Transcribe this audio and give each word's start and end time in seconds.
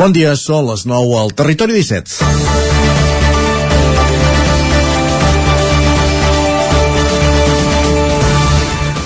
Bon 0.00 0.14
dia, 0.16 0.30
són 0.32 0.64
les 0.64 0.86
9 0.88 1.16
al 1.20 1.28
Territori 1.36 1.74
17. 1.76 2.14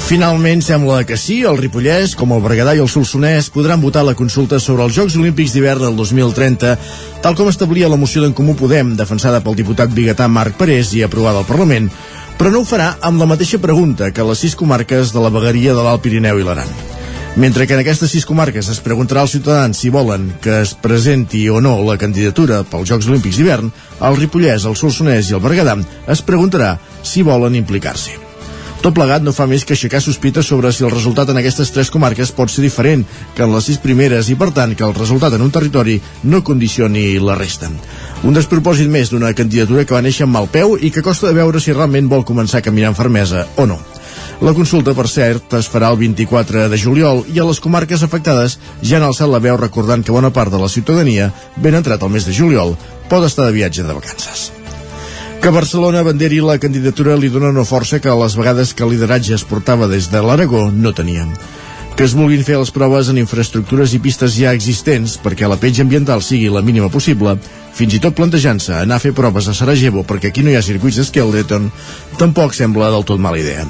Finalment 0.06 0.62
sembla 0.62 1.00
que 1.02 1.18
sí, 1.18 1.40
el 1.42 1.58
Ripollès, 1.58 2.14
com 2.14 2.36
el 2.36 2.44
Berguedà 2.46 2.76
i 2.78 2.84
el 2.84 2.92
Solsonès, 2.92 3.50
podran 3.50 3.82
votar 3.82 4.06
la 4.06 4.14
consulta 4.14 4.62
sobre 4.62 4.86
els 4.86 4.94
Jocs 4.94 5.18
Olímpics 5.18 5.58
d'hivern 5.58 5.82
del 5.88 5.98
2030, 5.98 6.78
tal 7.26 7.34
com 7.34 7.50
establia 7.50 7.90
la 7.90 7.98
moció 7.98 8.22
d'en 8.22 8.38
Comú 8.38 8.54
Podem, 8.54 8.94
defensada 8.94 9.42
pel 9.42 9.58
diputat 9.58 9.90
biguetà 9.90 10.30
Marc 10.30 10.54
Parés 10.62 10.94
i 10.94 11.02
aprovada 11.02 11.42
al 11.42 11.50
Parlament, 11.50 11.90
però 12.38 12.54
no 12.54 12.62
ho 12.62 12.70
farà 12.70 12.92
amb 13.02 13.18
la 13.18 13.32
mateixa 13.34 13.58
pregunta 13.58 14.14
que 14.14 14.30
les 14.30 14.46
sis 14.46 14.54
comarques 14.54 15.10
de 15.10 15.26
la 15.26 15.34
vegueria 15.34 15.74
de 15.74 15.82
l'Alt 15.82 16.06
Pirineu 16.06 16.38
i 16.38 16.46
l'Aran. 16.46 16.93
Mentre 17.36 17.66
que 17.66 17.74
en 17.74 17.80
aquestes 17.82 18.12
sis 18.14 18.24
comarques 18.28 18.68
es 18.70 18.78
preguntarà 18.78 19.24
als 19.24 19.32
ciutadans 19.34 19.80
si 19.80 19.88
volen 19.90 20.28
que 20.42 20.60
es 20.62 20.74
presenti 20.78 21.48
o 21.50 21.58
no 21.60 21.80
la 21.82 21.96
candidatura 21.98 22.60
pels 22.62 22.86
Jocs 22.92 23.08
Olímpics 23.10 23.40
d'hivern, 23.40 23.72
al 23.98 24.18
Ripollès, 24.20 24.68
el 24.70 24.76
Solsonès 24.78 25.32
i 25.32 25.34
el 25.34 25.42
Berguedà 25.42 25.74
es 26.14 26.22
preguntarà 26.22 26.76
si 27.02 27.26
volen 27.26 27.58
implicar-s'hi. 27.58 28.20
Tot 28.84 28.94
plegat 28.94 29.24
no 29.24 29.32
fa 29.32 29.48
més 29.50 29.64
que 29.64 29.72
aixecar 29.74 29.98
sospites 30.04 30.46
sobre 30.46 30.70
si 30.70 30.84
el 30.84 30.92
resultat 30.92 31.32
en 31.32 31.40
aquestes 31.40 31.72
tres 31.72 31.90
comarques 31.90 32.30
pot 32.36 32.52
ser 32.52 32.62
diferent 32.62 33.02
que 33.34 33.42
en 33.42 33.50
les 33.54 33.66
sis 33.66 33.80
primeres 33.80 34.28
i, 34.28 34.36
per 34.36 34.50
tant, 34.52 34.76
que 34.76 34.84
el 34.84 34.94
resultat 34.94 35.34
en 35.34 35.42
un 35.42 35.50
territori 35.50 35.96
no 36.28 36.42
condicioni 36.44 37.16
la 37.18 37.34
resta. 37.40 37.72
Un 38.22 38.36
despropòsit 38.36 38.92
més 38.92 39.10
d'una 39.10 39.32
candidatura 39.34 39.88
que 39.88 39.96
va 39.96 40.04
néixer 40.04 40.28
amb 40.28 40.36
mal 40.36 40.52
peu 40.52 40.76
i 40.76 40.92
que 40.92 41.02
costa 41.02 41.32
de 41.32 41.40
veure 41.40 41.64
si 41.64 41.72
realment 41.72 42.12
vol 42.12 42.28
començar 42.28 42.60
a 42.60 42.68
caminar 42.68 42.92
amb 42.92 43.00
fermesa 43.00 43.48
o 43.56 43.66
no. 43.66 43.80
La 44.42 44.52
consulta, 44.52 44.94
per 44.98 45.06
cert, 45.08 45.52
es 45.54 45.68
farà 45.70 45.92
el 45.92 46.00
24 46.00 46.66
de 46.68 46.78
juliol 46.80 47.22
i 47.30 47.38
a 47.38 47.46
les 47.46 47.60
comarques 47.62 48.02
afectades 48.02 48.58
ja 48.82 48.98
han 48.98 49.06
alçat 49.06 49.30
la 49.30 49.40
veu 49.42 49.56
recordant 49.60 50.02
que 50.02 50.14
bona 50.14 50.32
part 50.34 50.50
de 50.50 50.58
la 50.58 50.68
ciutadania, 50.68 51.30
ben 51.56 51.78
entrat 51.78 52.02
el 52.02 52.10
mes 52.10 52.26
de 52.26 52.34
juliol, 52.34 52.74
pot 53.08 53.24
estar 53.24 53.46
de 53.46 53.54
viatge 53.54 53.86
de 53.86 53.94
vacances. 53.94 54.50
Que 55.40 55.52
Barcelona 55.54 56.02
banderi 56.02 56.40
la 56.40 56.58
candidatura 56.58 57.14
li 57.20 57.28
dona 57.28 57.52
una 57.52 57.66
força 57.68 58.00
que 58.00 58.10
a 58.10 58.16
les 58.16 58.34
vegades 58.34 58.74
que 58.74 58.82
el 58.82 58.94
lideratge 58.94 59.34
es 59.36 59.44
portava 59.44 59.86
des 59.86 60.10
de 60.10 60.22
l'Aragó 60.24 60.70
no 60.72 60.94
tenien. 60.96 61.30
Que 61.94 62.08
es 62.08 62.16
vulguin 62.18 62.42
fer 62.42 62.56
les 62.58 62.72
proves 62.74 63.12
en 63.12 63.20
infraestructures 63.22 63.94
i 63.94 64.00
pistes 64.02 64.34
ja 64.34 64.54
existents 64.56 65.14
perquè 65.22 65.46
la 65.46 65.60
petja 65.60 65.84
ambiental 65.86 66.24
sigui 66.24 66.48
la 66.50 66.64
mínima 66.64 66.90
possible, 66.90 67.36
fins 67.76 67.94
i 67.94 68.02
tot 68.02 68.16
plantejant-se 68.18 68.80
anar 68.80 68.98
a 68.98 69.04
fer 69.04 69.14
proves 69.14 69.46
a 69.46 69.54
Sarajevo 69.54 70.02
perquè 70.02 70.32
aquí 70.32 70.42
no 70.42 70.50
hi 70.50 70.58
ha 70.58 70.64
circuits 70.64 70.98
d'Skeldreton, 70.98 71.70
tampoc 72.18 72.56
sembla 72.56 72.90
del 72.90 73.04
tot 73.04 73.20
mala 73.20 73.44
idea. 73.44 73.68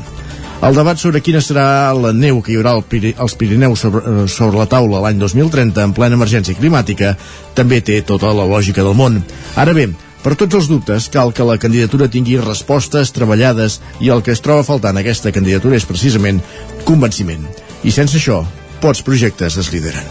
El 0.64 0.72
debat 0.72 0.96
sobre 0.96 1.20
quina 1.20 1.42
serà 1.44 1.92
la 1.92 2.14
neu 2.16 2.38
que 2.40 2.54
hi 2.54 2.56
haurà 2.56 2.72
als 3.20 3.34
Pirineus 3.36 3.82
sobre, 3.84 4.00
eh, 4.00 4.22
sobre 4.32 4.56
la 4.56 4.64
taula 4.64 5.02
l'any 5.04 5.18
2030 5.20 5.84
en 5.84 5.92
plena 5.92 6.16
emergència 6.16 6.56
climàtica 6.56 7.18
també 7.52 7.82
té 7.84 7.98
tota 8.00 8.32
la 8.32 8.46
lògica 8.48 8.80
del 8.80 8.96
món. 8.96 9.20
Ara 9.60 9.74
bé, 9.76 9.90
per 10.22 10.32
tots 10.40 10.56
els 10.56 10.68
dubtes, 10.72 11.10
cal 11.12 11.34
que 11.36 11.44
la 11.44 11.58
candidatura 11.58 12.08
tingui 12.08 12.40
respostes 12.40 13.12
treballades 13.12 13.82
i 14.00 14.08
el 14.08 14.22
que 14.22 14.32
es 14.32 14.40
troba 14.40 14.64
faltant 14.64 14.96
aquesta 14.96 15.32
candidatura 15.36 15.76
és 15.76 15.84
precisament 15.84 16.40
convenciment. 16.88 17.44
I 17.84 17.92
sense 17.92 18.16
això, 18.16 18.40
pocs 18.80 19.04
projectes 19.04 19.60
es 19.60 19.70
lideren. 19.70 20.04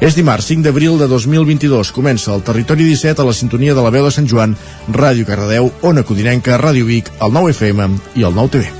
És 0.00 0.16
dimarts 0.16 0.48
5 0.48 0.64
d'abril 0.64 0.96
de 0.96 1.12
2022. 1.12 1.92
Comença 1.92 2.32
el 2.32 2.40
Territori 2.40 2.88
17 2.88 3.20
a 3.20 3.28
la 3.28 3.36
sintonia 3.36 3.76
de 3.76 3.84
la 3.84 3.92
veu 3.92 4.08
de 4.08 4.16
Sant 4.16 4.26
Joan, 4.26 4.56
Ràdio 4.88 5.28
Cardedeu, 5.28 5.74
Ona 5.82 6.08
Codinenca, 6.08 6.56
Ràdio 6.56 6.88
Vic, 6.88 7.12
el 7.20 7.36
9 7.36 7.50
FM 7.52 7.98
i 8.16 8.24
el 8.24 8.32
9 8.32 8.56
TV. 8.56 8.79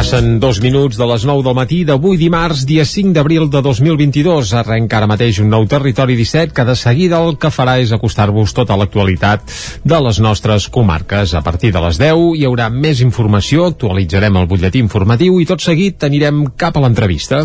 Passen 0.00 0.38
dos 0.40 0.62
minuts 0.64 0.96
de 0.96 1.04
les 1.04 1.26
9 1.28 1.42
del 1.44 1.52
matí 1.58 1.78
d'avui 1.84 2.16
dimarts, 2.16 2.62
dia 2.64 2.86
5 2.88 3.12
d'abril 3.12 3.50
de 3.52 3.60
2022. 3.60 4.54
Arrenca 4.56 4.96
ara 4.96 5.08
mateix 5.10 5.42
un 5.42 5.50
nou 5.52 5.66
territori 5.68 6.16
17 6.16 6.56
que 6.56 6.64
de 6.64 6.72
seguida 6.72 7.18
el 7.20 7.36
que 7.36 7.50
farà 7.52 7.74
és 7.82 7.92
acostar-vos 7.92 8.56
tota 8.56 8.78
l'actualitat 8.80 9.44
de 9.84 10.00
les 10.00 10.22
nostres 10.24 10.70
comarques. 10.72 11.36
A 11.36 11.44
partir 11.44 11.74
de 11.76 11.84
les 11.84 12.00
10 12.00 12.40
hi 12.40 12.48
haurà 12.48 12.70
més 12.72 13.04
informació, 13.04 13.68
actualitzarem 13.68 14.40
el 14.40 14.48
butlletí 14.48 14.80
informatiu 14.80 15.36
i 15.36 15.44
tot 15.44 15.60
seguit 15.60 16.08
anirem 16.08 16.46
cap 16.56 16.80
a 16.80 16.86
l'entrevista. 16.86 17.44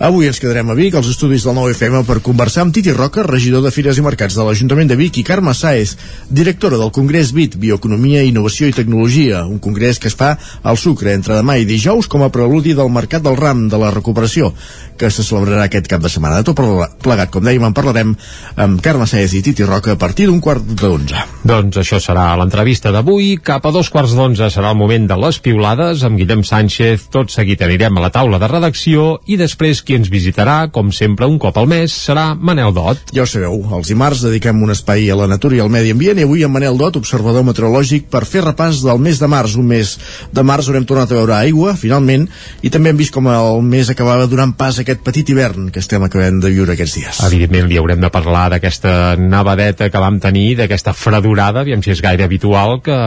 Avui 0.00 0.30
ens 0.30 0.38
quedarem 0.40 0.70
a 0.72 0.72
Vic, 0.72 0.94
als 0.96 1.10
estudis 1.12 1.42
del 1.44 1.52
9FM, 1.58 2.06
per 2.08 2.22
conversar 2.24 2.62
amb 2.64 2.72
Titi 2.72 2.88
Roca, 2.96 3.20
regidor 3.20 3.60
de 3.60 3.68
Fires 3.68 3.98
i 4.00 4.04
Mercats 4.06 4.32
de 4.32 4.46
l'Ajuntament 4.46 4.88
de 4.88 4.96
Vic, 4.96 5.18
i 5.20 5.24
Carme 5.28 5.52
Saez, 5.52 5.92
directora 6.32 6.78
del 6.80 6.88
Congrés 6.88 7.34
BIT, 7.36 7.58
Bioeconomia, 7.60 8.22
Innovació 8.24 8.70
i 8.70 8.72
Tecnologia, 8.72 9.42
un 9.44 9.58
congrés 9.60 10.00
que 10.00 10.08
es 10.08 10.16
fa 10.16 10.38
al 10.64 10.80
Sucre 10.80 11.12
entre 11.12 11.36
demà 11.36 11.58
i 11.60 11.66
dijous 11.68 12.08
com 12.08 12.24
a 12.24 12.30
preludi 12.32 12.72
del 12.72 12.88
Mercat 12.88 13.26
del 13.26 13.36
Ram 13.36 13.66
de 13.68 13.76
la 13.76 13.90
Recuperació, 13.92 14.54
que 14.96 15.10
se 15.12 15.20
celebrarà 15.20 15.66
aquest 15.68 15.84
cap 15.92 16.00
de 16.00 16.08
setmana. 16.08 16.40
De 16.40 16.48
tot 16.48 16.64
plegat, 17.04 17.28
com 17.28 17.44
dèiem, 17.44 17.68
en 17.68 17.76
parlarem 17.76 18.16
amb 18.56 18.80
Carme 18.80 19.04
Saez 19.04 19.36
i 19.36 19.42
Titi 19.44 19.68
Roca 19.68 19.92
a 19.92 20.00
partir 20.00 20.30
d'un 20.30 20.40
quart 20.40 20.64
d'onze. 20.64 21.26
Doncs 21.44 21.76
això 21.84 22.00
serà 22.00 22.30
l'entrevista 22.40 22.88
d'avui. 22.88 23.34
Cap 23.44 23.68
a 23.68 23.74
dos 23.76 23.92
quarts 23.92 24.16
d'onze 24.16 24.48
serà 24.48 24.72
el 24.72 24.80
moment 24.80 25.12
de 25.12 25.20
les 25.20 25.40
piulades 25.44 26.08
amb 26.08 26.16
Guillem 26.20 26.40
Sánchez. 26.44 27.10
Tot 27.12 27.32
seguit 27.32 27.60
anirem 27.68 28.00
a 28.00 28.08
la 28.08 28.12
taula 28.16 28.40
de 28.40 28.48
redacció 28.48 29.10
i 29.28 29.36
després 29.40 29.84
qui 29.90 29.96
ens 29.98 30.10
visitarà, 30.12 30.68
com 30.70 30.92
sempre, 30.94 31.26
un 31.26 31.38
cop 31.42 31.56
al 31.58 31.66
mes, 31.66 31.90
serà 31.90 32.28
Manel 32.38 32.70
Dot. 32.76 33.10
Ja 33.16 33.24
ho 33.24 33.26
sabeu, 33.26 33.56
els 33.74 33.88
dimarts 33.90 34.20
dediquem 34.22 34.60
un 34.62 34.70
espai 34.70 35.08
a 35.10 35.16
la 35.18 35.26
natura 35.26 35.56
i 35.56 35.62
al 35.64 35.70
medi 35.72 35.90
ambient 35.90 36.20
i 36.20 36.26
avui 36.28 36.44
amb 36.46 36.54
Manel 36.54 36.76
Dot, 36.78 37.00
observador 37.00 37.42
meteorològic, 37.48 38.06
per 38.12 38.22
fer 38.28 38.44
repàs 38.44 38.84
del 38.84 39.00
mes 39.02 39.18
de 39.18 39.26
març, 39.26 39.56
un 39.58 39.66
mes 39.66 39.96
de 40.30 40.44
març 40.46 40.68
on 40.70 40.78
hem 40.78 40.86
tornat 40.86 41.10
a 41.10 41.18
veure 41.18 41.34
aigua, 41.40 41.72
finalment, 41.80 42.28
i 42.62 42.70
també 42.70 42.92
hem 42.92 43.00
vist 43.00 43.14
com 43.16 43.26
el 43.32 43.58
mes 43.66 43.90
acabava 43.90 44.28
donant 44.30 44.52
pas 44.60 44.78
a 44.78 44.84
aquest 44.84 45.02
petit 45.02 45.32
hivern 45.34 45.72
que 45.74 45.82
estem 45.82 46.06
acabant 46.06 46.38
de 46.44 46.52
viure 46.54 46.76
aquests 46.76 46.94
dies. 47.00 47.22
Evidentment, 47.26 47.66
li 47.66 47.80
haurem 47.80 48.06
de 48.06 48.12
parlar 48.14 48.46
d'aquesta 48.54 49.16
nevadeta 49.18 49.90
que 49.90 50.04
vam 50.04 50.20
tenir, 50.22 50.54
d'aquesta 50.60 50.94
fredurada, 50.94 51.64
aviam 51.64 51.82
si 51.82 51.90
és 51.96 52.04
gaire 52.04 52.28
habitual 52.28 52.78
que, 52.86 53.00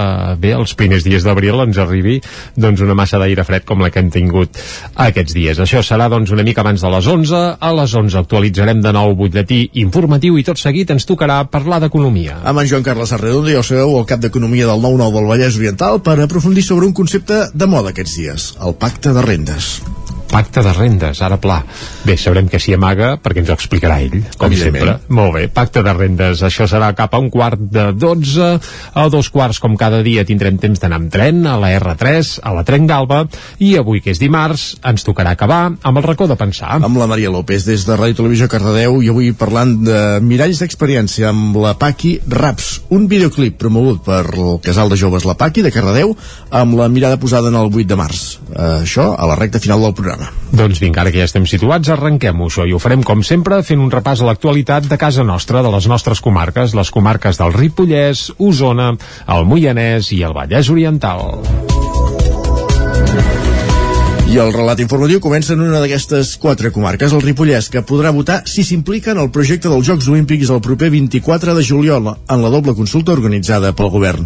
bé, 0.44 0.52
els 0.58 0.76
primers 0.76 1.08
dies 1.08 1.24
d'abril 1.24 1.64
ens 1.64 1.80
arribi 1.80 2.20
doncs 2.60 2.84
una 2.84 3.00
massa 3.00 3.24
d'aire 3.24 3.48
fred 3.48 3.64
com 3.72 3.80
la 3.80 3.94
que 3.94 4.04
hem 4.04 4.12
tingut 4.12 4.60
aquests 5.08 5.40
dies. 5.40 5.64
Això 5.64 5.80
serà 5.86 6.12
doncs 6.12 6.36
una 6.36 6.44
mica 6.44 6.60
abans 6.66 6.73
de 6.82 6.92
les 6.96 7.08
11. 7.08 7.42
A 7.60 7.72
les 7.78 7.94
11 7.94 8.18
actualitzarem 8.24 8.82
de 8.82 8.94
nou 8.96 9.14
butlletí 9.20 9.68
informatiu 9.84 10.38
i 10.40 10.46
tot 10.48 10.62
seguit 10.62 10.90
ens 10.96 11.06
tocarà 11.10 11.44
parlar 11.46 11.82
d'economia. 11.84 12.40
Amb 12.44 12.64
en 12.64 12.70
Joan 12.72 12.86
Carles 12.86 13.14
Arredondo, 13.14 13.52
ja 13.54 13.62
ho 13.62 13.68
sabeu, 13.68 13.98
el 14.00 14.08
cap 14.10 14.24
d'Economia 14.24 14.70
del 14.70 14.82
9-9 14.84 15.20
del 15.20 15.30
Vallès 15.34 15.60
Oriental, 15.60 16.02
per 16.02 16.20
aprofundir 16.20 16.66
sobre 16.66 16.90
un 16.90 16.96
concepte 16.98 17.46
de 17.54 17.70
moda 17.70 17.94
aquests 17.94 18.18
dies, 18.18 18.54
el 18.64 18.78
pacte 18.80 19.14
de 19.14 19.26
rendes 19.26 19.74
pacte 20.34 20.64
de 20.66 20.74
rendes, 20.74 21.22
ara 21.22 21.38
pla. 21.38 21.60
Bé, 22.08 22.18
sabrem 22.18 22.50
que 22.50 22.60
s'hi 22.62 22.74
amaga 22.74 23.14
perquè 23.22 23.44
ens 23.44 23.52
ho 23.52 23.58
explicarà 23.58 24.00
ell, 24.02 24.24
com 24.40 24.54
sempre. 24.58 24.98
Molt 25.14 25.36
bé, 25.38 25.46
pacte 25.54 25.84
de 25.86 25.94
rendes. 25.94 26.42
Això 26.46 26.66
serà 26.70 26.90
cap 26.98 27.14
a 27.14 27.22
un 27.22 27.30
quart 27.34 27.62
de 27.62 27.92
12, 27.94 28.50
a 28.98 29.06
dos 29.14 29.30
quarts, 29.34 29.62
com 29.62 29.78
cada 29.78 30.02
dia, 30.06 30.26
tindrem 30.26 30.58
temps 30.62 30.82
d'anar 30.82 31.00
amb 31.02 31.12
tren, 31.14 31.44
a 31.46 31.56
la 31.62 31.70
R3, 31.78 32.40
a 32.42 32.56
la 32.58 32.66
Trenc 32.66 32.90
d'Alba, 32.90 33.22
i 33.62 33.76
avui, 33.78 34.02
que 34.02 34.14
és 34.14 34.22
dimarts, 34.22 34.66
ens 34.90 35.06
tocarà 35.06 35.36
acabar 35.38 35.62
amb 35.70 36.02
el 36.02 36.08
racó 36.08 36.28
de 36.30 36.38
pensar. 36.40 36.80
Amb 36.82 36.98
la 36.98 37.08
Maria 37.12 37.32
López, 37.34 37.68
des 37.70 37.86
de 37.86 37.98
Ràdio 38.00 38.24
Televisió 38.24 38.50
Cardedeu, 38.50 39.02
i 39.06 39.12
avui 39.14 39.32
parlant 39.38 39.76
de 39.86 40.02
miralls 40.26 40.64
d'experiència 40.64 41.30
amb 41.30 41.58
la 41.62 41.76
Paqui 41.80 42.16
Raps, 42.30 42.74
un 42.96 43.08
videoclip 43.12 43.60
promogut 43.62 44.02
per 44.08 44.24
el 44.34 44.58
casal 44.66 44.90
de 44.90 44.98
joves 45.00 45.28
La 45.30 45.38
Paqui 45.38 45.62
de 45.66 45.74
Cardedeu, 45.74 46.16
amb 46.50 46.80
la 46.80 46.90
mirada 46.90 47.20
posada 47.22 47.54
en 47.54 47.60
el 47.60 47.70
8 47.70 47.90
de 47.90 48.00
març. 48.00 48.24
Uh, 48.50 48.82
això 48.84 49.12
a 49.18 49.30
la 49.30 49.38
recta 49.40 49.62
final 49.62 49.84
del 49.84 49.96
programa. 49.98 50.23
Doncs 50.54 50.80
vinga, 50.84 51.02
ara 51.02 51.12
que 51.12 51.22
ja 51.24 51.28
estem 51.30 51.48
situats, 51.50 51.90
arrenquem-ho 51.90 52.50
això 52.50 52.68
i 52.70 52.74
ho 52.76 52.82
farem 52.82 53.02
com 53.06 53.24
sempre 53.26 53.62
fent 53.66 53.82
un 53.82 53.92
repàs 53.94 54.22
a 54.22 54.28
l'actualitat 54.30 54.86
de 54.90 55.00
casa 55.02 55.26
nostra, 55.26 55.64
de 55.66 55.72
les 55.74 55.88
nostres 55.90 56.22
comarques, 56.22 56.76
les 56.78 56.92
comarques 56.94 57.42
del 57.42 57.54
Ripollès, 57.56 58.30
Osona, 58.38 58.94
el 59.34 59.48
Moianès 59.50 60.14
i 60.14 60.22
el 60.24 60.38
Vallès 60.38 60.70
Oriental. 60.70 61.42
I 64.34 64.40
el 64.42 64.50
relat 64.50 64.80
informatiu 64.82 65.20
comença 65.22 65.54
en 65.54 65.60
una 65.62 65.78
d'aquestes 65.84 66.32
quatre 66.42 66.72
comarques, 66.74 67.12
el 67.14 67.22
Ripollès, 67.22 67.68
que 67.70 67.84
podrà 67.86 68.10
votar 68.16 68.40
si 68.50 68.64
s'implica 68.66 69.12
en 69.14 69.20
el 69.22 69.30
projecte 69.36 69.70
dels 69.70 69.86
Jocs 69.86 70.08
Olímpics 70.10 70.50
el 70.50 70.62
proper 70.66 70.90
24 70.90 71.54
de 71.54 71.66
juliol 71.68 72.10
en 72.16 72.42
la 72.42 72.50
doble 72.50 72.74
consulta 72.74 73.14
organitzada 73.14 73.76
pel 73.78 73.92
govern. 73.94 74.26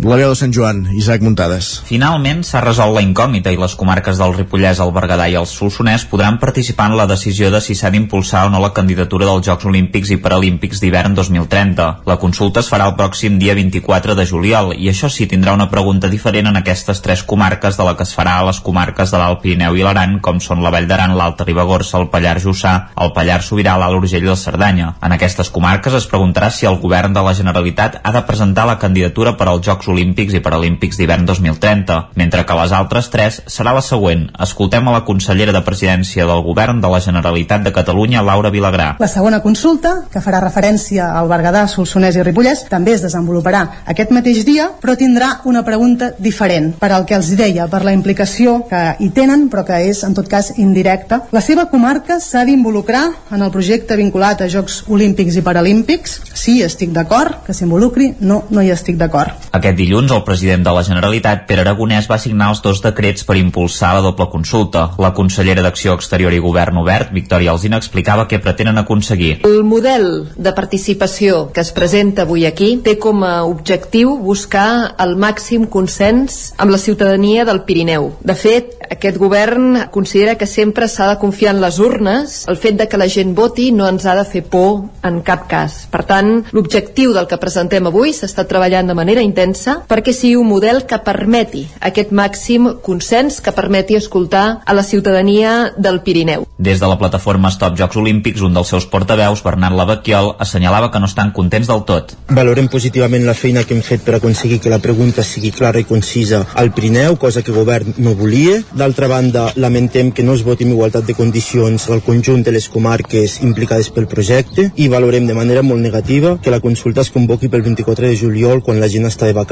La 0.00 0.16
veu 0.16 0.30
de 0.32 0.36
Sant 0.38 0.52
Joan, 0.56 0.78
Isaac 0.96 1.20
Muntades. 1.20 1.66
Finalment 1.84 2.38
s'ha 2.46 2.62
resolt 2.64 2.94
la 2.96 3.02
incògnita 3.04 3.52
i 3.52 3.58
les 3.60 3.74
comarques 3.76 4.16
del 4.16 4.32
Ripollès, 4.32 4.78
el 4.80 4.92
Berguedà 4.96 5.26
i 5.28 5.34
el 5.36 5.44
Solsonès 5.44 6.06
podran 6.08 6.38
participar 6.40 6.86
en 6.88 6.94
la 6.96 7.04
decisió 7.10 7.50
de 7.52 7.58
si 7.60 7.74
s'ha 7.76 7.90
d'impulsar 7.92 8.46
o 8.46 8.52
no 8.54 8.62
la 8.62 8.70
candidatura 8.72 9.26
dels 9.28 9.44
Jocs 9.44 9.68
Olímpics 9.68 10.12
i 10.14 10.16
Paralímpics 10.24 10.80
d'hivern 10.80 11.12
2030. 11.18 11.88
La 12.08 12.16
consulta 12.22 12.62
es 12.64 12.70
farà 12.72 12.86
el 12.88 12.94
pròxim 12.96 13.36
dia 13.42 13.52
24 13.58 14.16
de 14.16 14.24
juliol 14.30 14.72
i 14.72 14.88
això 14.88 15.10
sí 15.12 15.26
tindrà 15.28 15.52
una 15.52 15.68
pregunta 15.68 16.08
diferent 16.08 16.48
en 16.48 16.56
aquestes 16.62 17.04
tres 17.04 17.22
comarques 17.34 17.76
de 17.76 17.84
la 17.84 17.92
que 17.98 18.08
es 18.08 18.16
farà 18.16 18.38
a 18.40 18.48
les 18.48 18.62
comarques 18.64 19.12
de 19.12 19.20
l'Alt 19.20 19.44
Pirineu 19.44 19.76
i 19.76 19.84
l'Aran, 19.84 20.16
com 20.24 20.40
són 20.40 20.64
la 20.64 20.72
Vall 20.72 20.88
d'Aran, 20.88 21.12
l'Alta 21.18 21.44
Ribagorça, 21.44 22.00
el 22.00 22.08
Pallars 22.08 22.48
Jussà, 22.48 22.74
el 22.96 23.12
Pallars 23.12 23.52
Sobirà, 23.52 23.76
l'Alt 23.76 24.00
Urgell 24.00 24.24
i 24.24 24.32
el 24.32 24.40
Cerdanya. 24.46 24.94
En 25.04 25.18
aquestes 25.18 25.52
comarques 25.52 26.00
es 26.00 26.08
preguntarà 26.08 26.48
si 26.48 26.64
el 26.64 26.80
govern 26.80 27.12
de 27.12 27.28
la 27.28 27.36
Generalitat 27.36 28.00
ha 28.00 28.16
de 28.16 28.24
presentar 28.24 28.64
la 28.64 28.80
candidatura 28.80 29.36
per 29.36 29.52
als 29.52 29.68
Jocs 29.68 29.89
Olímpics 29.90 30.34
i 30.36 30.42
Paralímpics 30.44 30.98
d'hivern 31.00 31.26
2030, 31.28 31.98
mentre 32.20 32.44
que 32.46 32.56
les 32.58 32.72
altres 32.76 33.10
tres 33.12 33.40
serà 33.50 33.74
la 33.76 33.82
següent. 33.84 34.28
Escoltem 34.40 34.88
a 34.88 34.94
la 34.94 35.04
consellera 35.04 35.54
de 35.56 35.64
Presidència 35.66 36.26
del 36.28 36.42
Govern 36.46 36.80
de 36.80 36.90
la 36.92 37.00
Generalitat 37.04 37.64
de 37.66 37.74
Catalunya, 37.74 38.22
Laura 38.26 38.50
Vilagrà. 38.54 38.94
La 39.00 39.10
segona 39.10 39.42
consulta, 39.44 39.96
que 40.12 40.22
farà 40.24 40.40
referència 40.42 41.10
al 41.18 41.28
Berguedà, 41.30 41.66
Solsonès 41.68 42.16
i 42.16 42.24
Ripollès, 42.26 42.64
també 42.70 42.94
es 42.96 43.04
desenvoluparà 43.04 43.62
aquest 43.90 44.12
mateix 44.14 44.44
dia, 44.46 44.70
però 44.80 44.96
tindrà 44.98 45.30
una 45.50 45.64
pregunta 45.66 46.12
diferent 46.18 46.72
per 46.80 46.92
al 46.92 47.06
que 47.08 47.16
els 47.18 47.32
deia, 47.38 47.66
per 47.70 47.82
la 47.86 47.94
implicació 47.96 48.60
que 48.70 48.82
hi 49.00 49.10
tenen, 49.16 49.48
però 49.50 49.64
que 49.66 49.80
és, 49.90 50.04
en 50.06 50.14
tot 50.16 50.28
cas, 50.30 50.52
indirecta. 50.58 51.24
La 51.34 51.42
seva 51.44 51.66
comarca 51.72 52.20
s'ha 52.22 52.44
d'involucrar 52.48 53.04
en 53.34 53.42
el 53.42 53.52
projecte 53.54 53.98
vinculat 53.98 54.42
a 54.42 54.48
Jocs 54.50 54.84
Olímpics 54.88 55.36
i 55.36 55.44
Paralímpics. 55.46 56.20
Sí, 56.34 56.60
estic 56.62 56.94
d'acord, 56.96 57.42
que 57.46 57.56
s'involucri, 57.56 58.14
no, 58.20 58.44
no 58.50 58.62
hi 58.62 58.72
estic 58.74 58.98
d'acord. 59.00 59.50
Aquest 59.56 59.76
dilluns, 59.80 60.12
el 60.12 60.24
president 60.26 60.64
de 60.66 60.72
la 60.76 60.84
Generalitat, 60.84 61.46
Pere 61.48 61.64
Aragonès, 61.64 62.08
va 62.10 62.18
signar 62.20 62.50
els 62.52 62.60
dos 62.64 62.82
decrets 62.84 63.24
per 63.26 63.38
impulsar 63.40 63.94
la 63.96 64.04
doble 64.04 64.26
consulta. 64.32 64.90
La 65.00 65.12
consellera 65.16 65.64
d'Acció 65.64 65.94
Exterior 65.96 66.34
i 66.36 66.40
Govern 66.44 66.80
Obert, 66.82 67.14
Victòria 67.16 67.54
Alzina, 67.54 67.80
explicava 67.80 68.26
què 68.28 68.40
pretenen 68.42 68.80
aconseguir. 68.80 69.38
El 69.48 69.62
model 69.64 70.06
de 70.36 70.52
participació 70.56 71.46
que 71.54 71.64
es 71.64 71.72
presenta 71.76 72.26
avui 72.26 72.44
aquí 72.48 72.74
té 72.84 72.98
com 73.00 73.24
a 73.24 73.40
objectiu 73.48 74.16
buscar 74.20 74.96
el 75.00 75.16
màxim 75.20 75.66
consens 75.70 76.52
amb 76.60 76.74
la 76.74 76.80
ciutadania 76.82 77.46
del 77.48 77.62
Pirineu. 77.64 78.10
De 78.20 78.36
fet, 78.36 78.76
aquest 78.90 79.16
govern 79.22 79.86
considera 79.94 80.36
que 80.36 80.48
sempre 80.50 80.88
s'ha 80.90 81.08
de 81.12 81.18
confiar 81.22 81.54
en 81.54 81.62
les 81.64 81.78
urnes. 81.80 82.40
El 82.50 82.58
fet 82.60 82.76
de 82.80 82.88
que 82.90 83.00
la 83.00 83.08
gent 83.08 83.34
voti 83.38 83.70
no 83.72 83.88
ens 83.88 84.04
ha 84.06 84.16
de 84.18 84.26
fer 84.28 84.44
por 84.50 84.90
en 85.06 85.20
cap 85.26 85.46
cas. 85.50 85.84
Per 85.90 86.04
tant, 86.08 86.32
l'objectiu 86.52 87.14
del 87.16 87.28
que 87.30 87.40
presentem 87.40 87.86
avui 87.86 88.12
s'està 88.16 88.44
treballant 88.50 88.90
de 88.90 88.98
manera 88.98 89.24
intensa 89.24 89.69
perquè 89.88 90.14
sigui 90.16 90.36
un 90.40 90.48
model 90.50 90.84
que 90.88 90.98
permeti 91.04 91.66
aquest 91.80 92.12
màxim 92.16 92.68
consens, 92.84 93.40
que 93.40 93.54
permeti 93.56 93.96
escoltar 93.98 94.60
a 94.64 94.76
la 94.76 94.82
ciutadania 94.82 95.72
del 95.76 96.00
Pirineu. 96.06 96.46
Des 96.58 96.80
de 96.80 96.88
la 96.88 96.98
plataforma 96.98 97.50
Stop 97.50 97.78
Jocs 97.78 97.96
Olímpics, 97.96 98.42
un 98.44 98.54
dels 98.54 98.68
seus 98.68 98.86
portaveus, 98.86 99.42
Bernat 99.44 99.72
Lavaquiol, 99.76 100.34
assenyalava 100.38 100.90
que 100.90 101.00
no 101.00 101.08
estan 101.08 101.32
contents 101.32 101.70
del 101.70 101.84
tot. 101.88 102.14
Valorem 102.28 102.68
positivament 102.68 103.24
la 103.26 103.34
feina 103.34 103.64
que 103.64 103.74
hem 103.76 103.82
fet 103.86 104.04
per 104.04 104.18
aconseguir 104.18 104.60
que 104.60 104.72
la 104.72 104.80
pregunta 104.82 105.24
sigui 105.24 105.52
clara 105.56 105.80
i 105.80 105.88
concisa 105.88 106.44
al 106.54 106.72
Pirineu, 106.76 107.16
cosa 107.16 107.42
que 107.42 107.52
el 107.52 107.60
govern 107.62 107.94
no 107.98 108.14
volia. 108.18 108.60
D'altra 108.76 109.08
banda, 109.08 109.48
lamentem 109.56 110.12
que 110.12 110.26
no 110.26 110.34
es 110.34 110.44
voti 110.44 110.66
en 110.66 110.74
igualtat 110.74 111.06
de 111.06 111.16
condicions 111.18 111.88
al 111.90 112.02
conjunt 112.06 112.44
de 112.44 112.52
les 112.52 112.68
comarques 112.68 113.40
implicades 113.46 113.90
pel 113.94 114.08
projecte 114.10 114.70
i 114.76 114.88
valorem 114.88 115.26
de 115.26 115.36
manera 115.36 115.62
molt 115.62 115.80
negativa 115.80 116.36
que 116.42 116.52
la 116.52 116.60
consulta 116.60 117.04
es 117.04 117.10
convoqui 117.10 117.48
pel 117.48 117.64
24 117.66 118.08
de 118.08 118.16
juliol 118.16 118.62
quan 118.64 118.80
la 118.80 118.88
gent 118.88 119.08
està 119.08 119.26
de 119.26 119.36
vacances 119.36 119.49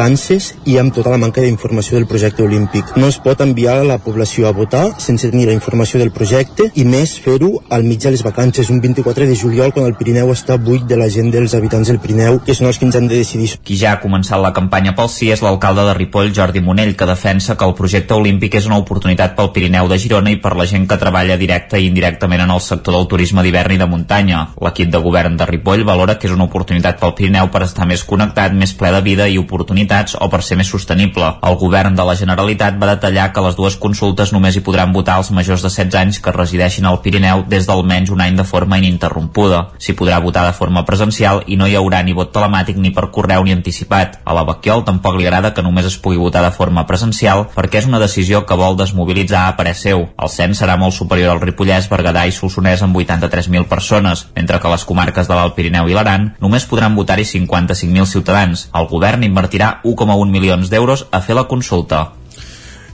i 0.64 0.76
amb 0.78 0.92
tota 0.94 1.10
la 1.10 1.18
manca 1.18 1.42
d'informació 1.42 1.96
del 1.96 2.06
projecte 2.06 2.44
olímpic. 2.44 2.92
No 2.94 3.08
es 3.10 3.16
pot 3.18 3.40
enviar 3.42 3.80
la 3.82 3.96
població 3.98 4.46
a 4.46 4.52
votar 4.54 4.92
sense 5.02 5.26
tenir 5.26 5.48
la 5.48 5.56
informació 5.56 5.98
del 5.98 6.12
projecte 6.14 6.68
i 6.78 6.84
més 6.86 7.16
fer-ho 7.18 7.48
al 7.74 7.82
mig 7.82 7.98
de 8.04 8.12
les 8.14 8.22
vacances, 8.22 8.70
un 8.70 8.78
24 8.80 9.26
de 9.26 9.34
juliol 9.34 9.72
quan 9.74 9.88
el 9.88 9.96
Pirineu 9.98 10.30
està 10.30 10.54
buit 10.54 10.84
de 10.86 10.94
la 11.00 11.08
gent 11.10 11.32
dels 11.34 11.56
habitants 11.58 11.90
del 11.90 11.98
Pirineu, 11.98 12.38
que 12.46 12.54
són 12.54 12.68
els 12.68 12.78
que 12.78 12.86
ens 12.86 12.94
han 12.94 13.08
de 13.10 13.18
decidir. 13.18 13.48
Qui 13.58 13.74
ja 13.80 13.96
ha 13.96 13.98
començat 13.98 14.38
la 14.38 14.52
campanya 14.54 14.94
pel 14.94 15.10
sí 15.10 15.32
és 15.34 15.42
l'alcalde 15.42 15.82
de 15.88 15.96
Ripoll, 15.98 16.30
Jordi 16.36 16.62
Monell, 16.62 16.94
que 16.94 17.10
defensa 17.10 17.58
que 17.58 17.66
el 17.66 17.74
projecte 17.74 18.14
olímpic 18.14 18.54
és 18.60 18.70
una 18.70 18.78
oportunitat 18.78 19.34
pel 19.34 19.50
Pirineu 19.56 19.90
de 19.90 19.98
Girona 19.98 20.30
i 20.30 20.38
per 20.38 20.54
la 20.54 20.68
gent 20.70 20.86
que 20.86 21.00
treballa 21.02 21.40
directa 21.42 21.82
i 21.82 21.90
indirectament 21.90 22.46
en 22.46 22.54
el 22.54 22.62
sector 22.62 22.94
del 22.94 23.10
turisme 23.10 23.42
d'hivern 23.42 23.74
i 23.74 23.82
de 23.82 23.90
muntanya. 23.90 24.46
L'equip 24.62 24.94
de 24.94 25.02
govern 25.02 25.34
de 25.42 25.50
Ripoll 25.50 25.82
valora 25.90 26.20
que 26.22 26.30
és 26.30 26.38
una 26.38 26.46
oportunitat 26.46 27.02
pel 27.02 27.16
Pirineu 27.18 27.50
per 27.50 27.66
estar 27.66 27.90
més 27.90 28.06
connectat, 28.06 28.54
més 28.54 28.78
ple 28.78 28.94
de 28.94 29.02
vida 29.02 29.26
i 29.26 29.42
oportunitats 29.88 30.16
o 30.20 30.28
per 30.28 30.42
ser 30.42 30.56
més 30.56 30.68
sostenible. 30.68 31.38
El 31.42 31.56
govern 31.56 31.96
de 31.96 32.04
la 32.04 32.14
Generalitat 32.14 32.78
va 32.78 32.94
detallar 32.94 33.32
que 33.32 33.40
les 33.40 33.56
dues 33.56 33.76
consultes 33.76 34.32
només 34.32 34.56
hi 34.56 34.62
podran 34.62 34.92
votar 34.92 35.18
els 35.18 35.30
majors 35.30 35.62
de 35.62 35.70
16 35.70 35.94
anys 35.94 36.20
que 36.20 36.32
resideixin 36.32 36.86
al 36.86 37.00
Pirineu 37.00 37.44
des 37.48 37.66
d'almenys 37.66 38.10
un 38.10 38.20
any 38.20 38.36
de 38.36 38.44
forma 38.44 38.78
ininterrompuda. 38.78 39.70
S'hi 39.78 39.94
podrà 39.94 40.20
votar 40.20 40.46
de 40.46 40.52
forma 40.52 40.84
presencial 40.84 41.42
i 41.46 41.56
no 41.56 41.66
hi 41.66 41.76
haurà 41.76 42.02
ni 42.02 42.12
vot 42.12 42.32
telemàtic 42.32 42.76
ni 42.76 42.90
per 42.90 43.10
correu 43.10 43.44
ni 43.44 43.52
anticipat. 43.52 44.20
A 44.24 44.34
la 44.34 44.44
Baquiol 44.44 44.84
tampoc 44.84 45.16
li 45.16 45.26
agrada 45.26 45.54
que 45.54 45.62
només 45.62 45.86
es 45.86 45.96
pugui 45.96 46.18
votar 46.18 46.42
de 46.44 46.52
forma 46.52 46.86
presencial 46.86 47.46
perquè 47.54 47.80
és 47.82 47.88
una 47.88 48.00
decisió 48.00 48.44
que 48.46 48.56
vol 48.56 48.76
desmobilitzar 48.76 49.48
a 49.48 49.56
parer 49.56 49.74
seu. 49.74 50.08
El 50.18 50.28
cens 50.28 50.60
serà 50.60 50.76
molt 50.78 50.94
superior 50.94 51.32
al 51.32 51.42
Ripollès, 51.42 51.88
Berguedà 51.88 52.26
i 52.26 52.34
Solsonès 52.34 52.82
amb 52.84 52.96
83.000 52.96 53.68
persones, 53.68 54.26
mentre 54.36 54.60
que 54.60 54.72
les 54.72 54.84
comarques 54.84 55.28
de 55.28 55.34
l'Alt 55.34 55.56
Pirineu 55.56 55.88
i 55.88 55.96
l'Aran 55.96 56.32
només 56.40 56.66
podran 56.68 56.96
votar-hi 56.98 57.24
55.000 57.24 58.06
ciutadans. 58.06 58.68
El 58.74 58.88
govern 58.90 59.24
invertirà 59.24 59.77
1,1 59.84 60.30
milions 60.30 60.70
d'euros 60.70 61.06
a 61.10 61.20
fer 61.20 61.36
la 61.38 61.46
consulta. 61.50 62.12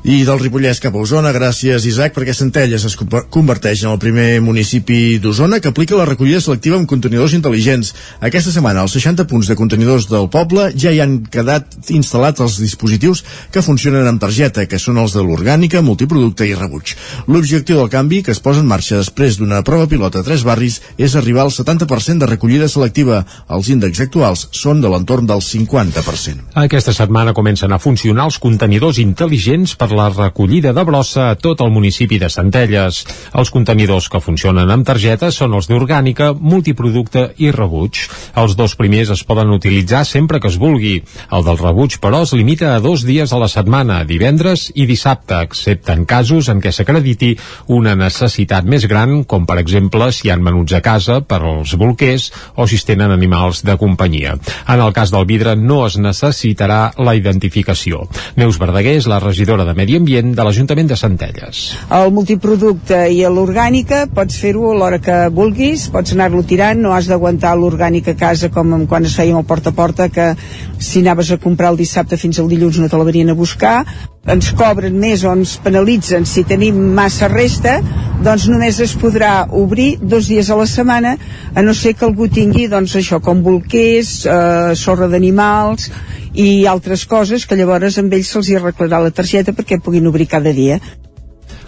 I 0.05 0.19
del 0.29 0.37
Ripollès 0.37 0.83
cap 0.85 0.93
a 0.93 1.01
Osona, 1.01 1.31
gràcies 1.33 1.87
Isaac, 1.89 2.13
perquè 2.13 2.35
Centelles 2.37 2.83
es 2.85 2.93
converteix 3.33 3.87
en 3.87 3.95
el 3.95 4.01
primer 4.03 4.37
municipi 4.45 5.17
d'Osona 5.17 5.63
que 5.65 5.71
aplica 5.73 5.97
la 5.97 6.05
recollida 6.05 6.43
selectiva 6.45 6.77
amb 6.77 6.91
contenidors 6.91 7.33
intel·ligents. 7.33 7.95
Aquesta 8.21 8.53
setmana, 8.53 8.83
els 8.85 8.93
60 8.99 9.25
punts 9.31 9.49
de 9.49 9.57
contenidors 9.57 10.05
del 10.11 10.29
poble 10.29 10.67
ja 10.77 10.93
hi 10.93 11.01
han 11.01 11.15
quedat 11.33 11.89
instal·lats 11.89 12.45
els 12.45 12.59
dispositius 12.61 13.23
que 13.49 13.63
funcionen 13.65 14.05
amb 14.11 14.21
targeta, 14.21 14.67
que 14.69 14.77
són 14.83 15.01
els 15.01 15.15
de 15.17 15.23
l'orgànica, 15.25 15.81
multiproducte 15.81 16.45
i 16.45 16.53
rebuig. 16.53 16.93
L'objectiu 17.25 17.81
del 17.81 17.89
canvi, 17.89 18.21
que 18.29 18.37
es 18.37 18.45
posa 18.45 18.61
en 18.61 18.69
marxa 18.69 19.01
després 19.01 19.41
d'una 19.41 19.63
prova 19.65 19.89
pilota 19.89 20.21
a 20.21 20.29
tres 20.29 20.45
barris, 20.45 20.83
és 21.01 21.17
arribar 21.17 21.47
al 21.47 21.55
70% 21.57 22.27
de 22.27 22.29
recollida 22.35 22.69
selectiva. 22.69 23.23
Els 23.49 23.73
índexs 23.73 24.05
actuals 24.05 24.45
són 24.53 24.85
de 24.85 24.93
l'entorn 24.93 25.33
del 25.33 25.41
50%. 25.41 26.53
Aquesta 26.67 26.93
setmana 26.93 27.33
comencen 27.33 27.73
a 27.73 27.81
funcionar 27.81 28.29
els 28.29 28.37
contenidors 28.37 29.01
intel·ligents 29.01 29.79
per 29.81 29.94
la 29.95 30.09
recollida 30.11 30.73
de 30.75 30.83
brossa 30.85 31.31
a 31.31 31.37
tot 31.39 31.63
el 31.65 31.71
municipi 31.71 32.19
de 32.19 32.29
Centelles. 32.31 33.01
Els 33.33 33.51
contenidors 33.55 34.09
que 34.11 34.21
funcionen 34.21 34.71
amb 34.71 34.87
targeta 34.87 35.31
són 35.33 35.55
els 35.55 35.69
d'orgànica, 35.71 36.33
multiproducte 36.35 37.29
i 37.39 37.53
rebuig. 37.55 38.01
Els 38.41 38.57
dos 38.59 38.75
primers 38.77 39.13
es 39.15 39.25
poden 39.25 39.53
utilitzar 39.55 40.05
sempre 40.05 40.41
que 40.41 40.51
es 40.51 40.59
vulgui. 40.59 40.97
El 41.31 41.47
del 41.47 41.61
rebuig, 41.61 41.99
però, 42.03 42.25
es 42.27 42.35
limita 42.35 42.75
a 42.75 42.81
dos 42.83 43.05
dies 43.07 43.33
a 43.33 43.41
la 43.41 43.49
setmana, 43.49 44.03
divendres 44.09 44.71
i 44.75 44.89
dissabte, 44.91 45.39
excepte 45.47 45.95
en 45.95 46.05
casos 46.11 46.51
en 46.51 46.61
què 46.65 46.73
s'acrediti 46.75 47.35
una 47.69 47.95
necessitat 47.95 48.67
més 48.67 48.89
gran, 48.91 49.23
com 49.25 49.47
per 49.47 49.61
exemple 49.63 50.11
si 50.13 50.29
hi 50.29 50.35
ha 50.35 50.39
menuts 50.41 50.75
a 50.75 50.83
casa 50.85 51.21
per 51.21 51.43
als 51.45 51.77
bolquers 51.79 52.31
o 52.57 52.67
si 52.67 52.81
es 52.81 52.89
tenen 52.89 53.15
animals 53.15 53.63
de 53.65 53.77
companyia. 53.79 54.35
En 54.67 54.81
el 54.81 54.93
cas 54.97 55.13
del 55.15 55.27
vidre 55.29 55.55
no 55.57 55.85
es 55.87 55.99
necessitarà 56.01 56.95
la 56.99 57.15
identificació. 57.15 58.09
Neus 58.41 58.59
Verdaguer 58.59 58.97
és 58.99 59.09
la 59.11 59.21
regidora 59.23 59.65
de 59.69 59.75
Medi 59.77 59.84
Ambient 59.93 60.33
de 60.33 60.45
l'Ajuntament 60.47 60.89
de 60.89 60.97
Centelles. 60.97 61.59
El 61.93 62.09
multiproducte 62.17 63.03
i 63.13 63.21
l'orgànica 63.29 64.07
pots 64.09 64.39
fer-ho 64.41 64.71
a 64.71 64.79
l'hora 64.79 65.01
que 65.05 65.19
vulguis, 65.35 65.85
pots 65.93 66.17
anar-lo 66.17 66.41
tirant, 66.49 66.81
no 66.81 66.95
has 66.97 67.11
d'aguantar 67.11 67.53
l'orgànica 67.61 68.15
a 68.15 68.21
casa 68.23 68.49
com 68.55 68.87
quan 68.89 69.05
es 69.05 69.19
feia 69.19 69.37
el 69.37 69.45
porta 69.45 69.75
a 69.75 69.77
porta, 69.77 70.09
que 70.09 70.33
si 70.79 71.05
anaves 71.05 71.31
a 71.31 71.39
comprar 71.43 71.75
el 71.75 71.81
dissabte 71.83 72.17
fins 72.17 72.41
al 72.41 72.49
dilluns 72.49 72.81
no 72.81 72.89
te 72.89 72.97
la 72.97 73.05
venien 73.05 73.35
a 73.35 73.37
buscar, 73.37 73.85
ens 74.25 74.51
cobren 74.57 74.97
més 74.97 75.23
o 75.25 75.33
ens 75.37 75.59
penalitzen 75.61 76.25
si 76.25 76.47
tenim 76.49 76.79
massa 76.97 77.29
resta, 77.29 77.77
doncs 78.25 78.49
només 78.49 78.81
es 78.81 78.95
podrà 78.97 79.45
obrir 79.53 79.99
dos 80.01 80.31
dies 80.33 80.49
a 80.49 80.57
la 80.57 80.67
setmana, 80.71 81.19
a 81.55 81.63
no 81.63 81.75
ser 81.77 81.93
que 81.93 82.09
algú 82.09 82.31
tingui, 82.33 82.67
doncs 82.73 82.97
això, 82.97 83.21
com 83.21 83.43
bolquers, 83.45 84.25
eh, 84.25 84.73
sorra 84.81 85.11
d'animals, 85.13 85.91
i 86.35 86.67
altres 86.67 87.05
coses 87.07 87.47
que 87.47 87.57
llavors 87.59 87.99
amb 88.03 88.13
ells 88.17 88.33
se'ls 88.35 88.51
arreglarà 88.59 89.01
la 89.05 89.15
targeta 89.15 89.55
perquè 89.55 89.79
puguin 89.83 90.11
obrir 90.11 90.27
cada 90.31 90.53
dia. 90.53 90.81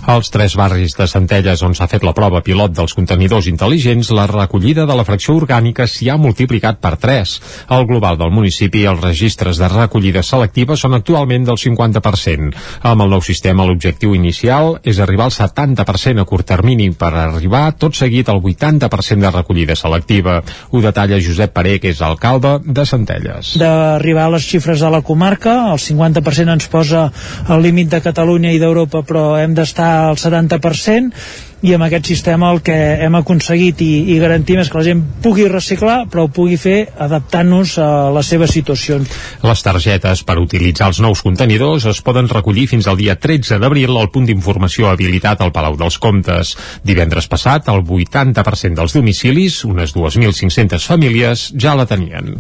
Als 0.07 0.31
tres 0.31 0.55
barris 0.55 0.93
de 0.95 1.09
Centelles 1.11 1.65
on 1.67 1.73
s'ha 1.75 1.89
fet 1.91 2.05
la 2.07 2.13
prova 2.15 2.39
pilot 2.47 2.71
dels 2.71 2.93
contenidors 2.95 3.49
intel·ligents, 3.51 4.13
la 4.15 4.29
recollida 4.31 4.85
de 4.87 4.95
la 4.95 5.03
fracció 5.03 5.35
orgànica 5.35 5.89
s'hi 5.91 6.07
ha 6.13 6.15
multiplicat 6.15 6.79
per 6.79 6.93
3. 7.03 7.33
Al 7.75 7.89
global 7.91 8.15
del 8.21 8.31
municipi, 8.31 8.85
els 8.87 9.03
registres 9.03 9.59
de 9.59 9.67
recollida 9.73 10.23
selectiva 10.23 10.77
són 10.79 10.95
actualment 10.95 11.49
del 11.49 11.59
50%. 11.59 12.53
Amb 12.87 13.03
el 13.03 13.11
nou 13.17 13.25
sistema, 13.27 13.67
l'objectiu 13.67 14.15
inicial 14.15 14.77
és 14.87 15.01
arribar 15.03 15.27
al 15.27 15.35
70% 15.35 16.23
a 16.23 16.27
curt 16.31 16.47
termini 16.55 16.87
per 16.95 17.11
arribar 17.25 17.65
tot 17.75 17.99
seguit 17.99 18.31
al 18.31 18.39
80% 18.39 19.27
de 19.27 19.35
recollida 19.35 19.75
selectiva. 19.75 20.39
Ho 20.71 20.85
detalla 20.87 21.19
Josep 21.19 21.51
Paré, 21.51 21.81
que 21.83 21.91
és 21.91 22.05
alcalde 22.07 22.61
de 22.63 22.87
Centelles. 22.87 23.57
D'arribar 23.59 24.31
a 24.31 24.37
les 24.37 24.47
xifres 24.47 24.87
de 24.87 24.95
la 24.95 25.03
comarca, 25.03 25.59
el 25.75 25.83
50% 25.83 26.55
ens 26.55 26.71
posa 26.71 27.09
al 27.51 27.67
límit 27.67 27.91
de 27.91 28.03
Catalunya 28.07 28.55
i 28.55 28.63
d'Europa, 28.63 29.03
però 29.03 29.33
hem 29.43 29.59
d'estar 29.59 29.96
al 29.97 30.19
70% 30.21 31.57
i 31.67 31.73
amb 31.75 31.87
aquest 31.87 32.11
sistema 32.11 32.51
el 32.53 32.61
que 32.65 32.75
hem 33.03 33.15
aconseguit 33.17 33.81
i, 33.83 33.91
i 34.13 34.19
garantim 34.21 34.61
és 34.61 34.69
que 34.71 34.79
la 34.79 34.85
gent 34.87 35.01
pugui 35.25 35.47
reciclar 35.49 36.03
però 36.13 36.27
ho 36.27 36.33
pugui 36.33 36.59
fer 36.61 36.77
adaptant-nos 37.07 37.77
a 37.83 37.89
les 38.15 38.29
seves 38.33 38.53
situacions. 38.55 39.15
Les 39.47 39.65
targetes 39.65 40.23
per 40.29 40.37
utilitzar 40.43 40.91
els 40.93 41.01
nous 41.05 41.23
contenidors 41.25 41.89
es 41.91 42.03
poden 42.07 42.29
recollir 42.33 42.67
fins 42.71 42.87
al 42.87 43.01
dia 43.01 43.17
13 43.21 43.61
d'abril 43.63 43.97
al 43.97 44.13
punt 44.13 44.29
d'informació 44.29 44.91
habilitat 44.91 45.41
al 45.41 45.55
Palau 45.55 45.79
dels 45.81 45.99
Comtes. 46.03 46.55
Divendres 46.85 47.31
passat, 47.33 47.71
el 47.73 47.83
80% 47.83 48.77
dels 48.77 48.99
domicilis, 48.99 49.63
unes 49.65 49.97
2.500 49.97 50.87
famílies, 50.93 51.49
ja 51.57 51.75
la 51.79 51.89
tenien. 51.89 52.37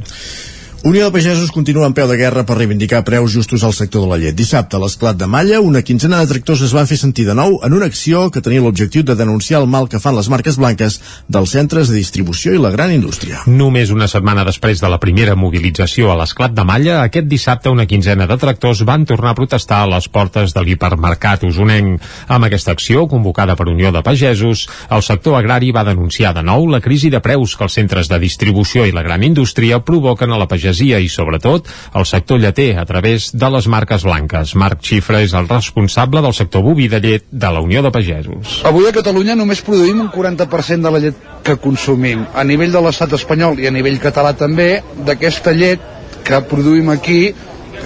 Unió 0.86 1.06
de 1.06 1.10
Pagesos 1.10 1.50
continua 1.50 1.88
en 1.88 1.94
peu 1.98 2.06
de 2.06 2.14
guerra 2.14 2.44
per 2.46 2.54
reivindicar 2.60 3.00
preus 3.02 3.32
justos 3.34 3.64
al 3.66 3.72
sector 3.74 4.04
de 4.04 4.06
la 4.06 4.16
llet. 4.22 4.36
Dissabte, 4.38 4.76
a 4.76 4.78
l'esclat 4.78 5.16
de 5.18 5.26
Malla, 5.26 5.58
una 5.58 5.80
quinzena 5.82 6.20
de 6.20 6.28
tractors 6.30 6.60
es 6.62 6.70
van 6.76 6.86
fer 6.86 6.94
sentir 7.00 7.24
de 7.26 7.34
nou 7.34 7.56
en 7.66 7.72
una 7.74 7.88
acció 7.90 8.28
que 8.30 8.38
tenia 8.38 8.62
l'objectiu 8.62 9.02
de 9.02 9.16
denunciar 9.18 9.58
el 9.58 9.66
mal 9.66 9.88
que 9.90 9.98
fan 9.98 10.14
les 10.14 10.28
marques 10.30 10.54
blanques 10.54 11.00
dels 11.26 11.54
centres 11.56 11.90
de 11.90 11.96
distribució 11.96 12.54
i 12.54 12.60
la 12.62 12.70
gran 12.70 12.92
indústria. 12.94 13.40
Només 13.50 13.90
una 13.90 14.06
setmana 14.06 14.44
després 14.46 14.78
de 14.78 14.86
la 14.92 15.00
primera 15.02 15.34
mobilització 15.34 16.12
a 16.12 16.16
l'esclat 16.20 16.54
de 16.54 16.62
Malla, 16.62 17.00
aquest 17.02 17.26
dissabte 17.26 17.74
una 17.74 17.88
quinzena 17.90 18.30
de 18.30 18.38
tractors 18.38 18.84
van 18.86 19.08
tornar 19.10 19.34
a 19.34 19.38
protestar 19.40 19.80
a 19.82 19.90
les 19.96 20.06
portes 20.06 20.54
de 20.54 20.62
l'hipermercat 20.62 21.48
usonenc. 21.50 21.98
Amb 22.28 22.46
aquesta 22.46 22.76
acció, 22.78 23.08
convocada 23.10 23.58
per 23.58 23.66
Unió 23.74 23.90
de 23.90 24.04
Pagesos, 24.06 24.68
el 24.86 25.02
sector 25.02 25.40
agrari 25.40 25.74
va 25.74 25.82
denunciar 25.90 26.30
de 26.38 26.46
nou 26.46 26.70
la 26.70 26.78
crisi 26.86 27.10
de 27.10 27.24
preus 27.26 27.58
que 27.58 27.66
els 27.66 27.74
centres 27.82 28.06
de 28.06 28.22
distribució 28.22 28.86
i 28.86 28.94
la 28.94 29.02
gran 29.02 29.26
indústria 29.26 29.82
provoquen 29.82 30.30
a 30.30 30.38
la 30.38 30.46
pagesia 30.46 30.75
pagesia 30.76 31.00
i, 31.00 31.08
sobretot, 31.08 31.68
el 31.94 32.04
sector 32.06 32.38
lleter 32.40 32.78
a 32.78 32.84
través 32.84 33.32
de 33.32 33.50
les 33.50 33.66
marques 33.66 34.04
blanques. 34.04 34.54
Marc 34.54 34.82
Xifra 34.82 35.22
és 35.22 35.32
el 35.34 35.48
responsable 35.48 36.20
del 36.22 36.34
sector 36.34 36.62
boví 36.62 36.88
de 36.88 37.00
llet 37.00 37.24
de 37.30 37.50
la 37.50 37.60
Unió 37.60 37.82
de 37.82 37.90
Pagesos. 37.90 38.62
Avui 38.64 38.86
a 38.86 38.92
Catalunya 38.92 39.36
només 39.36 39.62
produïm 39.62 40.00
un 40.00 40.10
40% 40.10 40.82
de 40.82 40.92
la 40.92 41.00
llet 41.00 41.16
que 41.42 41.56
consumim. 41.56 42.26
A 42.34 42.44
nivell 42.44 42.72
de 42.72 42.82
l'estat 42.82 43.12
espanyol 43.12 43.58
i 43.60 43.66
a 43.66 43.72
nivell 43.72 43.98
català 43.98 44.34
també, 44.36 44.82
d'aquesta 45.06 45.52
llet 45.52 45.80
que 46.26 46.42
produïm 46.50 46.90
aquí, 46.90 47.32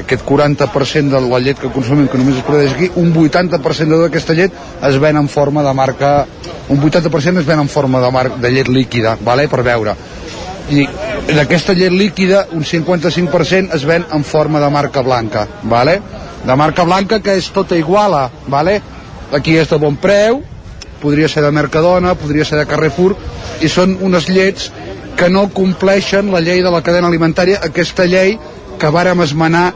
aquest 0.01 0.25
40% 0.25 1.11
de 1.11 1.21
la 1.21 1.41
llet 1.43 1.59
que 1.61 1.71
consumim 1.71 2.09
que 2.09 2.19
només 2.19 2.39
es 2.41 2.47
produeix 2.47 2.75
aquí, 2.75 2.91
un 2.97 3.13
80% 3.13 3.99
de 3.99 4.07
aquesta 4.09 4.35
llet 4.35 4.55
es 4.87 4.99
ven 4.99 5.19
en 5.19 5.29
forma 5.29 5.63
de 5.63 5.75
marca 5.75 6.27
un 6.71 6.81
80% 6.81 7.43
es 7.43 7.47
ven 7.47 7.61
en 7.61 7.69
forma 7.69 8.01
de, 8.01 8.11
mar, 8.15 8.31
de 8.39 8.51
llet 8.55 8.69
líquida, 8.71 9.19
vale? 9.21 9.49
per 9.51 9.65
veure 9.67 9.97
d'aquesta 10.71 11.75
llet 11.75 11.93
líquida 11.93 12.47
un 12.53 12.65
55% 12.65 13.75
es 13.75 13.85
ven 13.85 14.07
en 14.13 14.25
forma 14.25 14.61
de 14.61 14.71
marca 14.71 15.03
blanca 15.03 15.47
vale? 15.63 16.01
de 16.45 16.57
marca 16.57 16.85
blanca 16.85 17.21
que 17.21 17.37
és 17.37 17.51
tota 17.53 17.77
iguala 17.77 18.31
vale? 18.49 18.81
aquí 19.33 19.57
és 19.59 19.69
de 19.69 19.79
bon 19.79 19.97
preu 19.97 20.43
podria 21.01 21.29
ser 21.29 21.43
de 21.43 21.51
Mercadona, 21.51 22.15
podria 22.15 22.45
ser 22.45 22.59
de 22.61 22.67
Carrefour 22.69 23.17
i 23.65 23.69
són 23.73 23.97
unes 24.05 24.29
llets 24.29 24.71
que 25.17 25.31
no 25.33 25.49
compleixen 25.53 26.31
la 26.33 26.43
llei 26.45 26.63
de 26.63 26.71
la 26.73 26.83
cadena 26.85 27.09
alimentària 27.09 27.61
aquesta 27.65 28.07
llei 28.07 28.37
que 28.81 28.93
vàrem 28.93 29.21
esmenar 29.25 29.71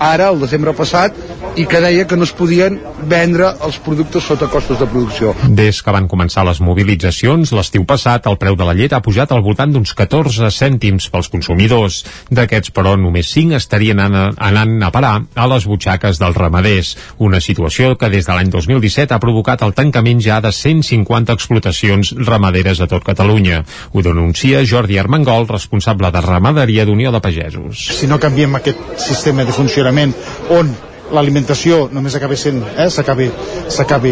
ara, 0.00 0.30
el 0.32 0.40
desembre 0.40 0.72
passat, 0.74 1.14
i 1.60 1.66
que 1.68 1.80
deia 1.82 2.06
que 2.08 2.16
no 2.16 2.24
es 2.24 2.32
podien 2.36 2.78
vendre 3.10 3.50
els 3.66 3.76
productes 3.84 4.24
sota 4.24 4.48
costos 4.48 4.78
de 4.80 4.86
producció. 4.88 5.34
Des 5.44 5.80
que 5.82 5.92
van 5.92 6.08
començar 6.08 6.44
les 6.46 6.60
mobilitzacions, 6.64 7.52
l'estiu 7.52 7.84
passat 7.88 8.26
el 8.30 8.38
preu 8.40 8.56
de 8.56 8.66
la 8.66 8.74
llet 8.76 8.94
ha 8.96 9.02
pujat 9.04 9.32
al 9.34 9.42
voltant 9.44 9.72
d'uns 9.74 9.92
14 9.98 10.48
cèntims 10.54 11.10
pels 11.12 11.28
consumidors. 11.32 12.00
D'aquests, 12.30 12.72
però, 12.72 12.94
només 12.96 13.28
5 13.34 13.58
estarien 13.58 14.00
anant 14.00 14.76
a 14.86 14.92
parar 14.94 15.12
a 15.34 15.48
les 15.50 15.66
butxaques 15.68 16.20
dels 16.22 16.38
ramaders, 16.38 16.94
una 17.18 17.42
situació 17.44 17.96
que 17.98 18.10
des 18.12 18.26
de 18.26 18.32
l'any 18.32 18.50
2017 18.52 19.14
ha 19.14 19.20
provocat 19.22 19.66
el 19.66 19.74
tancament 19.76 20.22
ja 20.24 20.40
de 20.40 20.52
150 20.54 21.34
explotacions 21.36 22.14
ramaderes 22.16 22.80
a 22.80 22.88
tot 22.88 23.04
Catalunya. 23.04 23.64
Ho 23.92 24.02
denuncia 24.06 24.64
Jordi 24.64 24.98
Armengol, 25.02 25.48
responsable 25.50 26.10
de 26.14 26.24
ramaderia 26.24 26.86
d'Unió 26.86 27.12
de 27.12 27.20
Pagesos. 27.20 27.88
Si 27.98 28.06
no 28.06 28.20
canviem 28.22 28.54
aquest 28.56 28.80
sistema 29.02 29.44
de 29.44 29.52
funcionament 29.52 29.89
funcionament 29.90 30.14
on 30.50 30.70
l'alimentació 31.10 31.88
només 31.90 32.14
acaba 32.14 32.36
sent, 32.38 32.62
eh, 32.78 32.86
s'acabi 32.88 33.26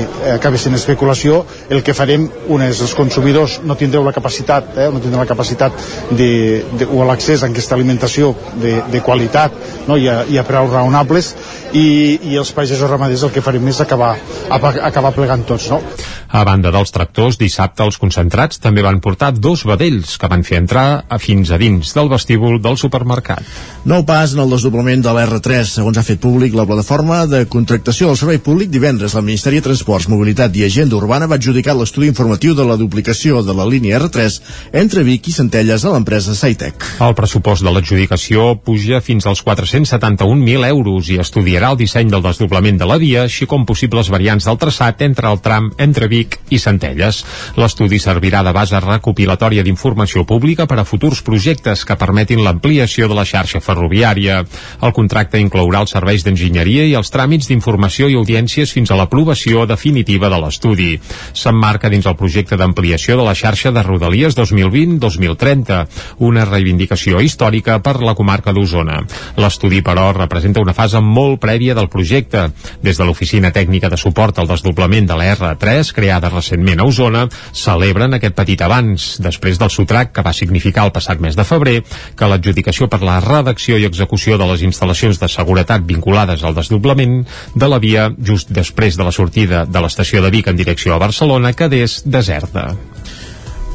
eh, 0.00 0.32
acabi 0.34 0.58
sent 0.58 0.74
especulació, 0.74 1.44
el 1.70 1.82
que 1.86 1.94
farem, 1.94 2.24
un 2.48 2.62
és 2.62 2.80
els 2.82 2.94
consumidors 2.98 3.60
no 3.62 3.76
tindreu 3.78 4.02
la 4.02 4.12
capacitat, 4.12 4.72
eh, 4.76 4.88
no 4.90 4.98
tindreu 4.98 5.22
la 5.22 5.28
capacitat 5.30 5.72
de, 6.10 6.64
de, 6.74 6.88
o 6.90 7.04
l'accés 7.06 7.44
a 7.44 7.46
aquesta 7.46 7.76
alimentació 7.76 8.34
de, 8.58 8.80
de 8.90 9.00
qualitat 9.00 9.54
no, 9.86 9.96
i, 9.96 10.08
a, 10.10 10.24
i 10.26 10.38
a 10.38 10.44
preus 10.48 10.72
raonables 10.72 11.30
i, 11.72 12.18
i 12.30 12.36
els 12.40 12.52
pagesos 12.56 12.88
ramaders 12.90 13.24
el 13.26 13.32
que 13.34 13.42
farem 13.44 13.66
és 13.68 13.80
acabar, 13.84 14.14
acabar 14.50 15.12
plegant 15.16 15.44
tots. 15.48 15.68
No? 15.72 15.82
A 16.28 16.42
banda 16.44 16.68
dels 16.72 16.92
tractors, 16.92 17.38
dissabte 17.40 17.84
els 17.86 17.96
concentrats 18.00 18.60
també 18.60 18.82
van 18.84 19.00
portar 19.00 19.30
dos 19.32 19.64
vedells 19.68 20.18
que 20.20 20.28
van 20.28 20.44
fer 20.44 20.58
entrar 20.60 21.04
a 21.08 21.18
fins 21.22 21.50
a 21.50 21.58
dins 21.60 21.94
del 21.96 22.10
vestíbul 22.12 22.58
del 22.60 22.76
supermercat. 22.76 23.44
Nou 23.88 24.04
pas 24.08 24.34
en 24.34 24.42
el 24.44 24.52
desdoblament 24.52 25.00
de 25.04 25.14
l'R3, 25.16 25.70
segons 25.78 25.96
ha 25.96 26.04
fet 26.04 26.20
públic 26.20 26.52
la 26.56 26.66
plataforma 26.68 27.22
de 27.30 27.44
contractació 27.48 28.10
del 28.10 28.18
servei 28.20 28.42
públic 28.44 28.68
divendres. 28.72 29.14
El 29.16 29.24
Ministeri 29.24 29.62
de 29.62 29.68
Transports, 29.70 30.08
Mobilitat 30.12 30.56
i 30.56 30.66
Agenda 30.66 30.98
Urbana 30.98 31.28
va 31.30 31.38
adjudicar 31.40 31.76
l'estudi 31.78 32.10
informatiu 32.12 32.52
de 32.58 32.66
la 32.68 32.76
duplicació 32.76 33.40
de 33.42 33.56
la 33.56 33.64
línia 33.68 34.00
R3 34.02 34.38
entre 34.82 35.06
Vic 35.08 35.30
i 35.32 35.36
Centelles 35.36 35.84
a 35.84 35.94
l'empresa 35.94 36.36
Saitec. 36.36 36.84
El 37.00 37.16
pressupost 37.16 37.64
de 37.64 37.72
l'adjudicació 37.72 38.50
puja 38.60 39.00
fins 39.00 39.24
als 39.24 39.40
471.000 39.46 40.68
euros 40.68 41.08
i 41.08 41.16
estudiarà 41.58 41.72
el 41.74 41.78
disseny 41.78 42.10
del 42.10 42.22
desdoblament 42.22 42.76
de 42.78 42.86
la 42.86 42.96
via, 43.02 43.24
així 43.26 43.46
com 43.50 43.64
possibles 43.66 44.08
variants 44.12 44.44
del 44.46 44.58
traçat 44.62 45.00
entre 45.02 45.26
el 45.26 45.40
tram 45.42 45.72
entre 45.82 46.06
Vic 46.06 46.36
i 46.54 46.58
Centelles. 46.62 47.24
L'estudi 47.58 47.98
servirà 47.98 48.44
de 48.46 48.52
base 48.54 48.78
recopilatòria 48.78 49.64
d'informació 49.66 50.22
pública 50.24 50.68
per 50.70 50.78
a 50.78 50.84
futurs 50.86 51.22
projectes 51.26 51.82
que 51.84 51.96
permetin 51.98 52.44
l'ampliació 52.44 53.08
de 53.08 53.16
la 53.18 53.24
xarxa 53.26 53.58
ferroviària. 53.60 54.44
El 54.82 54.94
contracte 54.94 55.40
inclourà 55.42 55.80
els 55.82 55.94
serveis 55.96 56.22
d'enginyeria 56.22 56.84
i 56.86 56.94
els 56.94 57.10
tràmits 57.10 57.50
d'informació 57.50 58.06
i 58.06 58.14
audiències 58.14 58.70
fins 58.70 58.92
a 58.92 59.00
l'aprovació 59.00 59.66
definitiva 59.66 60.30
de 60.30 60.38
l'estudi. 60.38 60.92
S'emmarca 61.34 61.90
dins 61.90 62.06
el 62.06 62.16
projecte 62.16 62.56
d'ampliació 62.56 63.18
de 63.18 63.26
la 63.26 63.34
xarxa 63.34 63.74
de 63.74 63.82
Rodalies 63.82 64.38
2020-2030, 64.38 65.82
una 66.22 66.46
reivindicació 66.46 67.18
històrica 67.18 67.80
per 67.82 67.98
la 67.98 68.14
comarca 68.14 68.54
d'Osona. 68.54 69.02
L'estudi, 69.42 69.82
però, 69.82 70.12
representa 70.14 70.62
una 70.62 70.76
fase 70.76 71.02
molt 71.02 71.40
prèvia 71.48 71.74
del 71.74 71.88
projecte. 71.88 72.50
Des 72.84 72.98
de 72.98 73.06
l'Oficina 73.08 73.50
Tècnica 73.54 73.88
de 73.88 73.96
Suport 73.96 74.38
al 74.38 74.48
Desdoblament 74.50 75.08
de 75.08 75.16
la 75.16 75.30
R3, 75.32 75.94
creada 75.96 76.28
recentment 76.32 76.82
a 76.82 76.88
Osona, 76.88 77.24
celebren 77.56 78.16
aquest 78.16 78.36
petit 78.36 78.60
avanç, 78.64 79.14
després 79.24 79.60
del 79.60 79.72
sotrac 79.72 80.12
que 80.12 80.24
va 80.26 80.36
significar 80.36 80.84
el 80.86 80.92
passat 80.92 81.22
mes 81.24 81.38
de 81.38 81.46
febrer 81.48 81.78
que 82.18 82.28
l'adjudicació 82.28 82.90
per 82.92 83.00
la 83.06 83.18
redacció 83.24 83.78
i 83.78 83.88
execució 83.88 84.36
de 84.38 84.50
les 84.52 84.66
instal·lacions 84.68 85.20
de 85.22 85.30
seguretat 85.32 85.86
vinculades 85.88 86.44
al 86.44 86.56
desdoblament 86.58 87.22
de 87.54 87.70
la 87.70 87.80
via 87.80 88.10
just 88.18 88.52
després 88.52 88.98
de 88.98 89.08
la 89.08 89.14
sortida 89.14 89.64
de 89.64 89.84
l'estació 89.84 90.22
de 90.24 90.34
Vic 90.34 90.52
en 90.52 90.60
direcció 90.60 90.94
a 90.94 91.02
Barcelona 91.06 91.56
quedés 91.56 92.02
deserta. 92.04 92.74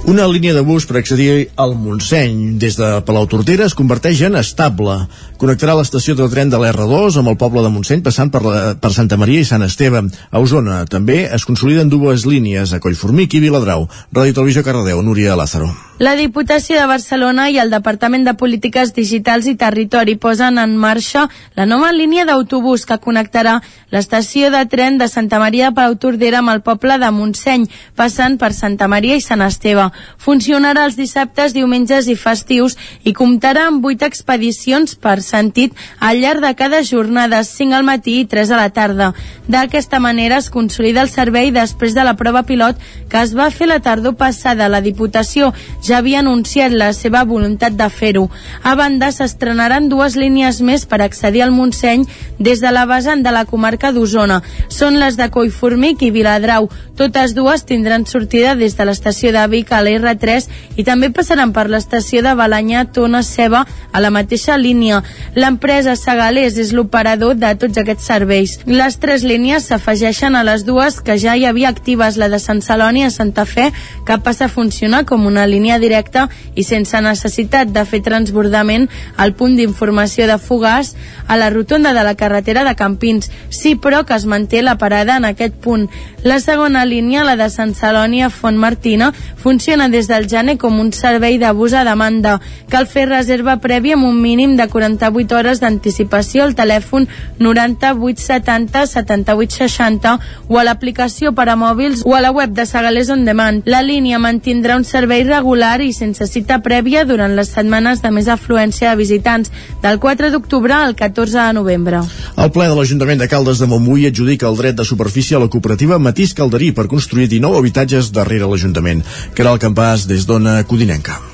Una 0.04 0.26
línia 0.28 0.52
de 0.52 0.60
bus 0.68 0.84
per 0.84 0.98
accedir 1.00 1.54
al 1.56 1.78
Montseny 1.80 2.58
des 2.60 2.76
de 2.76 2.88
Palau 3.08 3.24
Tortera 3.32 3.64
es 3.70 3.76
converteix 3.80 4.20
en 4.28 4.36
estable. 4.36 4.98
Connectarà 5.44 5.74
l'estació 5.76 6.14
de 6.16 6.24
tren 6.32 6.48
de 6.48 6.56
l'R2 6.56 7.18
amb 7.20 7.34
el 7.34 7.36
poble 7.42 7.66
de 7.66 7.72
Montseny 7.74 8.00
passant 8.06 8.32
per, 8.32 8.40
la, 8.46 8.62
per 8.80 8.94
Santa 8.96 9.18
Maria 9.20 9.44
i 9.44 9.50
Sant 9.50 9.68
Esteve. 9.68 10.06
A 10.32 10.40
Osona 10.40 10.80
també 10.88 11.26
es 11.36 11.44
consoliden 11.44 11.92
dues 11.92 12.24
línies 12.24 12.72
a 12.72 12.80
Collformic 12.80 13.36
i 13.36 13.44
Viladrau. 13.44 13.90
Ràdio 14.16 14.40
Televisió 14.40 14.64
Cardedeu, 14.64 15.04
Núria 15.04 15.36
Lázaro. 15.36 15.74
La 16.00 16.16
Diputació 16.18 16.80
de 16.80 16.88
Barcelona 16.90 17.52
i 17.54 17.60
el 17.62 17.70
Departament 17.70 18.24
de 18.26 18.34
Polítiques 18.34 18.96
Digitals 18.96 19.46
i 19.46 19.54
Territori 19.60 20.16
posen 20.18 20.58
en 20.58 20.74
marxa 20.80 21.28
la 21.60 21.68
nova 21.70 21.92
línia 21.94 22.26
d'autobús 22.26 22.88
que 22.90 22.98
connectarà 23.04 23.60
l'estació 23.94 24.50
de 24.50 24.64
tren 24.72 24.98
de 24.98 25.08
Santa 25.08 25.38
Maria 25.44 25.70
de 25.70 25.78
Palau 25.78 25.94
Tordera 26.02 26.40
amb 26.42 26.50
el 26.56 26.64
poble 26.66 26.98
de 26.98 27.12
Montseny, 27.14 27.68
passant 27.96 28.40
per 28.42 28.50
Santa 28.58 28.90
Maria 28.90 29.20
i 29.20 29.22
Sant 29.22 29.46
Esteve. 29.46 29.86
Funcionarà 30.18 30.88
els 30.90 30.98
dissabtes, 30.98 31.54
diumenges 31.54 32.10
i 32.10 32.18
festius 32.18 32.76
i 33.04 33.14
comptarà 33.14 33.68
amb 33.70 33.86
vuit 33.86 34.02
expedicions 34.02 34.98
per 34.98 35.20
sentit 35.34 35.74
al 36.00 36.22
llarg 36.22 36.42
de 36.42 36.54
cada 36.56 36.84
jornada, 36.84 37.44
5 37.44 37.76
al 37.76 37.84
matí 37.84 38.20
i 38.22 38.26
3 38.30 38.52
a 38.52 38.60
la 38.60 38.70
tarda. 38.70 39.14
D'aquesta 39.48 40.00
manera 40.00 40.38
es 40.38 40.50
consolida 40.54 41.02
el 41.02 41.10
servei 41.10 41.52
després 41.52 41.96
de 41.98 42.04
la 42.06 42.16
prova 42.20 42.44
pilot 42.48 42.80
que 43.10 43.22
es 43.22 43.34
va 43.36 43.50
fer 43.52 43.68
la 43.68 43.82
tardor 43.84 44.16
passada. 44.16 44.70
La 44.70 44.82
Diputació 44.82 45.52
ja 45.84 45.98
havia 45.98 46.22
anunciat 46.22 46.72
la 46.72 46.92
seva 46.94 47.24
voluntat 47.28 47.76
de 47.80 47.90
fer-ho. 47.90 48.30
A 48.64 48.76
banda, 48.80 49.12
s'estrenaran 49.12 49.90
dues 49.90 50.16
línies 50.20 50.62
més 50.62 50.86
per 50.86 51.02
accedir 51.02 51.44
al 51.44 51.52
Montseny 51.52 52.06
des 52.40 52.62
de 52.62 52.72
la 52.72 52.86
vessant 52.90 53.24
de 53.24 53.34
la 53.34 53.46
comarca 53.46 53.92
d'Osona. 53.92 54.42
Són 54.70 55.00
les 55.02 55.18
de 55.20 55.30
Collformic 55.34 56.02
i 56.04 56.12
Viladrau. 56.16 56.70
Totes 56.98 57.34
dues 57.34 57.66
tindran 57.66 58.06
sortida 58.06 58.56
des 58.56 58.78
de 58.78 58.86
l'estació 58.86 59.34
de 59.34 59.44
Vic 59.50 59.72
a 59.74 59.82
l'R3 59.82 60.48
i 60.78 60.86
també 60.88 61.10
passaran 61.10 61.54
per 61.54 61.68
l'estació 61.70 62.22
de 62.22 62.36
Balanyà 62.38 62.86
Tona 62.94 63.24
Ceba 63.26 63.66
a 63.92 64.02
la 64.02 64.12
mateixa 64.14 64.58
línia. 64.58 65.02
L'empresa 65.36 65.96
Segalés 65.98 66.58
és 66.62 66.74
l'operador 66.76 67.36
de 67.40 67.50
tots 67.60 67.80
aquests 67.82 68.06
serveis. 68.10 68.58
Les 68.70 68.98
tres 69.02 69.24
línies 69.26 69.68
s'afegeixen 69.70 70.36
a 70.36 70.44
les 70.46 70.66
dues 70.68 71.00
que 71.02 71.18
ja 71.18 71.36
hi 71.36 71.46
havia 71.50 71.72
actives, 71.74 72.18
la 72.22 72.30
de 72.30 72.40
Sant 72.40 72.62
Celoni 72.62 73.06
a 73.06 73.12
Santa 73.12 73.46
Fe, 73.50 73.72
que 74.06 74.20
passa 74.22 74.46
a 74.46 74.54
funcionar 74.54 75.04
com 75.10 75.26
una 75.26 75.48
línia 75.48 75.80
directa 75.80 76.28
i 76.56 76.64
sense 76.68 77.02
necessitat 77.02 77.72
de 77.74 77.86
fer 77.90 78.04
transbordament 78.06 78.90
al 79.18 79.34
punt 79.34 79.58
d'informació 79.58 80.28
de 80.30 80.38
Fogars 80.38 80.94
a 81.28 81.38
la 81.38 81.50
rotonda 81.50 81.94
de 81.94 82.04
la 82.04 82.16
carretera 82.16 82.64
de 82.64 82.76
Campins. 82.76 83.32
Sí, 83.50 83.76
però 83.76 84.04
que 84.06 84.16
es 84.16 84.26
manté 84.26 84.62
la 84.62 84.78
parada 84.78 85.18
en 85.18 85.26
aquest 85.26 85.56
punt. 85.56 85.90
La 86.24 86.40
segona 86.40 86.86
línia, 86.86 87.26
la 87.28 87.36
de 87.36 87.50
Sant 87.52 87.74
Celoni 87.76 88.22
a 88.24 88.30
Font 88.32 88.56
Martina, 88.56 89.10
funciona 89.36 89.90
des 89.92 90.08
del 90.08 90.30
gener 90.32 90.56
com 90.58 90.78
un 90.80 90.94
servei 90.96 91.36
d'abús 91.38 91.74
a 91.76 91.84
demanda. 91.84 92.38
Cal 92.72 92.88
fer 92.88 93.10
reserva 93.10 93.58
prèvia 93.60 93.98
amb 93.98 94.08
un 94.08 94.22
mínim 94.22 94.54
de 94.56 94.70
48 94.72 95.36
hores 95.36 95.60
d'anticipació 95.60 96.46
al 96.46 96.56
telèfon 96.56 97.10
9870 97.44 98.86
7860 98.94 100.14
o 100.48 100.60
a 100.60 100.64
l'aplicació 100.64 101.34
per 101.36 101.50
a 101.52 101.58
mòbils 101.60 102.06
o 102.08 102.16
a 102.16 102.22
la 102.24 102.32
web 102.32 102.56
de 102.56 102.66
Sagalés 102.66 103.12
On 103.12 103.26
Demand. 103.28 103.68
La 103.68 103.84
línia 103.84 104.16
mantindrà 104.16 104.80
un 104.80 104.88
servei 104.88 105.26
regular 105.28 105.82
i 105.84 105.92
sense 105.92 106.30
cita 106.32 106.62
prèvia 106.64 107.04
durant 107.04 107.36
les 107.36 107.52
setmanes 107.52 108.00
de 108.00 108.14
més 108.16 108.32
afluència 108.32 108.94
de 108.94 109.02
visitants, 109.02 109.52
del 109.84 110.00
4 110.00 110.32
d'octubre 110.32 110.72
al 110.72 110.96
14 110.96 111.50
de 111.50 111.60
novembre. 111.60 112.00
El 112.38 112.56
ple 112.56 112.72
de 112.72 112.80
l'Ajuntament 112.80 113.20
de 113.20 113.28
Caldes 113.28 113.60
de 113.60 113.68
Montbui 113.68 114.08
adjudica 114.08 114.48
el 114.48 114.56
dret 114.56 114.80
de 114.80 114.88
superfície 114.88 115.36
a 115.36 115.44
la 115.44 115.52
cooperativa 115.52 116.00
Matís 116.14 116.36
Calderí 116.38 116.68
per 116.78 116.86
construir 116.86 117.26
19 117.32 117.58
habitatges 117.58 118.12
darrere 118.14 118.46
l'Ajuntament. 118.52 119.02
El 119.34 119.62
campàs 119.68 120.06
des 120.06 120.30
d'Ona 120.30 120.60
Codinenca. 120.70 121.33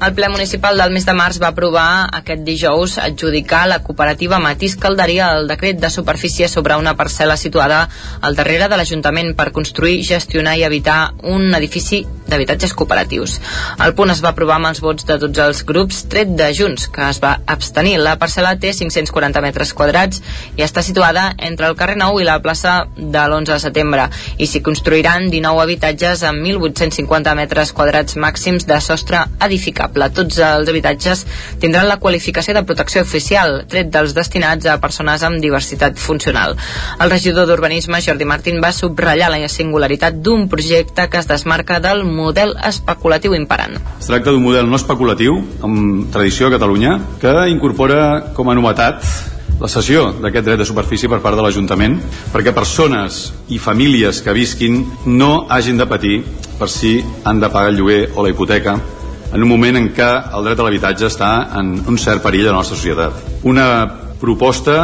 El 0.00 0.12
ple 0.14 0.28
municipal 0.28 0.78
del 0.78 0.92
mes 0.94 1.02
de 1.08 1.12
març 1.18 1.40
va 1.42 1.48
aprovar 1.50 2.06
aquest 2.14 2.44
dijous 2.46 2.92
adjudicar 3.02 3.64
la 3.66 3.80
cooperativa 3.82 4.38
Matís 4.38 4.76
Calderia 4.78 5.32
el 5.34 5.48
decret 5.50 5.80
de 5.82 5.90
superfície 5.90 6.46
sobre 6.46 6.76
una 6.78 6.92
parcel·la 6.94 7.34
situada 7.36 7.80
al 8.22 8.38
darrere 8.38 8.68
de 8.70 8.78
l'Ajuntament 8.78 9.32
per 9.34 9.50
construir, 9.56 10.04
gestionar 10.06 10.54
i 10.54 10.62
habitar 10.62 11.14
un 11.26 11.50
edifici 11.58 12.04
d'habitatges 12.28 12.76
cooperatius. 12.78 13.40
El 13.82 13.96
punt 13.98 14.12
es 14.12 14.22
va 14.22 14.30
aprovar 14.30 14.60
amb 14.60 14.68
els 14.70 14.82
vots 14.84 15.08
de 15.08 15.16
tots 15.18 15.42
els 15.42 15.64
grups, 15.66 16.04
tret 16.12 16.30
de 16.38 16.52
Junts, 16.54 16.86
que 16.94 17.08
es 17.08 17.18
va 17.24 17.34
abstenir. 17.46 17.96
La 17.98 18.18
parcel·la 18.20 18.54
té 18.60 18.70
540 18.76 19.42
metres 19.42 19.74
quadrats 19.74 20.22
i 20.54 20.62
està 20.62 20.84
situada 20.84 21.32
entre 21.50 21.66
el 21.66 21.74
carrer 21.74 21.98
Nou 21.98 22.20
i 22.20 22.28
la 22.28 22.38
plaça 22.44 22.84
de 22.94 23.24
l'11 23.24 23.50
de 23.50 23.58
setembre 23.66 24.06
i 24.38 24.46
s'hi 24.46 24.62
construiran 24.62 25.26
19 25.32 25.66
habitatges 25.66 26.22
amb 26.28 26.46
1.850 26.46 27.34
metres 27.42 27.74
quadrats 27.74 28.20
màxims 28.20 28.68
de 28.68 28.78
sostre 28.84 29.24
edificable 29.40 29.87
habitable. 29.88 30.08
Tots 30.14 30.38
els 30.38 30.68
habitatges 30.68 31.24
tindran 31.60 31.88
la 31.88 31.98
qualificació 31.98 32.54
de 32.54 32.64
protecció 32.64 33.02
oficial, 33.02 33.64
tret 33.68 33.90
dels 33.90 34.14
destinats 34.14 34.66
a 34.66 34.78
persones 34.80 35.22
amb 35.22 35.40
diversitat 35.40 35.98
funcional. 35.98 36.56
El 37.00 37.10
regidor 37.10 37.46
d'Urbanisme, 37.46 38.00
Jordi 38.00 38.24
Martín, 38.24 38.60
va 38.62 38.72
subratllar 38.72 39.30
la 39.30 39.48
singularitat 39.48 40.20
d'un 40.20 40.48
projecte 40.48 41.08
que 41.08 41.18
es 41.18 41.28
desmarca 41.28 41.80
del 41.80 42.04
model 42.04 42.56
especulatiu 42.64 43.34
imperant. 43.34 43.78
Es 44.00 44.06
tracta 44.06 44.30
d'un 44.30 44.42
model 44.42 44.68
no 44.68 44.76
especulatiu, 44.76 45.38
amb 45.62 46.12
tradició 46.12 46.48
a 46.48 46.50
Catalunya, 46.50 46.98
que 47.20 47.34
incorpora 47.48 48.32
com 48.34 48.48
a 48.50 48.54
novetat 48.54 49.02
la 49.58 49.66
cessió 49.66 50.12
d'aquest 50.22 50.44
dret 50.46 50.60
de 50.60 50.66
superfície 50.68 51.08
per 51.10 51.18
part 51.18 51.34
de 51.34 51.42
l'Ajuntament 51.42 51.96
perquè 52.30 52.52
persones 52.54 53.32
i 53.50 53.58
famílies 53.58 54.20
que 54.22 54.34
visquin 54.36 54.84
no 55.06 55.48
hagin 55.50 55.80
de 55.80 55.86
patir 55.90 56.20
per 56.60 56.68
si 56.70 57.00
han 57.24 57.40
de 57.42 57.50
pagar 57.50 57.72
el 57.72 57.80
lloguer 57.80 58.12
o 58.14 58.22
la 58.22 58.30
hipoteca 58.30 58.76
en 59.32 59.42
un 59.42 59.48
moment 59.48 59.76
en 59.76 59.90
què 59.94 60.08
el 60.34 60.46
dret 60.46 60.60
a 60.60 60.66
l'habitatge 60.66 61.08
està 61.08 61.32
en 61.58 61.74
un 61.88 61.98
cert 62.00 62.22
perill 62.24 62.48
a 62.48 62.54
la 62.54 62.60
nostra 62.62 62.78
societat. 62.78 63.44
Una 63.48 63.68
proposta 64.20 64.78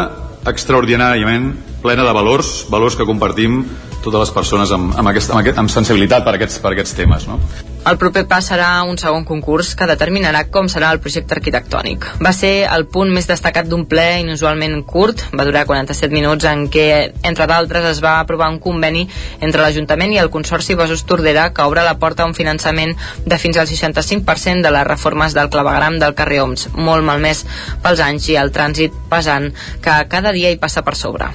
extraordinàriament 0.47 1.53
plena 1.83 2.05
de 2.05 2.13
valors, 2.17 2.65
valors 2.73 2.97
que 2.97 3.09
compartim 3.09 3.63
totes 4.05 4.27
les 4.27 4.35
persones 4.35 4.73
amb, 4.75 4.93
amb, 4.97 5.11
aquest, 5.13 5.33
amb, 5.33 5.43
aquest, 5.43 5.61
amb 5.61 5.73
sensibilitat 5.73 6.27
per 6.27 6.37
aquests, 6.37 6.61
per 6.63 6.75
aquests 6.75 6.95
temes. 6.99 7.29
No? 7.31 7.41
El 7.85 7.99
proper 8.01 8.23
pas 8.25 8.47
serà 8.49 8.69
un 8.89 8.97
segon 8.97 9.27
concurs 9.29 9.75
que 9.77 9.85
determinarà 9.85 10.47
com 10.53 10.71
serà 10.73 10.89
el 10.95 11.03
projecte 11.05 11.37
arquitectònic. 11.37 12.07
Va 12.25 12.33
ser 12.33 12.53
el 12.73 12.87
punt 12.89 13.13
més 13.13 13.29
destacat 13.29 13.69
d'un 13.69 13.85
ple 13.91 14.07
inusualment 14.23 14.79
curt, 14.89 15.27
va 15.37 15.45
durar 15.45 15.67
47 15.69 16.09
minuts, 16.15 16.49
en 16.49 16.65
què, 16.73 16.87
entre 17.29 17.49
d'altres, 17.51 17.91
es 17.93 18.01
va 18.05 18.17
aprovar 18.23 18.49
un 18.55 18.59
conveni 18.65 19.05
entre 19.45 19.61
l'Ajuntament 19.61 20.17
i 20.17 20.21
el 20.23 20.33
Consorci 20.33 20.79
Besòs 20.81 21.05
Tordera 21.05 21.51
que 21.53 21.69
obre 21.69 21.85
la 21.85 21.99
porta 22.01 22.25
a 22.25 22.31
un 22.31 22.37
finançament 22.37 22.97
de 23.27 23.41
fins 23.43 23.61
al 23.61 23.69
65% 23.69 24.65
de 24.65 24.73
les 24.73 24.89
reformes 24.89 25.37
del 25.37 25.53
clavegram 25.53 26.01
del 26.01 26.17
carrer 26.17 26.41
Oms, 26.47 26.71
molt 26.75 27.05
malmès 27.05 27.45
pels 27.85 28.01
anys 28.01 28.33
i 28.33 28.41
el 28.41 28.55
trànsit 28.55 28.97
pesant 29.13 29.53
que 29.85 30.05
cada 30.09 30.33
dia 30.33 30.49
hi 30.55 30.63
passa 30.63 30.81
per 30.81 30.97
sobre. 30.97 31.35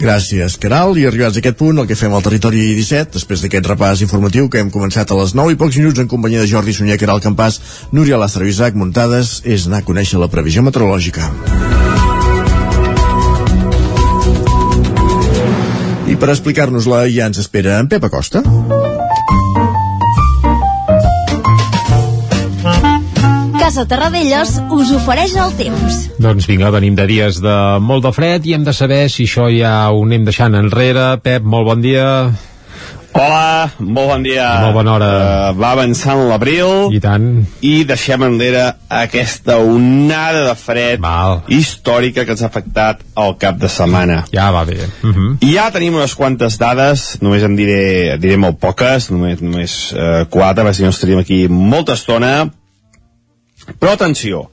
Gràcies, 0.00 0.54
Caral. 0.56 0.96
I 0.96 1.04
arribats 1.04 1.36
a 1.36 1.42
aquest 1.42 1.58
punt, 1.60 1.76
el 1.82 1.88
que 1.88 1.96
fem 1.98 2.14
al 2.16 2.22
Territori 2.24 2.62
17, 2.78 3.12
després 3.18 3.42
d'aquest 3.44 3.66
repàs 3.68 4.00
informatiu 4.00 4.48
que 4.48 4.62
hem 4.62 4.70
començat 4.72 5.12
a 5.12 5.18
les 5.18 5.34
9 5.36 5.52
i 5.52 5.58
pocs 5.60 5.76
minuts 5.76 6.00
en 6.00 6.08
companyia 6.08 6.40
de 6.40 6.48
Jordi 6.48 6.72
Sunyer, 6.72 6.96
Caral 6.96 7.20
Campàs, 7.20 7.60
Núria 7.92 8.16
Lázaro 8.16 8.48
Isaac 8.48 8.78
Muntades, 8.80 9.42
és 9.44 9.68
anar 9.68 9.82
a 9.82 9.88
conèixer 9.90 10.22
la 10.22 10.30
previsió 10.32 10.64
meteorològica. 10.64 11.28
I 16.08 16.16
per 16.16 16.32
explicar-nos-la 16.32 17.04
ja 17.12 17.28
ens 17.28 17.44
espera 17.44 17.76
en 17.78 17.92
Pep 17.92 18.08
Acosta. 18.08 18.40
Casa 23.60 23.82
Terradellos 23.84 24.54
us 24.72 24.88
ofereix 24.96 25.34
el 25.36 25.50
temps. 25.58 25.96
Doncs 26.16 26.46
vinga, 26.48 26.70
venim 26.72 26.94
de 26.96 27.04
dies 27.04 27.42
de 27.44 27.56
molt 27.84 28.06
de 28.06 28.10
fred 28.16 28.46
i 28.48 28.54
hem 28.56 28.62
de 28.64 28.72
saber 28.72 29.02
si 29.12 29.26
això 29.28 29.50
ja 29.52 29.74
ho 29.92 29.98
anem 30.00 30.24
deixant 30.24 30.56
enrere. 30.56 31.18
Pep, 31.20 31.44
molt 31.44 31.68
bon 31.68 31.82
dia. 31.84 32.06
Hola, 33.12 33.68
molt 33.76 34.08
bon 34.14 34.22
dia. 34.24 34.46
Molt 34.62 34.78
bona 34.78 34.94
hora. 34.94 35.08
Uh, 35.12 35.58
va 35.60 35.74
avançant 35.74 36.22
l'abril. 36.30 36.88
I 36.96 37.02
tant. 37.04 37.26
I 37.60 37.82
deixem 37.84 38.24
enrere 38.24 38.62
aquesta 38.88 39.58
onada 39.60 40.46
de 40.46 40.54
fred 40.56 41.02
Val. 41.04 41.42
històrica 41.52 42.24
que 42.24 42.32
ens 42.32 42.44
ha 42.46 42.48
afectat 42.48 43.02
al 43.12 43.36
cap 43.42 43.58
de 43.60 43.68
setmana. 43.68 44.22
Ja 44.32 44.48
va 44.56 44.64
bé. 44.64 44.78
Uh 45.02 45.10
-huh. 45.10 45.36
I 45.44 45.52
ja 45.58 45.68
tenim 45.70 46.00
unes 46.00 46.14
quantes 46.14 46.56
dades, 46.56 47.18
només 47.20 47.42
en 47.42 47.56
diré, 47.56 48.16
diré 48.16 48.38
molt 48.38 48.58
poques, 48.58 49.10
només, 49.10 49.42
només 49.42 49.92
uh, 49.92 50.24
quatre, 50.30 50.64
perquè 50.64 50.72
si 50.72 50.82
no 50.82 50.88
estaríem 50.88 51.18
aquí 51.18 51.46
molta 51.48 51.92
estona. 51.92 52.48
Però 53.78 53.94
atenció, 53.94 54.46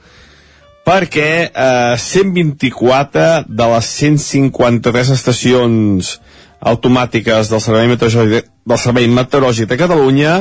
perquè 0.88 1.30
eh, 1.48 1.96
124 2.00 3.46
de 3.48 3.70
les 3.74 3.92
153 4.00 5.14
estacions 5.16 6.16
automàtiques 6.60 7.52
del 7.52 7.62
Servei 7.62 7.90
Meteorològic, 7.92 8.50
del 8.68 8.82
Servei 8.82 9.08
Meteorològic 9.12 9.70
de 9.70 9.78
Catalunya 9.80 10.34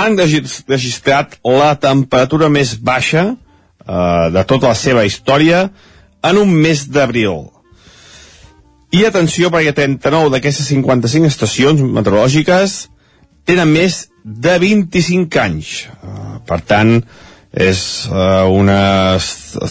han 0.00 0.18
registrat 0.18 1.38
la 1.44 1.74
temperatura 1.80 2.48
més 2.48 2.76
baixa 2.78 3.24
eh, 3.30 4.26
de 4.34 4.44
tota 4.48 4.70
la 4.72 4.78
seva 4.78 5.04
història 5.08 5.68
en 6.22 6.38
un 6.40 6.52
mes 6.52 6.86
d'abril. 6.92 7.48
I 8.90 9.04
atenció 9.06 9.52
perquè 9.54 9.72
39 9.76 10.32
d'aquestes 10.34 10.66
55 10.72 11.28
estacions 11.30 11.82
meteorològiques 11.82 12.88
tenen 13.46 13.70
més 13.70 14.08
de 14.24 14.56
25 14.58 15.40
anys. 15.40 15.86
Uh, 16.02 16.40
per 16.46 16.60
tant, 16.66 16.98
és 17.50 17.80
uh, 18.10 18.46
unes 18.50 19.26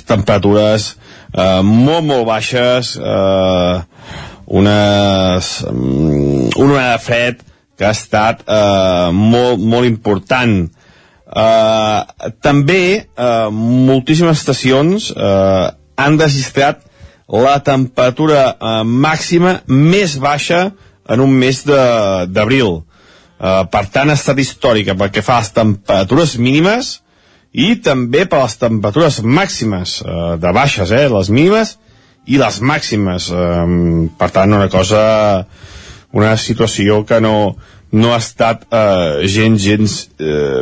temperatures 0.08 0.92
uh, 1.32 1.62
molt, 1.64 2.04
molt 2.04 2.26
baixes, 2.28 2.96
uh, 3.00 3.80
unes, 4.50 5.54
um, 5.70 6.50
una 6.58 6.74
onada 6.74 6.98
de 6.98 7.04
fred 7.06 7.46
que 7.80 7.88
ha 7.88 7.96
estat 7.96 8.44
uh, 8.44 9.10
molt, 9.16 9.62
molt 9.62 9.88
important. 9.88 10.68
Uh, 11.30 12.32
també 12.42 13.06
uh, 13.16 13.48
moltíssimes 13.54 14.42
estacions 14.42 15.12
uh, 15.14 15.70
han 16.00 16.20
registrat 16.20 16.84
la 17.30 17.60
temperatura 17.62 18.56
uh, 18.58 18.82
màxima 18.84 19.60
més 19.70 20.18
baixa 20.20 20.72
en 21.10 21.22
un 21.22 21.32
mes 21.32 21.62
d'abril. 21.64 22.82
Uh, 23.40 23.64
per 23.72 23.86
tant, 23.94 24.10
ha 24.10 24.18
estat 24.18 24.42
històrica 24.42 24.98
pel 25.00 25.14
que 25.14 25.24
fa 25.24 25.38
les 25.40 25.54
temperatures 25.56 26.36
mínimes 26.42 26.98
i 27.52 27.76
també 27.82 28.26
per 28.30 28.44
les 28.44 28.58
temperatures 28.62 29.22
màximes 29.26 30.00
eh, 30.06 30.36
de 30.42 30.52
baixes, 30.54 30.92
eh, 30.92 31.08
les 31.10 31.30
mínimes 31.34 31.78
i 32.30 32.38
les 32.38 32.60
màximes. 32.62 33.30
Eh, 33.34 34.10
per 34.20 34.30
tant, 34.36 34.54
una 34.54 34.70
cosa, 34.70 35.02
una 36.14 36.36
situació 36.38 37.04
que 37.10 37.20
no, 37.24 37.56
no 37.92 38.14
ha 38.14 38.20
estat 38.22 38.68
eh, 38.70 39.26
gens, 39.26 39.62
gens, 39.64 39.98
eh, 40.22 40.62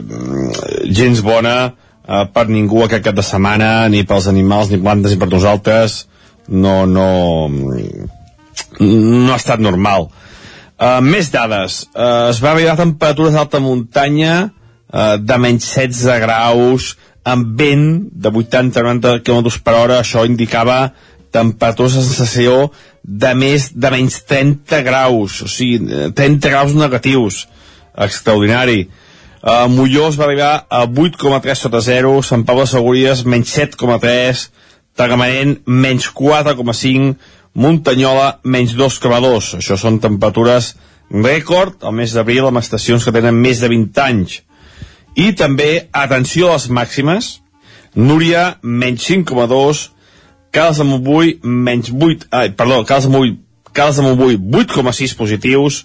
gens 0.87 1.23
bona 1.25 1.57
eh, 1.67 2.23
per 2.33 2.47
ningú 2.47 2.85
aquest 2.85 3.03
cap 3.09 3.17
de 3.17 3.25
setmana, 3.25 3.89
ni 3.91 4.05
pels 4.07 4.29
animals, 4.31 4.71
ni 4.71 4.79
plantes, 4.79 5.11
ni 5.11 5.19
per 5.19 5.31
nosaltres. 5.31 6.05
No, 6.47 6.85
no, 6.87 7.49
no 8.79 9.33
ha 9.33 9.35
estat 9.35 9.59
normal. 9.59 10.07
Uh, 10.77 10.99
més 11.01 11.31
dades. 11.33 11.87
Uh, 11.97 12.29
es 12.29 12.37
va 12.39 12.53
a 12.53 12.75
temperatures 12.77 13.33
d'alta 13.33 13.59
muntanya 13.59 14.51
uh, 14.93 15.17
de 15.19 15.37
menys 15.41 15.67
16 15.75 16.21
graus, 16.23 16.95
amb 17.27 17.57
vent 17.59 17.87
de 18.11 18.31
80-90 18.31 19.21
km 19.25 19.51
per 19.63 19.75
hora. 19.75 19.99
Això 20.01 20.25
indicava 20.27 20.93
temperatures 21.31 21.97
de 21.97 22.05
sensació 22.05 22.69
de 23.03 23.33
més 23.35 23.71
de 23.73 23.91
menys 23.91 24.21
30 24.27 24.81
graus, 24.83 25.41
o 25.43 25.49
sigui, 25.51 26.11
30 26.15 26.53
graus 26.53 26.75
negatius. 26.75 27.45
Extraordinari. 27.97 28.87
Uh, 29.37 29.67
Molló 29.71 30.07
es 30.09 30.17
va 30.19 30.25
arribar 30.25 30.53
a 30.69 30.83
8,3 30.85 31.55
sota 31.55 31.81
0, 31.81 32.17
Sant 32.25 32.43
Pau 32.45 32.59
de 32.59 32.67
Segúries 32.67 33.23
menys 33.25 33.53
7,3, 33.55 34.47
Tagamanent 34.97 35.59
menys 35.69 36.09
4,5, 36.09 37.13
Muntanyola 37.57 38.39
menys 38.43 38.73
2,2. 38.77 39.55
Això 39.61 39.77
són 39.77 40.01
temperatures 40.01 40.73
rècord 41.09 41.85
al 41.85 41.95
mes 41.95 42.13
d'abril 42.13 42.49
amb 42.49 42.59
estacions 42.59 43.05
que 43.05 43.13
tenen 43.15 43.37
més 43.37 43.61
de 43.63 43.69
20 43.71 44.03
anys. 44.03 44.41
I 45.17 45.31
també, 45.33 45.87
atenció 45.91 46.51
a 46.51 46.57
les 46.57 46.67
màximes, 46.69 47.37
Núria 47.97 48.59
menys 48.61 49.07
5,2, 49.09 49.87
Cals 50.53 50.77
de 50.77 50.85
Montbui 50.85 51.39
menys 51.41 51.89
8, 51.89 52.27
ai, 52.31 52.51
perdó, 52.53 52.83
Cals 52.85 53.07
de 53.07 53.11
Montbui, 53.13 53.33
Cals 53.73 53.97
de 53.97 54.05
Montbui 54.05 54.37
8,6 54.37 55.15
positius, 55.17 55.81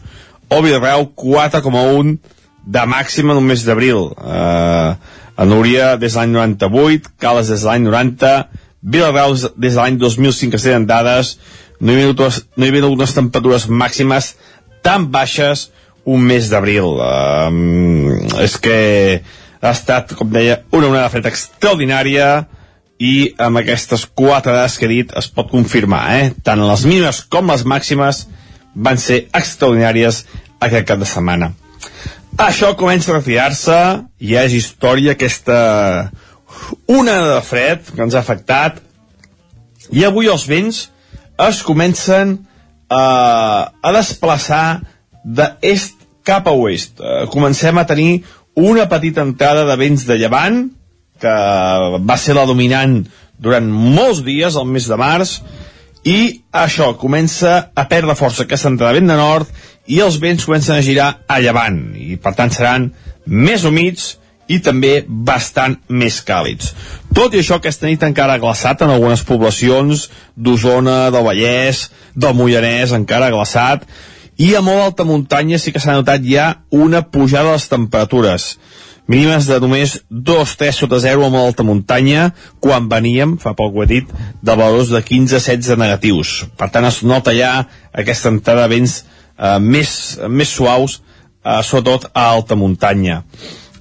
o 0.53 0.61
Vilarreu 0.61 1.09
4,1 1.17 2.19
de 2.67 2.85
màxima 2.87 3.33
en 3.33 3.41
un 3.41 3.49
mes 3.49 3.65
d'abril. 3.65 4.13
Uh, 4.13 4.93
a 5.33 5.47
Núria 5.49 5.97
des 5.97 6.13
de 6.13 6.21
l'any 6.21 6.37
98, 6.37 7.09
Cales 7.19 7.49
des 7.49 7.65
de 7.65 7.71
l'any 7.71 7.89
90, 7.89 8.35
Vilarreu 8.83 9.35
des 9.57 9.73
de 9.73 9.79
l'any 9.81 9.97
2005 9.97 10.61
que 10.61 10.79
dades, 10.87 11.39
no 11.81 11.93
hi 11.93 11.97
havia 11.97 12.13
hagut, 12.13 12.45
no 12.57 12.65
hi 12.65 12.69
havia 12.69 12.85
hagut 12.85 13.01
unes 13.01 13.15
temperatures 13.17 13.69
màximes 13.69 14.35
tan 14.85 15.09
baixes 15.11 15.71
un 16.05 16.25
mes 16.27 16.49
d'abril. 16.51 16.99
Um, 16.99 18.19
és 18.43 18.57
que 18.63 18.77
ha 19.63 19.71
estat, 19.71 20.15
com 20.19 20.31
deia, 20.33 20.63
una 20.75 20.91
onada 20.91 21.11
fred 21.13 21.29
extraordinària 21.31 22.29
i 23.03 23.33
amb 23.43 23.59
aquestes 23.63 24.05
quatre 24.07 24.55
dades 24.55 24.79
que 24.79 24.87
he 24.87 24.93
dit 24.93 25.13
es 25.19 25.29
pot 25.31 25.51
confirmar, 25.51 26.05
eh? 26.19 26.31
Tant 26.47 26.63
les 26.63 26.87
mínimes 26.87 27.23
com 27.31 27.51
les 27.51 27.65
màximes 27.67 28.27
van 28.75 28.99
ser 28.99 29.25
extraordinàries 29.35 30.25
aquest 30.63 30.87
cap 30.89 31.03
de 31.03 31.09
setmana. 31.09 31.53
Això 32.41 32.73
comença 32.79 33.13
a 33.13 33.19
retirar-se, 33.19 33.79
ja 34.23 34.45
és 34.47 34.55
història 34.57 35.13
aquesta 35.17 35.59
onada 36.89 37.35
de 37.37 37.43
fred 37.45 37.91
que 37.91 38.03
ens 38.05 38.15
ha 38.15 38.23
afectat 38.23 38.81
i 39.93 40.05
avui 40.07 40.31
els 40.33 40.47
vents 40.49 40.87
es 41.43 41.61
comencen 41.67 42.37
eh, 42.39 42.97
a 42.97 43.93
desplaçar 43.97 44.81
d'est 45.25 45.99
cap 46.25 46.47
a 46.47 46.55
oest. 46.55 47.01
Eh, 47.01 47.27
comencem 47.33 47.79
a 47.79 47.87
tenir 47.87 48.23
una 48.55 48.89
petita 48.89 49.25
entrada 49.25 49.65
de 49.65 49.77
vents 49.81 50.07
de 50.07 50.19
llevant, 50.21 50.65
que 51.23 51.35
va 52.03 52.17
ser 52.19 52.35
la 52.35 52.47
dominant 52.47 53.03
durant 53.43 53.69
molts 53.71 54.23
dies, 54.27 54.57
al 54.57 54.67
mes 54.71 54.89
de 54.91 54.99
març, 54.99 55.37
i 56.05 56.43
això 56.51 56.93
comença 56.99 57.71
a 57.75 57.85
perdre 57.91 58.17
força 58.19 58.43
aquesta 58.43 58.71
entrada 58.73 58.91
de 58.93 59.01
vent 59.01 59.13
de 59.13 59.19
nord 59.19 59.51
i 59.87 60.01
els 60.03 60.19
vents 60.23 60.45
comencen 60.45 60.75
a 60.75 60.83
girar 60.83 61.09
a 61.31 61.39
llevant 61.39 61.79
i 61.95 62.17
per 62.19 62.35
tant 62.39 62.51
seran 62.51 62.89
més 63.27 63.63
humits 63.69 64.17
i 64.51 64.59
també 64.59 65.05
bastant 65.07 65.77
més 65.89 66.19
càlids. 66.27 66.73
Tot 67.15 67.35
i 67.35 67.41
això, 67.41 67.61
aquesta 67.61 67.87
nit 67.87 68.03
encara 68.03 68.41
glaçat 68.43 68.83
en 68.83 68.91
algunes 68.91 69.23
poblacions 69.25 70.09
d'Osona, 70.35 71.13
del 71.15 71.25
Vallès, 71.25 71.87
del 72.15 72.35
Moianès, 72.37 72.93
encara 72.99 73.31
glaçat, 73.33 73.87
i 74.43 74.55
a 74.59 74.63
molt 74.65 74.83
alta 74.89 75.07
muntanya 75.07 75.61
sí 75.61 75.73
que 75.73 75.83
s'ha 75.83 75.95
notat 75.99 76.25
ja 76.27 76.65
una 76.71 77.03
pujada 77.15 77.53
de 77.53 77.59
les 77.59 77.69
temperatures 77.71 78.49
mínimes 79.13 79.47
de 79.47 79.59
només 79.61 79.97
2-3 80.11 80.77
sota 80.77 80.99
0 81.03 81.27
a 81.27 81.31
molt 81.33 81.51
alta 81.51 81.67
muntanya, 81.67 82.31
quan 82.63 82.89
veníem, 82.91 83.37
fa 83.39 83.55
poc 83.59 83.75
ho 83.75 83.85
he 83.85 83.89
dit, 83.91 84.13
de 84.43 84.55
valors 84.59 84.93
de 84.93 85.03
15-16 85.03 85.77
negatius. 85.81 86.35
Per 86.59 86.71
tant, 86.73 86.87
es 86.87 87.03
nota 87.03 87.35
ja 87.37 87.67
aquesta 87.93 88.33
entrada 88.33 88.67
de 88.67 88.77
vents 88.77 89.03
eh, 89.03 89.59
més, 89.59 89.93
més 90.29 90.55
suaus, 90.55 91.01
eh, 91.43 91.61
sobretot 91.67 92.09
a 92.13 92.29
alta 92.31 92.59
muntanya. 92.59 93.23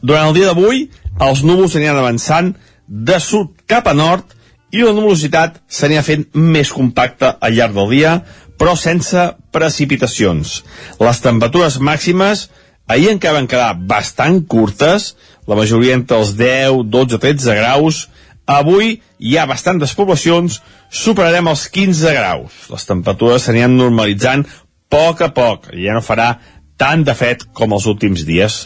Durant 0.01 0.31
el 0.31 0.37
dia 0.39 0.51
d'avui, 0.51 0.87
els 1.21 1.45
núvols 1.45 1.77
aniran 1.77 2.01
avançant 2.01 2.53
de 2.87 3.19
sud 3.21 3.53
cap 3.69 3.87
a 3.87 3.95
nord 3.95 4.33
i 4.71 4.81
la 4.81 4.93
nuvolositat 4.95 5.59
s'anirà 5.69 6.01
fent 6.03 6.25
més 6.33 6.71
compacta 6.73 7.35
al 7.43 7.53
llarg 7.55 7.75
del 7.75 7.91
dia, 7.91 8.15
però 8.61 8.75
sense 8.77 9.17
precipitacions. 9.49 10.59
Les 11.01 11.21
temperatures 11.23 11.79
màximes 11.81 12.45
ahir 12.85 13.09
encara 13.09 13.39
van 13.39 13.49
quedar 13.49 13.73
bastant 13.89 14.43
curtes, 14.45 15.15
la 15.49 15.57
majoria 15.57 15.97
entre 15.97 16.19
els 16.21 16.35
10, 16.37 16.83
12, 16.93 17.17
13 17.23 17.55
graus. 17.57 18.03
Avui 18.45 18.99
hi 19.17 19.37
ha 19.37 19.47
bastantes 19.49 19.95
poblacions, 19.97 20.59
superarem 20.93 21.49
els 21.49 21.65
15 21.73 22.13
graus. 22.13 22.65
Les 22.69 22.85
temperatures 22.85 23.47
s'aniran 23.47 23.73
normalitzant 23.79 24.45
a 24.45 24.59
poc 24.91 25.23
a 25.23 25.31
poc, 25.33 25.71
ja 25.73 25.95
no 25.95 26.03
farà 26.03 26.35
tant 26.81 27.05
de 27.07 27.15
fred 27.15 27.47
com 27.57 27.73
els 27.73 27.87
últims 27.89 28.25
dies. 28.27 28.65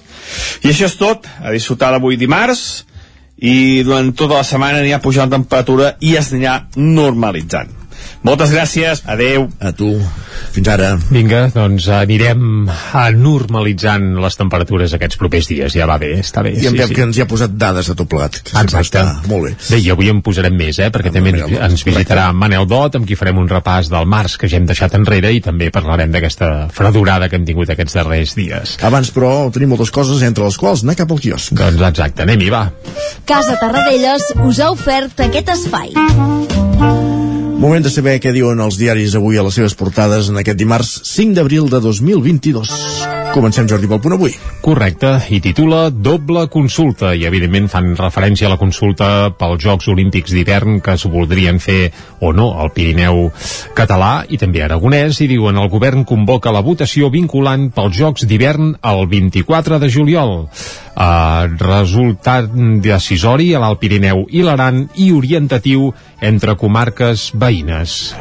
I 0.64 0.72
això 0.72 0.90
és 0.90 0.98
tot, 1.00 1.28
a 1.40 1.54
disfrutar 1.54 1.94
d'avui 1.94 2.18
dimarts, 2.18 2.84
i 3.36 3.84
durant 3.84 4.14
tota 4.16 4.40
la 4.40 4.48
setmana 4.48 4.80
anirà 4.82 5.02
pujant 5.04 5.30
la 5.30 5.38
temperatura 5.38 5.96
i 6.02 6.16
es 6.20 6.32
anirà 6.34 6.62
normalitzant. 6.76 7.85
Moltes 8.26 8.50
gràcies, 8.50 9.04
adeu. 9.06 9.46
A 9.62 9.70
tu. 9.78 9.92
Fins 10.56 10.70
ara. 10.72 10.96
Vinga, 11.14 11.44
doncs 11.54 11.86
anirem 11.94 12.66
a 12.66 13.04
normalitzant 13.14 14.16
les 14.24 14.38
temperatures 14.40 14.96
aquests 14.98 15.20
propers 15.22 15.50
dies. 15.52 15.76
Ja 15.78 15.86
va 15.86 16.00
bé, 16.02 16.16
està 16.24 16.42
bé. 16.46 16.56
I 16.58 16.72
en 16.72 16.74
sí, 16.74 16.88
sí. 16.90 16.96
que 16.98 17.04
ens 17.06 17.20
hi 17.20 17.22
ha 17.22 17.28
posat 17.30 17.54
dades 17.60 17.92
a 17.92 17.96
tot 17.98 18.10
plegat. 18.10 18.40
Exacte. 18.64 19.04
Està 19.04 19.30
molt 19.30 19.46
bé. 19.46 19.52
Bé, 19.68 19.80
i 19.86 19.92
avui 19.94 20.10
en 20.10 20.24
posarem 20.26 20.58
més, 20.58 20.80
eh? 20.82 20.90
perquè 20.94 21.12
també 21.14 21.36
ens, 21.46 21.84
visitarà 21.86 22.32
Manel 22.34 22.66
Dot, 22.72 22.98
amb 22.98 23.06
qui 23.06 23.18
farem 23.20 23.38
un 23.44 23.50
repàs 23.52 23.92
del 23.94 24.10
març 24.10 24.40
que 24.42 24.50
ja 24.50 24.58
hem 24.58 24.66
deixat 24.70 24.98
enrere 24.98 25.30
i 25.36 25.44
també 25.46 25.70
parlarem 25.76 26.16
d'aquesta 26.16 26.72
fredurada 26.74 27.30
que 27.30 27.38
hem 27.38 27.46
tingut 27.46 27.76
aquests 27.76 28.00
darrers 28.00 28.34
dies. 28.40 28.78
Abans, 28.90 29.14
però, 29.14 29.52
tenim 29.54 29.76
moltes 29.76 29.94
coses, 29.94 30.24
entre 30.26 30.48
les 30.48 30.58
quals 30.58 30.82
anar 30.88 30.98
cap 30.98 31.14
al 31.14 31.22
quiosc. 31.22 31.54
Doncs 31.54 31.86
exacte, 31.92 32.26
anem-hi, 32.26 32.50
va. 32.50 32.66
Casa 33.30 33.60
Tarradellas 33.62 34.32
us 34.48 34.64
ha 34.64 34.72
ofert 34.74 35.28
aquest 35.30 35.54
espai. 35.60 35.94
Moment 37.66 37.82
de 37.82 37.90
saber 37.90 38.20
què 38.22 38.30
diuen 38.30 38.60
els 38.62 38.76
diaris 38.78 39.16
avui 39.18 39.40
a 39.42 39.44
les 39.48 39.56
seves 39.58 39.74
portades 39.74 40.28
en 40.30 40.38
aquest 40.38 40.60
dimarts 40.60 40.92
5 41.10 41.34
d'abril 41.34 41.66
de 41.72 41.80
2022. 41.82 42.74
Comencem, 43.34 43.66
Jordi, 43.66 43.90
pel 43.90 44.04
punt 44.04 44.14
avui. 44.14 44.36
Correcte, 44.62 45.16
i 45.34 45.40
titula 45.42 45.88
Doble 45.90 46.46
consulta, 46.54 47.16
i 47.18 47.26
evidentment 47.26 47.66
fan 47.74 47.90
referència 47.98 48.46
a 48.46 48.54
la 48.54 48.60
consulta 48.62 49.10
pels 49.34 49.66
Jocs 49.66 49.90
Olímpics 49.90 50.36
d'hivern 50.38 50.78
que 50.86 50.94
es 50.94 51.08
voldrien 51.10 51.58
fer 51.58 51.90
o 52.22 52.36
no 52.38 52.52
al 52.62 52.70
Pirineu 52.76 53.32
català 53.74 54.14
i 54.30 54.38
també 54.38 54.62
aragonès, 54.62 55.24
i 55.26 55.32
diuen 55.34 55.58
el 55.58 55.72
govern 55.74 56.06
convoca 56.06 56.54
la 56.54 56.62
votació 56.62 57.10
vinculant 57.10 57.72
pels 57.74 57.98
Jocs 57.98 58.30
d'hivern 58.30 58.76
el 58.94 59.08
24 59.10 59.82
de 59.82 59.90
juliol. 59.90 60.44
Uh, 60.96 61.52
resultat 61.60 62.48
decisori 62.80 63.50
a 63.52 63.60
l'Alt 63.60 63.82
Pirineu 63.82 64.22
i 64.32 64.46
l'Aran 64.46 64.86
i 65.04 65.10
orientatiu 65.12 65.90
entre 66.24 66.56
comarques 66.56 67.28
veïnes, 67.36 68.16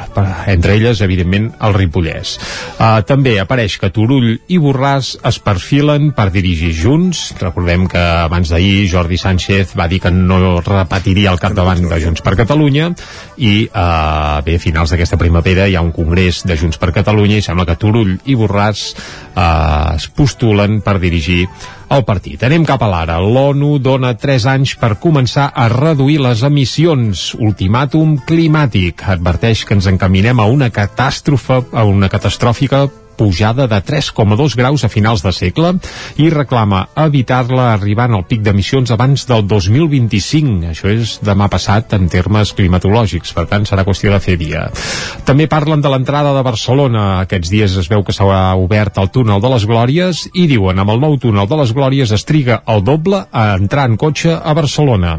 entre 0.51 0.75
elles, 0.75 0.99
evidentment, 1.07 1.53
el 1.63 1.77
Ripollès. 1.77 2.35
Uh, 2.75 2.99
també 3.07 3.37
apareix 3.39 3.77
que 3.79 3.93
Turull 3.95 4.33
i 4.51 4.59
Borràs 4.59 5.13
es 5.23 5.39
perfilen 5.39 6.11
per 6.17 6.33
dirigir 6.35 6.73
junts. 6.75 7.29
Recordem 7.39 7.87
que 7.91 8.03
abans 8.03 8.51
d'ahir 8.51 8.89
Jordi 8.91 9.21
Sánchez 9.23 9.77
va 9.79 9.87
dir 9.87 10.03
que 10.03 10.11
no 10.11 10.59
repetiria 10.59 11.31
el 11.31 11.39
capdavant 11.39 11.87
de 11.87 12.01
Junts 12.03 12.27
per 12.27 12.35
Catalunya 12.43 12.91
i 13.39 13.55
uh, 13.71 14.43
bé, 14.43 14.59
a 14.59 14.63
finals 14.63 14.91
d'aquesta 14.91 15.21
primavera 15.21 15.69
hi 15.71 15.79
ha 15.79 15.85
un 15.85 15.95
congrés 15.95 16.43
de 16.43 16.59
Junts 16.59 16.83
per 16.83 16.91
Catalunya 16.97 17.39
i 17.39 17.47
sembla 17.47 17.69
que 17.71 17.79
Turull 17.79 18.17
i 18.27 18.35
Borràs 18.35 18.89
uh, 19.35 19.95
es 19.95 20.09
postulen 20.09 20.81
per 20.85 20.99
dirigir 21.03 21.45
el 21.95 22.03
partit. 22.07 22.43
Anem 22.47 22.65
cap 22.67 22.83
a 22.83 22.89
l'ara. 22.91 23.21
L'ONU 23.23 23.77
dona 23.83 24.15
3 24.19 24.49
anys 24.55 24.75
per 24.81 24.95
començar 25.03 25.51
a 25.55 25.69
reduir 25.71 26.19
les 26.23 26.43
emissions. 26.47 27.33
Ultimàtum 27.39 28.19
climàtic. 28.27 29.07
Adverteix 29.17 29.65
que 29.67 29.77
ens 29.79 29.91
encaminem 29.91 30.41
a 30.41 30.51
una 30.51 30.71
catàstrofe, 30.75 31.63
a 31.73 31.85
una 31.87 32.11
catastròfica 32.11 32.87
pujada 33.17 33.67
de 33.71 33.81
3,2 33.81 34.57
graus 34.59 34.85
a 34.85 34.91
finals 34.93 35.23
de 35.25 35.33
segle 35.33 35.75
i 36.21 36.31
reclama 36.33 36.85
evitar-la 37.05 37.73
arribant 37.75 38.15
al 38.15 38.27
pic 38.29 38.43
d'emissions 38.45 38.93
abans 38.95 39.27
del 39.31 39.47
2025. 39.49 40.71
Això 40.73 40.91
és 40.93 41.17
demà 41.25 41.49
passat 41.53 41.97
en 41.97 42.09
termes 42.13 42.55
climatològics, 42.57 43.35
per 43.37 43.47
tant 43.51 43.67
serà 43.69 43.87
qüestió 43.87 44.13
de 44.13 44.21
fer 44.23 44.37
dia. 44.41 44.67
També 45.25 45.49
parlen 45.51 45.83
de 45.85 45.93
l'entrada 45.93 46.35
de 46.37 46.45
Barcelona. 46.47 47.05
Aquests 47.25 47.53
dies 47.53 47.79
es 47.81 47.91
veu 47.91 48.05
que 48.05 48.15
s'haurà 48.17 48.55
obert 48.61 48.99
el 49.03 49.11
túnel 49.15 49.43
de 49.43 49.53
les 49.55 49.67
Glòries 49.69 50.27
i 50.35 50.47
diuen 50.51 50.79
amb 50.79 50.95
el 50.95 51.03
nou 51.03 51.19
túnel 51.23 51.49
de 51.51 51.61
les 51.63 51.75
Glòries 51.75 52.15
es 52.15 52.27
triga 52.29 52.63
el 52.71 52.85
doble 52.85 53.25
a 53.31 53.47
entrar 53.59 53.89
en 53.91 53.99
cotxe 54.01 54.35
a 54.37 54.55
Barcelona. 54.57 55.19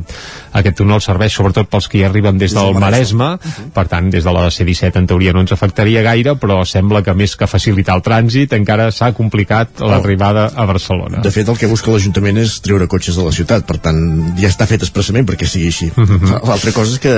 Aquest 0.55 0.77
túnel 0.79 1.01
serveix 1.03 1.35
sobretot 1.35 1.69
pels 1.71 1.89
que 1.91 1.99
hi 1.99 2.05
arriben 2.07 2.39
des 2.41 2.55
del 2.55 2.77
Maresme, 2.79 3.33
per 3.75 3.85
tant 3.91 4.09
des 4.13 4.23
de 4.25 4.33
la 4.35 4.47
C-17 4.51 5.01
en 5.01 5.09
teoria 5.09 5.33
no 5.35 5.43
ens 5.43 5.55
afectaria 5.55 6.03
gaire, 6.05 6.35
però 6.39 6.61
sembla 6.67 7.03
que 7.03 7.15
més 7.17 7.35
que 7.35 7.49
facilitar 7.49 7.97
el 7.99 8.05
trànsit 8.05 8.55
encara 8.57 8.89
s'ha 8.95 9.11
complicat 9.17 9.83
l'arribada 9.83 10.47
a 10.55 10.65
Barcelona. 10.69 11.23
De 11.25 11.33
fet, 11.33 11.49
el 11.51 11.59
que 11.59 11.69
busca 11.71 11.91
l'Ajuntament 11.91 12.39
és 12.43 12.59
treure 12.65 12.87
cotxes 12.91 13.19
de 13.19 13.27
la 13.27 13.35
ciutat, 13.35 13.67
per 13.67 13.79
tant, 13.83 14.01
ja 14.39 14.51
està 14.51 14.67
fet 14.69 14.85
expressament 14.85 15.27
perquè 15.27 15.49
sigui 15.49 15.71
així. 15.73 15.91
L'altra 15.95 16.75
cosa 16.75 16.95
és 16.95 17.03
que 17.03 17.15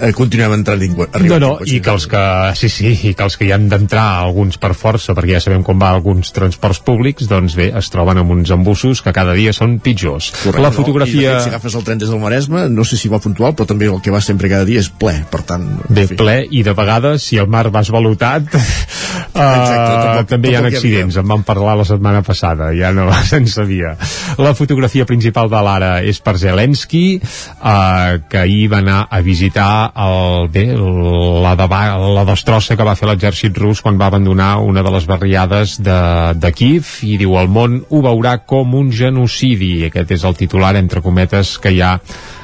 eh, 0.00 0.12
continuem 0.16 0.54
entrant 0.58 0.82
i 0.82 0.88
No, 0.92 1.06
arribant 1.06 1.42
no, 1.42 1.50
i 1.66 1.80
que 1.84 1.92
els 1.92 2.06
que, 2.10 2.22
sí, 2.58 2.70
sí, 2.72 2.92
i 3.10 3.14
que 3.16 3.26
els 3.26 3.36
que 3.38 3.46
hi 3.48 3.52
han 3.54 3.68
d'entrar 3.70 4.06
alguns 4.22 4.58
per 4.62 4.72
força, 4.78 5.14
perquè 5.16 5.36
ja 5.36 5.42
sabem 5.44 5.64
com 5.66 5.80
va 5.82 5.90
alguns 5.94 6.32
transports 6.36 6.80
públics, 6.86 7.28
doncs 7.30 7.56
bé, 7.58 7.70
es 7.76 7.90
troben 7.92 8.20
amb 8.22 8.34
uns 8.36 8.52
embussos 8.54 9.02
que 9.04 9.14
cada 9.16 9.34
dia 9.36 9.54
són 9.56 9.78
pitjors. 9.82 10.30
Correcte, 10.42 10.62
la 10.62 10.70
no? 10.70 10.74
I 10.74 10.78
fotografia... 10.80 11.34
fet, 11.36 11.46
si 11.46 11.52
agafes 11.54 11.78
el 11.78 11.86
tren 11.86 12.02
des 12.02 12.12
del 12.12 12.22
Maresme, 12.22 12.66
no 12.72 12.84
sé 12.86 12.98
si 13.00 13.10
va 13.12 13.20
puntual, 13.22 13.56
però 13.56 13.68
també 13.68 13.90
el 13.90 14.00
que 14.04 14.14
va 14.14 14.22
sempre 14.24 14.50
cada 14.52 14.66
dia 14.68 14.82
és 14.82 14.90
ple, 14.90 15.16
per 15.30 15.42
tant... 15.48 15.66
Bé, 15.88 16.06
ple, 16.16 16.38
i 16.50 16.62
de 16.66 16.76
vegades, 16.76 17.24
si 17.26 17.40
el 17.42 17.48
mar 17.52 17.66
va 17.74 17.82
esvalutat, 17.86 18.48
uh, 18.56 19.40
tampoc- 19.40 20.30
també 20.34 20.52
hi 20.52 20.58
ha 20.58 20.64
hi 20.64 20.72
accidents. 20.74 21.18
En 21.20 21.28
vam 21.28 21.44
parlar 21.46 21.76
la 21.80 21.86
setmana 21.88 22.22
passada, 22.26 22.70
ja 22.76 22.92
no 22.96 23.08
se'n 23.30 23.48
sabia. 23.50 23.96
La 24.42 24.54
fotografia 24.58 25.06
principal 25.08 25.50
de 25.52 25.62
l'ara 25.66 25.92
és 26.06 26.20
per 26.24 26.36
Zelensky, 26.40 27.06
uh, 27.20 28.18
que 28.28 28.42
ahir 28.44 28.66
va 28.72 28.82
anar 28.84 29.00
a 29.10 29.20
visitar 29.24 29.85
el, 29.94 30.48
bé, 30.52 30.64
la, 30.76 31.54
deba, 31.58 31.80
la 32.16 32.24
destrossa 32.28 32.76
que 32.76 32.86
va 32.86 32.96
fer 32.98 33.08
l'exèrcit 33.10 33.56
rus 33.60 33.82
quan 33.84 33.98
va 34.00 34.08
abandonar 34.10 34.56
una 34.64 34.82
de 34.82 34.92
les 34.94 35.06
barriades 35.08 35.76
de, 35.82 35.98
de 36.36 36.52
Kiev 36.52 36.90
i 37.06 37.16
diu 37.20 37.36
el 37.40 37.50
món 37.52 37.80
ho 37.88 38.02
veurà 38.04 38.38
com 38.44 38.74
un 38.78 38.90
genocidi. 38.92 39.86
Aquest 39.88 40.16
és 40.18 40.26
el 40.26 40.38
titular, 40.38 40.74
entre 40.76 41.04
cometes, 41.04 41.56
que 41.62 41.74
hi 41.74 41.82
ha 41.82 41.96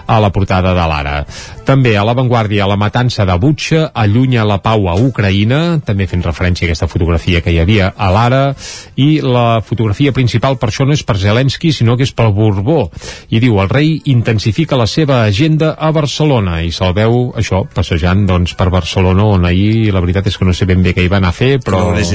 a 0.07 0.19
la 0.21 0.31
portada 0.35 0.75
de 0.75 0.87
l'Ara. 0.89 1.17
També 1.67 1.95
a 1.97 2.05
l'avantguàrdia 2.07 2.67
la 2.67 2.79
matança 2.81 3.27
de 3.29 3.37
Butxa 3.39 3.91
allunya 3.95 4.45
la 4.49 4.59
pau 4.63 4.89
a 4.91 4.97
Ucraïna, 4.99 5.81
també 5.87 6.09
fent 6.11 6.25
referència 6.25 6.67
a 6.67 6.71
aquesta 6.71 6.89
fotografia 6.91 7.41
que 7.43 7.53
hi 7.55 7.61
havia 7.63 7.93
a 7.97 8.11
l'Ara, 8.13 8.43
i 8.97 9.21
la 9.23 9.63
fotografia 9.65 10.13
principal 10.13 10.59
per 10.59 10.71
això 10.71 10.87
no 10.87 10.97
és 10.97 11.05
per 11.07 11.19
Zelensky, 11.21 11.73
sinó 11.73 11.97
que 11.97 12.07
és 12.07 12.15
pel 12.17 12.33
Borbó. 12.35 12.89
I 13.31 13.41
diu, 13.43 13.61
el 13.63 13.71
rei 13.71 13.95
intensifica 14.13 14.79
la 14.79 14.89
seva 14.91 15.23
agenda 15.23 15.73
a 15.79 15.93
Barcelona, 15.95 16.61
i 16.63 16.73
se'l 16.75 16.95
veu, 16.97 17.31
això, 17.39 17.63
passejant 17.75 18.27
doncs, 18.29 18.57
per 18.59 18.69
Barcelona, 18.75 19.27
on 19.37 19.47
ahir 19.49 19.93
la 19.95 20.03
veritat 20.03 20.29
és 20.31 20.39
que 20.39 20.49
no 20.49 20.55
sé 20.57 20.67
ben 20.69 20.83
bé 20.83 20.95
què 20.97 21.07
hi 21.07 21.13
van 21.13 21.27
a 21.29 21.33
fer, 21.37 21.57
però... 21.63 21.85
No 21.93 22.01
és 22.01 22.13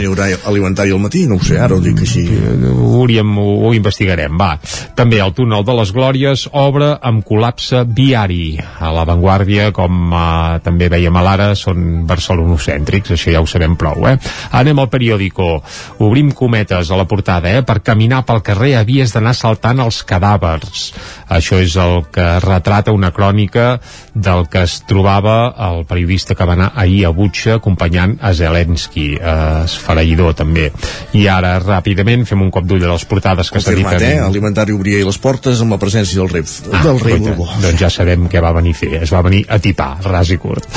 alimentari 0.48 0.94
al 0.94 1.02
matí, 1.02 1.26
no 1.30 1.40
ho 1.40 1.44
sé, 1.44 1.60
ara 1.62 1.78
ho 1.78 1.82
dic 1.84 2.04
així. 2.04 2.26
ho, 2.28 2.92
hauríem, 3.00 3.34
ho, 3.40 3.48
ho 3.68 3.74
investigarem, 3.78 4.38
va. 4.40 4.56
També 4.98 5.22
el 5.24 5.34
túnel 5.38 5.66
de 5.68 5.78
les 5.80 5.94
Glòries 5.96 6.48
obre 6.58 6.94
amb 7.02 7.24
col·lapse 7.28 7.84
viari. 7.88 8.58
A 8.80 8.90
l'avantguàrdia, 8.92 9.70
com 9.76 10.12
eh, 10.14 10.60
també 10.66 10.90
veiem 10.92 11.16
a 11.16 11.24
l'ara, 11.24 11.48
són 11.56 12.04
barcelonocèntrics, 12.10 13.14
això 13.16 13.32
ja 13.34 13.42
ho 13.42 13.48
sabem 13.50 13.76
prou, 13.80 14.08
eh? 14.10 14.18
Anem 14.58 14.80
al 14.84 14.90
periòdico. 14.92 15.62
Obrim 16.04 16.32
cometes 16.36 16.92
a 16.92 16.98
la 17.00 17.06
portada, 17.08 17.50
eh? 17.56 17.64
Per 17.64 17.80
caminar 17.86 18.24
pel 18.28 18.42
carrer 18.46 18.76
havies 18.82 19.14
d'anar 19.16 19.34
saltant 19.38 19.80
els 19.84 20.02
cadàvers. 20.08 20.92
Això 21.30 21.60
és 21.64 21.76
el 21.80 22.06
que 22.14 22.26
retrata 22.44 22.92
una 22.96 23.12
crònica 23.16 23.80
del 24.14 24.48
que 24.52 24.64
es 24.68 24.82
trobava 24.88 25.54
el 25.70 25.86
periodista 25.90 26.36
que 26.36 26.46
va 26.48 26.54
anar 26.58 26.72
ahir 26.76 27.06
a 27.08 27.12
Butxa 27.16 27.56
acompanyant 27.58 28.18
a 28.22 28.34
Zelensky, 28.34 29.16
eh, 29.16 29.64
esfereïdor 29.66 30.36
també. 30.36 30.72
I 31.14 31.28
ara, 31.32 31.58
ràpidament, 31.64 32.26
fem 32.28 32.42
un 32.42 32.52
cop 32.52 32.66
d'ull 32.68 32.84
a 32.84 32.92
les 32.94 33.06
portades 33.06 33.50
que 33.52 33.60
Confirmat, 33.62 34.00
s'editen. 34.00 34.18
eh? 34.20 34.28
Alimentari 34.28 34.74
obria 34.76 35.00
i 35.00 35.08
les 35.08 35.18
portes 35.18 35.62
amb 35.62 35.72
la 35.76 35.80
presència 35.82 36.20
del 36.20 36.30
rei, 36.30 36.44
Ah, 36.72 36.84
del 36.84 37.00
rei 37.00 37.18
Borbó. 37.20 37.48
Doncs 37.68 37.82
ja 37.84 37.90
sabem 37.92 38.30
què 38.32 38.40
va 38.40 38.54
venir 38.56 38.72
a 38.72 38.78
fer. 38.80 38.90
Es 39.04 39.12
va 39.12 39.20
venir 39.26 39.42
a 39.52 39.58
tipar, 39.60 39.98
ras 40.06 40.30
i 40.32 40.38
curt. 40.40 40.70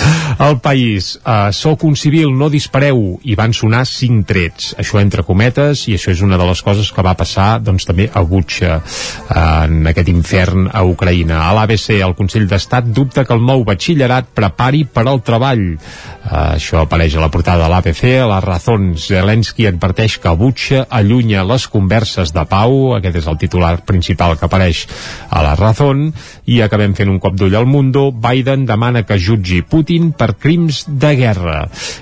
El 0.43 0.57
país, 0.59 1.13
uh, 1.21 1.53
soc 1.55 1.85
un 1.87 1.95
civil, 1.95 2.33
no 2.35 2.49
dispareu, 2.51 2.99
i 3.23 3.37
van 3.39 3.53
sonar 3.55 3.85
cinc 3.87 4.25
trets. 4.27 4.73
Això 4.81 4.99
entre 4.99 5.23
cometes, 5.23 5.85
i 5.87 5.95
això 5.95 6.11
és 6.11 6.23
una 6.27 6.39
de 6.41 6.49
les 6.49 6.63
coses 6.67 6.91
que 6.91 7.05
va 7.07 7.15
passar 7.15 7.61
doncs, 7.63 7.87
també 7.87 8.09
a 8.11 8.25
Butxa, 8.27 8.81
uh, 8.81 9.37
en 9.69 9.87
aquest 9.93 10.11
infern 10.11 10.67
a 10.67 10.83
Ucraïna. 10.89 11.45
A 11.45 11.53
l'ABC, 11.61 12.01
el 12.01 12.17
Consell 12.19 12.49
d'Estat 12.51 12.91
dubta 12.91 13.23
que 13.29 13.37
el 13.39 13.47
nou 13.47 13.63
batxillerat 13.69 14.33
prepari 14.35 14.83
per 14.91 15.07
al 15.07 15.23
treball. 15.23 15.63
Uh, 15.77 16.57
això 16.57 16.83
apareix 16.83 17.15
a 17.15 17.23
la 17.23 17.31
portada 17.31 17.69
de 17.69 17.71
l'ABC, 17.71 18.03
a 18.25 18.27
la 18.33 18.41
Razón, 18.43 18.97
Zelensky 18.99 19.69
adverteix 19.71 20.19
que 20.19 20.35
Butxa 20.35 20.89
allunya 20.91 21.47
les 21.47 21.69
converses 21.71 22.35
de 22.35 22.47
pau, 22.51 22.97
aquest 22.99 23.23
és 23.23 23.31
el 23.31 23.39
titular 23.39 23.77
principal 23.87 24.35
que 24.41 24.49
apareix 24.51 24.87
a 25.31 25.47
la 25.47 25.55
Razón, 25.55 26.09
i 26.51 26.63
acabem 26.65 26.80
fent 26.97 27.11
un 27.13 27.19
cop 27.23 27.37
d'ull 27.39 27.57
al 27.57 27.67
Mundo, 27.69 28.09
Biden 28.13 28.65
demana 28.69 29.05
que 29.07 29.19
jutgi 29.21 29.61
Putin 29.63 30.13
per 30.17 30.33
crims 30.41 30.85
de 30.89 31.13
guerra. 31.19 31.59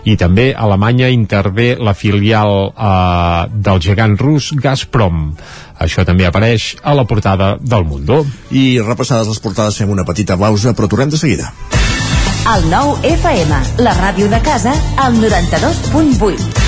I 0.06 0.16
també 0.20 0.52
Alemanya 0.54 1.10
intervé 1.12 1.74
la 1.80 1.94
filial 1.98 2.70
eh, 2.70 3.48
del 3.52 3.82
gegant 3.84 4.16
rus 4.20 4.52
Gazprom. 4.54 5.32
Això 5.78 6.04
també 6.06 6.26
apareix 6.26 6.72
a 6.82 6.94
la 6.94 7.06
portada 7.06 7.56
del 7.60 7.84
Mundo. 7.86 8.24
I 8.50 8.80
repassades 8.84 9.30
les 9.30 9.42
portades 9.42 9.78
fem 9.78 9.90
una 9.90 10.06
petita 10.06 10.38
pausa, 10.38 10.74
però 10.74 10.90
tornem 10.90 11.10
de 11.10 11.20
seguida. 11.20 11.52
El 12.48 12.70
nou 12.70 12.94
FM, 13.04 13.60
la 13.84 13.98
ràdio 13.98 14.30
de 14.32 14.40
casa, 14.46 14.72
al 15.04 15.20
92.8. 15.20 16.67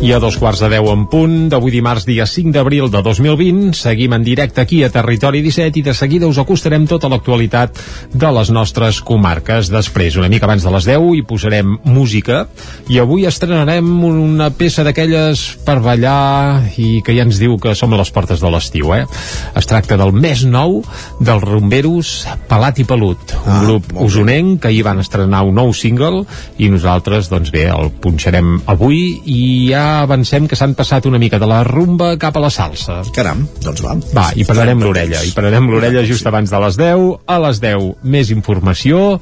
I 0.00 0.14
a 0.14 0.18
dos 0.18 0.38
quarts 0.40 0.62
de 0.64 0.68
deu 0.72 0.86
en 0.88 1.02
punt 1.12 1.50
d'avui 1.52 1.74
dimarts 1.74 2.06
dia 2.08 2.24
5 2.24 2.54
d'abril 2.54 2.86
de 2.88 3.02
2020 3.04 3.74
seguim 3.76 4.14
en 4.16 4.22
directe 4.24 4.62
aquí 4.62 4.78
a 4.80 4.88
Territori 4.88 5.42
17 5.44 5.76
i 5.76 5.82
de 5.84 5.92
seguida 5.92 6.24
us 6.24 6.38
acostarem 6.40 6.86
tota 6.88 7.10
l'actualitat 7.12 7.76
de 8.16 8.30
les 8.32 8.48
nostres 8.48 9.02
comarques. 9.04 9.68
Després, 9.68 10.16
una 10.16 10.30
mica 10.32 10.48
abans 10.48 10.64
de 10.64 10.72
les 10.72 10.86
10, 10.88 11.04
hi 11.18 11.20
posarem 11.28 11.74
música 11.84 12.46
i 12.88 12.96
avui 13.02 13.26
estrenarem 13.28 13.90
una 14.08 14.48
peça 14.56 14.86
d'aquelles 14.88 15.42
per 15.68 15.76
ballar 15.84 16.64
i 16.80 17.02
que 17.04 17.12
ja 17.18 17.28
ens 17.28 17.36
diu 17.42 17.58
que 17.60 17.76
som 17.76 17.92
a 17.92 18.00
les 18.00 18.08
portes 18.10 18.40
de 18.40 18.54
l'estiu, 18.54 18.94
eh? 18.96 19.04
Es 19.52 19.68
tracta 19.68 20.00
del 20.00 20.16
més 20.16 20.46
nou 20.48 20.80
dels 21.20 21.44
rumberos 21.44 22.14
Pelat 22.48 22.80
i 22.80 22.88
Pelut, 22.88 23.36
un 23.44 23.52
Ah, 23.52 23.60
grup 23.66 23.92
usonenc 24.00 24.62
que 24.62 24.72
ahir 24.72 24.80
van 24.88 25.04
estrenar 25.04 25.44
un 25.44 25.60
nou 25.60 25.76
single 25.76 26.24
i 26.56 26.72
nosaltres, 26.72 27.28
doncs 27.28 27.52
bé, 27.52 27.68
el 27.68 27.92
punxarem 28.00 28.62
avui 28.64 29.20
i 29.28 29.44
ja 29.68 29.89
avancem 30.04 30.46
que 30.48 30.56
s'han 30.58 30.74
passat 30.78 31.06
una 31.10 31.18
mica 31.20 31.38
de 31.40 31.48
la 31.50 31.62
rumba 31.66 32.12
cap 32.20 32.36
a 32.36 32.42
la 32.42 32.50
salsa. 32.52 33.00
Caram, 33.14 33.42
doncs 33.64 33.82
va. 33.84 33.96
Va, 34.16 34.26
i 34.36 34.46
pararem 34.48 34.82
l'orella, 34.84 35.22
i 35.26 35.32
pararem 35.36 35.68
l'orella 35.70 36.04
just 36.06 36.26
abans 36.30 36.50
de 36.52 36.60
les 36.64 36.78
10. 36.80 37.06
A 37.30 37.38
les 37.46 37.60
10, 37.62 37.88
més 38.14 38.30
informació, 38.34 39.18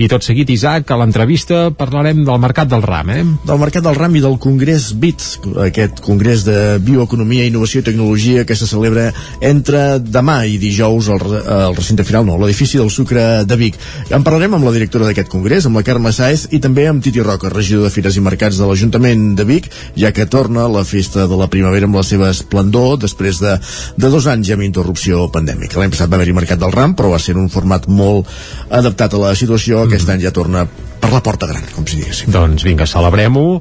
i 0.00 0.08
tot 0.12 0.24
seguit, 0.26 0.50
Isaac, 0.52 0.90
a 0.90 0.98
l'entrevista 1.00 1.68
parlarem 1.76 2.22
del 2.26 2.40
Mercat 2.42 2.70
del 2.70 2.84
Ram, 2.86 3.10
eh? 3.14 3.24
del 3.46 3.60
Mercat 3.62 3.86
del 3.86 3.98
Ram 3.98 4.16
i 4.16 4.24
del 4.24 4.38
Congrés 4.42 4.90
BITS, 5.00 5.30
aquest 5.66 6.02
Congrés 6.04 6.44
de 6.46 6.78
Bioeconomia, 6.84 7.46
Innovació 7.48 7.82
i 7.82 7.88
Tecnologia 7.90 8.44
que 8.48 8.56
se 8.56 8.68
celebra 8.70 9.10
entre 9.40 9.98
demà 10.00 10.40
i 10.48 10.58
dijous 10.60 11.10
al, 11.12 11.24
al 11.40 11.76
recinte 11.76 12.04
final, 12.06 12.26
no, 12.28 12.38
l'edifici 12.40 12.80
del 12.80 12.90
Sucre 12.92 13.44
de 13.48 13.58
Vic. 13.60 13.78
En 14.10 14.24
parlarem 14.26 14.56
amb 14.58 14.68
la 14.68 14.74
directora 14.76 15.08
d'aquest 15.08 15.30
congrés, 15.32 15.66
amb 15.66 15.80
la 15.80 15.84
Carme 15.86 16.12
Saez, 16.14 16.48
i 16.56 16.60
també 16.62 16.86
amb 16.90 17.02
Titi 17.04 17.22
Roca, 17.24 17.52
regidor 17.52 17.86
de 17.86 17.94
Fires 17.94 18.16
i 18.16 18.24
Mercats 18.24 18.60
de 18.60 18.68
l'Ajuntament 18.68 19.30
de 19.38 19.46
Vic, 19.48 19.70
ja 19.98 20.09
que 20.16 20.26
torna 20.30 20.68
la 20.70 20.84
festa 20.84 21.26
de 21.30 21.38
la 21.38 21.48
primavera 21.52 21.88
amb 21.88 21.98
la 21.98 22.04
seva 22.06 22.30
esplendor 22.30 22.98
després 23.02 23.40
de, 23.42 23.56
de 23.96 24.12
dos 24.12 24.28
anys 24.30 24.52
amb 24.54 24.66
interrupció 24.66 25.26
pandèmica. 25.32 25.80
L'any 25.80 25.94
passat 25.94 26.10
va 26.10 26.20
haver-hi 26.20 26.36
Mercat 26.36 26.60
del 26.60 26.74
Ram, 26.74 26.94
però 26.98 27.12
va 27.14 27.22
ser 27.22 27.36
un 27.38 27.50
format 27.52 27.88
molt 27.88 28.28
adaptat 28.70 29.16
a 29.16 29.24
la 29.24 29.34
situació. 29.38 29.84
Aquest 29.86 30.08
any 30.10 30.24
ja 30.24 30.34
torna 30.34 30.66
per 31.00 31.10
la 31.12 31.22
porta 31.24 31.48
gran, 31.48 31.64
com 31.74 31.86
si 31.88 31.98
diguéssim. 31.98 32.30
Doncs 32.34 32.64
vinga, 32.66 32.86
celebrem-ho. 32.88 33.60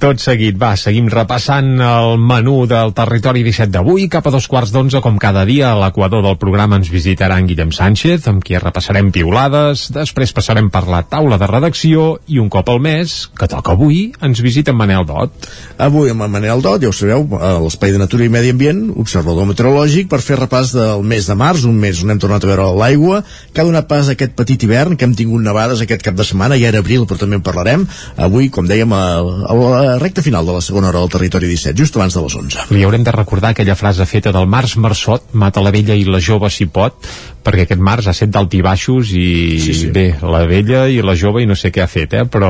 Tot 0.00 0.22
seguit, 0.22 0.56
va, 0.60 0.72
seguim 0.78 1.10
repassant 1.12 1.74
el 1.82 2.16
menú 2.22 2.62
del 2.70 2.94
territori 2.96 3.42
17 3.46 3.72
d'avui. 3.74 4.06
Cap 4.12 4.28
a 4.28 4.32
dos 4.34 4.46
quarts 4.50 4.72
d'onze, 4.74 5.02
com 5.04 5.18
cada 5.20 5.44
dia, 5.48 5.72
a 5.72 5.80
l'equador 5.80 6.22
del 6.24 6.38
programa 6.40 6.78
ens 6.80 6.90
visitarà 6.92 7.40
en 7.40 7.48
Guillem 7.50 7.72
Sánchez, 7.74 8.28
amb 8.30 8.44
qui 8.46 8.58
repassarem 8.62 9.10
piulades. 9.14 9.88
Després 9.94 10.34
passarem 10.36 10.70
per 10.72 10.84
la 10.86 11.02
taula 11.10 11.40
de 11.42 11.50
redacció 11.50 12.06
i 12.30 12.38
un 12.42 12.50
cop 12.52 12.70
al 12.70 12.80
mes, 12.84 13.16
que 13.36 13.50
toca 13.50 13.74
avui, 13.74 14.12
ens 14.22 14.42
visita 14.44 14.74
en 14.74 14.80
Manel 14.80 15.08
Dot. 15.08 15.50
Avui 15.82 16.14
amb 16.14 16.26
en 16.28 16.32
Manel 16.36 16.62
Dot, 16.64 16.84
ja 16.84 16.92
ho 16.92 16.96
sabeu, 16.96 17.26
a 17.40 17.56
l'Espai 17.64 17.94
de 17.94 18.02
Natura 18.02 18.26
i 18.26 18.32
Medi 18.32 18.54
Ambient, 18.54 18.86
observador 19.02 19.50
meteorològic, 19.50 20.10
per 20.12 20.22
fer 20.24 20.38
repàs 20.40 20.72
del 20.76 21.02
mes 21.02 21.26
de 21.26 21.36
març, 21.38 21.66
un 21.66 21.76
mes 21.82 22.04
on 22.04 22.14
hem 22.14 22.22
tornat 22.22 22.46
a 22.46 22.52
veure 22.52 22.70
l'aigua, 22.78 23.22
que 23.52 23.62
ha 23.62 23.68
donat 23.68 23.90
pas 23.90 24.08
a 24.08 24.16
aquest 24.16 24.36
petit 24.38 24.62
hivern, 24.62 24.96
que 24.96 25.08
hem 25.08 25.16
tingut 25.18 25.42
nevades 25.42 25.82
aquest 25.82 26.04
cap 26.06 26.16
de 26.16 26.26
setmana, 26.26 26.58
ja 26.60 26.75
era 26.76 26.84
abril, 26.84 27.06
però 27.08 27.18
també 27.20 27.40
en 27.40 27.44
parlarem. 27.46 27.86
Avui, 28.28 28.50
com 28.52 28.68
dèiem, 28.68 28.92
a, 28.92 29.02
a 29.50 29.56
la 29.56 29.96
recta 30.02 30.22
final 30.22 30.46
de 30.46 30.56
la 30.58 30.64
segona 30.64 30.92
hora 30.92 31.00
del 31.02 31.12
territori 31.16 31.48
17, 31.50 31.76
just 31.80 31.96
abans 31.96 32.14
de 32.14 32.22
les 32.26 32.36
11. 32.44 32.68
Li 32.76 32.84
haurem 32.86 33.04
de 33.06 33.14
recordar 33.16 33.54
aquella 33.56 33.74
frase 33.78 34.06
feta 34.06 34.32
del 34.36 34.46
Març 34.46 34.76
Marçot, 34.76 35.32
mata 35.32 35.64
la 35.64 35.72
vella 35.74 35.96
i 35.96 36.04
la 36.06 36.20
jove 36.22 36.50
si 36.52 36.66
pot, 36.68 37.00
perquè 37.46 37.62
aquest 37.62 37.78
març 37.80 38.08
ha 38.10 38.12
set 38.16 38.30
d'alt 38.34 38.54
i 38.58 38.60
baixos 38.64 39.12
i 39.14 39.58
sí, 39.62 39.74
sí. 39.78 39.90
bé, 39.94 40.16
la 40.18 40.40
vella 40.50 40.80
i 40.90 40.96
la 41.06 41.14
jove 41.14 41.44
i 41.44 41.46
no 41.46 41.54
sé 41.54 41.70
què 41.70 41.84
ha 41.84 41.86
fet, 41.86 42.16
eh? 42.18 42.24
però 42.26 42.48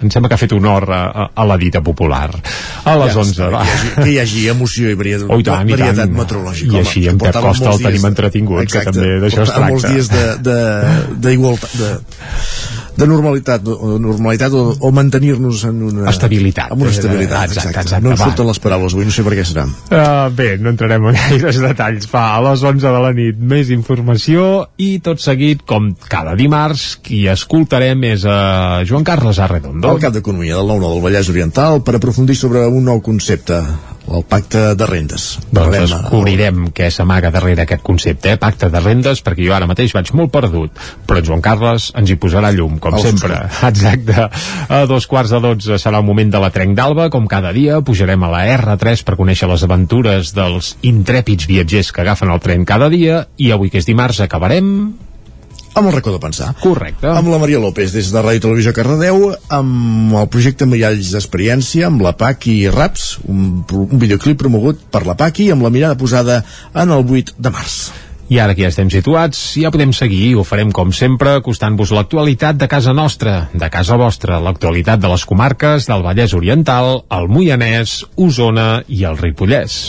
em 0.00 0.08
sembla 0.10 0.30
que 0.32 0.38
ha 0.38 0.40
fet 0.40 0.54
honor 0.56 0.86
a, 0.88 1.02
a, 1.36 1.44
la 1.44 1.58
dita 1.60 1.82
popular. 1.84 2.30
A 2.88 2.94
les 3.02 3.12
Ja 3.12 3.20
11, 3.20 3.34
està, 3.34 3.50
va. 3.52 3.60
Que 3.98 4.08
hi, 4.08 4.16
hagi, 4.22 4.46
que 4.46 4.54
emoció 4.56 4.88
i 4.88 4.96
varietat, 4.96 5.28
Oh, 5.28 5.36
i 5.38 5.44
tant, 5.44 5.68
i 5.68 5.76
varietat 5.76 6.00
tant. 6.06 6.16
meteorològica. 6.16 6.70
I 6.72 6.78
home, 6.78 6.80
així, 6.86 7.02
que 7.04 7.12
en 7.12 7.20
Pep 7.20 7.36
Costa 7.44 7.74
el 7.74 7.84
tenim 7.84 8.08
entretingut, 8.08 8.62
que 8.64 8.70
Exacte, 8.70 8.96
també 8.96 9.20
d'això 9.26 9.44
es 9.44 9.52
portàvem 9.52 9.68
molts 9.68 9.84
tracta. 9.84 9.94
dies 9.98 10.08
de- 10.08 10.38
de- 10.48 11.20
d'igualtat, 11.28 11.76
de, 11.76 11.90
de, 11.92 12.81
de 12.96 13.06
normalitat, 13.08 13.66
o, 13.66 13.96
normalitat 14.02 14.52
o, 14.52 14.62
o 14.78 14.90
mantenir-nos 14.92 15.64
en 15.68 15.82
una... 15.88 16.06
Estabilitat. 16.10 16.72
Amb 16.74 16.84
una 16.84 16.92
estabilitat, 16.92 17.48
Exacte, 17.48 17.70
exacte. 17.70 17.80
exacte, 17.86 18.04
no 18.04 18.12
ens 18.12 18.20
va. 18.20 18.26
surten 18.28 18.50
les 18.50 18.60
paraules 18.62 18.96
avui, 18.96 19.06
no 19.08 19.14
sé 19.14 19.24
per 19.26 19.36
què 19.38 19.46
serà. 19.48 19.64
Uh, 19.88 20.26
bé, 20.36 20.48
no 20.60 20.72
entrarem 20.72 21.08
en 21.10 21.16
gaires 21.22 21.60
detalls. 21.64 22.08
Fa 22.10 22.26
a 22.36 22.42
les 22.48 22.64
11 22.72 22.84
de 22.84 23.02
la 23.06 23.12
nit 23.16 23.40
més 23.54 23.72
informació 23.74 24.48
i 24.82 24.90
tot 25.04 25.22
seguit, 25.24 25.64
com 25.68 25.92
cada 26.12 26.36
dimarts, 26.38 26.98
qui 27.02 27.24
escoltarem 27.32 28.04
és 28.12 28.26
a 28.28 28.82
Joan 28.88 29.06
Carles 29.08 29.40
Arredondo. 29.42 29.94
El 29.96 30.02
cap 30.02 30.14
d'Economia 30.16 30.58
del 30.60 30.68
9 30.74 30.92
del 30.92 31.02
Vallès 31.06 31.32
Oriental 31.32 31.80
per 31.86 31.96
aprofundir 31.98 32.36
sobre 32.38 32.66
un 32.68 32.84
nou 32.88 33.00
concepte, 33.04 33.62
el 34.10 34.24
pacte 34.28 34.74
de 34.78 34.86
rendes. 34.88 35.38
Doncs 35.44 35.54
Parlarem, 35.54 35.86
descobrirem 35.88 36.64
què 36.74 36.88
s'amaga 36.92 37.30
darrere 37.34 37.64
aquest 37.64 37.84
concepte, 37.86 38.34
eh? 38.34 38.40
pacte 38.40 38.70
de 38.72 38.80
rendes, 38.82 39.22
perquè 39.24 39.46
jo 39.46 39.54
ara 39.56 39.68
mateix 39.70 39.94
vaig 39.94 40.10
molt 40.18 40.32
perdut, 40.34 40.80
però 41.06 41.20
en 41.22 41.28
Joan 41.28 41.44
Carles 41.44 41.90
ens 41.98 42.10
hi 42.10 42.18
posarà 42.20 42.52
llum, 42.54 42.78
com 42.82 42.96
Oh, 42.98 43.00
sempre. 43.02 43.38
Exacte. 43.70 44.26
A 44.68 44.82
dos 44.90 45.06
quarts 45.10 45.32
de 45.32 45.40
dotze 45.40 45.78
serà 45.80 46.02
el 46.02 46.08
moment 46.08 46.32
de 46.32 46.42
la 46.42 46.50
trenc 46.54 46.76
d'alba, 46.76 47.08
com 47.14 47.28
cada 47.30 47.54
dia, 47.56 47.80
pujarem 47.80 48.26
a 48.26 48.32
la 48.32 48.42
R3 48.58 49.04
per 49.06 49.16
conèixer 49.20 49.48
les 49.50 49.64
aventures 49.64 50.34
dels 50.36 50.74
intrèpids 50.82 51.48
viatgers 51.48 51.92
que 51.92 52.04
agafen 52.04 52.32
el 52.32 52.42
tren 52.44 52.66
cada 52.68 52.90
dia, 52.92 53.26
i 53.38 53.52
avui 53.54 53.70
que 53.72 53.80
és 53.80 53.88
dimarts 53.88 54.20
acabarem 54.20 54.92
amb 55.74 55.88
el 55.88 55.94
racó 55.94 56.12
de 56.12 56.20
pensar. 56.22 56.52
Correcte. 56.60 57.08
Amb 57.08 57.32
la 57.32 57.40
Maria 57.42 57.60
López 57.62 57.94
des 57.94 58.12
de 58.12 58.22
Ràdio 58.22 58.46
Televisió 58.46 58.74
Cardedeu, 58.76 59.32
amb 59.48 60.14
el 60.20 60.30
projecte 60.32 60.68
Miralls 60.68 61.12
d'Experiència, 61.14 61.88
amb 61.88 62.04
la 62.04 62.14
PAC 62.18 62.48
i 62.52 62.58
Raps, 62.72 63.18
un, 63.28 63.62
un 63.64 63.98
videoclip 64.02 64.40
promogut 64.40 64.80
per 64.92 65.06
la 65.08 65.16
PAC 65.18 65.44
i 65.46 65.50
amb 65.54 65.64
la 65.64 65.72
mirada 65.74 65.98
posada 65.98 66.42
en 66.74 66.92
el 66.92 67.04
8 67.04 67.38
de 67.38 67.52
març. 67.54 67.82
I 68.32 68.38
ara 68.40 68.54
que 68.56 68.62
ja 68.64 68.70
estem 68.72 68.88
situats, 68.88 69.38
ja 69.60 69.72
podem 69.74 69.90
seguir 69.92 70.22
i 70.30 70.36
ho 70.38 70.44
farem 70.46 70.70
com 70.72 70.92
sempre, 70.96 71.34
acostant-vos 71.40 71.92
l'actualitat 71.92 72.56
de 72.56 72.68
casa 72.70 72.94
nostra, 72.96 73.50
de 73.52 73.68
casa 73.72 73.98
vostra, 74.00 74.40
l'actualitat 74.40 75.02
de 75.02 75.10
les 75.12 75.26
comarques 75.28 75.90
del 75.90 76.06
Vallès 76.06 76.32
Oriental, 76.38 77.02
el 77.12 77.28
Moianès, 77.28 77.98
Osona 78.16 78.70
i 78.88 79.04
el 79.04 79.20
Ripollès. 79.20 79.82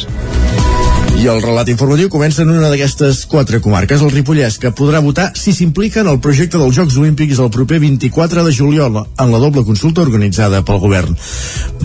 I 1.14 1.28
el 1.30 1.40
relat 1.44 1.70
informatiu 1.72 2.10
comença 2.12 2.42
en 2.42 2.50
una 2.52 2.68
d'aquestes 2.72 3.22
quatre 3.32 3.60
comarques, 3.64 4.02
el 4.02 4.12
Ripollès, 4.12 4.58
que 4.60 4.74
podrà 4.76 5.00
votar 5.00 5.30
si 5.38 5.54
s'implica 5.54 6.02
en 6.02 6.10
el 6.10 6.18
projecte 6.20 6.58
dels 6.58 6.74
Jocs 6.76 6.98
Olímpics 7.00 7.40
el 7.40 7.52
proper 7.54 7.78
24 7.84 8.44
de 8.44 8.52
juliol 8.52 8.98
en 9.06 9.32
la 9.32 9.40
doble 9.40 9.64
consulta 9.64 10.02
organitzada 10.02 10.64
pel 10.66 10.82
govern. 10.82 11.14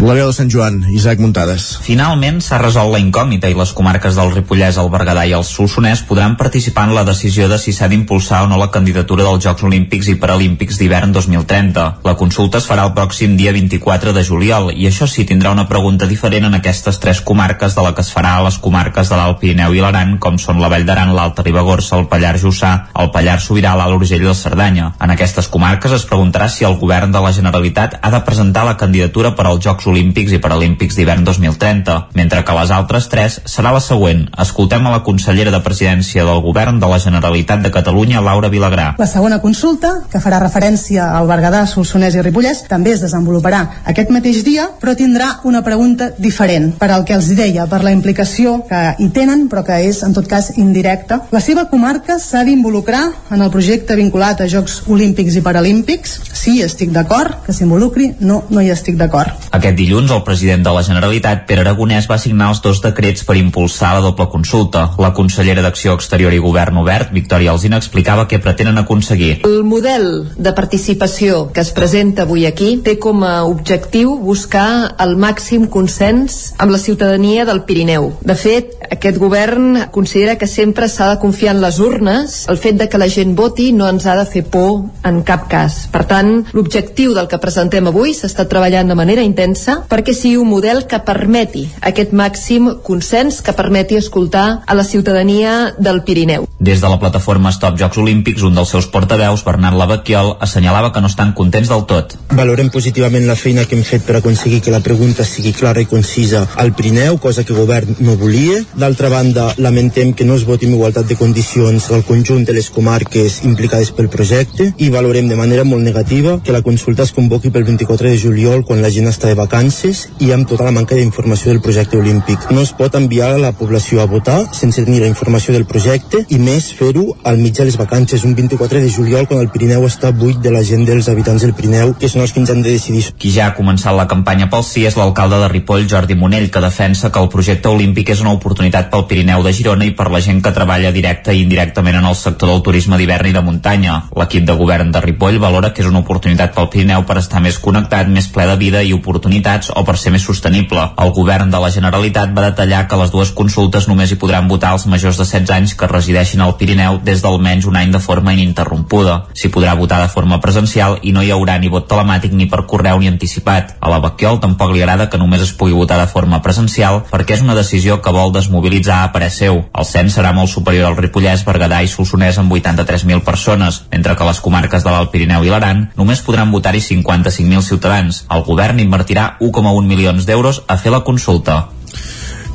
La 0.01 0.17
veu 0.17 0.31
de 0.31 0.35
Sant 0.35 0.51
Joan, 0.51 0.81
Isaac 0.95 1.21
Muntades. 1.23 1.67
Finalment 1.85 2.41
s'ha 2.43 2.59
resolt 2.63 2.91
la 2.95 3.03
incògnita 3.03 3.51
i 3.53 3.57
les 3.59 3.75
comarques 3.77 4.17
del 4.19 4.33
Ripollès, 4.33 4.81
el 4.81 4.91
Berguedà 4.91 5.27
i 5.29 5.37
el 5.37 5.47
Solsonès 5.47 6.03
podran 6.09 6.39
participar 6.41 6.89
en 6.89 6.97
la 6.97 7.05
decisió 7.07 7.51
de 7.53 7.61
si 7.61 7.77
s'ha 7.77 7.91
d'impulsar 7.93 8.43
o 8.47 8.51
no 8.51 8.59
la 8.59 8.71
candidatura 8.75 9.29
dels 9.29 9.45
Jocs 9.45 9.69
Olímpics 9.69 10.09
i 10.09 10.17
Paralímpics 10.19 10.81
d'hivern 10.81 11.13
2030. 11.13 11.87
La 12.09 12.17
consulta 12.17 12.63
es 12.63 12.67
farà 12.71 12.89
el 12.89 12.97
pròxim 12.97 13.37
dia 13.37 13.53
24 13.53 14.17
de 14.17 14.25
juliol 14.25 14.73
i 14.75 14.89
això 14.89 15.07
sí 15.07 15.29
tindrà 15.29 15.55
una 15.55 15.69
pregunta 15.69 16.11
diferent 16.11 16.49
en 16.49 16.59
aquestes 16.59 16.99
tres 16.99 17.21
comarques 17.21 17.79
de 17.79 17.87
la 17.87 17.95
que 17.95 18.07
es 18.07 18.15
farà 18.15 18.39
a 18.39 18.45
les 18.49 18.59
comarques 18.59 19.11
de 19.11 19.18
l'Alt 19.19 19.41
Pirineu 19.43 19.75
i 19.75 19.83
l'Aran, 19.83 20.17
com 20.23 20.39
són 20.39 20.63
la 20.63 20.71
Vall 20.71 20.87
d'Aran, 20.87 21.13
l'Alta 21.17 21.43
Ribagorça, 21.47 21.99
el 21.99 22.07
Pallars 22.11 22.45
Jussà, 22.45 22.73
el 23.03 23.11
Pallars 23.15 23.49
Sobirà, 23.49 23.75
l'Alt 23.79 23.99
Urgell 23.99 24.23
i 24.23 24.29
la 24.29 24.37
Cerdanya. 24.39 24.93
En 25.03 25.13
aquestes 25.15 25.49
comarques 25.51 25.95
es 25.97 26.07
preguntarà 26.09 26.49
si 26.53 26.67
el 26.69 26.79
govern 26.81 27.13
de 27.15 27.23
la 27.25 27.33
Generalitat 27.35 27.99
ha 28.03 28.13
de 28.15 28.23
presentar 28.27 28.65
la 28.69 28.77
candidatura 28.81 29.35
per 29.35 29.49
als 29.49 29.65
Jocs 29.65 29.89
Olímpics 29.91 30.35
i 30.37 30.41
Paralímpics 30.43 30.99
d'hivern 30.99 31.25
2030, 31.27 31.99
mentre 32.19 32.45
que 32.45 32.57
les 32.61 32.73
altres 32.75 33.09
tres 33.11 33.41
serà 33.45 33.73
la 33.75 33.83
següent. 33.83 34.27
Escoltem 34.39 34.87
a 34.87 34.95
la 34.95 35.03
consellera 35.07 35.53
de 35.55 35.63
Presidència 35.65 36.27
del 36.29 36.43
Govern 36.45 36.79
de 36.81 36.91
la 36.91 37.01
Generalitat 37.03 37.65
de 37.65 37.73
Catalunya, 37.75 38.23
Laura 38.25 38.53
Vilagrà. 38.53 38.93
La 38.99 39.11
segona 39.11 39.41
consulta, 39.43 39.95
que 40.13 40.23
farà 40.23 40.41
referència 40.43 41.11
al 41.19 41.29
Berguedà, 41.31 41.65
Solsonès 41.67 42.17
i 42.19 42.25
Ripollès, 42.25 42.65
també 42.71 42.95
es 42.95 43.03
desenvoluparà 43.05 43.65
aquest 43.91 44.13
mateix 44.15 44.43
dia, 44.47 44.69
però 44.81 44.95
tindrà 44.99 45.39
una 45.49 45.65
pregunta 45.67 46.13
diferent 46.19 46.73
per 46.79 46.91
al 46.93 47.05
que 47.09 47.17
els 47.17 47.33
deia, 47.37 47.67
per 47.71 47.83
la 47.85 47.95
implicació 47.95 48.59
que 48.69 48.83
hi 48.99 49.08
tenen, 49.15 49.47
però 49.49 49.65
que 49.67 49.79
és, 49.89 50.03
en 50.07 50.15
tot 50.17 50.27
cas, 50.29 50.53
indirecta. 50.57 51.23
La 51.35 51.41
seva 51.45 51.67
comarca 51.71 52.19
s'ha 52.23 52.45
d'involucrar 52.47 53.05
en 53.35 53.43
el 53.45 53.51
projecte 53.55 53.97
vinculat 53.99 54.41
a 54.41 54.49
Jocs 54.51 54.83
Olímpics 54.89 55.39
i 55.39 55.43
Paralímpics. 55.45 56.19
Sí, 56.33 56.59
estic 56.63 56.93
d'acord 56.95 57.43
que 57.47 57.55
s'involucri, 57.57 58.13
no, 58.21 58.43
no 58.51 58.63
hi 58.63 58.71
estic 58.75 58.99
d'acord. 59.01 59.49
Aquest 59.55 59.79
dilluns, 59.79 60.13
el 60.15 60.25
president 60.27 60.65
de 60.67 60.75
la 60.75 60.85
Generalitat, 60.87 61.45
Pere 61.49 61.65
Aragonès, 61.65 62.09
va 62.11 62.19
signar 62.21 62.51
els 62.53 62.63
dos 62.65 62.83
decrets 62.85 63.25
per 63.27 63.39
impulsar 63.41 63.95
la 63.97 64.05
doble 64.05 64.29
consulta. 64.33 64.89
La 64.99 65.13
consellera 65.17 65.65
d'Acció 65.65 65.95
Exterior 65.99 66.35
i 66.35 66.43
Govern 66.43 66.79
Obert, 66.83 67.13
Victòria 67.15 67.53
Alzina, 67.55 67.81
explicava 67.81 68.27
què 68.29 68.41
pretenen 68.43 68.79
aconseguir. 68.79 69.39
El 69.49 69.65
model 69.65 70.29
de 70.37 70.53
participació 70.57 71.49
que 71.53 71.63
es 71.65 71.73
presenta 71.77 72.25
avui 72.27 72.47
aquí 72.47 72.77
té 72.85 72.99
com 73.03 73.23
a 73.27 73.43
objectiu 73.49 74.17
buscar 74.23 74.95
el 75.03 75.17
màxim 75.21 75.67
consens 75.73 76.55
amb 76.59 76.73
la 76.75 76.81
ciutadania 76.83 77.47
del 77.49 77.63
Pirineu. 77.69 78.13
De 78.23 78.37
fet, 78.39 78.75
aquest 78.99 79.19
govern 79.19 79.87
considera 79.95 80.37
que 80.39 80.51
sempre 80.51 80.89
s'ha 80.91 81.13
de 81.13 81.21
confiar 81.23 81.55
en 81.55 81.63
les 81.63 81.79
urnes. 81.79 82.45
El 82.51 82.59
fet 82.59 82.77
de 82.79 82.89
que 82.91 82.99
la 82.99 83.09
gent 83.09 83.37
voti 83.39 83.71
no 83.73 83.89
ens 83.89 84.07
ha 84.07 84.17
de 84.19 84.27
fer 84.27 84.45
por 84.45 84.83
en 85.07 85.23
cap 85.23 85.47
cas. 85.51 85.87
Per 85.93 86.05
tant, 86.11 86.43
l'objectiu 86.53 87.15
del 87.15 87.31
que 87.31 87.39
presentem 87.41 87.87
avui 87.89 88.15
s'està 88.17 88.49
treballant 88.51 88.91
de 88.91 88.99
manera 88.99 89.23
intensa 89.23 89.79
perquè 89.89 90.15
sigui 90.17 90.37
un 90.43 90.51
model 90.51 90.85
que 90.91 90.99
permeti 91.07 91.69
aquest 91.81 92.13
màxim 92.13 92.69
consens, 92.85 93.41
que 93.45 93.55
permeti 93.55 93.97
escoltar 93.97 94.63
a 94.67 94.75
la 94.75 94.85
ciutadania 94.85 95.75
del 95.79 96.03
Pirineu. 96.03 96.49
Des 96.59 96.83
de 96.83 96.91
la 96.91 96.99
plataforma 96.99 97.53
Stop 97.55 97.79
Jocs 97.79 97.99
Olímpics, 98.03 98.43
un 98.43 98.59
dels 98.59 98.73
seus 98.75 98.89
portaveus, 98.91 99.45
Bernat 99.47 99.77
Lavaquiol, 99.79 100.35
assenyalava 100.43 100.91
que 100.93 101.01
no 101.01 101.07
estan 101.07 101.33
contents 101.39 101.71
del 101.71 101.87
tot. 101.87 102.17
Valorem 102.35 102.73
positivament 102.75 103.29
la 103.29 103.39
feina 103.39 103.65
que 103.65 103.79
hem 103.79 103.87
fet 103.87 104.03
per 104.07 104.19
aconseguir 104.19 104.61
que 104.65 104.75
la 104.75 104.83
pregunta 104.83 105.25
sigui 105.25 105.55
clara 105.55 105.85
i 105.85 105.87
concisa 105.87 106.45
al 106.59 106.75
Pirineu, 106.75 107.21
cosa 107.23 107.45
que 107.45 107.55
el 107.55 107.63
govern 107.63 107.97
no 108.01 108.17
volia. 108.19 108.65
D'altra 108.89 109.11
banda, 109.11 109.53
lamentem 109.59 110.15
que 110.17 110.25
no 110.25 110.33
es 110.35 110.47
voti 110.49 110.65
en 110.65 110.73
igualtat 110.73 111.05
de 111.11 111.17
condicions 111.21 111.91
al 111.93 112.07
conjunt 112.09 112.47
de 112.49 112.55
les 112.57 112.71
comarques 112.73 113.35
implicades 113.45 113.91
pel 113.93 114.07
projecte 114.09 114.71
i 114.81 114.87
valorem 114.89 115.27
de 115.29 115.37
manera 115.37 115.67
molt 115.69 115.85
negativa 115.85 116.39
que 116.41 116.55
la 116.55 116.63
consulta 116.65 117.05
es 117.05 117.13
convoqui 117.13 117.51
pel 117.53 117.67
24 117.67 118.09
de 118.09 118.17
juliol 118.23 118.65
quan 118.65 118.81
la 118.81 118.89
gent 118.89 119.11
està 119.11 119.29
de 119.29 119.37
vacances 119.37 120.07
i 120.25 120.31
amb 120.33 120.49
tota 120.49 120.65
la 120.65 120.73
manca 120.73 120.97
d'informació 120.97 121.53
del 121.53 121.61
projecte 121.61 121.99
olímpic. 122.01 122.47
No 122.49 122.63
es 122.65 122.73
pot 122.79 122.97
enviar 122.97 123.35
a 123.35 123.43
la 123.43 123.51
població 123.59 124.01
a 124.01 124.07
votar 124.09 124.39
sense 124.57 124.87
tenir 124.87 125.03
la 125.03 125.13
informació 125.13 125.53
del 125.53 125.69
projecte 125.69 126.23
i 126.33 126.41
més 126.41 126.71
fer-ho 126.73 127.05
al 127.29 127.37
mig 127.37 127.61
de 127.61 127.69
les 127.69 127.77
vacances, 127.77 128.25
un 128.25 128.33
24 128.41 128.81
de 128.81 128.89
juliol 128.89 129.29
quan 129.29 129.45
el 129.45 129.53
Pirineu 129.53 129.85
està 129.85 130.15
buit 130.17 130.41
de 130.41 130.55
la 130.55 130.65
gent 130.65 130.89
dels 130.89 131.13
habitants 131.13 131.45
del 131.45 131.53
Pirineu, 131.53 131.93
que 132.01 132.09
són 132.09 132.25
els 132.25 132.33
que 132.33 132.41
ens 132.41 132.57
han 132.57 132.65
de 132.65 132.73
decidir. 132.73 133.05
Qui 133.21 133.37
ja 133.37 133.51
ha 133.51 133.57
començat 133.61 133.93
la 133.93 134.09
campanya 134.09 134.49
pel 134.49 134.65
sí 134.65 134.89
és 134.89 134.97
l'alcalde 134.97 135.45
de 135.45 135.53
Ripoll, 135.53 135.85
Jordi 135.93 136.17
Monell, 136.17 136.49
que 136.49 136.65
defensa 136.65 137.13
que 137.13 137.21
el 137.21 137.29
projecte 137.29 137.69
olímpic 137.69 138.17
és 138.17 138.25
una 138.25 138.33
oportunitat 138.33 138.78
pel 138.87 139.07
Pirineu 139.11 139.43
de 139.43 139.51
Girona 139.53 139.85
i 139.85 139.93
per 139.99 140.07
la 140.15 140.21
gent 140.23 140.39
que 140.45 140.53
treballa 140.55 140.93
directa 140.95 141.35
i 141.35 141.43
indirectament 141.43 141.99
en 141.99 142.07
el 142.07 142.15
sector 142.15 142.53
del 142.53 142.63
turisme 142.63 142.97
d'hivern 142.97 143.27
i 143.27 143.35
de 143.35 143.43
muntanya. 143.43 143.97
L'equip 144.15 144.47
de 144.47 144.55
govern 144.55 144.93
de 144.95 145.03
Ripoll 145.03 145.41
valora 145.43 145.73
que 145.75 145.83
és 145.83 145.89
una 145.91 146.05
oportunitat 146.05 146.55
pel 146.55 146.71
Pirineu 146.71 147.03
per 147.09 147.19
estar 147.19 147.43
més 147.43 147.59
connectat, 147.59 148.07
més 148.09 148.31
ple 148.31 148.47
de 148.47 148.57
vida 148.61 148.83
i 148.87 148.95
oportunitats 148.95 149.73
o 149.75 149.83
per 149.85 149.97
ser 149.99 150.15
més 150.15 150.23
sostenible. 150.25 150.85
El 151.03 151.11
govern 151.17 151.51
de 151.51 151.61
la 151.61 151.73
Generalitat 151.75 152.31
va 152.37 152.47
detallar 152.47 152.85
que 152.89 153.01
les 153.03 153.11
dues 153.11 153.35
consultes 153.35 153.89
només 153.91 154.13
hi 154.13 154.21
podran 154.23 154.49
votar 154.49 154.73
els 154.77 154.87
majors 154.87 155.19
de 155.19 155.27
16 155.27 155.55
anys 155.59 155.75
que 155.75 155.91
resideixin 155.91 156.47
al 156.47 156.55
Pirineu 156.61 157.01
des 157.05 157.23
d'almenys 157.25 157.67
un 157.67 157.77
any 157.83 157.91
de 157.93 158.03
forma 158.05 158.33
ininterrompuda. 158.39 159.19
S'hi 159.35 159.51
podrà 159.51 159.75
votar 159.75 160.01
de 160.05 160.13
forma 160.15 160.41
presencial 160.41 160.99
i 161.03 161.13
no 161.13 161.27
hi 161.27 161.35
haurà 161.35 161.59
ni 161.59 161.69
vot 161.69 161.89
telemàtic 161.91 162.33
ni 162.33 162.47
per 162.47 162.65
correu 162.71 163.03
ni 163.03 163.11
anticipat. 163.11 163.77
A 163.81 163.91
la 163.91 164.01
Baquiol 164.05 164.41
tampoc 164.41 164.73
li 164.73 164.87
agrada 164.87 165.11
que 165.11 165.19
només 165.19 165.43
es 165.43 165.53
pugui 165.53 165.77
votar 165.77 165.99
de 166.01 166.09
forma 166.11 166.41
presencial 166.45 167.03
perquè 167.11 167.37
és 167.37 167.45
una 167.45 167.57
decisió 167.59 168.01
que 168.03 168.15
vol 168.15 168.33
desmobilitzar 168.33 168.68
a 169.05 169.13
parer 169.13 169.31
seu. 169.31 169.63
El 169.73 169.85
cens 169.85 170.15
serà 170.19 170.33
molt 170.35 170.51
superior 170.51 170.87
al 170.89 170.97
Ripollès, 170.97 171.45
Berguedà 171.47 171.81
i 171.83 171.89
Solsonès 171.89 172.39
amb 172.39 172.53
83.000 172.53 173.25
persones, 173.25 173.83
mentre 173.93 174.17
que 174.17 174.29
les 174.29 174.41
comarques 174.41 174.85
de 174.85 174.91
l'Alt 174.91 175.11
Pirineu 175.11 175.45
i 175.45 175.51
l'Aran 175.51 175.89
només 175.97 176.23
podran 176.23 176.53
votar-hi 176.53 176.81
55.000 176.81 177.63
ciutadans. 177.63 178.25
El 178.31 178.45
govern 178.45 178.81
invertirà 178.81 179.37
1,1 179.41 179.87
milions 179.87 180.27
d'euros 180.27 180.63
a 180.69 180.77
fer 180.77 180.93
la 180.93 181.05
consulta. 181.05 181.78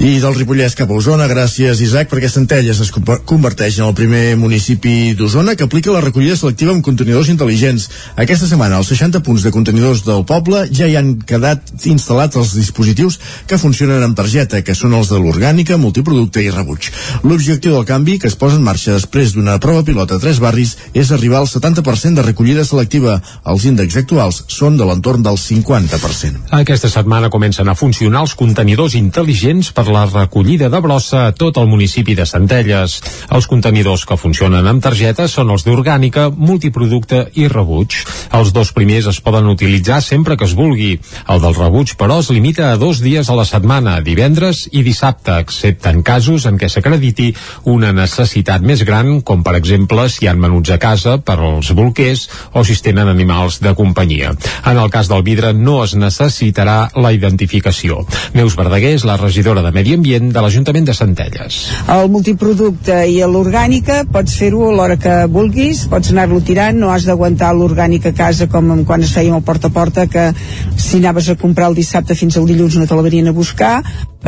I 0.01 0.17
del 0.19 0.33
Ripollès 0.33 0.73
cap 0.75 0.89
a 0.89 0.95
Osona, 0.97 1.27
gràcies 1.29 1.79
Isaac, 1.85 2.09
perquè 2.09 2.27
Centelles 2.27 2.79
es 2.81 2.89
converteix 2.91 3.77
en 3.77 3.85
el 3.85 3.93
primer 3.95 4.33
municipi 4.41 5.13
d'Osona 5.15 5.53
que 5.55 5.67
aplica 5.67 5.93
la 5.93 6.01
recollida 6.01 6.35
selectiva 6.35 6.73
amb 6.73 6.83
contenidors 6.83 7.29
intel·ligents. 7.29 7.85
Aquesta 8.19 8.49
setmana, 8.49 8.79
els 8.81 8.89
60 8.89 9.21
punts 9.23 9.45
de 9.45 9.51
contenidors 9.53 10.01
del 10.03 10.25
poble 10.27 10.65
ja 10.73 10.89
hi 10.89 10.97
han 10.97 11.13
quedat 11.29 11.85
instal·lats 11.85 12.39
els 12.41 12.55
dispositius 12.57 13.19
que 13.47 13.59
funcionen 13.61 14.03
amb 14.03 14.17
targeta, 14.17 14.63
que 14.65 14.75
són 14.75 14.97
els 14.97 15.11
de 15.13 15.21
l'orgànica, 15.21 15.77
multiproducte 15.77 16.41
i 16.41 16.49
rebuig. 16.51 16.89
L'objectiu 17.23 17.77
del 17.77 17.87
canvi, 17.87 18.17
que 18.19 18.27
es 18.31 18.35
posa 18.39 18.57
en 18.57 18.65
marxa 18.65 18.97
després 18.97 19.37
d'una 19.37 19.59
prova 19.63 19.85
pilota 19.85 20.17
a 20.17 20.23
tres 20.23 20.41
barris, 20.43 20.75
és 20.97 21.13
arribar 21.13 21.43
al 21.43 21.47
70% 21.47 22.19
de 22.19 22.27
recollida 22.27 22.65
selectiva. 22.65 23.19
Els 23.45 23.69
índexs 23.69 24.01
actuals 24.01 24.43
són 24.51 24.75
de 24.75 24.89
l'entorn 24.89 25.23
del 25.23 25.39
50%. 25.39 26.49
Aquesta 26.59 26.91
setmana 26.91 27.31
comencen 27.31 27.69
a 27.69 27.77
funcionar 27.77 28.25
els 28.25 28.35
contenidors 28.35 28.97
intel·ligents 28.99 29.71
per 29.71 29.82
la 29.87 30.05
recollida 30.05 30.69
de 30.69 30.79
brossa 30.83 31.27
a 31.27 31.31
tot 31.35 31.57
el 31.57 31.67
municipi 31.67 32.15
de 32.15 32.25
Centelles. 32.29 32.95
Els 33.33 33.47
contenidors 33.49 34.05
que 34.07 34.17
funcionen 34.19 34.67
amb 34.69 34.83
targeta 34.83 35.27
són 35.27 35.51
els 35.53 35.65
d'orgànica, 35.67 36.29
multiproducte 36.29 37.25
i 37.39 37.47
rebuig. 37.51 37.97
Els 38.33 38.53
dos 38.55 38.71
primers 38.75 39.09
es 39.11 39.19
poden 39.23 39.49
utilitzar 39.51 40.01
sempre 40.01 40.37
que 40.37 40.47
es 40.47 40.55
vulgui. 40.55 40.97
El 41.27 41.41
del 41.43 41.57
rebuig, 41.57 41.95
però, 41.99 42.19
es 42.23 42.31
limita 42.33 42.71
a 42.71 42.77
dos 42.77 43.01
dies 43.03 43.29
a 43.29 43.37
la 43.37 43.45
setmana, 43.45 43.99
divendres 44.05 44.67
i 44.71 44.83
dissabte, 44.85 45.35
excepte 45.43 45.91
en 45.91 46.03
casos 46.03 46.47
en 46.49 46.57
què 46.61 46.69
s'acrediti 46.69 47.31
una 47.69 47.91
necessitat 47.93 48.63
més 48.63 48.85
gran, 48.87 49.19
com 49.21 49.43
per 49.43 49.57
exemple 49.59 50.07
si 50.09 50.25
hi 50.25 50.31
ha 50.31 50.37
menuts 50.37 50.71
a 50.71 50.79
casa 50.79 51.17
per 51.19 51.39
als 51.39 51.73
bolquers 51.75 52.27
o 52.53 52.63
si 52.63 52.77
es 52.77 52.83
tenen 52.85 53.11
animals 53.11 53.59
de 53.63 53.73
companyia. 53.75 54.33
En 54.65 54.79
el 54.79 54.89
cas 54.93 55.09
del 55.11 55.23
vidre 55.25 55.53
no 55.53 55.81
es 55.83 55.97
necessitarà 55.99 56.87
la 56.95 57.11
identificació. 57.15 58.03
Neus 58.33 58.55
Verdaguer 58.59 58.93
és 58.97 59.05
la 59.07 59.17
regidora 59.19 59.63
de 59.65 59.72
Medi 59.73 59.95
Ambient 59.97 60.29
de 60.29 60.41
l'Ajuntament 60.45 60.85
de 60.85 60.93
Centelles. 60.93 61.55
El 61.89 62.11
multiproducte 62.13 62.99
i 63.09 63.15
l'orgànica 63.25 64.03
pots 64.05 64.35
fer-ho 64.37 64.67
a 64.67 64.73
l'hora 64.77 64.97
que 65.01 65.15
vulguis, 65.33 65.87
pots 65.89 66.13
anar-lo 66.13 66.43
tirant, 66.45 66.77
no 66.77 66.91
has 66.93 67.07
d'aguantar 67.09 67.49
l'orgànica 67.57 68.11
a 68.13 68.17
casa 68.19 68.45
com 68.51 68.83
quan 68.85 69.01
es 69.01 69.15
feia 69.17 69.33
el 69.33 69.41
porta 69.41 69.71
a 69.71 69.73
porta, 69.73 70.05
que 70.05 70.29
si 70.77 71.01
anaves 71.01 71.31
a 71.33 71.39
comprar 71.41 71.71
el 71.71 71.79
dissabte 71.79 72.13
fins 72.13 72.37
al 72.37 72.45
dilluns 72.45 72.77
no 72.77 72.85
te 72.85 72.99
la 72.99 73.05
venien 73.07 73.31
a 73.31 73.35
buscar, 73.35 73.79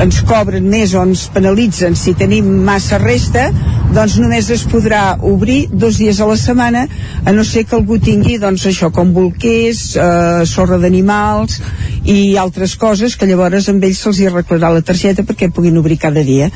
ens 0.02 0.20
cobren 0.28 0.66
més 0.68 0.94
o 0.94 1.04
ens 1.06 1.26
penalitzen 1.32 1.96
si 1.96 2.14
tenim 2.20 2.48
massa 2.68 3.00
resta, 3.00 3.48
doncs 3.96 4.18
només 4.20 4.50
es 4.52 4.66
podrà 4.68 5.16
obrir 5.24 5.66
dos 5.72 6.02
dies 6.02 6.20
a 6.20 6.28
la 6.28 6.36
setmana, 6.40 6.86
a 7.24 7.32
no 7.32 7.46
ser 7.48 7.64
que 7.64 7.78
algú 7.80 7.98
tingui, 8.04 8.38
doncs 8.42 8.68
això, 8.68 8.92
com 8.92 9.14
bolquers, 9.16 9.96
eh, 9.96 10.46
sorra 10.46 10.80
d'animals 10.82 11.62
i 12.04 12.36
altres 12.38 12.76
coses 12.76 13.16
que 13.16 13.30
llavors 13.30 13.70
amb 13.72 13.84
ells 13.88 14.04
se'ls 14.04 14.26
arreglarà 14.28 14.74
la 14.76 14.84
targeta 14.86 15.24
perquè 15.24 15.52
puguin 15.52 15.80
obrir 15.80 16.02
cada 16.02 16.24
dia. 16.24 16.52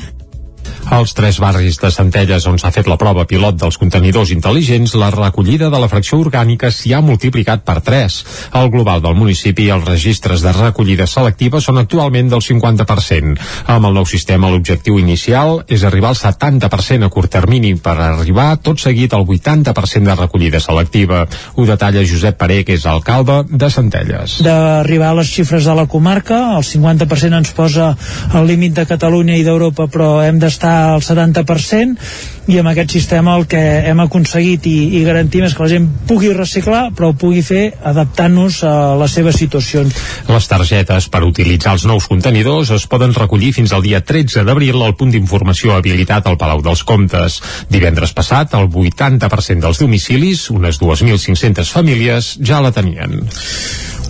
Als 0.90 1.12
tres 1.14 1.38
barris 1.38 1.76
de 1.78 1.86
Centelles 1.94 2.48
on 2.50 2.56
s'ha 2.58 2.72
fet 2.74 2.88
la 2.90 2.96
prova 2.98 3.22
pilot 3.22 3.54
dels 3.54 3.76
contenidors 3.78 4.32
intel·ligents, 4.34 4.96
la 4.98 5.12
recollida 5.14 5.68
de 5.70 5.78
la 5.78 5.86
fracció 5.86 6.16
orgànica 6.18 6.72
s'hi 6.74 6.90
ha 6.90 6.98
multiplicat 6.98 7.62
per 7.62 7.76
3. 7.86 8.16
Al 8.58 8.72
global 8.74 8.98
del 9.04 9.14
municipi, 9.14 9.68
els 9.70 9.86
registres 9.86 10.42
de 10.42 10.50
recollida 10.56 11.06
selectiva 11.06 11.60
són 11.62 11.78
actualment 11.78 12.32
del 12.32 12.42
50%. 12.42 13.38
Amb 13.70 13.86
el 13.86 13.94
nou 14.00 14.08
sistema, 14.10 14.50
l'objectiu 14.50 14.98
inicial 14.98 15.60
és 15.70 15.84
arribar 15.86 16.10
al 16.10 16.18
70% 16.18 17.06
a 17.06 17.12
curt 17.14 17.30
termini 17.38 17.76
per 17.78 17.94
arribar 18.08 18.48
tot 18.58 18.82
seguit 18.82 19.14
al 19.14 19.28
80% 19.28 20.10
de 20.10 20.18
recollida 20.18 20.58
selectiva. 20.58 21.22
Ho 21.54 21.68
detalla 21.70 22.02
Josep 22.02 22.34
Paré, 22.42 22.64
que 22.66 22.74
és 22.74 22.88
alcalde 22.90 23.44
de 23.46 23.70
Centelles. 23.70 24.40
D'arribar 24.42 25.14
a 25.14 25.20
les 25.22 25.30
xifres 25.30 25.70
de 25.70 25.78
la 25.78 25.86
comarca, 25.86 26.42
el 26.58 26.66
50% 26.66 27.38
ens 27.44 27.54
posa 27.54 27.92
el 28.34 28.50
límit 28.50 28.74
de 28.82 28.88
Catalunya 28.90 29.38
i 29.38 29.46
d'Europa, 29.46 29.86
però 29.86 30.16
hem 30.26 30.42
d'estar 30.42 30.79
al 30.94 31.04
70% 31.04 32.48
i 32.50 32.58
amb 32.58 32.70
aquest 32.72 32.94
sistema 32.96 33.36
el 33.38 33.46
que 33.50 33.60
hem 33.86 34.00
aconseguit 34.02 34.66
i, 34.66 34.76
i 34.98 35.02
garantim 35.06 35.44
és 35.46 35.54
que 35.54 35.62
la 35.64 35.70
gent 35.70 35.86
pugui 36.08 36.32
reciclar 36.34 36.88
però 36.96 37.10
ho 37.10 37.16
pugui 37.18 37.44
fer 37.46 37.66
adaptant-nos 37.92 38.62
a 38.66 38.74
les 39.00 39.14
seves 39.14 39.38
situacions. 39.38 39.94
Les 40.30 40.48
targetes 40.50 41.08
per 41.12 41.22
utilitzar 41.26 41.76
els 41.76 41.86
nous 41.88 42.08
contenidors 42.10 42.72
es 42.74 42.86
poden 42.90 43.14
recollir 43.16 43.52
fins 43.56 43.74
al 43.76 43.84
dia 43.86 44.02
13 44.02 44.44
d'abril 44.48 44.80
al 44.82 44.96
punt 44.98 45.14
d'informació 45.14 45.76
habilitat 45.76 46.26
al 46.26 46.38
Palau 46.40 46.64
dels 46.64 46.82
Comtes. 46.86 47.40
Divendres 47.70 48.14
passat, 48.16 48.56
el 48.58 48.68
80% 48.70 49.60
dels 49.66 49.80
domicilis, 49.82 50.48
unes 50.50 50.80
2.500 50.82 51.70
famílies, 51.70 52.34
ja 52.42 52.62
la 52.64 52.74
tenien. 52.74 53.20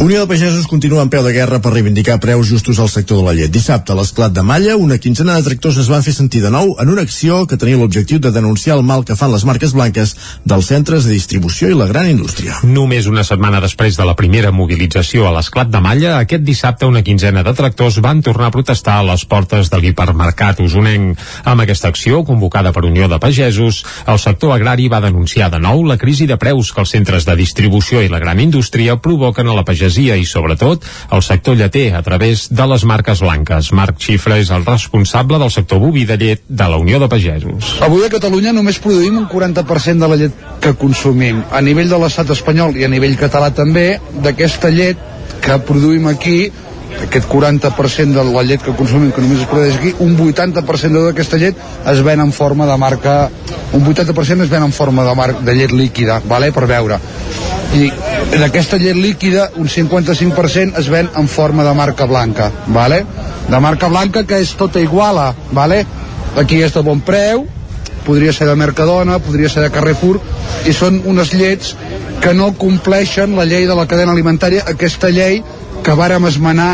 Unió 0.01 0.21
de 0.21 0.27
Pagesos 0.27 0.67
continua 0.67 1.03
en 1.03 1.11
peu 1.13 1.21
de 1.21 1.31
guerra 1.37 1.59
per 1.61 1.75
reivindicar 1.75 2.15
preus 2.25 2.49
justos 2.49 2.79
al 2.81 2.89
sector 2.89 3.19
de 3.19 3.25
la 3.27 3.35
llet. 3.37 3.51
Dissabte, 3.53 3.93
a 3.93 3.97
l'esclat 3.99 4.33
de 4.33 4.41
Malla, 4.41 4.79
una 4.81 4.97
quinzena 4.97 5.35
de 5.37 5.45
tractors 5.45 5.77
es 5.83 5.91
van 5.93 6.01
fer 6.01 6.15
sentir 6.17 6.41
de 6.41 6.49
nou 6.49 6.71
en 6.81 6.89
una 6.89 7.03
acció 7.05 7.43
que 7.45 7.59
tenia 7.61 7.77
l'objectiu 7.77 8.17
de 8.17 8.33
denunciar 8.33 8.79
el 8.79 8.83
mal 8.83 9.05
que 9.05 9.13
fan 9.13 9.29
les 9.29 9.45
marques 9.45 9.75
blanques 9.77 10.15
dels 10.49 10.71
centres 10.73 11.05
de 11.05 11.13
distribució 11.13 11.69
i 11.69 11.77
la 11.77 11.89
gran 11.91 12.09
indústria. 12.09 12.63
Només 12.65 13.11
una 13.13 13.27
setmana 13.29 13.61
després 13.61 13.99
de 13.99 14.07
la 14.09 14.15
primera 14.17 14.55
mobilització 14.57 15.27
a 15.29 15.35
l'esclat 15.37 15.69
de 15.69 15.85
Malla, 15.85 16.15
aquest 16.17 16.49
dissabte 16.49 16.89
una 16.89 17.05
quinzena 17.05 17.45
de 17.45 17.53
tractors 17.61 18.01
van 18.01 18.25
tornar 18.25 18.49
a 18.49 18.57
protestar 18.57 19.03
a 19.03 19.05
les 19.11 19.27
portes 19.29 19.69
de 19.69 19.83
l'hipermercat 19.85 20.65
usonenc. 20.65 21.21
Amb 21.45 21.67
aquesta 21.67 21.93
acció, 21.93 22.23
convocada 22.25 22.73
per 22.73 22.87
Unió 22.89 23.05
de 23.05 23.21
Pagesos, 23.21 23.85
el 24.09 24.25
sector 24.25 24.57
agrari 24.57 24.89
va 24.89 25.05
denunciar 25.05 25.53
de 25.53 25.61
nou 25.61 25.85
la 25.85 26.01
crisi 26.01 26.25
de 26.25 26.41
preus 26.41 26.73
que 26.73 26.87
els 26.87 26.97
centres 26.97 27.29
de 27.29 27.37
distribució 27.37 28.01
i 28.01 28.09
la 28.09 28.25
gran 28.25 28.41
indústria 28.41 28.97
provoquen 28.97 29.53
a 29.53 29.61
la 29.61 29.69
pagesia 29.69 29.90
pagesia 29.91 30.17
i, 30.17 30.25
sobretot, 30.25 30.85
el 31.11 31.23
sector 31.23 31.57
lleter 31.57 31.95
a 31.95 32.03
través 32.03 32.49
de 32.51 32.67
les 32.67 32.85
marques 32.85 33.21
blanques. 33.21 33.73
Marc 33.73 33.99
Xifra 33.99 34.39
és 34.39 34.51
el 34.51 34.65
responsable 34.65 35.39
del 35.39 35.51
sector 35.51 35.81
boví 35.81 36.05
de 36.07 36.17
llet 36.17 36.43
de 36.49 36.69
la 36.69 36.79
Unió 36.79 37.01
de 37.01 37.09
Pagesos. 37.09 37.77
Avui 37.83 38.05
a 38.05 38.11
Catalunya 38.11 38.53
només 38.53 38.79
produïm 38.79 39.19
un 39.19 39.29
40% 39.29 39.99
de 39.99 40.09
la 40.09 40.17
llet 40.17 40.33
que 40.61 40.75
consumim. 40.79 41.43
A 41.51 41.61
nivell 41.61 41.91
de 41.91 41.99
l'estat 41.99 42.31
espanyol 42.31 42.77
i 42.77 42.85
a 42.85 42.91
nivell 42.91 43.19
català 43.19 43.51
també, 43.51 44.01
d'aquesta 44.23 44.71
llet 44.71 44.99
que 45.43 45.59
produïm 45.67 46.07
aquí 46.11 46.51
aquest 47.01 47.29
40% 47.31 48.15
de 48.15 48.25
la 48.27 48.43
llet 48.45 48.63
que 48.63 48.75
consumim 48.77 49.13
que 49.15 49.23
només 49.23 49.43
es 49.43 49.49
produeix 49.51 49.79
aquí, 49.79 49.95
un 50.03 50.17
80% 50.19 51.05
de 51.05 51.13
aquesta 51.15 51.39
llet 51.39 51.57
es 51.91 52.03
ven 52.03 52.21
en 52.21 52.33
forma 52.35 52.67
de 52.67 52.77
marca 52.77 53.31
un 53.73 53.87
80% 53.87 54.45
es 54.45 54.51
ven 54.51 54.67
en 54.67 54.73
forma 54.75 55.05
de, 55.07 55.15
mar, 55.15 55.31
de 55.39 55.55
llet 55.55 55.73
líquida, 55.73 56.21
vale? 56.27 56.51
per 56.53 56.67
veure 56.67 56.99
i 57.77 57.87
d'aquesta 58.35 58.79
llet 58.83 58.99
líquida 58.99 59.51
un 59.57 59.69
55% 59.71 60.79
es 60.81 60.89
ven 60.91 61.11
en 61.17 61.29
forma 61.29 61.65
de 61.65 61.75
marca 61.75 62.07
blanca 62.07 62.51
vale? 62.67 63.05
de 63.49 63.61
marca 63.61 63.89
blanca 63.89 64.25
que 64.27 64.41
és 64.43 64.55
tota 64.59 64.83
iguala 64.83 65.31
vale? 65.53 65.85
aquí 66.37 66.63
és 66.63 66.75
de 66.75 66.83
bon 66.83 67.01
preu 67.01 67.47
podria 68.05 68.33
ser 68.33 68.47
de 68.49 68.57
Mercadona, 68.57 69.19
podria 69.19 69.49
ser 69.53 69.63
de 69.63 69.71
Carrefour 69.71 70.19
i 70.67 70.73
són 70.75 71.03
unes 71.07 71.35
llets 71.37 71.75
que 72.21 72.35
no 72.35 72.53
compleixen 72.59 73.37
la 73.37 73.47
llei 73.47 73.69
de 73.69 73.77
la 73.77 73.87
cadena 73.87 74.13
alimentària 74.17 74.65
aquesta 74.67 75.11
llei 75.13 75.43
que 75.85 75.97
vàrem 75.97 76.27
esmenar 76.27 76.73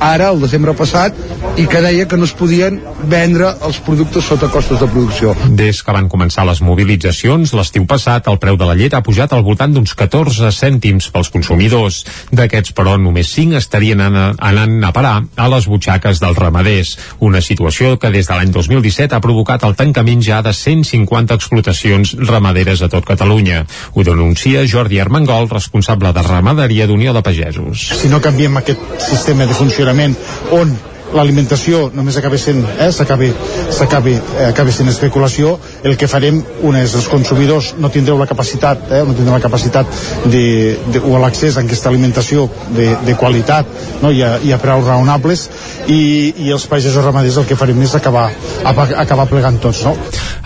ara, 0.00 0.30
el 0.30 0.40
desembre 0.40 0.74
passat, 0.76 1.16
i 1.56 1.66
que 1.66 1.80
deia 1.80 2.06
que 2.08 2.18
no 2.18 2.26
es 2.28 2.34
podien 2.36 2.78
vendre 3.08 3.52
els 3.64 3.78
productes 3.84 4.26
sota 4.28 4.48
costos 4.52 4.80
de 4.80 4.88
producció. 4.90 5.34
Des 5.56 5.82
que 5.82 5.94
van 5.94 6.08
començar 6.12 6.44
les 6.48 6.60
mobilitzacions, 6.64 7.54
l'estiu 7.56 7.86
passat 7.88 8.28
el 8.28 8.38
preu 8.42 8.58
de 8.60 8.68
la 8.68 8.76
llet 8.76 8.94
ha 8.94 9.02
pujat 9.04 9.32
al 9.32 9.44
voltant 9.46 9.72
d'uns 9.72 9.94
14 9.96 10.50
cèntims 10.52 11.08
pels 11.14 11.30
consumidors. 11.32 12.02
D'aquests, 12.30 12.74
però, 12.76 12.96
només 13.00 13.30
5 13.32 13.56
estarien 13.60 14.02
anant 14.04 14.84
a 14.84 14.92
parar 14.96 15.16
a 15.36 15.48
les 15.52 15.68
butxaques 15.70 16.20
dels 16.22 16.38
ramaders, 16.38 16.96
una 17.20 17.40
situació 17.40 17.96
que 18.00 18.10
des 18.12 18.28
de 18.28 18.34
l'any 18.36 18.52
2017 18.52 19.16
ha 19.16 19.22
provocat 19.24 19.64
el 19.64 19.76
tancament 19.78 20.22
ja 20.24 20.42
de 20.44 20.52
150 20.52 21.34
explotacions 21.34 22.16
ramaderes 22.20 22.82
a 22.82 22.90
tot 22.92 23.06
Catalunya. 23.06 23.64
Ho 23.94 24.04
denuncia 24.04 24.66
Jordi 24.68 25.00
Armengol, 25.00 25.48
responsable 25.48 26.12
de 26.12 26.22
ramaderia 26.26 26.86
d'Unió 26.86 27.14
de 27.16 27.22
Pagesos. 27.22 27.88
Si 28.00 28.10
no 28.12 28.20
canviem 28.20 28.60
aquest 28.60 28.82
sistema 29.00 29.46
de 29.46 29.54
funcionament 29.86 30.16
on 30.50 30.95
l'alimentació 31.16 31.86
només 31.94 32.16
acaba 32.18 32.38
sent, 32.40 32.62
eh, 32.78 32.90
s'acabi 32.92 33.30
eh, 34.16 34.48
acabi 34.50 34.72
sent 34.74 34.90
especulació, 34.92 35.56
el 35.86 35.96
que 35.96 36.08
farem, 36.10 36.42
un 36.66 36.76
és 36.78 36.94
els 36.98 37.08
consumidors 37.08 37.72
no 37.80 37.90
tindreu 37.92 38.18
la 38.20 38.28
capacitat, 38.28 38.90
eh, 38.90 39.02
no 39.06 39.14
tindreu 39.16 39.36
la 39.36 39.42
capacitat 39.42 39.86
de, 40.26 40.44
de, 40.92 41.00
o 41.00 41.20
l'accés 41.22 41.56
a 41.56 41.64
aquesta 41.64 41.90
alimentació 41.92 42.48
de, 42.76 42.90
de 43.06 43.16
qualitat 43.16 43.68
no, 44.02 44.10
i, 44.10 44.22
a, 44.22 44.36
i 44.44 44.52
a 44.52 44.60
preus 44.62 44.84
raonables 44.86 45.46
i, 45.86 46.00
i 46.46 46.52
els 46.52 46.66
pagesos 46.70 47.04
ramaders 47.04 47.40
el 47.40 47.48
que 47.48 47.58
farem 47.58 47.80
és 47.86 47.96
acabar, 47.96 48.28
acabar 48.66 49.28
plegant 49.30 49.60
tots. 49.62 49.84
No? 49.86 49.94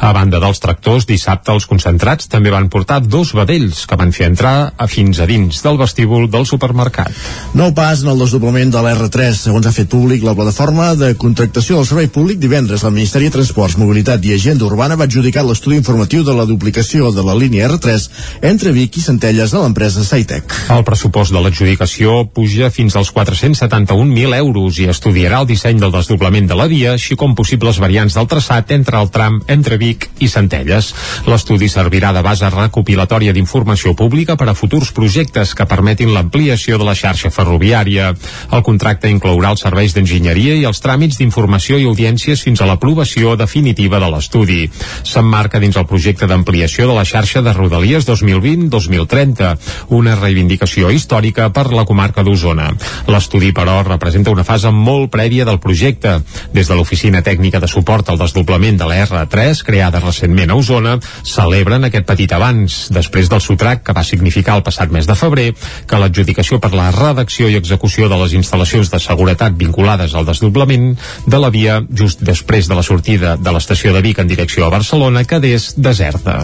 A 0.00 0.12
banda 0.16 0.40
dels 0.42 0.62
tractors, 0.62 1.06
dissabte 1.08 1.52
els 1.52 1.66
concentrats 1.68 2.30
també 2.30 2.52
van 2.52 2.70
portar 2.72 3.00
dos 3.04 3.34
vedells 3.36 3.84
que 3.88 3.98
van 4.00 4.14
fer 4.16 4.30
entrar 4.30 4.54
a 4.76 4.88
fins 4.90 5.20
a 5.20 5.28
dins 5.28 5.62
del 5.64 5.80
vestíbul 5.80 6.28
del 6.30 6.46
supermercat. 6.48 7.12
Nou 7.58 7.74
pas 7.76 8.04
en 8.04 8.12
el 8.14 8.22
desdoblament 8.22 8.72
de 8.72 8.84
l'R3, 8.84 9.44
segons 9.48 9.66
ha 9.66 9.74
fet 9.74 9.90
públic 9.90 10.24
la 10.24 10.36
plataforma 10.36 10.59
plataforma 10.60 10.94
de 10.94 11.14
contractació 11.16 11.78
del 11.78 11.86
servei 11.88 12.08
públic, 12.12 12.36
divendres 12.36 12.82
el 12.84 12.92
Ministeri 12.92 13.30
de 13.30 13.32
Transports, 13.32 13.78
Mobilitat 13.80 14.26
i 14.28 14.34
Agenda 14.34 14.66
Urbana 14.66 14.96
va 15.00 15.06
adjudicar 15.08 15.40
l'estudi 15.46 15.78
informatiu 15.80 16.20
de 16.20 16.34
la 16.36 16.44
duplicació 16.44 17.08
de 17.16 17.22
la 17.24 17.32
línia 17.32 17.64
R3 17.70 18.08
entre 18.44 18.74
Vic 18.76 18.98
i 18.98 19.00
Centelles 19.00 19.54
a 19.54 19.62
l'empresa 19.62 20.04
Saitec. 20.04 20.52
El 20.74 20.84
pressupost 20.84 21.32
de 21.32 21.40
l'adjudicació 21.40 22.26
puja 22.28 22.68
fins 22.68 22.96
als 23.00 23.08
471.000 23.16 24.36
euros 24.36 24.82
i 24.84 24.90
estudiarà 24.92 25.40
el 25.40 25.48
disseny 25.48 25.80
del 25.80 25.94
desdoblament 25.94 26.50
de 26.50 26.60
la 26.60 26.68
via, 26.68 26.92
així 26.92 27.16
com 27.16 27.32
possibles 27.38 27.80
variants 27.80 28.18
del 28.20 28.28
traçat 28.28 28.76
entre 28.76 29.00
el 29.00 29.08
tram 29.08 29.40
entre 29.48 29.80
Vic 29.80 30.10
i 30.20 30.28
Centelles. 30.28 30.92
L'estudi 31.24 31.72
servirà 31.72 32.12
de 32.12 32.20
base 32.26 32.52
recopilatòria 32.52 33.32
d'informació 33.32 33.94
pública 33.96 34.36
per 34.36 34.50
a 34.52 34.58
futurs 34.58 34.92
projectes 34.92 35.56
que 35.56 35.68
permetin 35.72 36.12
l'ampliació 36.12 36.76
de 36.76 36.84
la 36.84 36.98
xarxa 36.98 37.32
ferroviària. 37.32 38.12
El 38.52 38.66
contracte 38.66 39.08
inclourà 39.08 39.56
els 39.56 39.64
serveis 39.64 39.96
d'enginyeria 39.96 40.39
i 40.40 40.64
els 40.64 40.80
tràmits 40.80 41.18
d'informació 41.20 41.76
i 41.78 41.86
audiències 41.90 42.40
fins 42.40 42.60
a 42.60 42.68
l'aprovació 42.68 43.34
definitiva 43.36 44.00
de 44.00 44.08
l'estudi. 44.12 44.60
S'emmarca 45.04 45.60
dins 45.60 45.76
el 45.76 45.86
projecte 45.90 46.28
d'ampliació 46.30 46.86
de 46.88 46.94
la 46.96 47.04
xarxa 47.04 47.42
de 47.44 47.52
Rodalies 47.52 48.06
2020-2030, 48.08 49.50
una 49.96 50.16
reivindicació 50.16 50.90
històrica 50.90 51.50
per 51.52 51.66
la 51.74 51.84
comarca 51.84 52.24
d'Osona. 52.24 52.70
L'estudi, 53.10 53.52
però, 53.52 53.80
representa 53.86 54.32
una 54.32 54.46
fase 54.48 54.72
molt 54.72 55.10
prèvia 55.12 55.44
del 55.44 55.60
projecte. 55.60 56.20
Des 56.54 56.68
de 56.68 56.78
l'Oficina 56.78 57.22
Tècnica 57.26 57.60
de 57.60 57.68
Suport 57.68 58.08
al 58.08 58.18
Desdoblament 58.20 58.80
de 58.80 58.88
la 58.88 59.02
R3, 59.04 59.64
creada 59.66 60.00
recentment 60.00 60.50
a 60.50 60.58
Osona, 60.60 60.96
celebren 61.26 61.84
aquest 61.88 62.06
petit 62.08 62.32
avanç, 62.32 62.86
després 62.94 63.28
del 63.28 63.42
sotrac 63.44 63.84
que 63.84 63.96
va 63.96 64.06
significar 64.06 64.56
el 64.56 64.64
passat 64.66 64.90
mes 64.94 65.06
de 65.06 65.18
febrer 65.18 65.50
que 65.86 66.00
l'adjudicació 66.00 66.60
per 66.62 66.72
la 66.74 66.90
redacció 66.94 67.50
i 67.50 67.58
execució 67.58 68.08
de 68.08 68.18
les 68.22 68.34
instal·lacions 68.38 68.90
de 68.92 69.00
seguretat 69.02 69.56
vinculades 69.58 70.14
al 70.14 70.29
desdoblament 70.30 70.94
de 71.26 71.42
la 71.42 71.52
via 71.52 71.80
just 71.90 72.24
després 72.24 72.70
de 72.70 72.78
la 72.78 72.86
sortida 72.86 73.36
de 73.36 73.54
l'estació 73.54 73.94
de 73.96 74.04
Vic 74.06 74.22
en 74.22 74.30
direcció 74.30 74.66
a 74.66 74.74
Barcelona 74.78 75.26
quedés 75.28 75.74
deserta. 75.76 76.40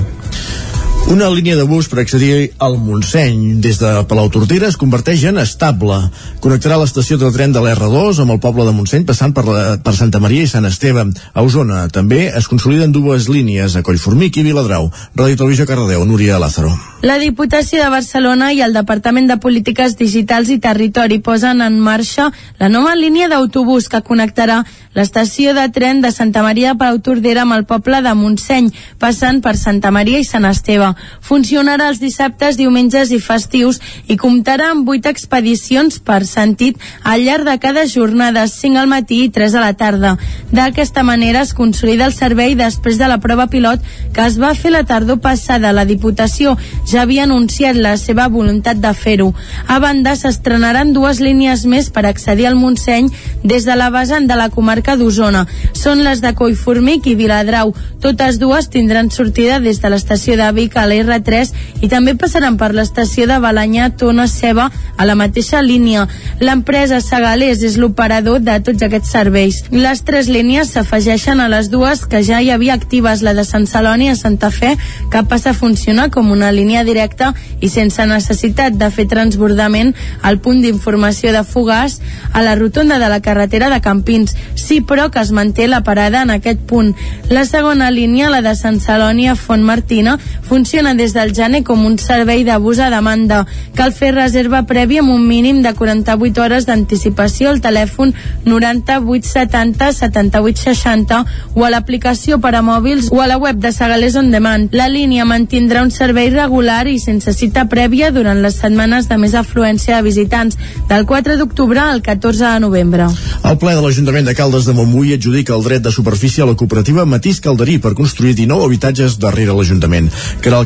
Una 1.07 1.28
línia 1.30 1.54
de 1.54 1.62
bus 1.62 1.86
per 1.86 2.00
accedir 2.02 2.50
al 2.59 2.80
Montseny 2.82 3.61
des 3.62 3.76
de 3.78 3.90
Palau 4.11 4.26
Tortera 4.34 4.66
es 4.66 4.74
converteix 4.76 5.22
en 5.30 5.38
estable. 5.38 6.00
Connectarà 6.42 6.80
l'estació 6.80 7.14
del 7.20 7.30
tren 7.30 7.54
de 7.54 7.62
l'R2 7.62 8.24
amb 8.24 8.34
el 8.34 8.40
poble 8.42 8.66
de 8.66 8.72
Montseny 8.74 9.07
passant 9.07 9.30
per, 9.36 9.44
la, 9.46 9.61
per 9.78 9.94
Santa 9.94 10.18
Maria 10.18 10.42
i 10.42 10.50
Sant 10.50 10.66
Esteve. 10.66 11.04
A 11.07 11.44
Osona 11.46 11.84
també 11.94 12.24
es 12.26 12.50
consoliden 12.50 12.90
dues 12.90 13.28
línies 13.30 13.78
a 13.78 13.84
Collformic 13.86 14.40
i 14.40 14.44
Viladrau. 14.48 14.90
Ràdio 15.14 15.38
Televisió 15.38 15.68
Cardedeu, 15.70 16.02
Núria 16.11 16.40
Lázaro. 16.42 16.74
La 17.07 17.20
Diputació 17.22 17.84
de 17.84 17.92
Barcelona 17.92 18.50
i 18.50 18.64
el 18.66 18.74
Departament 18.74 19.30
de 19.30 19.38
Polítiques 19.38 19.94
Digitals 19.94 20.50
i 20.50 20.59
Territori 20.59 21.20
posen 21.22 21.62
en 21.62 21.78
marxa 21.78 22.32
la 22.59 22.66
nova 22.72 22.96
línia 22.98 23.30
d'autobús 23.30 23.86
que 23.92 24.02
connectarà 24.02 24.64
l'estació 24.96 25.54
de 25.54 25.68
tren 25.70 26.02
de 26.02 26.11
Santa 26.11 26.42
Maria 26.42 26.74
per 26.74 26.90
Tordera 26.98 27.44
amb 27.46 27.54
el 27.54 27.66
poble 27.68 28.02
de 28.02 28.14
Montseny, 28.16 28.72
passant 28.98 29.38
per 29.44 29.54
Santa 29.61 29.94
Maria 29.94 30.18
i 30.18 30.26
Sant 30.26 30.48
Esteve. 30.50 30.95
Funcionarà 31.20 31.88
els 31.92 32.01
dissabtes, 32.03 32.57
diumenges 32.57 33.12
i 33.12 33.20
festius 33.20 33.80
i 34.09 34.16
comptarà 34.20 34.70
amb 34.72 34.86
vuit 34.88 35.07
expedicions 35.07 35.99
per 35.99 36.22
sentit 36.26 36.80
al 37.03 37.24
llarg 37.24 37.47
de 37.49 37.57
cada 37.62 37.86
jornada, 37.86 38.47
5 38.47 38.80
al 38.80 38.90
matí 38.90 39.22
i 39.24 39.30
3 39.30 39.55
a 39.55 39.64
la 39.64 39.72
tarda. 39.74 40.16
D'aquesta 40.53 41.03
manera 41.03 41.42
es 41.42 41.55
consolida 41.55 42.07
el 42.07 42.14
servei 42.14 42.55
després 42.59 42.99
de 42.99 43.09
la 43.09 43.18
prova 43.22 43.49
pilot 43.53 43.82
que 44.14 44.24
es 44.26 44.38
va 44.40 44.55
fer 44.55 44.72
la 44.72 44.84
tardor 44.84 45.20
passada. 45.20 45.72
La 45.76 45.84
Diputació 45.88 46.57
ja 46.88 47.03
havia 47.03 47.24
anunciat 47.24 47.76
la 47.76 47.97
seva 48.01 48.28
voluntat 48.32 48.80
de 48.82 48.92
fer-ho. 48.94 49.32
A 49.68 49.78
banda, 49.82 50.14
s'estrenaran 50.16 50.92
dues 50.97 51.20
línies 51.20 51.66
més 51.66 51.90
per 51.90 52.07
accedir 52.07 52.47
al 52.49 52.59
Montseny 52.61 53.11
des 53.44 53.66
de 53.68 53.76
la 53.76 53.90
vessant 53.90 54.26
de 54.26 54.38
la 54.38 54.49
comarca 54.51 54.97
d'Osona. 54.97 55.47
Són 55.76 56.05
les 56.07 56.22
de 56.24 56.32
Collformic 56.34 57.07
i 57.07 57.16
Viladrau. 57.18 57.74
Totes 58.03 58.40
dues 58.42 58.70
tindran 58.72 59.11
sortida 59.11 59.61
des 59.61 59.80
de 59.82 59.90
l'estació 59.92 60.36
de 60.40 60.51
Vic 60.57 60.76
a 60.76 60.86
la 60.87 60.97
R3 61.03 61.82
i 61.82 61.89
també 61.93 62.14
passaran 62.18 62.57
per 62.57 62.72
l'estació 62.74 63.26
de 63.26 63.39
Balanyà, 63.43 63.91
Tona, 63.99 64.26
Ceba, 64.28 64.70
a 64.97 65.05
la 65.05 65.14
mateixa 65.14 65.61
línia. 65.62 66.07
L'empresa 66.41 67.01
Segalés 67.05 67.62
és 67.66 67.76
l'operador 67.80 68.41
de 68.41 68.57
tots 68.64 68.82
aquests 68.82 69.12
serveis. 69.12 69.62
Les 69.70 70.03
tres 70.07 70.30
línies 70.32 70.72
s'afegeixen 70.72 71.41
a 71.41 71.49
les 71.53 71.70
dues 71.72 72.05
que 72.07 72.22
ja 72.24 72.41
hi 72.41 72.51
havia 72.51 72.74
actives, 72.74 73.22
la 73.22 73.34
de 73.37 73.45
Sant 73.45 73.66
Celoni 73.68 74.09
a 74.11 74.16
Santa 74.16 74.51
Fe, 74.51 74.76
que 75.12 75.24
passa 75.28 75.51
a 75.51 75.59
funcionar 75.59 76.11
com 76.11 76.30
una 76.32 76.53
línia 76.53 76.84
directa 76.84 77.32
i 77.61 77.70
sense 77.72 78.05
necessitat 78.07 78.76
de 78.78 78.91
fer 78.91 79.07
transbordament 79.11 79.95
al 80.22 80.41
punt 80.41 80.62
d'informació 80.64 81.32
de 81.34 81.45
Fogàs 81.45 82.01
a 82.32 82.43
la 82.45 82.55
rotonda 82.57 82.99
de 82.99 83.11
la 83.12 83.20
carretera 83.20 83.70
de 83.72 83.80
Campins. 83.80 84.37
Sí, 84.55 84.80
però 84.80 85.11
que 85.11 85.20
es 85.20 85.32
manté 85.32 85.68
la 85.68 85.82
parada 85.84 86.22
en 86.22 86.30
aquest 86.30 86.61
punt. 86.68 86.95
La 87.28 87.45
segona 87.45 87.91
línia, 87.91 88.30
la 88.30 88.43
de 88.43 88.55
Sant 88.57 88.80
Celoni 88.80 89.28
a 89.28 89.37
Font 89.37 89.62
Martina, 89.62 90.18
funciona 90.43 90.76
des 90.77 91.14
del 91.14 91.33
gener 91.33 91.62
com 91.64 91.87
un 91.87 91.97
servei 91.97 92.43
d'abús 92.45 92.79
a 92.85 92.91
demanda. 92.93 93.47
Cal 93.74 93.95
fer 93.97 94.11
reserva 94.12 94.66
prèvia 94.68 95.01
amb 95.01 95.14
un 95.14 95.22
mínim 95.24 95.62
de 95.64 95.72
48 95.72 96.43
hores 96.43 96.66
d'anticipació 96.68 97.49
al 97.49 97.62
telèfon 97.64 98.12
9870 98.45 99.89
7860 99.97 101.24
o 101.55 101.64
a 101.64 101.70
l'aplicació 101.72 102.37
per 102.45 102.53
a 102.55 102.61
mòbils 102.61 103.09
o 103.11 103.22
a 103.22 103.27
la 103.27 103.39
web 103.39 103.57
de 103.57 103.72
Segalés 103.72 104.18
On 104.20 104.29
Demand. 104.31 104.68
La 104.77 104.91
línia 104.93 105.24
mantindrà 105.24 105.81
un 105.83 105.91
servei 105.91 106.29
regular 106.29 106.85
i 106.93 106.99
sense 107.01 107.33
cita 107.33 107.64
prèvia 107.72 108.12
durant 108.12 108.43
les 108.45 108.61
setmanes 108.61 109.09
de 109.09 109.16
més 109.16 109.33
afluència 109.35 109.97
de 109.97 110.05
visitants, 110.05 110.61
del 110.91 111.07
4 111.07 111.39
d'octubre 111.41 111.81
al 111.81 112.03
14 112.03 112.53
de 112.53 112.61
novembre. 112.61 113.09
El 113.49 113.57
ple 113.57 113.72
de 113.72 113.81
l'Ajuntament 113.81 114.29
de 114.29 114.37
Caldes 114.37 114.68
de 114.68 114.77
Montbui 114.77 115.16
adjudica 115.16 115.57
el 115.57 115.64
dret 115.64 115.89
de 115.89 115.95
superfície 115.95 116.45
a 116.45 116.51
la 116.53 116.55
cooperativa 116.55 117.09
Matís 117.09 117.41
Calderí 117.41 117.79
per 117.81 117.97
construir 117.97 118.37
19 118.37 118.68
habitatges 118.68 119.16
darrere 119.18 119.57
l'Ajuntament. 119.57 120.12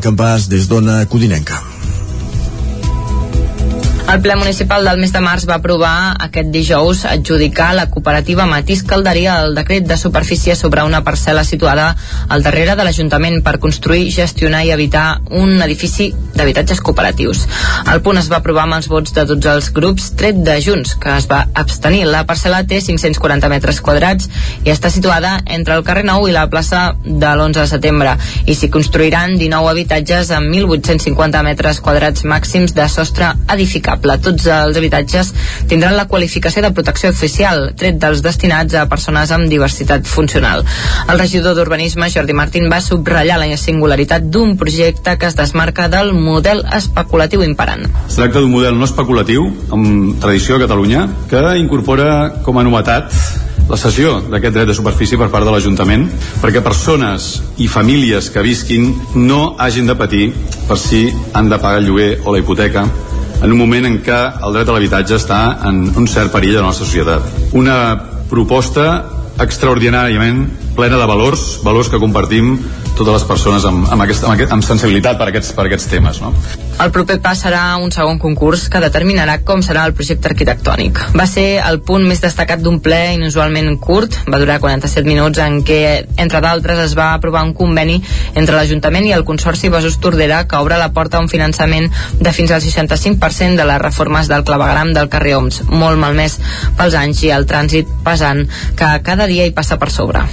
campàs 0.01 0.49
des 0.51 0.67
d'Ona 0.67 1.05
Codinenca. 1.05 1.80
El 4.09 4.19
ple 4.19 4.35
municipal 4.35 4.83
del 4.83 4.99
mes 4.99 5.13
de 5.13 5.19
març 5.23 5.45
va 5.47 5.55
aprovar 5.59 6.17
aquest 6.25 6.49
dijous 6.51 7.05
adjudicar 7.07 7.69
la 7.77 7.85
cooperativa 7.89 8.45
Matís 8.49 8.81
Calderia 8.83 9.37
el 9.45 9.55
decret 9.55 9.85
de 9.87 9.97
superfície 9.97 10.55
sobre 10.59 10.83
una 10.83 10.99
parcel·la 11.05 11.45
situada 11.47 11.85
al 12.27 12.43
darrere 12.43 12.75
de 12.75 12.83
l'Ajuntament 12.83 13.39
per 13.45 13.59
construir, 13.63 14.09
gestionar 14.11 14.65
i 14.67 14.71
habitar 14.75 15.21
un 15.29 15.61
edifici 15.63 16.09
d'habitatges 16.35 16.81
cooperatius. 16.81 17.45
El 17.93 18.01
punt 18.03 18.19
es 18.19 18.27
va 18.31 18.41
aprovar 18.41 18.65
amb 18.65 18.79
els 18.79 18.89
vots 18.91 19.15
de 19.15 19.25
tots 19.29 19.51
els 19.53 19.71
grups, 19.71 20.11
tret 20.19 20.43
de 20.43 20.57
Junts, 20.63 20.95
que 20.99 21.15
es 21.15 21.29
va 21.31 21.45
abstenir. 21.63 22.03
La 22.09 22.25
parcel·la 22.27 22.65
té 22.67 22.81
540 22.81 23.51
metres 23.53 23.79
quadrats 23.85 24.27
i 24.65 24.73
està 24.73 24.91
situada 24.91 25.37
entre 25.45 25.77
el 25.77 25.85
carrer 25.87 26.03
Nou 26.07 26.27
i 26.27 26.35
la 26.35 26.47
plaça 26.51 26.95
de 27.05 27.31
l'11 27.35 27.61
de 27.61 27.67
setembre 27.75 28.17
i 28.45 28.57
s'hi 28.57 28.71
construiran 28.73 29.37
19 29.37 29.71
habitatges 29.75 30.35
amb 30.35 30.51
1.850 30.51 31.47
metres 31.47 31.79
quadrats 31.79 32.27
màxims 32.27 32.75
de 32.75 32.89
sostre 32.91 33.33
edificable 33.47 33.90
habitable. 33.91 34.17
Tots 34.21 34.47
els 34.47 34.77
habitatges 34.77 35.33
tindran 35.67 35.95
la 35.97 36.07
qualificació 36.07 36.63
de 36.63 36.71
protecció 36.75 37.11
oficial, 37.11 37.71
tret 37.77 37.99
dels 38.01 38.23
destinats 38.23 38.75
a 38.75 38.87
persones 38.89 39.31
amb 39.31 39.49
diversitat 39.51 40.07
funcional. 40.07 40.63
El 41.09 41.19
regidor 41.19 41.55
d'Urbanisme, 41.55 42.09
Jordi 42.09 42.33
Martín, 42.33 42.69
va 42.71 42.81
subratllar 42.81 43.39
la 43.41 43.49
singularitat 43.57 44.29
d'un 44.31 44.57
projecte 44.57 45.17
que 45.17 45.27
es 45.27 45.35
desmarca 45.35 45.87
del 45.89 46.13
model 46.13 46.63
especulatiu 46.71 47.43
imperant. 47.43 47.87
Es 48.07 48.15
tracta 48.15 48.39
d'un 48.39 48.51
model 48.51 48.77
no 48.77 48.87
especulatiu, 48.87 49.47
amb 49.71 50.19
tradició 50.21 50.55
a 50.57 50.65
Catalunya, 50.65 51.07
que 51.29 51.41
incorpora 51.59 52.41
com 52.45 52.57
a 52.57 52.63
novetat 52.63 53.11
la 53.71 53.77
cessió 53.79 54.17
d'aquest 54.27 54.55
dret 54.55 54.67
de 54.67 54.75
superfície 54.75 55.17
per 55.19 55.29
part 55.31 55.47
de 55.47 55.51
l'Ajuntament 55.53 56.07
perquè 56.41 56.63
persones 56.65 57.37
i 57.63 57.69
famílies 57.71 58.27
que 58.33 58.43
visquin 58.43 58.89
no 59.15 59.55
hagin 59.61 59.87
de 59.87 59.95
patir 59.95 60.25
per 60.67 60.77
si 60.81 61.05
han 61.33 61.47
de 61.49 61.59
pagar 61.61 61.79
el 61.79 61.87
lloguer 61.87 62.11
o 62.25 62.33
la 62.33 62.41
hipoteca 62.41 62.83
en 63.41 63.51
un 63.51 63.57
moment 63.57 63.87
en 63.89 63.97
què 64.05 64.19
el 64.45 64.53
dret 64.55 64.69
a 64.69 64.75
l'habitatge 64.75 65.17
està 65.17 65.41
en 65.67 65.83
un 65.97 66.07
cert 66.07 66.31
perill 66.33 66.59
a 66.59 66.61
la 66.61 66.69
nostra 66.69 66.85
societat. 66.85 67.25
Una 67.57 67.77
proposta 68.29 68.87
extraordinàriament 69.41 70.45
plena 70.77 70.99
de 71.01 71.07
valors, 71.09 71.59
valors 71.65 71.89
que 71.89 71.99
compartim 71.99 72.53
totes 73.01 73.21
les 73.21 73.27
persones 73.27 73.65
amb, 73.67 73.87
amb, 73.89 74.05
aquest, 74.05 74.25
amb, 74.25 74.35
aquest, 74.35 74.53
amb 74.55 74.65
sensibilitat 74.65 75.17
per 75.19 75.27
aquests, 75.31 75.53
per 75.57 75.65
aquests 75.67 75.89
temes. 75.91 76.21
No? 76.23 76.31
El 76.81 76.93
proper 76.93 77.17
pas 77.21 77.41
serà 77.43 77.63
un 77.81 77.91
segon 77.93 78.19
concurs 78.21 78.67
que 78.71 78.81
determinarà 78.81 79.39
com 79.45 79.61
serà 79.65 79.83
el 79.89 79.95
projecte 79.97 80.31
arquitectònic. 80.31 81.01
Va 81.17 81.27
ser 81.29 81.61
el 81.65 81.81
punt 81.85 82.05
més 82.07 82.23
destacat 82.23 82.63
d'un 82.63 82.79
ple 82.83 82.99
inusualment 83.17 83.69
curt, 83.81 84.17
va 84.31 84.39
durar 84.41 84.59
47 84.63 85.07
minuts, 85.07 85.41
en 85.41 85.61
què, 85.67 85.81
entre 86.21 86.41
d'altres, 86.41 86.81
es 86.85 86.95
va 86.97 87.11
aprovar 87.17 87.43
un 87.47 87.53
conveni 87.57 87.99
entre 88.33 88.57
l'Ajuntament 88.57 89.09
i 89.09 89.15
el 89.17 89.25
Consorci 89.27 89.69
Besús 89.73 89.99
Tordera 90.01 90.43
que 90.47 90.61
obre 90.61 90.79
la 90.81 90.91
porta 90.95 91.19
a 91.19 91.25
un 91.25 91.29
finançament 91.31 91.89
de 92.19 92.33
fins 92.33 92.51
al 92.51 92.63
65% 92.63 93.59
de 93.59 93.67
les 93.67 93.81
reformes 93.81 94.31
del 94.31 94.45
clavegram 94.47 94.93
del 94.97 95.09
carrer 95.11 95.37
Oms, 95.41 95.63
molt 95.69 96.01
malmès 96.01 96.39
pels 96.79 96.97
anys 96.97 97.25
i 97.27 97.33
el 97.35 97.47
trànsit 97.49 97.89
pesant 98.05 98.45
que 98.77 98.93
cada 99.05 99.29
dia 99.29 99.45
hi 99.47 99.55
passa 99.55 99.79
per 99.81 99.91
sobre. 99.93 100.25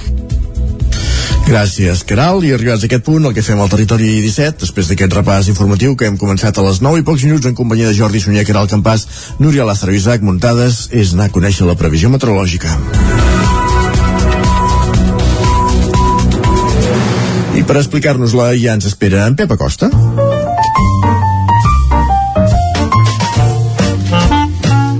Gràcies, 1.49 2.03
Caral. 2.05 2.43
I 2.45 2.51
arribats 2.53 2.83
a 2.83 2.85
aquest 2.85 3.01
punt, 3.07 3.23
el 3.25 3.33
que 3.33 3.41
fem 3.41 3.57
al 3.57 3.71
Territori 3.71 4.11
17, 4.21 4.61
després 4.61 4.91
d'aquest 4.91 5.15
repàs 5.17 5.49
informatiu 5.49 5.95
que 5.97 6.05
hem 6.05 6.19
començat 6.21 6.59
a 6.59 6.65
les 6.67 6.77
9 6.85 7.01
i 7.01 7.05
pocs 7.07 7.25
minuts 7.25 7.49
en 7.49 7.57
companyia 7.57 7.89
de 7.89 7.97
Jordi 7.97 8.21
Sunyer, 8.21 8.45
Caral 8.45 8.69
Campàs, 8.69 9.07
Núria 9.41 9.65
Lázaro 9.65 9.95
i 9.95 9.97
Isaac 9.97 10.21
Muntades, 10.21 10.83
és 10.93 11.15
anar 11.15 11.31
a 11.31 11.33
conèixer 11.33 11.65
la 11.65 11.77
previsió 11.79 12.13
meteorològica. 12.13 12.77
I 17.57 17.65
per 17.65 17.81
explicar-nos-la 17.81 18.51
ja 18.53 18.77
ens 18.77 18.85
espera 18.93 19.25
en 19.25 19.39
Pep 19.39 19.57
Acosta. 19.57 19.89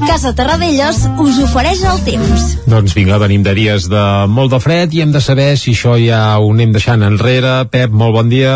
Casa 0.09 0.31
Terradellos 0.33 1.03
us 1.21 1.35
ofereix 1.43 1.83
el 1.85 1.99
temps. 2.01 2.45
Doncs 2.65 2.95
vinga, 2.97 3.19
venim 3.21 3.43
de 3.45 3.51
dies 3.53 3.85
de 3.91 4.03
molt 4.25 4.49
de 4.49 4.57
fred 4.57 4.93
i 4.97 5.03
hem 5.03 5.11
de 5.13 5.19
saber 5.21 5.51
si 5.53 5.75
això 5.77 5.99
ja 6.01 6.21
ho 6.41 6.47
anem 6.49 6.71
deixant 6.73 7.03
enrere. 7.05 7.67
Pep, 7.69 7.93
molt 7.93 8.15
bon 8.15 8.31
dia. 8.31 8.55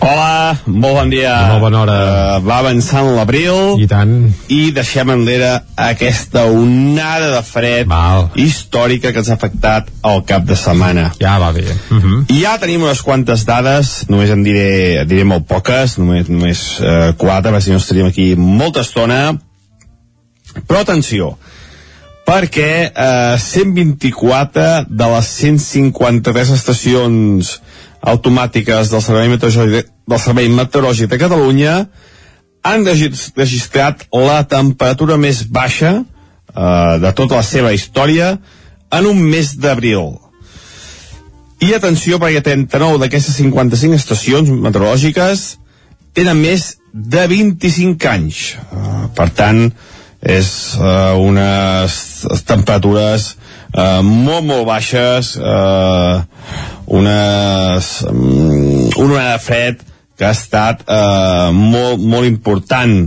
Hola, 0.00 0.56
molt 0.64 0.94
bon 0.96 1.10
dia. 1.12 1.34
Molt 1.50 1.66
bona 1.66 1.82
hora. 1.82 1.96
Uh, 2.00 2.46
va 2.46 2.62
avançant 2.62 3.10
l'abril. 3.12 3.76
I 3.76 3.88
tant. 3.90 4.14
I 4.48 4.70
deixem 4.72 5.12
enrere 5.12 5.50
aquesta 5.76 6.46
onada 6.48 7.28
de 7.34 7.42
fred 7.44 7.90
Val. 7.90 8.30
històrica 8.40 9.12
que 9.12 9.20
ens 9.20 9.28
ha 9.28 9.36
afectat 9.36 9.90
al 10.00 10.22
cap 10.24 10.46
de 10.48 10.56
setmana. 10.56 11.10
Ja 11.20 11.36
va 11.42 11.50
bé. 11.52 11.66
Uh 11.90 11.98
-huh. 11.98 12.22
I 12.32 12.40
ja 12.46 12.56
tenim 12.56 12.86
unes 12.88 13.02
quantes 13.02 13.44
dades, 13.44 14.08
només 14.08 14.30
en 14.30 14.42
diré, 14.42 15.04
diré 15.04 15.24
molt 15.24 15.44
poques, 15.44 15.98
només, 15.98 16.26
només 16.28 16.80
uh, 16.80 17.12
quatre, 17.18 17.52
perquè 17.52 17.60
si 17.60 17.70
no 17.70 17.76
estaríem 17.76 18.06
aquí 18.06 18.34
molta 18.34 18.80
estona. 18.80 19.36
Però 20.66 20.82
atenció, 20.82 21.32
perquè 22.28 22.70
eh, 22.88 23.36
124 23.40 24.66
de 24.88 25.10
les 25.14 25.32
153 25.38 26.52
estacions 26.56 27.56
automàtiques 28.00 28.92
del 28.92 29.02
Servei 29.02 29.30
Meteorològic, 29.32 29.90
del 30.08 30.22
Servei 30.22 30.48
Meteorològic 30.52 31.10
de 31.10 31.18
Catalunya 31.20 31.74
han 32.68 32.86
registrat 32.86 34.06
la 34.12 34.42
temperatura 34.50 35.16
més 35.20 35.44
baixa 35.48 35.92
eh, 35.98 36.94
de 37.02 37.12
tota 37.16 37.40
la 37.40 37.46
seva 37.46 37.72
història 37.72 38.36
en 38.90 39.06
un 39.06 39.20
mes 39.20 39.54
d'abril. 39.60 40.16
I 41.58 41.72
atenció, 41.74 42.20
perquè 42.22 42.42
39 42.44 43.00
d'aquestes 43.02 43.40
55 43.40 43.98
estacions 43.98 44.50
meteorològiques 44.52 45.48
tenen 46.14 46.38
més 46.38 46.76
de 46.92 47.24
25 47.30 48.10
anys. 48.10 48.42
Uh, 48.70 49.08
per 49.14 49.28
tant, 49.34 49.64
és 50.22 50.48
uh, 50.78 51.14
unes 51.22 51.98
temperatures 52.48 53.30
uh, 53.74 54.00
molt, 54.02 54.44
molt 54.48 54.66
baixes, 54.66 55.36
uh, 55.38 56.24
unes, 56.86 57.92
um, 58.08 58.88
una 58.96 59.12
onada 59.12 59.36
de 59.36 59.44
fred 59.44 59.86
que 60.18 60.26
ha 60.26 60.34
estat 60.34 60.82
eh, 60.82 61.50
molt, 61.54 62.02
molt 62.02 62.26
important. 62.26 63.06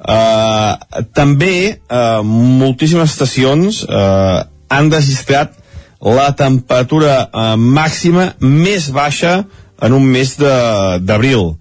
Eh, 0.00 1.02
també 1.14 1.54
eh, 1.70 2.20
moltíssimes 2.26 3.12
estacions 3.12 3.84
eh, 3.86 4.38
han 4.74 4.90
registrat 4.90 5.54
la 6.02 6.30
temperatura 6.34 7.16
eh, 7.28 7.54
màxima 7.60 8.32
més 8.42 8.90
baixa 8.90 9.44
en 9.80 9.94
un 9.94 10.08
mes 10.10 10.34
d'abril. 10.40 11.52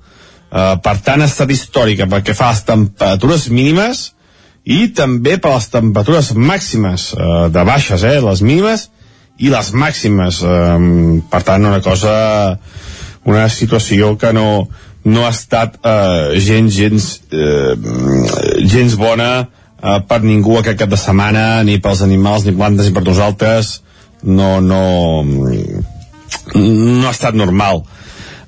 Eh, 0.49 0.75
per 0.81 0.95
tant, 1.05 1.21
ha 1.21 1.29
estat 1.29 1.53
històrica 1.53 2.09
pel 2.09 2.25
que 2.25 2.37
fa 2.37 2.49
les 2.55 2.65
temperatures 2.65 3.49
mínimes 3.53 4.07
i 4.69 4.91
també 4.93 5.39
per 5.41 5.55
les 5.55 5.67
temperatures 5.73 6.33
màximes 6.37 7.09
eh, 7.15 7.47
de 7.49 7.65
baixes, 7.65 8.03
eh, 8.05 8.19
les 8.21 8.43
mínimes 8.45 8.89
i 9.41 9.49
les 9.49 9.71
màximes. 9.73 10.43
Eh, 10.45 10.77
per 11.31 11.41
tant, 11.47 11.65
una 11.65 11.81
cosa, 11.81 12.13
una 13.25 13.47
situació 13.49 14.13
que 14.21 14.33
no, 14.35 14.67
no 15.09 15.25
ha 15.25 15.33
estat 15.33 15.79
eh, 15.81 16.37
gens, 16.45 16.69
gens, 16.75 17.09
eh, 17.33 17.73
gens 18.69 18.97
bona 18.99 19.31
eh, 19.41 19.99
per 20.05 20.21
ningú 20.21 20.59
aquest 20.59 20.83
cap 20.83 20.93
de 20.93 21.01
setmana, 21.01 21.63
ni 21.65 21.79
pels 21.81 22.05
animals, 22.05 22.45
ni 22.45 22.53
plantes, 22.53 22.89
ni 22.89 22.93
per 22.93 23.07
nosaltres. 23.07 23.79
No, 24.21 24.59
no, 24.61 25.23
no 26.53 27.07
ha 27.07 27.15
estat 27.15 27.37
normal. 27.39 27.85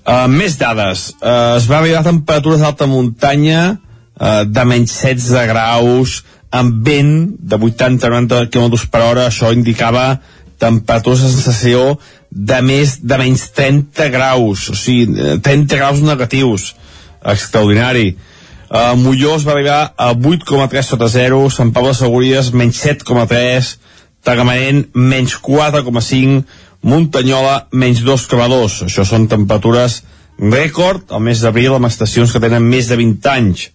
Uh, 0.01 0.25
més 0.27 0.57
dades. 0.59 1.11
Uh, 1.21 1.55
es 1.55 1.67
va 1.69 1.79
a 1.79 2.01
temperatures 2.03 2.59
d'alta 2.59 2.87
muntanya 2.89 3.61
uh, 3.69 3.90
de 4.21 4.63
menys 4.69 4.91
16 5.01 5.47
graus, 5.49 6.19
amb 6.53 6.83
vent 6.85 7.13
de 7.39 7.57
80-90 7.57 8.51
km 8.53 8.75
per 8.91 9.01
hora. 9.01 9.27
Això 9.31 9.49
indicava 9.55 10.19
temperatures 10.61 11.23
de 11.23 11.31
sensació 11.31 11.85
de 12.29 12.59
més 12.63 12.99
de 13.01 13.17
menys 13.19 13.47
30 13.57 14.11
graus, 14.13 14.67
o 14.71 14.75
sigui, 14.77 15.39
30 15.43 15.79
graus 15.79 16.03
negatius. 16.05 16.75
Extraordinari. 17.21 18.13
Uh, 18.71 18.95
Molló 18.95 19.35
es 19.35 19.43
va 19.43 19.51
arribar 19.57 19.79
a 19.99 20.13
8,3 20.15 20.93
sota 20.93 21.09
0, 21.11 21.41
Sant 21.51 21.73
Pau 21.75 21.89
de 21.89 21.95
Segúries 21.97 22.53
menys 22.55 22.79
7,3, 22.85 23.73
Tagamanent 24.23 24.85
menys 24.95 25.35
4,5, 25.43 26.45
Muntanyola 26.87 27.67
menys 27.73 27.99
2,2. 28.05 28.85
Això 28.87 29.05
són 29.05 29.27
temperatures 29.29 30.01
rècord 30.39 31.11
al 31.11 31.21
mes 31.25 31.43
d'abril 31.43 31.75
amb 31.75 31.89
estacions 31.89 32.31
que 32.31 32.41
tenen 32.41 32.63
més 32.63 32.87
de 32.89 32.97
20 32.97 33.29
anys. 33.33 33.67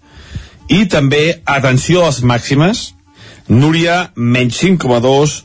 I 0.69 0.85
també, 0.91 1.41
atenció 1.47 2.03
a 2.03 2.11
les 2.11 2.23
màximes, 2.27 2.93
Núria 3.47 4.11
menys 4.17 4.59
5,2, 4.59 5.43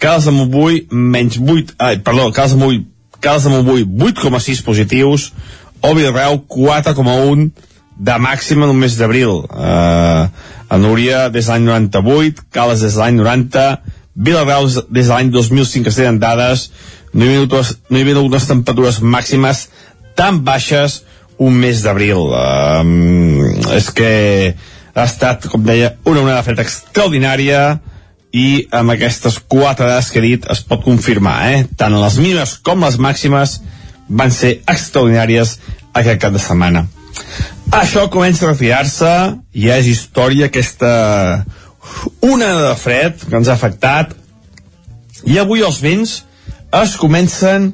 Cals 0.00 0.26
de 0.28 0.32
Montbui 0.32 0.82
menys 0.90 1.38
8, 1.40 1.74
ai, 1.80 1.98
perdó, 2.04 2.28
Cals 2.36 2.52
de 2.52 2.60
Montbui, 2.60 2.84
Cals 3.20 3.46
de 3.46 3.52
Montbui 3.52 3.84
8,6 3.84 4.62
positius, 4.64 5.30
o 5.80 5.94
Vilreu 5.96 6.42
4,1 6.48 7.50
de 8.00 8.16
màxima 8.20 8.68
un 8.68 8.76
mes 8.76 8.96
d'abril. 8.96 9.44
Uh, 9.48 10.28
a 10.70 10.78
Núria 10.78 11.28
des 11.32 11.46
de 11.46 11.52
l'any 11.52 11.64
98, 11.68 12.44
Cales 12.52 12.84
des 12.84 12.94
de 12.94 13.00
l'any 13.00 13.20
90, 13.20 13.66
Vilareal 14.14 14.68
des 14.68 15.06
de 15.06 15.12
l'any 15.12 15.30
2005 15.32 15.88
que 15.88 16.12
dades, 16.20 16.70
no 17.12 17.24
hi 17.24 17.28
havia 17.28 17.46
hagut, 17.46 17.78
no 17.90 18.22
unes 18.28 18.46
temperatures 18.46 19.00
màximes 19.00 19.68
tan 20.14 20.44
baixes 20.44 21.02
un 21.40 21.56
mes 21.56 21.80
d'abril. 21.84 22.28
Um, 22.36 23.40
és 23.72 23.88
que 23.96 24.10
ha 24.94 25.06
estat, 25.06 25.48
com 25.48 25.64
deia, 25.64 25.94
una 26.04 26.24
onada 26.24 26.44
fred 26.44 26.60
extraordinària 26.62 27.80
i 28.36 28.66
amb 28.76 28.92
aquestes 28.94 29.40
quatre 29.50 29.88
dades 29.88 30.10
que 30.12 30.20
he 30.20 30.26
dit 30.26 30.46
es 30.52 30.62
pot 30.66 30.84
confirmar, 30.84 31.38
eh? 31.50 31.64
Tant 31.80 31.96
les 31.96 32.18
mínimes 32.20 32.58
com 32.66 32.84
les 32.84 32.98
màximes 33.00 33.58
van 34.08 34.32
ser 34.34 34.58
extraordinàries 34.68 35.56
aquest 35.96 36.20
cap 36.22 36.34
de 36.34 36.42
setmana. 36.42 36.84
Això 37.74 38.06
comença 38.10 38.46
a 38.46 38.52
retirar-se, 38.52 39.10
ja 39.54 39.76
és 39.78 39.88
història 39.90 40.50
aquesta 40.50 40.90
una 42.22 42.48
de 42.60 42.72
fred 42.78 43.22
que 43.22 43.36
ens 43.38 43.48
ha 43.48 43.56
afectat 43.56 44.12
i 45.26 45.38
avui 45.40 45.62
els 45.66 45.80
vents 45.82 46.20
es 46.80 46.96
comencen 47.00 47.70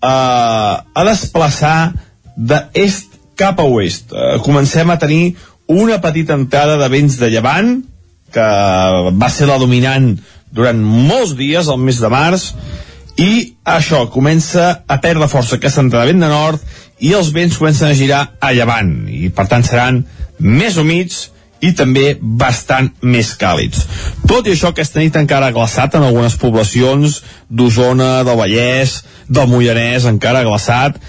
a, 0.00 0.84
a 0.94 1.04
desplaçar 1.08 1.92
d'est 2.38 3.18
cap 3.38 3.60
a 3.60 3.66
oest. 3.66 4.14
Uh, 4.14 4.38
comencem 4.46 4.90
a 4.90 4.98
tenir 4.98 5.36
una 5.68 6.00
petita 6.00 6.38
entrada 6.38 6.78
de 6.80 6.88
vents 6.88 7.18
de 7.20 7.30
llevant 7.30 7.78
que 8.32 8.48
va 9.18 9.30
ser 9.32 9.48
la 9.48 9.58
dominant 9.60 10.14
durant 10.54 10.80
molts 10.80 11.34
dies 11.36 11.68
al 11.68 11.80
mes 11.80 11.98
de 12.00 12.10
març 12.12 12.52
i 13.18 13.30
això 13.66 14.04
comença 14.14 14.68
a 14.86 14.98
perdre 15.02 15.28
força 15.28 15.58
aquesta 15.58 15.82
entrada 15.84 16.06
de 16.06 16.14
vent 16.14 16.24
de 16.24 16.30
nord 16.30 17.04
i 17.04 17.12
els 17.18 17.32
vents 17.34 17.58
comencen 17.58 17.90
a 17.90 17.96
girar 17.96 18.22
a 18.40 18.52
llevant 18.54 18.92
i 19.10 19.28
per 19.34 19.48
tant 19.50 19.66
seran 19.66 20.04
més 20.38 20.78
humits 20.78 21.28
i 21.60 21.72
també 21.74 22.12
bastant 22.20 22.92
més 23.02 23.32
càlids. 23.38 23.82
Tot 24.30 24.46
i 24.46 24.52
això, 24.54 24.70
aquesta 24.70 25.02
nit 25.02 25.16
encara 25.18 25.48
ha 25.48 25.54
glaçat 25.54 25.96
en 25.98 26.04
algunes 26.06 26.36
poblacions 26.38 27.18
d'Osona, 27.50 28.22
del 28.26 28.38
Vallès, 28.38 29.00
del 29.26 29.50
Moianès, 29.50 30.06
encara 30.06 30.44
ha 30.44 30.46
glaçat, 30.46 31.00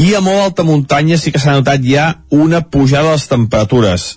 i 0.00 0.14
a 0.14 0.20
molt 0.24 0.48
alta 0.48 0.64
muntanya 0.66 1.18
sí 1.18 1.32
que 1.32 1.38
s'ha 1.42 1.54
notat 1.54 1.84
ja 1.86 2.24
una 2.30 2.64
pujada 2.66 3.12
de 3.12 3.18
les 3.18 3.28
temperatures 3.30 4.08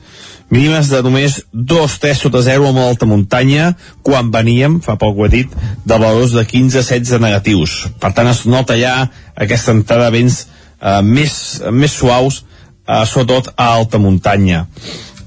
mínimes 0.49 0.89
de 0.89 1.01
només 1.03 1.41
2-3 1.53 2.21
sota 2.21 2.41
0 2.43 2.69
a 2.69 2.73
molt 2.75 2.93
alta 2.93 3.07
muntanya 3.09 3.73
quan 4.05 4.31
veníem, 4.31 4.79
fa 4.83 4.95
poc 4.99 5.17
ho 5.17 5.25
he 5.27 5.31
dit, 5.33 5.57
de 5.85 5.97
valors 5.99 6.35
de 6.35 6.43
15-16 6.47 7.19
negatius. 7.23 7.75
Per 7.99 8.13
tant, 8.15 8.29
es 8.31 8.45
nota 8.47 8.77
ja 8.79 9.09
aquesta 9.35 9.75
entrada 9.75 10.07
de 10.07 10.21
vents 10.21 10.39
eh, 10.45 11.01
més, 11.03 11.35
més 11.71 11.91
suaus, 11.99 12.43
eh, 12.87 13.03
sobretot 13.05 13.51
a 13.55 13.73
alta 13.75 13.99
muntanya. 13.99 14.65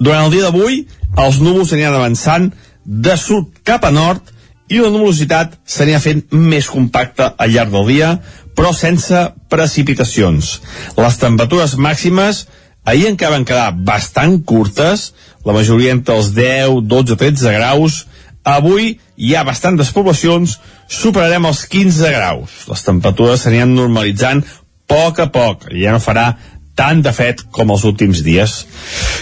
Durant 0.00 0.26
el 0.26 0.34
dia 0.34 0.48
d'avui, 0.48 0.86
els 1.20 1.40
núvols 1.44 1.74
aniran 1.76 1.98
avançant 1.98 2.50
de 2.84 3.16
sud 3.20 3.60
cap 3.66 3.84
a 3.84 3.92
nord 3.92 4.32
i 4.70 4.78
la 4.78 4.90
nuvolositat 4.92 5.56
s'anirà 5.66 6.00
fent 6.02 6.22
més 6.30 6.68
compacta 6.70 7.32
al 7.36 7.50
llarg 7.54 7.74
del 7.74 7.88
dia, 7.90 8.10
però 8.54 8.72
sense 8.76 9.24
precipitacions. 9.50 10.52
Les 10.98 11.18
temperatures 11.18 11.76
màximes 11.76 12.44
ahir 12.86 13.08
encara 13.10 13.36
van 13.36 13.46
quedar 13.48 13.70
bastant 13.86 14.38
curtes, 14.46 15.10
la 15.44 15.56
majoria 15.56 15.94
entre 15.96 16.16
els 16.16 16.32
10, 16.36 16.84
12, 16.86 17.18
13 17.18 17.54
graus. 17.56 18.04
Avui 18.46 18.94
hi 19.20 19.34
ha 19.36 19.44
bastantes 19.44 19.90
poblacions, 19.92 20.56
superarem 20.88 21.44
els 21.50 21.66
15 21.68 22.14
graus. 22.14 22.62
Les 22.70 22.86
temperatures 22.86 23.44
s'aniran 23.44 23.74
normalitzant 23.76 24.44
a 24.46 24.60
poc 24.90 25.20
a 25.22 25.28
poc, 25.30 25.68
ja 25.76 25.92
no 25.94 26.02
farà 26.02 26.32
tant 26.78 27.02
de 27.04 27.12
fet 27.14 27.44
com 27.54 27.70
els 27.74 27.84
últims 27.86 28.22
dies. 28.26 28.64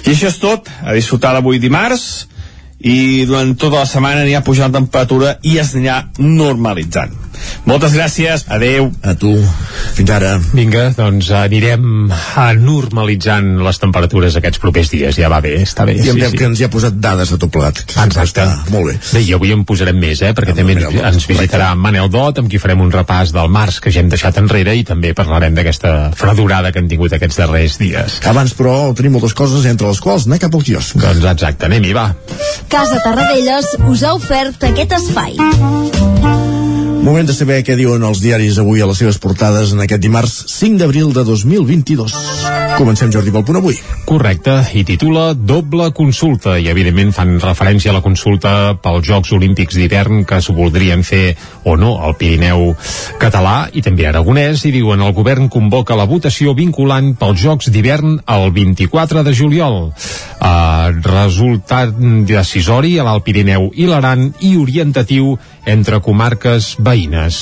I 0.06 0.14
això 0.14 0.30
és 0.30 0.38
tot, 0.40 0.68
a 0.84 0.94
disfrutar 0.96 1.34
d'avui 1.36 1.60
dimarts, 1.60 2.28
i 2.80 3.24
durant 3.26 3.54
tota 3.58 3.82
la 3.82 3.88
setmana 3.90 4.22
anirà 4.22 4.42
pujant 4.46 4.70
la 4.70 4.80
temperatura 4.80 5.38
i 5.42 5.58
es 5.58 5.74
anirà 5.74 6.02
normalitzant. 6.18 7.27
Moltes 7.68 7.94
gràcies, 7.96 8.44
adeu. 8.48 8.88
A 9.02 9.14
tu, 9.18 9.32
fins 9.96 10.12
ara. 10.14 10.36
Vinga, 10.54 10.88
doncs 10.96 11.30
anirem 11.36 12.08
a 12.10 12.48
normalitzant 12.58 13.58
les 13.64 13.80
temperatures 13.82 14.38
aquests 14.38 14.62
propers 14.62 14.92
dies, 14.92 15.18
ja 15.18 15.30
va 15.32 15.40
bé, 15.44 15.56
està 15.64 15.86
bé. 15.88 15.98
I 15.98 16.12
em 16.12 16.20
sí, 16.20 16.30
sí. 16.32 16.38
que 16.40 16.48
ens 16.48 16.60
hi 16.60 16.66
ha 16.66 16.70
posat 16.72 16.98
dades 17.02 17.32
a 17.34 17.38
tot 17.40 17.52
plat. 17.54 17.82
Exacte. 17.88 18.24
Està 18.28 18.72
molt 18.72 18.90
bé. 18.90 18.96
Bé, 19.12 19.24
i 19.28 19.34
avui 19.36 19.52
en 19.54 19.64
posarem 19.68 19.98
més, 20.00 20.22
eh, 20.22 20.32
perquè 20.36 20.54
ah, 20.54 20.58
també 20.58 20.78
ens, 20.78 20.98
ens 21.12 21.28
visitarà 21.30 21.70
Manel 21.78 22.10
Dot, 22.12 22.42
amb 22.42 22.50
qui 22.50 22.60
farem 22.62 22.82
un 22.84 22.92
repàs 22.94 23.32
del 23.36 23.50
març 23.52 23.80
que 23.84 23.92
ja 23.94 24.02
hem 24.02 24.10
deixat 24.12 24.40
enrere 24.40 24.74
i 24.78 24.84
també 24.88 25.14
parlarem 25.18 25.56
d'aquesta 25.56 25.94
fredurada 26.18 26.72
que 26.72 26.82
hem 26.82 26.90
tingut 26.90 27.16
aquests 27.16 27.40
darrers 27.42 27.78
dies. 27.82 28.20
Abans, 28.28 28.54
però, 28.58 28.76
tenim 28.98 29.18
moltes 29.18 29.36
coses 29.38 29.66
entre 29.70 29.90
les 29.90 30.02
quals 30.04 30.28
anar 30.28 30.40
cap 30.42 30.54
al 30.54 30.64
quiosc. 30.66 30.98
Doncs 30.98 31.26
exacte, 31.32 31.68
anem-hi, 31.70 31.94
va. 31.96 32.10
Casa 32.72 33.02
Tarradellas 33.04 33.74
us 33.88 34.04
ha 34.04 34.14
ofert 34.18 34.70
aquest 34.72 34.96
espai. 35.00 36.57
Moment 36.98 37.28
de 37.28 37.34
saber 37.34 37.60
què 37.64 37.76
diuen 37.78 38.02
els 38.04 38.20
diaris 38.20 38.58
avui 38.60 38.82
a 38.82 38.86
les 38.90 38.98
seves 39.00 39.18
portades 39.22 39.70
en 39.72 39.80
aquest 39.84 40.02
dimarts 40.02 40.34
5 40.50 40.80
d'abril 40.82 41.12
de 41.14 41.22
2022. 41.24 42.14
Comencem, 42.78 43.10
Jordi, 43.10 43.32
pel 43.34 43.42
punt 43.42 43.58
avui. 43.58 43.78
Correcte, 44.06 44.52
i 44.78 44.84
titula 44.86 45.32
Doble 45.34 45.88
consulta, 45.96 46.56
i 46.62 46.68
evidentment 46.70 47.10
fan 47.16 47.32
referència 47.42 47.90
a 47.90 47.96
la 47.96 48.02
consulta 48.04 48.52
pels 48.82 49.06
Jocs 49.08 49.32
Olímpics 49.34 49.78
d'hivern 49.78 50.22
que 50.28 50.38
s'ho 50.42 50.54
voldrien 50.54 51.02
fer 51.02 51.34
o 51.66 51.74
no 51.80 51.96
al 52.06 52.14
Pirineu 52.20 52.74
català 53.18 53.56
i 53.74 53.82
també 53.82 54.06
aragonès, 54.06 54.62
i 54.68 54.74
diuen 54.74 55.02
el 55.02 55.14
govern 55.16 55.48
convoca 55.50 55.98
la 55.98 56.06
votació 56.06 56.54
vinculant 56.54 57.14
pels 57.18 57.42
Jocs 57.42 57.72
d'hivern 57.74 58.20
el 58.36 58.50
24 58.54 59.26
de 59.26 59.34
juliol. 59.34 59.80
Uh, 60.38 60.94
resultat 61.02 61.96
decisori 62.28 62.94
a 62.98 63.06
l'Alt 63.08 63.26
Pirineu 63.26 63.72
i 63.74 63.88
l'Aran 63.90 64.28
i 64.46 64.54
orientatiu 64.56 65.34
entre 65.68 65.98
comarques 66.00 66.76
veïnes, 66.88 67.38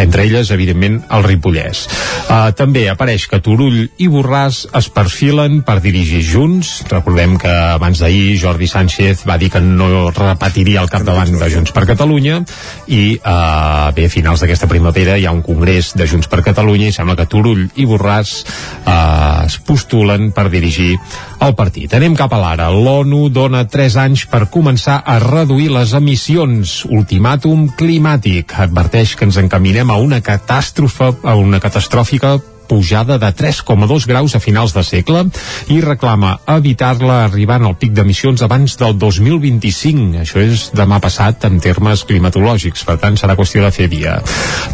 entre 0.00 0.24
elles, 0.24 0.50
evidentment, 0.54 1.02
el 1.12 1.26
Ripollès. 1.26 1.84
Uh, 2.32 2.50
també 2.56 2.86
apareix 2.88 3.26
que 3.28 3.42
Turull 3.44 3.82
i 4.00 4.08
Borràs 4.10 4.64
es 4.78 4.88
perfilen 4.92 5.60
per 5.66 5.78
dirigir 5.84 6.22
Junts. 6.24 6.72
Recordem 6.90 7.36
que 7.40 7.52
abans 7.52 8.00
d'ahir 8.02 8.38
Jordi 8.40 8.68
Sánchez 8.70 9.26
va 9.28 9.36
dir 9.40 9.50
que 9.52 9.60
no 9.62 10.10
repetiria 10.10 10.82
el 10.82 10.90
capdavant 10.92 11.34
de 11.38 11.50
Junts 11.52 11.74
per 11.74 11.84
Catalunya 11.88 12.40
i 12.88 13.02
eh, 13.16 13.88
bé, 13.96 14.06
a 14.06 14.12
finals 14.12 14.42
d'aquesta 14.42 14.68
primavera 14.70 15.18
hi 15.18 15.26
ha 15.26 15.34
un 15.34 15.42
congrés 15.44 15.92
de 15.98 16.06
Junts 16.08 16.30
per 16.30 16.42
Catalunya 16.46 16.90
i 16.90 16.96
sembla 16.96 17.16
que 17.18 17.28
Turull 17.30 17.66
i 17.76 17.86
Borràs 17.88 18.34
eh, 18.42 19.46
es 19.46 19.58
postulen 19.66 20.30
per 20.32 20.48
dirigir 20.52 20.94
el 21.42 21.56
partit. 21.58 21.92
Anem 21.98 22.16
cap 22.18 22.32
a 22.32 22.40
l'ara. 22.40 22.70
L'ONU 22.72 23.26
dona 23.34 23.64
3 23.68 23.98
anys 24.04 24.26
per 24.30 24.46
començar 24.52 25.00
a 25.04 25.18
reduir 25.22 25.70
les 25.74 25.94
emissions. 25.98 26.82
Ultimàtum 26.88 27.68
climàtic. 27.78 28.54
Adverteix 28.62 29.16
que 29.18 29.26
ens 29.26 29.38
encaminem 29.40 29.90
a 29.90 29.98
una 29.98 30.20
catàstrofe, 30.24 31.12
a 31.22 31.34
una 31.38 31.60
catastròfica 31.62 32.36
pujada 32.68 33.18
de 33.18 33.30
3,2 33.34 34.06
graus 34.06 34.34
a 34.34 34.40
finals 34.40 34.74
de 34.76 34.82
segle 34.86 35.24
i 35.72 35.80
reclama 35.84 36.36
evitar-la 36.54 37.24
arribant 37.26 37.66
al 37.66 37.76
pic 37.80 37.92
d'emissions 37.96 38.42
abans 38.46 38.78
del 38.80 38.96
2025. 38.98 40.22
Això 40.22 40.40
és 40.42 40.68
demà 40.76 41.00
passat 41.02 41.44
en 41.48 41.58
termes 41.60 42.04
climatològics, 42.08 42.86
per 42.88 42.96
tant 43.02 43.18
serà 43.20 43.36
qüestió 43.38 43.64
de 43.64 43.72
fer 43.74 43.88
via. 43.92 44.18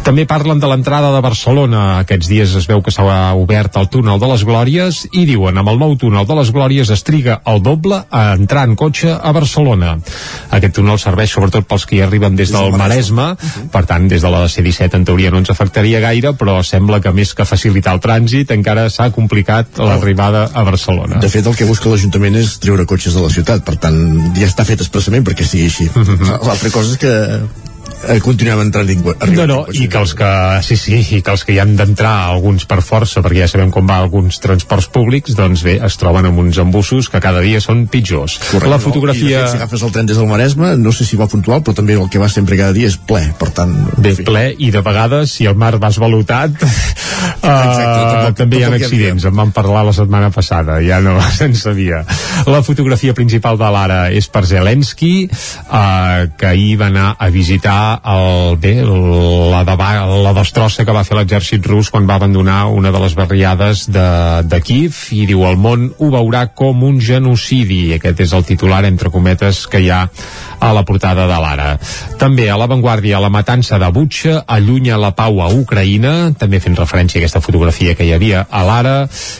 També 0.05 0.25
parlen 0.29 0.61
de 0.61 0.69
l'entrada 0.69 1.11
de 1.15 1.21
Barcelona. 1.25 1.83
Aquests 2.03 2.29
dies 2.31 2.55
es 2.59 2.69
veu 2.69 2.83
que 2.85 2.93
s'ha 2.93 3.33
obert 3.35 3.75
el 3.81 3.89
túnel 3.91 4.21
de 4.21 4.29
les 4.31 4.45
Glòries 4.45 5.01
i 5.11 5.25
diuen 5.27 5.57
amb 5.57 5.73
el 5.73 5.81
nou 5.81 5.97
túnel 5.99 6.27
de 6.29 6.39
les 6.39 6.53
Glòries 6.55 6.93
es 6.93 7.03
triga 7.07 7.39
el 7.49 7.63
doble 7.65 8.03
a 8.09 8.23
entrar 8.37 8.67
en 8.69 8.77
cotxe 8.79 9.11
a 9.15 9.33
Barcelona. 9.35 9.97
Aquest 10.55 10.77
túnel 10.77 11.01
serveix 11.01 11.33
sobretot 11.33 11.67
pels 11.67 11.85
que 11.89 11.97
hi 11.97 12.03
arriben 12.05 12.37
des 12.39 12.53
del 12.53 12.71
Maresme, 12.77 13.33
per 13.73 13.83
tant 13.89 14.07
des 14.11 14.23
de 14.23 14.31
la 14.31 14.45
C-17 14.47 14.99
en 14.99 15.05
teoria 15.07 15.31
no 15.33 15.41
ens 15.41 15.51
afectaria 15.51 16.01
gaire, 16.03 16.33
però 16.37 16.59
sembla 16.63 17.01
que 17.03 17.13
més 17.15 17.33
que 17.33 17.47
facilitar 17.47 17.78
el 17.87 18.01
trànsit 18.03 18.51
encara 18.55 18.89
s'ha 18.89 19.09
complicat 19.15 19.79
l'arribada 19.79 20.49
a 20.53 20.63
Barcelona. 20.67 21.19
De 21.23 21.29
fet, 21.29 21.45
el 21.45 21.55
que 21.55 21.67
busca 21.69 21.89
l'Ajuntament 21.89 22.35
és 22.35 22.57
treure 22.59 22.85
cotxes 22.89 23.15
de 23.15 23.23
la 23.23 23.31
ciutat, 23.33 23.63
per 23.63 23.77
tant, 23.77 23.97
ja 24.35 24.47
està 24.47 24.65
fet 24.67 24.81
expressament 24.81 25.23
perquè 25.23 25.47
sigui 25.47 25.65
així. 25.65 25.89
-hmm. 25.93 26.45
L'altra 26.45 26.69
cosa 26.69 26.91
és 26.91 26.97
que 26.97 27.13
eh, 28.07 28.19
continuem 28.23 28.61
entrant. 28.63 28.89
No, 29.35 29.45
no, 29.49 29.59
i 29.75 29.87
que 29.91 29.99
els 29.99 30.13
que, 30.17 30.29
sí, 30.65 30.77
sí, 30.79 30.99
i 31.17 31.21
que 31.25 31.33
els 31.33 31.43
que 31.45 31.53
hi 31.55 31.59
han 31.61 31.75
d'entrar 31.79 32.13
alguns 32.31 32.65
per 32.69 32.79
força, 32.85 33.23
perquè 33.25 33.43
ja 33.43 33.49
sabem 33.51 33.71
com 33.73 33.87
va 33.89 33.99
alguns 33.99 34.39
transports 34.43 34.89
públics, 34.93 35.35
doncs 35.37 35.63
bé, 35.65 35.77
es 35.85 35.97
troben 35.99 36.29
amb 36.29 36.39
uns 36.41 36.59
embussos 36.61 37.09
que 37.11 37.21
cada 37.23 37.43
dia 37.45 37.61
són 37.63 37.85
pitjors. 37.91 38.39
Correcte, 38.49 38.71
la 38.71 38.79
fotografia... 38.81 39.23
No? 39.23 39.29
I 39.29 39.49
fet, 39.49 39.53
si 39.53 39.61
agafes 39.61 39.85
el 39.85 39.93
tren 39.95 40.09
des 40.09 40.19
del 40.21 40.29
Maresme, 40.29 40.71
no 40.79 40.93
sé 40.95 41.07
si 41.07 41.19
va 41.19 41.29
puntual, 41.31 41.63
però 41.65 41.77
també 41.77 41.97
el 41.99 42.09
que 42.11 42.21
va 42.21 42.29
sempre 42.31 42.57
cada 42.59 42.75
dia 42.75 42.89
és 42.91 42.97
ple, 42.97 43.23
per 43.39 43.51
tant... 43.55 43.75
Bé, 43.99 44.15
ple, 44.25 44.45
i 44.57 44.71
de 44.73 44.83
vegades, 44.85 45.35
si 45.35 45.49
el 45.49 45.57
mar 45.59 45.75
va 45.81 45.91
esvalutat, 45.93 46.55
uh, 46.63 47.43
tampoc, 47.43 48.39
també 48.39 48.61
hi 48.61 48.65
ha 48.67 48.73
accidents. 48.79 49.27
En 49.29 49.35
vam 49.35 49.53
parlar 49.55 49.83
la 49.87 49.95
setmana 49.95 50.31
passada, 50.35 50.79
ja 50.85 51.01
no 51.03 51.17
se'n 51.39 51.57
sabia. 51.57 52.03
La 52.49 52.63
fotografia 52.65 53.15
principal 53.17 53.59
de 53.59 53.69
l'ara 53.73 54.01
és 54.15 54.29
per 54.31 54.45
Zelensky, 54.47 55.13
uh, 55.29 56.29
que 56.39 56.51
ahir 56.53 56.75
va 56.79 56.89
anar 56.89 57.09
a 57.19 57.29
visitar 57.33 57.88
el, 58.13 58.57
bé, 58.61 58.73
la, 58.83 59.63
de, 59.67 59.75
la 60.23 60.33
destrossa 60.37 60.85
que 60.85 60.95
va 60.95 61.05
fer 61.07 61.17
l'exèrcit 61.17 61.65
rus 61.65 61.89
quan 61.93 62.07
va 62.09 62.19
abandonar 62.19 62.65
una 62.73 62.91
de 62.91 63.01
les 63.03 63.15
barriades 63.17 63.87
de, 63.91 64.07
de 64.49 64.61
Kiev 64.65 64.99
i 65.15 65.25
diu 65.29 65.45
el 65.47 65.57
món 65.59 65.89
ho 65.97 66.11
veurà 66.13 66.45
com 66.53 66.83
un 66.87 66.99
genocidi 67.03 67.95
aquest 67.97 68.25
és 68.25 68.35
el 68.37 68.45
titular 68.47 68.83
entre 68.89 69.11
cometes 69.13 69.65
que 69.67 69.81
hi 69.83 69.89
ha 69.93 70.05
a 70.59 70.73
la 70.75 70.83
portada 70.83 71.25
de 71.27 71.37
l'Ara. 71.39 71.69
També 72.19 72.49
a 72.51 72.57
l'avantguàrdia 72.59 73.21
la 73.23 73.31
matança 73.31 73.79
de 73.79 73.87
Butxa 73.95 74.43
allunya 74.47 74.97
la 74.99 75.13
pau 75.15 75.39
a 75.41 75.47
Ucraïna, 75.55 76.33
també 76.39 76.59
fent 76.59 76.75
referència 76.77 77.19
a 77.19 77.23
aquesta 77.23 77.41
fotografia 77.43 77.95
que 77.95 78.05
hi 78.07 78.13
havia 78.13 78.43
a 78.49 78.63
l'Ara, 78.67 78.97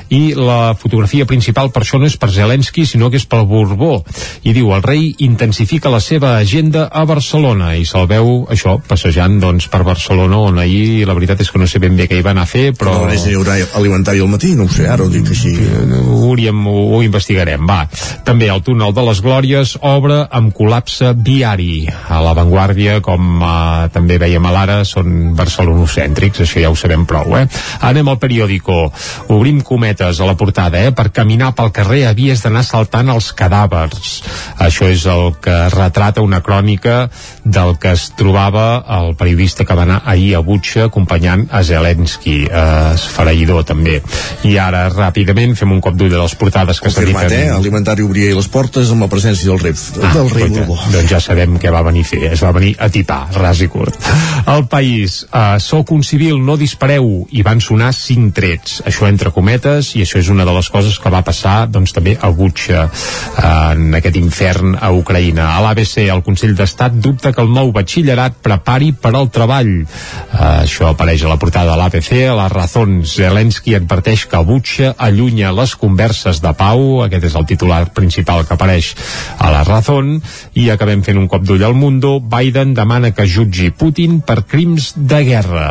i 0.10 0.34
la 0.38 0.76
fotografia 0.80 1.28
principal 1.30 1.74
per 1.76 1.84
això 1.84 2.00
no 2.00 2.08
és 2.08 2.18
per 2.18 2.32
Zelensky, 2.34 2.86
sinó 2.88 3.10
que 3.12 3.20
és 3.20 3.28
pel 3.30 3.46
Borbó. 3.50 4.00
I 4.44 4.56
diu, 4.56 4.72
el 4.76 4.84
rei 4.86 5.12
intensifica 5.26 5.92
la 5.92 6.00
seva 6.04 6.38
agenda 6.38 6.88
a 6.88 7.04
Barcelona, 7.10 7.74
i 7.76 7.86
se'l 7.86 8.08
veu, 8.10 8.39
això, 8.52 8.78
passejant 8.88 9.40
doncs, 9.42 9.68
per 9.72 9.84
Barcelona, 9.88 10.40
on 10.50 10.60
ahir 10.62 11.06
la 11.08 11.16
veritat 11.18 11.42
és 11.44 11.52
que 11.52 11.60
no 11.62 11.68
sé 11.70 11.82
ben 11.82 11.98
bé 11.98 12.08
què 12.10 12.20
hi 12.20 12.26
va 12.26 12.34
anar 12.36 12.46
a 12.48 12.50
fer, 12.50 12.72
però... 12.78 12.96
No, 13.04 13.18
haurà 13.40 13.58
alimentari 13.80 14.22
al 14.24 14.32
matí, 14.32 14.54
no 14.58 14.68
ho 14.68 14.74
sé, 14.74 14.88
ara 14.90 15.06
ho 15.06 15.12
dic 15.12 15.32
així. 15.34 15.54
Ho, 16.00 16.20
hauríem, 16.30 16.60
ho, 16.68 16.76
ho 16.96 17.02
investigarem, 17.06 17.66
va. 17.70 17.82
També 18.28 18.50
el 18.52 18.64
túnel 18.66 18.94
de 18.96 19.06
les 19.10 19.22
Glòries 19.26 19.76
obre 19.86 20.22
amb 20.40 20.54
col·lapse 20.56 21.14
viari. 21.16 21.88
A 21.90 22.22
l'avantguàrdia, 22.24 23.00
com 23.06 23.44
eh, 23.44 23.90
també 23.94 24.20
veiem 24.22 24.46
a 24.46 24.54
l'ara, 24.56 24.80
són 24.88 25.34
barcelonocèntrics, 25.40 26.44
això 26.46 26.64
ja 26.64 26.72
ho 26.72 26.78
sabem 26.80 27.06
prou, 27.10 27.36
eh? 27.40 27.46
Anem 27.90 28.12
al 28.12 28.20
periòdico. 28.22 28.80
Obrim 29.36 29.62
cometes 29.66 30.20
a 30.20 30.30
la 30.30 30.38
portada, 30.40 30.82
eh? 30.84 30.94
Per 30.96 31.10
caminar 31.16 31.54
pel 31.58 31.74
carrer 31.76 32.06
havies 32.10 32.44
d'anar 32.46 32.66
saltant 32.68 33.12
els 33.14 33.32
cadàvers. 33.38 34.20
Això 34.60 34.90
és 34.92 35.06
el 35.10 35.36
que 35.44 35.58
retrata 35.74 36.26
una 36.26 36.42
crònica 36.46 37.08
del 37.46 37.78
que 37.80 37.94
es 37.96 38.10
trobava 38.30 38.84
el 39.00 39.16
periodista 39.18 39.66
que 39.66 39.74
va 39.74 39.88
anar 39.88 40.04
ahir 40.06 40.36
a 40.38 40.40
Butxa 40.46 40.84
acompanyant 40.86 41.48
a 41.50 41.64
Zelensky, 41.66 42.44
eh, 42.46 42.94
esfereïdor 42.94 43.64
també. 43.66 43.96
I 44.46 44.52
ara, 44.62 44.84
ràpidament, 44.94 45.56
fem 45.58 45.72
un 45.74 45.80
cop 45.82 45.96
d'ull 45.98 46.12
de 46.14 46.20
les 46.20 46.36
portades 46.38 46.78
que 46.80 46.92
s'han 46.94 47.08
dit. 47.10 47.16
eh? 47.34 47.50
Alimentari 47.50 48.06
obria 48.06 48.36
les 48.38 48.48
portes 48.48 48.92
amb 48.94 49.02
la 49.02 49.10
presència 49.10 49.50
del 49.50 49.58
rei, 49.64 49.74
ah, 50.04 50.12
del 50.14 50.30
rei. 50.30 50.48
Borbó. 50.54 50.78
Doncs 50.94 51.10
ja 51.10 51.20
sabem 51.20 51.58
què 51.58 51.72
va 51.74 51.82
venir 51.88 52.04
a 52.06 52.10
fer. 52.12 52.22
Es 52.36 52.44
va 52.46 52.52
venir 52.54 52.76
a 52.78 52.90
tipar, 52.94 53.32
ras 53.34 53.64
i 53.66 53.68
curt. 53.68 53.98
El 54.46 54.68
país, 54.70 55.26
eh, 55.34 55.58
soc 55.58 55.90
un 55.98 56.04
civil, 56.04 56.38
no 56.46 56.58
dispareu, 56.58 57.26
i 57.32 57.42
van 57.42 57.62
sonar 57.66 57.90
cinc 57.98 58.36
trets. 58.38 58.84
Això 58.86 59.10
entre 59.10 59.32
cometes, 59.34 59.96
i 59.96 60.04
això 60.06 60.22
és 60.22 60.30
una 60.30 60.46
de 60.46 60.54
les 60.54 60.70
coses 60.70 61.00
que 61.00 61.10
va 61.10 61.24
passar, 61.26 61.66
doncs 61.68 61.94
també 61.98 62.16
a 62.22 62.30
Butxa, 62.30 62.86
eh, 62.86 63.74
en 63.74 63.96
aquest 63.96 64.22
infern 64.22 64.78
a 64.80 64.92
Ucraïna. 64.94 65.56
A 65.58 65.66
l'ABC, 65.66 66.06
el 66.14 66.22
Consell 66.22 66.54
d'Estat 66.56 66.94
dubta 67.02 67.34
que 67.34 67.42
el 67.42 67.50
nou 67.50 67.72
batxillerat 67.74 68.19
prepari 68.44 68.92
per 68.92 69.14
al 69.16 69.30
treball. 69.34 69.72
Uh, 69.82 70.66
això 70.66 70.92
apareix 70.92 71.24
a 71.24 71.32
la 71.32 71.40
portada 71.42 71.74
de 71.74 71.80
l'APC, 71.80 72.12
a 72.28 72.36
les 72.38 72.52
raons. 72.54 73.16
Zelensky 73.20 73.76
adverteix 73.78 74.26
que 74.30 74.42
Butxa 74.46 74.94
allunya 74.98 75.54
les 75.56 75.76
converses 75.80 76.42
de 76.44 76.54
pau, 76.58 77.04
aquest 77.06 77.30
és 77.30 77.38
el 77.40 77.48
titular 77.50 77.82
principal 77.96 78.46
que 78.48 78.56
apareix 78.56 78.92
a 79.38 79.52
la 79.54 79.64
Razón, 79.68 80.18
i 80.60 80.70
acabem 80.74 81.04
fent 81.06 81.20
un 81.22 81.30
cop 81.32 81.46
d'ull 81.48 81.64
al 81.66 81.78
Mundo, 81.78 82.18
Biden 82.20 82.76
demana 82.78 83.14
que 83.16 83.28
jutgi 83.30 83.72
Putin 83.72 84.20
per 84.26 84.42
crims 84.50 84.94
de 84.96 85.24
guerra. 85.28 85.70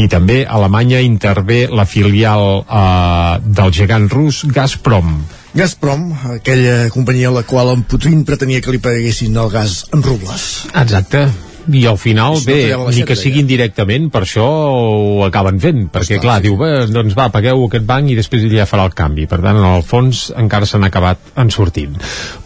I 0.00 0.08
també 0.08 0.42
Alemanya 0.48 1.02
intervé 1.04 1.66
la 1.70 1.86
filial 1.88 2.64
uh, 2.64 3.36
del 3.44 3.74
gegant 3.76 4.08
rus 4.12 4.44
Gazprom. 4.48 5.20
Gazprom, 5.54 6.12
aquella 6.36 6.88
companyia 6.94 7.28
a 7.28 7.40
la 7.40 7.42
qual 7.42 7.72
en 7.74 7.82
Putin 7.82 8.22
pretenia 8.24 8.62
que 8.62 8.70
li 8.70 8.82
paguessin 8.82 9.36
el 9.36 9.50
gas 9.50 9.82
en 9.90 10.04
rubles. 10.06 10.50
Exacte 10.70 11.49
i 11.76 11.84
al 11.86 11.98
final, 12.00 12.36
no 12.38 12.44
bé, 12.46 12.60
ni 12.94 13.04
que 13.06 13.16
sigui 13.18 13.42
indirectament, 13.44 14.10
per 14.12 14.24
això 14.26 14.44
ho 14.44 15.24
acaben 15.26 15.60
fent, 15.62 15.86
perquè 15.92 16.18
Està, 16.18 16.24
clar, 16.24 16.38
sí. 16.40 16.48
diu, 16.48 16.58
bé, 16.60 16.70
doncs 16.90 17.16
va, 17.18 17.30
pagueu 17.32 17.64
aquest 17.66 17.86
banc 17.88 18.10
i 18.10 18.18
després 18.18 18.44
ja 18.50 18.68
farà 18.68 18.88
el 18.88 18.96
canvi. 18.96 19.28
Per 19.30 19.40
tant, 19.40 19.56
en 19.56 19.68
el 19.70 19.86
fons 19.86 20.28
encara 20.40 20.68
s'han 20.68 20.86
acabat 20.88 21.32
en 21.40 21.52
sortint. 21.54 21.96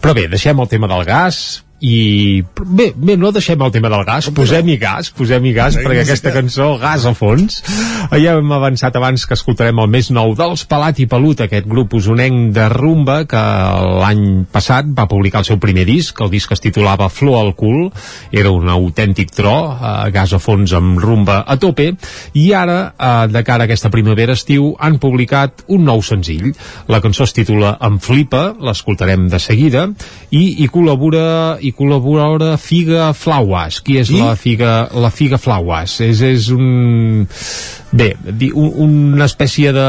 Però 0.02 0.14
bé, 0.16 0.28
deixem 0.32 0.60
el 0.60 0.70
tema 0.70 0.90
del 0.90 1.06
gas, 1.08 1.63
i 1.84 2.40
bé, 2.64 2.92
bé, 2.96 3.16
no 3.20 3.28
deixem 3.34 3.60
el 3.60 3.72
tema 3.74 3.90
del 3.92 4.04
gas 4.08 4.30
posem-hi 4.32 4.76
gas, 4.80 5.10
posem-hi 5.12 5.52
gas 5.52 5.76
perquè 5.76 6.04
aquesta 6.04 6.32
cançó, 6.32 6.70
gas 6.80 7.04
a 7.04 7.12
fons. 7.16 7.60
Ja 8.14 8.36
hem 8.38 8.52
avançat 8.56 8.96
abans 8.96 9.26
que 9.28 9.36
escoltarem 9.36 9.82
el 9.82 9.90
més 9.92 10.08
nou 10.14 10.32
dels 10.38 10.64
Palat 10.70 11.02
i 11.02 11.06
Pelut, 11.10 11.42
aquest 11.44 11.68
grup 11.68 11.92
usonenc 11.98 12.54
de 12.56 12.68
rumba 12.72 13.18
que 13.28 13.42
l'any 14.00 14.24
passat 14.52 14.88
va 14.96 15.06
publicar 15.10 15.42
el 15.42 15.48
seu 15.48 15.60
primer 15.60 15.84
disc, 15.88 16.20
el 16.24 16.32
disc 16.32 16.52
es 16.56 16.62
titulava 16.64 17.10
Flor 17.12 17.40
al 17.42 17.52
cul, 17.58 17.90
era 18.32 18.52
un 18.54 18.70
autèntic 18.72 19.34
tro, 19.36 19.54
eh, 19.74 19.92
gas 20.14 20.32
a 20.32 20.40
fons 20.40 20.72
amb 20.76 20.98
rumba 21.02 21.42
a 21.44 21.58
tope, 21.60 21.90
i 22.32 22.46
ara 22.56 22.78
eh, 22.94 23.12
de 23.34 23.44
cara 23.44 23.64
a 23.64 23.68
aquesta 23.68 23.92
primavera-estiu 23.92 24.72
han 24.80 24.98
publicat 25.02 25.66
un 25.68 25.84
nou 25.84 26.00
senzill. 26.02 26.54
La 26.88 27.02
cançó 27.04 27.28
es 27.28 27.36
titula 27.36 27.76
Em 27.84 28.00
flipa 28.00 28.46
l'escoltarem 28.64 29.28
de 29.28 29.40
seguida 29.42 29.86
i 30.32 30.44
hi 30.62 30.70
col·labora 30.72 31.24
hi 31.60 31.73
col·labora 31.76 32.54
Figa 32.60 33.12
Flauas. 33.16 33.80
Qui 33.84 33.98
és 34.00 34.12
la 34.14 34.34
Figa, 34.38 34.74
la 34.94 35.10
Figa 35.14 35.38
Flauas? 35.40 35.98
És, 36.04 36.22
és 36.24 36.50
un 36.54 37.34
bé, 37.94 38.08
un, 38.54 38.70
una 38.84 39.26
espècie 39.28 39.70
de, 39.74 39.86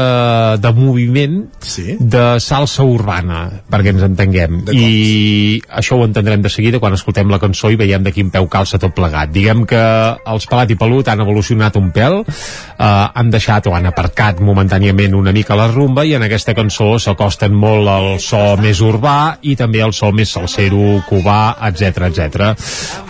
de 0.62 0.72
moviment 0.76 1.40
sí? 1.64 1.96
de 1.98 2.24
salsa 2.42 2.86
urbana 2.86 3.62
perquè 3.70 3.94
ens 3.94 4.04
entenguem. 4.06 4.62
I 4.72 5.60
això 5.80 5.98
ho 5.98 6.06
entendrem 6.06 6.44
de 6.44 6.52
seguida 6.52 6.80
quan 6.82 6.96
escoltem 6.96 7.30
la 7.32 7.40
cançó 7.42 7.70
i 7.72 7.78
veiem 7.80 8.06
de 8.06 8.14
quin 8.14 8.30
peu 8.34 8.48
calça 8.52 8.80
tot 8.82 8.94
plegat. 8.96 9.32
Diguem 9.34 9.64
que 9.68 9.82
els 10.26 10.46
Pelat 10.46 10.72
i 10.72 10.78
Pelut 10.78 11.10
han 11.10 11.24
evolucionat 11.24 11.78
un 11.80 11.90
pèl 11.94 12.20
eh, 12.22 12.84
han 12.86 13.32
deixat 13.32 13.66
o 13.66 13.74
han 13.76 13.90
aparcat 13.90 14.40
momentàniament 14.44 15.16
una 15.18 15.34
mica 15.34 15.58
la 15.58 15.68
rumba 15.72 16.06
i 16.06 16.14
en 16.16 16.26
aquesta 16.26 16.54
cançó 16.56 16.94
s'acosten 17.02 17.54
molt 17.54 17.90
al 17.90 18.08
so 18.22 18.42
més 18.62 18.80
urbà 18.84 19.18
i 19.42 19.56
també 19.58 19.82
al 19.82 19.94
so 19.96 20.12
més 20.14 20.30
salsero, 20.36 21.00
cubà, 21.08 21.56
etc 21.68 21.75
etc. 21.82 22.54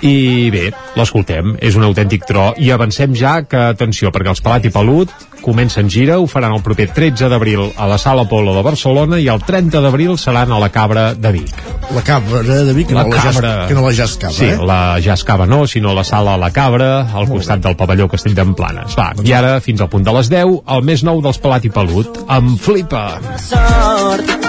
I 0.03 0.51
bé, 0.51 0.67
l'escoltem, 0.97 1.55
és 1.61 1.77
un 1.79 1.85
autèntic 1.87 2.27
tro 2.27 2.53
i 2.59 2.71
avancem 2.75 3.15
ja 3.17 3.41
que, 3.47 3.69
atenció, 3.77 4.11
perquè 4.13 4.33
els 4.33 4.43
Palat 4.45 4.67
i 4.69 4.73
Pelut 4.75 5.13
comencen 5.47 5.87
gira, 5.93 6.17
ho 6.19 6.27
faran 6.27 6.57
el 6.57 6.63
proper 6.65 6.89
13 6.91 7.29
d'abril 7.31 7.69
a 7.79 7.87
la 7.87 7.99
Sala 8.03 8.25
Polo 8.27 8.51
de 8.57 8.63
Barcelona 8.67 9.21
i 9.23 9.29
el 9.31 9.45
30 9.47 9.79
d'abril 9.85 10.17
seran 10.19 10.51
a 10.51 10.59
la 10.59 10.71
Cabra 10.75 11.13
de 11.15 11.31
Vic. 11.37 11.53
La 11.95 12.03
Cabra 12.03 12.43
de 12.43 12.73
Vic, 12.75 12.89
que, 12.89 12.97
La 12.97 13.05
no, 13.05 13.11
la 13.15 13.23
Cabra. 13.23 13.53
Jas, 13.61 13.69
que 13.69 13.75
no 13.79 13.85
la 13.87 13.93
Jascava, 13.95 14.33
Sí, 14.35 14.49
eh? 14.51 14.57
la 14.59 14.81
Jascava 15.05 15.47
no, 15.47 15.61
sinó 15.71 15.95
la 15.95 16.03
Sala 16.03 16.35
La 16.37 16.51
Cabra, 16.51 17.07
al 17.15 17.29
costat 17.31 17.63
del 17.63 17.77
pavelló 17.79 18.09
Castell 18.11 18.35
d'Emplanes. 18.35 18.97
Va, 18.99 19.13
i 19.23 19.33
ara, 19.37 19.61
fins 19.63 19.81
al 19.85 19.93
punt 19.93 20.03
de 20.03 20.17
les 20.19 20.33
10, 20.33 20.59
el 20.67 20.83
més 20.83 21.07
nou 21.07 21.23
dels 21.23 21.39
Pelat 21.39 21.65
i 21.69 21.71
Pelut, 21.71 22.25
amb 22.27 22.59
Flipa. 22.59 23.07
sort 23.39 24.46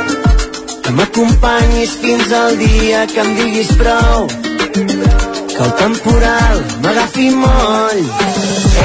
que 0.88 0.94
m'acompanyis 0.94 1.94
fins 2.02 2.32
al 2.32 2.58
dia 2.58 3.00
que 3.08 3.20
em 3.20 3.32
diguis 3.36 3.72
prou. 3.76 4.28
Que 5.52 5.64
el 5.66 5.74
temporal 5.82 6.62
m'agafi 6.84 7.26
moll. 7.42 8.04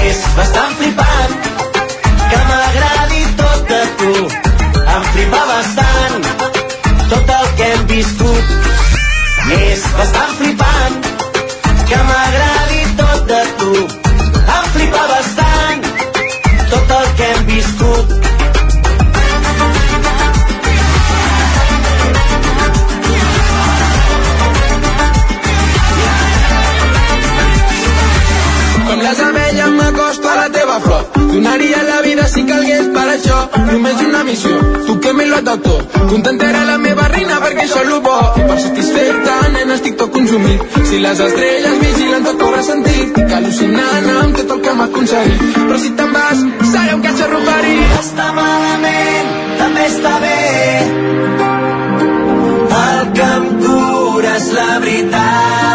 És 0.00 0.22
bastant 0.38 0.74
flipant 0.80 1.36
que 2.32 2.40
m'agradi 2.48 3.22
tot 3.42 3.70
de 3.70 3.80
tu. 4.00 4.10
Em 4.94 5.06
flipa 5.12 5.44
bastant 5.52 6.26
tot 7.12 7.32
el 7.36 7.46
que 7.60 7.70
hem 7.70 7.86
viscut. 7.92 8.50
És 9.60 9.86
bastant 10.00 10.34
flipant 10.40 10.98
que 11.86 12.02
m'agradi 12.10 12.82
tot 13.04 13.30
de 13.30 13.44
tu. 13.62 13.72
Em 14.42 14.68
flipa 14.74 15.06
bastant 15.14 15.88
tot 16.74 16.98
el 16.98 17.08
que 17.20 17.30
hem 17.30 17.48
viscut 17.54 18.31
Donaria 31.32 31.82
la 31.82 32.00
vida 32.02 32.26
si 32.28 32.42
calgués 32.44 32.88
per 32.92 33.06
això. 33.08 33.38
Només 33.70 34.00
una 34.04 34.22
missió, 34.24 34.52
tu 34.86 35.00
que 35.00 35.12
me 35.14 35.24
lo 35.26 35.36
has 35.36 35.44
dado 35.44 35.62
tot 35.64 35.92
Contentarà 36.12 36.64
la 36.68 36.76
meva 36.76 37.06
reina 37.08 37.38
perquè 37.40 37.64
això 37.64 37.80
és 37.86 38.00
bo 38.04 38.16
I 38.36 38.44
per 38.50 38.58
satisfer-te, 38.60 39.36
nena, 39.54 39.78
estic 39.78 39.96
tot 39.96 40.12
consumit. 40.12 40.76
Si 40.90 41.00
les 41.00 41.22
estrelles 41.26 41.78
vigilen 41.80 42.28
tot 42.28 42.36
corre 42.42 42.60
sentit. 42.66 43.16
Estic 43.16 43.32
al·lucinant 43.38 44.10
amb 44.18 44.36
tot 44.42 44.54
el 44.58 44.62
que 44.66 44.76
m'ha 44.76 44.90
aconseguit. 44.90 45.48
Però 45.56 45.80
si 45.80 45.94
te'n 45.96 46.12
vas, 46.18 46.44
seré 46.74 46.94
un 46.98 47.04
catxarro 47.08 47.40
parit 47.48 47.98
Està 48.02 48.30
malament, 48.36 49.34
també 49.64 49.88
està 49.88 50.16
bé. 50.28 50.38
El 52.84 53.12
que 53.16 53.34
em 53.40 53.52
cura 53.64 54.36
és 54.36 54.50
la 54.58 54.72
veritat. 54.84 55.71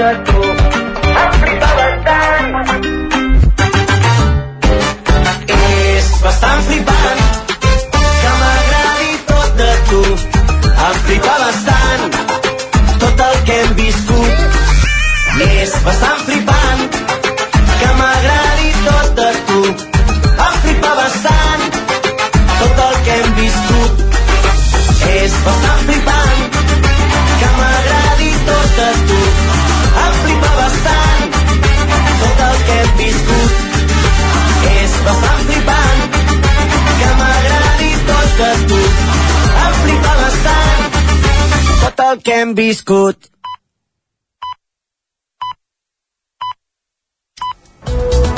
De 0.00 0.12
tu. 0.26 0.42
Em 1.22 1.32
flipa 1.40 1.70
bastant. 1.78 2.54
És 5.56 6.06
bastant 6.22 6.62
flipant 6.68 7.20
que 8.22 8.30
m'agradi 8.40 9.10
tot 9.32 9.50
de 9.60 9.72
tu. 9.90 10.00
Em 10.86 10.96
flipa 11.04 11.34
bastant 11.42 12.04
tot 13.02 13.24
el 13.26 13.36
que 13.50 13.58
hem 13.58 13.74
viscut. 13.82 14.36
És 15.48 15.76
bastant 15.88 16.24
flipant 16.28 16.82
que 17.80 17.90
m'agradi 18.00 18.72
tot 18.86 19.12
de 19.20 19.30
tu. 19.50 19.60
Em 20.46 20.54
flipa 20.64 20.94
bastant 21.02 21.68
tot 22.62 22.82
el 22.88 22.96
que 23.04 23.20
hem 23.20 23.30
viscut. 23.42 23.92
És 25.20 25.38
bastant 25.44 25.86
flipant 25.90 26.19
tot 42.10 43.30
el 47.86 48.29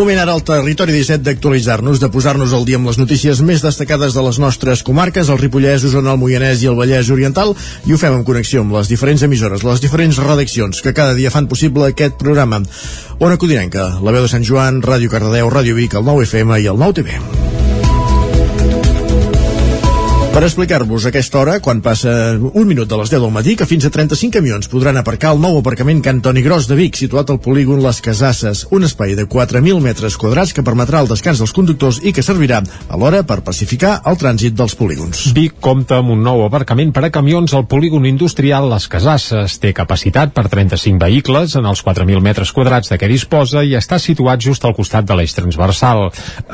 Moment 0.00 0.16
ara 0.16 0.32
al 0.32 0.40
territori 0.40 0.94
17 0.94 1.20
d'actualitzar-nos, 1.26 1.98
de 2.00 2.08
posar-nos 2.08 2.54
al 2.56 2.62
dia 2.64 2.78
amb 2.80 2.88
les 2.88 2.96
notícies 2.96 3.42
més 3.44 3.60
destacades 3.60 4.14
de 4.16 4.22
les 4.24 4.38
nostres 4.40 4.80
comarques, 4.80 5.28
el 5.28 5.36
Ripollès, 5.36 5.84
Osona, 5.84 6.14
el 6.16 6.22
Moianès 6.22 6.62
i 6.64 6.70
el 6.70 6.78
Vallès 6.78 7.10
Oriental, 7.12 7.52
i 7.84 7.92
ho 7.92 8.00
fem 8.00 8.16
en 8.16 8.24
connexió 8.24 8.64
amb 8.64 8.78
les 8.78 8.88
diferents 8.88 9.26
emissores, 9.28 9.66
les 9.68 9.84
diferents 9.84 10.22
redaccions 10.24 10.80
que 10.80 10.96
cada 10.96 11.12
dia 11.20 11.34
fan 11.36 11.52
possible 11.52 11.90
aquest 11.90 12.16
programa. 12.16 12.62
Ona 13.20 13.36
Codinenca, 13.36 13.90
la 14.00 14.16
veu 14.16 14.24
de 14.24 14.32
Sant 14.32 14.48
Joan, 14.48 14.80
Ràdio 14.80 15.12
Cardedeu, 15.12 15.52
Ràdio 15.52 15.76
Vic, 15.76 16.00
el 16.00 16.08
9 16.08 16.24
FM 16.30 16.62
i 16.64 16.72
el 16.72 16.80
9 16.80 17.02
TV. 17.02 17.49
Per 20.30 20.44
explicar-vos 20.46 21.08
aquesta 21.08 21.40
hora, 21.40 21.56
quan 21.58 21.80
passa 21.82 22.10
un 22.38 22.68
minut 22.68 22.86
de 22.88 22.96
les 23.00 23.10
10 23.10 23.18
del 23.24 23.32
matí, 23.34 23.56
que 23.58 23.66
fins 23.66 23.82
a 23.84 23.90
35 23.90 24.30
camions 24.36 24.68
podran 24.70 24.94
aparcar 24.96 25.32
al 25.32 25.40
nou 25.42 25.56
aparcament 25.58 25.98
Can 26.06 26.20
Toni 26.22 26.44
Gros 26.46 26.68
de 26.70 26.76
Vic, 26.78 26.94
situat 27.00 27.32
al 27.32 27.40
polígon 27.42 27.82
Les 27.82 27.98
Casasses, 28.00 28.60
un 28.70 28.86
espai 28.86 29.16
de 29.18 29.24
4.000 29.26 29.82
metres 29.82 30.14
quadrats 30.16 30.54
que 30.54 30.62
permetrà 30.62 31.00
el 31.02 31.10
descans 31.10 31.42
dels 31.42 31.54
conductors 31.56 31.98
i 32.06 32.12
que 32.14 32.22
servirà 32.22 32.60
alhora 32.94 33.24
per 33.26 33.40
pacificar 33.42 33.96
el 34.06 34.20
trànsit 34.22 34.54
dels 34.54 34.76
polígons. 34.78 35.24
Vic 35.34 35.58
compta 35.58 35.98
amb 35.98 36.14
un 36.14 36.22
nou 36.22 36.44
aparcament 36.46 36.94
per 36.94 37.08
a 37.08 37.10
camions 37.10 37.56
al 37.58 37.66
polígon 37.66 38.06
industrial 38.06 38.70
Les 38.70 38.86
Casasses. 38.86 39.58
Té 39.58 39.74
capacitat 39.74 40.30
per 40.30 40.46
35 40.46 41.02
vehicles 41.02 41.58
en 41.58 41.66
els 41.66 41.82
4.000 41.82 42.22
metres 42.22 42.54
quadrats 42.54 42.94
de 42.94 43.00
què 43.02 43.10
disposa 43.10 43.66
i 43.66 43.74
està 43.74 43.98
situat 43.98 44.46
just 44.46 44.62
al 44.64 44.78
costat 44.78 45.10
de 45.10 45.18
l'eix 45.18 45.34
transversal. 45.34 46.06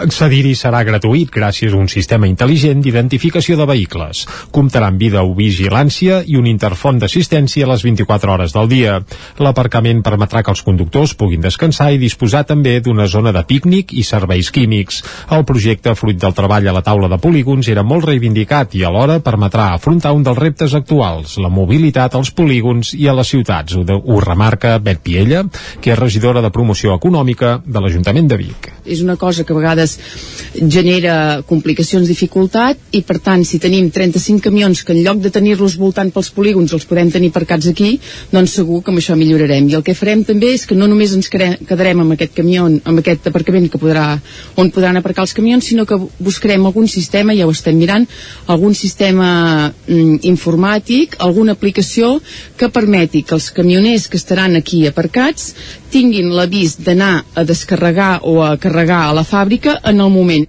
Accedir-hi 0.08 0.56
serà 0.56 0.80
gratuït 0.88 1.28
gràcies 1.28 1.76
a 1.76 1.84
un 1.84 1.92
sistema 1.92 2.32
intel·ligent 2.32 2.80
d'identificació 2.80 3.60
de 3.60 3.65
vehicles. 3.68 4.24
Comptarà 4.54 4.90
amb 4.90 5.00
videovigilància 5.00 6.22
i 6.26 6.38
un 6.38 6.46
interfon 6.50 7.00
d'assistència 7.02 7.66
a 7.66 7.70
les 7.72 7.84
24 7.86 8.32
hores 8.32 8.54
del 8.56 8.70
dia. 8.70 8.98
L'aparcament 9.42 10.02
permetrà 10.06 10.42
que 10.42 10.54
els 10.54 10.62
conductors 10.66 11.14
puguin 11.18 11.44
descansar 11.44 11.90
i 11.92 12.00
disposar 12.02 12.44
també 12.46 12.78
d'una 12.80 13.06
zona 13.10 13.32
de 13.34 13.42
pícnic 13.46 13.92
i 13.92 14.04
serveis 14.06 14.50
químics. 14.54 15.02
El 15.34 15.44
projecte, 15.48 15.94
fruit 15.98 16.18
del 16.20 16.34
treball 16.36 16.68
a 16.68 16.76
la 16.76 16.84
taula 16.86 17.10
de 17.12 17.20
polígons, 17.22 17.68
era 17.68 17.84
molt 17.86 18.06
reivindicat 18.08 18.74
i 18.78 18.84
alhora 18.86 19.18
permetrà 19.24 19.72
afrontar 19.74 20.14
un 20.16 20.24
dels 20.26 20.38
reptes 20.38 20.74
actuals, 20.74 21.36
la 21.42 21.50
mobilitat 21.52 22.14
als 22.14 22.30
polígons 22.30 22.94
i 22.94 23.08
a 23.08 23.16
les 23.16 23.34
ciutats. 23.34 23.76
Ho, 23.76 23.84
de, 23.86 23.96
ho 23.96 24.20
remarca 24.22 24.76
Bet 24.78 25.02
Piella, 25.04 25.44
que 25.80 25.92
és 25.94 25.98
regidora 25.98 26.42
de 26.44 26.52
promoció 26.54 26.94
econòmica 26.96 27.58
de 27.64 27.82
l'Ajuntament 27.82 28.28
de 28.30 28.40
Vic. 28.40 28.72
és 28.86 29.02
una 29.02 29.16
cosa 29.16 29.44
que 29.44 29.52
a 29.52 29.56
vegades 29.56 29.98
genera 30.70 31.42
complicacions, 31.46 32.08
dificultat 32.08 32.78
i 32.94 33.02
per 33.02 33.18
tant 33.18 33.42
si 33.44 33.55
tenim 33.62 33.90
35 33.90 34.42
camions 34.44 34.82
que 34.84 34.94
en 34.94 35.02
lloc 35.04 35.20
de 35.24 35.30
tenir-los 35.34 35.76
voltant 35.80 36.10
pels 36.14 36.30
polígons 36.34 36.72
els 36.76 36.86
podem 36.88 37.10
tenir 37.12 37.30
aparcats 37.32 37.68
aquí, 37.70 37.96
doncs 38.32 38.56
segur 38.58 38.82
que 38.82 38.92
amb 38.92 39.02
això 39.02 39.16
millorarem. 39.18 39.68
I 39.70 39.76
el 39.78 39.84
que 39.86 39.94
farem 39.98 40.24
també 40.26 40.52
és 40.54 40.66
que 40.66 40.78
no 40.78 40.88
només 40.90 41.14
ens 41.16 41.30
quedarem 41.30 42.02
amb 42.02 42.16
aquest 42.16 42.34
camió, 42.36 42.66
amb 42.66 43.02
aquest 43.02 43.28
aparcament 43.30 43.68
que 43.72 43.80
podrà, 43.82 44.06
on 44.56 44.72
podran 44.74 45.00
aparcar 45.00 45.26
els 45.26 45.36
camions 45.36 45.66
sinó 45.66 45.86
que 45.86 45.98
buscarem 46.18 46.66
algun 46.66 46.88
sistema, 46.88 47.34
ja 47.36 47.46
ho 47.46 47.54
estem 47.54 47.78
mirant 47.78 48.06
algun 48.46 48.74
sistema 48.74 49.28
mm, 49.68 50.20
informàtic, 50.32 51.16
alguna 51.18 51.56
aplicació 51.56 52.16
que 52.56 52.72
permeti 52.72 53.22
que 53.22 53.36
els 53.36 53.50
camioners 53.54 54.08
que 54.08 54.20
estaran 54.20 54.56
aquí 54.56 54.86
aparcats 54.86 55.54
tinguin 55.92 56.32
l'avís 56.34 56.76
d'anar 56.82 57.24
a 57.34 57.44
descarregar 57.44 58.20
o 58.22 58.42
a 58.42 58.56
carregar 58.60 59.06
a 59.06 59.16
la 59.16 59.24
fàbrica 59.24 59.80
en 59.84 60.00
el 60.00 60.12
moment 60.12 60.46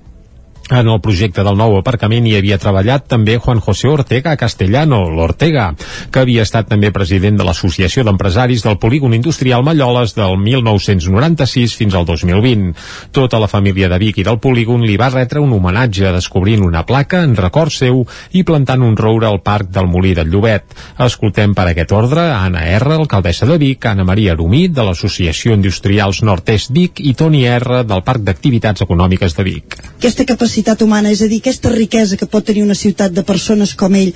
En 0.67 0.89
el 0.91 0.99
projecte 0.99 1.45
del 1.47 1.55
nou 1.55 1.77
aparcament 1.77 2.25
hi 2.27 2.33
havia 2.35 2.57
treballat 2.59 3.05
també 3.07 3.37
Juan 3.39 3.61
José 3.63 3.87
Ortega 3.87 4.33
Castellano, 4.35 4.99
l'Ortega, 5.07 5.69
que 6.11 6.19
havia 6.19 6.43
estat 6.43 6.67
també 6.67 6.89
president 6.91 7.37
de 7.39 7.45
l'Associació 7.47 8.03
d'Empresaris 8.03 8.65
del 8.65 8.75
Polígon 8.81 9.15
Industrial 9.15 9.63
Malloles 9.63 10.11
del 10.17 10.35
1996 10.41 11.75
fins 11.79 11.95
al 11.95 12.03
2020. 12.09 12.73
Tota 13.15 13.39
la 13.39 13.47
família 13.47 13.87
de 13.87 13.99
Vic 14.01 14.19
i 14.19 14.25
del 14.27 14.41
polígon 14.43 14.83
li 14.83 14.97
va 14.99 15.07
retre 15.13 15.39
un 15.39 15.53
homenatge 15.55 16.11
descobrint 16.11 16.65
una 16.67 16.83
placa 16.83 17.23
en 17.23 17.37
record 17.39 17.71
seu 17.71 18.03
i 18.35 18.43
plantant 18.43 18.83
un 18.83 18.99
roure 18.99 19.31
al 19.31 19.39
Parc 19.39 19.71
del 19.71 19.87
Molí 19.87 20.11
del 20.19 20.27
Llobet. 20.27 20.75
Escoltem 21.07 21.55
per 21.55 21.69
aquest 21.71 21.95
ordre 21.95 22.27
Anna 22.33 22.65
R, 22.73 22.97
alcaldessa 22.97 23.47
de 23.47 23.55
Vic, 23.63 23.87
Anna 23.87 24.03
Maria 24.03 24.35
Arumit, 24.35 24.75
de 24.75 24.83
l'Associació 24.83 25.55
Industrials 25.55 26.25
Nord-Est 26.27 26.75
Vic 26.75 26.99
i 26.99 27.15
Toni 27.15 27.47
R, 27.47 27.85
del 27.87 28.03
Parc 28.03 28.27
d'Activitats 28.27 28.83
Econòmiques 28.83 29.39
de 29.39 29.47
Vic. 29.47 29.79
Aquesta 29.95 30.27
capacitat 30.27 30.56
humana, 30.81 31.11
és 31.11 31.21
a 31.21 31.27
dir, 31.27 31.39
aquesta 31.41 31.69
riquesa 31.69 32.17
que 32.17 32.25
pot 32.25 32.45
tenir 32.45 32.63
una 32.63 32.75
ciutat 32.75 33.11
de 33.11 33.23
persones 33.23 33.73
com 33.75 33.93
ell, 33.95 34.13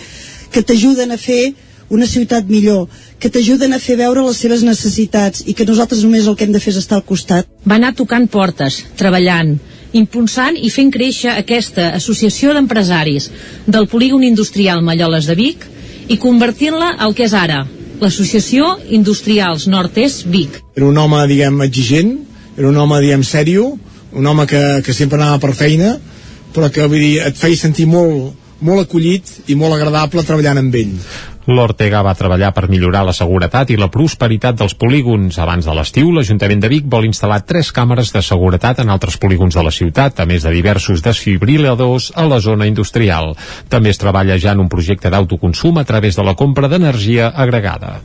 que 0.51 0.61
t'ajuden 0.61 1.11
a 1.11 1.17
fer 1.17 1.53
una 1.89 2.07
ciutat 2.07 2.47
millor, 2.47 2.87
que 3.19 3.29
t'ajuden 3.29 3.73
a 3.73 3.79
fer 3.79 3.97
veure 3.99 4.23
les 4.23 4.37
seves 4.37 4.63
necessitats 4.63 5.43
i 5.45 5.53
que 5.53 5.65
nosaltres 5.67 6.03
només 6.03 6.27
el 6.27 6.37
que 6.39 6.45
hem 6.47 6.53
de 6.55 6.59
fer 6.63 6.71
és 6.71 6.79
estar 6.79 6.97
al 6.97 7.05
costat. 7.05 7.47
Va 7.67 7.75
anar 7.75 7.91
tocant 7.93 8.27
portes, 8.31 8.85
treballant, 8.97 9.57
impulsant 9.93 10.55
i 10.55 10.71
fent 10.71 10.91
créixer 10.91 11.35
aquesta 11.35 11.91
associació 11.97 12.55
d'empresaris 12.55 13.29
del 13.67 13.89
polígon 13.91 14.23
industrial 14.23 14.81
Malloles 14.81 15.27
de 15.27 15.35
Vic 15.35 15.67
i 16.07 16.17
convertint-la 16.17 16.95
al 16.97 17.13
que 17.13 17.27
és 17.27 17.35
ara, 17.35 17.65
l'Associació 18.01 18.77
Industrials 18.89 19.67
Nord-Est 19.67 20.25
Vic. 20.31 20.61
Era 20.75 20.87
un 20.87 20.97
home, 20.97 21.19
diguem, 21.29 21.59
exigent, 21.67 22.15
era 22.57 22.71
un 22.71 22.79
home, 22.79 22.97
diguem, 23.03 23.23
sèrio, 23.27 23.67
un 24.15 24.27
home 24.27 24.47
que, 24.47 24.63
que 24.85 24.95
sempre 24.95 25.19
anava 25.19 25.39
per 25.43 25.53
feina, 25.55 25.97
però 26.55 26.71
que 26.71 26.87
vull 26.87 27.01
dir, 27.01 27.17
et 27.25 27.37
feia 27.37 27.57
sentir 27.59 27.87
molt, 27.89 28.31
molt 28.61 28.85
acollit 28.85 29.49
i 29.49 29.57
molt 29.57 29.75
agradable 29.75 30.23
treballant 30.25 30.61
amb 30.61 30.75
ell. 30.77 30.95
L'Ortega 31.49 32.03
va 32.05 32.13
treballar 32.13 32.51
per 32.53 32.67
millorar 32.69 33.01
la 33.07 33.15
seguretat 33.17 33.71
i 33.73 33.77
la 33.79 33.89
prosperitat 33.89 34.59
dels 34.59 34.75
polígons. 34.77 35.39
Abans 35.41 35.65
de 35.65 35.73
l'estiu, 35.73 36.11
l'Ajuntament 36.13 36.61
de 36.61 36.69
Vic 36.69 36.85
vol 36.85 37.09
instal·lar 37.09 37.41
tres 37.49 37.71
càmeres 37.73 38.13
de 38.13 38.21
seguretat 38.21 38.83
en 38.83 38.93
altres 38.93 39.17
polígons 39.17 39.57
de 39.57 39.65
la 39.65 39.73
ciutat, 39.73 40.21
a 40.21 40.29
més 40.29 40.45
de 40.45 40.53
diversos 40.53 41.01
desfibriladors 41.01 42.11
a 42.15 42.27
la 42.29 42.39
zona 42.39 42.69
industrial. 42.69 43.33
També 43.73 43.89
es 43.89 44.01
treballa 44.01 44.37
ja 44.37 44.53
en 44.53 44.61
un 44.61 44.69
projecte 44.69 45.09
d'autoconsum 45.09 45.81
a 45.81 45.85
través 45.85 46.15
de 46.15 46.29
la 46.29 46.37
compra 46.37 46.69
d'energia 46.69 47.33
agregada. 47.33 47.97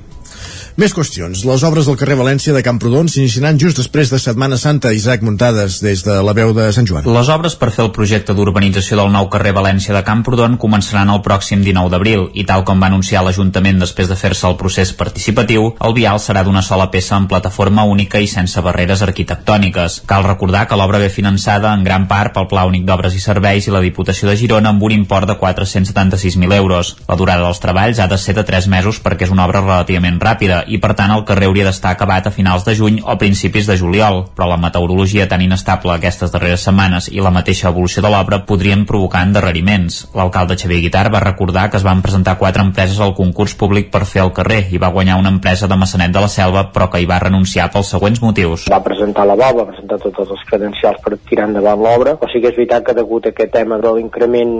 Més 0.77 0.93
qüestions. 0.93 1.41
Les 1.49 1.63
obres 1.65 1.87
del 1.89 1.97
carrer 1.97 2.19
València 2.21 2.53
de 2.53 2.61
Camprodon 2.61 3.07
s'iniciaran 3.09 3.57
just 3.57 3.79
després 3.81 4.11
de 4.13 4.19
Setmana 4.21 4.59
Santa. 4.61 4.91
Isaac 4.93 5.23
Muntades, 5.25 5.79
des 5.81 6.03
de 6.05 6.17
la 6.21 6.35
veu 6.37 6.51
de 6.53 6.67
Sant 6.77 6.85
Joan. 6.85 7.07
Les 7.17 7.31
obres 7.33 7.55
per 7.57 7.71
fer 7.73 7.87
el 7.87 7.95
projecte 7.97 8.35
d'urbanització 8.37 8.99
del 9.01 9.09
nou 9.15 9.31
carrer 9.33 9.55
València 9.57 9.95
de 9.97 10.03
Camprodon 10.05 10.59
començaran 10.61 11.09
el 11.15 11.23
pròxim 11.25 11.63
19 11.65 11.89
d'abril 11.95 12.27
i 12.37 12.45
tal 12.45 12.67
com 12.69 12.85
va 12.85 12.91
anunciar 12.93 13.23
l'Ajuntament 13.25 13.81
després 13.81 14.11
de 14.11 14.19
fer-se 14.21 14.45
el 14.51 14.59
procés 14.61 14.93
participatiu, 14.93 15.71
el 15.81 15.97
vial 15.97 16.21
serà 16.21 16.43
d'una 16.45 16.61
sola 16.61 16.91
peça 16.93 17.17
en 17.17 17.31
plataforma 17.33 17.87
única 17.89 18.21
i 18.21 18.29
sense 18.29 18.61
barreres 18.61 19.01
arquitectòniques. 19.09 20.03
Cal 20.05 20.29
recordar 20.29 20.67
que 20.69 20.77
l'obra 20.77 21.01
ve 21.01 21.09
finançada 21.09 21.73
en 21.73 21.89
gran 21.89 22.05
part 22.05 22.37
pel 22.37 22.51
Pla 22.53 22.67
Únic 22.69 22.85
d'Obres 22.85 23.17
i 23.17 23.25
Serveis 23.25 23.65
i 23.65 23.73
la 23.73 23.81
Diputació 23.81 24.29
de 24.29 24.37
Girona 24.37 24.77
amb 24.77 24.85
un 24.85 24.99
import 24.99 25.33
de 25.33 25.41
476.000 25.41 26.61
euros. 26.61 26.99
La 27.09 27.17
durada 27.17 27.49
dels 27.49 27.65
treballs 27.65 28.05
ha 28.05 28.13
de 28.13 28.21
ser 28.21 28.37
de 28.37 28.45
3 28.45 28.69
mesos 28.77 29.01
perquè 29.01 29.25
és 29.25 29.33
una 29.33 29.49
obra 29.49 29.65
relativament 29.65 30.21
ràpida 30.21 30.66
i 30.69 30.79
per 30.83 30.95
tant 30.99 31.13
el 31.15 31.25
carrer 31.29 31.49
hauria 31.51 31.67
d'estar 31.69 31.93
acabat 31.95 32.27
a 32.27 32.33
finals 32.35 32.65
de 32.67 32.75
juny 32.79 33.01
o 33.05 33.17
principis 33.21 33.67
de 33.67 33.77
juliol, 33.79 34.25
però 34.37 34.49
la 34.51 34.59
meteorologia 34.61 35.29
tan 35.29 35.43
inestable 35.45 35.95
aquestes 35.95 36.33
darreres 36.35 36.65
setmanes 36.67 37.11
i 37.13 37.23
la 37.23 37.33
mateixa 37.35 37.69
evolució 37.71 38.03
de 38.05 38.11
l'obra 38.13 38.43
podrien 38.49 38.87
provocar 38.87 39.25
endarreriments. 39.27 40.07
L'alcalde 40.17 40.57
Xavier 40.57 40.81
Guitar 40.85 41.07
va 41.13 41.23
recordar 41.25 41.69
que 41.71 41.81
es 41.81 41.87
van 41.87 42.03
presentar 42.03 42.39
quatre 42.39 42.65
empreses 42.65 43.01
al 43.01 43.15
concurs 43.15 43.55
públic 43.55 43.91
per 43.93 44.05
fer 44.07 44.25
el 44.25 44.33
carrer 44.37 44.65
i 44.73 44.83
va 44.83 44.93
guanyar 44.95 45.19
una 45.21 45.35
empresa 45.35 45.69
de 45.69 45.77
Massanet 45.77 46.15
de 46.15 46.25
la 46.25 46.33
Selva 46.33 46.67
però 46.73 46.91
que 46.91 47.01
hi 47.03 47.09
va 47.11 47.21
renunciar 47.23 47.71
pels 47.73 47.93
següents 47.95 48.23
motius. 48.23 48.67
Va 48.73 48.83
presentar 48.85 49.27
la 49.29 49.37
BOB, 49.37 49.61
va 49.61 49.69
presentar 49.71 50.01
tots 50.03 50.31
els 50.31 50.45
credencials 50.49 51.03
per 51.05 51.19
tirar 51.29 51.49
endavant 51.51 51.83
l'obra, 51.83 52.17
o 52.21 52.29
sigui 52.31 52.47
que 52.47 52.53
és 52.53 52.59
veritat 52.59 52.85
que 52.87 52.95
degut 52.97 53.27
a 53.27 53.33
aquest 53.33 53.53
tema 53.55 53.79
de 53.83 53.93
l'increment 53.97 54.53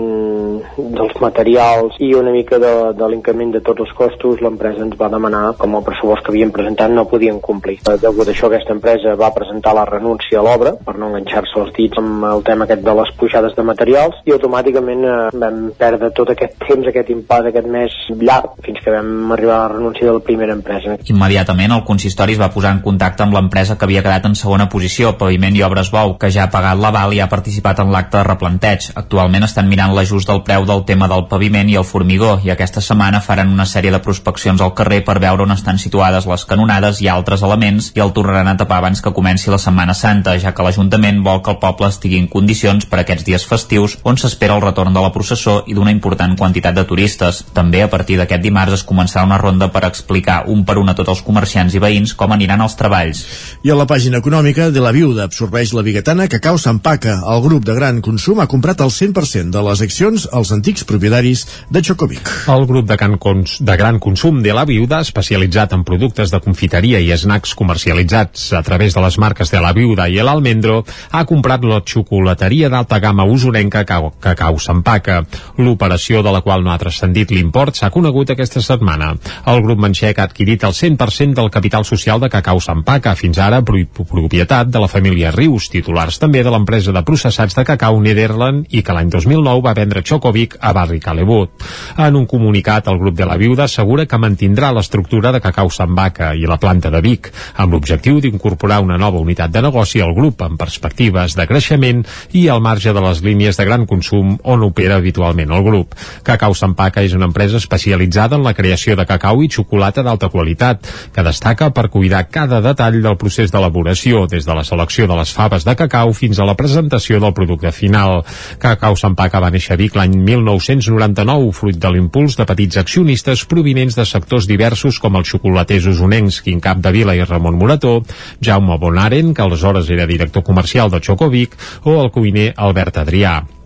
dels 0.77 1.19
materials 1.21 1.95
i 2.03 2.13
una 2.17 2.33
mica 2.33 2.59
de, 2.59 2.73
de 2.97 3.09
l'increment 3.11 3.53
de 3.55 3.61
tots 3.65 3.85
els 3.85 3.93
costos, 3.97 4.41
l'empresa 4.43 4.83
ens 4.85 4.97
va 4.99 5.11
demanar 5.13 5.43
com 5.61 5.77
el 5.77 5.85
pressupost 5.97 6.23
que 6.23 6.31
havien 6.31 6.51
presentat 6.51 6.91
no 6.91 7.05
podien 7.09 7.39
complir. 7.41 7.79
Degut 7.83 8.27
a 8.27 8.31
això 8.31 8.47
aquesta 8.47 8.73
empresa 8.75 9.15
va 9.17 9.33
presentar 9.33 9.73
la 9.75 9.85
renúncia 9.85 10.39
a 10.39 10.43
l'obra 10.45 10.73
per 10.85 10.97
no 10.97 11.09
enganxar-se 11.09 11.59
els 11.61 11.73
dits 11.75 11.97
amb 11.97 12.25
el 12.25 12.43
tema 12.43 12.65
aquest 12.65 12.83
de 12.85 12.93
les 12.99 13.11
pujades 13.17 13.55
de 13.55 13.63
materials 13.63 14.15
i 14.25 14.33
automàticament 14.35 15.03
eh, 15.03 15.15
vam 15.33 15.59
perdre 15.77 16.11
tot 16.15 16.31
aquest 16.33 16.57
temps, 16.65 16.87
aquest 16.87 17.09
impàs, 17.13 17.49
aquest 17.49 17.67
mes 17.67 17.95
llarg 18.21 18.57
fins 18.65 18.81
que 18.83 18.93
vam 18.93 19.31
arribar 19.33 19.55
a 19.57 19.61
la 19.65 19.73
renúncia 19.75 20.07
de 20.07 20.13
la 20.13 20.23
primera 20.23 20.53
empresa. 20.53 20.97
Immediatament 21.07 21.73
el 21.73 21.85
consistori 21.87 22.37
es 22.37 22.41
va 22.41 22.51
posar 22.53 22.75
en 22.75 22.83
contacte 22.85 23.25
amb 23.25 23.35
l'empresa 23.35 23.77
que 23.77 23.87
havia 23.87 24.03
quedat 24.05 24.27
en 24.29 24.35
segona 24.35 24.69
posició, 24.69 25.15
Paviment 25.17 25.55
i 25.57 25.63
Obres 25.65 25.91
Bou, 25.91 26.17
que 26.21 26.31
ja 26.33 26.45
ha 26.45 26.53
pagat 26.53 26.79
l'aval 26.79 27.15
i 27.15 27.21
ha 27.23 27.29
participat 27.31 27.81
en 27.83 27.91
l'acte 27.93 28.19
de 28.19 28.25
replanteig. 28.27 28.91
Actualment 28.99 29.47
estan 29.47 29.69
mirant 29.69 29.95
l'ajust 29.95 30.29
del 30.29 30.43
preu 30.47 30.67
del 30.67 30.83
tema 30.85 31.09
del 31.09 31.25
paviment 31.31 31.69
i 31.69 31.77
el 31.79 31.87
formigó 31.87 32.37
i 32.43 32.51
aquesta 32.53 32.83
setmana 32.83 33.21
faran 33.23 33.53
una 33.53 33.65
sèrie 33.65 33.91
de 33.93 34.01
prospeccions 34.03 34.61
al 34.61 34.75
carrer 34.77 35.03
per 35.07 35.19
veure 35.23 35.47
on 35.47 35.55
estan 35.55 35.79
situades 35.87 36.27
les 36.27 36.45
canonades 36.49 37.01
i 37.01 37.07
altres 37.11 37.43
elements 37.47 37.91
i 37.95 38.03
el 38.03 38.13
tornaran 38.15 38.51
a 38.51 38.57
tapar 38.59 38.81
abans 38.81 39.01
que 39.01 39.13
comenci 39.15 39.51
la 39.51 39.59
Setmana 39.61 39.95
Santa, 39.97 40.35
ja 40.41 40.53
que 40.53 40.65
l'Ajuntament 40.65 41.23
vol 41.25 41.41
que 41.43 41.53
el 41.55 41.59
poble 41.63 41.89
estigui 41.89 42.19
en 42.19 42.27
condicions 42.31 42.85
per 42.85 43.01
aquests 43.01 43.25
dies 43.27 43.47
festius 43.47 43.97
on 44.03 44.19
s'espera 44.19 44.57
el 44.57 44.63
retorn 44.65 44.93
de 44.93 45.03
la 45.03 45.13
processó 45.15 45.61
i 45.67 45.75
d'una 45.77 45.93
important 45.95 46.35
quantitat 46.37 46.75
de 46.75 46.85
turistes. 46.89 47.43
També 47.55 47.81
a 47.83 47.89
partir 47.91 48.19
d'aquest 48.19 48.43
dimarts 48.43 48.79
es 48.79 48.85
començarà 48.87 49.25
una 49.25 49.39
ronda 49.41 49.71
per 49.71 49.85
explicar 49.87 50.43
un 50.51 50.65
per 50.67 50.77
un 50.81 50.91
a 50.91 50.95
tots 50.97 51.15
els 51.15 51.23
comerciants 51.25 51.75
i 51.75 51.83
veïns 51.83 52.15
com 52.17 52.33
aniran 52.35 52.61
els 52.65 52.75
treballs. 52.79 53.23
I 53.63 53.71
a 53.71 53.79
la 53.79 53.87
pàgina 53.89 54.21
econòmica 54.21 54.69
de 54.73 54.83
la 54.83 54.93
Viuda 54.95 55.27
absorbeix 55.27 55.73
la 55.77 55.85
biguetana 55.85 56.27
Cacau 56.31 56.59
s'empaca. 56.59 57.19
El 57.33 57.43
grup 57.45 57.65
de 57.67 57.77
gran 57.77 58.01
consum 58.05 58.41
ha 58.41 58.49
comprat 58.51 58.81
el 58.83 58.91
100% 58.93 59.53
de 59.55 59.63
les 59.69 59.83
accions 59.85 60.27
als 60.33 60.51
antics 60.55 60.85
propietaris 60.87 61.45
de 61.69 61.81
Chocovic. 61.81 62.31
El 62.51 62.67
grup 62.67 62.87
de, 62.89 62.97
can 62.97 63.17
cons 63.21 63.59
de 63.61 63.77
gran 63.77 63.99
consum 64.03 64.41
de 64.43 64.53
la 64.55 64.65
Viuda, 64.65 65.01
especialitzat 65.05 65.75
en 65.76 65.76
productes 65.83 66.31
de 66.33 66.39
confiteria 66.41 66.99
i 67.03 67.11
snacks 67.17 67.53
comercialitzats 67.57 68.51
a 68.53 68.61
través 68.63 68.95
de 68.95 69.01
les 69.03 69.17
marques 69.17 69.51
de 69.51 69.61
la 69.61 69.73
Viuda 69.73 70.07
i 70.09 70.17
l'Almendro, 70.21 70.83
ha 71.11 71.25
comprat 71.25 71.63
la 71.65 71.81
xocolateria 71.85 72.69
d'alta 72.69 72.99
gamma 72.99 73.25
usonenca 73.25 73.83
Cacau, 73.85 74.59
s'empaca. 74.59 75.23
L'operació 75.57 76.23
de 76.23 76.33
la 76.33 76.41
qual 76.41 76.63
no 76.63 76.71
ha 76.71 76.79
transcendit 76.81 77.31
l'import 77.31 77.75
s'ha 77.75 77.91
conegut 77.91 78.31
aquesta 78.31 78.61
setmana. 78.61 79.13
El 79.45 79.61
grup 79.65 79.81
manxec 79.81 80.19
ha 80.19 80.27
adquirit 80.29 80.63
el 80.63 80.73
100% 80.77 81.33
del 81.37 81.51
capital 81.51 81.85
social 81.85 82.21
de 82.21 82.29
Cacau 82.29 82.61
s'empaca, 82.61 83.15
fins 83.15 83.37
ara 83.37 83.61
pro 83.65 83.77
propietat 84.07 84.69
de 84.71 84.79
la 84.79 84.87
família 84.87 85.31
Rius, 85.31 85.69
titulars 85.73 86.19
també 86.21 86.43
de 86.43 86.51
l'empresa 86.53 86.93
de 86.93 87.03
processats 87.05 87.55
de 87.57 87.63
cacau 87.67 87.99
Nederland 88.01 88.67
i 88.69 88.83
que 88.85 88.93
l'any 88.95 89.09
2009 89.09 89.63
va 89.65 89.73
vendre 89.77 90.03
Chocovic 90.05 90.57
a 90.61 90.73
Barri 90.73 90.99
Calebut. 91.03 91.49
En 91.97 92.15
un 92.15 92.25
comunicat, 92.29 92.87
el 92.87 92.99
grup 93.01 93.17
de 93.17 93.25
la 93.25 93.37
Viuda 93.37 93.65
assegura 93.65 94.05
que 94.05 94.19
mantindrà 94.21 94.71
l'estructura 94.71 95.31
de 95.33 95.41
Cacau 95.41 95.56
s'empaca 95.65 96.33
i 96.37 96.45
la 96.45 96.59
planta 96.61 96.91
de 96.93 97.01
Vic, 97.01 97.31
amb 97.57 97.73
l'objectiu 97.73 98.21
d'incorporar 98.21 98.79
una 98.85 98.99
nova 99.01 99.17
unitat 99.17 99.49
de 99.51 99.63
negoci 99.65 100.01
al 100.05 100.13
grup 100.13 100.43
amb 100.45 100.59
perspectives 100.61 101.33
de 101.37 101.47
creixement 101.49 102.03
i 102.37 102.47
al 102.53 102.61
marge 102.61 102.93
de 102.93 103.01
les 103.01 103.23
línies 103.25 103.57
de 103.57 103.65
gran 103.65 103.87
consum 103.89 104.35
on 104.43 104.63
opera 104.67 105.01
habitualment 105.01 105.51
el 105.57 105.65
grup. 105.65 105.95
Cacau 106.23 106.53
s'empaca 106.53 107.01
és 107.01 107.17
una 107.17 107.25
empresa 107.25 107.57
especialitzada 107.57 108.37
en 108.37 108.45
la 108.45 108.53
creació 108.53 108.95
de 108.95 109.07
cacau 109.09 109.41
i 109.41 109.49
xocolata 109.49 110.03
d'alta 110.05 110.29
qualitat, 110.29 110.85
que 111.13 111.25
destaca 111.25 111.71
per 111.73 111.89
cuidar 111.89 112.27
cada 112.29 112.61
detall 112.61 113.01
del 113.01 113.17
procés 113.17 113.51
d'elaboració, 113.51 114.27
des 114.29 114.45
de 114.45 114.53
la 114.53 114.65
selecció 114.67 115.07
de 115.07 115.17
les 115.17 115.33
faves 115.33 115.65
de 115.65 115.75
cacau 115.75 116.13
fins 116.13 116.39
a 116.39 116.45
la 116.45 116.55
presentació 116.59 117.19
del 117.23 117.33
producte 117.33 117.71
final. 117.71 118.21
Cacau 118.61 118.95
s'empaca 118.95 119.41
va 119.41 119.51
néixer 119.53 119.73
a 119.75 119.79
Vic 119.81 119.97
l'any 119.97 120.17
1999, 120.21 121.51
fruit 121.55 121.77
de 121.81 121.91
l'impuls 121.93 122.37
de 122.37 122.45
petits 122.45 122.77
accionistes 122.77 123.45
provinents 123.49 123.97
de 123.97 124.05
sectors 124.05 124.47
diversos 124.49 124.99
com 124.99 125.17
els 125.19 125.31
xocolaters 125.47 125.87
usonencs 125.87 126.41
Quim 126.43 126.59
Vila 126.91 127.15
i 127.15 127.23
Ramon 127.23 127.55
Morató, 127.55 128.03
Jaume 128.41 128.77
Bonaren, 128.77 129.33
que 129.33 129.41
aleshores 129.41 129.89
era 129.89 130.05
director 130.05 130.43
comercial 130.43 130.91
de 130.91 131.01
Chocovic, 131.01 131.55
o 131.83 132.01
el 132.03 132.11
cuiner 132.11 132.53
Albert 132.57 132.97
Adrià. 132.97 133.56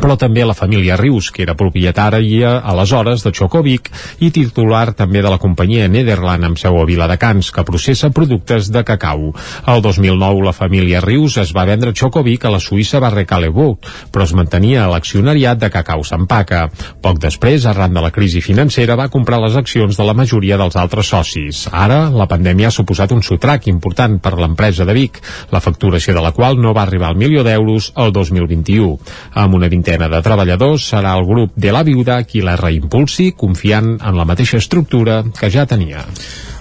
Però 0.00 0.16
també 0.20 0.44
la 0.44 0.56
família 0.56 0.96
Rius, 1.00 1.30
que 1.32 1.44
era 1.46 1.56
propietària 1.58 2.58
aleshores 2.60 3.24
de 3.24 3.32
Chocovic 3.32 3.90
i 4.20 4.30
titular 4.34 4.92
també 4.96 5.22
de 5.24 5.32
la 5.32 5.40
companyia 5.42 5.88
Nederland 5.88 6.50
amb 6.50 6.60
seu 6.60 6.78
a 6.80 6.84
Viladecans, 6.88 7.50
que 7.52 7.64
processa 7.66 8.10
productes 8.14 8.70
de 8.72 8.84
cacau. 8.84 9.32
El 9.66 9.82
2009 9.82 10.44
la 10.46 10.54
família 10.56 11.00
Rius 11.04 11.38
es 11.42 11.52
va 11.56 11.66
vendre 11.68 11.94
Chocovic 11.96 12.44
a 12.44 12.52
la 12.54 12.60
Suïssa 12.62 13.00
Barrecalebut, 13.02 13.86
però 14.12 14.26
es 14.26 14.34
mantenia 14.36 14.84
a 14.84 14.90
l'accionariat 14.92 15.58
de 15.60 15.70
Cacau 15.72 16.04
Sampaca. 16.04 16.66
Poc 17.02 17.20
després, 17.22 17.66
arran 17.66 17.94
de 17.94 18.02
la 18.04 18.12
crisi 18.14 18.42
financera, 18.44 18.96
va 18.98 19.10
comprar 19.12 19.40
les 19.42 19.56
accions 19.58 19.96
de 19.96 20.06
la 20.06 20.14
majoria 20.16 20.58
dels 20.60 20.76
altres 20.76 21.10
socis. 21.12 21.66
Ara, 21.72 22.06
la 22.10 22.28
pandèmia 22.30 22.70
ha 22.70 22.74
suposat 22.74 23.12
un 23.16 23.22
sotrac 23.26 23.68
important 23.72 24.18
per 24.22 24.36
l'empresa 24.38 24.86
de 24.86 24.96
Vic, 24.96 25.20
la 25.52 25.62
facturació 25.64 26.14
de 26.16 26.24
la 26.24 26.32
qual 26.36 26.60
no 26.60 26.74
va 26.76 26.86
arribar 26.86 27.10
al 27.10 27.20
milió 27.20 27.44
d'euros 27.46 27.92
el 27.96 28.12
2021. 28.12 28.96
Amb 29.34 29.58
una 29.58 29.70
vintena 29.86 30.08
de 30.10 30.18
treballadors, 30.18 30.82
serà 30.90 31.12
el 31.14 31.24
grup 31.26 31.52
de 31.54 31.70
la 31.70 31.84
Viuda 31.86 32.18
qui 32.26 32.42
la 32.42 32.56
reimpulsi, 32.58 33.30
confiant 33.38 33.92
en 34.02 34.18
la 34.18 34.26
mateixa 34.26 34.58
estructura 34.58 35.22
que 35.38 35.46
ja 35.46 35.66
tenia. 35.66 36.02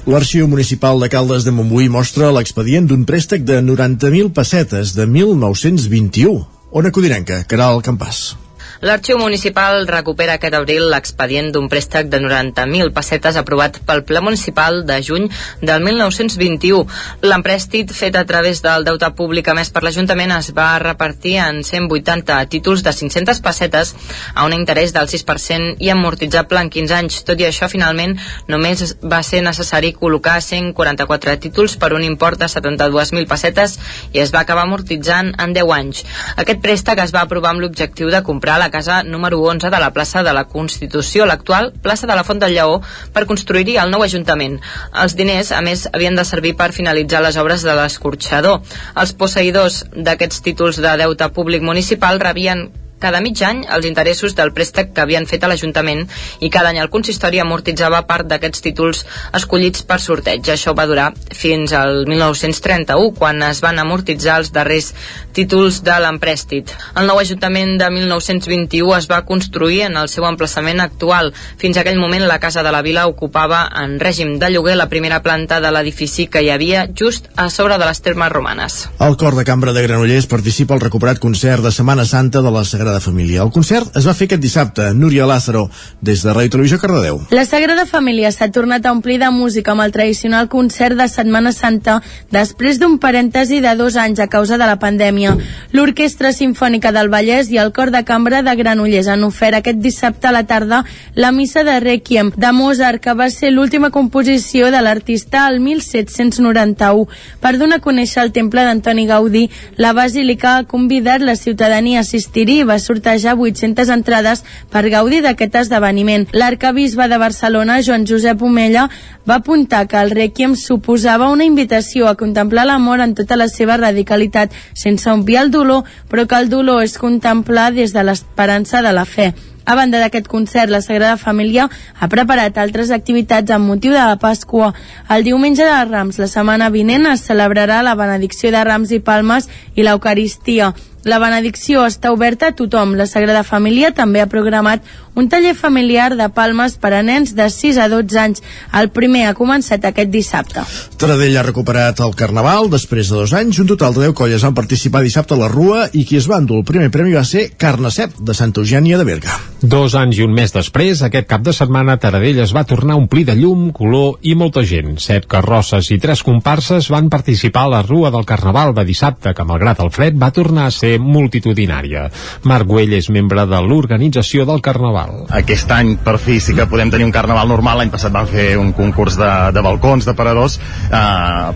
L'Arxiu 0.05 0.45
Municipal 0.47 1.01
de 1.01 1.09
Caldes 1.09 1.43
de 1.43 1.49
Montbui 1.49 1.89
mostra 1.89 2.29
l'expedient 2.29 2.85
d'un 2.85 3.03
préstec 3.09 3.41
de 3.41 3.61
90.000 3.65 4.29
pessetes 4.29 4.93
de 4.93 5.09
1921. 5.09 6.45
Ona 6.71 6.91
Codinenca, 6.93 7.43
Caral 7.49 7.81
Campàs. 7.81 8.44
L'Arxiu 8.81 9.17
Municipal 9.17 9.85
recupera 9.87 10.35
aquest 10.35 10.55
abril 10.57 10.89
l'expedient 10.91 11.47
d'un 11.53 11.69
préstec 11.71 12.09
de 12.11 12.19
90.000 12.19 12.91
pessetes 12.95 13.37
aprovat 13.39 13.77
pel 13.87 14.03
Ple 14.03 14.19
Municipal 14.25 14.81
de 14.87 14.97
juny 14.99 15.29
del 15.61 15.83
1921. 15.83 16.83
L'emprèstit 17.23 17.93
fet 17.95 18.17
a 18.19 18.25
través 18.27 18.59
del 18.65 18.83
deute 18.83 19.09
públic 19.15 19.47
emès 19.47 19.71
per 19.71 19.83
l'Ajuntament 19.85 20.33
es 20.35 20.51
va 20.57 20.73
repartir 20.83 21.37
en 21.45 21.61
180 21.63 22.41
títols 22.51 22.83
de 22.83 22.91
500 22.91 23.39
pessetes 23.45 23.93
a 24.33 24.43
un 24.43 24.57
interès 24.57 24.91
del 24.95 25.07
6% 25.07 25.79
i 25.79 25.93
amortitzable 25.93 26.59
en 26.59 26.69
15 26.73 26.97
anys. 26.99 27.21
Tot 27.23 27.39
i 27.39 27.47
això, 27.47 27.71
finalment, 27.71 28.17
només 28.51 28.97
va 29.01 29.21
ser 29.23 29.41
necessari 29.45 29.93
col·locar 29.95 30.41
144 30.43 31.37
títols 31.47 31.77
per 31.79 31.93
un 31.95 32.03
import 32.03 32.43
de 32.43 32.51
72.000 32.51 33.31
pessetes 33.31 33.79
i 34.11 34.19
es 34.19 34.35
va 34.35 34.43
acabar 34.43 34.67
amortitzant 34.67 35.31
en 35.39 35.55
10 35.55 35.73
anys. 35.79 36.03
Aquest 36.35 36.61
préstec 36.61 36.99
es 37.05 37.15
va 37.15 37.23
aprovar 37.23 37.55
amb 37.55 37.63
l'objectiu 37.63 38.11
de 38.11 38.23
comprar 38.25 38.59
la 38.59 38.64
casa 38.71 39.01
número 39.03 39.41
11 39.41 39.69
de 39.69 39.79
la 39.79 39.91
plaça 39.93 40.23
de 40.23 40.33
la 40.33 40.45
Constitució, 40.45 41.25
l'actual 41.25 41.71
plaça 41.81 42.07
de 42.07 42.15
la 42.15 42.23
Font 42.23 42.39
del 42.39 42.55
Lleó, 42.55 42.79
per 43.13 43.25
construir-hi 43.25 43.77
el 43.81 43.91
nou 43.91 44.05
Ajuntament. 44.05 44.59
Els 45.03 45.17
diners, 45.17 45.51
a 45.51 45.61
més, 45.65 45.87
havien 45.91 46.15
de 46.15 46.25
servir 46.25 46.55
per 46.55 46.71
finalitzar 46.71 47.23
les 47.25 47.37
obres 47.41 47.65
de 47.65 47.75
l'escorxador. 47.75 48.61
Els 48.95 49.13
posseïdors 49.13 49.83
d'aquests 49.95 50.41
títols 50.45 50.81
de 50.81 50.97
deute 51.03 51.29
públic 51.35 51.63
municipal 51.65 52.19
rebien 52.19 52.67
cada 53.05 53.21
mig 53.21 53.37
any 53.45 53.61
els 53.69 53.85
interessos 53.85 54.33
del 54.33 54.49
préstec 54.55 54.89
que 54.95 55.03
havien 55.03 55.27
fet 55.29 55.43
a 55.45 55.49
l'Ajuntament 55.51 56.07
i 56.41 56.49
cada 56.49 56.71
any 56.71 56.79
el 56.81 56.89
consistori 56.89 57.37
amortitzava 57.43 58.01
part 58.09 58.25
d'aquests 58.25 58.63
títols 58.65 59.03
escollits 59.37 59.83
per 59.85 59.99
sorteig. 60.01 60.49
Això 60.49 60.73
va 60.73 60.87
durar 60.89 61.11
fins 61.29 61.75
al 61.77 62.05
1931, 62.09 63.11
quan 63.19 63.43
es 63.45 63.61
van 63.61 63.77
amortitzar 63.81 64.39
els 64.41 64.49
darrers 64.55 64.93
títols 65.37 65.83
de 65.85 65.99
l'emprèstit. 66.01 66.73
El 66.97 67.05
nou 67.09 67.19
Ajuntament 67.21 67.75
de 67.77 67.91
1921 67.93 68.95
es 68.97 69.09
va 69.11 69.21
construir 69.27 69.83
en 69.89 69.99
el 70.01 70.09
seu 70.09 70.25
emplaçament 70.25 70.81
actual. 70.81 71.33
Fins 71.61 71.77
a 71.77 71.83
aquell 71.83 72.01
moment 72.01 72.25
la 72.25 72.39
Casa 72.41 72.63
de 72.65 72.73
la 72.73 72.81
Vila 72.85 73.05
ocupava 73.11 73.67
en 73.83 73.99
règim 74.01 74.37
de 74.41 74.49
lloguer 74.53 74.77
la 74.79 74.89
primera 74.89 75.21
planta 75.21 75.61
de 75.61 75.71
l'edifici 75.75 76.25
que 76.31 76.41
hi 76.41 76.49
havia 76.53 76.87
just 76.89 77.29
a 77.35 77.51
sobre 77.53 77.77
de 77.77 77.85
les 77.85 78.01
termes 78.01 78.33
romanes. 78.33 78.81
El 78.97 79.17
cor 79.21 79.37
de 79.37 79.45
cambra 79.45 79.75
de 79.75 79.85
Granollers 79.85 80.29
participa 80.31 80.73
al 80.73 80.83
recuperat 80.87 81.21
concert 81.21 81.61
de 81.61 81.73
Setmana 81.75 82.05
Santa 82.05 82.41
de 82.41 82.51
la 82.51 82.65
Sagrada 82.65 82.94
Família. 82.99 83.43
El 83.43 83.51
concert 83.51 83.95
es 83.97 84.07
va 84.07 84.13
fer 84.13 84.27
aquest 84.29 84.41
dissabte. 84.41 84.93
Núria 84.93 85.25
Lázaro, 85.25 85.69
des 86.01 86.23
de 86.23 86.33
Ràdio 86.33 86.51
Televisió 86.55 86.79
Cardedeu. 86.79 87.21
La 87.31 87.45
Sagrada 87.45 87.85
Família 87.85 88.31
s'ha 88.31 88.51
tornat 88.51 88.85
a 88.85 88.91
omplir 88.91 89.19
de 89.19 89.29
música 89.31 89.71
amb 89.73 89.85
el 89.85 89.91
tradicional 89.91 90.49
concert 90.49 90.97
de 90.97 91.07
Setmana 91.07 91.51
Santa 91.51 92.01
després 92.31 92.79
d'un 92.79 92.97
parèntesi 92.99 93.61
de 93.61 93.75
dos 93.75 93.95
anys 93.95 94.19
a 94.19 94.27
causa 94.27 94.57
de 94.57 94.65
la 94.65 94.77
pandèmia. 94.79 95.35
L'Orquestra 95.71 96.31
Simfònica 96.33 96.91
del 96.95 97.09
Vallès 97.13 97.51
i 97.51 97.59
el 97.61 97.71
Cor 97.73 97.91
de 97.91 98.03
Cambra 98.03 98.41
de 98.45 98.55
Granollers 98.55 99.07
han 99.11 99.23
ofert 99.23 99.59
aquest 99.59 99.79
dissabte 99.83 100.27
a 100.27 100.33
la 100.35 100.45
tarda 100.45 100.83
la 101.15 101.31
missa 101.31 101.63
de 101.63 101.79
Requiem 101.79 102.31
de 102.35 102.51
Mozart, 102.51 103.01
que 103.01 103.13
va 103.13 103.29
ser 103.29 103.51
l'última 103.51 103.89
composició 103.91 104.71
de 104.71 104.81
l'artista 104.81 105.45
al 105.45 105.59
1791. 105.59 107.07
Per 107.41 107.53
donar 107.57 107.79
a 107.79 107.85
conèixer 107.85 108.23
el 108.23 108.33
temple 108.35 108.63
d'Antoni 108.65 109.05
Gaudí, 109.07 109.49
la 109.77 109.93
Basílica 109.93 110.57
ha 110.57 110.63
convidat 110.63 111.21
la 111.21 111.35
ciutadania 111.35 111.99
a 111.99 112.05
assistir-hi 112.05 112.61
i 112.61 112.67
va 112.67 112.74
sortejar 112.79 113.35
800 113.37 113.89
entrades 113.89 114.43
per 114.71 114.89
gaudir 114.89 115.21
d'aquest 115.25 115.55
esdeveniment. 115.63 116.27
L'arcabisbe 116.33 117.07
de 117.07 117.17
Barcelona, 117.17 117.81
Joan 117.81 118.05
Josep 118.05 118.41
Omella, 118.41 118.89
va 119.27 119.39
apuntar 119.41 119.87
que 119.87 119.97
el 120.01 120.11
Requiem 120.11 120.55
suposava 120.55 121.31
una 121.31 121.47
invitació 121.47 122.07
a 122.07 122.15
contemplar 122.15 122.67
l'amor 122.67 123.01
en 123.01 123.15
tota 123.15 123.39
la 123.39 123.49
seva 123.49 123.77
radicalitat, 123.81 124.53
sense 124.73 125.09
obviar 125.11 125.45
el 125.45 125.51
dolor, 125.51 125.83
però 126.09 126.27
que 126.27 126.39
el 126.39 126.49
dolor 126.49 126.83
és 126.83 126.97
contemplar 126.97 127.71
des 127.73 127.93
de 127.93 128.03
l'esperança 128.03 128.81
de 128.81 128.93
la 128.93 129.05
fe. 129.05 129.33
A 129.65 129.73
banda 129.73 129.97
d'aquest 129.97 130.27
concert, 130.29 130.69
la 130.69 130.81
Sagrada 130.85 131.17
Família 131.17 131.65
ha 131.99 132.07
preparat 132.07 132.57
altres 132.61 132.91
activitats 132.93 133.49
amb 133.51 133.65
motiu 133.65 133.95
de 133.95 134.01
la 134.01 134.19
Pasqua. 134.21 134.75
El 135.09 135.25
diumenge 135.25 135.65
de 135.65 135.79
Rams, 135.89 136.19
la 136.21 136.29
setmana 136.29 136.69
vinent, 136.69 137.07
es 137.09 137.25
celebrarà 137.25 137.81
la 137.81 137.95
benedicció 137.97 138.51
de 138.53 138.61
Rams 138.63 138.93
i 138.93 139.01
Palmes 139.01 139.49
i 139.73 139.81
l'Eucaristia. 139.81 140.75
La 141.05 141.19
benedicció 141.21 141.83
està 141.85 142.09
oberta 142.09 142.47
a 142.49 142.55
tothom. 142.57 142.95
La 142.97 143.05
Sagrada 143.05 143.43
Família 143.45 143.91
també 143.93 144.23
ha 144.23 144.29
programat 144.29 144.81
un 145.13 145.29
taller 145.29 145.53
familiar 145.53 146.09
de 146.17 146.27
palmes 146.33 146.79
per 146.81 146.95
a 146.97 147.03
nens 147.05 147.35
de 147.37 147.45
6 147.53 147.77
a 147.77 147.85
12 147.93 148.17
anys. 148.23 148.41
El 148.73 148.89
primer 148.95 149.27
ha 149.29 149.35
començat 149.37 149.85
aquest 149.85 150.09
dissabte. 150.09 150.65
Taradell 150.97 151.37
ha 151.37 151.45
recuperat 151.45 152.01
el 152.01 152.17
Carnaval 152.17 152.71
després 152.73 153.11
de 153.11 153.21
dos 153.21 153.35
anys. 153.37 153.61
Un 153.61 153.69
total 153.69 153.93
de 153.93 154.07
10 154.07 154.17
colles 154.17 154.47
van 154.49 154.57
participar 154.57 155.05
dissabte 155.05 155.37
a 155.37 155.43
la 155.45 155.51
Rua 155.51 155.91
i 155.93 156.07
qui 156.09 156.17
es 156.17 156.25
va 156.25 156.41
endur 156.41 156.63
el 156.63 156.69
primer 156.71 156.89
premi 156.89 157.13
va 157.13 157.23
ser 157.23 157.51
Carnacep, 157.53 158.17
de 158.17 158.33
Santa 158.33 158.65
Eugènia 158.65 158.97
de 158.97 159.05
Berga. 159.05 159.37
Dos 159.65 159.95
anys 159.97 160.19
i 160.19 160.21
un 160.21 160.33
mes 160.35 160.51
després, 160.53 160.99
aquest 161.01 161.25
cap 161.25 161.41
de 161.41 161.49
setmana, 161.55 161.95
Taradell 161.97 162.37
es 162.43 162.51
va 162.53 162.61
tornar 162.69 162.93
a 162.93 162.99
omplir 162.99 163.23
de 163.25 163.33
llum, 163.33 163.71
color 163.73 164.19
i 164.21 164.35
molta 164.37 164.61
gent. 164.61 164.99
Set 165.01 165.23
carrosses 165.25 165.87
i 165.89 165.95
tres 166.03 166.21
comparses 166.27 166.85
van 166.93 167.07
participar 167.09 167.63
a 167.65 167.71
la 167.73 167.79
Rua 167.81 168.11
del 168.13 168.27
Carnaval 168.29 168.75
de 168.77 168.83
dissabte, 168.85 169.33
que 169.33 169.45
malgrat 169.49 169.81
el 169.81 169.89
fred 169.95 170.19
va 170.21 170.29
tornar 170.35 170.67
a 170.67 170.73
ser 170.75 170.99
multitudinària. 171.01 172.03
Marc 172.45 172.69
Güell 172.69 172.93
és 172.93 173.09
membre 173.09 173.47
de 173.49 173.61
l'organització 173.65 174.45
del 174.45 174.61
Carnaval. 174.61 175.23
Aquest 175.39 175.73
any, 175.73 175.95
per 176.05 176.19
fi, 176.21 176.37
sí 176.37 176.53
que 176.53 176.69
podem 176.69 176.93
tenir 176.93 177.09
un 177.09 177.15
Carnaval 177.15 177.49
normal. 177.49 177.81
L'any 177.81 177.93
passat 177.95 178.13
vam 178.13 178.29
fer 178.29 178.51
un 178.61 178.69
concurs 178.77 179.17
de, 179.17 179.31
de 179.55 179.65
balcons, 179.65 180.05
de 180.05 180.13
paradors, 180.13 180.59
eh, 180.91 181.01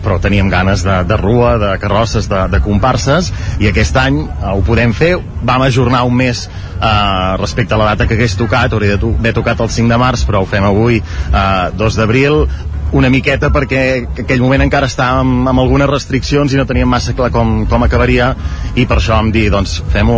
però 0.02 0.18
teníem 0.18 0.50
ganes 0.50 0.82
de, 0.82 0.98
de 1.06 1.20
rua, 1.20 1.54
de 1.62 1.70
carrosses, 1.78 2.26
de, 2.32 2.42
de 2.50 2.62
comparses, 2.66 3.30
i 3.62 3.70
aquest 3.70 4.02
any 4.02 4.24
eh, 4.24 4.50
ho 4.50 4.66
podem 4.66 4.98
fer. 4.98 5.14
Vam 5.46 5.62
ajornar 5.70 6.02
un 6.10 6.18
mes 6.18 6.48
eh, 6.48 7.36
respecte 7.38 7.78
a 7.78 7.78
la 7.78 7.92
data 8.00 8.08
que 8.08 8.16
hagués 8.16 8.36
tocat, 8.38 8.72
hauria 8.72 8.96
d'haver 8.96 9.34
tocat 9.36 9.60
el 9.60 9.68
5 9.68 9.92
de 9.92 10.00
març, 10.00 10.24
però 10.24 10.40
ho 10.40 10.48
fem 10.48 10.64
avui, 10.64 11.02
eh, 11.04 11.70
2 11.76 11.96
d'abril, 11.98 12.46
una 12.92 13.10
miqueta 13.10 13.50
perquè 13.54 13.82
aquell 14.24 14.40
moment 14.40 14.64
encara 14.64 14.88
estàvem 14.90 15.46
amb 15.46 15.60
algunes 15.60 15.88
restriccions 15.90 16.52
i 16.52 16.56
no 16.58 16.64
teníem 16.66 16.88
massa 16.88 17.12
clar 17.14 17.30
com, 17.30 17.66
com 17.70 17.84
acabaria 17.84 18.32
i 18.74 18.86
per 18.86 18.98
això 18.98 19.14
vam 19.14 19.30
dir, 19.30 19.50
doncs 19.52 19.76
fem-ho 19.92 20.16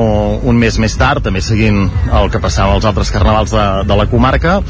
un 0.48 0.56
mes 0.56 0.78
més 0.78 0.96
tard, 0.96 1.20
també 1.26 1.42
seguint 1.44 1.90
el 2.12 2.30
que 2.30 2.40
passava 2.40 2.72
als 2.72 2.86
altres 2.88 3.10
carnavals 3.10 3.52
de, 3.52 3.66
de 3.84 3.98
la 3.98 4.08
comarca 4.08 4.60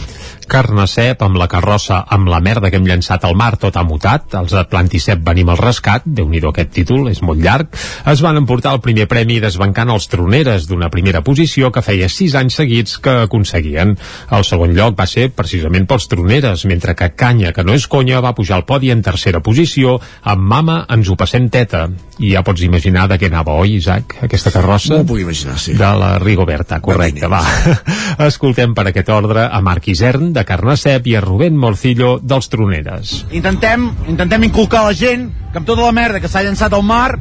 Carnacep 0.48 1.22
amb 1.24 1.38
la 1.40 1.48
carrossa 1.50 2.02
amb 2.12 2.28
la 2.32 2.40
merda 2.44 2.70
que 2.70 2.78
hem 2.80 2.86
llançat 2.86 3.24
al 3.24 3.36
mar 3.38 3.54
tot 3.60 3.76
ha 3.76 3.84
mutat, 3.86 4.34
els 4.38 4.52
de 4.54 4.62
Planticep 4.68 5.22
venim 5.24 5.50
al 5.52 5.60
rescat, 5.60 6.04
déu 6.06 6.28
nhi 6.28 6.42
aquest 6.48 6.72
títol, 6.74 7.08
és 7.10 7.22
molt 7.22 7.40
llarg, 7.42 7.70
es 8.10 8.22
van 8.24 8.38
emportar 8.40 8.74
el 8.74 8.82
primer 8.84 9.06
premi 9.10 9.38
desbancant 9.40 9.92
els 9.94 10.08
troneres 10.10 10.66
d'una 10.68 10.90
primera 10.90 11.22
posició 11.22 11.70
que 11.72 11.82
feia 11.82 12.08
sis 12.08 12.34
anys 12.38 12.58
seguits 12.60 12.98
que 13.02 13.14
aconseguien. 13.26 13.94
El 14.30 14.46
segon 14.48 14.74
lloc 14.76 14.98
va 14.98 15.06
ser 15.06 15.28
precisament 15.34 15.86
pels 15.88 16.08
troneres, 16.10 16.64
mentre 16.66 16.96
que 16.98 17.12
Canya, 17.16 17.52
que 17.52 17.64
no 17.64 17.76
és 17.76 17.86
conya, 17.86 18.20
va 18.24 18.34
pujar 18.34 18.58
al 18.58 18.66
podi 18.66 18.90
en 18.90 19.02
tercera 19.02 19.40
posició, 19.40 19.98
amb 20.22 20.42
Mama 20.52 20.82
ens 20.92 21.08
ho 21.08 21.16
passem 21.16 21.48
teta. 21.52 21.86
I 22.22 22.34
ja 22.34 22.42
pots 22.46 22.62
imaginar 22.62 23.06
de 23.10 23.18
què 23.18 23.30
anava, 23.30 23.54
oi, 23.62 23.76
Isaac, 23.78 24.18
aquesta 24.26 24.52
carrossa? 24.54 24.92
No 24.94 25.02
ho 25.02 25.08
puc 25.08 25.22
imaginar, 25.22 25.56
sí. 25.58 25.74
De 25.78 25.92
la 25.98 26.16
Rigoberta, 26.22 26.80
correcte, 26.84 27.30
va. 27.30 27.42
Escoltem 28.28 28.74
per 28.76 28.88
aquest 28.90 29.10
ordre 29.14 29.46
a 29.48 29.62
Marc 29.64 29.88
Isern, 29.92 30.31
de 30.32 30.44
Carnacep, 30.48 31.06
i 31.06 31.16
a 31.16 31.22
Rubén 31.24 31.56
Morcillo, 31.58 32.18
dels 32.22 32.48
Troneres. 32.52 33.22
Intentem, 33.32 33.90
intentem 34.08 34.48
inculcar 34.48 34.82
a 34.82 34.90
la 34.90 34.96
gent 34.96 35.28
que 35.52 35.60
amb 35.60 35.68
tota 35.68 35.84
la 35.84 35.92
merda 35.92 36.20
que 36.20 36.30
s'ha 36.30 36.44
llançat 36.44 36.72
al 36.72 36.84
mar, 36.86 37.18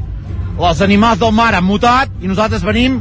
els 0.62 0.82
animals 0.86 1.20
del 1.20 1.34
mar 1.34 1.54
han 1.56 1.66
mutat 1.66 2.12
i 2.22 2.30
nosaltres 2.30 2.64
venim 2.64 3.00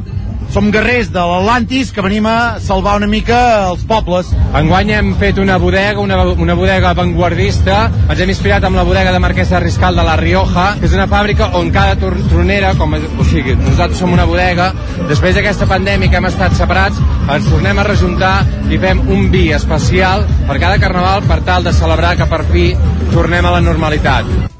som 0.51 0.67
guerrers 0.67 1.07
de 1.13 1.21
l'Atlantis 1.23 1.93
que 1.95 2.03
venim 2.03 2.25
a 2.27 2.59
salvar 2.59 2.97
una 2.99 3.07
mica 3.07 3.37
els 3.69 3.85
pobles. 3.87 4.33
Enguany 4.57 4.91
hem 4.97 5.13
fet 5.21 5.39
una 5.39 5.55
bodega, 5.61 6.03
una, 6.03 6.17
una 6.27 6.57
bodega 6.59 6.91
vanguardista. 6.97 7.85
Ens 8.09 8.19
hem 8.19 8.33
inspirat 8.33 8.67
amb 8.67 8.75
la 8.75 8.83
bodega 8.87 9.13
de 9.15 9.23
Marquès 9.23 9.53
de 9.53 9.63
Riscal 9.63 9.95
de 9.95 10.03
la 10.03 10.17
Rioja, 10.19 10.67
que 10.81 10.89
és 10.89 10.97
una 10.97 11.07
fàbrica 11.11 11.53
on 11.59 11.71
cada 11.71 11.95
tronera, 11.95 12.75
com, 12.75 12.99
o 12.99 13.27
sigui, 13.31 13.55
nosaltres 13.63 14.03
som 14.03 14.11
una 14.11 14.27
bodega, 14.27 14.73
després 15.07 15.39
d'aquesta 15.39 15.69
pandèmia 15.71 16.11
que 16.11 16.19
hem 16.19 16.31
estat 16.33 16.59
separats, 16.59 16.99
ens 17.31 17.47
tornem 17.47 17.79
a 17.79 17.87
rejuntar 17.87 18.35
i 18.67 18.79
fem 18.81 19.05
un 19.07 19.29
vi 19.31 19.47
especial 19.55 20.27
per 20.49 20.59
cada 20.59 20.79
carnaval 20.83 21.23
per 21.31 21.41
tal 21.47 21.63
de 21.63 21.75
celebrar 21.79 22.17
que 22.19 22.27
per 22.27 22.43
fi 22.51 22.71
tornem 23.15 23.47
a 23.47 23.55
la 23.55 23.63
normalitat. 23.63 24.59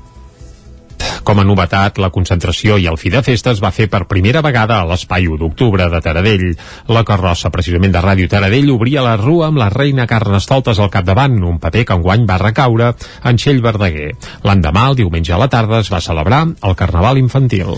Com 1.24 1.40
a 1.42 1.46
novetat, 1.48 2.00
la 2.02 2.12
concentració 2.14 2.78
i 2.82 2.88
el 2.90 3.00
fi 3.02 3.12
de 3.14 3.22
festes 3.26 3.62
va 3.64 3.74
fer 3.76 3.88
per 3.92 4.04
primera 4.10 4.42
vegada 4.46 4.80
a 4.82 4.88
l'espai 4.90 5.28
1 5.30 5.40
d'octubre 5.42 5.88
de 5.92 6.02
Taradell. 6.02 6.48
La 6.92 7.06
carrossa, 7.08 7.54
precisament 7.54 7.94
de 7.96 8.04
Ràdio 8.04 8.30
Taradell, 8.32 8.72
obria 8.74 9.06
la 9.06 9.18
rua 9.22 9.50
amb 9.50 9.62
la 9.62 9.70
reina 9.74 10.08
Carnestoltes 10.10 10.80
al 10.80 10.94
capdavant, 10.94 11.40
un 11.44 11.60
paper 11.64 11.86
que 11.86 12.00
enguany 12.00 12.28
va 12.30 12.42
recaure 12.42 12.94
en 13.24 13.42
Txell 13.42 13.64
Verdaguer. 13.66 14.14
L'endemà, 14.44 14.88
el 14.90 15.02
diumenge 15.04 15.36
a 15.36 15.42
la 15.42 15.52
tarda, 15.52 15.82
es 15.82 15.92
va 15.94 16.02
celebrar 16.04 16.46
el 16.52 16.80
Carnaval 16.80 17.22
Infantil. 17.22 17.78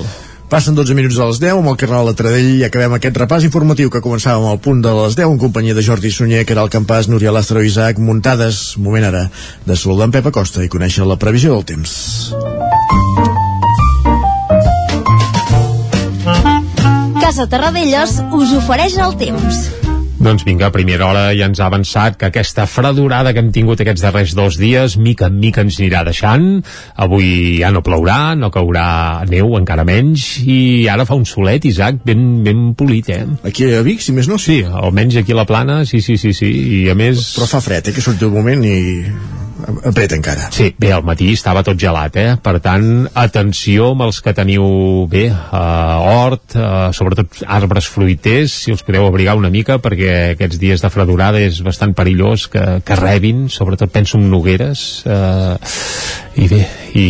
Passen 0.53 0.75
12 0.77 0.93
minuts 0.93 1.17
a 1.17 1.25
les 1.25 1.39
10 1.41 1.57
amb 1.57 1.69
el 1.71 1.77
Carnaval 1.81 2.11
de 2.11 2.19
Taradell 2.19 2.49
i 2.59 2.65
acabem 2.67 2.93
aquest 2.93 3.15
repàs 3.17 3.45
informatiu 3.47 3.89
que 3.89 4.03
començàvem 4.05 4.43
al 4.45 4.59
punt 4.61 4.83
de 4.85 4.91
les 4.93 5.15
10 5.17 5.31
en 5.31 5.39
companyia 5.41 5.73
de 5.73 5.81
Jordi 5.81 6.11
Sunyer, 6.13 6.43
el 6.45 6.69
campàs, 6.69 7.09
Núria 7.09 7.33
Lázaro 7.33 7.63
i 7.63 7.71
Isaac, 7.71 7.97
muntades. 7.97 8.77
Moment 8.77 9.07
ara 9.07 9.23
de 9.65 9.73
saludar 9.73 10.11
en 10.11 10.13
Pep 10.13 10.29
Acosta 10.29 10.61
i 10.61 10.69
conèixer 10.69 11.07
la 11.09 11.17
previsió 11.17 11.55
del 11.57 11.65
temps. 11.65 11.95
Casa 17.17 17.49
Terradellos 17.49 18.19
us 18.29 18.53
ofereix 18.61 19.01
el 19.01 19.17
temps. 19.17 19.92
Doncs 20.23 20.45
vinga, 20.47 20.69
a 20.69 20.71
primera 20.71 21.03
hora 21.09 21.23
ja 21.35 21.49
ens 21.49 21.59
ha 21.59 21.65
avançat 21.67 22.15
que 22.15 22.29
aquesta 22.29 22.63
fredurada 22.63 23.33
que 23.35 23.41
hem 23.43 23.49
tingut 23.51 23.81
aquests 23.83 24.05
darrers 24.05 24.31
dos 24.37 24.55
dies, 24.55 24.95
mica 24.95 25.27
en 25.27 25.35
mica 25.41 25.65
ens 25.65 25.81
anirà 25.81 26.05
deixant. 26.07 26.45
Avui 26.95 27.57
ja 27.59 27.73
no 27.75 27.81
plourà, 27.83 28.31
no 28.39 28.47
caurà 28.53 28.85
neu, 29.27 29.51
encara 29.59 29.83
menys, 29.83 30.23
i 30.47 30.87
ara 30.87 31.03
fa 31.09 31.17
un 31.19 31.27
solet, 31.27 31.67
Isaac, 31.67 31.99
ben, 32.07 32.23
ben 32.45 32.69
polit, 32.79 33.11
eh? 33.11 33.25
Aquí 33.51 33.67
a 33.67 33.83
Vic, 33.83 33.99
si 33.99 34.15
més 34.15 34.31
no? 34.31 34.39
Sí, 34.39 34.61
almenys 34.63 35.19
aquí 35.19 35.35
a 35.35 35.41
la 35.41 35.47
plana, 35.49 35.81
sí, 35.83 35.99
sí, 35.99 36.15
sí, 36.15 36.31
sí, 36.31 36.53
i 36.79 36.81
a 36.87 36.95
més... 36.95 37.33
Però 37.35 37.49
fa 37.51 37.59
fred, 37.65 37.91
eh, 37.91 37.97
que 37.97 38.05
surt 38.05 38.23
un 38.23 38.31
moment 38.39 38.63
i 38.63 38.79
apreta 39.83 40.17
encara. 40.17 40.49
Sí, 40.53 40.69
bé, 40.79 40.91
al 40.95 41.05
matí 41.05 41.31
estava 41.33 41.63
tot 41.65 41.79
gelat, 41.79 42.17
eh? 42.19 42.35
Per 42.43 42.55
tant, 42.63 43.07
atenció 43.19 43.91
amb 43.93 44.05
els 44.07 44.19
que 44.23 44.33
teniu 44.35 44.65
bé, 45.11 45.25
uh, 45.31 46.13
hort, 46.13 46.55
uh, 46.57 46.89
sobretot 46.95 47.43
arbres 47.47 47.87
fruiters, 47.91 48.53
si 48.65 48.73
els 48.75 48.83
podeu 48.85 49.07
abrigar 49.07 49.37
una 49.39 49.51
mica, 49.53 49.79
perquè 49.83 50.33
aquests 50.33 50.59
dies 50.61 50.83
de 50.83 50.91
fredurada 50.93 51.41
és 51.43 51.61
bastant 51.65 51.95
perillós 51.97 52.47
que, 52.51 52.65
que 52.85 52.99
rebin, 52.99 53.47
sobretot 53.53 53.93
penso 53.93 54.19
en 54.19 54.29
nogueres, 54.31 55.03
uh, 55.07 55.57
i 56.33 56.47
bé, 56.49 56.61
i 56.97 57.05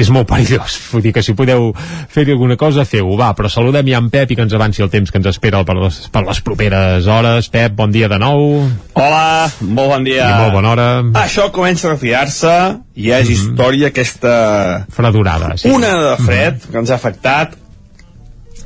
és 0.00 0.08
molt 0.12 0.28
perillós. 0.30 0.78
Vull 0.92 1.04
dir 1.04 1.12
que 1.12 1.22
si 1.24 1.34
podeu 1.36 1.70
fer 2.12 2.24
alguna 2.30 2.56
cosa, 2.60 2.86
feu-ho, 2.88 3.16
va, 3.20 3.32
però 3.36 3.50
saludem 3.52 3.90
ja 3.92 4.00
en 4.00 4.08
Pep 4.12 4.32
i 4.32 4.38
que 4.38 4.46
ens 4.46 4.54
avanci 4.56 4.84
el 4.84 4.90
temps 4.92 5.12
que 5.12 5.20
ens 5.20 5.28
espera 5.28 5.60
per 5.68 5.76
les, 5.76 5.98
per 6.12 6.24
les 6.24 6.40
properes 6.44 7.08
hores. 7.10 7.50
Pep, 7.52 7.74
bon 7.76 7.92
dia 7.92 8.08
de 8.12 8.18
nou. 8.22 8.46
Hola, 8.94 9.50
molt 9.60 9.94
bon 9.96 10.06
dia. 10.08 10.28
I 10.28 10.40
molt 10.44 10.56
bona 10.56 10.72
hora. 10.72 10.88
Això 11.24 11.50
comença 11.54 11.90
a 11.90 11.96
retirar-se, 11.96 12.54
ja 12.96 13.18
és 13.20 13.28
mm 13.28 13.32
-hmm. 13.32 13.36
història 13.36 13.88
aquesta... 13.92 14.86
Fredurada, 14.90 15.56
sí. 15.56 15.68
Una 15.68 15.92
de 16.10 16.16
fred, 16.24 16.54
mm 16.54 16.60
-hmm. 16.60 16.70
que 16.72 16.78
ens 16.78 16.90
ha 16.90 16.94
afectat, 16.94 17.56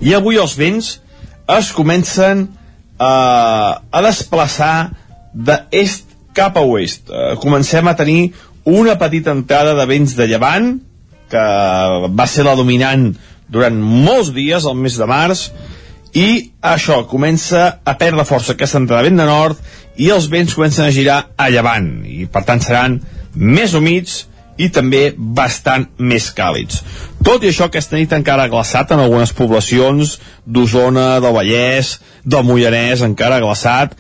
i 0.01 0.15
avui 0.15 0.37
els 0.37 0.57
vents 0.57 1.01
es 1.59 1.73
comencen 1.73 2.49
uh, 3.01 3.81
a 3.91 4.03
desplaçar 4.03 4.91
d'est 5.33 6.05
cap 6.37 6.57
a 6.57 6.61
oest. 6.61 7.09
Uh, 7.09 7.37
comencem 7.41 7.87
a 7.89 7.95
tenir 7.95 8.33
una 8.67 8.99
petita 8.99 9.33
entrada 9.33 9.75
de 9.79 9.87
vents 9.87 10.17
de 10.19 10.27
llevant, 10.27 10.77
que 11.31 11.47
va 12.19 12.27
ser 12.31 12.45
la 12.47 12.57
dominant 12.59 13.09
durant 13.49 13.79
molts 13.79 14.33
dies, 14.35 14.67
al 14.67 14.79
mes 14.79 14.99
de 14.99 15.07
març, 15.07 15.49
i 16.17 16.53
això 16.65 17.03
comença 17.11 17.67
a 17.85 17.95
perdre 18.01 18.25
força 18.25 18.55
aquesta 18.55 18.81
entrada 18.81 19.05
de 19.05 19.11
vent 19.11 19.21
de 19.21 19.27
nord 19.29 19.59
i 20.01 20.09
els 20.15 20.31
vents 20.33 20.55
comencen 20.57 20.87
a 20.87 20.95
girar 20.95 21.19
a 21.37 21.51
llevant 21.53 21.91
i 22.09 22.25
per 22.33 22.43
tant 22.49 22.63
seran 22.65 22.97
més 23.35 23.75
humits 23.77 24.23
i 24.57 24.71
també 24.73 25.11
bastant 25.17 25.85
més 25.99 26.31
càlids. 26.33 26.81
Tot 27.25 27.45
i 27.45 27.51
això, 27.51 27.67
aquesta 27.69 27.99
nit 27.99 28.13
encara 28.17 28.47
ha 28.47 28.53
glaçat 28.53 28.95
en 28.95 29.03
algunes 29.03 29.35
poblacions 29.37 30.17
d'Osona, 30.47 31.19
del 31.21 31.35
Vallès, 31.37 31.99
del 32.25 32.47
Moianès, 32.49 33.05
encara 33.05 33.37
ha 33.37 33.45
glaçat, 33.45 33.93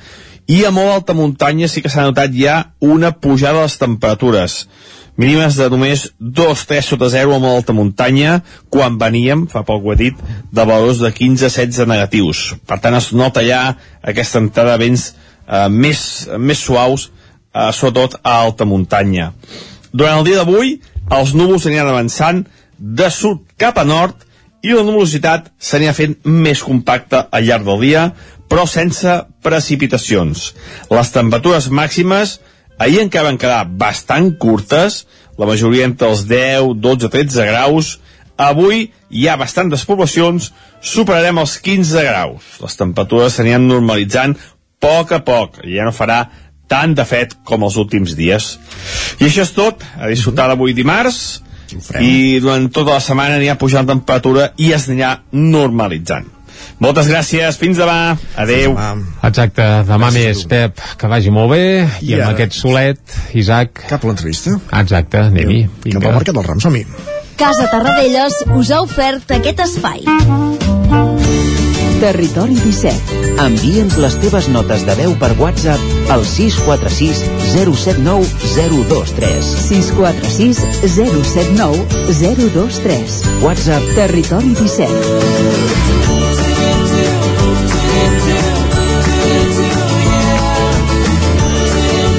i 0.46 0.62
a 0.64 0.70
molt 0.70 0.92
alta 0.92 1.14
muntanya 1.14 1.68
sí 1.68 1.82
que 1.82 1.90
s'ha 1.90 2.06
notat 2.06 2.34
ja 2.34 2.72
una 2.80 3.12
pujada 3.12 3.58
de 3.58 3.66
les 3.66 3.78
temperatures. 3.78 4.60
Mínimes 5.16 5.56
de 5.56 5.68
només 5.72 6.10
2-3 6.20 6.90
sota 6.92 7.08
0 7.08 7.34
a 7.34 7.40
molt 7.40 7.62
alta 7.62 7.74
muntanya 7.74 8.42
quan 8.70 8.98
veníem, 9.00 9.46
fa 9.48 9.64
poc 9.64 9.84
ho 9.84 9.94
he 9.94 10.00
dit 10.00 10.18
de 10.52 10.66
valors 10.68 11.00
de 11.00 11.10
15-16 11.10 11.88
negatius. 11.88 12.42
Per 12.68 12.78
tant 12.84 12.94
es 12.98 13.12
nota 13.16 13.42
ja 13.46 13.62
aquesta 14.02 14.42
entrada 14.44 14.76
de 14.76 14.84
vents 14.84 15.08
eh, 15.10 15.68
més, 15.72 16.02
més 16.38 16.60
suaus 16.60 17.08
eh, 17.08 17.72
sobretot 17.72 18.20
a 18.22 18.36
alta 18.44 18.68
muntanya. 18.68 19.32
Durant 19.90 20.20
el 20.20 20.28
dia 20.28 20.42
d'avui 20.42 20.76
els 21.16 21.34
núvols 21.34 21.66
aniran 21.66 21.90
avançant 21.90 22.44
de 22.78 23.10
sud 23.10 23.42
cap 23.56 23.78
a 23.80 23.86
nord 23.88 24.26
i 24.66 24.74
la 24.74 24.84
nuvolositat 24.84 25.52
s'anirà 25.62 25.94
fent 25.96 26.16
més 26.24 26.62
compacta 26.66 27.26
al 27.32 27.46
llarg 27.46 27.64
del 27.68 27.82
dia 27.86 28.06
però 28.50 28.66
sense 28.70 29.18
precipitacions. 29.44 30.52
Les 30.90 31.12
temperatures 31.14 31.70
màximes 31.70 32.38
ahir 32.78 33.02
encara 33.02 33.30
van 33.30 33.40
quedar 33.40 33.62
bastant 33.78 34.34
curtes, 34.40 35.04
la 35.38 35.48
majoria 35.48 35.86
entre 35.88 36.10
els 36.12 36.26
10, 36.28 36.74
12, 36.80 37.10
13 37.12 37.48
graus. 37.50 37.96
Avui 38.36 38.90
hi 39.08 39.28
ha 39.28 39.38
bastantes 39.40 39.86
poblacions, 39.88 40.50
superarem 40.84 41.40
els 41.40 41.56
15 41.64 42.04
graus. 42.04 42.50
Les 42.60 42.76
temperatures 42.76 43.38
s'aniran 43.38 43.64
normalitzant 43.68 44.36
a 44.36 44.52
poc 44.80 45.12
a 45.16 45.22
poc, 45.24 45.62
ja 45.64 45.86
no 45.86 45.94
farà 45.94 46.26
tant 46.68 46.94
de 46.98 47.04
fred 47.06 47.32
com 47.46 47.64
els 47.64 47.78
últims 47.80 48.16
dies. 48.18 48.56
I 49.20 49.28
això 49.28 49.46
és 49.46 49.52
tot, 49.56 49.84
a 49.96 50.10
disfrutar 50.10 50.50
d'avui 50.50 50.74
dimarts, 50.76 51.40
i 51.98 52.38
durant 52.42 52.68
tota 52.70 52.94
la 52.94 53.02
setmana 53.02 53.38
anirà 53.40 53.56
pujant 53.58 53.86
la 53.86 53.94
temperatura 53.94 54.50
i 54.62 54.72
es 54.76 54.88
anirà 54.90 55.16
normalitzant. 55.32 56.35
Moltes 56.78 57.08
gràcies, 57.08 57.56
fins 57.60 57.78
demà. 57.80 58.16
Adeu. 58.36 58.74
Exacte, 59.24 59.64
demà 59.88 60.10
més, 60.12 60.44
Pep, 60.50 60.80
que 61.00 61.08
vagi 61.08 61.30
molt 61.32 61.50
bé, 61.54 61.62
i, 62.02 62.10
I 62.10 62.14
amb 62.18 62.26
ara- 62.28 62.34
aquest 62.36 62.58
solet, 62.58 63.00
Isaac... 63.34 63.86
Cap 63.88 64.04
a 64.04 64.10
l'entrevista. 64.10 64.58
Exacte, 64.80 65.22
anem-hi. 65.30 65.62
Cap 65.90 66.02
al 66.04 66.18
Mercat 66.20 66.34
del 66.36 66.44
Ram, 66.50 66.60
som-hi. 66.60 66.84
Casa 67.36 67.66
Tarradellas 67.72 68.42
us 68.56 68.70
ha 68.72 68.80
ofert 68.84 69.32
aquest 69.36 69.60
espai. 69.60 70.04
Territori 72.00 72.54
17. 72.60 73.24
Envia'ns 73.40 73.96
les 74.00 74.16
teves 74.20 74.48
notes 74.52 74.82
de 74.84 74.94
veu 74.98 75.14
per 75.20 75.30
WhatsApp 75.40 76.12
al 76.12 76.24
646 76.28 77.22
079 77.52 78.28
023. 78.52 79.48
646 79.68 80.60
079 80.92 81.86
023. 82.20 83.16
WhatsApp 83.44 83.88
Territori 83.96 84.52
17. 84.60 86.05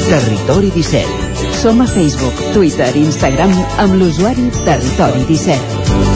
Territori 0.08 0.72
17. 0.72 1.04
Som 1.62 1.82
a 1.82 1.86
Facebook, 1.86 2.40
Twitter 2.54 2.96
i 2.96 3.04
Instagram 3.04 3.52
amb 3.84 4.00
l'usuari 4.00 4.48
Territori 4.64 5.26
17. 5.28 6.08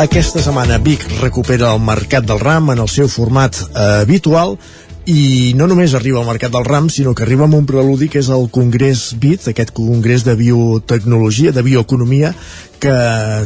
Aquesta 0.00 0.40
setmana 0.40 0.78
Vic 0.80 1.02
recupera 1.18 1.74
el 1.74 1.82
Mercat 1.84 2.24
del 2.24 2.38
Ram 2.40 2.70
en 2.72 2.78
el 2.80 2.88
seu 2.88 3.10
format 3.12 3.58
eh, 3.58 3.82
habitual 4.00 4.54
i 5.10 5.54
no 5.58 5.66
només 5.66 5.94
arriba 5.98 6.20
al 6.20 6.28
Mercat 6.28 6.52
del 6.54 6.66
Ram, 6.66 6.88
sinó 6.92 7.14
que 7.18 7.24
arriba 7.24 7.46
amb 7.48 7.56
un 7.58 7.66
preludi 7.66 8.08
que 8.12 8.20
és 8.22 8.28
el 8.30 8.46
Congrés 8.54 9.08
BIT, 9.18 9.48
aquest 9.50 9.72
congrés 9.74 10.22
de 10.26 10.36
biotecnologia, 10.38 11.50
de 11.56 11.64
bioeconomia, 11.66 12.30
que 12.80 12.94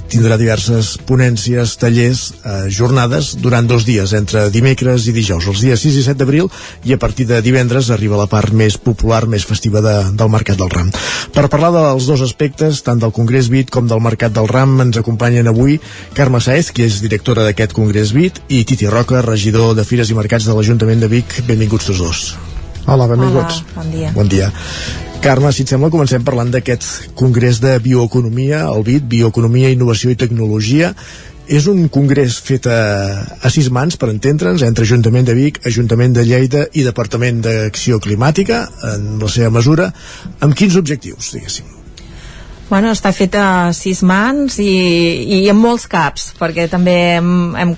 tindrà 0.08 0.38
diverses 0.38 0.94
ponències, 1.08 1.74
tallers, 1.80 2.22
eh, 2.44 2.70
jornades 2.70 3.34
durant 3.42 3.66
dos 3.66 3.84
dies, 3.84 4.14
entre 4.14 4.46
dimecres 4.54 5.08
i 5.10 5.14
dijous, 5.16 5.48
els 5.50 5.60
dies 5.64 5.82
6 5.82 5.98
i 5.98 6.04
7 6.06 6.20
d'abril, 6.22 6.48
i 6.84 6.94
a 6.94 6.98
partir 7.02 7.26
de 7.26 7.42
divendres 7.42 7.90
arriba 7.90 8.20
la 8.20 8.28
part 8.30 8.54
més 8.54 8.78
popular, 8.78 9.24
més 9.26 9.44
festiva 9.44 9.82
de, 9.84 9.96
del 10.14 10.30
Mercat 10.30 10.60
del 10.60 10.70
Ram. 10.70 10.92
Per 11.34 11.48
parlar 11.50 11.72
dels 11.74 12.06
dos 12.06 12.22
aspectes, 12.24 12.82
tant 12.86 13.02
del 13.02 13.12
Congrés 13.12 13.50
BIT 13.50 13.74
com 13.74 13.90
del 13.90 14.02
Mercat 14.04 14.32
del 14.32 14.48
Ram, 14.48 14.78
ens 14.86 15.02
acompanyen 15.02 15.50
avui 15.50 15.80
Carme 16.14 16.40
Saez, 16.40 16.70
que 16.70 16.86
és 16.86 17.00
directora 17.02 17.44
d'aquest 17.48 17.74
Congrés 17.74 18.14
BIT, 18.14 18.44
i 18.48 18.62
Titi 18.64 18.86
Roca, 18.86 19.22
regidor 19.26 19.74
de 19.74 19.84
Fires 19.84 20.10
i 20.10 20.18
Mercats 20.18 20.46
de 20.46 20.54
l'Ajuntament 20.54 21.02
de 21.02 21.10
Vic. 21.10 21.40
Benvinguts 21.48 21.90
tots 21.90 22.04
dos. 22.04 22.22
Hola, 22.86 23.08
benvinguts. 23.08 23.64
Hola, 23.64 23.80
bon 23.80 23.90
dia. 23.90 24.14
Bon 24.14 24.30
dia. 24.30 24.52
Carme, 25.24 25.48
si 25.56 25.62
et 25.64 25.70
sembla, 25.72 25.88
comencem 25.88 26.20
parlant 26.20 26.50
d'aquest 26.52 27.14
congrés 27.16 27.56
de 27.62 27.70
bioeconomia, 27.80 28.58
el 28.68 28.82
BIT, 28.84 29.06
Bioeconomia, 29.08 29.70
Innovació 29.72 30.10
i 30.12 30.18
Tecnologia. 30.20 30.90
És 31.48 31.64
un 31.70 31.86
congrés 31.92 32.36
fet 32.44 32.68
a, 32.68 32.80
a 33.40 33.52
sis 33.52 33.70
mans, 33.72 33.96
per 33.96 34.10
entendre'ns, 34.12 34.64
entre 34.68 34.84
Ajuntament 34.84 35.24
de 35.24 35.36
Vic, 35.38 35.62
Ajuntament 35.70 36.12
de 36.18 36.26
Lleida 36.28 36.66
i 36.76 36.84
Departament 36.84 37.40
d'Acció 37.46 38.02
Climàtica, 38.04 38.66
en 38.90 39.14
la 39.22 39.32
seva 39.32 39.48
mesura. 39.56 39.88
Amb 40.44 40.60
quins 40.60 40.76
objectius, 40.76 41.32
diguéssim? 41.38 41.83
Bueno, 42.74 42.90
està 42.90 43.12
fet 43.14 43.36
a 43.38 43.70
sis 43.70 44.00
mans 44.02 44.56
i, 44.58 44.64
i 45.36 45.36
amb 45.46 45.62
molts 45.62 45.84
caps, 45.86 46.24
perquè 46.34 46.64
també 46.66 46.94
hem, 47.20 47.28
hem, 47.54 47.74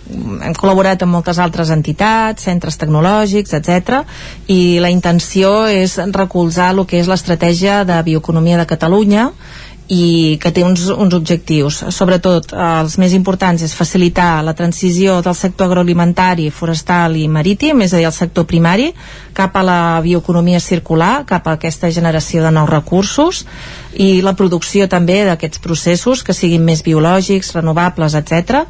hem 0.47 0.55
col·laborat 0.57 1.05
amb 1.05 1.13
moltes 1.19 1.37
altres 1.37 1.69
entitats, 1.75 2.47
centres 2.49 2.81
tecnològics, 2.81 3.53
etc. 3.59 4.01
i 4.49 4.79
la 4.81 4.89
intenció 4.89 5.67
és 5.69 5.99
recolzar 6.17 6.71
el 6.73 6.87
que 6.89 6.97
és 7.03 7.13
l'estratègia 7.13 7.83
de 7.85 8.01
bioeconomia 8.09 8.57
de 8.57 8.69
Catalunya 8.73 9.29
i 9.93 10.39
que 10.43 10.51
té 10.51 10.65
uns, 10.67 10.89
uns 10.91 11.15
objectius. 11.15 11.85
Sobretot, 11.95 12.51
els 12.57 12.97
més 12.99 13.13
importants 13.15 13.63
és 13.63 13.75
facilitar 13.77 14.41
la 14.43 14.57
transició 14.59 15.21
del 15.23 15.37
sector 15.39 15.69
agroalimentari, 15.69 16.49
forestal 16.51 17.15
i 17.21 17.29
marítim, 17.31 17.85
és 17.85 17.95
a 17.95 18.01
dir, 18.01 18.09
el 18.09 18.17
sector 18.17 18.49
primari, 18.51 18.89
cap 19.37 19.55
a 19.55 19.63
la 19.63 19.81
bioeconomia 20.03 20.59
circular, 20.61 21.27
cap 21.29 21.47
a 21.47 21.55
aquesta 21.61 21.93
generació 21.93 22.43
de 22.43 22.55
nous 22.57 22.71
recursos 22.71 23.45
i 23.97 24.21
la 24.23 24.35
producció 24.37 24.89
també 24.93 25.23
d'aquests 25.25 25.63
processos 25.65 26.23
que 26.23 26.37
siguin 26.37 26.65
més 26.65 26.85
biològics, 26.85 27.55
renovables, 27.57 28.15
etc 28.19 28.67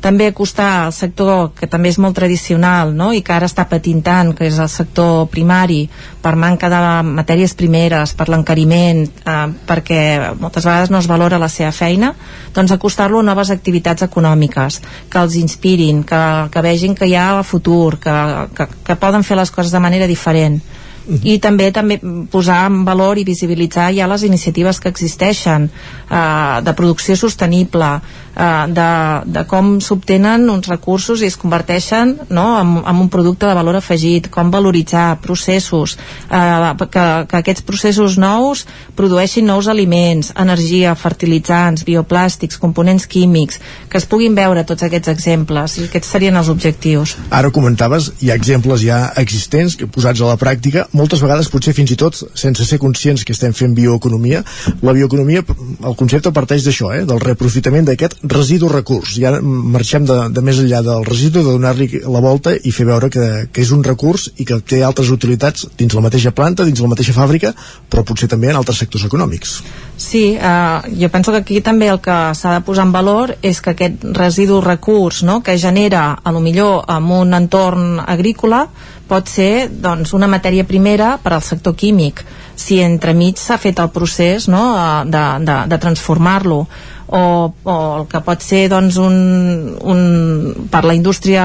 també 0.00 0.28
acostar 0.28 0.86
al 0.86 0.92
sector 0.92 1.52
que 1.56 1.66
també 1.66 1.90
és 1.90 1.98
molt 1.98 2.16
tradicional 2.18 2.92
no? 2.94 3.10
i 3.16 3.22
que 3.24 3.32
ara 3.34 3.48
està 3.48 3.64
patint 3.68 4.02
tant, 4.04 4.32
que 4.36 4.46
és 4.46 4.58
el 4.62 4.68
sector 4.70 5.26
primari, 5.32 5.86
per 6.22 6.36
manca 6.38 6.70
de 6.70 6.80
matèries 7.08 7.56
primeres, 7.58 8.12
per 8.14 8.28
l'encariment, 8.30 9.02
eh, 9.06 9.36
perquè 9.66 10.00
moltes 10.38 10.68
vegades 10.68 10.92
no 10.92 11.00
es 11.02 11.10
valora 11.10 11.40
la 11.42 11.50
seva 11.52 11.72
feina, 11.72 12.12
doncs 12.54 12.76
acostar-lo 12.76 13.22
a 13.22 13.26
noves 13.26 13.50
activitats 13.50 14.06
econòmiques, 14.06 14.80
que 15.10 15.22
els 15.22 15.38
inspirin, 15.40 16.04
que, 16.06 16.22
que 16.52 16.64
vegin 16.64 16.94
que 16.94 17.08
hi 17.10 17.16
ha 17.18 17.42
futur, 17.42 17.98
que, 17.98 18.16
que, 18.56 18.68
que 18.86 19.00
poden 19.00 19.26
fer 19.26 19.40
les 19.40 19.50
coses 19.50 19.72
de 19.72 19.82
manera 19.82 20.10
diferent 20.10 20.60
i 21.06 21.38
també 21.38 21.70
també 21.74 21.98
posar 22.30 22.64
en 22.66 22.82
valor 22.86 23.18
i 23.18 23.24
visibilitzar 23.26 23.92
ja 23.94 24.08
les 24.10 24.24
iniciatives 24.26 24.80
que 24.82 24.90
existeixen 24.90 25.68
eh, 25.70 26.60
de 26.66 26.74
producció 26.74 27.16
sostenible 27.16 27.90
de, 28.36 28.88
de 29.26 29.44
com 29.48 29.76
s'obtenen 29.80 30.46
uns 30.52 30.68
recursos 30.68 31.22
i 31.22 31.28
es 31.30 31.36
converteixen 31.40 32.14
no, 32.28 32.46
en, 32.60 32.74
en 32.82 33.02
un 33.02 33.10
producte 33.12 33.48
de 33.48 33.56
valor 33.56 33.78
afegit 33.80 34.28
com 34.32 34.50
valoritzar 34.52 35.18
processos 35.24 35.96
eh, 36.30 36.72
que, 36.84 37.06
que 37.30 37.40
aquests 37.40 37.64
processos 37.66 38.18
nous 38.20 38.66
produeixin 38.96 39.46
nous 39.46 39.68
aliments 39.72 40.32
energia, 40.36 40.94
fertilitzants, 40.98 41.84
bioplàstics 41.86 42.60
components 42.60 43.06
químics, 43.06 43.60
que 43.90 44.00
es 44.00 44.08
puguin 44.08 44.36
veure 44.36 44.64
tots 44.68 44.86
aquests 44.86 45.12
exemples 45.12 45.78
i 45.80 45.86
aquests 45.88 46.12
serien 46.16 46.36
els 46.36 46.50
objectius. 46.52 47.16
Ara 47.30 47.50
comentaves, 47.54 48.12
hi 48.20 48.30
ha 48.30 48.38
exemples 48.38 48.84
ja 48.84 49.00
existents 49.20 49.76
que 49.76 49.88
posats 49.90 50.20
a 50.20 50.30
la 50.30 50.38
pràctica 50.40 50.86
moltes 50.96 51.22
vegades 51.24 51.50
potser 51.52 51.74
fins 51.76 51.92
i 51.92 52.00
tot 52.00 52.18
sense 52.34 52.64
ser 52.68 52.80
conscients 52.82 53.24
que 53.24 53.34
estem 53.36 53.54
fent 53.56 53.74
bioeconomia 53.76 54.44
la 54.82 54.92
bioeconomia, 54.92 55.42
el 55.86 55.96
concepte 55.98 56.32
parteix 56.34 56.66
d'això 56.66 56.92
eh, 56.94 57.04
del 57.08 57.20
reaprofitament 57.22 57.86
d'aquest 57.88 58.18
residu 58.28 58.68
recurs. 58.68 59.16
Ja 59.20 59.32
marxem 59.42 60.06
de, 60.08 60.16
de 60.32 60.42
més 60.44 60.60
enllà 60.62 60.82
del 60.84 61.04
residu 61.06 61.42
de 61.42 61.54
donar-li 61.56 61.88
la 62.04 62.22
volta 62.24 62.54
i 62.56 62.72
fer 62.74 62.86
veure 62.88 63.10
que, 63.12 63.26
que 63.52 63.64
és 63.64 63.72
un 63.74 63.84
recurs 63.84 64.30
i 64.36 64.46
que 64.48 64.60
té 64.60 64.82
altres 64.84 65.10
utilitats 65.14 65.66
dins 65.78 65.94
la 65.96 66.04
mateixa 66.04 66.34
planta, 66.36 66.66
dins 66.66 66.82
la 66.82 66.90
mateixa 66.92 67.14
fàbrica 67.16 67.52
però 67.90 68.04
potser 68.06 68.28
també 68.32 68.50
en 68.50 68.60
altres 68.60 68.82
sectors 68.82 69.06
econòmics. 69.08 69.60
Sí, 69.96 70.36
eh, 70.36 70.80
jo 71.00 71.08
penso 71.12 71.32
que 71.32 71.42
aquí 71.44 71.60
també 71.64 71.88
el 71.88 72.02
que 72.04 72.16
s'ha 72.36 72.58
de 72.58 72.64
posar 72.66 72.84
en 72.86 72.92
valor 72.92 73.36
és 73.42 73.62
que 73.64 73.72
aquest 73.72 74.04
residu 74.16 74.60
recurs 74.60 75.22
no, 75.24 75.40
que 75.42 75.56
genera 75.58 76.18
a 76.22 76.32
lo 76.32 76.40
millor 76.44 76.84
en 76.92 77.10
un 77.10 77.34
entorn 77.34 78.00
agrícola 78.04 78.66
pot 79.06 79.30
ser 79.30 79.68
doncs, 79.70 80.12
una 80.18 80.28
matèria 80.28 80.66
primera 80.66 81.14
per 81.22 81.36
al 81.36 81.44
sector 81.44 81.76
químic 81.78 82.24
si 82.56 82.80
entremig 82.82 83.38
s'ha 83.38 83.58
fet 83.60 83.78
el 83.78 83.92
procés 83.94 84.48
no, 84.50 84.64
de, 85.06 85.24
de, 85.46 85.56
de 85.70 85.78
transformar-lo 85.78 86.64
o, 87.08 87.52
o 87.62 87.76
el 87.98 88.06
que 88.10 88.20
pot 88.26 88.42
ser 88.42 88.66
doncs, 88.70 88.98
un, 88.98 89.16
un, 89.78 90.00
per 90.70 90.82
la 90.86 90.94
indústria 90.96 91.44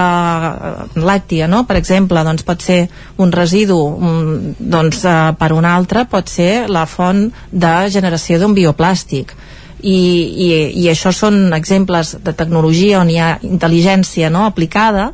làctia, 0.96 1.48
no? 1.52 1.64
per 1.70 1.78
exemple, 1.78 2.24
doncs 2.26 2.46
pot 2.48 2.66
ser 2.66 2.82
un 3.22 3.34
residu 3.34 3.78
un, 3.78 4.56
doncs, 4.58 5.04
eh, 5.06 5.18
per 5.38 5.52
un 5.54 5.68
altre 5.70 6.06
pot 6.10 6.30
ser 6.30 6.68
la 6.70 6.88
font 6.90 7.28
de 7.52 7.74
generació 7.94 8.40
d'un 8.42 8.56
bioplàstic 8.58 9.36
i, 9.82 9.98
i, 9.98 10.50
i 10.84 10.90
això 10.92 11.14
són 11.14 11.54
exemples 11.58 12.16
de 12.22 12.34
tecnologia 12.38 13.02
on 13.02 13.10
hi 13.10 13.20
ha 13.22 13.36
intel·ligència 13.46 14.30
no, 14.34 14.46
aplicada 14.50 15.12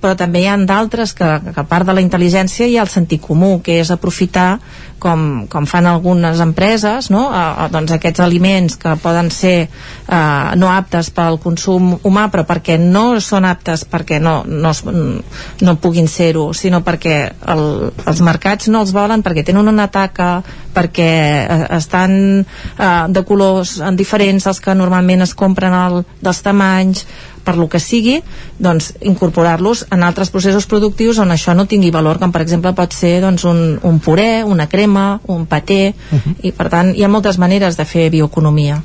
però 0.00 0.14
també 0.18 0.44
hi 0.44 0.48
ha 0.50 0.56
d'altres 0.68 1.14
que, 1.16 1.28
que 1.50 1.60
a 1.60 1.66
part 1.66 1.86
de 1.88 1.94
la 1.96 2.02
intel·ligència 2.04 2.68
hi 2.68 2.76
ha 2.78 2.84
el 2.86 2.92
sentit 2.92 3.22
comú, 3.24 3.58
que 3.64 3.80
és 3.82 3.90
aprofitar 3.90 4.58
com, 4.98 5.46
com 5.50 5.66
fan 5.66 5.86
algunes 5.86 6.40
empreses 6.42 7.08
no? 7.10 7.28
a, 7.30 7.64
a, 7.64 7.68
doncs 7.72 7.94
aquests 7.94 8.20
aliments 8.22 8.76
que 8.80 8.94
poden 9.02 9.30
ser 9.34 9.56
eh, 9.66 10.50
no 10.58 10.70
aptes 10.72 11.10
pel 11.14 11.38
consum 11.42 11.94
humà 12.02 12.26
però 12.32 12.44
perquè 12.48 12.78
no 12.82 13.20
són 13.22 13.46
aptes 13.48 13.86
perquè 13.88 14.20
no, 14.22 14.40
no, 14.46 14.74
no 14.74 15.76
puguin 15.82 16.10
ser-ho 16.10 16.50
sinó 16.52 16.82
perquè 16.86 17.16
el, 17.54 17.64
els 18.04 18.22
mercats 18.26 18.68
no 18.72 18.82
els 18.84 18.94
volen 18.94 19.22
perquè 19.26 19.46
tenen 19.46 19.70
una 19.70 19.88
taca 19.94 20.38
perquè 20.74 21.10
eh, 21.46 21.64
estan 21.78 22.18
eh, 22.42 22.92
de 23.08 23.24
colors 23.26 23.78
diferents 23.98 24.50
als 24.50 24.62
que 24.62 24.74
normalment 24.74 25.26
es 25.26 25.34
compren 25.38 25.74
el, 25.74 26.02
dels 26.22 26.42
tamanys 26.44 27.06
per 27.48 27.56
lo 27.56 27.64
que 27.72 27.80
sigui, 27.80 28.18
doncs 28.60 28.90
incorporar-los 29.00 29.86
en 29.94 30.04
altres 30.04 30.28
processos 30.34 30.66
productius 30.68 31.16
on 31.22 31.32
això 31.32 31.54
no 31.56 31.64
tingui 31.70 31.88
valor, 31.94 32.20
com 32.20 32.34
per 32.34 32.42
exemple 32.44 32.74
pot 32.76 32.92
ser 32.92 33.22
doncs, 33.24 33.46
un, 33.48 33.78
un 33.88 34.00
puré, 34.04 34.44
una 34.44 34.68
crema, 34.68 35.20
un 35.32 35.46
paté, 35.48 35.94
uh 35.94 36.18
-huh. 36.18 36.34
i 36.42 36.52
per 36.52 36.68
tant 36.68 36.92
hi 36.94 37.04
ha 37.04 37.08
moltes 37.08 37.38
maneres 37.38 37.76
de 37.76 37.84
fer 37.84 38.10
bioeconomia. 38.10 38.82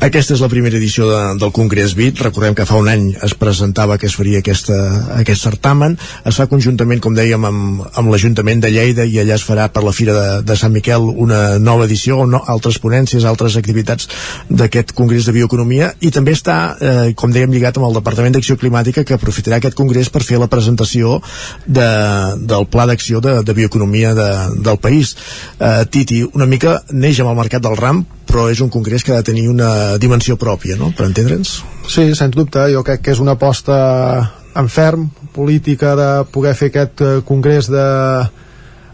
Aquesta 0.00 0.34
és 0.34 0.40
la 0.40 0.48
primera 0.48 0.76
edició 0.76 1.08
de, 1.08 1.38
del 1.40 1.52
Congrés 1.52 1.94
BIT, 1.94 2.20
recordem 2.20 2.54
que 2.54 2.66
fa 2.66 2.76
un 2.76 2.88
any 2.88 3.14
es 3.22 3.34
presentava 3.34 3.96
que 3.98 4.06
es 4.06 4.16
faria 4.16 4.38
aquesta, 4.38 4.76
aquest 5.16 5.42
certamen, 5.42 5.98
es 6.24 6.36
fa 6.36 6.46
conjuntament, 6.46 7.00
com 7.00 7.14
dèiem, 7.14 7.44
amb, 7.44 7.82
amb 7.94 8.10
l'Ajuntament 8.12 8.60
de 8.60 8.70
Lleida 8.70 9.04
i 9.04 9.18
allà 9.18 9.34
es 9.34 9.46
farà 9.48 9.68
per 9.72 9.82
la 9.84 9.92
Fira 9.92 10.12
de, 10.12 10.42
de 10.42 10.56
Sant 10.56 10.72
Miquel 10.72 11.00
una 11.00 11.58
nova 11.58 11.84
edició, 11.84 12.18
o 12.18 12.26
no, 12.26 12.42
altres 12.46 12.78
ponències, 12.78 13.24
altres 13.24 13.56
activitats 13.56 14.08
d'aquest 14.50 14.92
Congrés 14.92 15.24
de 15.24 15.32
Bioeconomia, 15.32 15.94
i 16.00 16.10
també 16.10 16.32
està, 16.36 16.76
eh, 16.80 17.14
com 17.14 17.32
dèiem, 17.32 17.52
lligat 17.52 17.78
amb 17.78 17.85
el 17.86 17.96
Departament 17.96 18.36
d'Acció 18.36 18.56
Climàtica 18.60 19.04
que 19.06 19.16
aprofitarà 19.16 19.60
aquest 19.60 19.76
congrés 19.78 20.10
per 20.12 20.24
fer 20.26 20.40
la 20.42 20.50
presentació 20.52 21.20
de, 21.66 21.88
del 22.42 22.66
Pla 22.72 22.86
d'Acció 22.90 23.22
de, 23.24 23.38
de 23.46 23.56
Bioeconomia 23.56 24.14
de, 24.16 24.30
del 24.66 24.80
país. 24.82 25.16
Eh, 25.58 25.84
Titi, 25.90 26.22
una 26.34 26.48
mica 26.50 26.80
neix 26.92 27.20
amb 27.22 27.32
el 27.32 27.38
mercat 27.40 27.64
del 27.64 27.78
RAM, 27.78 28.04
però 28.26 28.48
és 28.52 28.60
un 28.60 28.72
congrés 28.72 29.04
que 29.04 29.14
ha 29.14 29.20
de 29.20 29.28
tenir 29.30 29.46
una 29.48 29.96
dimensió 30.02 30.36
pròpia, 30.40 30.76
no?, 30.80 30.90
per 30.96 31.06
entendre'ns. 31.08 31.60
Sí, 31.86 32.08
sens 32.18 32.34
dubte, 32.34 32.66
jo 32.74 32.82
crec 32.86 33.04
que 33.06 33.14
és 33.14 33.22
una 33.22 33.36
aposta 33.38 33.76
en 34.56 34.68
ferm, 34.72 35.10
política, 35.36 35.94
de 35.96 36.10
poder 36.32 36.56
fer 36.56 36.72
aquest 36.72 37.04
eh, 37.04 37.14
congrés 37.28 37.68
de 37.70 37.86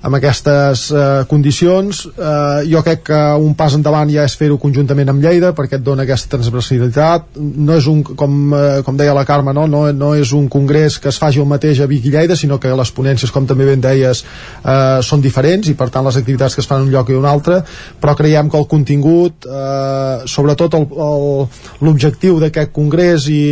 amb 0.02 0.18
aquestes 0.18 0.88
eh, 0.90 1.02
condicions 1.30 2.02
eh, 2.10 2.64
jo 2.66 2.82
crec 2.82 3.04
que 3.06 3.20
un 3.38 3.54
pas 3.58 3.74
endavant 3.76 4.10
ja 4.10 4.24
és 4.26 4.34
fer-ho 4.38 4.58
conjuntament 4.60 5.12
amb 5.12 5.22
Lleida 5.22 5.52
perquè 5.54 5.78
et 5.78 5.84
dona 5.86 6.02
aquesta 6.02 6.32
transversalitat 6.34 7.38
no 7.38 7.76
és 7.78 7.86
un, 7.90 8.02
com, 8.02 8.34
eh, 8.58 8.80
com 8.86 8.98
deia 8.98 9.14
la 9.14 9.24
Carme 9.28 9.54
no? 9.54 9.68
No, 9.70 9.84
no 9.94 10.12
és 10.18 10.32
un 10.34 10.48
congrés 10.50 10.98
que 10.98 11.12
es 11.12 11.20
faci 11.22 11.38
el 11.42 11.46
mateix 11.50 11.80
a 11.80 11.86
Vic 11.90 12.08
i 12.10 12.14
Lleida 12.14 12.36
sinó 12.38 12.58
que 12.58 12.72
les 12.74 12.92
ponències 12.94 13.30
com 13.34 13.46
també 13.46 13.68
ben 13.68 13.84
deies 13.84 14.24
eh, 14.24 14.98
són 15.06 15.22
diferents 15.22 15.70
i 15.70 15.76
per 15.78 15.88
tant 15.94 16.06
les 16.08 16.18
activitats 16.18 16.58
que 16.58 16.64
es 16.64 16.70
fan 16.70 16.82
en 16.82 16.90
un 16.90 16.94
lloc 16.96 17.12
i 17.12 17.18
un 17.18 17.28
altre 17.28 17.60
però 18.02 18.16
creiem 18.18 18.50
que 18.50 18.58
el 18.58 18.66
contingut 18.66 19.46
eh, 19.46 20.26
sobretot 20.26 20.74
l'objectiu 21.82 22.40
d'aquest 22.42 22.74
congrés 22.74 23.30
i, 23.30 23.42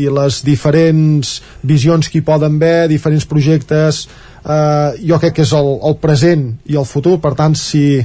i 0.00 0.08
les 0.08 0.40
diferents 0.46 1.36
visions 1.60 2.08
que 2.08 2.20
hi 2.20 2.24
poden 2.24 2.56
haver, 2.56 2.88
diferents 2.88 3.28
projectes 3.28 4.06
eh, 4.44 5.00
jo 5.06 5.18
crec 5.20 5.38
que 5.38 5.46
és 5.46 5.54
el, 5.56 5.72
el 5.86 5.96
present 6.02 6.46
i 6.70 6.78
el 6.80 6.88
futur 6.88 7.18
per 7.22 7.34
tant 7.38 7.56
si 7.58 8.04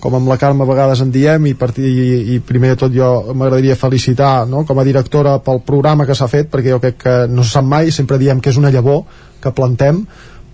com 0.00 0.14
amb 0.18 0.28
la 0.28 0.36
Carme 0.38 0.62
a 0.64 0.68
vegades 0.68 1.00
en 1.02 1.10
diem 1.10 1.48
i, 1.48 1.54
per, 1.58 1.70
i, 1.80 2.36
i 2.36 2.38
primer 2.44 2.74
de 2.74 2.80
tot 2.84 2.94
jo 2.94 3.10
m'agradaria 3.32 3.78
felicitar 3.80 4.46
no? 4.48 4.64
com 4.68 4.78
a 4.78 4.86
directora 4.86 5.38
pel 5.42 5.62
programa 5.66 6.06
que 6.06 6.14
s'ha 6.14 6.28
fet 6.30 6.50
perquè 6.52 6.74
jo 6.74 6.80
crec 6.82 6.98
que 7.02 7.16
no 7.32 7.44
se 7.44 7.56
sap 7.56 7.66
mai, 7.66 7.90
sempre 7.90 8.20
diem 8.20 8.40
que 8.40 8.52
és 8.52 8.60
una 8.60 8.72
llavor 8.74 9.04
que 9.42 9.54
plantem 9.56 10.04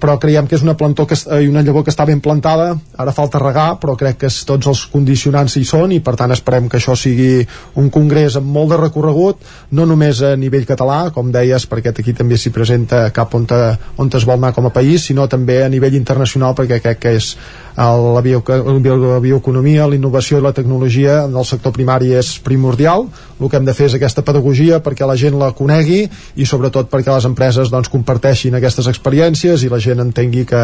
però 0.03 0.16
creiem 0.19 0.49
que 0.51 0.57
és 0.59 0.65
una 0.66 0.74
plantó 0.74 1.07
que, 1.07 1.15
i 1.15 1.47
una 1.47 1.62
llavor 1.62 1.85
que 1.87 1.93
està 1.95 2.03
ben 2.09 2.19
plantada, 2.20 2.73
ara 2.99 3.15
falta 3.15 3.39
regar, 3.39 3.77
però 3.79 3.95
crec 3.99 4.19
que 4.24 4.31
tots 4.49 4.70
els 4.73 4.83
condicionants 4.91 5.55
hi 5.57 5.62
són 5.69 5.95
i 5.95 6.01
per 6.03 6.16
tant 6.19 6.35
esperem 6.35 6.66
que 6.69 6.81
això 6.81 6.97
sigui 6.99 7.45
un 7.79 7.91
congrés 7.95 8.37
amb 8.41 8.51
molt 8.51 8.74
de 8.74 8.81
recorregut, 8.81 9.47
no 9.70 9.87
només 9.87 10.24
a 10.27 10.35
nivell 10.35 10.66
català, 10.66 11.05
com 11.15 11.31
deies, 11.31 11.69
perquè 11.70 11.95
aquí 11.95 12.16
també 12.19 12.37
s'hi 12.37 12.51
presenta 12.51 13.05
cap 13.15 13.35
on, 13.39 13.47
te, 13.47 13.61
on 14.03 14.11
es 14.11 14.27
vol 14.27 14.41
anar 14.41 14.53
com 14.57 14.66
a 14.66 14.74
país, 14.74 15.07
sinó 15.07 15.29
també 15.31 15.62
a 15.62 15.70
nivell 15.70 15.95
internacional, 15.95 16.57
perquè 16.59 16.83
crec 16.83 16.99
que 17.07 17.15
és 17.20 17.37
la, 17.77 18.20
bio, 18.20 18.43
la 18.47 19.19
bioeconomia, 19.23 19.86
la 19.89 19.97
innovació 19.97 20.39
i 20.39 20.44
la 20.44 20.53
tecnologia 20.53 21.23
en 21.24 21.36
el 21.36 21.47
sector 21.49 21.73
primari 21.73 22.12
és 22.19 22.35
primordial. 22.44 23.07
El 23.40 23.51
que 23.51 23.59
hem 23.59 23.66
de 23.66 23.74
fer 23.74 23.89
és 23.89 23.97
aquesta 23.97 24.24
pedagogia 24.27 24.82
perquè 24.85 25.09
la 25.09 25.16
gent 25.19 25.39
la 25.40 25.53
conegui 25.57 26.05
i 26.36 26.47
sobretot 26.47 26.90
perquè 26.93 27.11
les 27.15 27.27
empreses 27.27 27.73
doncs, 27.73 27.90
comparteixin 27.93 28.55
aquestes 28.59 28.86
experiències 28.93 29.65
i 29.65 29.73
la 29.73 29.81
gent 29.82 30.05
entengui 30.05 30.44
que, 30.47 30.62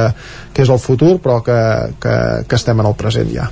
que 0.53 0.63
és 0.63 0.71
el 0.71 0.79
futur 0.79 1.17
però 1.25 1.41
que, 1.43 1.59
que, 1.99 2.15
que 2.47 2.61
estem 2.61 2.79
en 2.79 2.93
el 2.93 2.97
present 2.99 3.33
ja. 3.35 3.49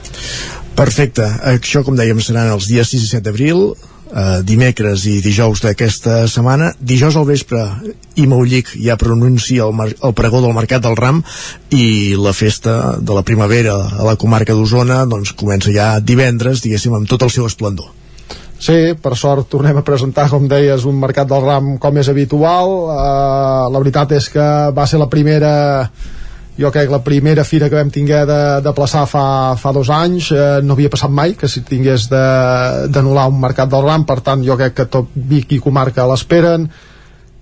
Perfecte. 0.77 1.25
Això, 1.57 1.81
com 1.83 1.97
dèiem, 1.97 2.21
seran 2.21 2.53
els 2.53 2.69
dies 2.69 2.91
6 2.93 3.07
i 3.07 3.13
7 3.17 3.25
d'abril 3.25 3.71
eh, 4.13 4.41
dimecres 4.47 5.07
i 5.11 5.19
dijous 5.25 5.63
d'aquesta 5.65 6.25
setmana 6.31 6.73
dijous 6.81 7.17
al 7.17 7.27
vespre 7.29 7.63
i 8.17 8.27
Maullic 8.31 8.73
ja 8.79 8.99
pronuncia 9.01 9.67
el, 9.67 9.95
el 9.97 10.17
pregó 10.17 10.43
del 10.45 10.57
Mercat 10.57 10.85
del 10.87 10.97
Ram 10.97 11.23
i 11.71 12.17
la 12.21 12.35
festa 12.37 12.97
de 12.99 13.17
la 13.17 13.25
primavera 13.27 13.77
a 13.77 14.07
la 14.07 14.17
comarca 14.17 14.55
d'Osona 14.55 15.05
doncs 15.11 15.35
comença 15.37 15.75
ja 15.75 15.97
divendres 16.01 16.63
diguéssim 16.65 16.95
amb 16.95 17.09
tot 17.11 17.27
el 17.27 17.33
seu 17.35 17.47
esplendor 17.47 17.93
Sí, 18.57 18.97
per 18.97 19.13
sort 19.21 19.51
tornem 19.53 19.77
a 19.77 19.85
presentar, 19.85 20.31
com 20.33 20.47
deies, 20.49 20.87
un 20.89 20.97
mercat 20.97 21.29
del 21.29 21.43
ram 21.45 21.75
com 21.77 21.99
és 22.01 22.09
habitual. 22.09 22.71
Uh, 22.89 23.67
la 23.69 23.83
veritat 23.83 24.15
és 24.17 24.31
que 24.33 24.47
va 24.73 24.87
ser 24.89 24.97
la 24.97 25.11
primera 25.13 25.51
jo 26.59 26.71
crec 26.73 26.89
que 26.89 26.93
la 26.93 27.05
primera 27.05 27.45
fira 27.45 27.69
que 27.69 27.77
vam 27.77 27.91
tinguer 27.93 28.25
de, 28.29 28.41
de 28.65 28.73
plaçar 28.73 29.05
fa, 29.09 29.55
fa 29.61 29.73
dos 29.77 29.91
anys 29.93 30.31
eh, 30.33 30.45
no 30.65 30.73
havia 30.73 30.93
passat 30.93 31.13
mai 31.13 31.35
que 31.37 31.49
si 31.53 31.61
tingués 31.69 32.09
d'anul·lar 32.09 33.27
un 33.29 33.41
mercat 33.43 33.69
del 33.73 33.85
ram. 33.85 34.07
Per 34.09 34.21
tant 34.25 34.45
jo 34.45 34.57
crec 34.57 34.77
que 34.81 34.89
tot 34.89 35.13
Vic 35.15 35.53
i 35.53 35.61
comarca 35.61 36.09
l'esperen. 36.09 36.69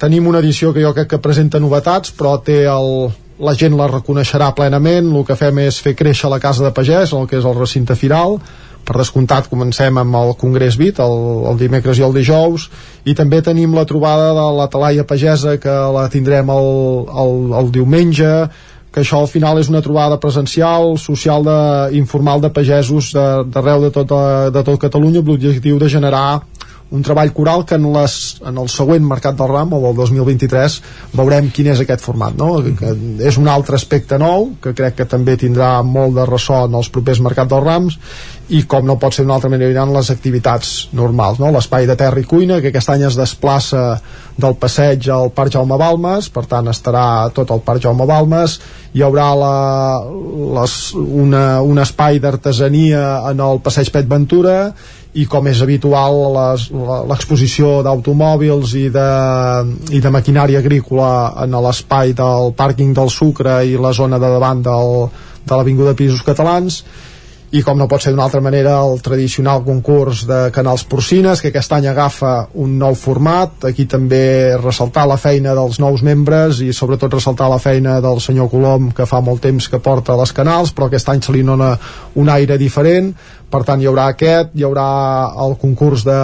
Tenim 0.02 0.26
una 0.26 0.42
edició 0.42 0.72
que 0.74 0.82
jo 0.82 0.90
crec 0.96 1.12
que 1.14 1.22
presenta 1.22 1.62
novetats 1.62 2.10
però 2.18 2.40
té 2.42 2.64
el, 2.66 3.06
la 3.38 3.54
gent 3.54 3.78
la 3.78 3.88
reconeixerà 3.92 4.50
plenament. 4.58 5.14
El 5.14 5.26
que 5.28 5.38
fem 5.38 5.62
és 5.62 5.78
fer 5.78 5.94
créixer 5.94 6.30
la 6.32 6.42
casa 6.42 6.66
de 6.66 6.74
pagès 6.74 7.14
el 7.14 7.30
que 7.30 7.38
és 7.38 7.46
el 7.46 7.58
recinte 7.58 7.94
firal. 7.94 8.40
Per 8.84 8.98
descomptat 8.98 9.46
comencem 9.48 9.96
amb 9.96 10.18
el 10.18 10.34
Congrés 10.36 10.74
VIT 10.76 10.98
el, 11.00 11.16
el 11.48 11.62
dimecres 11.62 12.02
i 12.02 12.04
el 12.04 12.12
dijous. 12.18 12.66
I 13.06 13.14
també 13.16 13.40
tenim 13.46 13.78
la 13.78 13.86
trobada 13.88 14.34
de 14.36 14.50
la 14.58 14.68
Talaia 14.68 15.06
Pagesa 15.08 15.56
que 15.62 15.72
la 15.94 16.08
tindrem 16.12 16.50
el, 16.52 16.70
el, 17.24 17.34
el 17.62 17.72
diumenge 17.72 18.34
que 18.94 19.02
això 19.02 19.18
al 19.18 19.26
final 19.26 19.58
és 19.58 19.68
una 19.72 19.82
trobada 19.82 20.20
presencial, 20.22 20.92
social, 21.02 21.42
de, 21.42 21.58
informal 21.98 22.38
de 22.44 22.50
pagesos 22.54 23.10
d'arreu 23.10 23.82
de, 23.82 23.88
de, 23.88 23.92
tot, 23.96 24.12
de 24.54 24.62
tot 24.62 24.78
Catalunya 24.86 25.18
amb 25.24 25.32
l'objectiu 25.32 25.80
de 25.82 25.90
generar 25.90 26.44
un 26.94 27.02
treball 27.02 27.32
coral 27.34 27.64
que 27.66 27.74
en, 27.74 27.88
les, 27.94 28.14
en 28.46 28.58
el 28.62 28.70
següent 28.70 29.04
Mercat 29.08 29.36
del 29.38 29.50
Ram, 29.50 29.74
o 29.74 29.80
del 29.82 29.96
2023, 29.98 30.76
veurem 31.18 31.50
quin 31.54 31.72
és 31.72 31.82
aquest 31.82 32.04
format, 32.04 32.36
no? 32.38 32.60
Que 32.78 32.92
és 33.26 33.38
un 33.40 33.50
altre 33.50 33.78
aspecte 33.80 34.18
nou, 34.20 34.52
que 34.62 34.74
crec 34.78 35.00
que 35.00 35.08
també 35.10 35.34
tindrà 35.40 35.76
molt 35.82 36.14
de 36.20 36.28
ressò 36.30 36.64
en 36.68 36.78
els 36.78 36.92
propers 36.94 37.22
Mercat 37.24 37.50
dels 37.50 37.66
Rams, 37.66 37.98
i 38.52 38.60
com 38.68 38.84
no 38.84 38.98
pot 39.00 39.14
ser 39.16 39.24
d'una 39.24 39.38
altra 39.38 39.48
manera 39.48 39.70
aniran 39.70 39.94
les 39.94 40.10
activitats 40.12 40.72
normals, 40.92 41.40
no? 41.40 41.48
l'espai 41.54 41.88
de 41.88 41.96
terra 41.96 42.20
i 42.20 42.26
cuina 42.28 42.60
que 42.60 42.68
aquest 42.68 42.90
any 42.92 43.06
es 43.08 43.16
desplaça 43.16 43.84
del 44.36 44.56
passeig 44.60 45.08
al 45.08 45.30
Parc 45.32 45.54
Jaume 45.54 45.78
Balmes 45.80 46.28
per 46.34 46.44
tant 46.50 46.68
estarà 46.68 47.30
tot 47.32 47.54
el 47.54 47.62
Parc 47.64 47.86
Jaume 47.86 48.04
Balmes 48.10 48.58
hi 48.92 49.04
haurà 49.06 49.30
la, 49.38 49.54
les, 50.58 50.74
una, 50.94 51.44
un 51.64 51.80
espai 51.80 52.20
d'artesania 52.20 53.04
en 53.30 53.40
el 53.40 53.62
passeig 53.64 53.88
Pet 53.94 54.10
Ventura 54.10 54.58
i 55.14 55.26
com 55.30 55.46
és 55.46 55.60
habitual 55.62 56.16
l'exposició 57.10 57.78
d'automòbils 57.86 58.74
i, 58.80 58.88
de, 58.94 59.08
i 59.94 60.00
de 60.02 60.10
maquinària 60.10 60.58
agrícola 60.58 61.10
en 61.44 61.54
l'espai 61.66 62.14
del 62.18 62.50
pàrquing 62.58 62.94
del 62.96 63.12
Sucre 63.14 63.60
i 63.66 63.78
la 63.78 63.92
zona 63.94 64.18
de 64.18 64.30
davant 64.34 64.62
del, 64.66 65.08
de 65.46 65.54
l'Avinguda 65.54 65.94
Pisos 65.94 66.24
Catalans 66.26 66.82
i 67.54 67.62
com 67.62 67.78
no 67.78 67.86
pot 67.86 68.02
ser 68.02 68.10
d'una 68.10 68.24
altra 68.26 68.40
manera 68.42 68.80
el 68.82 68.98
tradicional 69.04 69.62
concurs 69.62 70.24
de 70.26 70.38
canals 70.54 70.82
porcines 70.90 71.38
que 71.38 71.52
aquest 71.52 71.74
any 71.76 71.86
agafa 71.86 72.48
un 72.58 72.72
nou 72.80 72.96
format. 72.98 73.68
Aquí 73.68 73.86
també 73.90 74.56
ressaltar 74.58 75.04
la 75.06 75.18
feina 75.20 75.54
dels 75.54 75.78
nous 75.78 76.02
membres 76.02 76.58
i 76.64 76.72
sobretot 76.74 77.14
ressaltar 77.14 77.46
la 77.52 77.60
feina 77.62 78.00
del 78.02 78.18
senyor 78.24 78.50
Colom 78.50 78.90
que 78.96 79.06
fa 79.06 79.22
molt 79.22 79.44
temps 79.46 79.70
que 79.70 79.78
porta 79.78 80.18
les 80.18 80.34
canals 80.34 80.74
però 80.74 80.90
aquest 80.90 81.14
any 81.14 81.22
se 81.22 81.36
li 81.36 81.46
dona 81.46 81.76
un 82.18 82.34
aire 82.34 82.58
diferent. 82.58 83.14
Per 83.54 83.62
tant 83.62 83.78
hi 83.78 83.86
haurà 83.86 84.08
aquest, 84.10 84.50
hi 84.58 84.66
haurà 84.66 84.90
el 85.46 85.54
concurs 85.60 86.02
de, 86.02 86.20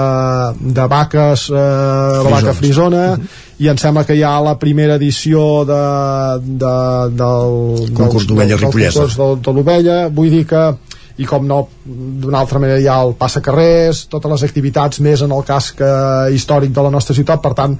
de 0.58 0.90
vaques 0.90 1.46
eh, 1.54 1.62
la 2.26 2.36
vaca 2.40 2.56
frisona 2.58 3.12
uh 3.12 3.18
-huh. 3.20 3.28
i 3.62 3.68
em 3.68 3.78
sembla 3.78 4.02
que 4.04 4.16
hi 4.18 4.24
ha 4.24 4.40
la 4.40 4.58
primera 4.58 4.96
edició 4.96 5.64
de, 5.64 5.82
de, 6.42 6.76
del 7.14 7.94
concurs 7.94 8.26
d'ovella 8.26 8.56
ripollesa 8.56 9.06
de, 9.06 9.36
de 9.46 9.52
l'ovella, 9.52 10.08
vull 10.08 10.30
dir 10.30 10.46
que 10.46 10.74
i 11.20 11.26
com 11.28 11.44
no, 11.46 11.60
d'una 11.84 12.40
altra 12.40 12.60
manera 12.62 12.80
hi 12.80 12.88
ha 12.88 13.00
el 13.04 13.12
passacarrers, 13.20 14.06
totes 14.12 14.32
les 14.32 14.46
activitats 14.48 15.02
més 15.04 15.20
en 15.26 15.34
el 15.36 15.44
casc 15.44 15.82
històric 16.32 16.72
de 16.72 16.86
la 16.86 16.92
nostra 16.94 17.16
ciutat, 17.16 17.42
per 17.44 17.52
tant 17.58 17.76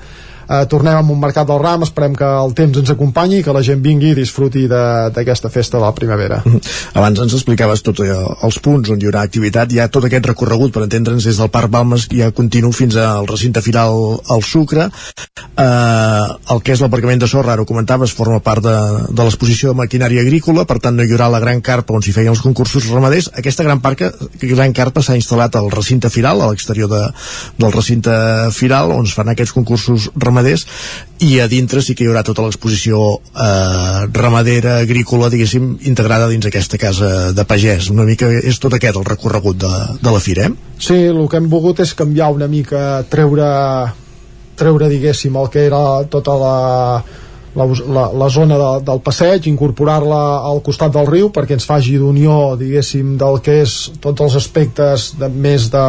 eh, 0.50 0.64
tornem 0.70 0.98
amb 0.98 1.14
un 1.14 1.20
mercat 1.22 1.46
del 1.48 1.60
ram, 1.62 1.84
esperem 1.86 2.16
que 2.18 2.26
el 2.26 2.54
temps 2.58 2.80
ens 2.82 2.90
acompanyi 2.90 3.40
i 3.40 3.44
que 3.46 3.54
la 3.54 3.62
gent 3.66 3.82
vingui 3.84 4.10
i 4.10 4.18
disfruti 4.18 4.66
d'aquesta 4.70 5.50
festa 5.50 5.78
de 5.78 5.84
la 5.84 5.94
primavera. 5.94 6.42
-hmm. 6.44 6.60
Abans 6.94 7.20
ens 7.20 7.34
explicaves 7.34 7.82
tots 7.82 8.00
eh, 8.00 8.16
els 8.42 8.58
punts 8.58 8.90
on 8.90 9.00
hi 9.00 9.06
haurà 9.06 9.22
activitat, 9.22 9.72
hi 9.72 9.80
ha 9.80 9.88
tot 9.88 10.04
aquest 10.04 10.26
recorregut 10.26 10.72
per 10.72 10.82
entendre'ns 10.82 11.24
des 11.24 11.36
del 11.36 11.50
Parc 11.50 11.70
Balmes 11.70 12.08
ja 12.10 12.30
continu 12.30 12.72
fins 12.72 12.96
al 12.96 13.26
recinte 13.26 13.62
firal 13.62 14.20
al 14.28 14.42
Sucre. 14.42 14.90
Eh, 15.56 16.26
el 16.54 16.62
que 16.62 16.72
és 16.72 16.80
l'aparcament 16.80 17.20
de 17.20 17.28
sorra, 17.28 17.52
ara 17.52 17.62
ho 17.62 17.66
comentaves, 17.66 18.12
forma 18.12 18.40
part 18.40 18.62
de, 18.62 18.76
de 19.10 19.22
l'exposició 19.22 19.70
de 19.70 19.76
maquinària 19.76 20.22
agrícola, 20.22 20.64
per 20.64 20.78
tant 20.78 20.96
no 20.96 21.02
hi 21.02 21.12
haurà 21.12 21.28
la 21.30 21.40
gran 21.40 21.60
carpa 21.60 21.94
on 21.94 22.02
s'hi 22.02 22.12
feien 22.12 22.32
els 22.32 22.40
concursos 22.40 22.88
ramaders, 22.90 23.30
aquesta 23.36 23.62
gran, 23.62 23.80
parca, 23.80 24.12
gran 24.40 24.72
carpa 24.72 25.02
s'ha 25.02 25.16
instal·lat 25.16 25.56
al 25.56 25.70
recinte 25.70 26.10
firal, 26.10 26.40
a 26.40 26.50
l'exterior 26.50 26.88
de, 26.88 27.02
del 27.58 27.72
recinte 27.72 28.10
firal, 28.52 28.90
on 28.90 29.06
es 29.06 29.14
fan 29.14 29.28
aquests 29.28 29.52
concursos 29.52 30.10
ramaders 30.16 30.39
ramaders 30.40 30.66
i 31.20 31.38
a 31.40 31.46
dintre 31.48 31.82
sí 31.84 31.94
que 31.94 32.04
hi 32.04 32.08
haurà 32.08 32.22
tota 32.24 32.42
l'exposició 32.42 33.20
eh, 33.20 34.06
ramadera, 34.16 34.78
agrícola, 34.80 35.28
diguéssim, 35.28 35.76
integrada 35.84 36.30
dins 36.30 36.46
aquesta 36.48 36.78
casa 36.80 37.32
de 37.36 37.44
pagès. 37.44 37.90
Una 37.92 38.08
mica 38.08 38.30
és 38.32 38.58
tot 38.58 38.74
aquest 38.74 38.96
el 38.96 39.04
recorregut 39.04 39.60
de, 39.60 39.72
de 40.00 40.10
la 40.10 40.20
fira, 40.20 40.48
eh? 40.48 40.76
Sí, 40.80 40.96
el 41.12 41.26
que 41.28 41.36
hem 41.36 41.50
volgut 41.52 41.82
és 41.84 41.92
canviar 41.94 42.30
una 42.32 42.48
mica, 42.48 43.02
treure, 43.12 43.50
treure 44.56 44.88
diguéssim, 44.88 45.36
el 45.36 45.50
que 45.52 45.66
era 45.68 45.82
tota 46.08 46.38
la 46.40 46.56
la, 47.50 47.64
la, 47.66 48.04
la 48.14 48.28
zona 48.30 48.56
de, 48.56 48.68
del 48.86 49.00
passeig, 49.02 49.48
incorporar-la 49.50 50.20
al 50.46 50.60
costat 50.62 50.92
del 50.94 51.08
riu 51.08 51.32
perquè 51.34 51.56
ens 51.58 51.66
faci 51.66 51.96
d'unió, 51.98 52.54
diguéssim, 52.56 53.16
del 53.18 53.40
que 53.42 53.56
és 53.64 53.74
tots 54.00 54.22
els 54.22 54.36
aspectes 54.38 55.10
de, 55.18 55.28
més 55.34 55.66
de, 55.72 55.82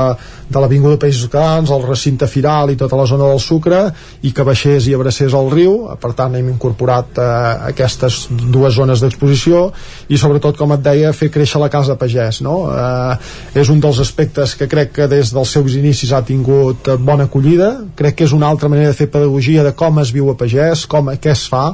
de 0.51 0.61
l'Avinguda 0.61 0.99
Països 0.99 1.29
Catalans, 1.31 1.71
el 1.71 1.85
recinte 1.85 2.27
firal 2.27 2.73
i 2.73 2.77
tota 2.79 2.99
la 2.99 3.07
zona 3.09 3.29
del 3.29 3.39
Sucre 3.39 3.81
i 4.27 4.33
que 4.35 4.45
baixés 4.47 4.87
i 4.89 4.95
abracés 4.95 5.35
el 5.37 5.49
riu, 5.53 5.75
per 6.01 6.11
tant 6.17 6.35
hem 6.37 6.49
incorporat 6.51 7.21
eh, 7.21 7.29
aquestes 7.71 8.25
dues 8.31 8.75
zones 8.75 9.03
d'exposició 9.03 9.63
i 10.11 10.19
sobretot, 10.19 10.57
com 10.59 10.75
et 10.75 10.83
deia, 10.83 11.13
fer 11.15 11.31
créixer 11.33 11.61
la 11.61 11.71
casa 11.71 11.97
pagès, 11.99 12.41
no? 12.45 12.57
Eh, 12.71 13.61
és 13.63 13.71
un 13.71 13.79
dels 13.83 14.01
aspectes 14.03 14.57
que 14.59 14.67
crec 14.71 14.95
que 14.99 15.09
des 15.11 15.33
dels 15.33 15.55
seus 15.57 15.77
inicis 15.79 16.11
ha 16.11 16.23
tingut 16.27 16.91
bona 16.99 17.29
acollida, 17.29 17.73
crec 17.95 18.19
que 18.19 18.27
és 18.27 18.35
una 18.35 18.51
altra 18.51 18.69
manera 18.71 18.91
de 18.91 18.99
fer 18.99 19.11
pedagogia 19.11 19.63
de 19.63 19.75
com 19.77 20.03
es 20.03 20.11
viu 20.11 20.29
a 20.31 20.37
pagès, 20.37 20.85
com, 20.91 21.13
què 21.15 21.31
es 21.31 21.47
fa 21.49 21.71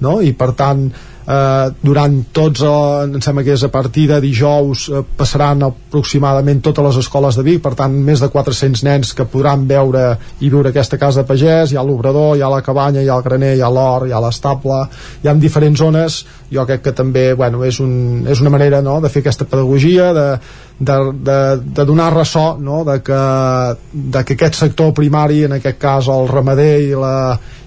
no? 0.00 0.18
i 0.20 0.32
per 0.36 0.52
tant 0.56 0.88
eh, 1.26 1.70
durant 1.82 2.16
tots, 2.32 2.62
eh, 2.62 3.04
em 3.06 3.20
sembla 3.20 3.44
que 3.44 3.54
és 3.56 3.64
a 3.64 3.70
partir 3.72 4.06
de 4.10 4.20
dijous 4.22 4.86
eh, 4.88 5.02
passaran 5.16 5.66
aproximadament 5.66 6.62
totes 6.62 6.84
les 6.86 7.00
escoles 7.02 7.36
de 7.36 7.44
Vic, 7.46 7.62
per 7.62 7.74
tant 7.78 7.92
més 7.92 8.22
de 8.22 8.30
400 8.32 8.84
nens 8.86 9.12
que 9.16 9.26
podran 9.30 9.66
veure 9.68 10.06
i 10.40 10.50
viure 10.50 10.70
aquesta 10.70 10.98
casa 10.98 11.22
de 11.22 11.28
pagès, 11.28 11.72
hi 11.72 11.78
ha 11.78 11.84
l'obrador, 11.86 12.36
hi 12.36 12.44
ha 12.44 12.52
la 12.52 12.62
cabanya, 12.62 13.02
hi 13.02 13.10
ha 13.10 13.18
el 13.18 13.26
graner, 13.26 13.54
hi 13.56 13.64
ha 13.64 13.72
l'or, 13.72 14.06
hi 14.06 14.14
ha 14.14 14.22
l'estable, 14.22 14.84
hi 15.22 15.28
ha 15.28 15.34
diferents 15.34 15.78
zones, 15.78 16.22
jo 16.52 16.64
crec 16.66 16.82
que 16.84 16.94
també 16.94 17.32
bueno, 17.34 17.64
és, 17.66 17.80
un, 17.82 18.24
és 18.28 18.40
una 18.40 18.52
manera 18.54 18.80
no, 18.84 19.00
de 19.02 19.10
fer 19.10 19.22
aquesta 19.24 19.46
pedagogia, 19.50 20.12
de, 20.14 20.26
de, 20.78 20.96
de, 21.26 21.38
de 21.78 21.86
donar 21.88 22.12
ressò 22.14 22.46
no, 22.60 22.82
de, 22.86 23.00
que, 23.02 23.20
de 23.92 24.24
que 24.24 24.36
aquest 24.38 24.60
sector 24.60 24.92
primari, 24.94 25.44
en 25.46 25.56
aquest 25.58 25.80
cas 25.82 26.10
el 26.12 26.28
ramader 26.30 26.72
i 26.84 26.92
la, 26.94 27.16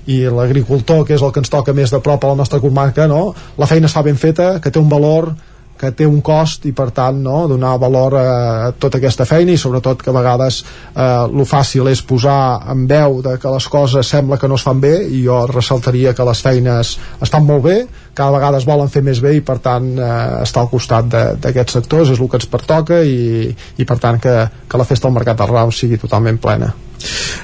i 0.10 0.23
l'agricultor, 0.31 1.03
que 1.06 1.18
és 1.18 1.23
el 1.26 1.34
que 1.35 1.43
ens 1.43 1.51
toca 1.51 1.76
més 1.76 1.91
de 1.93 2.01
prop 2.03 2.23
a 2.23 2.34
la 2.34 2.39
nostra 2.39 2.61
comarca, 2.64 3.07
no? 3.07 3.34
la 3.60 3.69
feina 3.69 3.91
està 3.91 4.03
ben 4.06 4.18
feta, 4.18 4.56
que 4.64 4.72
té 4.72 4.81
un 4.81 4.89
valor 4.91 5.34
que 5.80 5.91
té 5.95 6.07
un 6.07 6.19
cost 6.26 6.65
i 6.68 6.73
per 6.76 6.89
tant 6.95 7.22
no, 7.23 7.45
donar 7.47 7.77
valor 7.80 8.15
a 8.19 8.72
tota 8.80 8.99
aquesta 8.99 9.26
feina 9.27 9.53
i 9.53 9.61
sobretot 9.61 10.03
que 10.03 10.11
a 10.11 10.15
vegades 10.18 10.60
eh, 10.64 11.06
lo 11.31 11.45
fàcil 11.47 11.88
és 11.91 12.01
posar 12.03 12.39
en 12.73 12.84
veu 12.89 13.22
de 13.26 13.38
que 13.39 13.53
les 13.53 13.69
coses 13.72 14.11
sembla 14.15 14.38
que 14.41 14.49
no 14.51 14.60
es 14.60 14.65
fan 14.68 14.81
bé 14.84 14.95
i 15.07 15.23
jo 15.23 15.39
ressaltaria 15.47 16.14
que 16.18 16.27
les 16.27 16.43
feines 16.43 16.97
estan 17.23 17.47
molt 17.47 17.64
bé, 17.64 17.77
cada 18.14 18.35
vegada 18.35 18.60
es 18.60 18.68
volen 18.68 18.91
fer 18.91 19.06
més 19.06 19.23
bé 19.23 19.38
i 19.38 19.45
per 19.45 19.60
tant 19.64 19.93
eh, 19.95 20.11
estar 20.43 20.65
al 20.65 20.73
costat 20.73 21.07
d'aquests 21.39 21.80
sectors 21.80 22.11
és 22.11 22.19
el 22.19 22.27
que 22.27 22.41
ens 22.41 22.51
pertoca 22.51 22.99
i, 22.99 23.47
i 23.80 23.88
per 23.88 23.99
tant 24.03 24.19
que, 24.19 24.35
que 24.68 24.84
la 24.84 24.88
festa 24.91 25.07
del 25.07 25.15
Mercat 25.15 25.39
del 25.39 25.56
Ram 25.56 25.72
sigui 25.72 26.01
totalment 26.01 26.43
plena. 26.43 26.73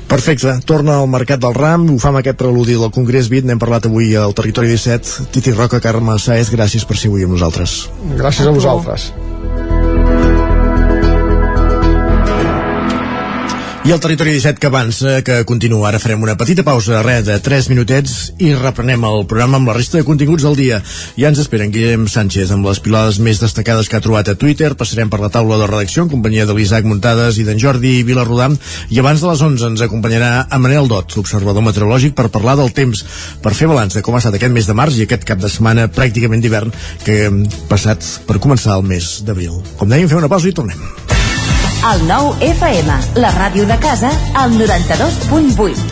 Perfecte, 0.08 0.58
torna 0.66 1.00
al 1.02 1.08
Mercat 1.12 1.42
del 1.42 1.56
Ram, 1.58 1.88
ho 1.90 2.00
fa 2.02 2.12
amb 2.12 2.22
aquest 2.22 2.40
preludi 2.40 2.78
del 2.80 2.94
Congrés 2.96 3.30
BIT, 3.32 3.48
n'hem 3.48 3.62
parlat 3.62 3.88
avui 3.90 4.14
al 4.20 4.36
Territori 4.38 4.72
17. 4.74 5.30
Titi 5.36 5.56
Roca, 5.56 5.82
Carme 5.84 6.20
Saez, 6.22 6.52
gràcies 6.54 6.86
per 6.86 7.00
ser 7.00 7.12
avui 7.12 7.26
amb 7.26 7.38
nosaltres. 7.38 7.86
Gràcies 8.20 8.48
a 8.48 8.54
vosaltres. 8.56 9.10
I 13.86 13.92
el 13.94 14.00
Territori 14.02 14.32
17 14.34 14.58
que 14.58 14.66
avança, 14.66 15.20
que 15.22 15.44
continua. 15.46 15.92
Ara 15.92 16.00
farem 16.02 16.24
una 16.26 16.34
petita 16.34 16.64
pausa, 16.66 17.04
res 17.06 17.28
de 17.28 17.36
3 17.38 17.68
minutets, 17.70 18.32
i 18.42 18.48
reprenem 18.58 19.04
el 19.06 19.28
programa 19.30 19.60
amb 19.60 19.70
la 19.70 19.76
resta 19.78 20.00
de 20.00 20.08
continguts 20.08 20.42
del 20.42 20.58
dia. 20.58 20.80
Ja 21.14 21.30
ens 21.30 21.38
esperen 21.44 21.70
Guillem 21.70 22.08
Sánchez 22.10 22.50
amb 22.56 22.66
les 22.66 22.82
pilades 22.82 23.20
més 23.22 23.38
destacades 23.44 23.86
que 23.86 24.00
ha 24.00 24.02
trobat 24.02 24.32
a 24.32 24.36
Twitter. 24.42 24.72
Passarem 24.74 25.14
per 25.14 25.22
la 25.22 25.30
taula 25.30 25.62
de 25.62 25.70
redacció 25.70 26.02
en 26.02 26.10
companyia 26.10 26.50
de 26.50 26.58
l'Isaac 26.58 26.90
Muntades 26.90 27.38
i 27.38 27.46
d'en 27.46 27.62
Jordi 27.62 28.02
Vilarrodam. 28.10 28.58
I 28.90 29.06
abans 29.06 29.22
de 29.22 29.30
les 29.30 29.46
11 29.52 29.70
ens 29.76 29.86
acompanyarà 29.86 30.34
a 30.50 30.62
Manel 30.66 30.90
Dot, 30.90 31.20
observador 31.22 31.62
meteorològic, 31.70 32.18
per 32.18 32.32
parlar 32.34 32.58
del 32.58 32.74
temps, 32.74 33.06
per 33.46 33.54
fer 33.54 33.70
balanç 33.70 34.00
de 34.00 34.02
com 34.02 34.18
ha 34.18 34.24
estat 34.24 34.40
aquest 34.40 34.56
mes 34.56 34.66
de 34.66 34.74
març 34.82 34.98
i 34.98 35.06
aquest 35.06 35.30
cap 35.30 35.38
de 35.38 35.52
setmana 35.60 35.92
pràcticament 35.94 36.42
d'hivern 36.42 36.74
que 37.06 37.28
hem 37.28 37.44
passat 37.70 38.02
per 38.26 38.42
començar 38.42 38.80
el 38.80 38.90
mes 38.96 39.20
d'abril. 39.30 39.62
Com 39.78 39.94
dèiem, 39.94 40.10
fem 40.10 40.26
una 40.26 40.32
pausa 40.34 40.50
i 40.50 40.58
tornem. 40.58 41.14
El 41.86 42.08
nou 42.10 42.32
FM, 42.42 42.94
la 43.22 43.30
ràdio 43.36 43.68
de 43.70 43.76
casa, 43.78 44.10
al 44.34 44.56
92.8. 44.58 45.84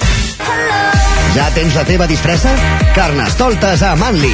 Ja 1.36 1.46
tens 1.54 1.76
la 1.78 1.84
teva 1.86 2.08
disfressa? 2.10 2.50
Carnestoltes 2.96 3.84
a 3.86 3.92
Manli. 4.00 4.32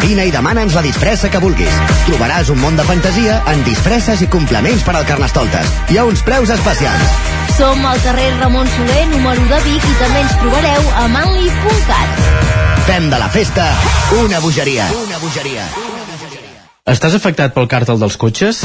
Vine 0.00 0.24
i 0.24 0.32
demana'ns 0.32 0.72
la 0.78 0.80
disfressa 0.86 1.28
que 1.28 1.42
vulguis. 1.42 1.76
Trobaràs 2.06 2.48
un 2.54 2.62
món 2.62 2.80
de 2.80 2.86
fantasia 2.88 3.42
en 3.52 3.60
disfresses 3.66 4.24
i 4.24 4.30
complements 4.32 4.80
per 4.86 4.96
al 4.96 5.04
Carnestoltes. 5.04 5.68
Hi 5.92 6.00
ha 6.00 6.06
uns 6.08 6.24
preus 6.24 6.48
especials. 6.56 7.12
Som 7.58 7.84
al 7.84 8.00
carrer 8.00 8.30
Ramon 8.38 8.72
Soler, 8.78 9.04
número 9.12 9.44
de 9.52 9.60
Vic, 9.68 9.84
i 9.84 9.98
també 10.00 10.24
ens 10.24 10.36
trobareu 10.40 10.90
a 10.96 11.06
manli.cat. 11.12 12.24
Fem 12.88 13.12
de 13.12 13.20
la 13.20 13.28
festa 13.28 13.68
una 14.22 14.40
bogeria. 14.40 14.88
Una 15.04 15.20
bogeria. 15.20 15.68
Estàs 16.88 17.20
afectat 17.20 17.52
pel 17.52 17.68
càrtel 17.68 18.00
dels 18.00 18.16
cotxes? 18.16 18.64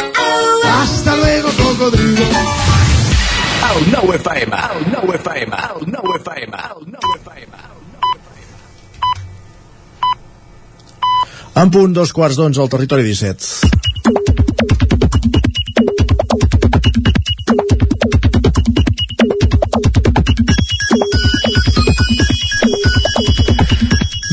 Hasta 0.63 1.15
luego, 1.15 1.49
cocodrilo. 1.57 2.25
El 3.71 3.91
nou 3.91 4.13
FM, 4.13 4.55
el 4.75 4.91
nou 4.91 5.13
FM, 5.15 5.55
el 5.55 5.91
nou 5.91 6.15
FM, 6.17 6.57
el 6.75 6.87
nou 6.91 7.13
FM. 7.21 7.53
En 11.61 11.69
punt, 11.69 11.93
dos 11.93 12.11
quarts 12.15 12.39
d'onze 12.39 12.61
al 12.63 12.71
territori 12.71 13.03
17. 13.03 14.20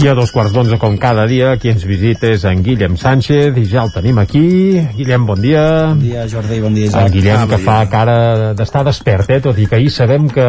A 0.08 0.14
dos 0.16 0.30
quarts 0.32 0.54
d'onze, 0.54 0.78
com 0.80 0.94
cada 0.96 1.26
dia, 1.28 1.50
qui 1.60 1.68
ens 1.68 1.82
visita 1.84 2.30
és 2.32 2.44
en 2.48 2.62
Guillem 2.64 2.94
Sánchez, 2.96 3.56
i 3.60 3.64
ja 3.68 3.82
el 3.84 3.90
tenim 3.92 4.16
aquí. 4.22 4.40
Guillem, 4.96 5.26
bon 5.28 5.40
dia. 5.42 5.64
Bon 5.92 6.00
dia, 6.00 6.24
Jordi, 6.30 6.60
bon 6.64 6.72
dia, 6.72 6.86
El 6.86 6.94
Isaac. 6.94 7.12
Guillem, 7.12 7.36
Ah, 7.42 7.46
que 7.50 7.56
bon 7.58 7.64
fa 7.66 7.76
dia. 7.82 7.90
cara 7.92 8.54
d'estar 8.56 8.84
despert, 8.88 9.28
eh? 9.36 9.40
tot 9.44 9.58
i 9.58 9.66
que 9.68 9.76
ahir 9.76 9.90
sabem 9.92 10.26
que, 10.32 10.46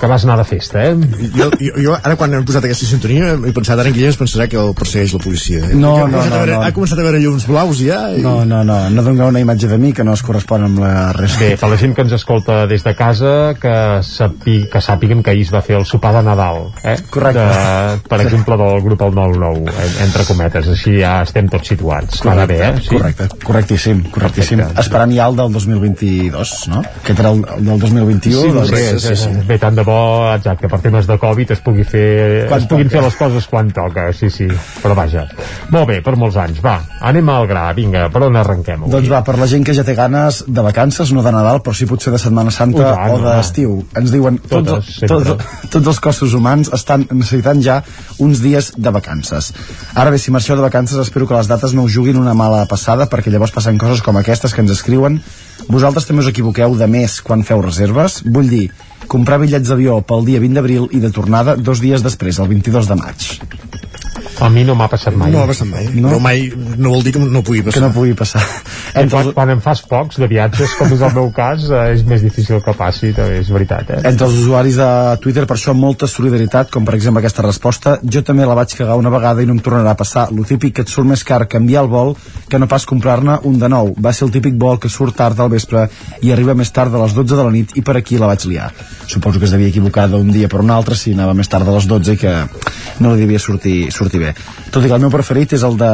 que 0.00 0.06
vas 0.10 0.24
anar 0.24 0.36
de 0.38 0.44
festa, 0.48 0.82
eh? 0.84 0.94
Jo, 1.36 1.50
jo, 1.60 1.72
jo 1.82 1.94
ara 1.96 2.16
quan 2.16 2.34
hem 2.34 2.44
posat 2.46 2.64
aquesta 2.68 2.86
sintonia 2.88 3.32
he 3.36 3.52
pensat 3.56 3.78
ara 3.78 3.88
en 3.90 3.94
Guillem 3.96 4.12
es 4.14 4.18
pensarà 4.20 4.46
que 4.50 4.58
el 4.60 4.72
persegueix 4.76 5.12
la 5.16 5.20
policia 5.24 5.62
eh? 5.70 5.74
No, 5.74 5.94
no, 6.06 6.18
no, 6.18 6.24
veure, 6.32 6.54
no. 6.56 6.62
ha 6.66 6.72
començat 6.76 6.98
a 7.00 7.06
veure 7.06 7.20
llums 7.22 7.46
blaus 7.48 7.80
ja 7.82 8.00
i... 8.14 8.22
No, 8.24 8.44
no, 8.48 8.62
no, 8.66 8.78
no 8.90 9.02
doneu 9.06 9.28
una 9.32 9.40
imatge 9.42 9.68
de 9.70 9.78
mi 9.78 9.92
que 9.96 10.04
no 10.04 10.14
es 10.16 10.22
correspon 10.26 10.64
amb 10.68 10.80
la 10.82 10.92
resta. 11.16 11.40
Bé, 11.44 11.56
per 11.60 11.70
la 11.72 11.78
gent 11.80 11.94
que 11.96 12.04
ens 12.06 12.12
escolta 12.18 12.66
des 12.70 12.84
de 12.84 12.94
casa, 12.98 13.32
que, 13.60 13.74
sapi, 14.06 14.56
que 14.72 14.80
sàpiguen 14.84 15.22
que 15.22 15.30
ahir 15.34 15.46
es 15.46 15.52
va 15.54 15.62
fer 15.64 15.76
el 15.80 15.86
sopar 15.88 16.12
de 16.16 16.22
Nadal, 16.26 16.66
eh? 16.84 16.96
Correcte. 17.10 17.44
De, 17.46 18.00
per 18.08 18.20
exemple, 18.26 18.56
del 18.60 18.80
grup 18.84 19.02
El 19.06 19.12
9-9, 19.16 19.70
en- 19.70 19.96
entre 20.06 20.24
cometes, 20.28 20.68
així 20.72 20.96
ja 21.00 21.20
estem 21.26 21.48
tots 21.52 21.68
situats. 21.72 22.20
Anar 22.26 22.46
bé, 22.50 22.60
eh? 22.68 22.72
Sí? 22.82 22.94
correcte, 22.96 23.28
correctíssim, 23.44 24.02
correctíssim. 24.10 24.58
Perfecte. 24.64 24.80
Esperant 24.86 25.12
ja 25.16 25.28
el 25.30 25.36
del 25.38 25.52
2022, 25.54 26.54
no? 26.72 26.80
Aquest 27.02 27.20
era 27.22 27.30
el, 27.32 27.44
el 27.56 27.64
del 27.70 27.78
2021. 27.80 28.40
Sí, 28.42 28.52
doncs, 28.56 28.70
sí, 28.74 29.00
sí, 29.08 29.16
sí. 29.24 29.30
Bé, 29.48 29.58
tant 29.62 29.76
de 29.78 29.84
bo, 29.86 29.98
exacte, 30.34 30.68
per 30.68 30.80
temes 30.84 31.06
de 31.08 31.16
Covid 31.22 31.52
es 31.54 31.60
pugui 31.64 31.84
fer, 31.86 32.46
Quan 32.50 32.60
es 32.60 32.66
puguin 32.68 32.88
toca. 32.90 32.96
fer 32.98 33.04
les 33.06 33.16
coses 33.20 33.46
quan 33.48 33.70
toca, 33.74 34.08
sí, 34.12 34.28
sí, 34.34 34.48
però 34.82 34.96
vaja. 34.98 35.24
Molt 35.72 35.86
bé, 35.88 36.00
per 36.04 36.16
molts 36.18 36.36
anys, 36.42 36.58
va, 36.64 36.74
anem 37.00 37.28
al 37.32 37.46
gra, 37.48 37.68
vinga, 37.76 38.08
per 38.12 38.24
on 38.26 38.36
arrenquem? 38.36 38.82
avui? 38.82 38.92
Doncs 38.92 39.08
va, 39.12 39.22
per 39.26 39.38
la 39.38 39.46
gent 39.50 39.64
que 39.64 39.74
ja 39.76 39.84
té 39.86 39.94
ganes 39.96 40.42
de 40.46 40.64
vacances, 40.66 41.12
no 41.14 41.22
de 41.24 41.32
Nadal, 41.32 41.62
però 41.64 41.74
sí 41.78 41.86
potser 41.88 42.12
de 42.12 42.18
Setmana 42.22 42.50
Santa 42.54 42.82
Oh, 42.90 42.94
tant, 42.96 43.14
o 43.16 43.22
d'estiu. 43.24 43.76
Ens 43.96 44.10
diuen 44.12 44.38
tots, 44.42 44.68
Totes, 44.72 44.92
sempre. 45.00 45.22
tots, 45.32 45.70
tots 45.70 45.92
els 45.94 46.00
cossos 46.00 46.34
humans 46.34 46.70
estan 46.74 47.06
necessitant 47.12 47.62
ja 47.64 47.80
uns 48.18 48.42
dies 48.44 48.72
de 48.76 48.90
vacances. 48.90 49.52
Ara 49.94 50.10
bé, 50.10 50.18
si 50.18 50.30
marxeu 50.34 50.56
de 50.58 50.62
vacances, 50.66 50.98
espero 50.98 51.26
que 51.30 51.34
les 51.38 51.46
dates 51.48 51.72
no 51.76 51.84
us 51.86 51.94
juguin 51.94 52.18
una 52.18 52.34
mala 52.34 52.64
passada, 52.66 53.06
perquè 53.08 53.30
llavors 53.30 53.52
passen 53.54 53.78
coses 53.78 54.02
com 54.02 54.16
aquestes 54.18 54.52
que 54.54 54.60
ens 54.64 54.74
escriuen. 54.74 55.20
Vosaltres 55.68 56.04
també 56.06 56.22
us 56.22 56.28
equivoqueu 56.30 56.74
de 56.76 56.86
més 56.90 57.20
quan 57.24 57.42
feu 57.46 57.62
reserves? 57.64 58.20
Vull 58.26 58.48
dir, 58.50 58.66
comprar 59.08 59.40
bitllets 59.42 59.70
d'avió 59.70 60.00
pel 60.06 60.26
dia 60.28 60.42
20 60.42 60.58
d'abril 60.58 60.88
i 60.92 61.02
de 61.02 61.10
tornada 61.14 61.56
dos 61.56 61.82
dies 61.84 62.04
després, 62.04 62.40
el 62.42 62.50
22 62.52 62.90
de 62.90 62.98
maig. 63.00 63.28
A 64.40 64.48
mi 64.52 64.64
no 64.68 64.74
m'ha 64.76 64.88
passat 64.92 65.14
mai. 65.16 65.30
No 65.32 65.42
ha 65.42 65.48
passat 65.48 65.68
mai. 65.68 65.86
No? 65.94 66.10
no 66.12 66.18
mai 66.20 66.50
no 66.76 66.92
vol 66.92 67.04
dir 67.06 67.14
que 67.14 67.22
no 67.22 67.42
pugui 67.42 67.62
passar. 67.64 67.78
Que 67.78 67.84
no 67.86 67.92
pugui 67.94 68.14
passar. 68.18 68.42
I 68.96 69.06
quan, 69.12 69.30
quan 69.36 69.52
en 69.54 69.62
fas 69.64 69.82
pocs 69.88 70.20
de 70.20 70.28
viatges, 70.28 70.74
com 70.76 70.92
és 70.92 71.04
el 71.04 71.14
meu 71.16 71.30
cas, 71.36 71.64
eh, 71.70 71.82
és 71.94 72.04
més 72.08 72.24
difícil 72.24 72.60
que 72.64 72.74
passi, 72.76 73.12
també 73.16 73.40
és 73.40 73.50
veritat, 73.52 73.94
eh? 73.96 74.00
Entre 74.10 74.28
els 74.28 74.36
usuaris 74.42 74.76
de 74.80 74.88
Twitter, 75.24 75.46
per 75.48 75.56
això, 75.56 75.74
molta 75.76 76.08
solidaritat, 76.10 76.70
com 76.72 76.84
per 76.84 76.96
exemple 76.98 77.22
aquesta 77.22 77.44
resposta. 77.46 77.96
Jo 78.04 78.22
també 78.26 78.48
la 78.48 78.56
vaig 78.58 78.76
cagar 78.76 78.98
una 79.00 79.12
vegada 79.12 79.44
i 79.44 79.48
no 79.48 79.56
em 79.56 79.62
tornarà 79.64 79.96
a 79.96 79.98
passar. 79.98 80.28
Lo 80.36 80.44
típic 80.48 80.76
que 80.76 80.86
et 80.86 80.92
surt 80.92 81.08
més 81.08 81.24
car 81.24 81.42
canviar 81.48 81.86
el 81.86 81.92
vol 81.92 82.14
que 82.48 82.60
no 82.60 82.68
pas 82.68 82.86
comprar-ne 82.86 83.40
un 83.48 83.58
de 83.58 83.70
nou. 83.72 83.94
Va 84.02 84.12
ser 84.12 84.26
el 84.28 84.34
típic 84.36 84.56
vol 84.60 84.80
que 84.82 84.92
surt 84.92 85.16
tard 85.16 85.40
al 85.40 85.52
vespre 85.52 85.86
i 86.22 86.32
arriba 86.32 86.54
més 86.54 86.72
tard 86.72 86.92
de 86.92 87.00
les 87.00 87.16
12 87.16 87.36
de 87.36 87.46
la 87.46 87.54
nit 87.54 87.76
i 87.76 87.84
per 87.86 87.96
aquí 87.98 88.20
la 88.20 88.30
vaig 88.30 88.44
liar. 88.50 88.70
Suposo 89.06 89.40
que 89.40 89.48
es 89.48 89.54
devia 89.54 89.72
equivocar 89.72 90.08
d'un 90.12 90.30
dia 90.32 90.48
per 90.52 90.60
un 90.60 90.70
altre 90.74 90.96
si 90.98 91.14
anava 91.16 91.34
més 91.34 91.48
tard 91.48 91.66
de 91.66 91.74
les 91.74 91.88
12 91.88 92.16
i 92.16 92.20
que 92.20 92.34
no 93.00 93.14
li 93.14 93.24
devia 93.24 93.42
sortir, 93.42 93.90
sortir 93.92 94.22
bé. 94.22 94.25
Tot 94.74 94.84
i 94.84 94.88
que 94.88 94.96
el 94.96 95.02
meu 95.04 95.12
preferit 95.12 95.54
és 95.56 95.64
el 95.66 95.78
de 95.80 95.90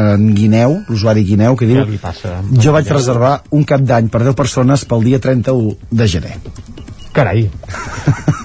en 0.00 0.28
Guineu, 0.36 0.80
l'usuari 0.88 1.24
Guineu, 1.28 1.56
que 1.56 1.68
diu 1.70 1.84
li 1.88 2.00
passa? 2.02 2.38
jo 2.60 2.74
vaig 2.74 2.90
reservar 2.92 3.34
un 3.54 3.64
cap 3.68 3.84
d'any 3.84 4.10
per 4.12 4.24
10 4.24 4.38
persones 4.38 4.84
pel 4.88 5.04
dia 5.06 5.22
31 5.22 5.76
de 5.90 6.08
gener. 6.16 6.36
Carai, 7.14 7.46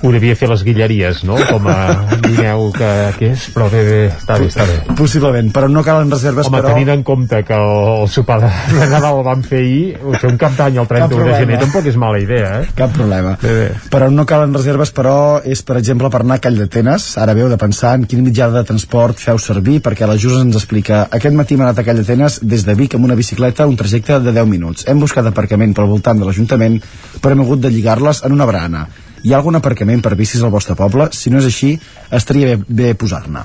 ho 0.01 0.11
devia 0.13 0.35
fer 0.37 0.47
les 0.49 0.61
guilleries, 0.63 1.23
no? 1.27 1.35
Com 1.49 1.67
a 1.71 1.75
guineu 2.23 2.69
que, 2.75 2.89
que 3.17 3.31
és, 3.33 3.47
però 3.55 3.67
bé, 3.71 3.81
bé, 3.83 3.97
està 4.13 4.37
bé, 4.39 4.47
està 4.51 4.65
bé. 4.67 4.77
Possiblement, 4.99 5.49
però 5.55 5.67
no 5.71 5.83
calen 5.85 6.11
reserves, 6.11 6.47
Home, 6.47 6.61
però... 6.61 6.73
tenint 6.73 6.93
en 6.93 7.03
compte 7.07 7.41
que 7.47 7.57
el, 7.57 8.03
el 8.03 8.11
sopar 8.11 8.39
de, 8.45 8.51
de 8.77 8.87
Nadal 8.91 9.19
el 9.19 9.25
van 9.27 9.43
fer 9.43 9.61
ahir, 9.63 10.13
fer 10.21 10.31
un 10.31 10.39
cap 10.39 10.55
d'any 10.59 10.79
el 10.79 10.87
31 10.89 11.27
de 11.27 11.39
gener 11.41 11.59
tampoc 11.63 11.89
és 11.91 11.99
mala 11.99 12.21
idea, 12.21 12.51
eh? 12.61 12.69
Cap 12.77 12.93
problema. 12.95 13.35
Bé, 13.41 13.55
bé. 13.57 13.67
Però 13.91 14.09
no 14.13 14.25
calen 14.29 14.55
reserves, 14.55 14.93
però 14.95 15.15
és, 15.43 15.63
per 15.67 15.79
exemple, 15.81 16.11
per 16.13 16.23
anar 16.23 16.39
a 16.39 16.43
Call 16.43 16.61
d'Atenes. 16.61 17.09
Ara 17.19 17.35
veu 17.37 17.51
de 17.51 17.59
pensar 17.59 17.95
en 17.99 18.07
quin 18.09 18.23
mitjà 18.23 18.49
de 18.53 18.63
transport 18.67 19.19
feu 19.19 19.39
servir, 19.41 19.79
perquè 19.85 20.07
la 20.07 20.17
Jus 20.19 20.39
ens 20.39 20.59
explica 20.59 21.05
aquest 21.11 21.35
matí 21.35 21.57
hem 21.57 21.65
anat 21.65 21.81
a 21.81 21.87
Call 21.87 21.99
d'Atenes 22.01 22.39
des 22.47 22.63
de 22.67 22.77
Vic 22.79 22.95
amb 22.95 23.09
una 23.09 23.19
bicicleta, 23.19 23.67
un 23.67 23.75
trajecte 23.79 24.21
de 24.23 24.35
10 24.35 24.47
minuts. 24.47 24.87
Hem 24.87 25.03
buscat 25.03 25.27
aparcament 25.27 25.75
pel 25.75 25.91
voltant 25.91 26.21
de 26.21 26.27
l'Ajuntament, 26.29 26.79
però 27.19 27.35
hem 27.35 27.43
hagut 27.43 27.63
de 27.65 27.73
lligar-les 27.73 28.23
en 28.23 28.35
una 28.35 28.47
barana. 28.59 28.87
Hi 29.23 29.33
ha 29.33 29.39
algun 29.39 29.59
aparcament 29.59 30.03
per 30.03 30.15
bicis 30.15 30.43
al 30.43 30.53
vostre 30.53 30.75
poble? 30.79 31.09
Si 31.15 31.31
no 31.31 31.41
és 31.41 31.49
així, 31.49 31.73
estaria 32.11 32.53
bé, 32.55 32.63
bé 32.67 32.93
posar-ne. 32.95 33.43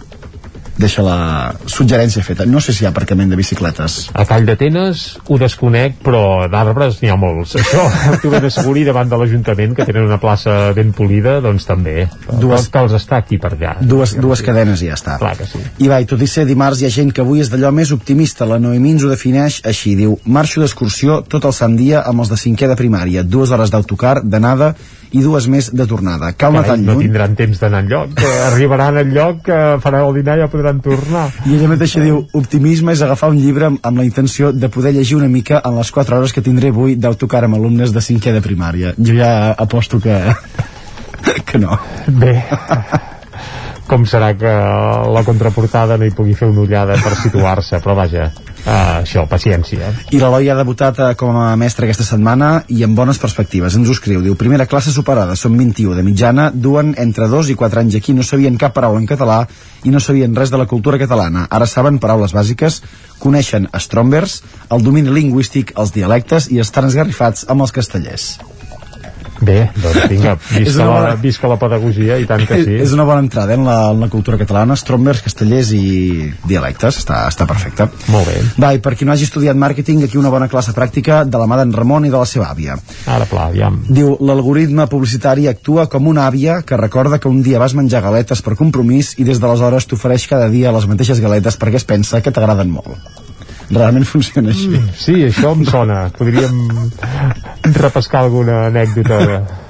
Deixa 0.75 1.05
la 1.07 1.55
suggerència 1.71 2.23
feta. 2.27 2.43
No 2.51 2.59
sé 2.59 2.73
si 2.75 2.83
hi 2.83 2.87
ha 2.89 2.91
aparcament 2.91 3.31
de 3.31 3.37
bicicletes. 3.39 4.09
A 4.11 4.25
Call 4.27 4.43
d'Atenes 4.49 5.03
ho 5.31 5.37
desconec, 5.39 6.01
però 6.03 6.49
d'arbres 6.51 6.99
n'hi 6.99 7.13
ha 7.13 7.19
molts. 7.19 7.55
Això 7.61 7.85
t'ho 8.19 8.33
ben 8.33 8.49
asseguri 8.49 8.83
davant 8.87 9.11
de 9.11 9.21
l'Ajuntament, 9.21 9.77
que 9.77 9.87
tenen 9.87 10.09
una 10.09 10.19
plaça 10.23 10.73
ben 10.75 10.91
polida, 10.95 11.37
doncs 11.45 11.69
també. 11.69 12.09
Dues- 12.43 12.67
els 12.75 12.97
està 12.99 13.21
aquí 13.23 13.39
per 13.39 13.53
allà. 13.55 13.77
Dues, 13.87 14.17
dues 14.19 14.43
cadenes 14.43 14.83
i 14.83 14.91
ja 14.91 14.99
està. 14.99 15.15
Clar 15.23 15.37
que 15.39 15.47
sí. 15.47 15.63
I 15.79 15.91
va, 15.91 16.01
i 16.03 16.11
tot 16.11 16.23
i 16.23 16.31
ser 16.31 16.43
dimarts 16.49 16.83
hi 16.83 16.89
ha 16.89 16.93
gent 16.97 17.15
que 17.15 17.23
avui 17.23 17.45
és 17.45 17.53
d'allò 17.55 17.71
més 17.71 17.95
optimista. 17.95 18.47
La 18.51 18.59
Noemí 18.59 18.97
ens 18.97 19.07
ho 19.07 19.13
defineix 19.15 19.61
així. 19.71 19.95
Diu, 20.03 20.19
marxo 20.27 20.63
d'excursió 20.63 21.23
tot 21.23 21.47
el 21.47 21.55
sant 21.55 21.79
dia 21.79 22.03
amb 22.03 22.27
els 22.27 22.35
de 22.35 22.41
cinquè 22.41 22.67
de 22.67 22.79
primària. 22.83 23.23
Dues 23.23 23.55
hores 23.55 23.71
d'autocar, 23.71 24.19
d'anada 24.27 24.75
i 25.15 25.23
dues 25.23 25.47
més 25.51 25.71
de 25.73 25.87
tornada. 25.87 26.33
Cal 26.37 26.57
Carai, 26.59 26.81
no 26.83 26.95
lluny. 26.95 27.07
tindran 27.07 27.37
temps 27.39 27.61
d'anar 27.61 27.85
enlloc. 27.85 28.15
que 28.19 28.33
Arribaran 28.49 28.99
enlloc, 29.05 29.43
que 29.47 29.61
faran 29.85 30.09
el 30.09 30.15
dinar 30.19 30.37
i 30.39 30.43
ja 30.43 30.51
podran 30.51 30.81
tornar. 30.85 31.29
I 31.47 31.55
ella 31.57 31.71
mateixa 31.71 32.03
diu, 32.03 32.25
optimisme 32.35 32.93
és 32.93 33.03
agafar 33.03 33.31
un 33.31 33.39
llibre 33.39 33.71
amb, 33.71 33.81
amb 33.83 34.03
la 34.03 34.05
intenció 34.09 34.53
de 34.53 34.69
poder 34.69 34.95
llegir 34.97 35.17
una 35.17 35.31
mica 35.31 35.63
en 35.65 35.79
les 35.79 35.91
4 35.95 36.19
hores 36.19 36.35
que 36.35 36.43
tindré 36.43 36.75
avui 36.75 36.97
d'autocar 36.97 37.45
amb 37.45 37.61
alumnes 37.61 37.95
de 37.95 38.03
cinquè 38.03 38.35
de 38.35 38.43
primària. 38.45 38.95
Jo 38.99 39.15
ja 39.15 39.53
aposto 39.53 40.01
que... 40.01 40.19
que 41.47 41.59
no. 41.59 41.79
Bé, 42.07 42.43
com 43.87 44.07
serà 44.09 44.33
que 44.39 44.51
la 45.15 45.23
contraportada 45.27 45.99
no 46.01 46.07
hi 46.07 46.13
pugui 46.17 46.35
fer 46.37 46.49
una 46.49 46.63
ullada 46.65 46.97
per 47.03 47.13
situar-se, 47.21 47.81
però 47.85 47.97
vaja, 47.99 48.31
uh, 48.65 49.03
això, 49.03 49.27
paciència. 49.29 49.91
I 50.11 50.21
l'Eloi 50.21 50.49
ha 50.49 50.57
debutat 50.57 51.01
eh, 51.01 51.11
com 51.21 51.37
a 51.37 51.51
mestre 51.61 51.87
aquesta 51.87 52.07
setmana 52.07 52.65
i 52.73 52.81
amb 52.87 52.97
bones 52.97 53.21
perspectives. 53.21 53.77
Ens 53.77 53.91
ho 53.91 53.97
escriu. 53.97 54.23
Diu, 54.25 54.39
primera 54.41 54.67
classe 54.71 54.95
superada, 54.95 55.37
som 55.37 55.57
21 55.59 55.99
de 55.99 56.07
mitjana, 56.07 56.49
duen 56.55 56.95
entre 56.99 57.29
2 57.29 57.53
i 57.53 57.59
4 57.61 57.85
anys 57.85 57.99
aquí, 58.01 58.17
no 58.17 58.25
sabien 58.25 58.57
cap 58.61 58.75
paraula 58.77 59.03
en 59.03 59.11
català 59.11 59.43
i 59.85 59.93
no 59.93 60.01
sabien 60.01 60.35
res 60.37 60.53
de 60.55 60.61
la 60.61 60.69
cultura 60.71 60.99
catalana. 61.01 61.45
Ara 61.51 61.69
saben 61.69 62.01
paraules 62.01 62.33
bàsiques, 62.33 62.81
coneixen 63.21 63.69
Strombers, 63.77 64.41
el 64.73 64.85
domini 64.85 65.13
lingüístic, 65.13 65.77
els 65.77 65.93
dialectes 65.93 66.49
i 66.51 66.61
estan 66.65 66.89
esgarrifats 66.89 67.45
amb 67.53 67.67
els 67.67 67.73
castellers. 67.77 68.33
Bé, 69.41 69.71
doncs 69.83 70.05
vinga, 70.13 70.37
visca 70.55 70.85
una 70.85 70.87
la, 70.87 70.99
bona- 71.01 71.15
visca 71.21 71.49
la 71.51 71.57
pedagogia 71.59 72.19
i 72.23 72.27
tant 72.29 72.45
que 72.47 72.59
sí. 72.63 72.77
És 72.85 72.93
una 72.95 73.05
bona 73.09 73.25
entrada 73.25 73.55
en 73.57 73.65
la, 73.67 73.91
en 73.91 74.01
la 74.05 74.09
cultura 74.13 74.39
catalana, 74.41 74.77
Strombers, 74.79 75.23
castellers 75.25 75.73
i 75.75 76.31
dialectes, 76.47 77.01
està, 77.03 77.25
està 77.33 77.47
perfecte. 77.51 77.89
Molt 78.15 78.29
bé. 78.31 78.37
Va, 78.63 78.71
i 78.77 78.81
per 78.85 78.95
qui 78.95 79.05
no 79.09 79.13
hagi 79.15 79.27
estudiat 79.27 79.59
màrqueting, 79.59 80.05
aquí 80.07 80.21
una 80.21 80.31
bona 80.33 80.49
classe 80.53 80.73
pràctica 80.77 81.25
de 81.27 81.41
la 81.41 81.49
mà 81.51 81.59
d'en 81.61 81.75
Ramon 81.75 82.07
i 82.07 82.13
de 82.15 82.21
la 82.21 82.29
seva 82.31 82.51
àvia. 82.55 82.79
Ara, 83.11 83.27
pla, 83.31 83.49
aviam. 83.51 83.81
Diu, 83.89 84.15
l'algoritme 84.21 84.87
publicitari 84.93 85.49
actua 85.51 85.89
com 85.91 86.07
una 86.13 86.29
àvia 86.31 86.61
que 86.63 86.79
recorda 86.81 87.19
que 87.19 87.29
un 87.29 87.43
dia 87.43 87.59
vas 87.63 87.75
menjar 87.75 88.05
galetes 88.07 88.43
per 88.45 88.55
compromís 88.61 89.15
i 89.19 89.27
des 89.27 89.41
d'aleshores 89.43 89.87
t'ofereix 89.91 90.29
cada 90.31 90.49
dia 90.53 90.73
les 90.75 90.87
mateixes 90.91 91.21
galetes 91.21 91.59
perquè 91.61 91.83
es 91.83 91.89
pensa 91.89 92.23
que 92.23 92.31
t'agraden 92.35 92.71
molt. 92.71 93.24
Realment 93.71 94.05
funciona 94.09 94.53
així. 94.53 94.69
Mm, 94.69 94.95
sí, 94.99 95.15
això 95.29 95.55
em 95.57 95.65
sona. 95.69 96.01
Podríem 96.19 96.59
repescar 97.75 98.25
alguna 98.27 98.67
anècdota. 98.69 99.64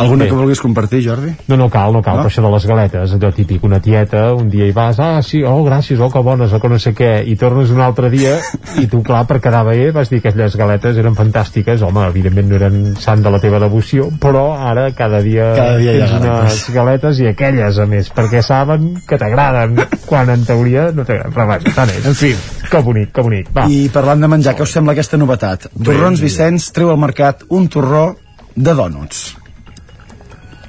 Alguna 0.00 0.24
Bé. 0.24 0.30
que 0.30 0.36
vulguis 0.36 0.60
compartir, 0.60 1.02
Jordi? 1.04 1.34
No, 1.48 1.56
no 1.60 1.68
cal, 1.70 1.92
no 1.92 2.00
cal, 2.02 2.16
No? 2.16 2.22
però 2.24 2.30
això 2.30 2.42
de 2.42 2.50
les 2.54 2.66
galetes, 2.66 3.12
allò 3.14 3.30
típic, 3.36 3.62
una 3.64 3.80
tieta, 3.80 4.32
un 4.34 4.48
dia 4.50 4.66
hi 4.66 4.72
vas, 4.72 4.98
ah, 4.98 5.20
sí, 5.22 5.42
oh, 5.44 5.60
gràcies, 5.66 6.00
oh, 6.00 6.08
que 6.10 6.22
bones, 6.24 6.52
oh, 6.52 6.60
que 6.60 6.68
no 6.72 6.78
sé 6.78 6.94
què, 6.96 7.10
i 7.28 7.36
tornes 7.36 7.70
un 7.70 7.80
altre 7.84 8.08
dia, 8.10 8.38
i 8.80 8.86
tu, 8.88 9.02
clar, 9.06 9.26
per 9.28 9.40
quedar 9.44 9.64
bé, 9.68 9.90
vas 9.92 10.08
dir 10.10 10.20
que 10.22 10.28
aquelles 10.32 10.56
galetes 10.56 10.96
eren 10.96 11.14
fantàstiques, 11.18 11.82
home, 11.82 12.06
evidentment 12.08 12.48
no 12.48 12.56
eren 12.56 12.78
sant 12.98 13.22
de 13.22 13.30
la 13.30 13.38
teva 13.42 13.60
devoció, 13.60 14.08
però 14.20 14.54
ara 14.56 14.90
cada 14.96 15.20
dia, 15.22 15.52
Cada 15.56 15.76
dia 15.78 15.92
tens 15.98 16.12
unes 16.12 16.30
galetes. 16.30 16.70
galetes 16.74 17.20
i 17.20 17.26
aquelles, 17.30 17.78
a 17.78 17.86
més, 17.86 18.08
perquè 18.14 18.42
saben 18.42 18.94
que 19.06 19.18
t'agraden, 19.20 19.76
quan 20.06 20.30
en 20.30 20.44
teoria 20.48 20.90
no 20.94 21.04
t'agraden, 21.04 21.32
però 21.36 21.46
vaja, 21.46 21.74
tant 21.74 21.90
és. 21.90 22.06
En 22.06 22.14
fi. 22.14 22.34
Que 22.70 22.78
bonic, 22.86 23.12
que 23.12 23.22
bonic, 23.22 23.48
va. 23.56 23.66
I 23.68 23.88
parlant 23.92 24.20
de 24.22 24.28
menjar, 24.30 24.54
què 24.56 24.62
us 24.62 24.72
sembla 24.72 24.92
aquesta 24.96 25.18
novetat? 25.18 25.68
Torrons 25.84 26.20
Vicenç 26.22 26.70
treu 26.72 26.90
al 26.90 26.98
mercat 27.02 27.42
un 27.50 27.66
torró 27.68 28.14
de 28.54 28.74
dònuts. 28.74 29.36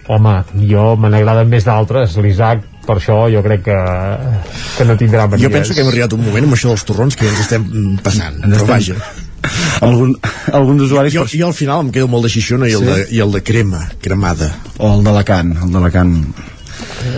Home, 0.09 0.35
jo 0.67 0.95
me 0.97 1.09
n'agraden 1.13 1.47
més 1.51 1.63
d'altres, 1.67 2.15
l'Isaac, 2.17 2.63
per 2.87 2.95
això 2.97 3.19
jo 3.31 3.43
crec 3.45 3.61
que, 3.67 3.75
que 4.77 4.85
no 4.89 4.95
tindrà 4.97 5.27
manies. 5.29 5.43
Jo 5.45 5.51
penso 5.53 5.73
que 5.75 5.81
hem 5.83 5.91
arribat 5.91 6.13
un 6.17 6.23
moment 6.25 6.47
amb 6.49 6.55
això 6.57 6.71
dels 6.73 6.83
torrons 6.89 7.15
que 7.15 7.27
ja 7.27 7.31
ens 7.35 7.43
estem 7.45 7.67
passant, 8.03 8.39
però 8.41 8.63
estem- 8.65 8.71
vaja. 8.73 8.95
Algun, 9.85 10.11
alguns 10.53 10.83
usuaris... 10.85 11.13
Jo, 11.15 11.23
jo 11.25 11.47
al 11.47 11.55
final 11.57 11.81
em 11.85 11.91
quedo 11.93 12.07
molt 12.11 12.27
de 12.27 12.29
xixona 12.29 12.67
i, 12.69 12.73
el 12.77 12.83
Sí? 12.83 12.89
de, 12.91 13.05
i 13.17 13.21
el 13.23 13.31
de 13.33 13.41
crema, 13.45 13.79
cremada. 14.01 14.51
O 14.77 14.91
el 14.97 15.03
d'Alacant, 15.05 15.55
el 15.65 15.71
d'Alacant. 15.73 16.11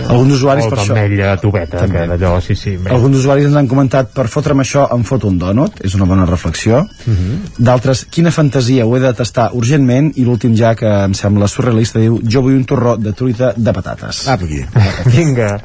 Alguns 0.08 0.34
usuaris 0.38 0.66
o 0.66 0.70
per 0.72 0.78
això... 0.78 0.94
d'ametlla 0.94 1.36
tubeta, 1.42 1.78
També. 1.84 1.98
que 1.98 2.06
d'allò, 2.14 2.40
sí, 2.44 2.56
sí. 2.56 2.76
bé. 2.76 2.90
Alguns 2.94 3.18
usuaris 3.22 3.48
ens 3.48 3.56
han 3.56 3.68
comentat 3.68 4.12
per 4.14 4.26
fotre'm 4.32 4.60
això 4.64 4.86
em 4.94 5.04
foto 5.04 5.28
un 5.28 5.38
dònut, 5.38 5.80
és 5.84 5.94
una 5.98 6.08
bona 6.08 6.26
reflexió. 6.28 6.84
Mhm. 7.06 7.58
D'altres, 7.58 8.04
quina 8.10 8.30
fantasia, 8.34 8.86
ho 8.86 8.96
he 8.96 9.00
de 9.00 9.12
tastar 9.14 9.50
urgentment. 9.52 10.12
I 10.16 10.24
l'últim 10.24 10.54
ja, 10.56 10.74
que 10.74 10.88
em 11.04 11.14
sembla 11.14 11.48
surrealista, 11.48 11.98
diu 12.00 12.20
jo 12.22 12.42
vull 12.42 12.56
un 12.58 12.64
torró 12.64 12.96
de 12.96 13.12
truita 13.12 13.52
de 13.56 13.72
patates. 13.72 14.26
Ah, 14.28 14.34
aquí. 14.34 14.64
Vinga, 15.14 15.58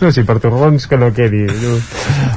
no 0.00 0.12
sé, 0.12 0.24
per 0.24 0.38
torrons 0.40 0.86
que 0.86 0.96
no 0.96 1.12
quedi. 1.12 1.46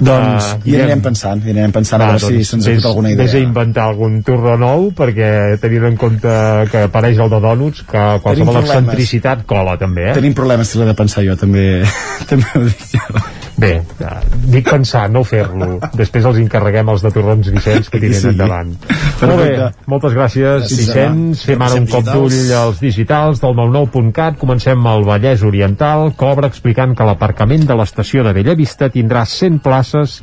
Doncs 0.03 0.43
Ah, 0.43 0.57
hi 0.65 0.75
anirem 0.77 1.01
pensant, 1.03 1.41
hi 1.45 1.51
anirem 1.53 1.71
pensant 1.75 2.01
a 2.01 2.11
veure 2.13 2.19
si 2.23 2.43
se'ns 2.47 2.67
acut 2.67 2.87
alguna 2.89 3.11
idea. 3.13 3.25
Vés 3.25 3.35
a 3.37 3.41
inventar 3.43 3.87
algun 3.89 4.21
torró 4.25 4.55
nou, 4.59 4.89
perquè 4.95 5.57
tenint 5.61 5.87
en 5.91 5.97
compte 5.99 6.33
que 6.71 6.83
apareix 6.87 7.19
el 7.23 7.31
de 7.31 7.39
dònuts, 7.43 7.83
que 7.89 8.03
qualsevol 8.23 8.59
excentricitat 8.61 9.45
cola, 9.49 9.75
també, 9.81 10.09
eh? 10.11 10.15
Tenim 10.17 10.35
problemes 10.37 10.69
si 10.69 10.79
l'he 10.79 10.87
de 10.89 10.95
pensar 11.03 11.23
jo, 11.27 11.35
també, 11.39 11.83
també 12.29 12.47
ho 12.55 12.63
dic 12.65 12.83
jo. 12.95 13.23
bé, 13.59 13.71
eh, 14.01 14.13
dic 14.49 14.65
pensar, 14.71 15.05
no 15.13 15.21
fer-lo. 15.27 15.77
Després 15.99 16.25
els 16.25 16.39
encarreguem 16.41 16.89
els 16.89 17.03
de 17.05 17.11
Torrons 17.13 17.51
Vicenç 17.53 17.91
que 17.93 17.99
tiren 18.01 18.19
Sí. 18.19 18.31
endavant. 18.33 18.71
Molt 18.73 19.21
bé, 19.21 19.27
Perfecte. 19.37 19.83
moltes 19.93 20.15
gràcies, 20.17 20.63
Gràcies, 20.63 20.79
Vicenç. 20.81 21.43
Fem 21.45 21.61
ara 21.61 21.77
un 21.79 21.85
cop 21.87 22.03
d'ull 22.07 22.29
digitals. 22.33 22.57
als 22.63 22.79
digitals 22.81 23.41
del 23.43 23.53
99.cat. 23.55 24.39
Comencem 24.41 24.87
al 24.89 25.05
Vallès 25.07 25.43
Oriental, 25.45 26.13
que 26.17 26.25
obre 26.25 26.47
explicant 26.49 26.95
que 26.97 27.05
l'aparcament 27.07 27.67
de 27.69 27.77
l'estació 27.77 28.23
de 28.25 28.33
Bellavista 28.33 28.89
tindrà 28.89 29.23
100 29.29 29.59
places 29.63 30.17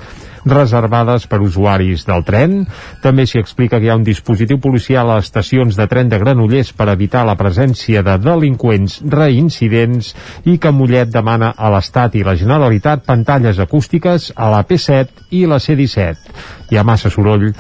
reservades 0.45 1.27
per 1.31 1.41
usuaris 1.45 2.07
del 2.09 2.25
tren. 2.25 2.61
També 3.03 3.27
s'hi 3.27 3.41
explica 3.41 3.79
que 3.79 3.89
hi 3.89 3.93
ha 3.93 3.99
un 3.99 4.07
dispositiu 4.07 4.61
policial 4.61 5.11
a 5.11 5.19
les 5.19 5.29
estacions 5.29 5.77
de 5.77 5.87
tren 5.91 6.09
de 6.09 6.19
Granollers 6.19 6.73
per 6.77 6.89
evitar 6.93 7.25
la 7.27 7.37
presència 7.41 8.05
de 8.07 8.17
delinqüents 8.23 9.01
reincidents 9.11 10.15
i 10.45 10.59
que 10.59 10.73
Mollet 10.73 11.12
demana 11.12 11.53
a 11.57 11.71
l'Estat 11.75 12.17
i 12.17 12.25
la 12.27 12.37
Generalitat 12.39 13.05
pantalles 13.07 13.61
acústiques 13.61 14.31
a 14.37 14.51
la 14.53 14.65
P7 14.67 15.31
i 15.37 15.47
la 15.47 15.61
C-17. 15.61 16.35
Hi 16.71 16.79
ha 16.79 16.87
massa 16.87 17.11
soroll 17.11 17.51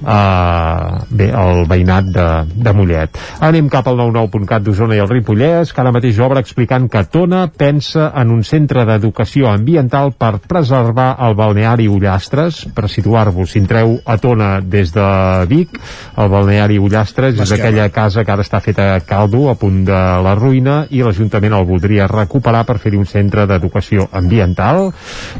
eh, 0.00 1.04
bé, 1.10 1.30
al 1.32 1.64
veïnat 1.68 2.10
de, 2.12 2.26
de 2.54 2.74
Mollet. 2.76 3.20
Anem 3.46 3.68
cap 3.72 3.88
al 3.88 3.98
99.cat 4.00 4.64
d'Osona 4.66 4.96
i 4.96 5.02
el 5.02 5.10
Ripollès, 5.10 5.72
que 5.72 5.82
ara 5.82 5.92
mateix 5.94 6.18
obre 6.22 6.42
explicant 6.42 6.88
que 6.92 7.04
Tona 7.12 7.46
pensa 7.48 8.10
en 8.16 8.32
un 8.34 8.42
centre 8.46 8.84
d'educació 8.88 9.50
ambiental 9.50 10.12
per 10.18 10.36
preservar 10.46 11.12
el 11.26 11.36
balneari 11.38 11.88
Ullastres. 11.88 12.64
Per 12.76 12.88
situar-vos, 12.92 13.52
si 13.52 13.62
entreu 13.62 13.96
a 14.04 14.18
Tona 14.22 14.50
des 14.60 14.92
de 14.94 15.06
Vic, 15.50 15.78
el 16.16 16.30
balneari 16.32 16.78
Ullastres 16.82 17.40
és 17.42 17.52
aquella 17.54 17.88
casa 17.94 18.24
que 18.24 18.34
ara 18.34 18.44
està 18.44 18.60
feta 18.64 18.92
a 18.94 19.00
caldo, 19.06 19.46
a 19.50 19.56
punt 19.58 19.84
de 19.86 20.02
la 20.24 20.34
ruïna, 20.38 20.78
i 20.90 21.02
l'Ajuntament 21.04 21.56
el 21.56 21.66
voldria 21.68 22.08
recuperar 22.10 22.64
per 22.68 22.78
fer-hi 22.82 22.98
un 23.00 23.08
centre 23.08 23.46
d'educació 23.48 24.08
ambiental. 24.12 24.90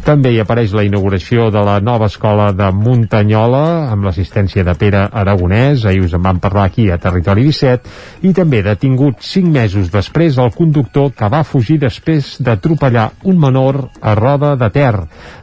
També 0.07 0.33
hi 0.33 0.41
apareix 0.43 0.75
la 0.77 0.85
inauguració 0.87 1.51
de 1.55 1.63
la 1.67 1.79
nova 1.81 2.11
escola 2.11 2.53
de 2.57 2.71
Muntanyola, 2.73 3.91
amb 3.93 4.07
l'assistència 4.07 4.56
de 4.65 4.75
Pere 4.79 5.03
Aragonès, 5.13 5.85
ahir 5.85 6.05
us 6.07 6.15
en 6.17 6.23
vam 6.25 6.39
parlar 6.41 6.67
aquí 6.71 6.89
a 6.91 6.99
Territori 7.03 7.45
17, 7.49 7.91
i 8.23 8.33
també 8.37 8.63
detingut 8.65 9.21
5 9.21 9.53
mesos 9.53 9.91
després 9.93 10.39
el 10.39 10.53
conductor 10.57 11.13
que 11.17 11.29
va 11.33 11.43
fugir 11.45 11.79
després 11.83 12.37
d'atropellar 12.41 13.11
un 13.25 13.41
menor 13.41 13.83
a 14.01 14.15
Roda 14.15 14.55
de 14.57 14.71
Ter. 14.71 14.95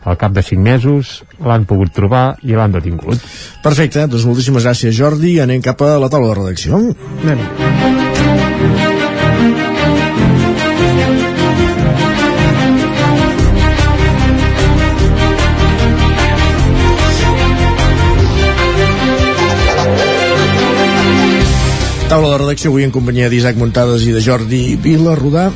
Al 0.03 0.17
cap 0.17 0.33
de 0.33 0.43
5 0.43 0.61
mesos 0.61 1.23
l'han 1.43 1.67
pogut 1.69 1.93
trobar 1.93 2.25
i 2.43 2.57
l'han 2.57 2.73
detingut. 2.73 3.21
Perfecte, 3.63 4.07
doncs 4.07 4.25
moltíssimes 4.29 4.65
gràcies 4.65 4.95
Jordi. 4.97 5.39
Anem 5.43 5.61
cap 5.61 5.81
a 5.81 5.97
la 5.99 6.09
taula 6.09 6.33
de 6.33 6.39
redacció. 6.41 6.81
Anem. 7.23 9.02
Taula 22.13 22.29
de 22.29 22.37
redacció 22.43 22.69
avui 22.69 22.83
en 22.85 22.91
companyia 22.93 23.25
d'Isaac 23.25 23.55
Muntades 23.57 24.03
i 24.05 24.11
de 24.13 24.19
Jordi 24.21 24.75
Vila 24.77 25.15
Rodà 25.17 25.47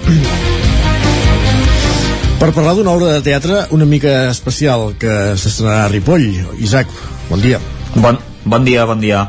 per 2.40 2.48
parlar 2.56 2.74
d'una 2.74 2.96
obra 2.98 3.12
de 3.12 3.20
teatre 3.28 3.60
una 3.78 3.86
mica 3.86 4.16
especial 4.32 4.88
que 4.98 5.36
s'estrenarà 5.38 5.84
a 5.84 5.92
Ripoll. 5.92 6.26
Isaac, 6.58 6.90
bon 7.30 7.46
dia. 7.46 7.60
Bon, 7.94 8.18
bon 8.42 8.66
dia, 8.66 8.88
bon 8.90 9.06
dia. 9.06 9.28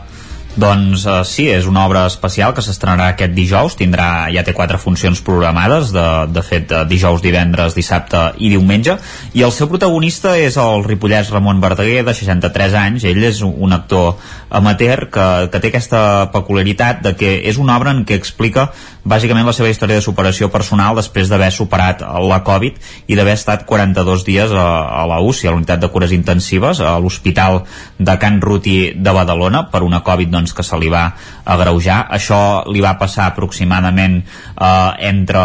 Doncs 0.58 1.04
uh, 1.06 1.20
sí, 1.22 1.44
és 1.54 1.68
una 1.70 1.84
obra 1.86 2.00
especial 2.10 2.50
que 2.54 2.64
s'estrenarà 2.66 3.12
aquest 3.12 3.30
dijous, 3.36 3.76
tindrà, 3.78 4.26
ja 4.34 4.42
té 4.42 4.50
quatre 4.56 4.80
funcions 4.82 5.20
programades, 5.22 5.92
de, 5.94 6.06
de 6.34 6.42
fet 6.42 6.74
uh, 6.74 6.80
dijous, 6.88 7.22
divendres, 7.22 7.76
dissabte 7.78 8.24
i 8.42 8.50
diumenge, 8.50 8.96
i 9.38 9.46
el 9.46 9.54
seu 9.54 9.70
protagonista 9.70 10.34
és 10.34 10.58
el 10.58 10.82
ripollès 10.82 11.30
Ramon 11.30 11.62
Verdaguer, 11.62 12.02
de 12.02 12.16
63 12.16 12.74
anys, 12.74 13.06
ell 13.06 13.22
és 13.30 13.44
un 13.46 13.76
actor 13.76 14.18
amateur 14.50 15.06
que, 15.12 15.28
que 15.52 15.62
té 15.62 15.70
aquesta 15.70 16.02
peculiaritat 16.34 17.04
de 17.06 17.14
que 17.18 17.36
és 17.46 17.58
una 17.62 17.76
obra 17.78 17.94
en 17.94 18.02
què 18.08 18.18
explica 18.18 18.72
bàsicament 19.08 19.46
la 19.46 19.54
seva 19.56 19.70
història 19.72 19.98
de 19.98 20.04
superació 20.04 20.48
personal 20.52 20.96
després 20.98 21.30
d'haver 21.30 21.50
superat 21.54 22.02
la 22.02 22.40
Covid 22.44 22.76
i 23.08 23.16
d'haver 23.16 23.36
estat 23.38 23.64
42 23.68 24.24
dies 24.26 24.52
a, 24.52 24.66
a 25.00 25.06
la 25.08 25.20
UCI, 25.24 25.48
a 25.48 25.54
la 25.54 25.60
unitat 25.60 25.82
de 25.82 25.90
cures 25.92 26.12
intensives, 26.16 26.80
a 26.80 26.96
l'Hospital 27.00 27.62
de 27.98 28.16
Can 28.20 28.40
Ruti 28.44 28.78
de 28.96 29.14
Badalona, 29.14 29.66
per 29.72 29.82
una 29.86 30.02
Covid 30.04 30.32
doncs, 30.32 30.47
que 30.56 30.64
se 30.66 30.78
li 30.80 30.90
va 30.92 31.04
agreujar. 31.44 32.04
Això 32.14 32.40
li 32.68 32.82
va 32.84 32.96
passar 33.00 33.28
aproximadament 33.28 34.20
eh, 34.20 34.90
entre 35.08 35.42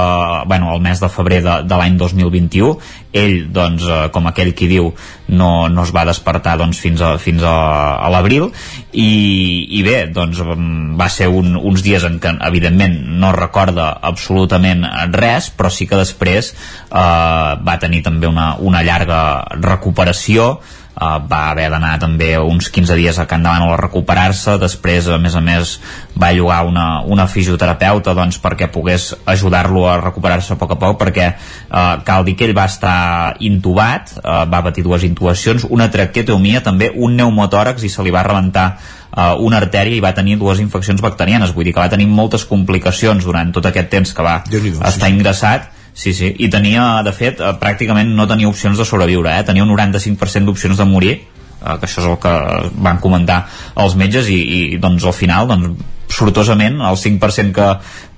bueno, 0.50 0.74
el 0.76 0.84
mes 0.84 1.00
de 1.00 1.10
febrer 1.10 1.42
de, 1.46 1.58
de 1.68 1.80
l'any 1.80 1.98
2021. 1.98 2.76
Ell, 3.14 3.48
doncs, 3.54 3.86
eh, 3.86 4.08
com 4.14 4.28
aquell 4.30 4.54
qui 4.58 4.68
diu, 4.72 4.92
no, 5.34 5.68
no 5.70 5.84
es 5.86 5.94
va 5.96 6.06
despertar 6.08 6.58
doncs, 6.60 6.80
fins 6.82 7.02
a, 7.02 7.16
fins 7.22 7.44
a, 7.46 7.56
a 8.04 8.10
l'abril 8.14 8.50
i, 8.92 9.10
i 9.78 9.82
bé, 9.86 9.98
doncs 10.14 10.42
va 11.00 11.10
ser 11.14 11.30
un, 11.32 11.56
uns 11.58 11.84
dies 11.86 12.04
en 12.08 12.20
què 12.22 12.34
evidentment 12.48 12.98
no 13.22 13.32
recorda 13.36 13.90
absolutament 14.02 14.86
res, 15.16 15.50
però 15.56 15.72
sí 15.74 15.88
que 15.90 16.00
després 16.00 16.54
eh, 16.54 16.98
va 17.00 17.80
tenir 17.82 18.04
també 18.06 18.30
una, 18.30 18.54
una 18.60 18.84
llarga 18.86 19.20
recuperació 19.62 20.58
Uh, 20.94 21.18
va 21.26 21.50
haver 21.50 21.72
d'anar 21.74 21.96
també 21.98 22.36
uns 22.38 22.68
15 22.70 22.94
dies 23.00 23.18
a 23.18 23.26
Can 23.26 23.42
Davant 23.42 23.64
a 23.66 23.78
recuperar-se 23.80 24.60
després 24.62 25.08
a 25.10 25.18
més 25.18 25.34
a 25.34 25.42
més 25.42 25.72
va 26.14 26.30
llogar 26.38 26.60
una, 26.70 27.02
una 27.02 27.26
fisioterapeuta 27.26 28.14
doncs, 28.14 28.38
perquè 28.38 28.68
pogués 28.70 29.08
ajudar-lo 29.26 29.88
a 29.90 29.98
recuperar-se 29.98 30.54
a 30.54 30.60
poc 30.62 30.76
a 30.76 30.78
poc 30.78 31.00
perquè 31.02 31.32
uh, 31.34 31.98
cal 32.06 32.22
dir 32.28 32.38
que 32.38 32.46
ell 32.46 32.54
va 32.54 32.68
estar 32.70 33.34
intubat 33.42 34.14
uh, 34.22 34.44
va 34.46 34.62
patir 34.70 34.86
dues 34.86 35.02
intubacions 35.10 35.66
una 35.66 35.90
traqueotomia, 35.90 36.62
també 36.62 36.92
un 36.94 37.18
pneumotòrax 37.18 37.82
i 37.82 37.90
se 37.90 38.06
li 38.06 38.14
va 38.14 38.22
rebentar 38.30 38.68
uh, 38.78 39.34
una 39.42 39.58
artèria 39.66 39.98
i 39.98 40.04
va 40.04 40.14
tenir 40.14 40.38
dues 40.38 40.62
infeccions 40.62 41.02
bacterianes. 41.02 41.54
Vull 41.58 41.66
dir 41.66 41.74
que 41.74 41.82
va 41.82 41.90
tenir 41.90 42.06
moltes 42.06 42.46
complicacions 42.46 43.26
durant 43.26 43.50
tot 43.54 43.66
aquest 43.66 43.90
temps 43.90 44.14
que 44.14 44.26
va 44.26 44.44
estar 44.46 45.10
ingressat 45.10 45.72
Sí, 45.94 46.14
sí, 46.18 46.32
i 46.42 46.50
tenia, 46.50 47.04
de 47.06 47.14
fet, 47.14 47.40
eh, 47.40 47.54
pràcticament 47.62 48.16
no 48.18 48.28
tenia 48.28 48.50
opcions 48.50 48.78
de 48.78 48.86
sobreviure, 48.86 49.30
eh? 49.38 49.46
tenia 49.46 49.64
un 49.64 49.70
95% 49.76 50.50
d'opcions 50.50 50.78
de 50.82 50.90
morir, 50.90 51.16
eh, 51.22 51.76
que 51.78 51.86
això 51.86 52.02
és 52.02 52.10
el 52.10 52.20
que 52.22 52.34
van 52.82 53.02
comentar 53.04 53.44
els 53.78 53.98
metges 54.00 54.30
i, 54.34 54.40
i 54.74 54.78
doncs 54.82 55.06
al 55.06 55.14
final 55.14 55.48
doncs, 55.52 55.90
sortosament 56.14 56.82
el 56.86 56.98
5% 57.00 57.54
que, 57.56 57.68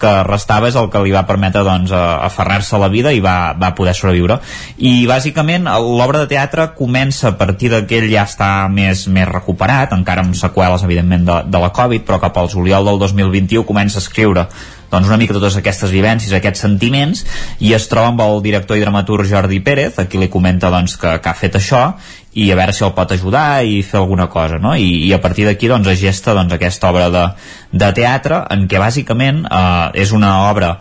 que 0.02 0.12
restava 0.28 0.70
és 0.70 0.76
el 0.80 0.90
que 0.92 1.02
li 1.04 1.14
va 1.16 1.26
permetre 1.28 1.64
doncs, 1.64 1.94
aferrar-se 1.96 2.76
a 2.76 2.82
la 2.82 2.90
vida 2.92 3.14
i 3.16 3.22
va, 3.24 3.56
va 3.60 3.72
poder 3.78 3.96
sobreviure 3.96 4.40
i 4.78 5.06
bàsicament 5.08 5.70
l'obra 5.80 6.26
de 6.26 6.32
teatre 6.34 6.68
comença 6.78 7.30
a 7.32 7.36
partir 7.40 7.72
de 7.72 7.84
que 7.88 8.02
ell 8.02 8.10
ja 8.12 8.26
està 8.28 8.50
més, 8.72 9.06
més 9.08 9.30
recuperat, 9.30 9.96
encara 9.96 10.26
amb 10.26 10.36
seqüeles 10.36 10.84
evidentment 10.84 11.28
de, 11.30 11.42
de 11.48 11.62
la 11.62 11.72
Covid, 11.76 12.04
però 12.08 12.20
cap 12.24 12.38
al 12.42 12.52
juliol 12.52 12.92
del 12.92 13.00
2021 13.06 13.64
comença 13.68 14.02
a 14.02 14.04
escriure 14.04 14.50
doncs 14.92 15.10
una 15.10 15.20
mica 15.22 15.36
totes 15.36 15.58
aquestes 15.60 15.94
vivències, 15.94 16.34
aquests 16.36 16.66
sentiments 16.66 17.26
i 17.60 17.74
es 17.78 17.88
troba 17.92 18.14
amb 18.14 18.22
el 18.26 18.42
director 18.46 18.78
i 18.78 18.84
dramaturg 18.84 19.28
Jordi 19.30 19.62
Pérez, 19.66 20.00
a 20.00 20.08
qui 20.10 20.22
li 20.22 20.30
comenta 20.32 20.72
doncs, 20.74 20.98
que, 21.02 21.18
que 21.22 21.32
ha 21.32 21.38
fet 21.38 21.58
això 21.60 21.88
i 22.36 22.50
a 22.52 22.58
veure 22.60 22.74
si 22.76 22.84
el 22.84 22.92
pot 22.96 23.14
ajudar 23.16 23.64
i 23.64 23.80
fer 23.84 24.02
alguna 24.02 24.28
cosa 24.32 24.60
no? 24.60 24.74
I, 24.76 25.08
i 25.08 25.14
a 25.16 25.22
partir 25.24 25.48
d'aquí 25.48 25.70
doncs, 25.72 25.88
es 25.94 26.02
gesta 26.02 26.36
doncs, 26.36 26.54
aquesta 26.54 26.92
obra 26.92 27.10
de, 27.14 27.26
de 27.72 27.92
teatre 27.96 28.44
en 28.52 28.68
què 28.72 28.82
bàsicament 28.82 29.46
eh, 29.48 29.90
és 30.04 30.12
una 30.16 30.36
obra 30.50 30.76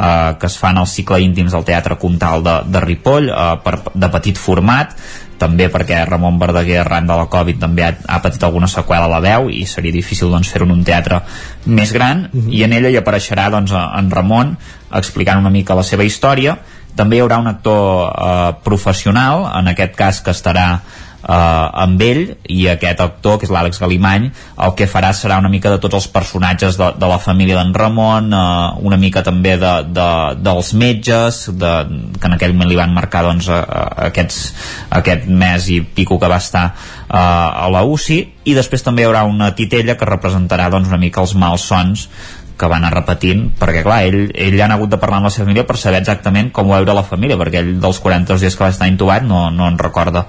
eh, 0.00 0.36
que 0.40 0.48
es 0.48 0.58
fa 0.58 0.72
en 0.72 0.80
el 0.82 0.88
cicle 0.88 1.20
íntims 1.20 1.52
del 1.52 1.66
Teatre 1.68 1.98
Comtal 2.00 2.44
de, 2.46 2.60
de 2.66 2.84
Ripoll 2.86 3.28
eh, 3.28 3.50
per, 3.64 3.76
de 3.94 4.10
petit 4.16 4.40
format 4.40 4.96
també 5.40 5.70
perquè 5.72 6.02
Ramon 6.04 6.38
Verdaguer 6.40 6.82
arran 6.82 7.06
de 7.08 7.16
la 7.16 7.26
Covid 7.32 7.62
també 7.62 7.86
ha, 7.86 7.94
ha 8.12 8.18
patit 8.20 8.42
alguna 8.44 8.68
seqüela 8.68 9.08
a 9.08 9.12
la 9.14 9.22
veu 9.24 9.48
i 9.48 9.64
seria 9.68 9.94
difícil 9.94 10.28
doncs, 10.28 10.50
fer-ho 10.52 10.68
en 10.68 10.74
un 10.74 10.84
teatre 10.84 11.22
més 11.64 11.94
gran. 11.96 12.26
I 12.52 12.66
en 12.66 12.76
ella 12.76 12.92
hi 12.92 12.98
apareixerà 13.00 13.48
doncs, 13.52 13.72
en 13.72 14.10
Ramon 14.12 14.52
explicant 15.00 15.40
una 15.40 15.52
mica 15.54 15.78
la 15.78 15.86
seva 15.86 16.04
història. 16.04 16.58
També 16.96 17.16
hi 17.16 17.22
haurà 17.24 17.38
un 17.40 17.48
actor 17.48 18.10
eh, 18.10 18.50
professional 18.66 19.46
en 19.54 19.72
aquest 19.72 19.96
cas 19.96 20.20
que 20.26 20.34
estarà 20.36 20.66
eh, 21.22 21.82
amb 21.84 22.02
ell 22.02 22.22
i 22.48 22.66
aquest 22.72 23.00
actor, 23.04 23.38
que 23.38 23.48
és 23.48 23.52
l'Àlex 23.52 23.80
Galimany 23.82 24.28
el 24.30 24.74
que 24.78 24.88
farà 24.90 25.12
serà 25.16 25.38
una 25.42 25.50
mica 25.52 25.72
de 25.72 25.80
tots 25.82 25.98
els 26.00 26.08
personatges 26.12 26.78
de, 26.80 26.90
de 26.96 27.10
la 27.10 27.20
família 27.22 27.58
d'en 27.58 27.74
Ramon 27.76 28.32
eh, 28.32 28.44
una 28.86 28.98
mica 29.00 29.24
també 29.26 29.56
de, 29.60 29.74
de, 29.90 30.08
dels 30.40 30.72
metges 30.78 31.42
de, 31.52 31.74
que 32.18 32.30
en 32.30 32.36
aquell 32.38 32.56
moment 32.56 32.70
li 32.70 32.80
van 32.80 32.94
marcar 32.96 33.24
doncs, 33.26 33.50
a, 33.52 33.60
a 33.64 34.08
aquests, 34.10 34.40
aquest 35.00 35.28
mes 35.28 35.70
i 35.70 35.80
pico 35.84 36.18
que 36.20 36.30
va 36.30 36.40
estar 36.40 36.66
eh, 36.70 37.16
a 37.16 37.68
la 37.72 37.84
UCI 37.86 38.20
i 38.50 38.56
després 38.56 38.82
també 38.82 39.04
hi 39.04 39.10
haurà 39.10 39.24
una 39.28 39.52
titella 39.56 39.96
que 39.98 40.08
representarà 40.08 40.70
doncs, 40.72 40.88
una 40.88 41.00
mica 41.00 41.22
els 41.22 41.36
malsons 41.38 42.08
que 42.60 42.68
va 42.68 42.76
anar 42.76 42.92
repetint, 42.92 43.46
perquè 43.58 43.82
clar, 43.86 44.02
ell, 44.08 44.30
ell 44.36 44.58
ha 44.60 44.68
hagut 44.74 44.92
de 44.92 45.00
parlar 45.00 45.20
amb 45.20 45.30
la 45.30 45.32
seva 45.34 45.46
família 45.48 45.64
per 45.68 45.78
saber 45.80 46.02
exactament 46.02 46.50
com 46.52 46.68
ho 46.68 46.76
veure 46.76 46.96
la 46.96 47.06
família, 47.06 47.38
perquè 47.40 47.62
ell 47.62 47.74
dels 47.80 48.00
42 48.04 48.44
dies 48.44 48.56
que 48.56 48.66
va 48.66 48.72
estar 48.74 48.88
intubat 48.90 49.24
no, 49.26 49.46
no 49.54 49.68
en 49.70 49.78
recorda 49.80 50.26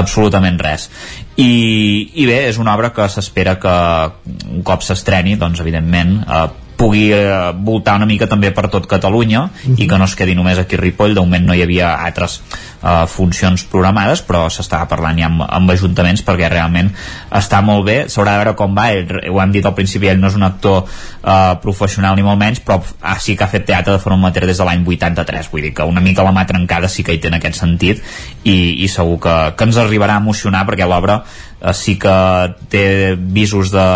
absolutament 0.00 0.58
res. 0.62 0.88
I, 1.36 1.50
i 2.16 2.28
bé, 2.28 2.46
és 2.50 2.60
una 2.62 2.74
obra 2.74 2.92
que 2.96 3.08
s'espera 3.12 3.58
que 3.60 3.74
un 4.48 4.64
cop 4.66 4.84
s'estreni, 4.86 5.36
doncs 5.40 5.60
evidentment 5.64 6.16
eh, 6.24 6.46
pugui 6.76 7.10
eh, 7.12 7.52
voltar 7.64 7.96
una 7.96 8.06
mica 8.06 8.28
també 8.28 8.52
per 8.54 8.68
tot 8.72 8.86
Catalunya 8.86 9.46
i 9.76 9.88
que 9.88 9.98
no 9.98 10.06
es 10.06 10.14
quedi 10.16 10.36
només 10.36 10.58
aquí 10.60 10.76
a 10.76 10.82
Ripoll. 10.82 11.14
De 11.16 11.24
moment 11.24 11.48
no 11.48 11.56
hi 11.56 11.62
havia 11.64 11.94
altres 12.04 12.38
eh, 12.82 13.06
funcions 13.10 13.64
programades 13.72 14.22
però 14.26 14.46
s'estava 14.52 14.88
parlant 14.90 15.18
ja 15.18 15.30
amb, 15.30 15.42
amb 15.46 15.72
ajuntaments 15.72 16.22
perquè 16.26 16.50
realment 16.52 16.92
està 17.40 17.62
molt 17.64 17.86
bé. 17.88 17.96
S'haurà 18.12 18.36
de 18.36 18.44
veure 18.44 18.56
com 18.60 18.76
va, 18.76 18.90
ell, 18.92 19.16
ho 19.32 19.40
hem 19.42 19.56
dit 19.56 19.66
al 19.66 19.74
principi 19.78 20.10
ell 20.12 20.20
no 20.20 20.30
és 20.30 20.38
un 20.38 20.46
actor 20.46 20.84
eh, 20.86 21.56
professional 21.64 22.16
ni 22.16 22.26
molt 22.26 22.40
menys 22.40 22.62
però 22.66 22.78
ah, 23.00 23.16
sí 23.20 23.36
que 23.36 23.46
ha 23.46 23.50
fet 23.52 23.66
teatre 23.66 23.96
de 23.96 24.02
forma 24.02 24.20
amateur 24.20 24.46
des 24.46 24.60
de 24.60 24.68
l'any 24.68 24.84
83 24.84 25.50
vull 25.52 25.68
dir 25.68 25.74
que 25.74 25.88
una 25.88 26.04
mica 26.04 26.24
la 26.26 26.34
mà 26.36 26.46
trencada 26.46 26.92
sí 26.92 27.04
que 27.06 27.16
hi 27.16 27.22
té 27.22 27.32
en 27.32 27.40
aquest 27.40 27.60
sentit 27.62 28.02
i, 28.44 28.84
i 28.84 28.88
segur 28.92 29.18
que, 29.22 29.36
que 29.56 29.68
ens 29.68 29.80
arribarà 29.80 30.18
a 30.18 30.24
emocionar 30.24 30.66
perquè 30.68 30.88
l'obra 30.88 31.22
eh, 31.22 31.72
sí 31.74 31.96
que 31.98 32.16
té 32.72 33.16
visos 33.16 33.72
de 33.72 33.86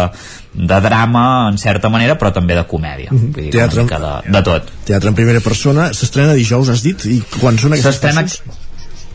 de 0.53 0.81
drama 0.83 1.49
en 1.51 1.59
certa 1.59 1.89
manera 1.89 2.17
però 2.19 2.33
també 2.35 2.57
de 2.59 2.65
comèdia 2.67 3.11
mm 3.11 3.19
-hmm. 3.19 3.35
Vull 3.35 3.45
dir, 3.45 3.51
Teatre, 3.51 3.83
una 3.83 3.99
mica 3.99 3.99
de, 3.99 4.33
de 4.33 4.43
tot 4.43 4.73
Teatre 4.85 5.09
en 5.09 5.15
primera 5.15 5.41
persona 5.41 5.93
s'estrena 5.93 6.35
dijous, 6.35 6.69
has 6.69 6.83
dit? 6.83 7.05
I 7.05 7.23
quan 7.41 7.59
són 7.59 7.73
aquestes 7.73 8.01
S'estrena 8.01 8.27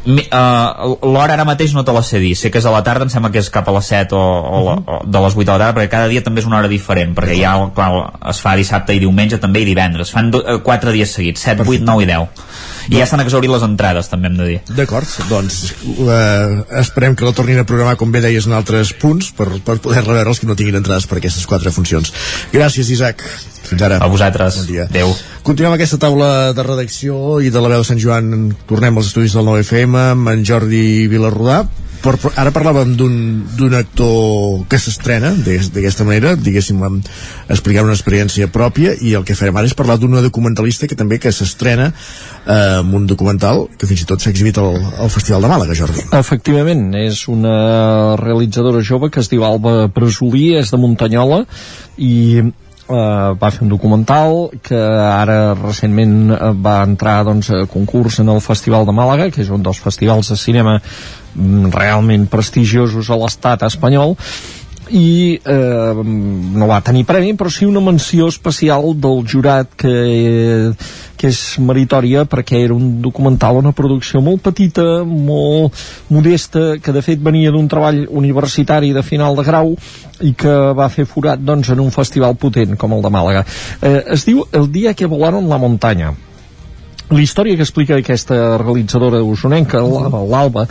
uh, 0.05 0.95
l'hora 1.01 1.35
ara 1.35 1.45
mateix 1.47 1.73
no 1.75 1.83
te 1.85 1.93
la 1.95 2.03
sé 2.05 2.19
dir. 2.23 2.35
Sé 2.37 2.51
que 2.51 2.61
és 2.61 2.67
a 2.67 2.73
la 2.73 2.83
tarda, 2.85 3.07
em 3.07 3.13
sembla 3.13 3.31
que 3.33 3.41
és 3.41 3.49
cap 3.53 3.67
a 3.69 3.75
les 3.75 3.89
7 3.91 4.15
o, 4.15 4.21
o, 4.21 4.61
la, 4.67 4.75
o 4.79 4.99
de 5.05 5.23
les 5.25 5.37
8 5.37 5.43
de 5.43 5.51
la 5.51 5.57
tarda 5.57 5.79
perquè 5.79 5.93
cada 5.97 6.11
dia 6.11 6.23
també 6.25 6.43
és 6.43 6.49
una 6.49 6.59
hora 6.61 6.71
diferent 6.71 7.15
perquè 7.17 7.37
ja 7.39 7.55
clar, 7.75 7.89
es 8.31 8.41
fa 8.43 8.55
dissabte 8.59 8.95
i 8.95 9.01
diumenge 9.03 9.41
també 9.41 9.65
i 9.65 9.69
divendres. 9.69 10.13
Fan 10.15 10.31
do, 10.35 10.43
uh, 10.43 10.61
4 10.65 10.95
dies 10.95 11.17
seguits 11.19 11.45
7, 11.49 11.67
8, 11.67 11.85
9 11.87 12.05
i 12.05 12.11
10 12.13 12.45
i 12.89 12.99
ja 12.99 13.05
estan 13.05 13.23
exaurint 13.23 13.53
les 13.53 13.65
entrades 13.65 14.09
també 14.11 14.29
hem 14.29 14.37
de 14.37 14.47
dir. 14.49 14.59
D'acord, 14.77 15.09
doncs 15.29 15.59
eh, 15.73 16.61
esperem 16.81 17.15
que 17.17 17.25
la 17.25 17.33
tornin 17.37 17.61
a 17.61 17.65
programar 17.67 17.95
com 17.97 18.13
bé 18.13 18.21
deies 18.25 18.45
en 18.45 18.53
altres 18.57 18.93
punts 19.01 19.31
per, 19.37 19.49
per 19.65 19.79
poder 19.81 20.05
reveure 20.05 20.29
els 20.29 20.41
que 20.41 20.49
no 20.49 20.57
tinguin 20.59 20.77
entrades 20.81 21.09
per 21.09 21.19
aquestes 21.19 21.47
quatre 21.49 21.73
funcions. 21.73 22.13
Gràcies 22.53 22.91
Isaac 22.93 23.25
fins 23.69 23.85
ara. 23.85 23.99
A 24.01 24.09
vosaltres. 24.11 24.59
Bon 24.61 24.69
dia. 24.69 24.89
Adéu. 24.89 25.13
Continuem 25.45 25.77
aquesta 25.77 25.99
taula 26.01 26.51
de 26.57 26.65
redacció 26.65 27.39
i 27.41 27.51
de 27.53 27.63
la 27.63 27.71
veu 27.73 27.83
de 27.83 27.87
Sant 27.87 28.01
Joan 28.01 28.53
tornem 28.69 28.97
als 28.97 29.11
estudis 29.11 29.35
del 29.37 29.47
9FM 29.49 29.97
amb 30.11 30.33
en 30.33 30.45
Jordi 30.47 30.85
Vilarrodà 31.11 31.63
per, 32.05 32.15
ara 32.37 32.51
parlàvem 32.53 32.91
d'un 32.97 33.73
actor 33.73 34.65
que 34.69 34.77
s'estrena 34.77 35.31
d'aquesta 35.41 36.05
manera, 36.05 36.35
diguéssim 36.37 36.81
explicar 37.49 37.85
una 37.85 37.95
experiència 37.97 38.49
pròpia 38.53 38.93
i 39.01 39.15
el 39.17 39.25
que 39.25 39.37
farem 39.37 39.57
ara 39.57 39.69
és 39.69 39.73
parlar 39.77 39.97
d'una 40.01 40.21
documentalista 40.21 40.89
que 40.91 40.97
també 40.99 41.17
que 41.21 41.33
s'estrena 41.33 41.87
eh, 41.89 42.81
amb 42.81 42.93
un 42.99 43.07
documental 43.09 43.65
que 43.73 43.89
fins 43.89 44.03
i 44.03 44.09
tot 44.09 44.21
s'ha 44.21 44.29
exhibit 44.33 44.59
al, 44.61 44.77
al 45.01 45.09
Festival 45.13 45.47
de 45.47 45.51
Màlaga, 45.51 45.77
Jordi. 45.77 46.05
Efectivament, 46.19 46.91
és 46.99 47.23
una 47.31 47.55
realitzadora 48.21 48.83
jove 48.85 49.09
que 49.09 49.23
es 49.23 49.31
diu 49.31 49.45
Alba 49.47 49.87
Bresolí, 49.95 50.51
és 50.59 50.69
de 50.73 50.81
Muntanyola 50.81 51.41
i 51.97 52.13
Uh, 52.85 53.33
va 53.41 53.49
fer 53.49 53.63
un 53.65 53.71
documental 53.71 54.51
que 54.61 54.77
ara 54.77 55.55
recentment 55.57 56.29
uh, 56.29 56.51
va 56.53 56.83
entrar 56.85 57.23
doncs, 57.25 57.47
a 57.49 57.63
concurs 57.65 58.19
en 58.21 58.29
el 58.29 58.43
Festival 58.45 58.85
de 58.85 58.93
Màlaga 58.93 59.31
que 59.33 59.41
és 59.41 59.49
un 59.49 59.63
dels 59.65 59.79
festivals 59.81 60.29
de 60.29 60.37
cinema 60.37 60.75
mm, 60.77 61.71
realment 61.73 62.27
prestigiosos 62.29 63.09
a 63.09 63.17
l'estat 63.17 63.65
espanyol 63.65 64.13
i 64.89 65.39
eh, 65.39 66.03
no 66.05 66.67
va 66.69 66.81
tenir 66.85 67.05
premi 67.05 67.33
però 67.37 67.49
sí 67.49 67.65
una 67.65 67.81
menció 67.83 68.27
especial 68.31 68.91
del 69.01 69.23
jurat 69.27 69.71
que, 69.77 70.73
que 71.17 71.31
és 71.31 71.39
meritòria 71.59 72.25
perquè 72.29 72.61
era 72.65 72.75
un 72.75 73.01
documental 73.01 73.61
una 73.61 73.73
producció 73.75 74.21
molt 74.21 74.43
petita 74.45 75.03
molt 75.05 75.73
modesta 76.13 76.75
que 76.81 76.93
de 76.95 77.03
fet 77.05 77.23
venia 77.23 77.53
d'un 77.53 77.69
treball 77.71 78.05
universitari 78.09 78.93
de 78.93 79.03
final 79.03 79.35
de 79.35 79.47
grau 79.47 79.73
i 80.21 80.33
que 80.37 80.53
va 80.77 80.89
fer 80.89 81.07
forat 81.09 81.41
doncs, 81.41 81.73
en 81.73 81.81
un 81.83 81.91
festival 81.91 82.37
potent 82.39 82.77
com 82.79 82.93
el 82.95 83.01
de 83.03 83.11
Màlaga. 83.11 83.43
Eh, 83.81 84.01
es 84.15 84.23
diu 84.27 84.45
El 84.55 84.69
dia 84.71 84.93
que 84.93 85.09
volaron 85.11 85.49
la 85.49 85.59
muntanya 85.59 86.13
la 87.09 87.21
història 87.21 87.55
que 87.55 87.65
explica 87.65 87.99
aquesta 87.99 88.57
realitzadora 88.57 89.21
usonenca, 89.23 89.81
l'Alba, 89.81 90.65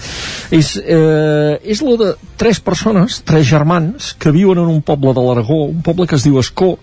és, 0.51 0.75
eh, 0.77 1.61
és 1.63 1.83
la 1.83 1.97
de 2.01 2.11
tres 2.37 2.61
persones, 2.61 3.21
tres 3.25 3.47
germans, 3.47 4.15
que 4.19 4.35
viuen 4.35 4.59
en 4.59 4.71
un 4.71 4.83
poble 4.83 5.15
de 5.15 5.23
l'Aragó, 5.23 5.65
un 5.71 5.83
poble 5.83 6.07
que 6.07 6.17
es 6.17 6.27
diu 6.27 6.39
Escó, 6.41 6.75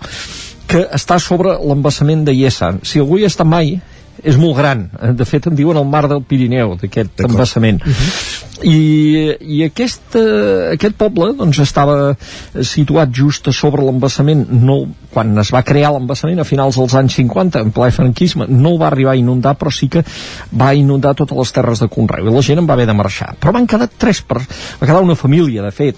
que 0.68 0.86
està 0.96 1.20
sobre 1.20 1.58
l'embassament 1.60 2.24
de 2.24 2.34
Iessa. 2.34 2.78
Si 2.84 3.00
algú 3.00 3.20
hi 3.20 3.28
està 3.28 3.44
mai, 3.44 3.76
és 4.24 4.38
molt 4.38 4.58
gran. 4.58 4.86
De 5.18 5.26
fet, 5.26 5.48
en 5.50 5.58
diuen 5.58 5.78
el 5.80 5.88
mar 5.90 6.06
del 6.10 6.24
Pirineu, 6.28 6.76
d'aquest 6.82 7.24
embassament. 7.26 7.82
Uh 7.82 7.92
-huh. 7.92 8.48
I, 8.62 9.38
i 9.42 9.64
aquest, 9.66 10.16
eh, 10.16 10.74
aquest 10.74 10.96
poble 10.96 11.34
doncs, 11.34 11.60
estava 11.60 12.16
situat 12.62 13.10
just 13.10 13.48
a 13.48 13.52
sobre 13.52 13.82
l'embassament 13.82 14.46
no, 14.52 14.86
quan 15.14 15.38
es 15.42 15.50
va 15.54 15.64
crear 15.64 15.92
l'embassament 15.92 16.40
a 16.40 16.44
finals 16.44 16.78
dels 16.78 16.94
anys 16.94 17.16
50, 17.16 17.60
en 17.60 17.72
ple 17.72 17.90
franquisme 17.92 18.46
no 18.48 18.78
va 18.78 18.88
arribar 18.88 19.14
a 19.14 19.16
inundar, 19.16 19.56
però 19.58 19.72
sí 19.72 19.88
que 19.88 20.04
va 20.52 20.76
inundar 20.76 21.16
totes 21.16 21.38
les 21.38 21.52
terres 21.52 21.80
de 21.80 21.88
Conreu 21.88 22.28
i 22.28 22.34
la 22.34 22.42
gent 22.42 22.60
en 22.60 22.68
va 22.68 22.74
haver 22.74 22.86
de 22.86 22.94
marxar, 22.94 23.36
però 23.40 23.52
van 23.52 23.68
quedar 23.68 23.90
tres 23.98 24.22
per... 24.22 24.38
va 24.38 24.88
quedar 24.88 25.02
una 25.02 25.16
família, 25.16 25.64
de 25.64 25.72
fet 25.72 25.96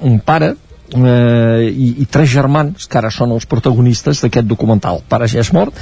un 0.00 0.20
pare, 0.20 0.54
eh, 0.94 1.70
i, 1.70 1.90
i 2.02 2.06
tres 2.10 2.30
germans 2.32 2.86
que 2.90 3.00
ara 3.00 3.10
són 3.14 3.34
els 3.36 3.46
protagonistes 3.50 4.22
d'aquest 4.24 4.48
documental 4.50 5.02
pare 5.08 5.28
ja 5.30 5.42
és 5.44 5.52
mort 5.56 5.76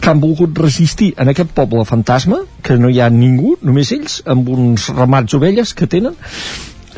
que 0.00 0.10
han 0.10 0.22
volgut 0.22 0.58
resistir 0.58 1.12
en 1.18 1.32
aquest 1.32 1.54
poble 1.56 1.84
fantasma 1.88 2.42
que 2.64 2.78
no 2.80 2.90
hi 2.90 3.00
ha 3.00 3.10
ningú, 3.12 3.56
només 3.62 3.92
ells 3.96 4.20
amb 4.30 4.48
uns 4.48 4.88
ramats 4.94 5.36
ovelles 5.36 5.74
que 5.74 5.90
tenen 5.90 6.16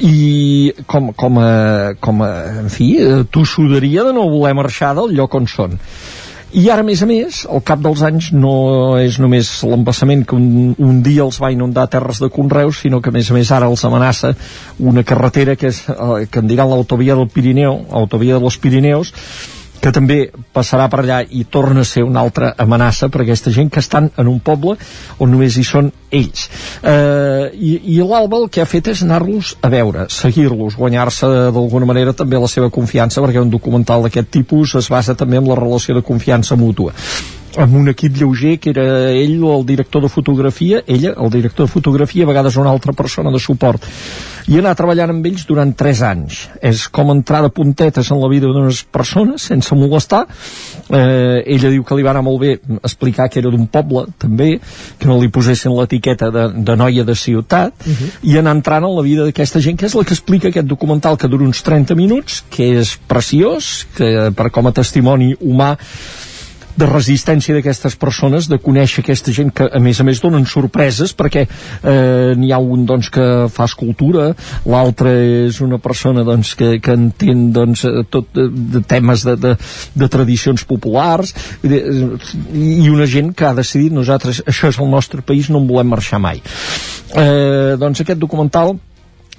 i 0.04 0.74
com, 0.86 1.12
com, 1.16 1.38
a, 1.40 1.94
com 2.00 2.20
a, 2.22 2.30
en 2.62 2.68
fi, 2.72 2.92
eh, 3.00 3.24
tossuderia 3.32 4.04
de 4.04 4.12
no 4.12 4.28
voler 4.28 4.52
marxar 4.58 4.92
del 4.98 5.14
lloc 5.16 5.34
on 5.38 5.48
són 5.48 5.78
i 6.56 6.70
ara, 6.72 6.80
a 6.80 6.86
més 6.88 7.02
a 7.04 7.06
més, 7.08 7.42
al 7.52 7.60
cap 7.68 7.82
dels 7.84 8.00
anys 8.06 8.30
no 8.32 8.96
és 8.96 9.18
només 9.20 9.50
l'embassament 9.68 10.22
que 10.24 10.38
un, 10.38 10.70
un 10.80 11.02
dia 11.04 11.26
els 11.26 11.36
va 11.42 11.50
inundar 11.52 11.84
terres 11.92 12.22
de 12.22 12.30
Conreus, 12.32 12.80
sinó 12.80 13.02
que, 13.04 13.12
a 13.12 13.16
més 13.16 13.28
a 13.28 13.36
més, 13.36 13.50
ara 13.52 13.68
els 13.68 13.84
amenaça 13.84 14.32
una 14.80 15.04
carretera 15.04 15.58
que 15.60 15.68
és, 15.68 15.82
eh, 15.92 16.24
que 16.32 16.40
en 16.40 16.48
diran 16.48 16.72
l'autovia 16.72 17.18
del 17.18 17.28
Pirineu, 17.28 17.82
autovia 18.00 18.40
dels 18.40 18.56
Pirineus, 18.62 19.12
que 19.80 19.92
també 19.94 20.18
passarà 20.54 20.88
per 20.92 21.02
allà 21.02 21.20
i 21.22 21.44
torna 21.50 21.84
a 21.84 21.88
ser 21.88 22.04
una 22.06 22.22
altra 22.24 22.52
amenaça 22.58 23.08
per 23.12 23.22
aquesta 23.22 23.52
gent 23.54 23.70
que 23.72 23.82
estan 23.84 24.10
en 24.16 24.30
un 24.30 24.40
poble 24.40 24.76
on 25.18 25.32
només 25.32 25.56
hi 25.56 25.64
són 25.66 25.90
ells. 26.10 26.48
Eh, 26.82 27.50
I 27.54 27.72
i 27.96 27.98
l'Alba 28.02 28.42
el 28.42 28.50
que 28.52 28.62
ha 28.62 28.68
fet 28.68 28.92
és 28.92 29.02
anar-los 29.06 29.56
a 29.62 29.70
veure, 29.72 30.06
seguir-los, 30.12 30.76
guanyar-se 30.76 31.30
d'alguna 31.54 31.88
manera 31.88 32.16
també 32.16 32.40
la 32.40 32.50
seva 32.50 32.70
confiança, 32.70 33.22
perquè 33.22 33.42
un 33.42 33.50
documental 33.52 34.06
d'aquest 34.06 34.30
tipus 34.40 34.76
es 34.80 34.90
basa 34.92 35.14
també 35.14 35.40
en 35.40 35.48
la 35.48 35.58
relació 35.58 35.96
de 35.96 36.04
confiança 36.06 36.56
mútua 36.56 36.94
amb 37.56 37.76
un 37.76 37.88
equip 37.88 38.16
lleuger 38.16 38.56
que 38.60 38.70
era 38.70 38.86
ell 39.12 39.42
el 39.44 39.66
director 39.66 40.02
de 40.02 40.08
fotografia, 40.12 40.82
ella, 40.86 41.14
el 41.16 41.30
director 41.30 41.66
de 41.66 41.72
fotografia, 41.72 42.24
a 42.24 42.30
vegades 42.30 42.56
una 42.56 42.70
altra 42.70 42.92
persona 42.92 43.32
de 43.32 43.40
suport 43.42 43.84
i 44.46 44.60
anar 44.60 44.76
treballant 44.78 45.10
amb 45.10 45.24
ells 45.26 45.42
durant 45.46 45.72
3 45.74 46.00
anys. 46.06 46.40
És 46.62 46.84
com 46.94 47.10
entrar 47.10 47.40
de 47.42 47.50
puntetes 47.54 48.10
en 48.14 48.20
la 48.22 48.28
vida 48.30 48.46
d'unes 48.46 48.84
persones 48.94 49.46
sense 49.50 49.74
molestar. 49.74 50.22
Eh, 50.86 51.42
ella 51.56 51.72
diu 51.72 51.82
que 51.86 51.96
li 51.98 52.04
va 52.06 52.12
anar 52.12 52.22
molt 52.26 52.38
bé 52.44 52.52
explicar 52.76 53.26
que 53.30 53.40
era 53.42 53.50
d'un 53.50 53.66
poble, 53.66 54.06
també, 54.22 54.52
que 55.00 55.10
no 55.10 55.18
li 55.18 55.30
posessin 55.34 55.74
l'etiqueta 55.74 56.30
de, 56.30 56.46
de 56.68 56.76
noia 56.78 57.04
de 57.04 57.16
ciutat, 57.18 57.74
uh 57.74 57.90
-huh. 57.90 58.10
i 58.22 58.38
anar 58.38 58.54
entrant 58.56 58.84
en 58.84 58.94
la 58.94 59.02
vida 59.02 59.24
d'aquesta 59.24 59.60
gent, 59.60 59.76
que 59.76 59.86
és 59.86 59.94
la 59.94 60.04
que 60.04 60.14
explica 60.14 60.48
aquest 60.48 60.66
documental 60.66 61.18
que 61.18 61.28
dura 61.28 61.44
uns 61.44 61.62
30 61.62 61.94
minuts, 61.94 62.44
que 62.48 62.78
és 62.78 62.98
preciós, 63.08 63.86
que 63.96 64.30
per 64.30 64.50
com 64.50 64.66
a 64.66 64.72
testimoni 64.72 65.34
humà 65.40 65.76
de 66.76 66.88
resistència 66.88 67.56
d'aquestes 67.56 67.96
persones, 68.00 68.48
de 68.50 68.58
conèixer 68.62 69.02
aquesta 69.02 69.32
gent 69.34 69.52
que 69.56 69.66
a 69.66 69.80
més 69.82 70.00
a 70.00 70.06
més 70.06 70.20
donen 70.22 70.46
sorpreses 70.48 71.14
perquè 71.16 71.46
eh, 71.46 72.34
n'hi 72.36 72.52
ha 72.52 72.60
un 72.60 72.86
doncs, 72.88 73.10
que 73.12 73.26
fa 73.52 73.66
escultura, 73.68 74.30
l'altre 74.68 75.12
és 75.46 75.60
una 75.64 75.80
persona 75.82 76.24
doncs, 76.26 76.54
que, 76.58 76.76
que 76.82 76.96
entén 76.96 77.50
doncs, 77.56 77.86
tot 78.12 78.28
de, 78.36 78.48
de 78.76 78.82
temes 78.88 79.24
de, 79.26 79.36
de, 79.40 79.54
de 79.94 80.10
tradicions 80.12 80.66
populars 80.68 81.32
i, 81.64 81.80
i 82.84 82.90
una 82.92 83.08
gent 83.10 83.32
que 83.36 83.48
ha 83.48 83.54
decidit 83.56 83.94
nosaltres 83.96 84.42
això 84.46 84.70
és 84.72 84.80
el 84.82 84.90
nostre 84.92 85.24
país, 85.26 85.50
no 85.50 85.62
en 85.62 85.70
volem 85.70 85.94
marxar 85.94 86.20
mai. 86.22 86.42
Eh, 87.16 87.76
doncs 87.80 88.02
aquest 88.02 88.20
documental 88.20 88.76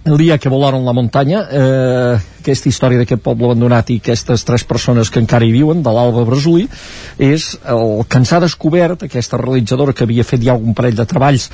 el 0.07 0.17
dia 0.17 0.37
que 0.37 0.49
volaron 0.49 0.85
la 0.85 0.95
muntanya 0.95 1.43
eh, 1.51 2.17
aquesta 2.39 2.69
història 2.71 3.01
d'aquest 3.01 3.21
poble 3.23 3.49
abandonat 3.49 3.91
i 3.91 3.99
aquestes 3.99 4.45
tres 4.47 4.63
persones 4.63 5.11
que 5.11 5.19
encara 5.19 5.45
hi 5.45 5.51
viuen 5.51 5.83
de 5.83 5.93
l'Alba 5.93 6.23
Bresolí 6.27 6.65
és 7.19 7.51
el 7.67 8.03
que 8.07 8.21
ens 8.21 8.31
ha 8.31 8.41
descobert 8.43 9.03
aquesta 9.03 9.39
realitzadora 9.41 9.93
que 9.93 10.07
havia 10.07 10.27
fet 10.27 10.45
ja 10.47 10.55
un 10.55 10.73
parell 10.77 10.95
de 10.95 11.05
treballs 11.05 11.49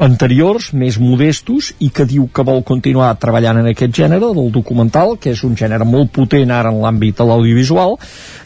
anteriors, 0.00 0.70
més 0.72 0.96
modestos 1.00 1.70
i 1.84 1.90
que 1.92 2.06
diu 2.08 2.26
que 2.32 2.44
vol 2.46 2.62
continuar 2.66 3.10
treballant 3.20 3.60
en 3.60 3.68
aquest 3.70 3.92
gènere 4.00 4.32
del 4.32 4.48
documental, 4.54 5.16
que 5.20 5.34
és 5.34 5.42
un 5.44 5.54
gènere 5.58 5.84
molt 5.84 6.12
potent 6.16 6.50
ara 6.56 6.72
en 6.72 6.80
l'àmbit 6.80 7.20
de 7.20 7.26
l'audiovisual 7.28 7.98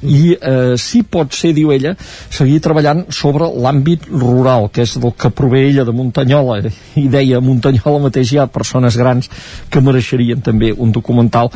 i 0.02 0.34
eh, 0.34 0.74
sí 0.80 1.04
pot 1.06 1.32
ser, 1.32 1.52
diu 1.54 1.70
ella, 1.72 1.94
seguir 2.34 2.58
treballant 2.64 3.04
sobre 3.14 3.46
l'àmbit 3.54 4.10
rural, 4.10 4.68
que 4.74 4.82
és 4.82 4.96
del 4.98 5.14
que 5.14 5.30
prové 5.30 5.64
ella 5.68 5.86
de 5.86 5.94
Muntanyola 5.94 6.60
i 6.98 7.08
deia 7.08 7.42
Muntanyola 7.44 8.02
mateix 8.08 8.34
hi 8.34 8.42
ha 8.42 8.50
persones 8.50 8.98
grans 8.98 9.30
que 9.70 9.82
mereixerien 9.84 10.42
també 10.42 10.74
un 10.74 10.92
documental 10.92 11.52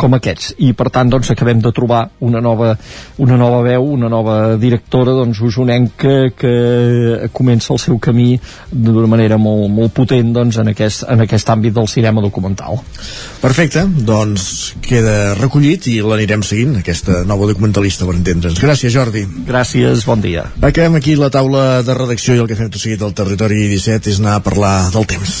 com 0.00 0.16
aquests 0.16 0.54
i 0.64 0.72
per 0.76 0.88
tant 0.94 1.10
doncs 1.12 1.30
acabem 1.34 1.60
de 1.62 1.72
trobar 1.76 2.02
una 2.24 2.40
nova, 2.44 2.72
una 3.20 3.36
nova 3.40 3.60
veu, 3.66 3.84
una 3.96 4.08
nova 4.12 4.36
directora 4.60 5.14
doncs 5.18 5.42
usonenca 5.44 6.30
que 6.36 7.28
comença 7.36 7.74
el 7.74 7.80
seu 7.82 7.98
camí 8.02 8.32
d'una 8.70 9.08
manera 9.10 9.38
molt, 9.40 9.68
molt 9.72 9.94
potent 9.96 10.32
doncs, 10.36 10.60
en, 10.62 10.72
aquest, 10.72 11.04
en 11.10 11.24
aquest 11.26 11.52
àmbit 11.52 11.76
del 11.76 11.88
cinema 11.90 12.24
documental. 12.24 12.80
Perfecte, 13.42 13.84
doncs 14.06 14.74
queda 14.84 15.34
recollit 15.38 15.90
i 15.92 15.98
l'anirem 16.04 16.44
seguint, 16.46 16.78
aquesta 16.80 17.22
nova 17.28 17.48
documentalista 17.50 18.08
per 18.08 18.16
entendre'ns. 18.18 18.60
Gràcies, 18.62 18.94
Jordi. 18.94 19.26
Gràcies, 19.48 20.06
bon 20.08 20.24
dia. 20.24 20.46
Acabem 20.60 20.98
aquí 21.00 21.16
la 21.18 21.32
taula 21.32 21.82
de 21.86 21.96
redacció 21.96 22.36
i 22.36 22.44
el 22.44 22.50
que 22.50 22.58
fem 22.58 22.72
tot 22.72 22.82
seguit 22.82 23.02
al 23.04 23.16
territori 23.16 23.66
17 23.70 24.14
és 24.14 24.22
anar 24.22 24.38
a 24.38 24.44
parlar 24.44 24.76
del 24.94 25.08
temps. 25.10 25.40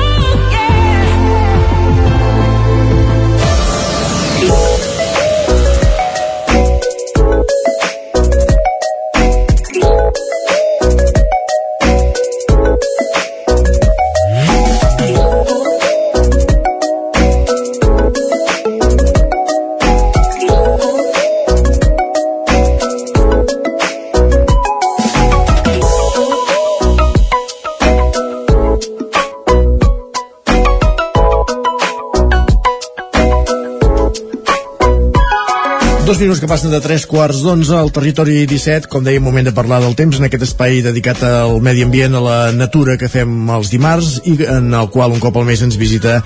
Dos 36.11 36.19
minuts 36.19 36.41
que 36.43 36.47
passen 36.51 36.73
de 36.73 36.81
tres 36.83 37.05
quarts 37.07 37.37
d'onze 37.39 37.71
al 37.71 37.87
territori 37.95 38.41
17, 38.43 38.89
com 38.91 39.05
deia, 39.05 39.21
moment 39.23 39.45
de 39.47 39.53
parlar 39.55 39.77
del 39.79 39.93
temps 39.95 40.17
en 40.19 40.27
aquest 40.27 40.43
espai 40.43 40.81
dedicat 40.83 41.21
al 41.23 41.61
medi 41.63 41.85
ambient, 41.85 42.17
a 42.19 42.23
la 42.25 42.39
natura 42.51 42.97
que 42.99 43.07
fem 43.07 43.31
els 43.55 43.71
dimarts 43.71 44.17
i 44.27 44.33
en 44.43 44.67
el 44.75 44.89
qual 44.91 45.15
un 45.15 45.21
cop 45.23 45.39
al 45.39 45.47
mes 45.47 45.63
ens 45.63 45.79
visita 45.79 46.17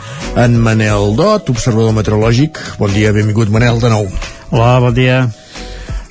en 0.41 0.57
Manel 0.57 1.13
Dot, 1.19 1.53
observador 1.53 1.93
meteorològic. 1.99 2.57
Bon 2.81 2.89
dia, 2.97 3.13
benvingut 3.13 3.53
Manel, 3.53 3.77
de 3.77 3.93
nou. 3.93 4.09
Hola, 4.49 4.79
bon 4.87 4.97
dia. 4.97 5.21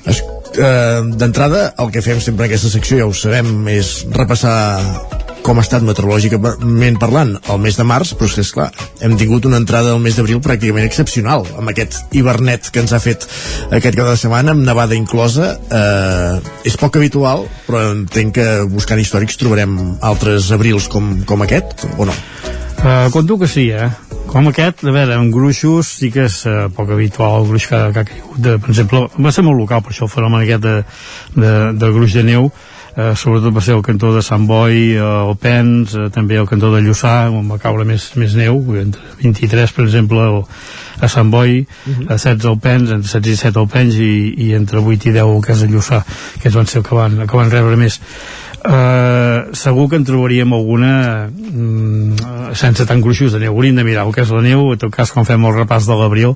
Es, 0.07 0.23
eh, 0.55 1.03
D'entrada, 1.19 1.73
el 1.75 1.91
que 1.91 2.05
fem 2.05 2.23
sempre 2.23 2.45
en 2.45 2.53
aquesta 2.53 2.71
secció, 2.71 3.03
ja 3.03 3.11
ho 3.11 3.17
sabem, 3.25 3.57
és 3.75 4.05
repassar 4.15 4.55
com 5.45 5.59
ha 5.61 5.63
estat 5.65 5.83
meteorològicament 5.85 6.95
parlant 6.97 7.35
el 7.53 7.59
mes 7.61 7.75
de 7.77 7.85
març, 7.85 8.15
però 8.17 8.25
és 8.31 8.39
esclar, 8.41 8.71
hem 9.05 9.13
tingut 9.19 9.45
una 9.45 9.59
entrada 9.61 9.91
del 9.91 10.01
mes 10.01 10.17
d'abril 10.17 10.41
pràcticament 10.41 10.87
excepcional, 10.87 11.45
amb 11.59 11.69
aquest 11.69 12.15
hivernet 12.17 12.71
que 12.73 12.81
ens 12.81 12.95
ha 12.95 13.01
fet 13.03 13.27
aquest 13.69 13.93
cap 13.99 14.09
de 14.09 14.17
setmana, 14.17 14.55
amb 14.55 14.65
nevada 14.65 14.97
inclosa. 14.97 15.53
Eh, 15.69 16.41
és 16.65 16.79
poc 16.81 16.97
habitual, 16.97 17.45
però 17.67 17.83
entenc 17.91 18.39
que 18.39 18.49
buscant 18.73 19.01
històrics 19.01 19.37
trobarem 19.37 19.77
altres 20.01 20.49
abrils 20.55 20.89
com, 20.89 21.13
com 21.29 21.45
aquest, 21.45 21.85
o 21.99 22.09
no? 22.09 22.17
Uh, 22.81 23.09
compto 23.13 23.37
que 23.41 23.47
sí, 23.49 23.69
eh? 23.69 23.89
Com 24.29 24.49
aquest, 24.49 24.81
a 24.83 24.91
veure, 24.91 25.15
amb 25.15 25.33
gruixos 25.33 25.93
sí 26.01 26.09
que 26.13 26.25
és 26.25 26.41
uh, 26.49 26.65
poc 26.73 26.89
habitual 26.93 27.43
el 27.43 27.51
gruix 27.53 27.69
que, 27.69 27.79
que 27.93 28.01
ha 28.01 28.07
caigut. 28.09 28.39
De, 28.41 28.57
per 28.61 28.73
exemple, 28.73 29.05
va 29.21 29.33
ser 29.33 29.45
molt 29.45 29.61
local, 29.61 29.85
per 29.85 29.93
això 29.93 30.09
el 30.09 30.11
fenomen 30.13 30.41
aquest 30.41 30.65
de, 30.65 30.79
de, 31.37 31.53
de 31.77 31.91
gruix 31.95 32.17
de 32.17 32.25
neu, 32.25 32.49
eh, 32.95 33.13
sobretot 33.15 33.53
va 33.55 33.61
ser 33.61 33.75
el 33.75 33.83
cantó 33.83 34.13
de 34.15 34.21
Sant 34.23 34.45
Boi, 34.47 34.95
eh, 34.95 34.99
el 34.99 35.35
Pens, 35.41 35.95
eh, 35.95 36.07
també 36.13 36.39
el 36.39 36.47
cantó 36.47 36.71
de 36.73 36.81
Lluçà, 36.85 37.29
on 37.31 37.49
va 37.51 37.59
caure 37.61 37.85
més, 37.87 38.07
més 38.15 38.35
neu, 38.39 38.61
entre 38.79 39.03
23, 39.21 39.75
per 39.75 39.85
exemple, 39.85 40.23
el, 40.23 40.41
a 41.03 41.09
Sant 41.11 41.31
Boi, 41.31 41.59
uh 41.65 41.91
-huh. 41.91 42.07
a 42.13 42.17
16 42.17 42.45
al 42.45 42.59
Pens, 42.59 42.89
entre 42.89 43.09
16 43.09 43.33
i 43.33 43.35
7 43.35 43.59
al 43.59 43.67
Pens, 43.67 43.95
i, 43.95 44.33
i 44.47 44.53
entre 44.53 44.79
8 44.79 45.09
i 45.09 45.11
10 45.11 45.35
el 45.35 45.41
que 45.41 45.53
és 45.53 45.63
a 45.63 45.67
Lluçà, 45.67 46.03
que 46.41 46.49
van 46.49 46.67
ser 46.67 46.79
el 46.79 46.87
que 46.87 46.95
van, 46.95 47.27
que 47.27 47.37
van 47.37 47.51
rebre 47.51 47.75
més. 47.75 47.99
Uh, 48.65 49.53
segur 49.53 49.89
que 49.89 49.95
en 49.95 50.03
trobaríem 50.03 50.51
alguna 50.51 51.29
mm, 51.29 52.55
sense 52.57 52.85
tan 52.85 52.99
gruixos 52.99 53.31
de 53.31 53.39
neu 53.39 53.53
hauríem 53.53 53.75
de 53.75 53.83
mirar 53.83 54.07
el 54.07 54.13
que 54.13 54.21
és 54.21 54.31
la 54.33 54.41
neu 54.41 54.71
en 54.73 54.79
tot 54.79 54.89
cas 54.89 55.11
quan 55.11 55.23
fem 55.23 55.45
el 55.45 55.53
repàs 55.53 55.85
de 55.85 55.93
l'abril 55.93 56.33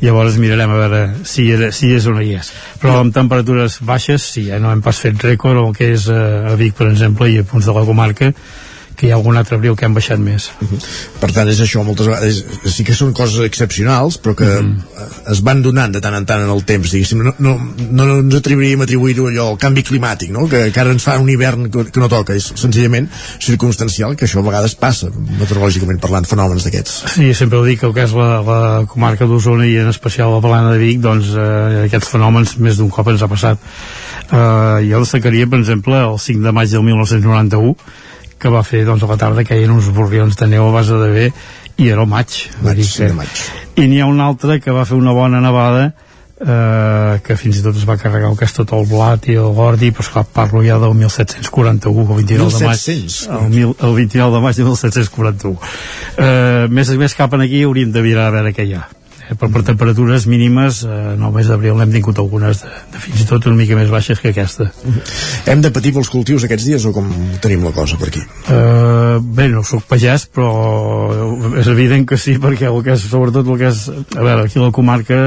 llavors 0.00 0.38
mirarem 0.40 0.70
a 0.70 0.78
veure 0.78 1.02
si, 1.28 1.50
era, 1.52 1.70
si 1.74 1.92
és 1.96 2.06
o 2.06 2.14
no 2.16 2.24
hi 2.24 2.34
és. 2.38 2.52
Però 2.80 2.98
amb 3.00 3.14
temperatures 3.14 3.80
baixes 3.86 4.24
sí, 4.34 4.46
ja 4.48 4.60
no 4.62 4.72
hem 4.72 4.82
pas 4.84 5.00
fet 5.02 5.20
rècord 5.26 5.60
el 5.60 5.76
que 5.76 5.92
és 5.96 6.08
uh, 6.12 6.50
a 6.52 6.56
Vic 6.60 6.78
per 6.78 6.90
exemple 6.90 7.30
i 7.30 7.40
a 7.40 7.46
punts 7.46 7.68
de 7.68 7.76
la 7.76 7.86
comarca 7.88 8.32
que 9.00 9.08
hi 9.08 9.12
ha 9.14 9.16
algun 9.16 9.38
altre 9.40 9.56
abril 9.56 9.76
que 9.78 9.88
han 9.88 9.96
baixat 9.96 10.20
més. 10.20 10.50
Uh 10.60 10.68
-huh. 10.68 10.80
Per 11.20 11.30
tant, 11.32 11.48
és 11.48 11.60
això, 11.64 11.84
moltes 11.84 12.06
vegades 12.06 12.44
sí 12.74 12.84
que 12.84 12.94
són 12.94 13.12
coses 13.12 13.40
excepcionals, 13.46 14.20
però 14.22 14.34
que 14.34 14.44
uh 14.44 14.62
-huh. 14.62 15.32
es 15.32 15.40
van 15.42 15.62
donant 15.62 15.92
de 15.92 16.00
tant 16.00 16.14
en 16.14 16.26
tant 16.26 16.42
en 16.42 16.50
el 16.50 16.64
temps, 16.64 16.90
diguéssim. 16.90 17.22
No, 17.22 17.34
no, 17.38 17.56
no, 17.90 18.04
no 18.04 18.18
ens 18.18 18.34
atreviríem 18.34 18.80
a 18.80 18.84
atribuir-ho 18.84 19.28
allò 19.28 19.48
al 19.50 19.58
canvi 19.58 19.82
climàtic, 19.82 20.30
no? 20.30 20.48
Que, 20.48 20.70
que 20.72 20.80
ara 20.80 20.92
ens 20.92 21.02
fa 21.02 21.18
un 21.18 21.28
hivern 21.28 21.70
que, 21.70 21.84
que 21.90 22.00
no 22.00 22.08
toca, 22.08 22.34
és 22.34 22.52
senzillament 22.54 23.08
circumstancial, 23.38 24.16
que 24.16 24.26
això 24.26 24.40
a 24.40 24.42
vegades 24.42 24.74
passa, 24.74 25.08
meteorològicament 25.38 26.00
parlant, 26.00 26.24
fenòmens 26.24 26.64
d'aquests. 26.64 27.14
Sí, 27.14 27.34
sempre 27.34 27.58
ho 27.58 27.64
dic, 27.64 27.82
el 27.82 27.94
que 27.94 28.04
és 28.04 28.12
la, 28.12 28.42
la 28.42 28.86
comarca 28.86 29.26
d'Osona 29.26 29.66
i 29.66 29.76
en 29.76 29.88
especial 29.88 30.32
la 30.34 30.40
Plana 30.40 30.72
de 30.72 30.78
Vic, 30.78 31.00
doncs 31.00 31.32
eh, 31.34 31.86
aquests 31.86 32.12
fenòmens 32.12 32.58
més 32.58 32.76
d'un 32.76 32.90
cop 32.90 33.08
ens 33.08 33.22
ha 33.22 33.28
passat. 33.28 33.58
Eh, 34.30 34.90
jo 34.90 35.00
destacaria, 35.00 35.46
per 35.46 35.58
exemple, 35.58 35.96
el 35.96 36.18
5 36.18 36.46
de 36.46 36.52
maig 36.52 36.70
del 36.70 36.82
1991, 36.86 37.74
que 38.40 38.52
va 38.52 38.62
fer 38.66 38.84
doncs, 38.88 39.04
a 39.04 39.10
la 39.10 39.18
tarda 39.20 39.44
que 39.44 39.58
hi 39.58 39.66
ha 39.66 39.72
uns 39.72 39.90
borrions 39.94 40.38
de 40.40 40.48
neu 40.50 40.68
a 40.68 40.74
base 40.74 40.98
de 41.00 41.10
bé 41.14 41.26
i 41.80 41.88
era 41.88 42.04
el 42.04 42.08
maig, 42.10 42.36
maig, 42.64 42.84
que... 42.84 43.10
maig. 43.16 43.42
i 43.76 43.88
n'hi 43.88 44.00
ha 44.00 44.08
un 44.08 44.20
altre 44.20 44.60
que 44.60 44.74
va 44.74 44.86
fer 44.88 44.98
una 44.98 45.14
bona 45.16 45.40
nevada 45.44 45.90
eh, 46.40 47.20
que 47.24 47.36
fins 47.40 47.60
i 47.60 47.64
tot 47.64 47.76
es 47.76 47.86
va 47.88 47.98
carregar 48.00 48.30
el 48.32 48.38
que 48.38 48.48
és 48.48 48.56
tot 48.56 48.72
el 48.76 48.86
blat 48.90 49.28
i 49.28 49.36
el 49.40 49.52
gordi 49.56 49.92
però 49.92 50.06
esclar, 50.06 50.24
parlo 50.34 50.64
ja 50.66 50.78
del 50.82 50.96
1741 50.98 52.06
el 52.06 52.22
29 52.22 52.56
de 52.56 52.70
maig. 52.70 52.86
El, 53.40 53.50
mil, 53.52 53.74
el 53.76 53.98
29 54.00 54.36
de 54.36 54.44
maig 54.46 54.56
de 54.60 54.68
1741 54.68 55.58
eh, 56.16 56.64
més, 56.68 56.96
més 57.04 57.18
cap 57.18 57.36
aquí 57.40 57.64
hauríem 57.64 57.92
de 57.92 58.04
mirar 58.08 58.30
a 58.30 58.34
veure 58.38 58.56
què 58.56 58.68
hi 58.68 58.74
ha 58.78 58.86
però 59.38 59.50
per 59.52 59.62
temperatures 59.66 60.26
mínimes 60.30 60.82
eh, 60.84 60.94
en 61.14 61.24
el 61.26 61.34
mes 61.34 61.50
d'abril 61.50 61.76
n'hem 61.78 61.92
tingut 61.94 62.18
algunes 62.22 62.62
de, 62.64 62.70
de 62.92 63.02
fins 63.02 63.24
i 63.24 63.26
tot 63.28 63.46
una 63.50 63.58
mica 63.60 63.78
més 63.78 63.90
baixes 63.92 64.20
que 64.22 64.32
aquesta 64.34 64.70
Hem 65.50 65.62
de 65.64 65.70
patir 65.74 65.92
pels 65.96 66.10
cultius 66.12 66.46
aquests 66.46 66.66
dies 66.66 66.86
o 66.88 66.94
com 66.94 67.10
tenim 67.42 67.64
la 67.66 67.74
cosa 67.76 67.98
per 68.00 68.10
aquí? 68.10 68.22
Uh, 68.50 69.20
bé, 69.20 69.48
no 69.52 69.62
sóc 69.66 69.86
pagès 69.90 70.26
però 70.30 70.50
és 71.60 71.70
evident 71.70 72.08
que 72.08 72.18
sí 72.20 72.38
perquè 72.42 72.70
el 72.70 72.82
que 72.86 72.96
és, 72.96 73.06
sobretot 73.10 73.46
el 73.46 73.60
que 73.60 73.70
és 73.70 73.86
a 73.90 74.24
veure, 74.24 74.46
aquí 74.46 74.58
a 74.58 74.66
la 74.66 74.74
comarca 74.74 75.20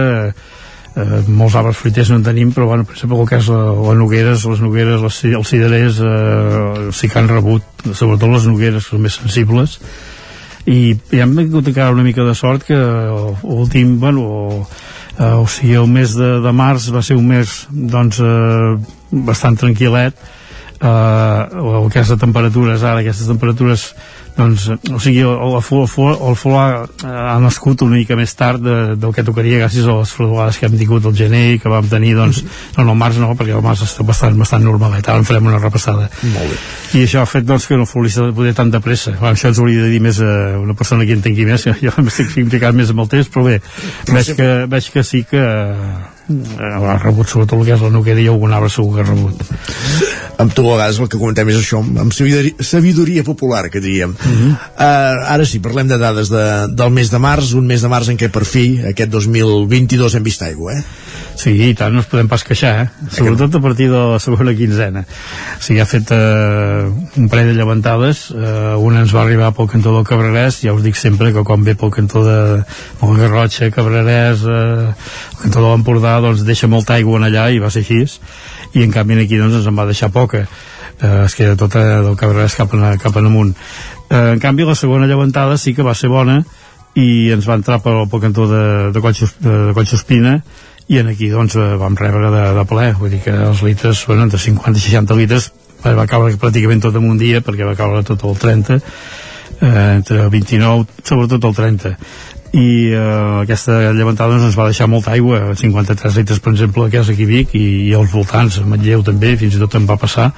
eh, 0.95 1.21
molts 1.27 1.55
arbres 1.59 1.79
fruiters 1.79 2.11
no 2.11 2.19
en 2.19 2.25
tenim 2.27 2.53
però 2.55 2.67
bueno, 2.69 2.87
per 2.87 2.97
exemple 2.97 3.19
el 3.19 3.29
que 3.29 3.39
és 3.41 3.51
la, 3.51 3.61
les 3.89 3.99
nogueres 3.99 4.47
les 4.49 4.63
nogueres, 4.63 5.03
les, 5.03 5.21
els 5.39 5.53
ciderers 5.53 6.01
eh, 6.03 6.89
sí 6.95 7.09
que 7.09 7.21
han 7.21 7.31
rebut, 7.31 7.85
sobretot 7.91 8.29
les 8.35 8.49
nogueres 8.49 8.83
que 8.83 8.95
són 8.95 9.05
més 9.07 9.19
sensibles 9.21 9.79
i, 10.65 10.95
i 10.95 11.19
hem 11.19 11.35
tingut 11.37 11.67
encara 11.67 11.95
una 11.95 12.05
mica 12.05 12.23
de 12.23 12.35
sort 12.37 12.63
que 12.67 12.77
l'últim, 12.77 13.97
bueno 13.99 14.25
eh, 15.17 15.33
o 15.33 15.45
sigui, 15.47 15.75
el 15.79 15.89
mes 15.91 16.15
de, 16.15 16.37
de 16.43 16.53
març 16.55 16.89
va 16.93 17.03
ser 17.03 17.17
un 17.19 17.27
mes 17.27 17.57
doncs 17.69 18.21
eh, 18.23 18.77
bastant 19.11 19.59
tranquil·let. 19.59 20.23
Eh, 20.83 21.41
de 22.11 22.19
temperatures 22.19 22.83
ara, 22.83 23.03
aquestes 23.03 23.29
temperatures 23.29 23.91
doncs, 24.37 24.67
o 24.89 24.99
sigui, 25.01 25.21
el, 25.21 25.29
el, 25.29 25.55
el, 25.59 26.13
el 26.29 26.37
Fulà 26.39 26.65
ha 27.05 27.35
nascut 27.43 27.83
una 27.85 27.99
mica 27.99 28.17
més 28.17 28.33
tard 28.37 28.63
de, 28.63 28.77
del 28.99 29.13
que 29.13 29.25
tocaria 29.25 29.59
gràcies 29.61 29.85
a 29.85 29.97
les 29.99 30.13
fredolades 30.15 30.57
que 30.57 30.67
hem 30.69 30.77
tingut 30.79 31.05
el 31.09 31.15
gener 31.17 31.43
i 31.53 31.59
que 31.61 31.71
vam 31.71 31.89
tenir, 31.91 32.15
doncs, 32.17 32.43
no, 32.77 32.85
no, 32.85 32.95
el 32.95 33.01
març 33.01 33.19
no, 33.21 33.33
perquè 33.37 33.53
el 33.57 33.65
març 33.65 33.83
està 33.85 34.05
bastant, 34.07 34.37
bastant 34.39 34.65
normalet, 34.65 35.05
ara 35.07 35.21
en 35.21 35.27
farem 35.27 35.51
una 35.51 35.61
repassada. 35.61 36.09
Molt 36.33 36.53
bé. 36.53 36.57
I 36.99 37.03
això 37.05 37.21
ha 37.21 37.29
fet, 37.29 37.45
doncs, 37.49 37.67
que 37.69 37.77
no 37.77 37.89
fluís 37.89 38.17
de 38.17 38.31
poder 38.33 38.55
tan 38.57 38.73
de 38.73 38.81
pressa. 38.83 39.13
Bueno, 39.19 39.35
això 39.37 39.51
ens 39.51 39.61
hauria 39.61 39.85
de 39.85 39.91
dir 39.93 40.01
més 40.03 40.21
a 40.23 40.31
una 40.61 40.77
persona 40.77 41.05
que 41.05 41.17
entengui 41.17 41.45
més, 41.49 41.67
jo 41.83 41.93
m'estic 42.05 42.37
implicat 42.41 42.73
més 42.77 42.93
amb 42.93 43.05
el 43.05 43.13
temps, 43.13 43.29
però 43.33 43.45
bé, 43.51 43.59
veig 44.09 44.33
que, 44.37 44.49
veig 44.71 44.89
que 44.93 45.05
sí 45.05 45.23
que 45.29 45.43
eh, 46.29 46.89
ha 46.89 46.97
rebut 46.97 47.29
sobretot 47.29 47.59
el 47.59 47.67
que 47.67 47.75
és 47.75 47.83
la 47.83 47.91
noguera 47.93 48.21
i 48.21 48.27
algun 48.31 48.53
arbre 48.55 48.71
segur 48.71 48.95
que 48.95 49.03
ha 49.03 49.09
rebut 49.09 49.43
amb 50.43 50.53
tu 50.55 50.65
a 50.65 50.75
vegades 50.75 50.99
el 50.99 51.09
que 51.11 51.19
comentem 51.19 51.51
és 51.51 51.59
això 51.59 51.81
amb 51.83 52.13
sabidoria, 52.15 52.63
sabidoria 52.63 53.25
popular 53.27 53.67
que 53.73 53.81
diríem 53.83 54.15
uh 54.23 54.31
-huh. 54.31 54.51
uh, 54.51 55.33
ara 55.35 55.45
sí, 55.45 55.59
parlem 55.59 55.87
de 55.87 55.97
dades 55.97 56.29
de, 56.29 56.67
del 56.69 56.91
mes 56.91 57.11
de 57.11 57.19
març 57.19 57.53
un 57.53 57.65
mes 57.67 57.81
de 57.81 57.87
març 57.87 58.09
en 58.09 58.17
què 58.17 58.29
per 58.29 58.45
fi 58.45 58.81
aquest 58.89 59.11
2022 59.11 60.15
hem 60.15 60.23
vist 60.23 60.41
aigua 60.41 60.73
eh? 60.73 60.83
Sí, 61.35 61.53
i 61.65 61.73
tant, 61.75 61.93
no 61.93 62.01
ens 62.03 62.09
podem 62.09 62.27
pas 62.29 62.43
queixar, 62.45 62.73
eh? 62.83 63.07
Sobretot 63.11 63.55
a 63.57 63.61
partir 63.61 63.89
de 63.91 63.99
la 64.13 64.19
segona 64.21 64.53
quinzena. 64.55 65.01
O 65.57 65.61
sigui, 65.65 65.79
ha 65.81 65.87
fet 65.89 66.11
eh, 66.13 66.85
un 67.19 67.29
parell 67.31 67.49
de 67.51 67.55
llevantades, 67.57 68.27
eh, 68.31 68.75
una 68.77 69.01
ens 69.03 69.13
va 69.15 69.23
arribar 69.23 69.49
pel 69.57 69.69
cantó 69.71 69.95
del 69.95 70.05
Cabrerès, 70.07 70.61
ja 70.63 70.75
us 70.75 70.83
dic 70.85 70.99
sempre 70.99 71.33
que 71.33 71.45
quan 71.47 71.65
ve 71.65 71.75
pel 71.79 71.93
cantó 71.95 72.23
de 72.27 72.37
Garrotxa, 73.01 73.71
Cabrerès, 73.73 74.45
eh, 74.45 74.91
el 74.93 75.39
cantó 75.41 75.63
de 75.63 75.71
l'Empordà, 75.71 76.19
doncs 76.21 76.45
deixa 76.45 76.69
molta 76.69 76.99
aigua 76.99 77.17
en 77.19 77.27
allà 77.31 77.49
i 77.49 77.59
va 77.63 77.73
ser 77.73 77.81
així, 77.83 78.05
i 78.77 78.85
en 78.85 78.93
canvi 78.93 79.17
aquí 79.23 79.41
doncs 79.41 79.61
ens 79.61 79.71
en 79.71 79.79
va 79.79 79.89
deixar 79.89 80.13
poca. 80.13 80.45
Eh, 81.01 81.25
es 81.25 81.35
queda 81.35 81.57
tota 81.57 81.81
del 82.05 82.15
Cabrerès 82.19 82.55
cap, 82.55 82.73
en, 82.77 82.85
cap 83.01 83.17
en 83.17 83.31
amunt. 83.31 83.55
Eh, 84.13 84.27
en 84.35 84.39
canvi, 84.39 84.67
la 84.69 84.77
segona 84.77 85.09
llevantada 85.09 85.57
sí 85.57 85.73
que 85.73 85.85
va 85.85 85.97
ser 85.97 86.13
bona, 86.13 86.43
i 86.99 87.31
ens 87.33 87.47
va 87.49 87.57
entrar 87.57 87.79
pel, 87.81 88.05
pel 88.09 88.21
cantó 88.21 88.45
de, 88.49 88.63
de, 88.93 89.01
Collsospina, 89.01 89.49
de, 89.49 89.65
de 89.69 89.73
Collsospina 89.77 90.35
i 90.91 90.99
en 90.99 91.09
aquí 91.09 91.29
doncs 91.31 91.55
eh, 91.57 91.73
vam 91.79 91.95
rebre 91.97 92.29
de, 92.33 92.43
de 92.57 92.65
ple 92.69 92.91
vull 92.99 93.13
dir 93.13 93.21
que 93.23 93.33
els 93.33 93.63
litres 93.65 94.03
bueno, 94.09 94.27
entre 94.27 94.41
50 94.41 94.77
i 94.77 94.83
60 94.83 95.17
litres 95.17 95.49
eh, 95.83 95.93
va 95.95 96.05
caure 96.09 96.35
pràcticament 96.37 96.83
tot 96.83 96.99
en 96.99 97.07
un 97.09 97.17
dia 97.17 97.41
perquè 97.41 97.65
va 97.65 97.77
caure 97.79 98.03
tot 98.05 98.25
el 98.29 98.37
30 98.37 98.77
eh, 98.77 98.83
entre 99.63 100.21
el 100.27 100.29
29 100.33 101.01
sobretot 101.01 101.49
el 101.49 101.57
30 101.57 101.95
i 102.53 102.67
eh, 102.91 103.01
aquesta 103.41 103.79
llevantada 103.95 104.35
doncs, 104.35 104.51
ens 104.51 104.59
va 104.59 104.69
deixar 104.69 104.89
molta 104.91 105.15
aigua 105.15 105.55
53 105.57 106.19
litres 106.21 106.43
per 106.43 106.53
exemple 106.53 106.91
que 106.93 107.01
és 107.01 107.09
aquí 107.09 107.25
Vic 107.25 107.57
i, 107.57 107.65
i 107.87 107.97
als 107.97 108.13
voltants, 108.13 108.59
a 108.61 108.67
Matlleu 108.69 109.01
també 109.07 109.33
fins 109.41 109.57
i 109.57 109.63
tot 109.63 109.79
em 109.79 109.89
va 109.89 109.97
passar 109.97 110.29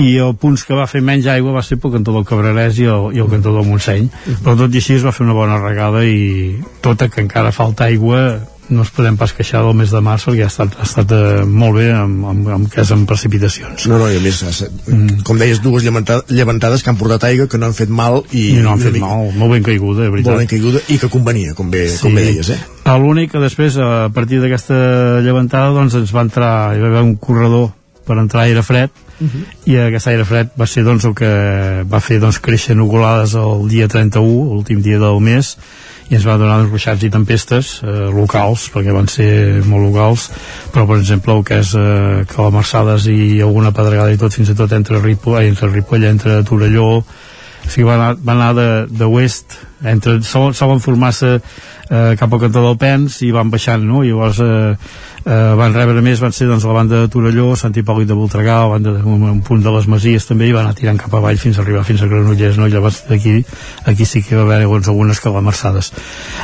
i 0.00 0.16
el 0.18 0.34
punts 0.40 0.64
que 0.66 0.74
va 0.74 0.88
fer 0.90 1.02
menys 1.06 1.28
aigua 1.30 1.54
va 1.54 1.62
ser 1.62 1.78
pel 1.78 1.92
cantó 1.94 2.14
del 2.16 2.26
Cabrerès 2.26 2.80
i 2.82 2.88
el, 2.90 3.12
i 3.14 3.22
el 3.22 3.30
cantó 3.30 3.52
del 3.54 3.68
Montseny 3.68 4.08
però 4.42 4.56
tot 4.58 4.74
i 4.74 4.82
així 4.82 4.98
es 4.98 5.06
va 5.06 5.14
fer 5.14 5.26
una 5.26 5.36
bona 5.36 5.60
regada 5.62 6.02
i 6.06 6.56
tota 6.82 7.08
que 7.12 7.22
encara 7.22 7.54
falta 7.54 7.86
aigua 7.86 8.24
no 8.68 8.82
es 8.82 8.90
podem 8.94 9.16
pas 9.20 9.32
queixar 9.36 9.60
del 9.64 9.76
mes 9.76 9.92
de 9.92 10.00
març 10.04 10.24
perquè 10.24 10.46
ha 10.46 10.48
estat, 10.48 10.76
ha 10.80 10.86
estat 10.86 11.12
eh, 11.12 11.42
molt 11.44 11.76
bé 11.76 11.90
amb, 11.92 12.24
amb, 12.30 12.48
amb 12.56 12.78
és 12.80 12.92
amb 12.94 13.06
precipitacions 13.08 13.86
no, 13.90 13.98
no, 14.00 14.08
i 14.08 14.16
a 14.16 14.22
més, 14.24 14.40
mm. 14.40 15.20
com 15.28 15.40
deies 15.40 15.60
dues 15.64 15.84
llevantades, 15.84 16.32
llevantades 16.32 16.82
que 16.82 16.92
han 16.92 16.98
portat 17.00 17.28
aigua 17.28 17.46
que 17.50 17.60
no 17.60 17.68
han 17.68 17.76
fet 17.76 17.92
mal 17.92 18.22
i, 18.32 18.46
I 18.56 18.64
no 18.64 18.72
han 18.72 18.82
fet 18.82 18.96
mica, 18.96 19.10
mal, 19.10 19.30
molt 19.36 19.56
ben 19.56 19.66
caiguda 19.68 20.06
de 20.06 20.10
veritat. 20.16 20.32
molt 20.32 20.44
ben 20.44 20.52
caiguda 20.54 20.84
i 20.88 20.98
que 21.02 21.12
convenia 21.12 21.54
com 21.58 21.70
bé, 21.70 21.86
sí. 21.92 22.00
com 22.06 22.16
bé 22.16 22.26
deies 22.30 22.54
eh? 22.56 22.60
l'únic 23.04 23.34
que 23.34 23.42
després 23.42 23.76
a 23.80 24.08
partir 24.14 24.40
d'aquesta 24.42 25.20
llevantada 25.24 25.74
doncs 25.76 26.00
ens 26.00 26.14
va 26.14 26.24
entrar 26.24 26.52
hi 26.72 26.82
va 26.82 26.92
haver 26.92 27.04
un 27.04 27.16
corredor 27.20 27.72
per 28.08 28.18
entrar 28.20 28.48
aire 28.48 28.64
fred 28.64 29.03
uh 29.20 29.26
-huh. 29.26 29.44
i 29.64 29.76
aquest 29.76 30.06
aire 30.06 30.24
fred 30.24 30.50
va 30.58 30.66
ser 30.66 30.84
doncs, 30.84 31.04
el 31.04 31.14
que 31.14 31.84
va 31.90 32.00
fer 32.00 32.20
doncs, 32.20 32.38
créixer 32.38 32.76
nugulades 32.76 33.34
el 33.34 33.68
dia 33.68 33.88
31, 33.88 34.54
l'últim 34.54 34.82
dia 34.82 34.98
del 34.98 35.20
mes 35.20 35.56
i 36.10 36.14
ens 36.14 36.26
va 36.26 36.36
donar 36.36 36.60
uns 36.60 36.70
ruixats 36.70 37.02
i 37.02 37.10
tempestes 37.10 37.80
eh, 37.82 38.10
locals, 38.12 38.70
perquè 38.74 38.92
van 38.92 39.08
ser 39.08 39.62
molt 39.64 39.86
locals, 39.88 40.30
però 40.72 40.86
per 40.86 40.98
exemple 40.98 41.32
el 41.32 41.44
que 41.44 41.60
és 41.60 41.74
eh, 41.74 42.24
que 42.28 42.42
la 42.42 42.50
Marçades 42.50 43.06
i 43.06 43.40
alguna 43.40 43.72
pedregada 43.72 44.12
i 44.12 44.20
tot, 44.20 44.34
fins 44.34 44.50
i 44.50 44.54
tot 44.54 44.72
entre 44.72 45.00
Ripoll, 45.00 45.42
entre 45.42 45.70
Ripoll, 45.70 46.04
entre 46.04 46.42
Torelló 46.44 47.04
o 47.64 47.70
sigui, 47.70 47.86
va 47.88 47.94
anar, 47.94 48.10
va 48.20 48.34
anar 48.34 48.52
de, 48.54 48.68
de 48.90 49.06
oest 49.08 49.56
entre, 49.84 50.20
solen 50.24 50.80
formar-se 50.80 51.34
eh, 51.90 52.14
cap 52.18 52.32
al 52.32 52.40
cantó 52.46 52.62
del 52.64 52.78
Pens 52.80 53.20
i 53.24 53.32
van 53.34 53.50
baixant, 53.52 53.84
no? 53.86 54.02
I 54.04 54.12
llavors 54.12 54.40
eh, 54.40 54.76
eh, 55.24 55.54
van 55.58 55.74
rebre 55.74 56.02
més 56.04 56.20
van 56.22 56.32
ser 56.34 56.48
doncs, 56.48 56.64
la 56.68 56.76
banda 56.76 57.02
de 57.02 57.10
Torelló, 57.12 57.52
Sant 57.58 57.74
Hipòlit 57.76 58.08
de 58.08 58.16
Voltregà, 58.16 58.60
la 58.64 58.72
banda 58.74 58.94
de, 58.96 59.02
un, 59.08 59.22
un 59.30 59.40
punt 59.44 59.62
de 59.64 59.72
les 59.74 59.88
Masies 59.90 60.28
també, 60.28 60.48
i 60.48 60.56
van 60.56 60.68
anar 60.68 60.78
tirant 60.78 61.00
cap 61.00 61.14
avall 61.16 61.40
fins 61.40 61.58
a 61.58 61.64
arribar 61.64 61.84
fins 61.86 62.02
a 62.02 62.08
Granollers, 62.10 62.58
no? 62.60 62.68
i 62.68 62.74
llavors 62.74 63.02
d'aquí 63.08 63.36
aquí 63.90 64.08
sí 64.08 64.22
que 64.24 64.36
va 64.36 64.44
haver 64.44 64.68
doncs, 64.68 64.90
algunes 64.92 65.20
calamarsades. 65.24 65.92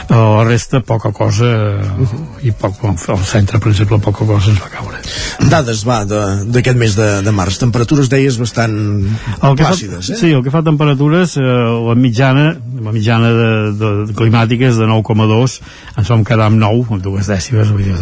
Eh, 0.09 0.15
la 0.15 0.45
resta, 0.49 0.83
poca 0.87 1.13
cosa, 1.17 1.51
eh, 1.51 2.49
i 2.49 2.55
poc, 2.57 2.83
al 2.85 3.25
centre, 3.27 3.61
per 3.61 3.73
exemple, 3.73 4.01
poca 4.05 4.27
cosa 4.29 4.53
ens 4.53 4.61
va 4.63 4.73
caure. 4.73 5.03
Dades, 5.51 5.85
va, 5.89 6.03
d'aquest 6.05 6.79
mes 6.79 6.97
de, 6.97 7.11
de 7.25 7.35
març. 7.35 7.61
Temperatures, 7.61 8.11
deies, 8.13 8.39
bastant 8.41 8.75
el 8.77 9.57
que 9.57 9.65
plàcides, 9.65 10.07
fa, 10.07 10.15
eh? 10.15 10.21
Sí, 10.21 10.33
el 10.37 10.45
que 10.45 10.53
fa 10.53 10.65
temperatures, 10.67 11.37
eh, 11.41 11.45
la 11.91 11.97
mitjana, 11.99 12.51
la 12.81 12.95
mitjana 12.95 13.30
de, 13.37 13.51
de, 13.81 13.91
de 14.09 14.17
climàtica 14.17 14.69
és 14.71 14.79
de 14.81 14.89
9,2, 14.89 15.59
ens 16.01 16.13
vam 16.13 16.25
quedar 16.27 16.49
amb 16.51 16.61
9, 16.61 16.87
amb 16.97 17.05
dues 17.05 17.31
dècimes, 17.31 17.73
vull 17.75 17.87
dir, 17.87 17.97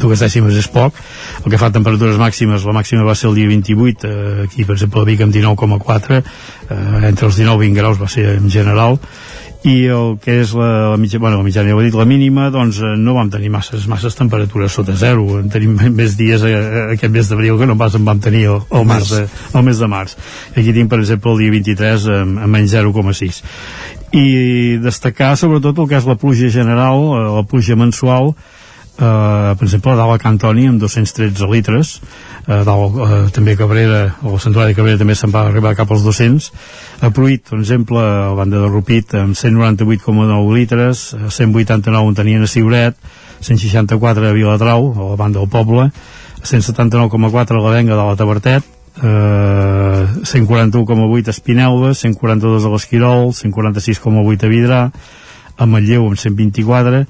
dues 0.00 0.24
dècimes 0.24 0.58
és 0.58 0.68
poc. 0.72 0.98
El 1.44 1.52
que 1.52 1.60
fa 1.60 1.72
temperatures 1.74 2.20
màximes 2.20 2.66
la 2.66 2.76
màxima 2.76 3.06
va 3.06 3.16
ser 3.18 3.30
el 3.30 3.40
dia 3.40 3.50
28 3.52 4.06
eh, 4.06 4.44
aquí 4.46 4.66
per 4.66 4.76
exemple 4.76 5.02
a 5.02 5.08
Vic 5.08 5.24
amb 5.24 5.34
19,4 5.34 6.20
eh, 6.20 7.08
entre 7.08 7.30
els 7.30 7.40
19 7.40 7.64
i 7.64 7.72
20 7.72 7.80
graus 7.80 8.00
va 8.02 8.10
ser 8.10 8.36
en 8.36 8.50
general. 8.50 9.00
I 9.66 9.88
el 9.90 10.12
que 10.22 10.36
és 10.44 10.52
la, 10.54 10.92
la 10.92 10.98
mitjana, 11.00 11.22
bueno, 11.24 11.38
la 11.40 11.46
mitjana 11.46 11.72
ja 11.72 11.74
ho 11.74 11.80
he 11.80 11.86
dit, 11.88 11.96
la 11.98 12.04
mínima, 12.06 12.50
doncs 12.54 12.78
eh, 12.84 12.92
no 13.00 13.16
vam 13.16 13.32
tenir 13.32 13.48
masses, 13.50 13.88
masses 13.90 14.14
temperatures 14.14 14.76
sota 14.78 14.94
zero, 14.94 15.24
en 15.40 15.48
tenim 15.50 15.74
més 15.98 16.14
dies 16.18 16.44
a, 16.46 16.52
a 16.52 16.84
aquest 16.94 17.14
mes 17.14 17.32
d'abril 17.32 17.58
que 17.58 17.66
no 17.66 17.78
pas 17.80 17.96
en 17.98 18.06
vam 18.06 18.20
tenir 18.22 18.44
el, 18.52 18.60
el, 18.70 18.86
març 18.86 19.10
de, 19.16 19.24
el 19.26 19.66
mes 19.66 19.82
de 19.82 19.88
març. 19.90 20.14
Aquí 20.54 20.70
tinc, 20.70 20.92
per 20.92 21.00
exemple, 21.02 21.34
el 21.34 21.42
dia 21.42 21.56
23 21.56 22.08
amb, 22.20 22.40
amb 22.46 22.58
menys 22.58 22.76
0,6 22.76 23.42
i 24.12 24.78
destacar 24.82 25.34
sobretot 25.36 25.78
el 25.78 25.88
que 25.90 25.98
és 25.98 26.06
la 26.06 26.18
pluja 26.20 26.50
general, 26.52 27.02
eh, 27.16 27.24
la 27.38 27.42
pluja 27.48 27.76
mensual, 27.76 28.34
eh, 28.98 29.54
per 29.58 29.66
exemple 29.66 29.92
a 29.92 29.96
dalt 29.96 30.14
a 30.14 30.22
Cantoni 30.22 30.66
amb 30.68 30.80
213 30.80 31.48
litres. 31.50 32.00
Eh, 32.46 32.62
dalt, 32.64 32.94
eh, 32.96 33.30
també 33.34 33.56
Cabrera 33.56 34.14
o 34.22 34.36
a 34.36 34.38
Santuari 34.38 34.72
de 34.72 34.76
Cabrera 34.76 34.98
també 34.98 35.14
se'n 35.14 35.32
va 35.34 35.48
arribar 35.48 35.74
cap 35.74 35.90
als 35.90 36.04
200 36.04 36.52
a 37.00 37.10
Pruit, 37.10 37.42
per 37.48 37.58
exemple 37.58 37.98
a 37.98 38.28
la 38.30 38.36
banda 38.38 38.60
de 38.60 38.68
Rupit 38.68 39.14
amb 39.14 39.34
198,9 39.34 40.54
litres 40.54 41.16
189 41.28 42.08
en 42.08 42.14
tenien 42.14 42.42
a 42.42 42.46
Siuret 42.46 42.94
164 43.40 44.28
a 44.28 44.32
Viladrau 44.32 44.92
a 44.94 45.10
la 45.10 45.16
banda 45.16 45.40
del 45.40 45.48
Poble 45.48 45.90
179,4 46.42 47.58
a 47.58 47.62
la 47.62 47.74
Venga 47.74 47.96
de 47.96 48.02
la 48.04 48.16
Tabertet 48.16 48.75
eh, 49.02 50.06
141,8 50.22 51.26
a 51.26 51.34
Espinelva 51.34 51.94
142 51.94 52.64
a 52.64 52.72
l'Esquirol 52.72 53.30
146,8 53.32 54.44
a 54.44 54.48
Vidrà 54.48 54.80
a 55.56 55.64
Manlleu 55.64 56.04
amb 56.04 56.18
124 56.20 57.02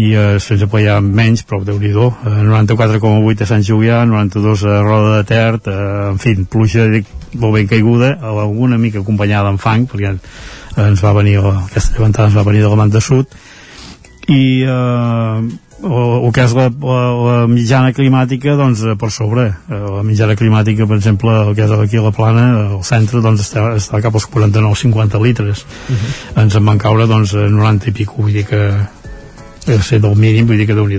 i 0.00 0.12
eh, 0.14 0.38
sense 0.40 0.64
apoyar 0.64 1.00
menys 1.04 1.44
però 1.44 1.60
déu 1.64 1.78
nhi 1.80 1.92
eh, 1.92 2.42
94,8 2.48 3.44
a 3.44 3.48
Sant 3.48 3.64
Julià 3.66 4.02
92 4.08 4.64
a 4.64 4.80
Roda 4.82 5.16
de 5.18 5.24
Ter 5.28 5.60
eh, 5.60 6.10
en 6.12 6.20
fi, 6.20 6.36
pluja 6.48 6.86
molt 7.34 7.54
ben 7.54 7.68
caiguda 7.68 8.16
alguna 8.20 8.78
mica 8.78 9.00
acompanyada 9.00 9.52
amb 9.52 9.60
fang 9.60 9.86
perquè 9.90 10.14
eh, 10.14 10.86
ens 10.88 11.04
va 11.04 11.16
venir 11.16 11.38
aquesta 11.44 11.96
llevantada 11.96 12.30
ens 12.30 12.38
va 12.38 12.46
venir 12.48 12.64
de 12.64 12.72
la 12.72 12.80
banda 12.80 13.04
sud 13.04 13.36
i 14.28 14.64
eh, 14.64 15.69
o, 15.82 16.26
o 16.26 16.30
que 16.32 16.44
és 16.44 16.54
la, 16.56 16.68
la, 16.68 17.00
la 17.24 17.36
mitjana 17.50 17.94
climàtica 17.96 18.56
doncs 18.58 18.84
per 19.00 19.10
sobre. 19.14 19.46
Eh, 19.70 19.80
la 19.80 20.04
mitjana 20.06 20.36
climàtica 20.38 20.86
per 20.90 20.98
exemple 21.00 21.34
el 21.44 21.54
que 21.56 21.66
és 21.66 21.74
aquí 21.76 22.00
a 22.00 22.06
la 22.06 22.14
plana 22.16 22.46
al 22.76 22.84
centre 22.86 23.22
doncs 23.24 23.46
està, 23.46 23.70
està 23.78 24.02
cap 24.04 24.14
als 24.14 24.28
49-50 24.30 25.22
litres. 25.24 25.64
Uh 25.88 25.96
-huh. 25.96 26.42
ens 26.44 26.56
en 26.56 26.64
van 26.64 26.78
caure 26.78 27.06
doncs 27.06 27.34
90 27.34 27.88
i 27.88 27.92
pico 27.92 28.22
vull 28.22 28.32
dir 28.32 28.46
que 28.46 28.62
ser 29.82 30.00
del 30.00 30.16
mínim, 30.16 30.46
vull 30.46 30.58
dir 30.58 30.66
que 30.66 30.74
déu 30.74 30.86
nhi 30.86 30.98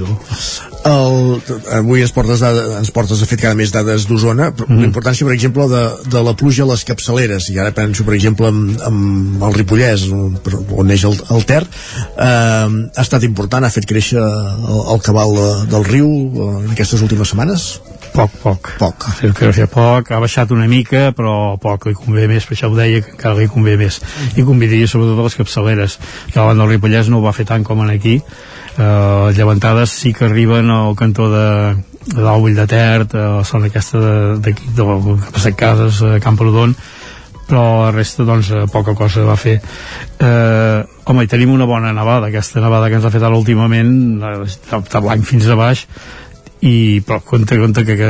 el, 0.88 1.42
avui 1.78 2.02
ens 2.02 2.14
portes, 2.16 2.42
dades, 2.42 2.72
ens 2.80 2.92
portes 2.94 3.22
de 3.22 3.28
fet 3.30 3.42
cada 3.44 3.58
més 3.58 3.74
dades 3.74 4.08
d'Osona 4.10 4.50
mm. 4.52 4.80
la 4.80 4.88
importància 4.88 5.28
per 5.28 5.36
exemple 5.36 5.68
de, 5.72 5.84
de 6.10 6.24
la 6.26 6.34
pluja 6.38 6.66
a 6.66 6.72
les 6.72 6.86
capçaleres 6.88 7.50
i 7.54 7.60
ara 7.62 7.74
penso 7.76 8.06
per 8.08 8.16
exemple 8.18 8.50
amb, 8.50 8.82
amb 8.88 9.46
el 9.48 9.56
Ripollès 9.60 10.08
on 10.12 10.90
neix 10.90 11.06
el, 11.10 11.18
el 11.36 11.48
Ter 11.50 11.62
eh, 11.62 12.26
ha 12.26 13.06
estat 13.06 13.26
important, 13.28 13.66
ha 13.66 13.74
fet 13.74 13.88
créixer 13.90 14.22
el, 14.22 14.84
el 14.96 15.06
cabal 15.06 15.36
de, 15.38 15.50
del 15.76 15.88
riu 15.88 16.12
en 16.50 16.72
aquestes 16.74 17.02
últimes 17.06 17.34
setmanes? 17.34 17.72
Poc, 18.12 18.32
poc. 18.44 18.72
Poc. 18.80 19.06
Sí, 19.20 19.30
que 19.36 19.52
fer 19.56 19.68
poc, 19.72 20.10
ha 20.12 20.20
baixat 20.20 20.52
una 20.52 20.68
mica, 20.68 21.12
però 21.16 21.56
poc, 21.62 21.88
li 21.88 21.96
convé 21.96 22.28
més, 22.28 22.44
per 22.48 22.58
això 22.58 22.68
ho 22.68 22.76
deia, 22.76 23.00
que 23.06 23.14
encara 23.16 23.38
li 23.38 23.48
convé 23.52 23.78
més. 23.80 24.02
I 24.36 24.44
convidaria 24.48 24.90
sobretot 24.92 25.22
a 25.22 25.28
les 25.30 25.38
capçaleres, 25.40 25.96
que 26.34 26.42
a 26.42 26.50
banda 26.50 26.66
del 26.66 26.74
Ripollès 26.74 27.12
no 27.12 27.22
ho 27.22 27.26
va 27.26 27.36
fer 27.38 27.48
tant 27.48 27.64
com 27.68 27.86
en 27.86 27.94
aquí, 27.94 28.18
eh, 28.78 29.32
llevantades 29.36 29.90
sí 29.90 30.14
que 30.14 30.26
arriben 30.26 30.70
al 30.70 30.96
cantó 30.96 31.30
de, 31.32 31.76
de 32.06 32.22
l'Aull 32.22 32.56
de 32.56 32.68
Ter, 32.68 33.08
la 33.14 33.44
zona 33.44 33.72
aquesta 33.72 34.02
d'aquí, 34.42 34.72
de, 34.76 34.84
de, 34.84 35.16
de, 35.16 35.44
de 35.44 35.54
Cases, 35.58 36.02
a 36.04 36.20
Camprodon, 36.24 36.76
però 37.48 37.66
la 37.84 37.92
resta 37.92 38.24
doncs 38.24 38.52
eh, 38.56 38.64
poca 38.72 38.96
cosa 38.96 39.26
va 39.28 39.36
fer. 39.36 39.58
Eh, 40.20 40.80
home, 41.04 41.26
i 41.26 41.32
tenim 41.32 41.52
una 41.52 41.68
bona 41.68 41.92
nevada 41.94 42.32
aquesta 42.32 42.64
nevada 42.64 42.90
que 42.90 43.00
ens 43.00 43.06
ha 43.06 43.14
fet 43.14 43.24
ara 43.28 43.38
últimament 43.38 43.94
de 44.22 45.02
blanc 45.04 45.28
fins 45.28 45.50
a 45.50 45.60
baix 45.60 45.86
i 46.62 47.02
però 47.02 47.18
compte, 47.26 47.58
compte 47.58 47.84
que, 47.86 47.96
que 47.98 48.10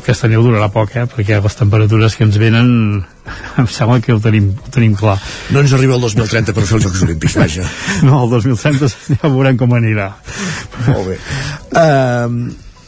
aquesta 0.00 0.26
neu 0.30 0.42
durarà 0.42 0.66
poc 0.74 0.96
eh? 0.98 1.04
perquè 1.10 1.38
les 1.42 1.58
temperatures 1.58 2.18
que 2.18 2.26
ens 2.26 2.38
venen 2.42 2.68
em 3.62 3.70
sembla 3.70 4.00
que 4.02 4.14
ho 4.14 4.18
tenim, 4.22 4.50
ho 4.58 4.74
tenim 4.74 4.96
clar 4.98 5.14
no 5.54 5.62
ens 5.62 5.74
arriba 5.76 5.94
el 5.94 6.02
2030 6.02 6.54
per 6.56 6.66
fer 6.66 6.80
els 6.80 6.86
Jocs 6.88 7.06
Olímpics 7.06 7.38
vaja 7.38 7.66
no, 8.08 8.24
el 8.24 8.34
2030 8.34 8.92
ja 9.20 9.30
veurem 9.30 9.58
com 9.60 9.78
anirà 9.78 10.10
molt 10.88 11.12
bé 11.12 11.18
uh, 11.78 12.30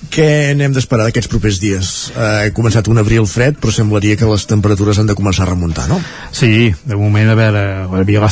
què 0.08 0.56
n'hem 0.56 0.72
d'esperar 0.72 1.04
d'aquests 1.04 1.28
propers 1.30 1.58
dies? 1.60 1.88
Uh, 2.14 2.46
he 2.46 2.52
començat 2.56 2.86
un 2.88 3.00
abril 3.02 3.26
fred, 3.28 3.58
però 3.60 3.74
semblaria 3.74 4.16
que 4.16 4.28
les 4.30 4.46
temperatures 4.48 4.98
han 4.98 5.10
de 5.10 5.16
començar 5.18 5.44
a 5.44 5.50
remuntar, 5.50 5.84
no? 5.90 5.98
Sí, 6.32 6.70
de 6.88 6.96
moment, 6.96 7.28
a 7.28 7.36
veure, 7.36 7.64
l'abril 7.92 8.24
ha 8.24 8.30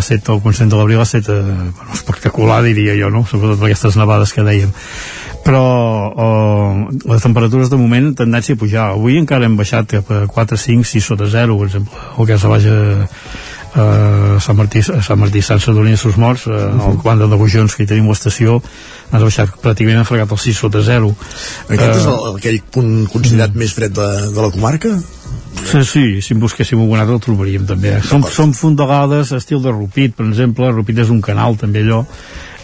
estat, 0.00 0.30
el 0.32 0.40
consell 0.44 0.70
de 0.72 0.78
l'abril 0.78 1.02
ha 1.02 1.08
estat 1.08 1.28
eh, 1.34 1.42
bueno, 1.42 1.90
espectacular, 1.92 2.62
diria 2.64 2.96
jo, 2.96 3.10
no? 3.12 3.26
Sobretot 3.28 3.60
per 3.60 3.68
aquestes 3.68 3.98
nevades 4.00 4.32
que 4.32 4.46
dèiem 4.46 4.72
però 5.46 5.62
uh, 6.10 6.86
les 7.06 7.22
temperatures 7.22 7.70
de 7.70 7.78
moment 7.78 8.10
tendència 8.18 8.56
a 8.56 8.58
pujar 8.58 8.88
avui 8.96 9.20
encara 9.20 9.46
hem 9.46 9.54
baixat 9.58 9.86
cap 9.94 10.10
a 10.10 10.24
4, 10.26 10.58
5, 10.58 10.88
6 10.90 11.10
sota 11.12 11.28
0 11.30 11.58
per 11.60 11.68
exemple, 11.70 12.00
el 12.18 12.26
que 12.26 12.34
és 12.34 12.46
a 12.46 12.50
baix 12.50 12.66
uh, 12.72 14.40
Sant 14.42 14.56
Martí, 14.56 14.80
Sant 14.82 15.20
Martí 15.20 15.42
Sant 15.44 15.60
Sadurní 15.62 15.92
i 15.94 16.00
Sos 16.00 16.16
Morts, 16.18 16.46
uh, 16.48 16.52
uh 16.52 16.56
-huh. 16.58 16.90
el 16.90 16.98
quant 17.02 17.20
de 17.20 17.38
Bujons 17.38 17.74
que 17.76 17.84
hi 17.84 17.86
tenim 17.86 18.08
l'estació 18.08 18.62
has 19.12 19.22
baixat 19.22 19.52
pràcticament 19.62 20.00
ha 20.00 20.08
fregat 20.08 20.32
el 20.32 20.38
6 20.38 20.58
sota 20.58 20.82
0 20.82 21.14
aquest 21.68 21.92
uh, 21.94 21.98
és 22.00 22.06
el, 22.06 22.36
aquell 22.36 22.60
punt 22.70 23.06
considerat 23.12 23.54
mm. 23.54 23.58
més 23.58 23.72
fred 23.72 23.92
de, 23.92 24.08
de 24.34 24.40
la 24.42 24.50
comarca? 24.50 24.98
Sí, 25.64 25.84
sí, 25.84 26.22
si 26.22 26.34
en 26.34 26.40
busquéssim 26.40 26.80
algun 26.80 27.00
altre 27.00 27.14
el 27.14 27.20
trobaríem 27.20 27.64
també. 27.66 28.00
Som, 28.02 28.22
som 28.22 28.52
fondalades 28.52 29.32
estil 29.32 29.62
de 29.62 29.70
Rupit, 29.70 30.14
per 30.14 30.26
exemple, 30.26 30.70
Rupit 30.70 30.98
és 30.98 31.08
un 31.10 31.20
canal 31.20 31.56
també 31.56 31.80
allò, 31.82 32.04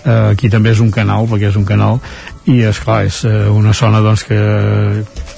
eh, 0.04 0.32
aquí 0.32 0.50
també 0.50 0.72
és 0.72 0.80
un 0.82 0.90
canal 0.90 1.26
perquè 1.30 1.50
és 1.50 1.58
un 1.58 1.66
canal 1.68 2.00
i 2.50 2.56
és 2.66 2.78
clar, 2.82 3.04
és 3.06 3.20
eh, 3.28 3.46
una 3.54 3.70
zona 3.76 4.00
doncs 4.02 4.24
que 4.26 4.38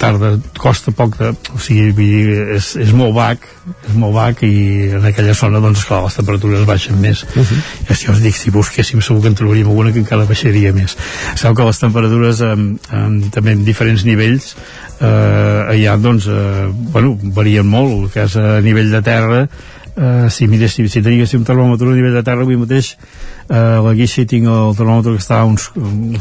tarda, 0.01 0.31
costa 0.57 0.93
poc 0.97 1.19
de, 1.19 1.33
o 1.53 1.61
sigui, 1.61 1.91
vull 1.93 2.13
dir, 2.15 2.39
és, 2.57 2.71
és 2.81 2.95
molt 2.97 3.13
bac 3.17 3.45
és 3.89 3.97
molt 4.01 4.17
bac 4.17 4.41
i 4.47 4.55
en 4.97 5.05
aquella 5.09 5.35
zona 5.37 5.61
doncs 5.61 5.85
clar, 5.89 6.03
les 6.07 6.17
temperatures 6.17 6.65
baixen 6.69 6.97
més 7.01 7.25
uh 7.27 7.43
-huh. 7.43 7.61
i 7.91 7.95
si 7.95 8.11
us 8.11 8.23
dic, 8.25 8.37
si 8.37 8.51
busquéssim 8.51 9.03
segur 9.03 9.23
que 9.23 9.29
en 9.29 9.35
trobaríem 9.35 9.69
alguna 9.69 9.93
que 9.93 9.99
encara 9.99 10.25
baixaria 10.25 10.73
més 10.73 10.97
sabeu 11.35 11.55
que 11.55 11.69
les 11.69 11.79
temperatures 11.79 12.41
eh, 12.41 12.57
eh, 12.93 13.31
també 13.31 13.53
en 13.53 13.65
diferents 13.65 14.05
nivells 14.05 14.57
eh, 15.01 15.73
allà 15.73 15.97
doncs 16.01 16.27
eh, 16.27 16.69
bueno, 16.73 17.19
varien 17.23 17.67
molt 17.67 17.93
el 17.93 18.11
que 18.11 18.25
és 18.25 18.37
a 18.37 18.61
nivell 18.61 18.91
de 18.91 19.03
terra 19.03 19.49
eh, 19.97 20.31
si 20.31 20.47
miréssim, 20.49 20.89
si 20.89 21.03
tinguéssim 21.03 21.43
un 21.43 21.47
termòmetre 21.47 21.89
a 21.89 21.95
nivell 21.95 22.17
de 22.19 22.23
terra 22.27 22.43
avui 22.43 22.57
mateix 22.59 22.95
eh, 22.95 23.57
a 23.57 23.81
la 23.85 23.95
guixa 23.95 24.23
hi 24.23 24.29
tinc 24.31 24.49
el 24.51 24.75
termòmetre 24.79 25.15
que 25.15 25.23
està 25.23 25.41
uns, 25.47 25.69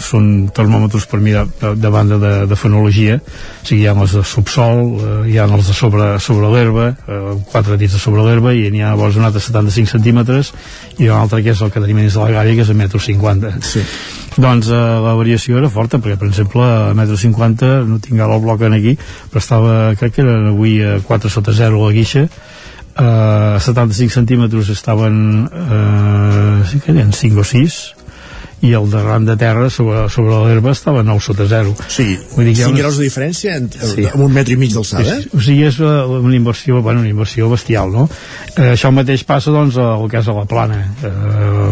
són 0.03 0.29
termòmetres 0.53 1.07
per 1.09 1.19
mi 1.23 1.33
de, 1.35 1.45
de, 1.61 1.73
de 1.81 1.93
banda 1.93 2.19
de, 2.21 2.33
de 2.49 2.59
fenologia 2.59 3.19
o 3.19 3.65
sigui, 3.65 3.83
hi 3.83 3.87
ha 3.89 3.95
els 3.97 4.15
de 4.19 4.23
subsol 4.27 4.83
eh, 4.93 5.13
hi 5.31 5.37
ha 5.39 5.47
els 5.49 5.69
de 5.71 5.77
sobre, 5.77 6.09
sobre 6.23 6.51
l'herba 6.53 6.89
eh, 6.93 7.21
quatre 7.51 7.77
dits 7.81 7.97
de 7.97 8.01
sobre 8.03 8.25
l'herba 8.27 8.53
i 8.53 8.69
n'hi 8.73 8.83
ha 8.83 8.93
llavors 8.93 9.17
un 9.17 9.27
altre 9.29 9.41
75 9.41 9.95
centímetres 9.95 10.53
i 10.99 11.09
un 11.09 11.17
altre 11.17 11.41
que 11.43 11.53
és 11.55 11.63
el 11.63 11.73
que 11.73 11.81
tenim 11.81 12.03
dins 12.03 12.17
de 12.17 12.21
la 12.21 12.31
gària 12.37 12.57
que 12.57 12.67
és 12.67 12.73
a 12.73 12.77
metro 12.77 13.01
50 13.01 13.55
sí. 13.65 13.83
doncs 14.37 14.69
eh, 14.69 14.81
la 15.07 15.17
variació 15.17 15.57
era 15.61 15.71
forta 15.73 15.97
perquè 15.97 16.19
per 16.21 16.29
exemple 16.29 16.63
a 16.63 16.93
metro 16.97 17.17
50 17.17 17.75
no 17.89 18.01
tinc 18.03 18.21
ara 18.21 18.37
el 18.37 18.43
bloc 18.45 18.61
en 18.67 18.77
aquí 18.77 18.97
però 19.31 19.41
estava, 19.41 19.77
crec 19.99 20.17
que 20.17 20.27
eren 20.27 20.51
avui 20.53 20.77
a 20.85 20.99
4 21.01 21.31
sota 21.33 21.55
0 21.55 21.81
la 21.81 21.93
guixa 21.95 22.27
eh, 22.97 23.57
75 23.59 24.13
centímetres 24.13 24.69
estaven 24.69 25.49
eh, 25.51 26.63
sí 26.69 26.79
que 26.79 26.91
eren 26.91 27.13
5 27.13 27.39
o 27.39 27.43
6 27.43 28.02
i 28.63 28.71
el 28.77 28.87
de 28.89 29.01
ran 29.03 29.25
de 29.27 29.35
terra 29.35 29.69
sobre, 29.69 30.05
sobre 30.09 30.37
l'herba 30.45 30.71
estava 30.71 31.03
9 31.03 31.19
sota 31.23 31.45
0 31.49 31.73
sí, 31.91 32.15
Vull 32.35 32.47
dir 32.47 32.55
5 32.61 32.69
una... 32.71 32.79
graus 32.79 32.99
de 32.99 33.07
diferència 33.09 33.57
entre, 33.59 33.89
sí. 33.91 34.05
amb 34.07 34.23
un 34.23 34.31
metre 34.31 34.55
i 34.55 34.59
mig 34.61 34.71
d'alçada 34.71 35.17
eh? 35.17 35.25
o 35.35 35.41
sigui 35.43 35.65
és 35.67 35.79
eh, 35.83 35.89
una 36.15 36.37
inversió, 36.37 36.79
bueno, 36.85 37.03
una 37.03 37.11
inversió 37.11 37.49
bestial 37.51 37.91
no? 37.91 38.07
eh, 38.55 38.71
això 38.77 38.93
mateix 38.95 39.25
passa 39.27 39.51
doncs 39.51 39.75
el 39.83 40.07
que 40.07 40.21
és 40.21 40.31
a 40.31 40.37
la 40.37 40.45
plana 40.47 40.79
eh, 41.03 41.13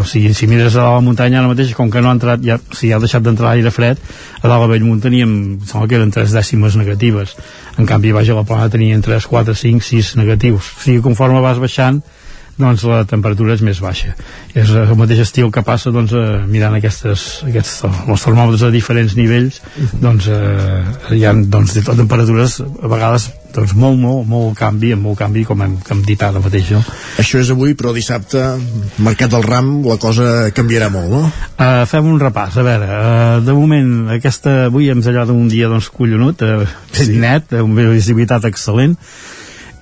o 0.02 0.04
sigui, 0.08 0.34
si 0.36 0.50
mires 0.50 0.76
a 0.76 0.90
la 0.98 1.02
muntanya 1.04 1.40
ara 1.40 1.52
mateix 1.54 1.72
com 1.78 1.90
que 1.90 2.04
no 2.04 2.12
ha 2.12 2.16
entrat, 2.18 2.44
ja, 2.44 2.58
o 2.60 2.76
sigui, 2.76 2.92
ha 2.92 3.00
deixat 3.00 3.24
d'entrar 3.24 3.54
aire 3.56 3.72
fred 3.72 4.00
a 4.42 4.50
dalt 4.50 4.66
a 4.66 4.70
Bellmunt 4.74 5.00
teníem 5.06 5.36
sembla 5.64 5.88
que 5.88 5.96
eren 5.96 6.12
3 6.12 6.36
dècimes 6.36 6.76
negatives 6.76 7.38
en 7.78 7.88
canvi 7.88 8.12
baix 8.12 8.28
a 8.28 8.36
la 8.36 8.44
plana 8.44 8.68
tenien 8.68 9.00
3, 9.00 9.30
4, 9.32 9.56
5, 9.64 9.88
6 9.88 10.16
negatius 10.20 10.74
o 10.76 10.84
sigui, 10.84 11.00
conforme 11.08 11.40
vas 11.40 11.62
baixant 11.62 12.02
doncs 12.60 12.84
la 12.88 13.02
temperatura 13.08 13.56
és 13.56 13.62
més 13.64 13.80
baixa 13.82 14.14
és 14.52 14.72
el 14.76 14.94
mateix 14.98 15.22
estil 15.24 15.50
que 15.52 15.64
passa 15.64 15.92
doncs, 15.94 16.12
eh, 16.12 16.42
mirant 16.48 16.76
aquestes, 16.76 17.42
aquests, 17.48 17.78
els 17.88 18.26
termòmetres 18.26 18.66
a 18.68 18.72
diferents 18.74 19.16
nivells 19.16 19.62
doncs 20.02 20.28
eh, 20.32 20.82
hi 21.16 21.24
ha 21.24 21.32
doncs, 21.32 21.78
temperatures 21.88 22.60
a 22.62 22.90
vegades 22.92 23.30
doncs 23.52 23.74
molt, 23.76 23.98
molt, 24.00 24.26
molt 24.28 24.56
canvi, 24.56 24.92
amb 24.96 25.06
molt 25.08 25.18
canvi 25.20 25.44
com 25.48 25.60
hem, 25.64 25.76
com 25.84 25.98
hem 25.98 26.04
dit 26.08 26.22
ara 26.24 26.40
mateix 26.42 26.70
no? 26.72 26.80
Això 27.20 27.40
és 27.42 27.50
avui, 27.52 27.74
però 27.78 27.92
dissabte 27.94 28.40
Mercat 29.04 29.32
del 29.34 29.44
Ram, 29.44 29.74
la 29.86 29.98
cosa 30.00 30.48
canviarà 30.56 30.88
molt, 30.92 31.12
no? 31.12 31.22
Uh, 31.56 31.82
fem 31.88 32.08
un 32.08 32.20
repàs, 32.20 32.56
a 32.56 32.64
veure 32.66 32.88
uh, 32.88 33.42
de 33.44 33.56
moment, 33.56 33.92
aquesta, 34.16 34.56
avui 34.70 34.88
hem 34.92 35.04
tallat 35.04 35.32
un 35.34 35.48
dia 35.52 35.68
doncs 35.72 35.90
collonut, 35.92 36.44
uh, 36.44 36.64
sí. 36.96 37.12
net 37.20 37.52
una 37.60 37.90
visibilitat 37.92 38.48
excel·lent 38.48 38.96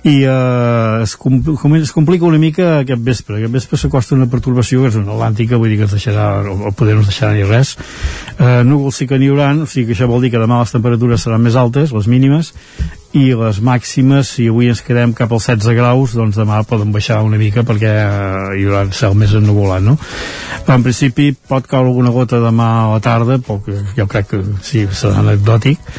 i 0.03 0.23
eh, 0.25 1.03
es, 1.03 1.15
com, 1.15 1.37
es 1.77 1.91
complica 1.93 2.25
una 2.25 2.39
mica 2.41 2.79
aquest 2.79 3.03
vespre. 3.05 3.37
Aquest 3.37 3.53
vespre 3.53 3.77
s'acosta 3.77 4.15
una 4.17 4.29
perturbació 4.31 4.81
que 4.81 4.89
és 4.89 4.97
una 4.97 5.13
atlàntica 5.13 5.59
vull 5.61 5.69
dir 5.69 5.77
que 5.81 5.85
es 5.89 5.93
deixarà 5.93 6.29
o 6.49 6.71
poder 6.77 6.95
no 6.97 7.05
deixarà 7.05 7.35
ni 7.37 7.45
res. 7.45 7.75
Eh, 8.39 8.63
núvols 8.65 8.97
sí 8.97 9.07
que 9.09 9.19
n'hi 9.21 9.29
haurà 9.29 9.51
o 9.53 9.67
sigui 9.69 9.91
que 9.91 9.97
això 9.97 10.09
vol 10.09 10.25
dir 10.25 10.31
que 10.33 10.41
demà 10.41 10.63
les 10.63 10.73
temperatures 10.73 11.21
seran 11.21 11.43
més 11.45 11.57
altes 11.59 11.93
les 11.93 12.09
mínimes 12.09 12.53
i 13.17 13.25
les 13.35 13.59
màximes 13.59 14.29
si 14.37 14.47
avui 14.47 14.69
ens 14.71 14.81
quedem 14.85 15.13
cap 15.13 15.33
als 15.35 15.49
16 15.51 15.75
graus 15.75 16.15
doncs 16.15 16.39
demà 16.39 16.61
poden 16.67 16.93
baixar 16.95 17.19
una 17.27 17.37
mica 17.37 17.65
perquè 17.67 17.91
eh, 17.91 18.55
hi 18.57 18.65
haurà 18.69 18.85
cel 18.95 19.17
més 19.19 19.35
ennuvolat 19.35 19.83
no? 19.83 19.97
però 20.65 20.79
en 20.79 20.85
principi 20.87 21.29
pot 21.35 21.67
caure 21.67 21.91
alguna 21.91 22.13
gota 22.15 22.39
demà 22.39 22.71
a 22.85 22.89
la 22.93 23.03
tarda 23.03 23.37
poc, 23.43 23.67
jo 23.97 24.07
crec 24.07 24.31
que 24.31 24.41
sí, 24.63 24.87
serà 24.87 25.19
anecdòtic 25.25 25.91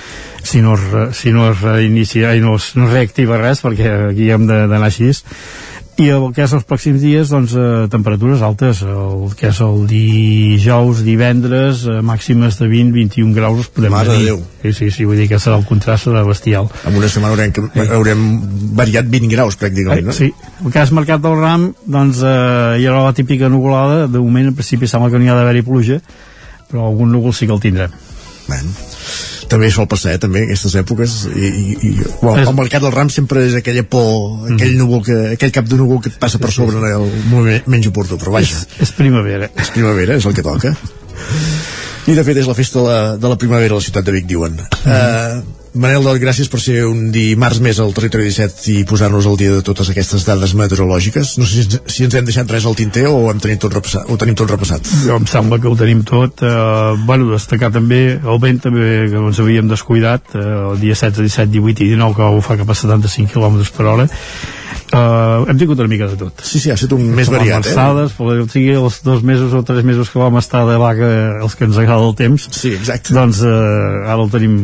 si 0.43 0.63
no 0.63 0.75
es, 0.75 1.17
si 1.17 1.33
no 1.33 1.51
es 1.51 1.61
reinicia 1.61 2.35
i 2.37 2.41
no 2.41 2.57
es, 2.57 2.73
no 2.77 2.89
es 2.89 2.97
reactiva 2.97 3.41
res 3.41 3.63
perquè 3.65 3.93
aquí 4.13 4.31
hem 4.31 4.49
d'anar 4.49 4.83
així. 4.89 5.13
I 6.01 6.07
el 6.09 6.31
que 6.33 6.41
és 6.47 6.53
els 6.57 6.65
pròxims 6.65 7.03
dies 7.03 7.29
doncs 7.29 7.53
eh, 7.53 7.65
temperatures 7.93 8.41
altes 8.43 8.81
el 8.87 9.35
que 9.37 9.51
és 9.51 9.59
el 9.61 9.83
dijous, 9.91 11.03
divendres 11.05 11.83
eh, 11.85 11.99
màximes 12.01 12.57
de 12.59 12.69
20-21 12.71 13.35
graus 13.37 13.69
podem 13.69 13.93
Mare 13.93 14.17
Déu. 14.23 14.41
Sí, 14.63 14.73
sí, 14.79 14.89
sí, 14.95 15.05
vull 15.09 15.21
dir 15.21 15.29
que 15.29 15.41
serà 15.43 15.59
el 15.61 15.67
contrast 15.69 16.09
serà 16.09 16.25
bestial. 16.25 16.71
En 16.89 16.97
una 16.97 17.11
setmana 17.13 17.37
haurem, 17.37 17.53
sí. 17.75 17.85
haurem 17.99 18.25
variat 18.79 19.11
20 19.13 19.35
graus 19.35 19.59
pràcticament 19.61 20.09
no? 20.09 20.17
sí, 20.17 20.31
el 20.65 20.73
que 20.73 20.81
és 20.81 20.95
Mercat 20.97 21.21
del 21.23 21.37
Ram 21.39 21.69
doncs 21.85 22.25
eh, 22.25 22.81
hi 22.81 22.89
haurà 22.89 23.05
la 23.11 23.19
típica 23.19 23.53
nuvolada. 23.53 24.07
De 24.09 24.17
moment 24.17 24.49
en 24.49 24.57
principi 24.57 24.89
sembla 24.89 25.13
que 25.13 25.21
no 25.21 25.29
hi 25.29 25.35
ha 25.35 25.37
d'haver-hi 25.39 25.67
pluja 25.69 26.01
però 26.73 26.89
algun 26.89 27.13
núvol 27.13 27.37
sí 27.37 27.45
que 27.45 27.53
el 27.53 27.61
tindrem. 27.61 28.01
Bueno 28.49 28.92
també 29.51 29.71
sol 29.75 29.89
passar, 29.91 30.17
eh, 30.17 30.21
també, 30.23 30.45
aquestes 30.47 30.77
èpoques 30.81 31.17
i, 31.33 31.49
i, 31.49 31.77
i 31.89 31.93
bueno, 32.23 32.45
el 32.45 32.57
mercat 32.59 32.85
del 32.85 32.95
ram 32.95 33.11
sempre 33.13 33.45
és 33.49 33.57
aquella 33.59 33.85
por, 33.85 34.49
aquell 34.49 34.75
mm. 34.75 34.81
núvol 34.81 35.05
que, 35.07 35.19
aquell 35.37 35.55
cap 35.55 35.71
de 35.71 35.79
núvol 35.81 36.03
que 36.05 36.13
et 36.13 36.19
passa 36.23 36.41
per 36.43 36.53
sobre 36.55 36.81
en 36.81 36.89
el 36.91 37.09
moment 37.31 37.71
menys 37.73 37.91
oportú, 37.93 38.19
però 38.21 38.37
vaja 38.39 38.59
és, 38.59 38.83
és 38.89 38.95
primavera 38.97 39.51
és 39.53 39.73
primavera, 39.75 40.19
és 40.19 40.29
el 40.29 40.37
que 40.37 40.47
toca 40.47 40.75
i 42.11 42.19
de 42.19 42.27
fet 42.27 42.43
és 42.43 42.49
la 42.51 42.59
festa 42.59 42.81
de 42.81 42.87
la, 42.89 43.01
de 43.21 43.35
la 43.35 43.39
primavera 43.39 43.77
a 43.77 43.83
la 43.83 43.85
ciutat 43.85 44.07
de 44.07 44.17
Vic, 44.17 44.31
diuen 44.31 44.57
mm. 44.59 44.89
uh, 44.89 45.62
Manel, 45.73 46.05
gràcies 46.21 46.51
per 46.53 46.59
ser 46.61 46.83
un 46.85 47.07
dimarts 47.15 47.63
més 47.65 47.79
al 47.81 47.95
Territori 47.97 48.27
17 48.29 48.67
i 48.75 48.83
posar-nos 48.89 49.25
al 49.29 49.39
dia 49.41 49.55
de 49.55 49.63
totes 49.65 49.89
aquestes 49.89 50.27
dades 50.29 50.53
meteorològiques. 50.59 51.37
No 51.41 51.49
sé 51.49 51.65
si, 51.65 51.81
si 51.89 52.05
ens 52.05 52.17
hem 52.19 52.29
deixat 52.29 52.51
res 52.53 52.67
al 52.69 52.77
tinter 52.77 53.07
o 53.09 53.31
hem 53.31 53.41
tenim 53.41 53.61
tot 53.63 53.73
repassat, 53.79 54.05
ho 54.05 54.19
tenim 54.21 54.37
tot 54.37 54.53
repassat. 54.53 54.91
Jo 55.07 55.17
em 55.17 55.29
sembla 55.31 55.57
que 55.63 55.71
ho 55.71 55.77
tenim 55.79 56.03
tot. 56.09 56.45
Eh, 56.45 57.05
bueno, 57.09 57.31
destacar 57.33 57.73
també 57.73 58.03
el 58.21 58.43
vent 58.43 58.61
també 58.69 58.89
que 59.09 59.23
ens 59.23 59.41
havíem 59.41 59.71
descuidat 59.73 60.37
eh, 60.37 60.45
el 60.75 60.83
dia 60.83 60.99
16, 60.99 61.23
17, 61.25 61.55
18 61.57 61.87
i 61.87 61.93
19 61.95 62.21
que 62.21 62.29
ho 62.29 62.43
fa 62.45 62.59
cap 62.61 62.69
a 62.69 62.77
75 62.77 63.33
km 63.33 63.63
per 63.73 63.89
hora 63.95 64.11
Uh, 64.93 65.49
hem 65.49 65.57
tingut 65.57 65.79
una 65.81 65.89
mica 65.89 66.05
de 66.05 66.19
tot. 66.21 66.43
Sí, 66.45 66.59
sí, 66.61 66.69
ha 66.69 66.75
estat 66.77 66.93
un 66.93 67.07
més 67.17 67.31
variat, 67.33 67.65
eh? 67.65 68.05
o 68.21 68.33
sigui, 68.53 68.75
els 68.77 68.99
dos 69.01 69.23
mesos 69.25 69.55
o 69.57 69.63
tres 69.65 69.87
mesos 69.89 70.11
que 70.13 70.21
vam 70.21 70.37
estar 70.37 70.67
de 70.69 70.77
vaga, 70.81 71.09
els 71.41 71.57
que 71.57 71.65
ens 71.65 71.79
agrada 71.81 72.05
el 72.05 72.13
temps, 72.19 72.45
sí, 72.53 72.75
exacte. 72.77 73.15
doncs 73.17 73.41
uh, 73.41 74.03
ara 74.05 74.19
el 74.21 74.29
tenim 74.35 74.59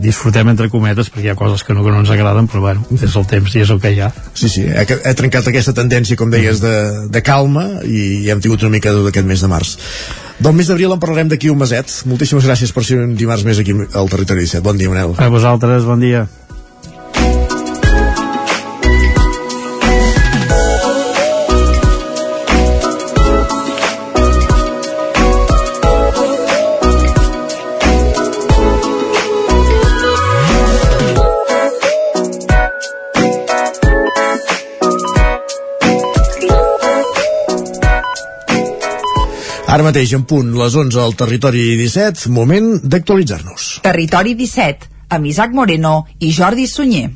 disfrutem 0.00 0.48
entre 0.50 0.68
cometes 0.72 1.10
perquè 1.12 1.28
hi 1.28 1.30
ha 1.32 1.38
coses 1.38 1.62
que 1.64 1.74
no, 1.76 1.84
que 1.84 1.92
no 1.92 2.02
ens 2.02 2.10
agraden 2.10 2.48
però 2.50 2.64
bueno, 2.64 2.84
és 2.94 3.14
el 3.14 3.26
temps 3.30 3.54
i 3.54 3.62
és 3.64 3.72
el 3.74 3.80
que 3.82 3.94
hi 3.94 4.02
ha. 4.04 4.10
Sí, 4.34 4.50
sí, 4.50 4.66
he, 4.66 4.84
he 4.84 5.14
trencat 5.18 5.48
aquesta 5.50 5.74
tendència 5.76 6.18
com 6.20 6.32
deies 6.32 6.62
de, 6.64 6.74
de 7.10 7.24
calma 7.24 7.66
i 7.86 8.30
hem 8.30 8.42
tingut 8.44 8.64
una 8.66 8.74
mica 8.76 8.94
tot 8.94 9.10
aquest 9.10 9.28
mes 9.28 9.44
de 9.44 9.50
març. 9.50 9.76
Del 10.44 10.56
mes 10.58 10.70
d'abril 10.70 10.92
en 10.92 11.02
parlarem 11.02 11.28
d'aquí 11.30 11.50
un 11.52 11.60
meset. 11.60 12.00
Moltíssimes 12.10 12.46
gràcies 12.48 12.74
per 12.74 12.82
ser 12.86 12.98
un 13.04 13.14
dimarts 13.18 13.46
més 13.46 13.60
aquí 13.62 13.76
al 13.76 14.10
Territori 14.10 14.48
17 14.48 14.64
bon 14.66 14.80
dia 14.80 14.90
Manel. 14.90 15.14
A 15.18 15.30
vosaltres, 15.30 15.86
bon 15.86 16.02
dia 16.02 16.26
Ara 39.74 39.82
mateix, 39.82 40.12
en 40.14 40.22
punt, 40.30 40.52
les 40.54 40.74
11 40.78 41.00
al 41.02 41.16
Territori 41.18 41.64
17, 41.80 42.28
moment 42.30 42.68
d'actualitzar-nos. 42.92 43.64
Territori 43.82 44.36
17, 44.38 44.86
amb 45.16 45.26
Isaac 45.26 45.56
Moreno 45.58 45.96
i 46.22 46.30
Jordi 46.36 46.68
Sunyer. 46.70 47.08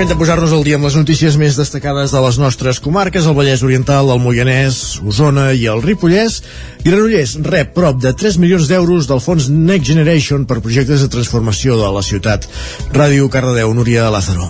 Moment 0.00 0.16
de 0.16 0.16
posar-nos 0.16 0.52
al 0.56 0.62
dia 0.64 0.78
amb 0.78 0.86
les 0.86 0.94
notícies 0.96 1.34
més 1.36 1.58
destacades 1.60 2.14
de 2.14 2.20
les 2.24 2.36
nostres 2.40 2.78
comarques, 2.80 3.26
el 3.28 3.34
Vallès 3.36 3.60
Oriental, 3.66 4.08
el 4.08 4.22
Moianès, 4.22 4.96
Osona 5.04 5.50
i 5.52 5.66
el 5.68 5.82
Ripollès. 5.84 6.38
Granollers 6.86 7.34
rep 7.44 7.74
prop 7.76 7.98
de 8.00 8.14
3 8.16 8.38
milions 8.40 8.70
d'euros 8.70 9.10
del 9.10 9.20
fons 9.20 9.50
Next 9.52 9.90
Generation 9.90 10.46
per 10.48 10.62
projectes 10.64 11.04
de 11.04 11.10
transformació 11.12 11.76
de 11.76 11.92
la 11.92 12.00
ciutat. 12.00 12.48
Ràdio 12.96 13.28
Cardedeu, 13.28 13.74
Núria 13.76 14.08
Lázaro. 14.08 14.48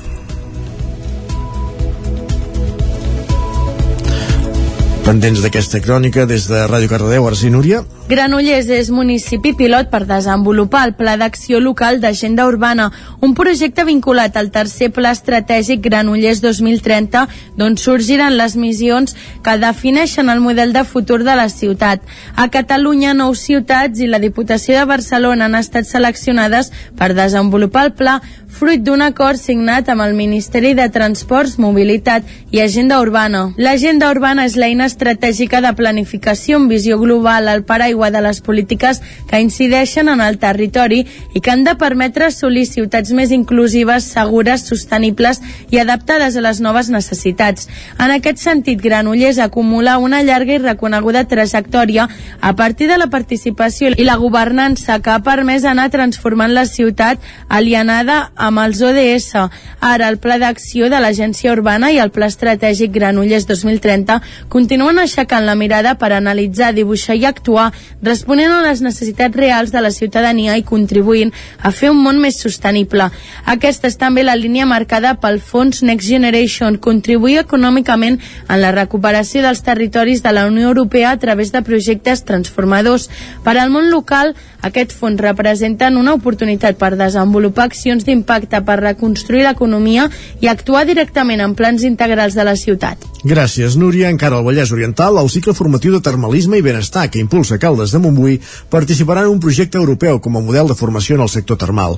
Pendents 5.03 5.43
d'aquesta 5.43 5.83
crònica 5.83 6.31
des 6.31 6.47
de 6.47 6.63
Ràdio 6.71 6.95
Cardedeu, 6.95 7.27
ara 7.27 7.35
sí, 7.35 7.51
Núria. 7.51 7.83
Granollers 8.11 8.67
és 8.75 8.89
municipi 8.91 9.53
pilot 9.55 9.87
per 9.87 10.01
desenvolupar 10.03 10.81
el 10.89 10.97
Pla 10.99 11.13
d'Acció 11.21 11.61
Local 11.63 12.01
d'Agenda 12.03 12.43
Urbana, 12.51 12.89
un 13.23 13.37
projecte 13.39 13.85
vinculat 13.87 14.35
al 14.35 14.49
tercer 14.51 14.89
Pla 14.97 15.13
Estratègic 15.15 15.85
Granollers 15.85 16.41
2030, 16.43 17.23
d'on 17.55 17.79
sorgiran 17.79 18.35
les 18.35 18.57
missions 18.59 19.15
que 19.47 19.55
defineixen 19.63 20.27
el 20.35 20.43
model 20.43 20.75
de 20.75 20.83
futur 20.83 21.21
de 21.23 21.39
la 21.39 21.47
ciutat. 21.55 22.03
A 22.35 22.49
Catalunya, 22.51 23.15
nou 23.15 23.37
ciutats 23.39 24.03
i 24.03 24.11
la 24.11 24.19
Diputació 24.19 24.75
de 24.81 24.91
Barcelona 24.91 25.47
han 25.47 25.55
estat 25.61 25.87
seleccionades 25.87 26.73
per 26.99 27.13
desenvolupar 27.15 27.87
el 27.87 27.95
pla 27.95 28.19
fruit 28.51 28.83
d'un 28.83 29.01
acord 29.07 29.39
signat 29.39 29.89
amb 29.89 30.03
el 30.03 30.17
Ministeri 30.19 30.75
de 30.75 30.89
Transports, 30.91 31.55
Mobilitat 31.63 32.27
i 32.51 32.61
Agenda 32.61 32.99
Urbana. 33.01 33.45
L'Agenda 33.57 34.11
Urbana 34.11 34.49
és 34.51 34.57
l'eina 34.59 34.89
estratègica 34.91 35.63
de 35.63 35.71
planificació 35.79 36.59
amb 36.59 36.75
visió 36.75 36.99
global 36.99 37.47
al 37.49 37.63
paraigua 37.65 38.00
l'aigua 38.01 38.11
de 38.11 38.21
les 38.21 38.41
polítiques 38.41 39.01
que 39.29 39.41
incideixen 39.41 40.09
en 40.09 40.21
el 40.21 40.39
territori 40.39 41.05
i 41.35 41.41
que 41.41 41.51
han 41.51 41.65
de 41.65 41.77
permetre 41.77 42.27
assolir 42.27 42.67
ciutats 42.67 43.13
més 43.13 43.31
inclusives, 43.31 44.05
segures, 44.05 44.65
sostenibles 44.67 45.41
i 45.71 45.79
adaptades 45.79 46.37
a 46.37 46.41
les 46.41 46.61
noves 46.61 46.89
necessitats. 46.91 47.69
En 47.99 48.11
aquest 48.11 48.39
sentit, 48.39 48.81
Granollers 48.81 49.39
acumula 49.39 49.99
una 49.99 50.23
llarga 50.23 50.55
i 50.55 50.63
reconeguda 50.63 51.27
trajectòria 51.29 52.09
a 52.41 52.55
partir 52.57 52.89
de 52.89 52.99
la 52.99 53.11
participació 53.11 53.93
i 53.97 54.05
la 54.05 54.17
governança 54.17 55.01
que 55.01 55.11
ha 55.11 55.21
permès 55.23 55.65
anar 55.65 55.91
transformant 55.91 56.55
la 56.55 56.67
ciutat 56.67 57.21
alienada 57.49 58.31
amb 58.37 58.65
els 58.65 58.81
ODS. 58.81 59.37
Ara, 59.81 60.09
el 60.09 60.19
Pla 60.19 60.39
d'Acció 60.39 60.89
de 60.91 61.01
l'Agència 61.01 61.53
Urbana 61.53 61.91
i 61.93 62.01
el 62.01 62.11
Pla 62.11 62.29
Estratègic 62.31 62.93
Granollers 62.95 63.47
2030 63.49 64.21
continuen 64.49 64.99
aixecant 64.99 65.45
la 65.47 65.57
mirada 65.57 65.97
per 65.99 66.13
analitzar, 66.13 66.73
dibuixar 66.75 67.17
i 67.17 67.27
actuar 67.27 67.71
responent 68.03 68.53
a 68.53 68.63
les 68.65 68.83
necessitats 68.85 69.37
reals 69.37 69.73
de 69.73 69.81
la 69.81 69.91
ciutadania 69.91 70.57
i 70.57 70.65
contribuint 70.67 71.33
a 71.63 71.73
fer 71.73 71.91
un 71.91 72.03
món 72.03 72.21
més 72.21 72.41
sostenible. 72.41 73.11
Aquesta 73.45 73.89
és 73.91 73.99
també 74.01 74.25
la 74.25 74.37
línia 74.37 74.67
marcada 74.67 75.15
pel 75.21 75.41
fons 75.41 75.83
Next 75.83 76.09
Generation, 76.09 76.79
contribuir 76.79 77.41
econòmicament 77.45 78.21
en 78.49 78.61
la 78.61 78.73
recuperació 78.77 79.43
dels 79.43 79.65
territoris 79.67 80.23
de 80.23 80.33
la 80.37 80.47
Unió 80.47 80.69
Europea 80.69 81.13
a 81.13 81.19
través 81.19 81.53
de 81.53 81.63
projectes 81.63 82.25
transformadors. 82.25 83.09
Per 83.45 83.57
al 83.57 83.71
món 83.71 83.91
local, 83.91 84.35
aquest 84.63 84.93
fons 84.93 85.21
representa 85.21 85.89
una 85.89 86.13
oportunitat 86.15 86.77
per 86.77 86.93
desenvolupar 87.01 87.71
accions 87.71 88.05
d'impacte 88.05 88.61
per 88.65 88.77
reconstruir 88.81 89.47
l'economia 89.47 90.09
i 90.41 90.51
actuar 90.53 90.85
directament 90.87 91.41
en 91.41 91.57
plans 91.57 91.85
integrals 91.89 92.37
de 92.37 92.45
la 92.45 92.57
ciutat. 92.57 93.01
Gràcies, 93.25 93.77
Núria. 93.77 94.11
Encara 94.13 94.39
al 94.39 94.45
Vallès 94.45 94.73
Oriental, 94.73 95.17
el 95.21 95.29
cicle 95.33 95.57
formatiu 95.57 95.93
de 95.97 96.03
termalisme 96.05 96.59
i 96.61 96.65
benestar 96.65 97.09
que 97.11 97.21
impulsa 97.21 97.59
Caldes 97.61 97.80
de 97.89 98.01
Montbui 98.05 98.37
participarà 98.69 99.25
en 99.25 99.33
un 99.33 99.41
projecte 99.41 99.81
europeu 99.81 100.21
com 100.21 100.37
a 100.37 100.45
model 100.45 100.69
de 100.69 100.77
formació 100.77 101.17
en 101.17 101.25
el 101.25 101.33
sector 101.33 101.57
termal. 101.57 101.97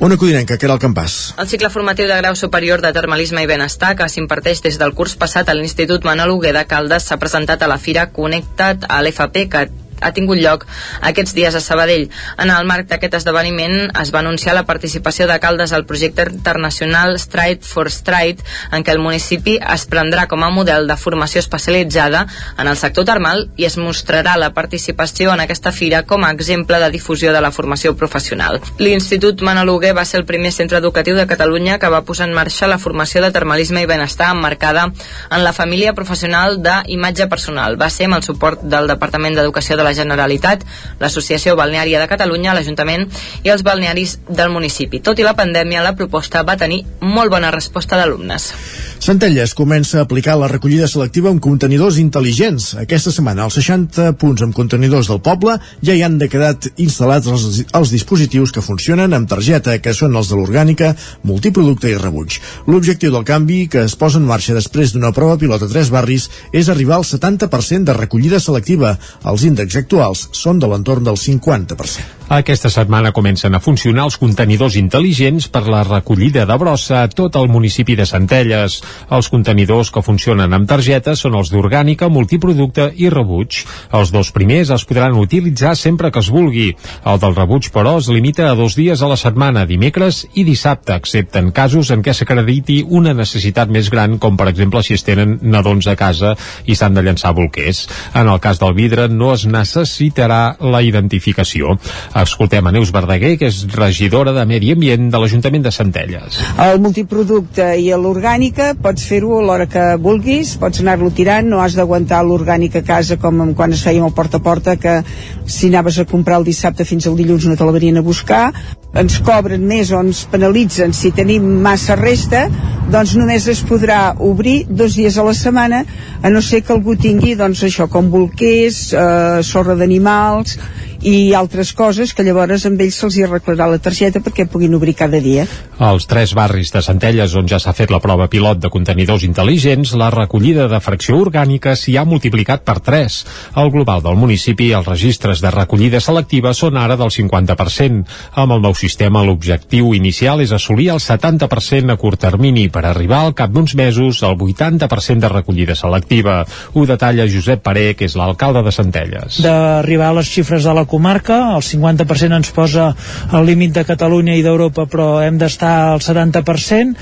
Ona 0.00 0.16
Codinenca, 0.16 0.56
que 0.56 0.64
era 0.64 0.72
el 0.78 0.80
campàs. 0.80 1.34
El 1.36 1.48
cicle 1.52 1.68
formatiu 1.68 2.08
de 2.08 2.16
grau 2.22 2.36
superior 2.40 2.80
de 2.80 2.94
termalisme 2.96 3.44
i 3.44 3.50
benestar 3.50 3.92
que 3.98 4.08
s'imparteix 4.08 4.64
des 4.64 4.80
del 4.80 4.96
curs 4.96 5.18
passat 5.20 5.52
a 5.52 5.54
l'Institut 5.58 6.08
Manol 6.08 6.32
Huguer 6.32 6.54
de 6.56 6.64
Caldes 6.64 7.04
s'ha 7.04 7.20
presentat 7.20 7.60
a 7.60 7.68
la 7.68 7.76
Fira 7.76 8.08
Connectat 8.16 8.88
a 8.88 9.02
l'FP 9.04 9.44
que 9.52 9.68
ha 10.00 10.12
tingut 10.16 10.40
lloc 10.40 10.66
aquests 11.00 11.34
dies 11.36 11.54
a 11.54 11.60
Sabadell. 11.60 12.08
En 12.38 12.50
el 12.50 12.66
marc 12.68 12.88
d'aquest 12.90 13.18
esdeveniment 13.20 13.90
es 14.00 14.12
va 14.14 14.20
anunciar 14.24 14.54
la 14.56 14.66
participació 14.68 15.26
de 15.28 15.38
Caldes 15.40 15.72
al 15.72 15.86
projecte 15.86 16.26
internacional 16.30 17.18
Stride 17.18 17.66
for 17.66 17.90
Stride, 17.90 18.44
en 18.72 18.84
què 18.84 18.94
el 18.94 19.02
municipi 19.02 19.58
es 19.60 19.86
prendrà 19.90 20.26
com 20.30 20.44
a 20.44 20.50
model 20.50 20.88
de 20.88 20.96
formació 20.96 21.40
especialitzada 21.40 22.26
en 22.58 22.68
el 22.68 22.76
sector 22.76 23.06
termal 23.08 23.46
i 23.56 23.66
es 23.68 23.76
mostrarà 23.80 24.36
la 24.40 24.52
participació 24.56 25.34
en 25.34 25.44
aquesta 25.44 25.72
fira 25.72 26.02
com 26.06 26.24
a 26.24 26.32
exemple 26.34 26.80
de 26.80 26.90
difusió 26.90 27.32
de 27.32 27.40
la 27.40 27.52
formació 27.52 27.94
professional. 27.96 28.60
L'Institut 28.78 29.42
Manoluguer 29.46 29.94
va 29.96 30.04
ser 30.04 30.20
el 30.20 30.28
primer 30.28 30.52
centre 30.52 30.78
educatiu 30.78 31.16
de 31.16 31.26
Catalunya 31.30 31.78
que 31.78 31.90
va 31.92 32.04
posar 32.06 32.28
en 32.28 32.34
marxa 32.36 32.68
la 32.70 32.78
formació 32.78 33.22
de 33.24 33.32
termalisme 33.34 33.82
i 33.82 33.90
benestar 33.90 34.30
emmarcada 34.34 34.88
en 35.30 35.44
la 35.44 35.52
família 35.52 35.94
professional 35.94 36.60
d'imatge 36.62 37.28
personal. 37.28 37.78
Va 37.80 37.90
ser 37.90 38.08
amb 38.08 38.18
el 38.20 38.26
suport 38.26 38.62
del 38.62 38.88
Departament 38.90 39.36
d'Educació 39.36 39.76
de 39.76 39.86
la 39.86 39.89
la 39.90 39.96
Generalitat, 39.98 40.64
l'Associació 41.02 41.56
Balneària 41.58 42.00
de 42.00 42.08
Catalunya, 42.10 42.54
l'Ajuntament 42.54 43.08
i 43.44 43.52
els 43.52 43.66
balnearis 43.66 44.20
del 44.30 44.54
municipi. 44.54 45.02
Tot 45.02 45.18
i 45.18 45.26
la 45.26 45.36
pandèmia, 45.38 45.82
la 45.84 45.96
proposta 45.98 46.44
va 46.46 46.58
tenir 46.60 46.84
molt 47.02 47.34
bona 47.34 47.50
resposta 47.50 47.98
d'alumnes. 47.98 48.52
Centelles 49.00 49.54
comença 49.56 49.96
a 49.96 50.02
aplicar 50.04 50.34
la 50.36 50.48
recollida 50.50 50.84
selectiva 50.84 51.30
amb 51.32 51.40
contenidors 51.40 51.96
intel·ligents. 52.02 52.74
Aquesta 52.82 53.08
setmana, 53.14 53.46
els 53.48 53.56
60 53.56 54.10
punts 54.20 54.44
amb 54.44 54.52
contenidors 54.52 55.08
del 55.08 55.22
poble 55.24 55.54
ja 55.80 55.94
hi 55.96 56.02
han 56.04 56.18
de 56.20 56.28
quedat 56.28 56.68
instal·lats 56.76 57.30
els, 57.32 57.62
els 57.64 57.92
dispositius 57.94 58.52
que 58.52 58.60
funcionen 58.60 59.16
amb 59.16 59.30
targeta, 59.30 59.78
que 59.80 59.94
són 59.96 60.18
els 60.20 60.28
de 60.28 60.36
l'orgànica, 60.36 60.92
multiproducte 61.24 61.88
i 61.88 61.96
rebuig. 61.96 62.36
L'objectiu 62.68 63.14
del 63.14 63.24
canvi, 63.24 63.62
que 63.72 63.86
es 63.88 63.96
posa 63.96 64.20
en 64.20 64.28
marxa 64.28 64.58
després 64.58 64.92
d'una 64.92 65.14
prova 65.16 65.40
pilota 65.40 65.64
a 65.64 65.72
tres 65.72 65.88
barris, 65.88 66.28
és 66.52 66.68
arribar 66.68 66.98
al 67.00 67.08
70% 67.08 67.88
de 67.88 67.96
recollida 67.96 68.36
selectiva. 68.36 68.98
Els 69.24 69.48
índexs 69.48 69.79
actuals 69.82 70.28
són 70.36 70.62
de 70.62 70.70
l'entorn 70.70 71.06
del 71.10 71.20
50%. 71.20 72.20
Aquesta 72.30 72.68
setmana 72.70 73.10
comencen 73.10 73.56
a 73.56 73.58
funcionar 73.58 74.04
els 74.06 74.14
contenidors 74.14 74.76
intel·ligents 74.78 75.48
per 75.50 75.64
la 75.66 75.80
recollida 75.82 76.44
de 76.46 76.56
brossa 76.62 77.00
a 77.02 77.08
tot 77.10 77.34
el 77.34 77.48
municipi 77.50 77.96
de 77.98 78.04
Centelles. 78.06 78.76
Els 79.10 79.28
contenidors 79.32 79.90
que 79.90 80.02
funcionen 80.06 80.54
amb 80.54 80.68
targetes 80.70 81.24
són 81.24 81.34
els 81.34 81.50
d'orgànica, 81.50 82.06
multiproducte 82.06 82.86
i 83.02 83.10
rebuig. 83.10 83.64
Els 83.98 84.12
dos 84.14 84.30
primers 84.30 84.70
es 84.70 84.84
podran 84.86 85.18
utilitzar 85.18 85.72
sempre 85.74 86.12
que 86.14 86.22
es 86.22 86.28
vulgui. 86.30 86.68
El 87.02 87.18
del 87.18 87.34
rebuig, 87.34 87.72
però, 87.74 87.96
es 87.98 88.12
limita 88.14 88.46
a 88.46 88.54
dos 88.54 88.78
dies 88.78 89.02
a 89.02 89.10
la 89.10 89.18
setmana, 89.18 89.66
dimecres 89.66 90.22
i 90.38 90.46
dissabte, 90.46 90.94
excepte 90.94 91.42
en 91.42 91.50
casos 91.50 91.90
en 91.90 92.06
què 92.06 92.14
s'acrediti 92.14 92.84
una 92.86 93.10
necessitat 93.10 93.74
més 93.74 93.90
gran, 93.90 94.20
com 94.22 94.38
per 94.38 94.46
exemple 94.52 94.84
si 94.86 94.94
es 94.94 95.02
tenen 95.02 95.40
nadons 95.42 95.90
a 95.90 95.96
casa 95.98 96.36
i 96.62 96.78
s'han 96.78 96.94
de 96.94 97.02
llançar 97.02 97.34
bolquers. 97.34 97.88
En 98.14 98.30
el 98.30 98.38
cas 98.38 98.62
del 98.62 98.78
vidre 98.78 99.10
no 99.10 99.34
es 99.34 99.48
necessitarà 99.70 100.56
la 100.60 100.82
identificació. 100.82 101.76
Escoltem 102.16 102.66
a 102.66 102.72
Neus 102.74 102.90
Verdaguer, 102.94 103.36
que 103.38 103.50
és 103.50 103.62
regidora 103.76 104.34
de 104.36 104.44
Medi 104.48 104.72
Ambient 104.74 105.10
de 105.12 105.20
l'Ajuntament 105.20 105.64
de 105.66 105.72
Centelles. 105.74 106.40
El 106.58 106.80
multiproducte 106.82 107.70
i 107.78 107.90
l'orgànica 107.94 108.72
pots 108.80 109.06
fer-ho 109.06 109.38
a 109.38 109.44
l'hora 109.46 109.68
que 109.70 109.86
vulguis, 110.02 110.56
pots 110.60 110.82
anar-lo 110.82 111.12
tirant, 111.14 111.48
no 111.50 111.62
has 111.62 111.76
d'aguantar 111.78 112.22
l'orgànica 112.26 112.82
a 112.82 112.86
casa 112.86 113.18
com 113.20 113.54
quan 113.54 113.76
es 113.76 113.84
fèiem 113.86 114.06
el 114.06 114.14
porta 114.16 114.40
a 114.40 114.44
porta, 114.44 114.76
que 114.76 115.00
si 115.46 115.70
anaves 115.70 115.98
a 115.98 116.08
comprar 116.08 116.40
el 116.40 116.48
dissabte 116.48 116.86
fins 116.88 117.06
al 117.06 117.18
dilluns 117.18 117.46
no 117.46 117.56
te 117.56 117.66
la 117.66 117.76
venien 117.76 118.00
a 118.00 118.06
buscar. 118.06 118.50
Ens 118.90 119.20
cobren 119.22 119.62
més 119.70 119.92
o 119.94 120.00
ens 120.02 120.24
penalitzen 120.32 120.90
si 120.96 121.12
tenim 121.14 121.44
massa 121.62 121.94
resta, 121.94 122.48
doncs 122.90 123.12
només 123.14 123.46
es 123.52 123.60
podrà 123.62 124.16
obrir 124.26 124.64
dos 124.66 124.96
dies 124.98 125.14
a 125.14 125.26
la 125.26 125.34
setmana, 125.36 125.84
a 126.22 126.30
no 126.34 126.42
ser 126.42 126.64
que 126.66 126.74
algú 126.74 126.96
tingui, 126.98 127.36
doncs 127.38 127.62
això, 127.68 127.86
com 127.86 128.10
bolquers, 128.10 128.88
eh, 128.90 129.42
sorra 129.46 129.76
d'animals 129.78 130.58
i 131.02 131.32
altres 131.32 131.72
coses 131.72 132.12
que 132.12 132.24
llavors 132.26 132.66
amb 132.68 132.80
ells 132.84 132.98
se'ls 133.00 133.16
hi 133.16 133.24
arreglarà 133.24 133.70
la 133.70 133.78
targeta 133.80 134.20
perquè 134.20 134.44
puguin 134.50 134.74
obrir 134.76 134.94
cada 134.98 135.20
dia. 135.20 135.46
Als 135.80 136.04
tres 136.04 136.34
barris 136.36 136.72
de 136.74 136.82
Centelles 136.84 137.32
on 137.38 137.46
ja 137.48 137.58
s'ha 137.58 137.72
fet 137.72 137.90
la 137.90 138.02
prova 138.04 138.26
pilot 138.28 138.58
de 138.60 138.68
contenidors 138.68 139.24
intel·ligents, 139.24 139.94
la 139.96 140.10
recollida 140.12 140.66
de 140.68 140.80
fracció 140.84 141.16
orgànica 141.16 141.72
s'hi 141.72 141.96
ha 141.96 142.04
multiplicat 142.04 142.66
per 142.68 142.78
3. 142.84 143.16
Al 143.60 143.72
global 143.72 144.02
del 144.04 144.18
municipi, 144.20 144.70
els 144.76 144.88
registres 144.88 145.40
de 145.40 145.52
recollida 145.54 146.02
selectiva 146.04 146.52
són 146.52 146.76
ara 146.76 146.98
del 147.00 147.12
50%. 147.14 148.04
Amb 148.42 148.56
el 148.58 148.60
nou 148.60 148.76
sistema, 148.76 149.24
l'objectiu 149.24 149.94
inicial 149.96 150.44
és 150.44 150.52
assolir 150.52 150.90
el 150.92 151.00
70% 151.00 151.94
a 151.94 151.96
curt 151.96 152.20
termini 152.20 152.68
per 152.68 152.84
arribar 152.84 153.22
al 153.24 153.34
cap 153.38 153.54
d'uns 153.54 153.74
mesos 153.78 154.20
al 154.22 154.36
80% 154.36 155.24
de 155.24 155.32
recollida 155.32 155.74
selectiva. 155.74 156.42
Ho 156.74 156.84
detalla 156.84 157.28
Josep 157.30 157.64
Paré, 157.64 157.94
que 157.96 158.04
és 158.04 158.18
l'alcalde 158.20 158.62
de 158.66 158.74
Centelles. 158.74 159.40
D'arribar 159.40 160.12
a 160.12 160.18
les 160.20 160.28
xifres 160.28 160.68
de 160.68 160.76
la 160.76 160.84
comarca, 160.90 161.40
el 161.56 161.64
50% 161.64 162.40
ens 162.40 162.52
posa 162.54 162.90
el 163.32 163.46
límit 163.46 163.74
de 163.76 163.86
Catalunya 163.88 164.36
i 164.36 164.44
d'Europa, 164.46 164.88
però 164.90 165.10
hem 165.24 165.38
d'estar 165.40 165.74
al 165.94 166.02
70%, 166.04 166.96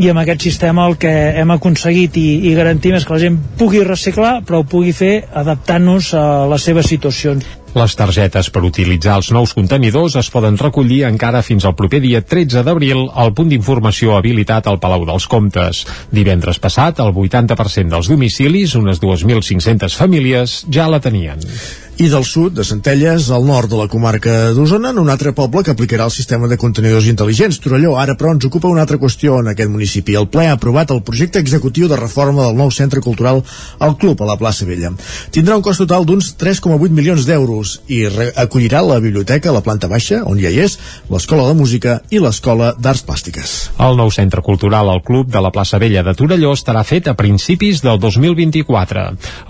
i 0.00 0.08
amb 0.08 0.22
aquest 0.22 0.46
sistema 0.46 0.86
el 0.88 0.96
que 0.96 1.12
hem 1.36 1.50
aconseguit 1.52 2.16
i, 2.16 2.28
i 2.48 2.54
garantim 2.56 2.96
és 2.96 3.04
que 3.04 3.12
la 3.12 3.20
gent 3.20 3.36
pugui 3.60 3.82
reciclar 3.84 4.38
però 4.46 4.62
ho 4.62 4.68
pugui 4.68 4.94
fer 4.96 5.18
adaptant-nos 5.42 6.14
a 6.16 6.24
les 6.48 6.70
seves 6.70 6.88
situacions. 6.88 7.44
Les 7.72 7.94
targetes 7.96 8.50
per 8.52 8.60
utilitzar 8.68 9.14
els 9.16 9.30
nous 9.32 9.54
contenidors 9.56 10.18
es 10.20 10.28
poden 10.34 10.58
recollir 10.60 11.06
encara 11.08 11.40
fins 11.46 11.64
al 11.64 11.72
proper 11.78 12.02
dia 12.04 12.20
13 12.20 12.60
d'abril 12.66 13.06
al 13.22 13.32
punt 13.32 13.48
d'informació 13.48 14.18
habilitat 14.18 14.68
al 14.68 14.76
Palau 14.82 15.06
dels 15.08 15.24
Comtes. 15.24 15.80
Divendres 16.12 16.60
passat, 16.60 17.00
el 17.00 17.16
80% 17.16 17.88
dels 17.94 18.12
domicilis, 18.12 18.76
unes 18.76 19.00
2.500 19.00 19.96
famílies, 19.96 20.58
ja 20.68 20.90
la 20.92 21.00
tenien 21.00 21.40
i 22.02 22.08
del 22.08 22.24
sud, 22.24 22.54
de 22.56 22.64
Centelles, 22.64 23.28
al 23.30 23.44
nord 23.46 23.68
de 23.70 23.76
la 23.76 23.86
comarca 23.86 24.50
d'Osona, 24.56 24.90
en 24.90 24.98
un 24.98 25.10
altre 25.12 25.30
poble 25.36 25.60
que 25.62 25.70
aplicarà 25.70 26.06
el 26.08 26.14
sistema 26.14 26.48
de 26.50 26.56
contenidors 26.58 27.06
intel·ligents. 27.06 27.60
Torelló, 27.62 27.92
ara 28.00 28.16
però 28.18 28.32
ens 28.34 28.46
ocupa 28.48 28.70
una 28.72 28.82
altra 28.82 28.98
qüestió 28.98 29.36
en 29.38 29.52
aquest 29.52 29.70
municipi. 29.70 30.16
El 30.18 30.26
ple 30.32 30.48
ha 30.48 30.56
aprovat 30.56 30.90
el 30.90 31.02
projecte 31.06 31.38
executiu 31.38 31.86
de 31.88 31.98
reforma 32.00 32.48
del 32.48 32.58
nou 32.58 32.72
centre 32.74 33.02
cultural 33.04 33.42
al 33.78 33.94
Club, 34.00 34.22
a 34.22 34.30
la 34.32 34.38
plaça 34.40 34.66
Vella. 34.66 34.90
Tindrà 35.30 35.54
un 35.54 35.62
cost 35.62 35.84
total 35.84 36.08
d'uns 36.08 36.32
3,8 36.40 36.90
milions 36.90 37.28
d'euros 37.28 37.61
i 37.88 38.02
acollirà 38.36 38.82
la 38.84 39.00
biblioteca 39.00 39.50
a 39.50 39.56
la 39.56 39.62
planta 39.64 39.88
baixa, 39.90 40.22
on 40.28 40.40
ja 40.40 40.50
hi 40.52 40.62
és, 40.64 40.78
l'escola 41.12 41.46
de 41.48 41.56
música 41.58 41.98
i 42.10 42.20
l'escola 42.22 42.72
d'arts 42.78 43.04
plàstiques. 43.06 43.52
El 43.82 43.96
nou 44.00 44.10
centre 44.14 44.42
cultural 44.42 44.90
al 44.90 45.02
Club 45.04 45.30
de 45.32 45.40
la 45.42 45.52
plaça 45.54 45.80
Vella 45.82 46.02
de 46.06 46.14
Torelló 46.18 46.52
estarà 46.56 46.84
fet 46.86 47.08
a 47.08 47.16
principis 47.18 47.82
del 47.84 48.00
2024. 48.02 49.04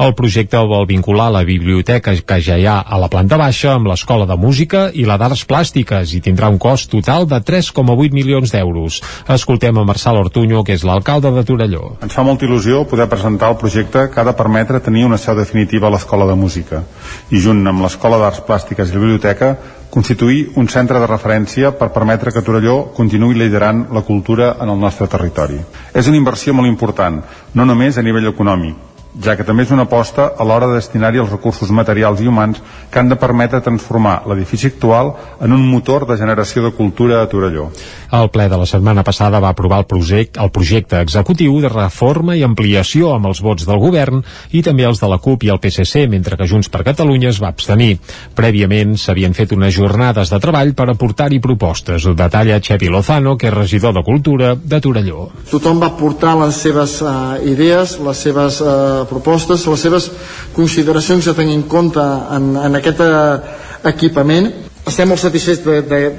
El 0.05 0.15
projecte 0.19 0.61
vol 0.69 0.87
vincular 0.91 1.31
la 1.33 1.45
biblioteca 1.47 2.15
que 2.15 2.41
ja 2.43 2.59
hi 2.59 2.67
ha 2.67 2.79
a 2.81 2.99
la 3.01 3.09
planta 3.13 3.39
baixa 3.41 3.75
amb 3.77 3.89
l'Escola 3.91 4.27
de 4.29 4.37
Música 4.37 4.89
i 4.93 5.07
la 5.09 5.19
d'Arts 5.21 5.47
Plàstiques 5.49 6.13
i 6.17 6.21
tindrà 6.25 6.51
un 6.53 6.59
cost 6.63 6.91
total 6.93 7.27
de 7.31 7.41
3,8 7.41 8.13
milions 8.13 8.53
d'euros. 8.53 9.01
Escoltem 9.29 9.79
a 9.79 9.87
Marçal 9.89 10.19
Ortuño, 10.21 10.65
que 10.65 10.77
és 10.77 10.85
l'alcalde 10.85 11.33
de 11.33 11.45
Torelló. 11.47 11.97
Ens 12.03 12.15
fa 12.15 12.27
molta 12.27 12.47
il·lusió 12.47 12.85
poder 12.89 13.09
presentar 13.09 13.53
el 13.53 13.59
projecte 13.61 14.09
que 14.13 14.21
ha 14.21 14.27
de 14.27 14.37
permetre 14.37 14.81
tenir 14.81 15.07
una 15.07 15.19
seu 15.19 15.37
definitiva 15.39 15.89
a 15.89 15.95
l'Escola 15.95 16.27
de 16.29 16.35
Música 16.37 16.83
i 17.31 17.41
junt 17.41 17.63
amb 17.69 17.87
l'Escola 17.87 18.02
d'Arts 18.11 18.43
Plàstiques 18.47 18.91
i 18.91 18.95
la 18.95 19.01
Biblioteca 19.01 19.57
constituir 19.93 20.53
un 20.57 20.69
centre 20.69 20.99
de 20.99 21.07
referència 21.07 21.74
per 21.77 21.91
permetre 21.93 22.33
que 22.33 22.43
Torelló 22.43 22.95
continuï 22.97 23.35
liderant 23.37 23.87
la 23.93 24.03
cultura 24.03 24.57
en 24.61 24.73
el 24.73 24.81
nostre 24.81 25.07
territori. 25.07 25.61
És 25.93 26.09
una 26.09 26.16
inversió 26.16 26.55
molt 26.55 26.69
important, 26.69 27.20
no 27.55 27.66
només 27.69 27.99
a 27.99 28.03
nivell 28.03 28.31
econòmic, 28.33 28.93
ja 29.20 29.35
que 29.37 29.45
també 29.45 29.66
és 29.66 29.73
una 29.74 29.85
aposta 29.85 30.31
a 30.39 30.45
l'hora 30.49 30.70
de 30.70 30.79
destinar-hi 30.79 31.20
els 31.20 31.31
recursos 31.31 31.70
materials 31.70 32.23
i 32.23 32.29
humans 32.29 32.62
que 32.91 32.99
han 32.99 33.11
de 33.11 33.19
permetre 33.20 33.61
transformar 33.61 34.23
l'edifici 34.27 34.70
actual 34.73 35.12
en 35.41 35.53
un 35.53 35.66
motor 35.69 36.07
de 36.09 36.16
generació 36.16 36.65
de 36.65 36.73
cultura 36.73 37.20
a 37.20 37.29
Torelló. 37.29 37.69
El 38.13 38.29
ple 38.29 38.45
de 38.53 38.59
la 38.61 38.67
setmana 38.69 39.01
passada 39.01 39.39
va 39.41 39.55
aprovar 39.55 39.79
el 39.81 39.87
projecte, 39.89 40.37
el 40.45 40.51
projecte 40.53 40.99
executiu 41.01 41.55
de 41.63 41.71
reforma 41.73 42.35
i 42.37 42.43
ampliació 42.45 43.15
amb 43.15 43.31
els 43.31 43.39
vots 43.41 43.65
del 43.65 43.79
govern 43.81 44.19
i 44.53 44.61
també 44.67 44.85
els 44.85 45.01
de 45.01 45.09
la 45.09 45.17
CUP 45.17 45.47
i 45.47 45.53
el 45.55 45.61
PSC, 45.63 46.03
mentre 46.13 46.37
que 46.37 46.45
Junts 46.51 46.69
per 46.69 46.83
Catalunya 46.85 47.31
es 47.31 47.41
va 47.41 47.49
abstenir. 47.49 47.95
Prèviament 48.37 48.99
s'havien 49.01 49.33
fet 49.33 49.55
unes 49.57 49.73
jornades 49.73 50.29
de 50.29 50.41
treball 50.45 50.75
per 50.77 50.91
aportar-hi 50.93 51.41
propostes. 51.41 52.05
Ho 52.05 52.13
detalla 52.19 52.61
Xepi 52.61 52.91
Lozano, 52.93 53.39
que 53.41 53.49
és 53.49 53.55
regidor 53.57 53.95
de 53.97 54.03
Cultura 54.05 54.53
de 54.61 54.81
Torelló. 54.85 55.31
Tothom 55.49 55.81
va 55.81 55.95
portar 55.97 56.35
les 56.43 56.59
seves 56.67 56.99
uh, 57.01 57.39
idees, 57.49 57.97
les 57.97 58.27
seves 58.29 58.61
uh, 58.61 59.07
propostes, 59.09 59.65
les 59.73 59.87
seves 59.89 60.11
consideracions 60.53 61.33
a 61.33 61.37
tenir 61.41 61.57
en 61.57 61.65
compte 61.65 62.05
en, 62.37 62.53
en 62.61 62.77
aquest 62.77 63.01
eh, 63.01 63.41
equipament 63.89 64.53
estem 64.87 65.09
molt 65.09 65.23
satisfets 65.23 65.63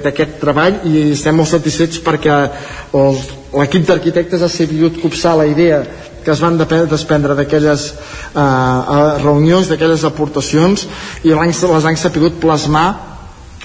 d'aquest 0.02 0.38
treball 0.40 0.80
i 0.88 1.10
estem 1.12 1.36
molt 1.36 1.50
satisfets 1.50 2.00
perquè 2.04 2.36
l'equip 2.94 3.86
d'arquitectes 3.88 4.42
ha 4.42 4.48
sabut 4.48 5.00
copsar 5.02 5.36
la 5.40 5.46
idea 5.50 5.82
que 6.24 6.32
es 6.32 6.40
van 6.40 6.56
desprendre 6.56 7.34
d'aquelles 7.36 7.82
eh, 7.92 9.18
reunions, 9.22 9.68
d'aquelles 9.68 10.04
aportacions 10.08 10.86
i 11.22 11.34
les 11.36 11.84
han 11.90 12.00
sabut 12.00 12.40
plasmar 12.40 12.86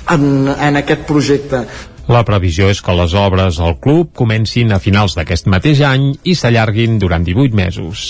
en, 0.09 0.49
en 0.49 0.79
aquest 0.81 1.05
projecte. 1.07 1.63
La 2.09 2.23
previsió 2.25 2.71
és 2.73 2.79
que 2.81 2.93
les 2.97 3.13
obres 3.13 3.59
al 3.61 3.75
club 3.77 4.15
comencin 4.17 4.73
a 4.73 4.79
finals 4.81 5.13
d'aquest 5.13 5.45
mateix 5.53 5.83
any 5.85 6.07
i 6.25 6.33
s'allarguin 6.33 6.97
durant 7.01 7.25
18 7.27 7.53
mesos. 7.53 8.05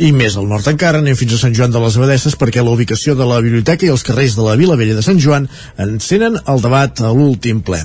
I 0.00 0.14
més 0.16 0.38
al 0.40 0.48
nord 0.48 0.70
encara 0.70 1.02
anem 1.02 1.18
fins 1.18 1.34
a 1.36 1.40
Sant 1.42 1.56
Joan 1.58 1.74
de 1.74 1.82
les 1.82 1.98
Abadesses 2.00 2.38
perquè 2.40 2.64
la 2.64 2.72
ubicació 2.72 3.18
de 3.18 3.26
la 3.28 3.42
biblioteca 3.44 3.84
i 3.84 3.92
els 3.92 4.06
carrers 4.06 4.38
de 4.38 4.46
la 4.46 4.56
Vila 4.56 4.78
Vella 4.80 4.96
de 4.96 5.04
Sant 5.04 5.20
Joan 5.20 5.50
encenen 5.84 6.40
el 6.40 6.64
debat 6.64 7.04
a 7.04 7.12
l'últim 7.12 7.60
ple. 7.66 7.82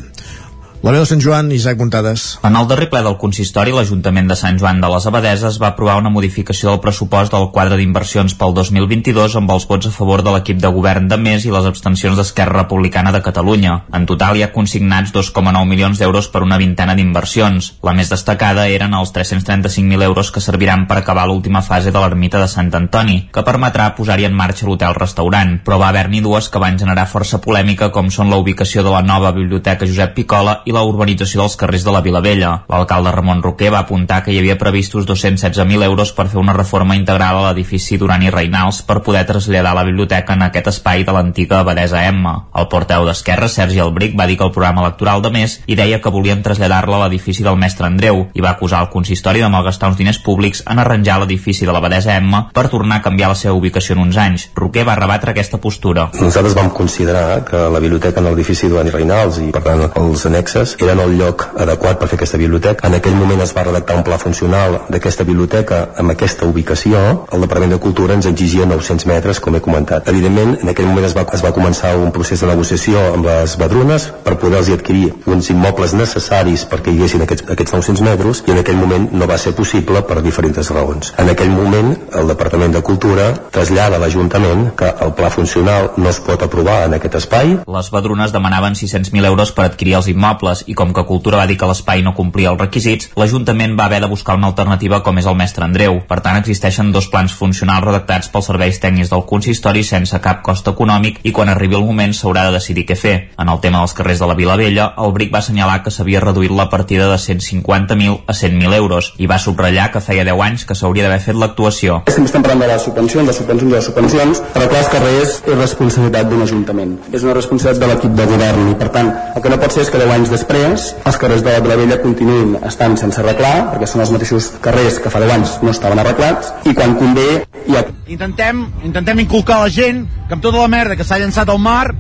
La 0.83 0.91
veu 0.91 0.99
de 0.99 1.07
Sant 1.07 1.21
Joan, 1.23 1.47
Isaac 1.55 1.77
Montades. 1.79 2.23
En 2.43 2.57
el 2.59 2.65
darrer 2.67 2.89
ple 2.91 2.99
del 3.05 3.13
consistori, 3.15 3.71
l'Ajuntament 3.71 4.27
de 4.27 4.35
Sant 4.35 4.57
Joan 4.59 4.81
de 4.83 4.87
les 4.91 5.05
Abadeses 5.07 5.55
va 5.63 5.69
aprovar 5.69 5.93
una 6.01 6.09
modificació 6.11 6.73
del 6.73 6.81
pressupost 6.83 7.31
del 7.31 7.45
quadre 7.55 7.77
d'inversions 7.79 8.33
pel 8.35 8.51
2022 8.57 9.37
amb 9.39 9.53
els 9.55 9.63
vots 9.69 9.87
a 9.87 9.91
favor 9.95 10.19
de 10.27 10.33
l'equip 10.35 10.59
de 10.59 10.71
govern 10.75 11.07
de 11.07 11.15
més 11.15 11.45
i 11.47 11.53
les 11.55 11.69
abstencions 11.69 12.19
d'Esquerra 12.19 12.65
Republicana 12.65 13.13
de 13.15 13.21
Catalunya. 13.23 13.77
En 13.95 14.07
total 14.09 14.35
hi 14.35 14.43
ha 14.43 14.49
consignats 14.51 15.13
2,9 15.15 15.61
milions 15.69 16.01
d'euros 16.01 16.27
per 16.33 16.41
una 16.43 16.57
vintena 16.59 16.97
d'inversions. 16.99 17.71
La 17.87 17.95
més 17.95 18.11
destacada 18.11 18.67
eren 18.67 18.91
els 18.99 19.15
335.000 19.15 20.03
euros 20.09 20.33
que 20.35 20.43
serviran 20.43 20.83
per 20.91 20.99
acabar 20.99 21.23
l'última 21.31 21.63
fase 21.63 21.95
de 21.95 22.03
l'ermita 22.03 22.43
de 22.43 22.51
Sant 22.51 22.73
Antoni, 22.81 23.29
que 23.31 23.45
permetrà 23.47 23.87
posar-hi 23.95 24.27
en 24.27 24.35
marxa 24.35 24.67
l'hotel-restaurant. 24.67 25.55
Però 25.63 25.79
va 25.79 25.93
haver-n'hi 25.95 26.19
dues 26.27 26.51
que 26.51 26.65
van 26.67 26.75
generar 26.83 27.07
força 27.15 27.39
polèmica, 27.39 27.87
com 27.95 28.11
són 28.11 28.35
la 28.35 28.43
ubicació 28.43 28.83
de 28.83 28.91
la 28.91 29.05
nova 29.07 29.31
Biblioteca 29.31 29.87
Josep 29.87 30.19
Picola 30.19 30.59
i 30.65 30.72
la 30.73 30.83
urbanització 30.87 31.43
dels 31.43 31.55
carrers 31.59 31.85
de 31.85 31.93
la 31.93 32.01
Vila 32.01 32.21
Vella. 32.25 32.51
L'alcalde 32.69 33.11
Ramon 33.13 33.43
Roquer 33.43 33.69
va 33.73 33.83
apuntar 33.83 34.23
que 34.25 34.33
hi 34.33 34.39
havia 34.41 34.57
previstos 34.57 35.05
216.000 35.07 35.85
euros 35.85 36.11
per 36.17 36.27
fer 36.31 36.39
una 36.41 36.55
reforma 36.57 36.97
integral 36.97 37.39
a 37.39 37.43
l'edifici 37.47 37.99
Duran 38.01 38.25
i 38.25 38.31
Reinals 38.33 38.81
per 38.87 39.01
poder 39.05 39.23
traslladar 39.29 39.75
la 39.77 39.85
biblioteca 39.85 40.33
en 40.33 40.47
aquest 40.47 40.71
espai 40.73 41.05
de 41.05 41.13
l'antiga 41.13 41.59
abadesa 41.61 42.03
Emma. 42.07 42.33
El 42.57 42.67
porteu 42.71 43.05
d'Esquerra, 43.05 43.47
Sergi 43.47 43.79
Albric, 43.83 44.17
va 44.19 44.27
dir 44.27 44.37
que 44.39 44.47
el 44.47 44.53
programa 44.55 44.81
electoral 44.85 45.21
de 45.21 45.31
més 45.33 45.59
i 45.67 45.77
deia 45.77 46.01
que 46.01 46.13
volien 46.13 46.41
traslladar-la 46.43 46.97
a 46.97 47.03
l'edifici 47.05 47.45
del 47.45 47.59
mestre 47.59 47.87
Andreu 47.87 48.25
i 48.33 48.41
va 48.41 48.55
acusar 48.55 48.81
el 48.81 48.91
consistori 48.93 49.43
de 49.43 49.51
malgastar 49.53 49.91
uns 49.93 49.99
diners 50.01 50.21
públics 50.25 50.63
en 50.65 50.81
arranjar 50.81 51.19
l'edifici 51.21 51.67
de 51.69 51.75
l'abadesa 51.75 52.17
Emma 52.17 52.47
per 52.53 52.67
tornar 52.73 52.99
a 52.99 53.05
canviar 53.05 53.29
la 53.33 53.37
seva 53.37 53.53
ubicació 53.53 53.93
en 53.97 54.05
uns 54.07 54.17
anys. 54.17 54.49
Roquer 54.57 54.87
va 54.87 54.97
rebatre 54.97 55.35
aquesta 55.35 55.61
postura. 55.61 56.09
Nosaltres 56.19 56.57
vam 56.57 56.71
considerar 56.73 57.43
que 57.45 57.67
la 57.69 57.81
biblioteca 57.83 58.21
en 58.21 58.31
l'edifici 58.31 58.71
Duran 58.71 58.89
i 58.89 58.95
Reinals 58.95 59.39
i 59.43 59.51
per 59.53 59.63
tant 59.65 59.85
els 59.89 60.25
annexes 60.29 60.62
biblioteques 60.63 60.75
eren 60.79 60.99
el 60.99 61.17
lloc 61.17 61.45
adequat 61.59 61.99
per 61.99 62.07
fer 62.07 62.17
aquesta 62.17 62.37
biblioteca. 62.37 62.87
En 62.87 62.95
aquell 62.95 63.15
moment 63.15 63.41
es 63.41 63.53
va 63.55 63.63
redactar 63.63 63.97
un 63.97 64.03
pla 64.03 64.17
funcional 64.17 64.79
d'aquesta 64.89 65.23
biblioteca 65.23 65.89
amb 65.97 66.11
aquesta 66.11 66.45
ubicació. 66.45 67.27
El 67.31 67.41
Departament 67.41 67.73
de 67.73 67.79
Cultura 67.79 68.13
ens 68.13 68.25
exigia 68.25 68.65
900 68.65 69.05
metres, 69.07 69.39
com 69.39 69.55
he 69.55 69.61
comentat. 69.61 70.07
Evidentment, 70.07 70.57
en 70.61 70.69
aquell 70.69 70.87
moment 70.87 71.05
es 71.05 71.15
va, 71.15 71.25
es 71.33 71.43
va 71.43 71.53
començar 71.53 71.95
un 71.97 72.11
procés 72.11 72.41
de 72.41 72.47
negociació 72.47 72.99
amb 73.13 73.25
les 73.27 73.57
badrunes 73.57 74.09
per 74.23 74.37
poder-los 74.37 74.71
adquirir 74.73 75.13
uns 75.27 75.49
immobles 75.49 75.93
necessaris 75.97 76.65
perquè 76.69 76.91
hi 76.91 76.99
haguessin 76.99 77.25
aquests, 77.25 77.47
aquests 77.49 77.73
900 77.73 78.03
metres 78.05 78.43
i 78.47 78.53
en 78.53 78.61
aquell 78.61 78.77
moment 78.77 79.09
no 79.11 79.27
va 79.27 79.37
ser 79.37 79.53
possible 79.57 80.03
per 80.07 80.21
diferents 80.21 80.71
raons. 80.71 81.13
En 81.19 81.29
aquell 81.29 81.51
moment, 81.51 81.93
el 82.13 82.29
Departament 82.29 82.73
de 82.73 82.83
Cultura 82.85 83.31
trasllada 83.51 83.97
a 83.97 84.03
l'Ajuntament 84.03 84.69
que 84.77 84.91
el 85.03 85.13
pla 85.17 85.31
funcional 85.33 85.91
no 85.97 86.09
es 86.09 86.19
pot 86.23 86.43
aprovar 86.43 86.83
en 86.87 86.97
aquest 86.97 87.17
espai. 87.23 87.57
Les 87.67 87.89
badrunes 87.91 88.33
demanaven 88.33 88.77
600.000 88.77 89.25
euros 89.25 89.51
per 89.51 89.65
adquirir 89.65 89.97
els 89.99 90.07
immobles 90.11 90.52
i 90.67 90.75
com 90.77 90.93
que 90.93 91.05
Cultura 91.09 91.39
va 91.41 91.47
dir 91.49 91.57
que 91.57 91.67
l'espai 91.69 92.03
no 92.05 92.13
complia 92.13 92.51
els 92.53 92.61
requisits, 92.61 93.09
l'Ajuntament 93.17 93.73
va 93.79 93.87
haver 93.89 94.03
de 94.03 94.11
buscar 94.11 94.37
una 94.37 94.51
alternativa 94.51 95.01
com 95.03 95.17
és 95.17 95.27
el 95.29 95.37
mestre 95.39 95.65
Andreu. 95.65 95.99
Per 96.07 96.19
tant, 96.21 96.37
existeixen 96.37 96.91
dos 96.93 97.09
plans 97.09 97.33
funcionals 97.33 97.87
redactats 97.87 98.29
pels 98.29 98.49
serveis 98.51 98.79
tècnics 98.83 99.11
del 99.11 99.25
consistori 99.29 99.83
sense 99.87 100.19
cap 100.23 100.43
cost 100.45 100.67
econòmic 100.69 101.19
i 101.23 101.33
quan 101.35 101.49
arribi 101.49 101.79
el 101.79 101.85
moment 101.87 102.13
s'haurà 102.13 102.45
de 102.47 102.55
decidir 102.57 102.85
què 102.89 102.97
fer. 102.99 103.15
En 103.39 103.49
el 103.49 103.61
tema 103.63 103.81
dels 103.81 103.95
carrers 103.97 104.21
de 104.21 104.29
la 104.29 104.37
Vila 104.37 104.57
Vella, 104.59 104.91
el 105.01 105.13
BRIC 105.15 105.33
va 105.33 105.41
assenyalar 105.43 105.81
que 105.83 105.91
s'havia 105.91 106.21
reduït 106.23 106.53
la 106.53 106.69
partida 106.69 107.09
de 107.09 107.17
150.000 107.17 108.19
a 108.27 108.33
100.000 108.33 108.77
euros 108.77 109.13
i 109.17 109.27
va 109.29 109.39
subratllar 109.39 109.89
que 109.93 110.03
feia 110.03 110.25
10 110.27 110.43
anys 110.47 110.65
que 110.69 110.77
s'hauria 110.77 111.07
d'haver 111.07 111.21
fet 111.25 111.39
l'actuació. 111.39 112.01
Estem, 112.07 112.27
parlant 112.43 112.63
de 112.65 112.69
les 112.73 112.85
subvencions, 112.87 113.27
de 113.27 113.35
subvencions, 113.37 113.73
de 113.73 113.81
subvencions, 113.87 114.43
però 114.53 114.69
clar, 114.69 114.83
els 114.83 114.91
carrers 114.93 115.35
és 115.43 115.57
responsabilitat 115.57 116.29
d'un 116.29 116.43
ajuntament. 116.45 116.97
És 117.11 117.25
una 117.25 117.35
responsabilitat 117.37 117.83
de 117.83 117.91
l'equip 117.93 118.17
de 118.17 118.27
govern 118.33 118.71
i 118.71 118.77
per 118.79 118.89
tant 118.93 119.11
el 119.35 119.41
que 119.41 119.51
no 119.51 119.59
pot 119.61 119.75
ser 119.75 119.85
és 119.85 119.91
que 119.93 120.01
10 120.01 120.15
anys 120.17 120.33
després 120.43 120.91
els 121.07 121.17
carrers 121.19 121.43
de 121.45 121.55
la 121.55 121.77
Vella 121.79 121.97
continuïn 122.03 122.57
estant 122.67 122.97
sense 122.99 123.21
arreglar 123.21 123.71
perquè 123.71 123.87
són 123.89 124.03
els 124.03 124.11
mateixos 124.13 124.51
carrers 124.63 124.99
que 124.99 125.11
fa 125.13 125.21
10 125.23 125.35
anys 125.37 125.55
no 125.63 125.71
estaven 125.71 126.01
arreglats 126.03 126.51
i 126.67 126.75
quan 126.75 126.97
convé 126.99 127.27
ha... 127.73 127.83
intentem, 128.11 128.65
intentem 128.83 129.23
inculcar 129.23 129.61
a 129.61 129.67
la 129.67 129.73
gent 129.73 130.03
que 130.27 130.35
amb 130.35 130.43
tota 130.43 130.59
la 130.59 130.69
merda 130.71 130.99
que 130.99 131.07
s'ha 131.07 131.21
llançat 131.21 131.49
al 131.49 131.61
mar 131.63 131.93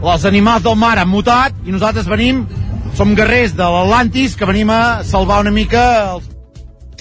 els 0.00 0.24
animals 0.24 0.64
del 0.64 0.78
mar 0.80 0.96
han 0.98 1.10
mutat 1.10 1.66
i 1.66 1.74
nosaltres 1.74 2.08
venim 2.08 2.44
som 2.96 3.14
guerrers 3.18 3.56
de 3.58 3.66
l'Atlantis 3.66 4.36
que 4.38 4.48
venim 4.48 4.70
a 4.70 5.02
salvar 5.06 5.42
una 5.44 5.54
mica 5.54 5.82
els 6.14 6.29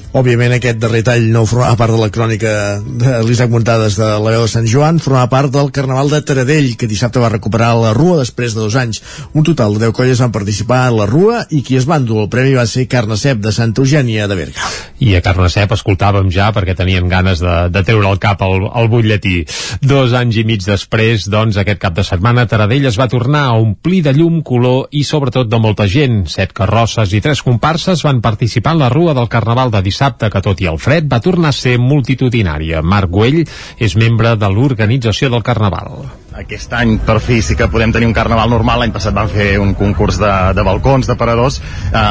Òbviament 0.09 0.55
aquest 0.55 0.79
darrer 0.81 1.03
tall 1.05 1.27
no 1.29 1.43
formava 1.45 1.75
part 1.77 1.93
de 1.93 1.99
la 2.01 2.09
crònica 2.09 2.51
de 2.81 3.11
l'Isaac 3.27 3.51
Montades 3.53 3.93
de 3.99 4.07
la 4.17 4.31
veu 4.33 4.41
de 4.41 4.49
Sant 4.49 4.65
Joan, 4.65 4.97
formava 4.97 5.29
part 5.29 5.51
del 5.53 5.67
Carnaval 5.69 6.09
de 6.09 6.19
Taradell, 6.25 6.71
que 6.81 6.87
dissabte 6.89 7.21
va 7.21 7.29
recuperar 7.29 7.75
la 7.77 7.91
Rua 7.93 8.15
després 8.17 8.55
de 8.55 8.63
dos 8.63 8.73
anys. 8.73 9.03
Un 9.37 9.45
total 9.45 9.77
de 9.77 9.83
10 9.83 9.93
colles 9.93 10.23
van 10.23 10.33
participar 10.33 10.79
en 10.89 10.97
la 10.97 11.05
Rua 11.05 11.43
i 11.53 11.61
qui 11.61 11.77
es 11.77 11.85
va 11.85 11.99
endur 12.01 12.23
el 12.23 12.29
premi 12.33 12.55
va 12.57 12.65
ser 12.65 12.87
Carnacep 12.89 13.37
de 13.43 13.53
Santa 13.53 13.83
Eugènia 13.83 14.25
de 14.25 14.39
Berga. 14.39 14.71
I 14.97 15.13
a 15.13 15.21
Carnacep 15.21 15.75
escoltàvem 15.77 16.33
ja 16.33 16.49
perquè 16.57 16.73
tenien 16.73 17.05
ganes 17.05 17.45
de, 17.45 17.53
de 17.69 17.85
treure 17.85 18.09
el 18.09 18.17
cap 18.17 18.41
al, 18.41 18.65
al 18.65 18.89
butlletí. 18.89 19.43
Dos 19.85 20.17
anys 20.17 20.41
i 20.41 20.45
mig 20.49 20.65
després, 20.65 21.29
doncs, 21.29 21.61
aquest 21.61 21.83
cap 21.85 21.93
de 21.93 22.07
setmana 22.07 22.47
Taradell 22.49 22.89
es 22.89 22.97
va 22.97 23.07
tornar 23.13 23.45
a 23.51 23.61
omplir 23.61 24.01
de 24.09 24.15
llum, 24.17 24.41
color 24.41 24.89
i 24.89 25.05
sobretot 25.05 25.53
de 25.53 25.61
molta 25.61 25.85
gent. 25.85 26.23
Set 26.33 26.57
carrosses 26.57 27.13
i 27.13 27.21
tres 27.21 27.45
comparses 27.45 28.01
van 28.09 28.25
participar 28.25 28.73
en 28.73 28.83
la 28.87 28.89
Rua 28.89 29.13
del 29.13 29.29
Carnaval 29.29 29.69
de 29.69 29.85
dissabte, 29.85 29.98
que 29.99 30.41
tot 30.41 30.61
i 30.63 30.69
el 30.69 30.79
fred 30.79 31.09
va 31.11 31.19
tornar 31.19 31.51
a 31.51 31.55
ser 31.55 31.77
multitudinària. 31.81 32.81
Marc 32.81 33.11
Güell 33.11 33.43
és 33.77 33.95
membre 33.99 34.35
de 34.39 34.49
l'organització 34.49 35.29
del 35.29 35.43
Carnaval. 35.43 36.07
Aquest 36.39 36.71
any, 36.77 36.93
per 37.03 37.17
fi, 37.19 37.41
sí 37.43 37.55
que 37.59 37.67
podem 37.67 37.91
tenir 37.91 38.07
un 38.07 38.13
carnaval 38.15 38.51
normal. 38.53 38.79
L'any 38.79 38.93
passat 38.95 39.15
vam 39.15 39.27
fer 39.27 39.57
un 39.59 39.73
concurs 39.75 40.19
de, 40.21 40.31
de 40.55 40.63
balcons, 40.63 41.09
de 41.09 41.17
paradors, 41.19 41.57
eh, 41.89 42.03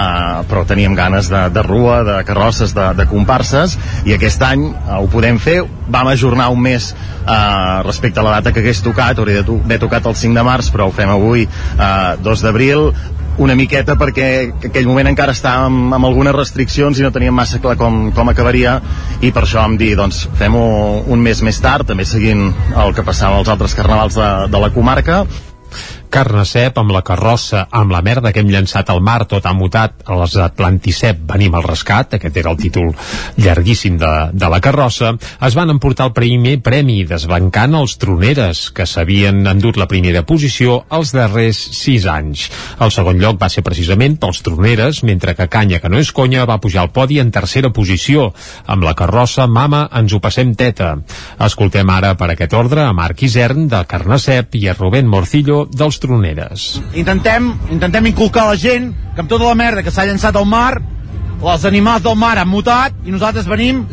però 0.51 0.65
teníem 0.69 0.97
ganes 0.99 1.31
de, 1.33 1.47
de 1.55 1.63
rua, 1.65 2.03
de 2.05 2.19
carrosses, 2.29 2.75
de, 2.77 2.91
de 2.99 3.07
comparses, 3.09 3.79
i 4.05 4.13
aquest 4.17 4.43
any 4.45 4.67
eh, 4.69 4.99
ho 4.99 5.09
podem 5.09 5.41
fer. 5.41 5.63
Vam 5.89 6.11
ajornar 6.13 6.51
un 6.53 6.61
mes 6.61 6.91
eh, 6.93 7.83
respecte 7.87 8.21
a 8.21 8.27
la 8.27 8.37
data 8.37 8.53
que 8.53 8.61
hagués 8.61 8.83
tocat, 8.85 9.23
hauria 9.23 9.41
d'haver 9.47 9.81
tocat 9.87 10.11
el 10.11 10.19
5 10.19 10.37
de 10.37 10.45
març, 10.51 10.69
però 10.75 10.91
ho 10.91 10.95
fem 10.99 11.15
avui, 11.15 11.47
eh, 11.49 12.19
2 12.21 12.45
d'abril, 12.45 12.91
una 13.39 13.55
miqueta 13.59 13.95
perquè 13.99 14.29
aquell 14.69 14.89
moment 14.89 15.11
encara 15.11 15.35
estàvem 15.37 15.67
amb, 15.69 15.97
amb 15.99 16.09
algunes 16.11 16.37
restriccions 16.37 16.99
i 16.99 17.07
no 17.07 17.13
teníem 17.15 17.35
massa 17.35 17.61
clar 17.63 17.77
com, 17.81 18.09
com 18.15 18.33
acabaria 18.33 18.79
i 19.23 19.33
per 19.35 19.45
això 19.45 19.63
vam 19.63 19.77
dir, 19.81 19.95
doncs 19.99 20.25
fem-ho 20.39 20.65
un 21.07 21.23
mes 21.23 21.43
més 21.47 21.61
tard, 21.63 21.87
també 21.89 22.07
seguint 22.09 22.49
el 22.75 22.97
que 22.97 23.07
passava 23.07 23.39
als 23.39 23.51
altres 23.53 23.77
carnavals 23.79 24.19
de, 24.19 24.33
de 24.51 24.65
la 24.65 24.73
comarca 24.75 25.23
Carnacep 26.11 26.79
amb 26.81 26.93
la 26.95 27.03
carrossa, 27.07 27.67
amb 27.71 27.93
la 27.93 28.03
merda 28.03 28.33
que 28.33 28.43
hem 28.43 28.51
llançat 28.53 28.91
al 28.91 29.01
mar, 29.05 29.23
tot 29.31 29.47
ha 29.47 29.55
mutat, 29.57 30.03
els 30.09 30.37
Atlanticep 30.41 31.21
venim 31.29 31.55
al 31.55 31.67
rescat, 31.67 32.17
aquest 32.19 32.37
era 32.41 32.53
el 32.53 32.59
títol 32.61 32.93
llarguíssim 33.37 33.99
de, 34.01 34.13
de 34.33 34.51
la 34.51 34.61
carrossa, 34.65 35.15
es 35.47 35.57
van 35.59 35.71
emportar 35.75 36.09
el 36.09 36.15
primer 36.17 36.57
premi, 36.65 37.03
desbancant 37.09 37.77
els 37.79 37.97
troneres, 38.01 38.69
que 38.75 38.87
s'havien 38.89 39.45
endut 39.47 39.79
la 39.81 39.89
primera 39.91 40.25
posició 40.27 40.83
els 40.95 41.13
darrers 41.17 41.61
sis 41.77 42.07
anys. 42.09 42.49
El 42.81 42.93
segon 42.95 43.21
lloc 43.21 43.39
va 43.41 43.51
ser 43.53 43.65
precisament 43.67 44.19
pels 44.21 44.43
troneres, 44.47 45.03
mentre 45.07 45.35
que 45.39 45.49
Canya, 45.53 45.81
que 45.83 45.91
no 45.93 46.01
és 46.01 46.13
conya, 46.13 46.47
va 46.49 46.61
pujar 46.63 46.85
al 46.85 46.93
podi 46.95 47.21
en 47.23 47.33
tercera 47.35 47.71
posició. 47.75 48.31
Amb 48.67 48.87
la 48.87 48.95
carrossa, 48.99 49.47
mama, 49.47 49.85
ens 50.01 50.15
ho 50.15 50.21
passem 50.25 50.55
teta. 50.59 50.95
Escoltem 51.45 51.91
ara 51.91 52.15
per 52.19 52.31
aquest 52.33 52.55
ordre 52.59 52.85
a 52.87 52.95
Marc 52.97 53.23
Isern, 53.29 53.69
de 53.69 53.83
Carnacep, 53.89 54.55
i 54.59 54.69
a 54.69 54.77
Rubén 54.79 55.09
Morcillo, 55.11 55.65
dels 55.71 55.98
troneres. 56.03 56.81
Intentem, 56.95 57.53
intentem 57.75 58.11
inculcar 58.11 58.47
a 58.47 58.55
la 58.55 58.61
gent 58.61 58.93
que 59.15 59.25
amb 59.25 59.31
tota 59.31 59.49
la 59.49 59.57
merda 59.59 59.83
que 59.83 59.95
s'ha 59.95 60.07
llançat 60.09 60.37
al 60.37 60.47
mar, 60.49 60.81
els 61.39 61.65
animals 61.69 62.03
del 62.03 62.17
mar 62.19 62.37
han 62.39 62.51
mutat 62.51 62.95
i 63.07 63.15
nosaltres 63.15 63.47
venim 63.47 63.85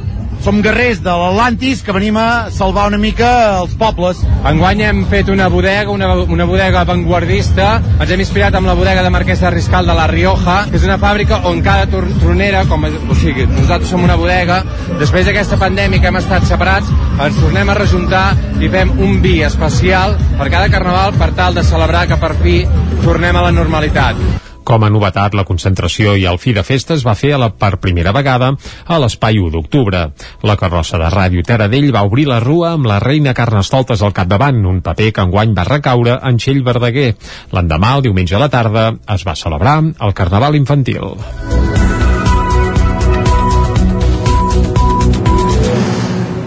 som 0.43 0.61
guerrers 0.61 1.01
de 1.03 1.13
l'Atlantis 1.13 1.81
que 1.85 1.93
venim 1.95 2.17
a 2.17 2.51
salvar 2.53 2.87
una 2.89 2.99
mica 3.01 3.29
els 3.61 3.75
pobles. 3.79 4.21
Enguany 4.45 4.83
hem 4.85 5.03
fet 5.11 5.29
una 5.33 5.47
bodega, 5.49 5.91
una, 5.91 6.11
una 6.23 6.47
bodega 6.49 6.81
avantguardista. 6.85 7.69
Ens 7.99 8.11
hem 8.11 8.23
inspirat 8.23 8.55
amb 8.57 8.69
la 8.69 8.75
bodega 8.77 9.03
de 9.05 9.13
Marquès 9.13 9.43
de 9.43 9.51
Riscal 9.53 9.89
de 9.89 9.95
la 9.97 10.07
Rioja, 10.11 10.61
que 10.69 10.79
és 10.79 10.87
una 10.87 10.99
fàbrica 11.01 11.41
on 11.49 11.61
cada 11.65 11.87
tronera, 11.89 12.65
com, 12.69 12.85
o 12.85 13.19
sigui, 13.19 13.47
nosaltres 13.55 13.91
som 13.91 14.03
una 14.05 14.17
bodega, 14.19 14.61
després 14.99 15.27
d'aquesta 15.27 15.59
pandèmia 15.61 16.01
que 16.01 16.11
hem 16.11 16.21
estat 16.21 16.47
separats, 16.49 16.89
ens 17.15 17.41
tornem 17.41 17.69
a 17.69 17.77
rejuntar 17.77 18.25
i 18.61 18.71
fem 18.71 18.93
un 19.01 19.21
vi 19.23 19.39
especial 19.45 20.17
per 20.39 20.49
cada 20.49 20.71
carnaval 20.73 21.15
per 21.19 21.31
tal 21.37 21.55
de 21.55 21.65
celebrar 21.65 22.07
que 22.09 22.19
per 22.21 22.35
fi 22.41 22.59
tornem 23.03 23.35
a 23.35 23.47
la 23.47 23.55
normalitat. 23.55 24.54
Com 24.65 24.81
a 24.81 24.89
novetat, 24.89 25.35
la 25.37 25.45
concentració 25.45 26.15
i 26.17 26.25
el 26.25 26.39
fi 26.41 26.55
de 26.57 26.63
festes 26.65 27.03
va 27.05 27.13
fer 27.15 27.35
a 27.35 27.39
la, 27.41 27.51
per 27.53 27.75
primera 27.83 28.11
vegada 28.15 28.51
a 28.89 28.97
l'espai 29.01 29.37
1 29.37 29.51
d'octubre. 29.53 30.01
La 30.41 30.57
carrossa 30.57 30.97
de 31.01 31.11
Ràdio 31.13 31.45
Taradell 31.45 31.91
va 31.93 32.05
obrir 32.09 32.25
la 32.29 32.41
rua 32.41 32.73
amb 32.73 32.89
la 32.89 32.97
reina 33.03 33.35
Carnestoltes 33.37 34.01
al 34.01 34.15
capdavant, 34.17 34.63
un 34.65 34.81
paper 34.81 35.11
que 35.13 35.27
enguany 35.29 35.53
va 35.57 35.69
recaure 35.69 36.17
en 36.17 36.41
Txell 36.41 36.63
Verdaguer. 36.65 37.11
L'endemà, 37.53 37.93
el 37.99 38.07
diumenge 38.09 38.39
a 38.39 38.41
la 38.41 38.49
tarda, 38.49 38.89
es 39.15 39.27
va 39.27 39.37
celebrar 39.37 39.77
el 39.85 40.17
Carnaval 40.17 40.57
Infantil. 40.57 41.13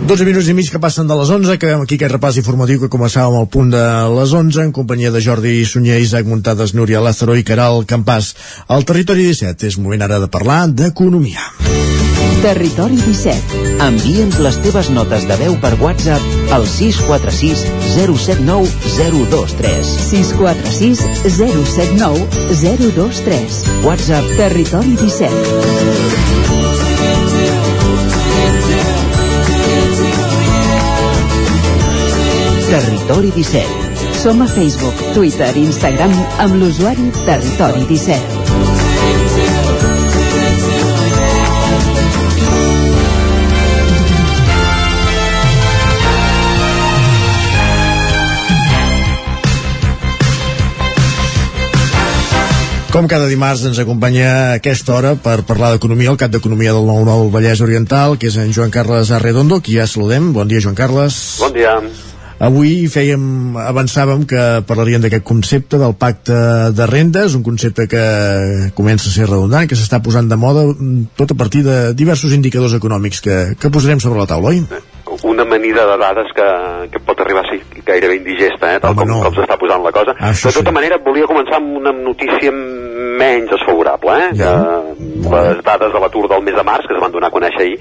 12 0.08 0.24
minuts 0.24 0.46
i 0.48 0.54
mig 0.56 0.70
que 0.72 0.78
passen 0.80 1.04
de 1.04 1.16
les 1.18 1.28
11, 1.28 1.50
acabem 1.52 1.82
aquí 1.84 1.98
aquest 1.98 2.14
repàs 2.14 2.38
informatiu 2.40 2.80
que 2.80 2.88
començàvem 2.88 3.34
al 3.36 3.48
punt 3.52 3.68
de 3.74 3.82
les 4.16 4.30
11 4.32 4.62
en 4.64 4.70
companyia 4.72 5.10
de 5.12 5.20
Jordi 5.20 5.52
Sunyer, 5.68 5.98
Isaac 6.00 6.24
Muntades, 6.24 6.72
Núria 6.72 7.02
Lázaro 7.04 7.36
i 7.36 7.44
Caral 7.44 7.84
Campàs. 7.84 8.30
Al 8.72 8.88
Territori 8.88 9.26
17 9.28 9.68
és 9.68 9.76
moment 9.76 10.06
ara 10.06 10.16
de 10.22 10.30
parlar 10.32 10.62
d'economia. 10.72 11.44
Territori 12.40 12.96
17. 13.02 13.60
Envia'ns 13.84 14.40
les 14.40 14.58
teves 14.64 14.88
notes 14.96 15.28
de 15.28 15.36
veu 15.42 15.60
per 15.60 15.74
WhatsApp 15.82 16.54
al 16.56 16.64
646 16.64 17.66
079 17.98 18.64
023. 18.96 19.94
646 20.08 21.04
079 21.36 22.24
023. 22.64 23.62
WhatsApp 23.84 24.36
Territori 24.40 24.96
17. 25.04 26.37
Territori 32.68 33.30
17. 33.32 33.64
Som 34.20 34.42
a 34.44 34.46
Facebook, 34.46 34.92
Twitter 35.14 35.48
i 35.56 35.62
Instagram 35.64 36.12
amb 36.44 36.58
l'usuari 36.60 37.06
Territori 37.24 37.86
17. 37.88 38.20
Com 52.92 53.08
cada 53.08 53.30
dimarts 53.30 53.64
ens 53.64 53.80
acompanya 53.80 54.28
a 54.28 54.58
aquesta 54.58 54.92
hora 54.92 55.14
per 55.16 55.40
parlar 55.48 55.72
d'economia 55.72 56.12
el 56.12 56.20
cap 56.20 56.36
d'economia 56.36 56.76
del 56.76 56.84
9-9 56.84 57.32
Vallès 57.32 57.64
Oriental, 57.64 58.18
que 58.20 58.28
és 58.28 58.36
en 58.36 58.52
Joan 58.52 58.68
Carles 58.74 59.08
Arredondo, 59.08 59.62
qui 59.64 59.80
ja 59.80 59.88
saludem. 59.88 60.34
Bon 60.36 60.44
dia, 60.44 60.60
Joan 60.60 60.76
Carles. 60.76 61.38
Bon 61.40 61.56
dia. 61.56 61.78
Avui 62.38 62.86
fèiem, 62.86 63.56
avançàvem 63.58 64.20
que 64.30 64.42
parlaríem 64.66 65.02
d'aquest 65.02 65.24
concepte 65.26 65.78
del 65.80 65.96
pacte 65.98 66.36
de 66.70 66.86
rendes, 66.86 67.34
un 67.34 67.42
concepte 67.42 67.88
que 67.90 68.02
comença 68.78 69.08
a 69.10 69.14
ser 69.14 69.26
redundant, 69.26 69.66
que 69.66 69.74
s'està 69.78 69.98
posant 70.04 70.28
de 70.30 70.38
moda 70.38 70.62
tot 71.18 71.34
a 71.34 71.38
partir 71.38 71.64
de 71.66 71.78
diversos 71.98 72.36
indicadors 72.36 72.76
econòmics 72.78 73.24
que, 73.24 73.38
que 73.58 73.72
posarem 73.74 73.98
sobre 73.98 74.22
la 74.22 74.28
taula, 74.30 74.54
oi? 74.54 74.62
Una 75.26 75.42
amanida 75.42 75.82
de 75.88 75.96
dades 75.98 76.30
que, 76.36 76.46
que 76.92 77.02
pot 77.02 77.18
arribar 77.24 77.42
a 77.42 77.50
ser 77.50 77.82
gairebé 77.82 78.20
indigesta, 78.20 78.70
eh, 78.70 78.78
tal 78.84 78.94
Home, 78.94 79.02
com, 79.02 79.10
no. 79.10 79.18
com 79.26 79.34
s'està 79.34 79.58
posant 79.58 79.82
la 79.82 79.94
cosa. 79.96 80.14
Això 80.30 80.52
de 80.52 80.60
tota 80.60 80.70
sí. 80.70 80.76
manera, 80.78 81.00
volia 81.02 81.26
començar 81.26 81.58
amb 81.58 81.74
una 81.80 81.90
notícia 81.96 82.54
menys 83.18 83.50
desfavorable, 83.50 84.14
eh? 84.14 84.30
Ja. 84.38 84.54
Que 85.26 85.42
les 85.48 85.66
dades 85.66 85.90
de 85.90 86.06
l'atur 86.06 86.28
del 86.30 86.46
mes 86.46 86.54
de 86.54 86.66
març, 86.70 86.86
que 86.86 86.94
es 86.94 87.02
van 87.02 87.18
donar 87.18 87.32
a 87.32 87.34
conèixer 87.34 87.66
ahir, 87.66 87.76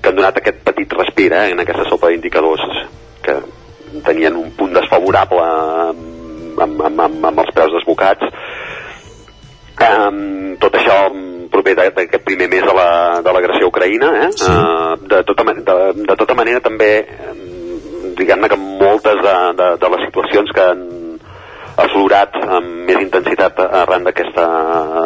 que 0.00 0.08
han 0.08 0.16
donat 0.16 0.40
aquest 0.40 0.64
petit 0.64 0.96
respir 0.96 1.28
eh, 1.34 1.50
en 1.52 1.60
aquesta 1.60 1.84
sopa 1.92 2.08
d'indicadors 2.14 2.64
que 3.20 3.36
tenien 4.06 4.36
un 4.36 4.50
punt 4.58 4.74
desfavorable 4.76 5.44
amb, 5.44 6.80
amb, 6.82 7.00
amb, 7.00 7.26
amb, 7.30 7.40
els 7.44 7.54
preus 7.54 7.74
desbocats. 7.76 8.26
Um, 9.78 10.56
tot 10.58 10.74
això 10.74 10.96
proper 11.52 11.74
d'aquest 11.78 12.24
primer 12.26 12.48
mes 12.50 12.64
de 12.66 12.74
la- 12.74 13.20
l'agressió 13.22 13.66
a 13.66 13.68
Ucraïna, 13.68 14.08
eh? 14.26 14.30
Sí. 14.34 14.50
Uh, 14.50 14.96
de, 15.08 15.22
tota, 15.24 15.44
de, 15.54 15.76
de 16.02 16.16
tota 16.16 16.34
manera 16.34 16.60
també 16.60 16.90
em, 17.30 18.14
diguem-ne 18.18 18.48
que 18.50 18.58
moltes 18.58 19.22
de, 19.22 19.36
de, 19.60 19.68
de 19.78 19.90
les 19.94 20.04
situacions 20.08 20.50
que 20.54 20.66
han 20.72 20.82
aflorat 21.78 22.34
amb 22.42 22.88
més 22.88 22.98
intensitat 23.04 23.60
arran 23.62 24.02
d'aquesta 24.08 24.46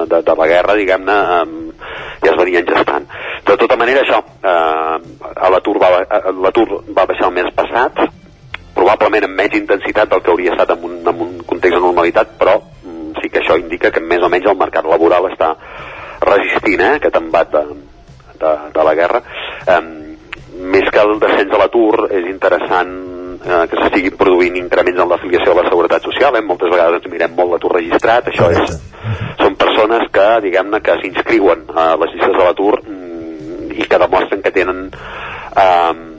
de, 0.08 0.22
de 0.24 0.36
la 0.40 0.48
guerra, 0.48 0.76
diguem-ne, 0.78 1.18
em, 1.42 1.52
ja 2.24 2.32
es 2.32 2.38
venien 2.40 2.66
gestant. 2.66 3.06
De 3.44 3.56
tota 3.60 3.76
manera, 3.76 4.00
això, 4.00 4.22
eh, 4.40 4.96
l'atur 5.52 5.76
va, 5.82 5.90
va 6.96 7.06
baixar 7.10 7.28
el 7.28 7.36
mes 7.36 7.52
passat, 7.54 8.00
probablement 8.82 9.28
amb 9.28 9.38
menys 9.38 9.58
intensitat 9.60 10.10
del 10.10 10.22
que 10.22 10.32
hauria 10.32 10.52
estat 10.56 10.74
en 10.74 10.84
un, 10.88 10.98
en 11.06 11.24
un 11.26 11.32
context 11.46 11.78
de 11.78 11.82
normalitat, 11.84 12.34
però 12.40 12.58
mm, 12.58 13.14
sí 13.20 13.30
que 13.30 13.42
això 13.42 13.58
indica 13.60 13.92
que 13.94 14.02
més 14.02 14.22
o 14.22 14.30
menys 14.32 14.50
el 14.50 14.58
mercat 14.58 14.88
laboral 14.90 15.30
està 15.30 15.54
resistint 16.22 16.82
eh, 16.82 16.96
aquest 16.98 17.18
embat 17.20 17.52
de, 17.54 17.62
de, 18.42 18.52
de 18.74 18.86
la 18.88 18.94
guerra. 18.98 19.22
Um, 19.70 19.90
més 20.72 20.90
que 20.92 21.02
el 21.02 21.16
descens 21.22 21.50
de 21.50 21.58
l'atur, 21.60 22.06
és 22.10 22.26
interessant 22.30 22.92
eh, 23.46 23.64
que 23.70 23.78
s'estiguin 23.78 24.18
produint 24.18 24.58
increments 24.58 25.02
en 25.02 25.10
l'afiliació 25.10 25.54
a 25.54 25.60
la 25.60 25.66
Seguretat 25.68 26.06
Social. 26.10 26.38
Eh? 26.38 26.44
Moltes 26.46 26.70
vegades 26.72 27.00
ens 27.00 27.12
mirem 27.12 27.34
molt 27.38 27.54
l'atur 27.54 27.74
registrat. 27.78 28.30
Això 28.30 28.50
és, 28.50 28.76
són 29.40 29.58
persones 29.60 30.08
que, 30.14 30.28
diguem-ne, 30.46 30.82
que 30.82 30.98
s'inscriuen 31.02 31.68
a 31.70 31.92
les 32.02 32.16
llistes 32.16 32.34
de 32.34 32.46
l'atur 32.46 32.80
mm, 32.82 33.76
i 33.78 33.86
que 33.88 34.02
demostren 34.06 34.42
que 34.42 34.54
tenen 34.54 34.88
eh, 34.90 35.62
eh, 35.62 36.11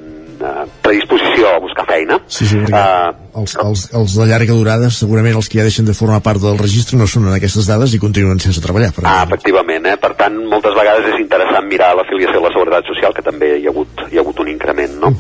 predisposició 0.84 1.50
a 1.52 1.60
buscar 1.64 1.86
feina. 1.90 2.20
Sí, 2.28 2.48
sí, 2.50 2.62
perquè 2.64 2.82
Eh, 2.84 3.14
els, 3.42 3.56
els, 3.64 3.86
els 3.98 4.16
de 4.20 4.28
llarga 4.30 4.54
durada, 4.58 4.90
segurament 4.94 5.38
els 5.40 5.50
que 5.50 5.60
ja 5.60 5.68
deixen 5.68 5.86
de 5.86 5.96
formar 5.98 6.22
part 6.26 6.42
del 6.44 6.58
registre 6.60 7.00
no 7.00 7.08
són 7.10 7.28
en 7.30 7.38
aquestes 7.38 7.68
dades 7.70 7.94
i 7.94 8.02
continuen 8.02 8.40
sense 8.44 8.62
treballar. 8.62 8.92
Per 8.96 9.06
Ah, 9.10 9.24
efectivament, 9.28 9.86
eh? 9.90 9.98
per 9.98 10.14
tant, 10.20 10.38
moltes 10.50 10.76
vegades 10.78 11.14
és 11.14 11.20
interessant 11.22 11.68
mirar 11.70 11.94
l'afiliació 11.98 12.42
a 12.42 12.48
la 12.48 12.54
Seguretat 12.56 12.90
Social, 12.94 13.14
que 13.14 13.26
també 13.26 13.56
hi 13.60 13.68
ha 13.68 13.74
hagut, 13.74 14.06
hi 14.12 14.18
ha 14.18 14.26
hagut 14.26 14.44
un 14.46 14.52
increment, 14.54 15.00
no? 15.02 15.14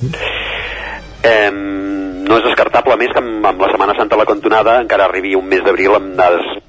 eh, 1.23 1.51
no 1.51 2.37
és 2.37 2.45
descartable, 2.45 2.93
a 2.93 2.99
més, 2.99 3.11
que 3.13 3.21
amb, 3.23 3.45
amb 3.45 3.61
la 3.61 3.71
Setmana 3.71 3.95
Santa 3.97 4.15
a 4.15 4.23
la 4.23 4.29
cantonada 4.29 4.79
encara 4.81 5.09
arribi 5.09 5.35
un 5.35 5.47
mes 5.49 5.63
d'abril 5.65 5.97
amb 5.97 6.15
dades 6.19 6.62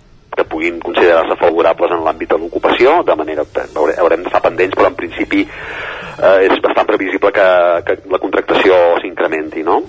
puguin 0.54 0.78
considerar-se 0.84 1.36
favorables 1.42 1.96
en 1.96 2.04
l'àmbit 2.06 2.30
de 2.30 2.38
l'ocupació, 2.38 3.00
de 3.02 3.18
manera 3.18 3.44
que 3.50 3.66
haure- 3.74 3.98
haurem 3.98 4.22
d'estar 4.22 4.42
pendents, 4.46 4.78
però 4.78 4.92
en 4.92 4.98
principi 5.02 5.42
eh, 5.42 6.46
és 6.46 6.62
bastant 6.62 6.86
previsible 6.86 7.34
que, 7.34 7.48
que 7.88 7.98
la 8.14 8.22
contractació 8.22 8.78
s'incrementi, 9.02 9.66
no? 9.66 9.82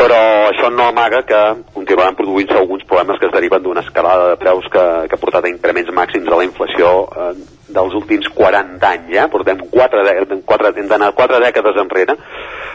però 0.00 0.16
això 0.48 0.70
no 0.72 0.86
amaga 0.88 1.18
que 1.28 1.38
continuaran 1.74 2.16
produint-se 2.16 2.56
alguns 2.56 2.86
problemes 2.88 3.18
que 3.20 3.26
es 3.28 3.34
deriven 3.34 3.60
d'una 3.62 3.82
escalada 3.84 4.30
de 4.30 4.38
preus 4.40 4.64
que, 4.72 4.84
que 5.10 5.16
ha 5.16 5.20
portat 5.20 5.44
a 5.44 5.50
increments 5.52 5.92
màxims 5.92 6.24
de 6.24 6.38
la 6.38 6.46
inflació 6.46 6.92
eh, 7.04 7.32
dels 7.68 7.96
últims 7.98 8.30
40 8.32 8.80
anys, 8.94 9.10
ja? 9.12 9.26
portem 9.28 9.60
4, 9.70 10.04
de, 10.06 10.38
4, 10.48 10.72
hem 10.80 10.88
d'anar 10.88 11.12
4 11.18 11.42
dècades 11.44 11.82
enrere 11.84 12.16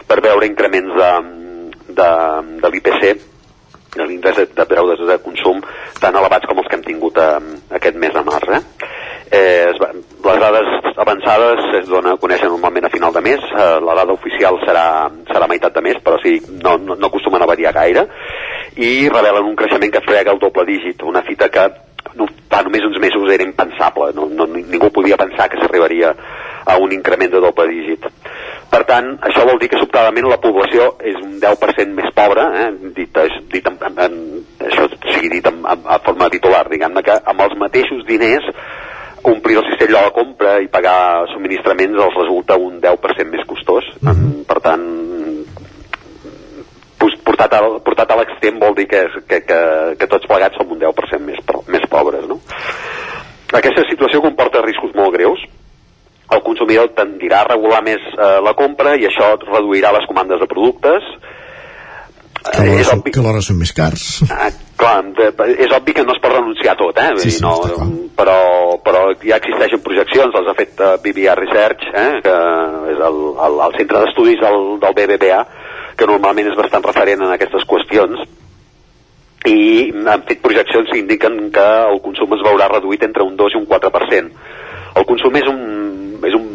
per 0.06 0.20
veure 0.22 0.46
increments 0.46 0.94
de, 1.00 1.10
de, 1.98 2.10
de 2.62 2.70
l'IPC 2.70 3.02
l'índex 4.04 4.36
de, 4.36 4.46
de 4.56 4.66
preu 4.68 4.92
de, 4.92 5.18
consum 5.24 5.62
tan 6.00 6.16
elevats 6.18 6.46
com 6.48 6.58
els 6.60 6.68
que 6.68 6.76
hem 6.76 6.84
tingut 6.84 7.18
eh, 7.22 7.38
aquest 7.78 7.96
mes 7.96 8.12
de 8.12 8.24
març. 8.26 8.52
Eh? 8.58 8.62
Eh, 9.36 9.72
les 10.26 10.38
dades 10.42 10.68
avançades 11.02 11.64
es 11.80 11.88
dona 11.90 12.12
a 12.14 12.20
conèixer 12.20 12.50
normalment 12.50 12.86
a 12.86 12.92
final 12.92 13.14
de 13.14 13.22
mes, 13.24 13.42
eh, 13.42 13.72
la 13.82 13.96
dada 13.98 14.14
oficial 14.14 14.60
serà, 14.62 14.86
serà 15.32 15.48
meitat 15.50 15.74
de 15.74 15.82
mes, 15.82 15.98
però 16.04 16.20
sí, 16.22 16.38
no, 16.62 16.76
no, 16.78 16.94
no 16.94 17.10
acostumen 17.10 17.42
a 17.42 17.50
variar 17.50 17.74
gaire, 17.74 18.06
i 18.76 19.08
revelen 19.08 19.50
un 19.50 19.58
creixement 19.58 19.92
que 19.92 20.04
frega 20.06 20.32
el 20.34 20.42
doble 20.42 20.66
dígit, 20.68 21.02
una 21.02 21.24
fita 21.26 21.48
que 21.50 21.66
no, 22.14 22.28
fa 22.50 22.62
només 22.62 22.86
uns 22.86 23.00
mesos 23.02 23.30
era 23.32 23.44
impensable, 23.44 24.12
no, 24.14 24.28
no, 24.30 24.46
ningú 24.46 24.90
podia 24.94 25.18
pensar 25.20 25.48
que 25.50 25.58
s'arribaria 25.60 26.14
a 26.66 26.76
un 26.82 26.92
increment 26.92 27.32
de 27.32 27.42
doble 27.42 27.66
dígit. 27.72 28.06
Per 28.70 28.82
tant, 28.88 29.12
això 29.28 29.44
vol 29.46 29.60
dir 29.62 29.68
que 29.72 29.78
sobtadament 29.80 30.26
la 30.28 30.40
població 30.42 30.96
és 31.00 31.16
un 31.20 31.38
10% 31.42 31.94
més 31.94 32.10
pobra, 32.16 32.48
eh? 32.64 32.70
dit, 32.96 33.20
dit 33.52 33.68
en, 33.70 33.78
en, 33.88 34.00
en, 34.06 34.18
això 34.66 34.88
sigui 35.12 35.30
dit 35.36 35.46
en, 35.46 35.62
en, 35.62 35.86
en 35.86 36.04
forma 36.04 36.28
titular, 36.32 36.64
diguem-ne 36.68 37.04
que 37.06 37.16
amb 37.32 37.46
els 37.46 37.56
mateixos 37.60 38.04
diners 38.08 38.50
omplir 39.26 39.56
el 39.58 39.66
cistell 39.70 39.94
de 39.94 40.02
la 40.02 40.14
compra 40.14 40.58
i 40.62 40.68
pagar 40.70 41.26
subministraments 41.32 42.02
els 42.04 42.18
resulta 42.20 42.58
un 42.60 42.80
10% 42.82 43.32
més 43.32 43.46
costós. 43.48 43.86
Mm 44.02 44.12
-hmm. 44.12 44.44
Per 44.46 44.60
tant, 44.60 44.84
portat, 47.26 47.52
a, 47.52 47.60
portat 47.84 48.10
a 48.10 48.16
l'extrem 48.20 48.58
vol 48.58 48.74
dir 48.74 48.86
que, 48.88 49.02
que, 49.28 49.42
que, 49.44 49.60
que 50.00 50.08
tots 50.10 50.26
plegats 50.30 50.56
som 50.58 50.70
un 50.72 50.80
10% 50.80 51.22
més, 51.26 51.42
més 51.68 51.86
pobres. 51.90 52.26
No? 52.30 52.40
Aquesta 53.52 53.86
situació 53.90 54.22
comporta 54.24 54.64
riscos 54.64 54.94
molt 54.96 55.14
greus. 55.14 55.42
El 56.36 56.44
consumidor 56.44 56.92
tendirà 56.96 57.42
a 57.42 57.48
regular 57.48 57.82
més 57.86 58.02
eh, 58.12 58.36
la 58.44 58.54
compra 58.58 58.96
i 59.00 59.08
això 59.08 59.34
reduirà 59.46 59.94
les 59.96 60.06
comandes 60.10 60.42
de 60.42 60.48
productes. 60.50 61.08
Que 62.46 62.62
alhora, 62.62 62.84
són, 62.86 63.02
que 63.02 63.18
alhora 63.22 63.40
són 63.42 63.58
més 63.58 63.72
cars. 63.74 64.02
Ah, 64.30 64.50
clar, 64.78 65.00
és 65.56 65.72
obvi 65.74 65.96
que 65.96 66.04
no 66.06 66.14
es 66.14 66.20
pot 66.22 66.34
renunciar 66.36 66.76
a 66.76 66.78
tot, 66.78 67.00
eh? 67.02 67.08
Sí, 67.24 67.32
sí, 67.34 67.42
no, 67.42 67.56
però, 68.18 68.36
però 68.86 69.02
ja 69.24 69.40
existeixen 69.40 69.82
projeccions, 69.82 70.36
les 70.36 70.50
ha 70.50 70.54
fet 70.54 70.78
uh, 70.78 70.92
BBA 71.02 71.34
Research, 71.40 71.88
eh? 71.90 72.08
que 72.22 72.36
és 72.92 73.02
el, 73.08 73.18
el, 73.48 73.58
el 73.66 73.78
centre 73.80 74.04
d'estudis 74.04 74.38
del, 74.44 74.60
del 74.84 74.96
BBVA, 75.00 75.40
que 75.98 76.08
normalment 76.08 76.52
és 76.52 76.58
bastant 76.58 76.86
referent 76.86 77.24
en 77.26 77.34
aquestes 77.34 77.66
qüestions, 77.66 78.22
i 79.46 79.90
han 80.10 80.24
fet 80.28 80.42
projeccions 80.42 80.90
que 80.90 81.00
indiquen 81.00 81.50
que 81.54 81.66
el 81.90 82.00
consum 82.04 82.34
es 82.36 82.46
veurà 82.46 82.70
reduït 82.72 83.04
entre 83.06 83.26
un 83.26 83.36
2 83.38 83.54
i 83.54 83.60
un 83.60 83.66
4%. 83.70 84.54
El 84.96 85.04
consum 85.08 85.36
és 85.36 85.48
un, 85.50 85.60
és 86.24 86.36
un, 86.36 86.46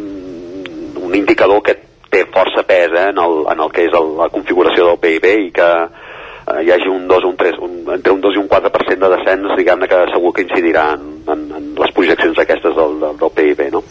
un 1.02 1.14
indicador 1.14 1.62
que 1.66 1.76
té 2.12 2.24
força 2.34 2.64
pes 2.68 2.92
eh, 2.92 3.08
en, 3.12 3.20
el, 3.22 3.38
en 3.52 3.62
el 3.64 3.70
que 3.74 3.86
és 3.88 3.94
el, 3.96 4.14
la 4.18 4.28
configuració 4.32 4.90
del 4.90 5.00
PIB 5.02 5.28
i 5.46 5.50
que 5.54 5.68
eh, 5.82 6.58
hi 6.66 6.72
hagi 6.74 6.90
un 6.90 7.06
2 7.08 7.24
o 7.24 7.32
un 7.32 7.38
3, 7.40 7.60
un, 7.68 7.78
entre 7.96 8.12
un 8.16 8.20
2 8.24 8.36
i 8.36 8.42
un 8.42 8.50
4% 8.50 8.98
de 9.06 9.12
descens, 9.16 9.56
diguem-ne 9.60 9.88
que 9.88 10.02
segur 10.12 10.34
que 10.36 10.44
incidirà 10.46 10.88
en, 10.98 11.08
en, 11.34 11.46
en 11.58 11.72
les 11.78 11.94
projeccions 11.96 12.42
aquestes 12.42 12.76
del, 12.76 12.98
del, 13.04 13.18
del 13.22 13.34
PIB, 13.38 13.64
no? 13.72 13.84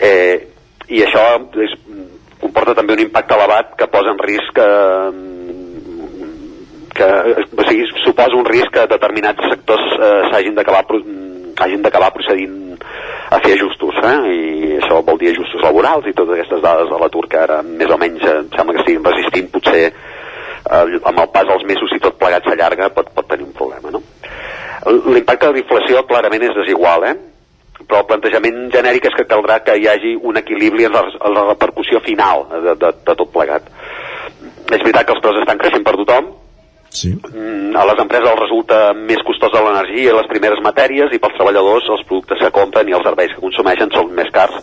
eh, 0.00 0.36
I 0.88 1.02
això 1.04 1.24
és, 1.64 1.74
comporta 2.40 2.74
també 2.76 2.94
un 2.96 3.02
impacte 3.06 3.34
elevat 3.36 3.74
que 3.78 3.90
posa 3.92 4.14
en 4.14 4.22
risc 4.22 4.60
eh, 4.62 5.10
que 6.98 7.08
o 7.38 7.66
sigui, 7.68 7.86
suposa 8.02 8.36
un 8.38 8.46
risc 8.48 8.72
que 8.74 8.86
determinats 8.90 9.50
sectors 9.52 9.84
eh, 9.96 10.14
s'hagin 10.30 10.56
d'acabar 10.58 10.84
hagin 11.58 11.82
d'acabar 11.82 12.12
procedint 12.14 12.78
a 13.30 13.40
fer 13.44 13.54
ajustos, 13.56 13.96
eh? 14.02 14.18
i 14.32 14.76
això 14.78 15.00
vol 15.04 15.18
dir 15.20 15.32
ajustos 15.34 15.64
laborals 15.64 16.06
i 16.08 16.14
totes 16.16 16.38
aquestes 16.38 16.62
dades 16.64 16.88
de 16.88 17.00
l'atur 17.00 17.26
que 17.28 17.40
ara 17.40 17.60
més 17.62 17.90
o 17.92 17.98
menys 18.00 18.24
eh, 18.24 18.36
em 18.40 18.50
sembla 18.54 18.76
que 18.76 18.84
estiguin 18.84 19.04
resistint 19.04 19.50
potser 19.52 19.82
eh, 19.88 21.00
amb 21.10 21.24
el 21.24 21.28
pas 21.34 21.48
dels 21.50 21.66
mesos 21.68 21.92
i 21.92 22.00
tot 22.04 22.16
plegat 22.20 22.48
s'allarga 22.48 22.88
pot, 22.96 23.12
pot 23.14 23.28
tenir 23.28 23.44
un 23.44 23.56
problema, 23.56 23.92
no? 23.92 24.02
L'impacte 24.88 25.50
de 25.50 25.58
l'inflació 25.58 26.04
clarament 26.08 26.46
és 26.48 26.56
desigual, 26.56 27.04
eh? 27.04 27.16
però 27.84 28.02
el 28.02 28.08
plantejament 28.08 28.68
genèric 28.72 29.08
és 29.10 29.16
que 29.16 29.28
caldrà 29.28 29.60
que 29.64 29.76
hi 29.78 29.86
hagi 29.90 30.16
un 30.16 30.40
equilibri 30.40 30.88
en 30.88 30.96
la, 30.96 31.04
la 31.34 31.44
repercussió 31.50 32.00
final 32.04 32.46
de, 32.50 32.74
de, 32.74 32.92
de 33.06 33.14
tot 33.14 33.30
plegat. 33.34 33.68
És 34.68 34.82
veritat 34.82 35.06
que 35.06 35.14
els 35.14 35.22
preus 35.24 35.40
estan 35.42 35.60
creixent 35.60 35.86
per 35.86 35.94
tothom, 36.00 36.32
Sí. 36.98 37.12
Mm, 37.14 37.76
a 37.78 37.84
les 37.86 38.00
empreses 38.02 38.30
els 38.32 38.40
resulta 38.40 38.78
més 38.96 39.22
costosa 39.26 39.62
l'energia 39.62 40.10
i 40.10 40.16
les 40.16 40.28
primeres 40.30 40.62
matèries 40.64 41.12
i 41.14 41.20
pels 41.22 41.36
treballadors 41.36 41.86
els 41.94 42.04
productes 42.08 42.42
que 42.42 42.54
compren 42.54 42.88
i 42.90 42.96
els 42.96 43.06
serveis 43.06 43.34
que 43.34 43.44
consumeixen 43.44 43.92
són 43.94 44.10
més 44.16 44.30
cars. 44.34 44.56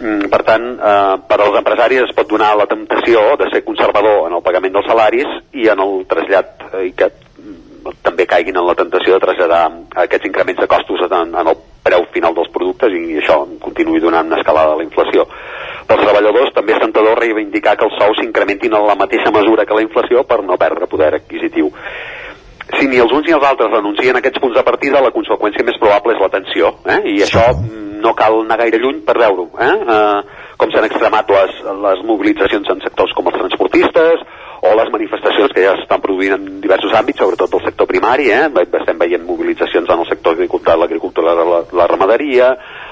Mm, 0.00 0.30
per 0.32 0.40
tant, 0.48 0.64
eh, 0.80 1.16
per 1.28 1.38
als 1.40 1.58
empresaris 1.60 2.06
es 2.06 2.14
pot 2.16 2.28
donar 2.28 2.54
la 2.56 2.68
temptació 2.70 3.36
de 3.36 3.50
ser 3.52 3.64
conservador 3.66 4.28
en 4.28 4.38
el 4.38 4.44
pagament 4.46 4.72
dels 4.72 4.88
salaris 4.88 5.34
i 5.52 5.68
en 5.68 5.82
el 5.84 6.06
trasllat 6.08 6.64
eh, 6.70 6.86
i 6.88 6.92
que 6.96 7.10
mm, 7.10 7.92
també 8.06 8.24
caiguin 8.30 8.56
en 8.56 8.68
la 8.70 8.78
tentació 8.78 9.18
de 9.18 9.26
traslladar 9.26 9.66
aquests 10.06 10.30
increments 10.30 10.62
de 10.62 10.70
costos 10.72 11.04
en, 11.04 11.36
en 11.36 11.52
el 11.52 11.60
preu 11.84 12.06
final 12.14 12.32
dels 12.36 12.48
productes 12.54 12.96
i 12.96 13.20
això 13.20 13.42
continuï 13.60 14.00
donant 14.00 14.32
una 14.32 14.40
escalada 14.40 14.72
de 14.72 14.80
la 14.80 14.88
inflació. 14.88 15.28
Pels 15.90 16.04
treballadors 16.06 16.52
també 16.54 16.76
és 16.76 16.82
tentador 16.84 17.18
reivindicar 17.18 17.74
que 17.74 17.86
els 17.88 17.96
sous 17.98 18.20
s'incrementin 18.20 18.76
en 18.78 18.84
la 18.86 18.94
mateixa 18.94 19.32
mesura 19.34 19.64
que 19.66 19.74
la 19.74 19.82
inflació 19.82 20.22
per 20.22 20.38
no 20.46 20.58
perdre 20.60 20.86
poder 20.86 21.16
adquisitiu. 21.16 21.72
Si 22.78 22.86
ni 22.86 23.00
els 23.02 23.10
uns 23.10 23.26
ni 23.26 23.34
els 23.34 23.46
altres 23.48 23.72
renuncien 23.72 24.14
a 24.14 24.20
aquests 24.22 24.38
punts 24.38 24.54
de 24.54 24.62
partida, 24.62 25.02
la 25.02 25.10
conseqüència 25.10 25.66
més 25.66 25.80
probable 25.82 26.14
és 26.14 26.22
la 26.22 26.30
tensió, 26.30 26.70
eh? 26.86 27.00
i 27.10 27.16
això 27.26 27.42
no 28.04 28.12
cal 28.14 28.38
anar 28.44 28.60
gaire 28.60 28.78
lluny 28.78 29.00
per 29.08 29.16
veure-ho. 29.18 29.48
Eh? 29.58 29.72
Eh, 29.96 30.44
com 30.60 30.70
s'han 30.70 30.86
extremat 30.86 31.34
les, 31.34 31.58
les 31.88 32.04
mobilitzacions 32.06 32.70
en 32.70 32.86
sectors 32.86 33.16
com 33.18 33.26
els 33.32 33.40
transportistes, 33.42 34.22
o 34.60 34.74
les 34.76 34.90
manifestacions 34.92 35.52
que 35.56 35.64
ja 35.64 35.72
s'estan 35.78 36.02
produint 36.04 36.34
en 36.36 36.46
diversos 36.60 36.92
àmbits, 36.96 37.22
sobretot 37.22 37.52
del 37.52 37.64
sector 37.64 37.88
primari, 37.88 38.28
eh? 38.34 38.48
Estem 38.80 38.98
veient 39.00 39.24
mobilitzacions 39.24 39.88
en 39.88 40.02
el 40.04 40.08
sector 40.08 40.36
agricultor, 40.36 40.76
l'agricultura, 40.78 41.34
la, 41.34 41.62
la 41.72 41.86
ramaderia, 41.88 42.50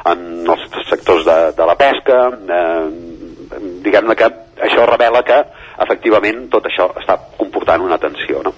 en 0.09 0.49
els 0.49 0.65
sectors 0.89 1.27
de, 1.29 1.39
de 1.59 1.67
la 1.69 1.77
pesca, 1.77 2.23
eh, 2.33 3.59
diguem-ne 3.85 4.17
que 4.17 4.31
això 4.69 4.87
revela 4.89 5.23
que 5.27 5.43
efectivament 5.85 6.47
tot 6.53 6.67
això 6.71 6.89
està 6.99 7.19
comportant 7.37 7.85
una 7.85 8.01
tensió, 8.01 8.41
no? 8.45 8.55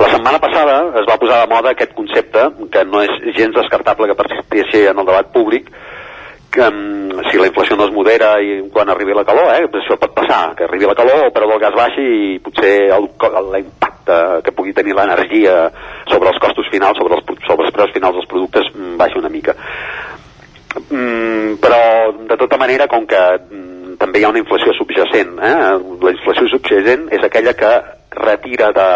La 0.00 0.10
setmana 0.10 0.40
passada 0.42 0.78
es 1.00 1.06
va 1.08 1.18
posar 1.18 1.42
de 1.42 1.50
moda 1.50 1.74
aquest 1.74 1.94
concepte, 1.94 2.46
que 2.70 2.84
no 2.86 3.02
és 3.02 3.34
gens 3.36 3.54
descartable 3.54 4.08
que 4.10 4.18
persisteixi 4.18 4.86
en 4.90 4.98
el 4.98 5.06
debat 5.10 5.30
públic, 5.34 5.70
que 6.54 6.68
um, 6.70 7.10
si 7.30 7.40
la 7.40 7.48
inflació 7.50 7.76
no 7.76 7.88
es 7.88 7.94
modera 7.94 8.36
i 8.38 8.60
quan 8.72 8.90
arribi 8.90 9.16
la 9.16 9.24
calor, 9.26 9.50
eh, 9.56 9.66
això 9.66 9.96
pot 9.98 10.14
passar, 10.14 10.54
que 10.58 10.68
arribi 10.68 10.86
la 10.86 10.96
calor, 10.98 11.26
el 11.26 11.58
gas 11.62 11.74
baixi 11.74 12.04
i 12.04 12.38
potser 12.44 12.74
l'impacte 12.94 14.18
que 14.44 14.54
pugui 14.54 14.74
tenir 14.76 14.94
l'energia 14.94 15.56
sobre 16.10 16.30
els 16.30 16.38
costos 16.38 16.70
finals, 16.70 16.98
sobre 17.00 17.18
els, 17.18 17.26
sobre 17.48 17.66
els 17.66 17.74
preus 17.74 17.94
finals 17.96 18.20
dels 18.20 18.30
productes, 18.30 18.70
mm, 18.74 18.94
baixi 19.00 19.18
una 19.18 19.32
mica. 19.32 19.56
Mm, 20.90 21.58
però, 21.62 21.80
de 22.30 22.36
tota 22.36 22.58
manera, 22.58 22.86
com 22.90 23.06
que 23.06 23.22
mm, 23.50 23.98
també 23.98 24.20
hi 24.20 24.24
ha 24.26 24.32
una 24.34 24.42
inflació 24.42 24.74
subjacent, 24.78 25.36
eh? 25.38 25.54
la 26.06 26.14
inflació 26.14 26.48
subjacent 26.54 27.08
és 27.14 27.26
aquella 27.26 27.54
que 27.58 27.74
retira 28.14 28.70
de, 28.74 28.90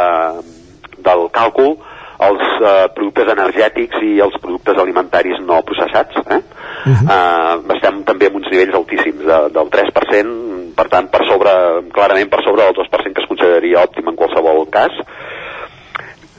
del 1.02 1.28
càlcul 1.34 1.76
els 2.18 2.42
eh, 2.58 2.86
productes 2.94 3.30
energètics 3.30 4.02
i 4.02 4.16
els 4.24 4.36
productes 4.42 4.78
alimentaris 4.82 5.38
no 5.46 5.60
processats. 5.66 6.18
Eh? 6.26 6.38
Uh 6.38 6.92
-huh. 6.92 7.10
eh, 7.14 7.74
estem 7.76 8.02
també 8.04 8.26
en 8.26 8.36
uns 8.36 8.50
nivells 8.50 8.74
altíssims 8.74 9.24
de, 9.24 9.38
del 9.56 9.70
3%, 9.70 10.74
per 10.74 10.88
tant, 10.88 11.10
per 11.10 11.22
sobre, 11.26 11.50
clarament 11.92 12.30
per 12.30 12.42
sobre 12.44 12.64
del 12.64 12.74
2% 12.74 13.14
que 13.14 13.22
es 13.22 13.28
consideraria 13.28 13.84
òptim 13.84 14.08
en 14.08 14.16
qualsevol 14.16 14.68
cas. 14.70 14.92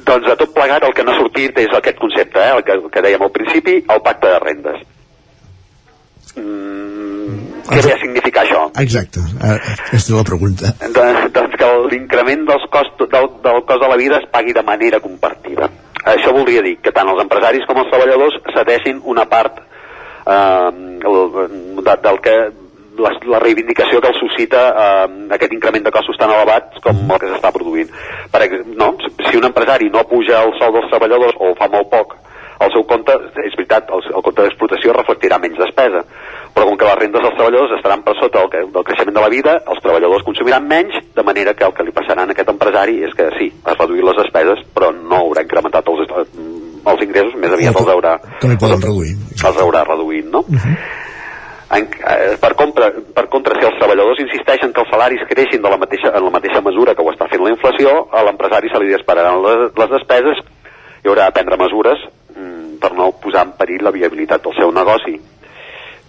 Doncs 0.06 0.28
de 0.28 0.36
tot 0.36 0.54
plegat 0.54 0.84
el 0.84 0.94
que 0.94 1.04
no 1.04 1.12
ha 1.12 1.20
sortit 1.20 1.60
és 1.60 1.74
aquest 1.74 1.98
concepte, 1.98 2.40
eh? 2.40 2.54
el, 2.56 2.64
que, 2.64 2.72
el 2.72 2.90
que 2.90 3.02
dèiem 3.02 3.22
al 3.22 3.32
principi, 3.32 3.84
el 3.88 4.02
pacte 4.02 4.28
de 4.28 4.40
rendes. 4.40 4.80
mm, 6.36 7.49
què 7.70 7.82
ve 7.86 7.94
a 7.94 8.00
significar 8.02 8.46
això? 8.46 8.64
Exacte, 8.82 9.22
eh, 9.22 9.58
aquesta 9.74 9.98
és 10.00 10.10
la 10.16 10.26
pregunta. 10.28 10.74
Doncs, 10.96 11.28
doncs 11.36 11.60
que 11.60 11.70
l'increment 11.92 12.48
del, 12.50 12.66
del 13.10 13.62
cost 13.70 13.84
de 13.84 13.92
la 13.92 14.00
vida 14.00 14.20
es 14.20 14.30
pagui 14.34 14.56
de 14.56 14.64
manera 14.66 15.02
compartida. 15.04 15.70
Això 16.10 16.34
voldria 16.34 16.64
dir 16.66 16.78
que 16.84 16.94
tant 16.96 17.10
els 17.12 17.22
empresaris 17.22 17.68
com 17.68 17.82
els 17.82 17.92
treballadors 17.92 18.40
cedeixin 18.56 19.02
una 19.04 19.28
part 19.30 19.60
eh, 19.60 20.72
de, 21.04 21.96
del 22.08 22.20
que 22.26 22.38
la, 23.00 23.12
la 23.34 23.42
reivindicació 23.44 24.02
que 24.02 24.12
els 24.12 24.22
suscita 24.22 24.64
eh, 24.70 25.10
aquest 25.36 25.54
increment 25.56 25.86
de 25.86 25.94
costos 25.96 26.18
tan 26.20 26.34
elevats 26.36 26.82
com 26.84 27.04
el 27.06 27.22
que 27.22 27.32
s'està 27.34 27.52
produint. 27.56 27.92
Per 28.32 28.48
no, 28.80 28.94
si 29.28 29.38
un 29.40 29.48
empresari 29.50 29.92
no 29.94 30.08
puja 30.10 30.44
el 30.46 30.56
sou 30.60 30.74
dels 30.76 30.90
treballadors 30.92 31.38
o 31.40 31.54
fa 31.60 31.70
molt 31.72 31.92
poc, 31.94 32.18
el 32.60 32.74
seu 32.74 32.84
compte, 32.88 33.16
és 33.46 33.56
veritat, 33.56 33.92
el, 33.96 34.04
el 34.12 34.24
compte 34.26 34.44
d'explotació 34.44 34.96
reflectirà 34.96 35.40
menys 35.40 35.60
despesa, 35.62 36.04
però 36.60 36.68
com 36.68 36.76
que 36.76 36.88
les 36.90 36.98
rendes 37.00 37.24
dels 37.24 37.36
treballadors 37.38 37.74
estaran 37.78 38.02
per 38.04 38.14
sota 38.20 38.42
del, 38.52 38.84
creixement 38.84 39.16
de 39.16 39.22
la 39.24 39.32
vida, 39.32 39.52
els 39.72 39.80
treballadors 39.80 40.26
consumiran 40.28 40.66
menys, 40.68 40.98
de 41.16 41.24
manera 41.24 41.54
que 41.56 41.64
el 41.64 41.72
que 41.78 41.86
li 41.88 41.94
passarà 41.96 42.26
a 42.26 42.34
aquest 42.34 42.52
empresari 42.52 42.98
és 43.08 43.14
que 43.16 43.30
sí, 43.38 43.48
has 43.64 43.78
reduït 43.80 44.04
les 44.04 44.20
despeses, 44.20 44.66
però 44.76 44.90
no 44.92 45.22
haurà 45.22 45.46
incrementat 45.48 45.88
els, 45.88 46.12
els 46.12 47.06
ingressos, 47.06 47.38
més 47.40 47.56
aviat 47.56 47.80
els 47.80 47.94
haurà, 47.96 48.18
hi 48.44 48.60
poden 48.60 48.84
reduir? 48.84 49.16
els 49.40 49.62
haurà 49.64 49.86
reduït, 49.88 50.28
no? 50.28 50.44
En, 51.70 51.88
eh, 51.88 52.36
per, 52.44 52.52
contra, 52.60 52.92
per 53.16 53.28
contra, 53.32 53.56
si 53.56 53.64
els 53.72 53.80
treballadors 53.80 54.20
insisteixen 54.26 54.76
que 54.76 54.84
els 54.84 54.92
salaris 54.92 55.24
creixin 55.32 55.64
de 55.64 55.72
la 55.72 55.80
mateixa, 55.80 56.12
en 56.12 56.28
la 56.28 56.36
mateixa 56.36 56.66
mesura 56.66 56.98
que 56.98 57.08
ho 57.08 57.16
està 57.16 57.32
fent 57.32 57.46
la 57.46 57.56
inflació, 57.56 58.10
a 58.12 58.28
l'empresari 58.28 58.68
se 58.74 58.84
li 58.84 58.92
dispararan 58.92 59.40
les, 59.48 59.68
les 59.80 59.96
despeses 59.96 60.44
i 61.06 61.08
haurà 61.08 61.30
de 61.30 61.40
prendre 61.40 61.64
mesures 61.64 62.08
mm, 62.36 62.80
per 62.84 62.98
no 63.00 63.14
posar 63.24 63.48
en 63.48 63.60
perill 63.62 63.86
la 63.88 63.96
viabilitat 63.96 64.44
del 64.44 64.60
seu 64.60 64.76
negoci. 64.76 65.22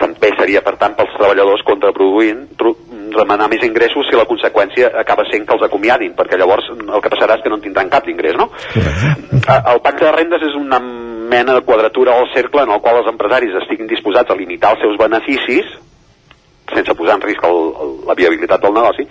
També 0.01 0.31
seria, 0.39 0.62
per 0.65 0.77
tant, 0.81 0.95
pels 0.97 1.12
treballadors 1.19 1.65
contraproduint 1.69 2.47
demanar 3.11 3.51
més 3.53 3.65
ingressos 3.67 4.09
si 4.09 4.17
la 4.17 4.27
conseqüència 4.29 4.93
acaba 5.03 5.27
sent 5.29 5.45
que 5.47 5.57
els 5.57 5.67
acomiadin, 5.67 6.15
perquè 6.17 6.39
llavors 6.41 6.70
el 6.73 7.03
que 7.03 7.12
passarà 7.12 7.37
és 7.37 7.45
que 7.45 7.53
no 7.53 7.59
en 7.59 7.65
tindran 7.67 7.93
cap 7.93 8.07
d'ingrés, 8.07 8.39
no? 8.39 8.49
El 9.51 9.83
pacte 9.85 10.07
de 10.07 10.15
rendes 10.15 10.47
és 10.47 10.57
una 10.57 10.81
mena 10.81 11.55
de 11.55 11.65
quadratura 11.67 12.17
al 12.17 12.31
cercle 12.35 12.65
en 12.65 12.73
el 12.75 12.81
qual 12.83 13.01
els 13.01 13.11
empresaris 13.12 13.55
estiguin 13.62 13.91
disposats 13.91 14.33
a 14.33 14.39
limitar 14.39 14.75
els 14.75 14.83
seus 14.87 14.99
beneficis 14.99 15.69
sense 16.70 16.95
posar 16.95 17.19
en 17.19 17.25
risc 17.27 17.45
el, 17.47 17.61
el, 17.85 17.95
la 18.09 18.17
viabilitat 18.19 18.62
del 18.62 18.75
negoci 18.75 19.07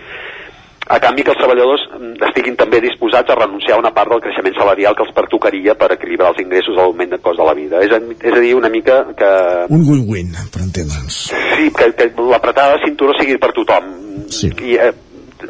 a 0.89 0.97
canvi 0.97 1.21
que 1.21 1.29
els 1.35 1.37
treballadors 1.37 1.83
mm, 1.93 2.15
estiguin 2.29 2.55
també 2.57 2.79
disposats 2.81 3.29
a 3.29 3.35
renunciar 3.37 3.75
a 3.77 3.81
una 3.83 3.91
part 3.93 4.09
del 4.09 4.21
creixement 4.23 4.55
salarial 4.57 4.95
que 4.97 5.03
els 5.05 5.13
pertocaria 5.13 5.75
per 5.77 5.91
equilibrar 5.93 6.31
els 6.33 6.41
ingressos 6.41 6.73
a 6.77 6.81
l'augment 6.81 7.11
de 7.13 7.19
cost 7.21 7.37
de 7.37 7.45
la 7.45 7.53
vida. 7.53 7.81
És 7.85 7.93
a, 7.93 7.99
és 8.01 8.33
a 8.33 8.41
dir, 8.41 8.55
una 8.57 8.71
mica 8.73 9.03
que, 9.17 9.29
Un 9.69 9.83
win-win, 9.85 10.33
per 10.53 10.63
entendre'ns. 10.65 11.19
sí, 11.29 11.69
que, 11.77 11.91
que 11.93 12.09
l'apretada 12.31 12.77
de 12.77 12.87
cinturó 12.87 13.13
sigui 13.19 13.37
per 13.37 13.51
tothom. 13.53 13.91
Sí. 14.33 14.49
I 14.65 14.79
eh, 14.81 14.91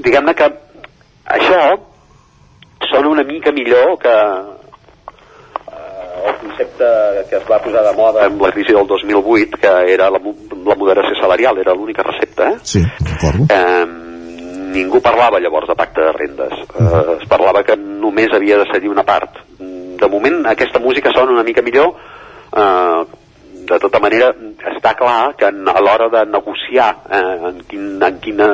diguem-ne 0.04 0.36
que 0.36 0.50
això 1.40 1.62
sona 2.92 3.08
una 3.16 3.24
mica 3.24 3.52
millor 3.56 3.96
que 4.04 4.12
eh, 5.72 6.28
el 6.28 6.36
concepte 6.44 6.92
que 7.30 7.40
es 7.40 7.48
va 7.48 7.62
posar 7.64 7.86
de 7.88 7.96
moda 7.96 8.28
amb 8.28 8.42
la 8.44 8.52
crisi 8.52 8.76
del 8.76 8.88
2008, 8.88 9.58
que 9.62 9.74
era 9.96 10.12
la, 10.12 10.20
la 10.20 10.76
moderació 10.76 11.16
salarial, 11.22 11.64
era 11.64 11.74
l'única 11.74 12.04
recepta, 12.04 12.52
eh? 12.52 12.60
Sí, 12.64 12.84
recordo. 13.08 13.48
Eh, 13.50 14.09
ningú 14.74 15.02
parlava 15.02 15.40
llavors 15.40 15.68
de 15.68 15.76
pacte 15.76 16.02
de 16.02 16.12
rendes. 16.16 16.54
Eh, 16.80 17.18
es 17.22 17.28
parlava 17.30 17.64
que 17.64 17.76
només 17.78 18.32
havia 18.34 18.58
de 18.62 18.68
cedir 18.74 18.90
una 18.90 19.04
part. 19.04 19.38
De 19.60 20.08
moment 20.08 20.46
aquesta 20.48 20.80
música 20.80 21.12
sona 21.16 21.32
una 21.34 21.44
mica 21.44 21.62
millor. 21.62 21.96
Eh, 22.56 23.06
de 23.70 23.78
tota 23.78 24.00
manera, 24.02 24.32
està 24.74 24.96
clar 24.98 25.36
que 25.38 25.46
en- 25.46 25.68
a 25.70 25.80
l'hora 25.82 26.08
de 26.10 26.26
negociar 26.32 26.96
eh, 27.12 27.50
en, 27.50 27.60
quin, 27.70 28.02
en 28.02 28.20
quina 28.20 28.48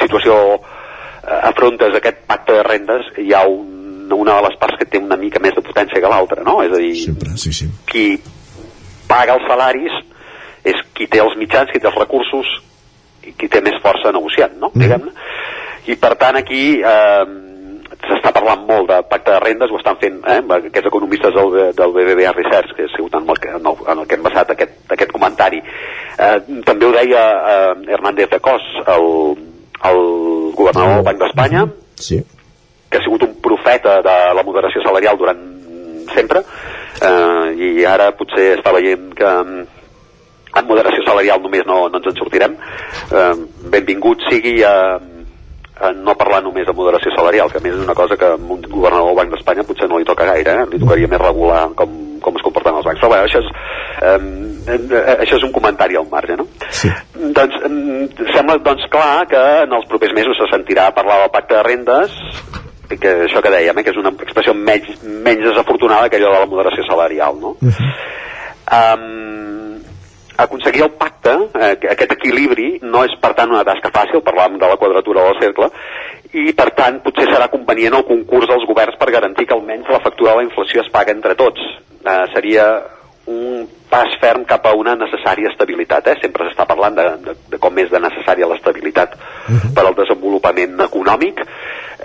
situació 0.00 0.36
eh, 0.54 1.40
afrontes 1.50 1.94
aquest 1.98 2.22
pacte 2.26 2.52
de 2.56 2.62
rendes, 2.62 3.10
hi 3.18 3.32
ha 3.34 3.42
un, 3.46 4.08
una 4.12 4.36
de 4.38 4.46
les 4.48 4.56
parts 4.56 4.78
que 4.78 4.86
té 4.86 4.98
una 5.02 5.16
mica 5.20 5.40
més 5.42 5.52
de 5.54 5.60
potència 5.66 6.00
que 6.00 6.08
l'altra, 6.08 6.42
no? 6.46 6.62
És 6.62 6.72
a 6.72 6.78
dir, 6.80 6.94
Sempre, 7.04 7.36
sí, 7.36 7.52
sí. 7.52 7.66
qui 7.90 8.06
paga 9.08 9.34
els 9.36 9.44
salaris 9.50 9.92
és 10.64 10.80
qui 10.94 11.06
té 11.06 11.20
els 11.20 11.36
mitjans, 11.38 11.68
qui 11.70 11.78
té 11.82 11.86
els 11.90 11.98
recursos 12.00 12.46
qui 13.38 13.48
té 13.48 13.60
més 13.64 13.80
força 13.82 14.12
negociant, 14.12 14.54
no? 14.60 14.70
Diguem-ne. 14.74 15.12
I 15.86 15.96
per 16.02 16.14
tant 16.20 16.36
aquí 16.36 16.80
eh, 16.82 17.24
s'està 18.06 18.32
parlant 18.34 18.64
molt 18.68 18.88
de 18.90 19.00
pacte 19.08 19.30
de 19.32 19.40
rendes, 19.42 19.70
ho 19.70 19.78
estan 19.78 19.96
fent 20.02 20.20
eh, 20.26 20.38
aquests 20.58 20.88
economistes 20.90 21.34
del, 21.34 21.54
del 21.78 21.92
BBVA 21.94 22.32
Research, 22.36 22.74
que 22.76 22.84
ha 22.86 22.92
sigut 22.96 23.14
en 23.14 23.28
el, 23.30 23.38
que- 23.38 23.52
en 23.54 23.66
el, 23.66 23.76
en 23.92 23.98
el 24.02 24.06
que 24.06 24.14
hem 24.18 24.22
basat 24.26 24.50
aquest, 24.54 24.76
aquest 24.92 25.12
comentari. 25.12 25.58
Eh, 26.18 26.38
també 26.66 26.86
ho 26.86 26.92
deia 26.94 27.24
eh, 27.54 27.74
Hernández 27.96 28.30
de 28.30 28.40
Cos, 28.40 28.62
el, 28.86 29.08
el 29.90 30.00
governador 30.58 30.96
del 30.98 31.04
Banc 31.10 31.22
d'Espanya, 31.24 31.66
Sí. 31.96 32.18
que 32.90 32.98
ha 32.98 33.02
sigut 33.02 33.22
un 33.24 33.38
profeta 33.42 34.00
de 34.04 34.16
la 34.36 34.42
moderació 34.44 34.82
salarial 34.84 35.16
durant 35.18 35.38
sempre 36.14 36.42
eh, 37.02 37.54
i 37.56 37.84
ara 37.88 38.10
potser 38.16 38.52
està 38.58 38.70
veient 38.76 39.08
que 39.16 39.26
mm, 39.26 39.64
amb 40.56 40.70
moderació 40.70 41.04
salarial 41.04 41.42
només 41.44 41.66
no, 41.68 41.82
no 41.90 42.00
ens 42.00 42.08
en 42.10 42.16
sortirem 42.18 42.56
eh, 42.56 43.34
benvingut 43.74 44.24
sigui 44.30 44.56
a, 44.66 44.74
a 44.96 45.92
no 45.92 46.16
parlar 46.18 46.42
només 46.44 46.66
de 46.66 46.74
moderació 46.76 47.12
salarial 47.16 47.52
que 47.52 47.60
a 47.60 47.64
més 47.64 47.76
és 47.76 47.84
una 47.84 47.96
cosa 47.98 48.16
que 48.16 48.32
a 48.32 48.36
un 48.36 48.62
governador 48.64 49.10
del 49.10 49.18
Banc 49.20 49.34
d'Espanya 49.34 49.66
potser 49.68 49.88
no 49.90 50.00
li 50.00 50.08
toca 50.08 50.28
gaire 50.28 50.60
eh? 50.62 50.66
li 50.72 50.80
tocaria 50.82 51.10
més 51.12 51.22
regular 51.22 51.62
com, 51.78 51.96
com 52.24 52.38
es 52.40 52.46
comporten 52.46 52.78
els 52.80 52.88
bancs 52.88 53.02
però 53.02 53.12
bé, 53.12 53.22
això 53.26 53.42
és, 53.44 53.50
eh, 54.08 54.76
eh, 54.76 55.16
això 55.18 55.40
és 55.40 55.48
un 55.48 55.52
comentari 55.56 56.00
al 56.00 56.08
marge 56.12 56.38
no? 56.40 56.48
Sí. 56.70 56.92
Doncs 57.16 57.60
mm, 57.68 58.30
sembla 58.32 58.60
doncs 58.64 58.88
clar 58.92 59.26
que 59.30 59.42
en 59.66 59.76
els 59.76 59.90
propers 59.90 60.16
mesos 60.16 60.40
se 60.40 60.48
sentirà 60.54 60.88
parlar 60.96 61.20
del 61.24 61.34
pacte 61.34 61.58
de 61.58 61.66
rendes 61.68 62.16
que 62.86 63.12
això 63.26 63.42
que 63.42 63.50
dèiem, 63.50 63.76
eh, 63.78 63.82
que 63.82 63.90
és 63.90 63.98
una 63.98 64.12
expressió 64.14 64.54
menys, 64.54 65.02
menys 65.02 65.48
desafortunada 65.48 66.08
que 66.08 66.20
allò 66.20 66.32
de 66.36 66.42
la 66.44 66.50
moderació 66.50 66.84
salarial, 66.86 67.34
no? 67.42 67.56
um, 68.70 69.55
aconseguir 70.36 70.82
el 70.82 70.90
pacte, 70.90 71.30
eh, 71.32 71.76
que- 71.80 71.88
aquest 71.88 72.12
equilibri, 72.12 72.78
no 72.82 73.04
és 73.04 73.14
per 73.20 73.34
tant 73.34 73.50
una 73.50 73.64
tasca 73.64 73.90
fàcil, 73.90 74.22
parlàvem 74.22 74.58
de 74.58 74.68
la 74.68 74.76
quadratura 74.76 75.22
del 75.24 75.40
cercle, 75.40 75.70
i 76.32 76.52
per 76.52 76.70
tant 76.70 77.00
potser 77.02 77.26
serà 77.28 77.48
convenient 77.48 77.94
el 77.94 78.04
concurs 78.04 78.48
dels 78.48 78.66
governs 78.66 78.96
per 78.96 79.10
garantir 79.10 79.46
que 79.46 79.54
almenys 79.54 79.88
la 79.88 80.00
factura 80.00 80.30
de 80.30 80.36
la 80.36 80.42
inflació 80.42 80.82
es 80.82 80.90
paga 80.90 81.12
entre 81.12 81.34
tots. 81.34 81.60
Eh, 82.04 82.24
seria 82.34 82.82
un 83.26 83.66
pas 83.90 84.12
ferm 84.20 84.44
cap 84.46 84.66
a 84.66 84.74
una 84.78 84.94
necessària 84.98 85.50
estabilitat. 85.50 86.06
Eh? 86.10 86.16
Sempre 86.22 86.46
s'està 86.46 86.66
parlant 86.68 86.94
de, 86.96 87.06
de, 87.24 87.34
de 87.52 87.60
com 87.62 87.78
és 87.82 87.90
de 87.90 88.00
necessària 88.02 88.48
l'estabilitat 88.50 89.16
per 89.74 89.84
al 89.84 89.96
desenvolupament 89.98 90.78
econòmic. 90.86 91.42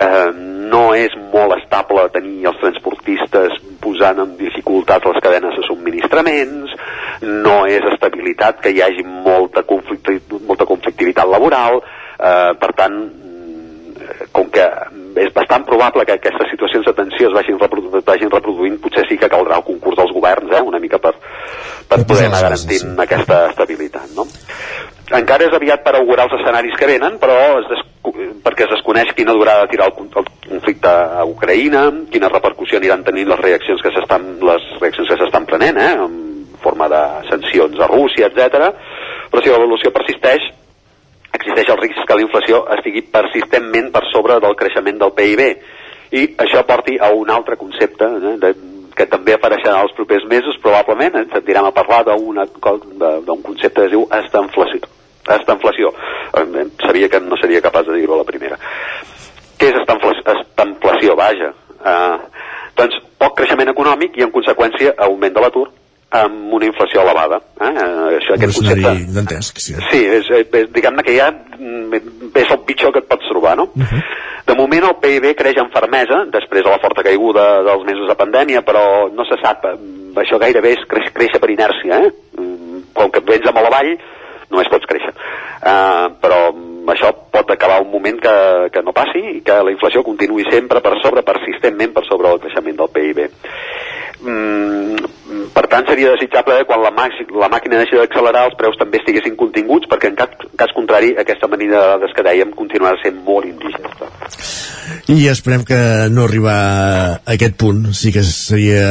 Eh, 0.02 0.30
no 0.72 0.84
és 0.96 1.14
molt 1.32 1.58
estable 1.58 2.06
tenir 2.14 2.46
els 2.48 2.60
transportistes 2.62 3.58
posant 3.82 4.22
en 4.22 4.36
dificultat 4.38 5.04
les 5.06 5.20
cadenes 5.22 5.58
de 5.58 5.66
subministraments, 5.66 6.76
no 7.22 7.58
és 7.70 7.84
estabilitat 7.92 8.62
que 8.62 8.72
hi 8.72 8.80
hagi 8.82 9.04
molta, 9.04 9.66
conflicti 9.68 10.18
molta 10.46 10.66
conflictivitat 10.66 11.28
laboral, 11.28 11.82
eh, 12.18 12.52
per 12.58 12.72
tant, 12.78 12.98
com 14.32 14.48
que 14.50 14.64
és 15.20 15.32
bastant 15.34 15.64
probable 15.68 16.04
que 16.08 16.16
aquestes 16.16 16.50
situacions 16.50 16.86
de 16.88 16.94
tensió 16.96 17.28
es 17.28 17.34
vagin, 17.36 17.58
reprodu 17.60 17.98
es 17.98 18.04
vagin 18.06 18.30
reproduint, 18.32 18.78
potser 18.80 19.04
sí 19.08 19.18
que 19.20 19.28
caldrà 19.28 19.58
el 19.60 19.66
concurs 19.66 19.98
dels 19.98 20.12
governs, 20.16 20.52
eh, 20.56 20.62
una 20.64 20.80
mica 20.80 20.98
per, 20.98 21.12
per 21.88 22.00
poder 22.08 22.30
anar 22.30 22.40
garantint 22.48 22.98
aquesta 23.04 23.42
estabilitat, 23.50 24.14
no? 24.16 24.24
Encara 25.12 25.44
és 25.44 25.52
aviat 25.52 25.82
per 25.84 25.96
augurar 25.98 26.24
els 26.28 26.38
escenaris 26.40 26.76
que 26.80 26.88
venen, 26.88 27.18
però 27.20 27.36
es 27.60 27.68
desco- 27.68 28.14
perquè 28.42 28.64
es 28.64 28.72
desconeix 28.72 29.12
quina 29.14 29.34
durada 29.36 29.68
tirar 29.68 29.90
el, 29.90 30.08
el 30.16 30.30
conflicte 30.48 30.88
a 30.88 31.26
Ucraïna, 31.28 31.84
quina 32.10 32.32
repercussió 32.32 32.80
aniran 32.80 33.04
tenint 33.04 33.28
les 33.28 33.40
reaccions 33.40 33.84
que 33.84 33.92
s'estan 33.92 34.38
les 34.40 34.64
reaccions 34.80 35.12
que 35.12 35.20
s'estan 35.20 35.44
prenent, 35.46 35.78
eh, 35.78 35.92
en 36.06 36.56
forma 36.62 36.88
de 36.88 37.02
sancions 37.28 37.78
a 37.80 37.90
Rússia, 37.90 38.30
etc. 38.32 38.72
Però 39.30 39.42
si 39.42 39.52
l'evolució 39.52 39.92
persisteix, 39.92 40.48
existeix 41.38 41.70
el 41.72 41.80
risc 41.80 42.04
que 42.08 42.18
la 42.18 42.24
inflació 42.26 42.64
estigui 42.76 43.04
persistentment 43.14 43.90
per 43.94 44.04
sobre 44.12 44.38
del 44.44 44.56
creixement 44.58 44.98
del 45.00 45.14
PIB 45.16 45.44
i 46.12 46.26
això 46.44 46.64
porti 46.68 46.98
a 47.00 47.10
un 47.16 47.30
altre 47.32 47.56
concepte 47.60 48.08
eh, 48.08 48.34
de, 48.42 48.54
que 48.96 49.08
també 49.08 49.36
apareixerà 49.36 49.80
els 49.82 49.94
propers 49.96 50.26
mesos 50.28 50.58
probablement, 50.62 51.16
ens 51.22 51.32
sentirem 51.32 51.64
a 51.64 51.72
parlar 51.76 52.02
d'un 52.04 53.40
concepte 53.42 53.80
que 53.80 53.86
es 53.86 53.94
diu 53.94 54.04
estanflació. 54.20 54.90
Estanflació 55.32 55.92
Eh, 56.32 56.66
sabia 56.86 57.08
que 57.08 57.20
no 57.20 57.36
seria 57.36 57.60
capaç 57.60 57.86
de 57.86 57.94
dir-ho 57.94 58.14
a 58.14 58.22
la 58.22 58.24
primera. 58.24 58.56
Què 59.58 59.68
és 59.68 59.76
estanflació? 59.82 60.22
estanflació? 60.32 61.16
Vaja 61.16 61.50
eh, 61.52 62.16
doncs 62.78 62.96
poc 63.20 63.36
creixement 63.36 63.68
econòmic 63.68 64.16
i 64.16 64.24
en 64.24 64.32
conseqüència 64.32 64.94
augment 65.06 65.34
de 65.34 65.44
l'atur 65.44 65.66
amb 66.12 66.52
una 66.58 66.68
inflació 66.68 67.02
elevada 67.02 67.38
eh? 67.40 67.70
Eh, 67.70 68.18
això, 68.18 68.34
Un 68.34 68.38
aquest 68.38 68.58
concepte 68.58 68.80
escenari 68.80 69.06
dantesc, 69.16 69.62
sí. 69.64 69.76
Sí, 69.90 70.02
és, 70.18 70.28
és, 70.38 70.68
diguem-ne 70.74 71.04
que 71.06 71.16
ja 71.16 71.30
mm, 71.32 72.02
és 72.42 72.52
el 72.52 72.60
pitjor 72.68 72.92
que 72.92 73.02
et 73.04 73.08
pots 73.08 73.30
trobar, 73.30 73.56
no? 73.60 73.70
De 74.46 74.56
moment 74.58 74.88
el 74.88 74.96
PIB 75.02 75.30
creix 75.38 75.60
amb 75.62 75.72
fermesa, 75.74 76.24
després 76.32 76.64
de 76.66 76.70
la 76.70 76.80
forta 76.82 77.04
caiguda 77.06 77.62
dels 77.66 77.84
mesos 77.86 78.08
de 78.10 78.18
pandèmia, 78.18 78.64
però 78.66 78.84
no 79.14 79.24
se 79.28 79.38
sap, 79.42 79.64
mm, 79.70 80.16
això 80.24 80.40
gairebé 80.42 80.74
és 80.76 80.88
creix, 80.90 81.12
créixer 81.14 81.40
per 81.40 81.52
inèrcia, 81.54 82.02
eh? 82.08 82.12
Mm, 82.38 82.58
Com 82.92 83.08
que 83.08 83.22
vens 83.24 83.46
a 83.48 83.54
molt 83.56 83.70
avall, 83.70 83.94
només 84.52 84.68
pots 84.68 84.84
créixer. 84.84 85.14
Uh, 85.62 86.12
però 86.20 86.42
això 86.92 87.12
pot 87.32 87.50
acabar 87.54 87.80
un 87.80 87.90
moment 87.92 88.18
que, 88.20 88.34
que 88.74 88.82
no 88.84 88.92
passi 88.92 89.22
i 89.38 89.40
que 89.46 89.56
la 89.64 89.72
inflació 89.72 90.02
continuï 90.04 90.44
sempre 90.50 90.82
per 90.84 90.98
sobre, 91.00 91.24
persistentment 91.24 91.94
per 91.94 92.04
sobre 92.08 92.34
el 92.34 92.42
creixement 92.42 92.76
del 92.82 92.92
PIB. 92.92 93.22
Mm, 94.22 95.12
per 95.54 95.66
tant, 95.72 95.86
seria 95.88 96.12
desitjable 96.14 96.58
que 96.60 96.68
quan 96.68 96.82
la, 96.84 96.92
la 97.42 97.50
màquina 97.52 97.80
deixi 97.80 97.98
d'accelerar 97.98 98.46
els 98.50 98.56
preus 98.60 98.78
també 98.80 99.00
estiguessin 99.00 99.36
continguts 99.40 99.90
perquè 99.90 100.12
en 100.12 100.18
cas, 100.18 100.46
cas 100.60 100.74
contrari 100.76 101.12
aquesta 101.18 101.50
manera 101.50 101.80
de 101.80 101.90
dades 101.96 102.14
que 102.16 102.26
dèiem 102.26 102.54
continuarà 102.56 103.00
sent 103.02 103.18
molt 103.26 103.48
indigesta. 103.48 104.10
I 105.12 105.28
esperem 105.32 105.66
que 105.68 105.80
no 106.12 106.26
arribar 106.28 106.56
a 106.56 107.18
aquest 107.36 107.58
punt. 107.60 107.86
Sí 107.96 108.12
que 108.14 108.24
seria 108.26 108.86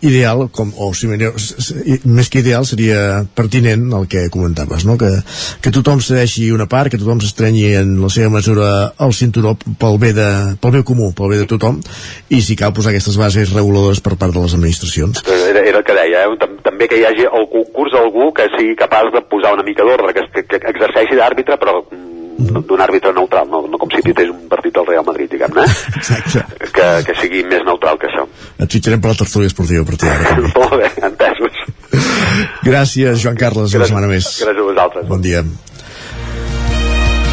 ideal, 0.00 0.48
com, 0.52 0.72
o 0.76 0.90
si 0.96 1.08
més 1.10 2.30
que 2.32 2.40
ideal 2.40 2.66
seria 2.68 3.24
pertinent 3.36 3.88
el 3.96 4.06
que 4.10 4.28
comentaves, 4.32 4.86
no? 4.88 4.96
que, 5.00 5.10
que 5.62 5.72
tothom 5.74 6.00
cedeixi 6.04 6.50
una 6.54 6.68
part, 6.70 6.90
que 6.92 7.00
tothom 7.00 7.20
s'estrenyi 7.22 7.74
en 7.80 7.94
la 8.02 8.10
seva 8.12 8.32
mesura 8.32 8.70
al 8.98 9.14
cinturó 9.16 9.56
pel 9.56 9.98
bé, 10.02 10.12
de, 10.16 10.28
pel 10.60 10.76
bé 10.78 10.84
comú, 10.86 11.12
pel 11.16 11.34
bé 11.34 11.40
de 11.42 11.48
tothom 11.50 11.80
i 12.30 12.40
si 12.44 12.56
cal 12.56 12.74
posar 12.76 12.94
aquestes 12.94 13.18
bases 13.20 13.54
reguladores 13.54 14.00
per 14.04 14.16
part 14.20 14.34
de 14.34 14.44
les 14.44 14.56
administracions. 14.56 15.24
Era, 15.26 15.64
era 15.64 15.82
el 15.82 15.86
que 15.86 15.96
deia, 15.96 16.24
eh? 16.26 16.50
també 16.64 16.88
que 16.88 17.00
hi 17.00 17.06
hagi 17.08 17.28
el 17.28 17.48
concurs 17.52 17.96
d'algú 17.96 18.30
que 18.36 18.48
sigui 18.56 18.78
capaç 18.78 19.12
de 19.14 19.24
posar 19.28 19.54
una 19.56 19.66
mica 19.66 19.86
d'ordre, 19.86 20.14
que, 20.16 20.26
que, 20.42 20.56
que 20.56 20.72
exerceixi 20.74 21.18
d'àrbitre 21.18 21.60
però 21.60 21.80
d'un 22.40 22.80
àrbitre 22.80 23.12
neutral, 23.12 23.48
no, 23.50 23.62
no 23.68 23.78
com 23.80 23.90
si 23.92 24.02
pités 24.04 24.30
un 24.32 24.48
partit 24.48 24.72
del 24.74 24.86
Real 24.88 25.04
Madrid, 25.04 25.28
diguem-ne, 25.32 25.64
Exacte. 26.00 26.70
que, 26.72 26.86
que 27.06 27.16
sigui 27.20 27.42
més 27.48 27.64
neutral 27.66 27.98
que 28.00 28.08
això. 28.08 28.24
Et 28.56 28.72
fitxarem 28.72 29.02
per 29.02 29.12
la 29.12 29.20
tertúlia 29.20 29.50
esportiva 29.50 29.84
partir 29.90 30.10
d'ara. 30.10 30.38
Molt 30.58 30.78
bé, 30.80 30.92
entesos. 31.10 31.64
Gràcies, 32.66 33.18
Joan 33.22 33.40
Carles, 33.40 33.74
una 33.74 33.90
setmana 33.90 34.10
més. 34.10 34.30
Gràcies 34.38 34.54
a 34.54 34.70
vosaltres. 34.70 35.10
Bon 35.10 35.24
dia. 35.24 35.44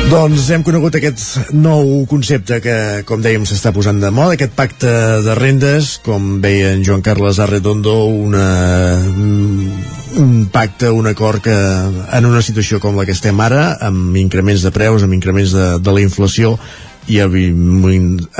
Doncs 0.08 0.45
hem 0.56 0.61
conegut 0.64 0.95
aquest 0.95 1.52
nou 1.52 2.06
concepte 2.08 2.61
que, 2.64 2.76
com 3.08 3.19
dèiem, 3.19 3.44
s'està 3.44 3.74
posant 3.76 3.98
de 4.00 4.08
moda, 4.08 4.38
aquest 4.38 4.53
pacte 4.56 4.92
de 5.26 5.36
rendes, 5.36 5.98
com 6.06 6.38
veia 6.44 6.69
en 6.77 6.86
Joan 6.88 7.03
Carles 7.03 7.42
Arredondo, 7.44 7.98
una, 8.08 8.45
un 10.24 10.32
pacte, 10.53 10.94
un 10.95 11.11
acord 11.11 11.44
que 11.44 11.58
en 11.58 12.30
una 12.30 12.40
situació 12.45 12.80
com 12.80 12.95
la 12.95 13.03
que 13.03 13.18
estem 13.18 13.42
ara, 13.44 13.74
amb 13.84 14.16
increments 14.16 14.64
de 14.64 14.72
preus, 14.72 15.03
amb 15.03 15.18
increments 15.18 15.52
de, 15.58 15.68
de 15.84 15.98
la 15.98 16.06
inflació, 16.06 16.56
i 17.08 17.19
amb, 17.24 17.38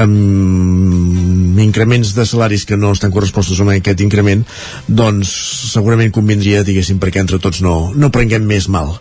amb 0.04 1.62
increments 1.64 2.14
de 2.18 2.26
salaris 2.28 2.66
que 2.68 2.80
no 2.80 2.92
estan 2.96 3.14
correspostos 3.16 3.62
amb 3.64 3.76
aquest 3.76 4.04
increment 4.04 4.44
doncs 4.88 5.32
segurament 5.72 6.12
convindria 6.16 6.66
diguéssim 6.68 7.00
perquè 7.00 7.24
entre 7.24 7.40
tots 7.44 7.64
no, 7.66 7.78
no 7.96 8.12
prenguem 8.14 8.46
més 8.48 8.68
mal 8.72 8.96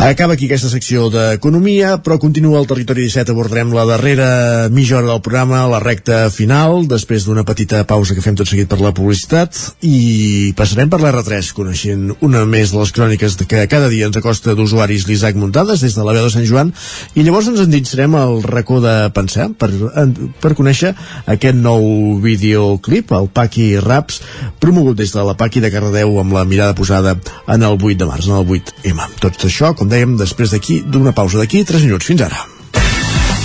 Acaba 0.00 0.32
aquí 0.32 0.46
aquesta 0.48 0.70
secció 0.72 1.10
d'Economia, 1.12 1.98
però 2.00 2.16
continua 2.16 2.56
el 2.62 2.64
Territori 2.64 3.02
17. 3.04 3.34
Abordarem 3.34 3.74
la 3.76 3.82
darrera 3.84 4.28
mitja 4.72 4.96
hora 4.96 5.10
del 5.10 5.20
programa, 5.20 5.58
la 5.68 5.76
recta 5.82 6.22
final, 6.32 6.86
després 6.88 7.26
d'una 7.26 7.44
petita 7.44 7.82
pausa 7.84 8.16
que 8.16 8.24
fem 8.24 8.38
tot 8.38 8.48
seguit 8.48 8.70
per 8.70 8.78
la 8.80 8.94
publicitat, 8.96 9.58
i 9.84 10.54
passarem 10.56 10.88
per 10.88 11.02
l'R3, 11.02 11.50
coneixent 11.52 12.14
una 12.24 12.46
més 12.48 12.72
de 12.72 12.78
les 12.80 12.92
cròniques 12.96 13.36
que 13.44 13.66
cada 13.68 13.90
dia 13.92 14.08
ens 14.08 14.16
acosta 14.16 14.54
d'usuaris 14.56 15.04
l'Isaac 15.04 15.36
Muntades 15.36 15.84
des 15.84 15.98
de 15.98 16.08
la 16.08 16.16
veu 16.16 16.24
de 16.24 16.32
Sant 16.32 16.48
Joan, 16.48 16.72
i 17.12 17.26
llavors 17.26 17.52
ens 17.52 17.60
endinsarem 17.66 18.16
al 18.16 18.40
racó 18.48 18.80
de 18.80 18.96
pensar 19.12 19.50
per, 19.52 19.68
per 20.40 20.54
conèixer 20.56 20.94
aquest 21.28 21.60
nou 21.60 22.16
videoclip, 22.24 23.12
el 23.20 23.28
Paqui 23.28 23.74
Raps, 23.84 24.22
promogut 24.64 24.96
des 24.96 25.12
de 25.12 25.28
la 25.28 25.36
Paqui 25.36 25.60
de 25.60 25.68
Cardedeu 25.76 26.16
amb 26.24 26.40
la 26.40 26.48
mirada 26.48 26.72
posada 26.72 27.18
en 27.44 27.68
el 27.68 27.76
8 27.76 28.00
de 28.00 28.08
març, 28.08 28.32
en 28.32 28.40
el 28.40 28.48
8M. 28.48 29.20
Tot 29.20 29.44
això, 29.44 29.74
com 29.76 29.89
dèiem, 29.90 30.16
després 30.20 30.54
d'aquí, 30.54 30.80
d'una 30.86 31.12
pausa 31.12 31.42
d'aquí, 31.42 31.64
3 31.66 31.84
minuts. 31.88 32.06
Fins 32.06 32.22
ara. 32.26 32.46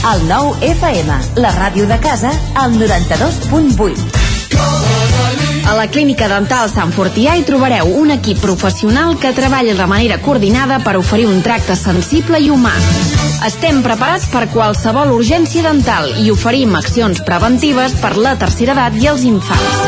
El 0.05 0.27
nou 0.29 0.53
FM, 0.61 1.09
la 1.41 1.51
ràdio 1.55 1.87
de 1.89 1.97
casa, 1.99 2.29
al 2.61 2.77
92.8. 2.77 4.25
A 5.65 5.73
la 5.73 5.87
Clínica 5.89 6.27
Dental 6.29 6.69
Sant 6.69 6.91
Fortià 6.93 7.33
hi 7.33 7.43
trobareu 7.47 7.89
un 7.97 8.13
equip 8.13 8.37
professional 8.37 9.15
que 9.17 9.31
treballa 9.33 9.73
de 9.73 9.87
manera 9.89 10.19
coordinada 10.21 10.77
per 10.85 10.93
oferir 10.99 11.25
un 11.25 11.41
tracte 11.41 11.73
sensible 11.79 12.37
i 12.37 12.51
humà. 12.53 12.73
Estem 13.49 13.81
preparats 13.85 14.27
per 14.29 14.45
qualsevol 14.53 15.15
urgència 15.15 15.65
dental 15.65 16.11
i 16.21 16.29
oferim 16.29 16.77
accions 16.77 17.23
preventives 17.25 17.97
per 18.03 18.13
la 18.21 18.35
tercera 18.37 18.77
edat 18.77 19.01
i 19.01 19.09
els 19.09 19.25
infants. 19.25 19.81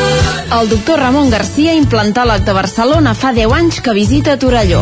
El 0.58 0.74
doctor 0.74 0.98
Ramon 1.06 1.30
Garcia, 1.30 1.78
implantòleg 1.78 2.42
de 2.48 2.58
Barcelona, 2.58 3.14
fa 3.14 3.36
10 3.38 3.54
anys 3.62 3.80
que 3.86 3.94
visita 3.94 4.40
Torelló. 4.42 4.82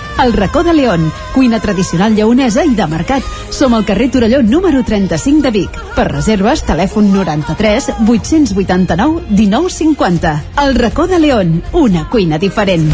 El 0.19 0.33
racó 0.33 0.63
de 0.63 0.73
León, 0.73 1.11
cuina 1.33 1.59
tradicional 1.59 2.15
lleonesa 2.15 2.65
i 2.65 2.75
de 2.75 2.87
mercat. 2.87 3.23
Som 3.49 3.73
al 3.73 3.85
carrer 3.85 4.11
Torelló 4.11 4.41
número 4.43 4.83
35 4.83 5.41
de 5.41 5.51
Vic. 5.51 5.79
Per 5.95 6.07
reserves, 6.11 6.63
telèfon 6.67 7.11
93 7.13 7.91
889 8.07 9.23
1950. 9.29 10.35
El 10.65 10.75
racó 10.75 11.07
de 11.07 11.19
León, 11.19 11.63
una 11.73 12.07
cuina 12.09 12.37
diferent. 12.37 12.91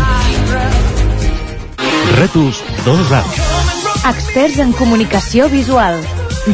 Rètols 2.17 2.63
2 2.85 3.11
Arts. 3.11 3.41
Experts 4.07 4.59
en 4.63 4.71
comunicació 4.71 5.49
visual. 5.49 5.99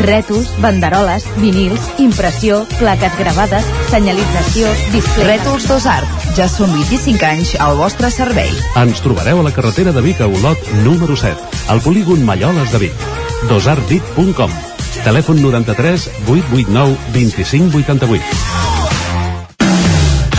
Rètols, 0.02 0.50
banderoles, 0.60 1.28
vinils, 1.38 1.86
impressió, 2.02 2.64
plaques 2.80 3.16
gravades, 3.20 3.66
senyalització, 3.92 4.74
display... 4.92 5.38
Rètols 5.38 5.68
Dos 5.70 5.86
Art. 5.86 6.23
Ja 6.34 6.48
són 6.50 6.72
25 6.74 7.22
anys 7.28 7.52
al 7.62 7.78
vostre 7.78 8.10
servei. 8.10 8.50
Ens 8.82 9.04
trobareu 9.06 9.38
a 9.38 9.46
la 9.46 9.52
carretera 9.54 9.92
de 9.94 10.02
Vic 10.02 10.18
a 10.26 10.26
Olot, 10.26 10.58
número 10.82 11.14
7, 11.14 11.38
al 11.70 11.82
polígon 11.86 12.26
Malloles 12.26 12.72
de 12.74 12.80
Vic. 12.88 13.06
dosartvic.com 13.52 14.50
Telèfon 15.04 15.44
93 15.44 16.10
889 16.26 16.98
2588. 17.14 18.24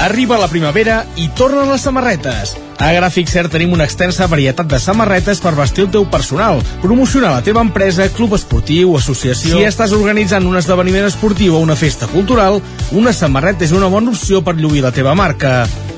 Arriba 0.03 0.37
la 0.37 0.51
primavera 0.51 1.07
i 1.17 1.31
tornen 1.39 1.71
les 1.71 1.87
samarretes. 1.87 2.57
A 2.83 2.91
Gràfic 2.93 3.31
Cert 3.31 3.55
tenim 3.55 3.73
una 3.73 3.87
extensa 3.87 4.27
varietat 4.27 4.67
de 4.69 4.81
samarretes 4.83 5.39
per 5.41 5.55
vestir 5.55 5.87
el 5.87 5.93
teu 5.95 6.05
personal, 6.11 6.59
promocionar 6.83 7.31
la 7.37 7.45
teva 7.47 7.63
empresa, 7.63 8.11
club 8.13 8.35
esportiu, 8.35 8.97
associació... 8.99 9.57
Si 9.57 9.65
estàs 9.65 9.95
organitzant 9.97 10.45
un 10.51 10.59
esdeveniment 10.59 11.07
esportiu 11.07 11.55
o 11.55 11.63
una 11.63 11.79
festa 11.79 12.11
cultural, 12.11 12.61
una 12.93 13.15
samarreta 13.15 13.65
és 13.65 13.73
una 13.73 13.89
bona 13.89 14.11
opció 14.11 14.43
per 14.45 14.59
lluir 14.59 14.83
la 14.85 14.93
teva 14.93 15.15
marca. 15.15 15.63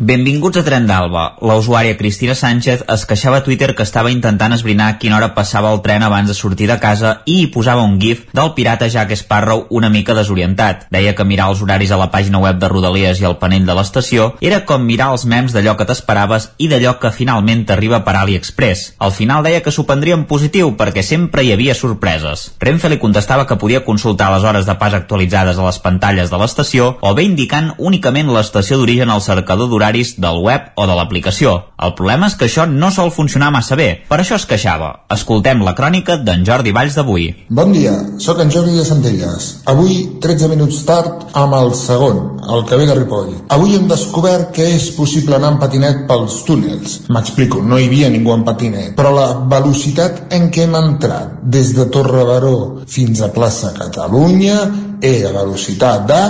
Benvinguts 0.00 0.56
a 0.56 0.62
Tren 0.64 0.86
d'Alba. 0.88 1.22
La 1.44 1.58
usuària 1.60 1.92
Cristina 1.98 2.32
Sánchez 2.32 2.86
es 2.88 3.02
queixava 3.04 3.36
a 3.36 3.44
Twitter 3.44 3.74
que 3.76 3.84
estava 3.84 4.08
intentant 4.08 4.54
esbrinar 4.56 4.86
a 4.88 4.94
quina 4.96 5.18
hora 5.18 5.34
passava 5.36 5.68
el 5.74 5.82
tren 5.84 6.00
abans 6.06 6.30
de 6.30 6.36
sortir 6.38 6.70
de 6.70 6.78
casa 6.80 7.10
i 7.28 7.34
hi 7.42 7.50
posava 7.52 7.82
un 7.84 7.98
gif 8.00 8.22
del 8.32 8.54
pirata 8.56 8.88
Jack 8.88 9.12
Sparrow 9.12 9.66
una 9.68 9.90
mica 9.92 10.16
desorientat. 10.16 10.86
Deia 10.88 11.12
que 11.14 11.26
mirar 11.28 11.50
els 11.52 11.60
horaris 11.60 11.92
a 11.92 11.98
la 12.00 12.06
pàgina 12.14 12.40
web 12.40 12.56
de 12.56 12.70
Rodalies 12.72 13.20
i 13.20 13.26
el 13.28 13.36
panell 13.42 13.66
de 13.68 13.76
l'estació 13.76 14.30
era 14.40 14.62
com 14.64 14.86
mirar 14.88 15.10
els 15.12 15.26
memes 15.28 15.52
d'allò 15.52 15.76
que 15.76 15.84
t'esperaves 15.90 16.48
i 16.56 16.70
d'allò 16.72 16.94
que 17.02 17.12
finalment 17.12 17.66
t'arriba 17.68 18.00
per 18.00 18.16
AliExpress. 18.22 18.94
Al 19.04 19.12
final 19.12 19.44
deia 19.44 19.60
que 19.60 19.68
s'ho 19.76 19.84
prendria 19.84 20.16
en 20.16 20.24
positiu 20.24 20.72
perquè 20.80 21.04
sempre 21.04 21.44
hi 21.44 21.52
havia 21.52 21.76
sorpreses. 21.76 22.46
Renfe 22.64 22.88
li 22.88 23.00
contestava 23.04 23.44
que 23.44 23.60
podia 23.60 23.84
consultar 23.84 24.32
les 24.32 24.48
hores 24.48 24.64
de 24.64 24.78
pas 24.80 24.96
actualitzades 24.96 25.60
a 25.60 25.68
les 25.68 25.82
pantalles 25.84 26.32
de 26.32 26.40
l'estació 26.40 26.94
o 27.02 27.12
bé 27.12 27.28
indicant 27.28 27.74
únicament 27.76 28.32
l'estació 28.32 28.80
d'origen 28.80 29.12
al 29.12 29.20
cercador 29.28 29.68
d'horaris 29.90 30.20
del 30.20 30.38
web 30.42 30.70
o 30.76 30.86
de 30.86 30.94
l'aplicació. 30.94 31.66
El 31.80 31.94
problema 31.98 32.28
és 32.28 32.36
que 32.36 32.46
això 32.46 32.66
no 32.68 32.90
sol 32.94 33.10
funcionar 33.10 33.50
massa 33.50 33.76
bé, 33.76 34.04
per 34.08 34.20
això 34.20 34.36
es 34.36 34.46
queixava. 34.46 35.06
Escoltem 35.10 35.62
la 35.64 35.74
crònica 35.74 36.16
d'en 36.16 36.44
Jordi 36.46 36.72
Valls 36.72 36.94
d'avui. 36.94 37.26
Bon 37.48 37.72
dia, 37.72 37.92
sóc 38.18 38.40
en 38.40 38.50
Jordi 38.50 38.76
de 38.76 38.84
Centelles. 38.84 39.48
Avui, 39.66 40.20
13 40.22 40.50
minuts 40.52 40.82
tard, 40.86 41.26
amb 41.34 41.56
el 41.58 41.72
segon, 41.74 42.20
el 42.46 42.64
que 42.68 42.76
ve 42.76 42.86
de 42.86 42.98
Ripoll. 42.98 43.32
Avui 43.48 43.74
hem 43.76 43.88
descobert 43.90 44.52
que 44.54 44.68
és 44.76 44.90
possible 44.96 45.36
anar 45.36 45.54
en 45.54 45.60
patinet 45.62 46.04
pels 46.08 46.42
túnels. 46.46 47.00
M'explico, 47.10 47.62
no 47.62 47.78
hi 47.78 47.88
havia 47.88 48.12
ningú 48.12 48.34
en 48.36 48.44
patinet, 48.46 48.94
però 48.98 49.14
la 49.16 49.28
velocitat 49.50 50.28
en 50.36 50.50
què 50.52 50.68
hem 50.68 50.76
entrat 50.78 51.40
des 51.42 51.74
de 51.74 51.88
Torre 51.90 52.24
Baró 52.28 52.56
fins 52.86 53.22
a 53.24 53.32
plaça 53.34 53.72
Catalunya 53.76 54.60
era 55.00 55.32
velocitat 55.32 56.06
de 56.06 56.20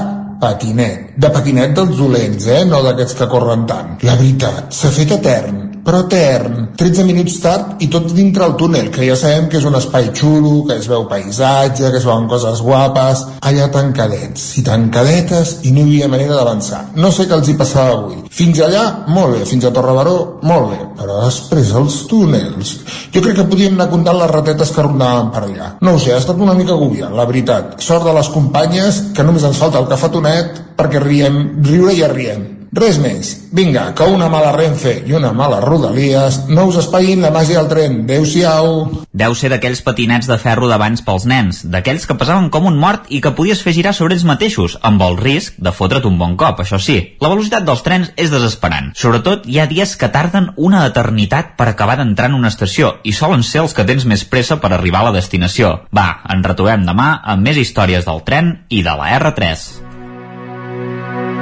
patinet. 0.41 1.11
De 1.21 1.31
patinet 1.33 1.75
dels 1.77 1.97
dolents, 1.99 2.47
eh? 2.51 2.63
No 2.69 2.83
d'aquests 2.87 3.19
que 3.19 3.29
corren 3.31 3.67
tant. 3.71 3.99
La 4.07 4.17
veritat, 4.21 4.73
s'ha 4.75 4.93
fet 4.95 5.19
etern 5.21 5.70
però 5.85 6.03
etern, 6.05 6.71
13 6.79 7.05
minuts 7.09 7.39
tard 7.43 7.83
i 7.85 7.89
tot 7.93 8.11
dintre 8.15 8.47
el 8.47 8.57
túnel, 8.61 8.91
que 8.93 9.07
ja 9.07 9.17
sabem 9.19 9.49
que 9.51 9.59
és 9.61 9.67
un 9.69 9.77
espai 9.79 10.11
xulo, 10.17 10.67
que 10.69 10.77
es 10.81 10.89
veu 10.91 11.07
paisatge, 11.11 11.91
que 11.91 12.01
es 12.01 12.07
veuen 12.07 12.29
coses 12.31 12.63
guapes, 12.65 13.25
allà 13.51 13.71
tancadets 13.73 14.45
i 14.61 14.65
tancadetes 14.67 15.57
i 15.69 15.75
no 15.75 15.85
hi 15.85 15.97
havia 15.97 16.11
manera 16.13 16.37
d'avançar. 16.39 16.83
No 17.01 17.13
sé 17.15 17.27
què 17.29 17.37
els 17.39 17.49
hi 17.51 17.57
passava 17.59 17.97
avui. 17.97 18.21
Fins 18.31 18.61
allà, 18.65 18.85
molt 19.09 19.37
bé, 19.37 19.43
fins 19.49 19.67
a 19.67 19.73
Torrebaró, 19.75 20.17
molt 20.47 20.71
bé, 20.75 20.81
però 21.01 21.23
després 21.25 21.75
els 21.81 22.03
túnels... 22.11 22.77
Jo 23.11 23.25
crec 23.25 23.41
que 23.41 23.49
podíem 23.51 23.75
anar 23.75 23.89
comptant 23.91 24.21
les 24.21 24.31
ratetes 24.31 24.71
que 24.71 24.85
rondaven 24.87 25.33
per 25.35 25.45
allà. 25.49 25.73
No 25.83 25.97
ho 25.97 25.99
sé, 26.03 26.15
ha 26.15 26.21
estat 26.23 26.39
una 26.39 26.55
mica 26.55 26.77
agobiant, 26.77 27.17
la 27.17 27.27
veritat. 27.27 27.81
Sort 27.83 28.07
de 28.07 28.15
les 28.15 28.31
companyes, 28.31 29.03
que 29.17 29.27
només 29.27 29.49
ens 29.49 29.59
falta 29.59 29.83
el 29.83 29.91
cafetonet 29.91 30.63
perquè 30.79 31.03
riem, 31.03 31.43
riure 31.67 31.97
i 31.97 32.03
ja 32.05 32.13
riem. 32.13 32.60
Res 32.71 33.01
més. 33.03 33.33
Vinga, 33.51 33.89
que 33.99 34.07
una 34.07 34.29
mala 34.31 34.53
Renfe 34.55 34.93
i 35.03 35.15
una 35.19 35.33
mala 35.35 35.59
Rodalies 35.65 36.45
no 36.55 36.69
us 36.71 36.77
espaïn 36.79 37.25
la 37.25 37.33
màgia 37.35 37.59
del 37.59 37.71
tren. 37.73 37.97
Adéu-siau. 38.05 38.69
Deu 39.11 39.35
ser 39.35 39.51
d'aquells 39.51 39.83
patinets 39.83 40.31
de 40.31 40.37
ferro 40.39 40.69
d'abans 40.71 41.03
pels 41.03 41.27
nens, 41.27 41.65
d'aquells 41.67 42.07
que 42.07 42.15
pesaven 42.21 42.47
com 42.55 42.69
un 42.71 42.79
mort 42.79 43.11
i 43.11 43.19
que 43.25 43.35
podies 43.35 43.65
fer 43.67 43.75
girar 43.75 43.95
sobre 43.97 44.15
ells 44.15 44.27
mateixos, 44.29 44.79
amb 44.87 45.03
el 45.03 45.19
risc 45.19 45.59
de 45.59 45.75
fotre't 45.75 46.07
un 46.07 46.23
bon 46.23 46.39
cop, 46.39 46.63
això 46.63 46.79
sí. 46.79 47.01
La 47.19 47.33
velocitat 47.35 47.67
dels 47.67 47.83
trens 47.83 48.15
és 48.15 48.31
desesperant. 48.31 48.95
Sobretot 48.95 49.51
hi 49.51 49.59
ha 49.59 49.67
dies 49.67 49.97
que 49.99 50.13
tarden 50.15 50.53
una 50.55 50.87
eternitat 50.87 51.57
per 51.59 51.73
acabar 51.73 51.99
d'entrar 51.99 52.31
en 52.31 52.39
una 52.39 52.55
estació 52.55 53.01
i 53.03 53.17
solen 53.17 53.43
ser 53.43 53.65
els 53.65 53.75
que 53.75 53.89
tens 53.89 54.07
més 54.07 54.23
pressa 54.23 54.63
per 54.63 54.71
arribar 54.71 55.03
a 55.03 55.11
la 55.11 55.19
destinació. 55.19 55.81
Va, 55.91 56.21
ens 56.31 56.47
retrobem 56.47 56.87
demà 56.87 57.17
amb 57.35 57.51
més 57.51 57.59
històries 57.59 58.07
del 58.07 58.23
tren 58.23 58.61
i 58.71 58.85
de 58.87 58.95
la 58.95 59.17
R3. 59.19 59.90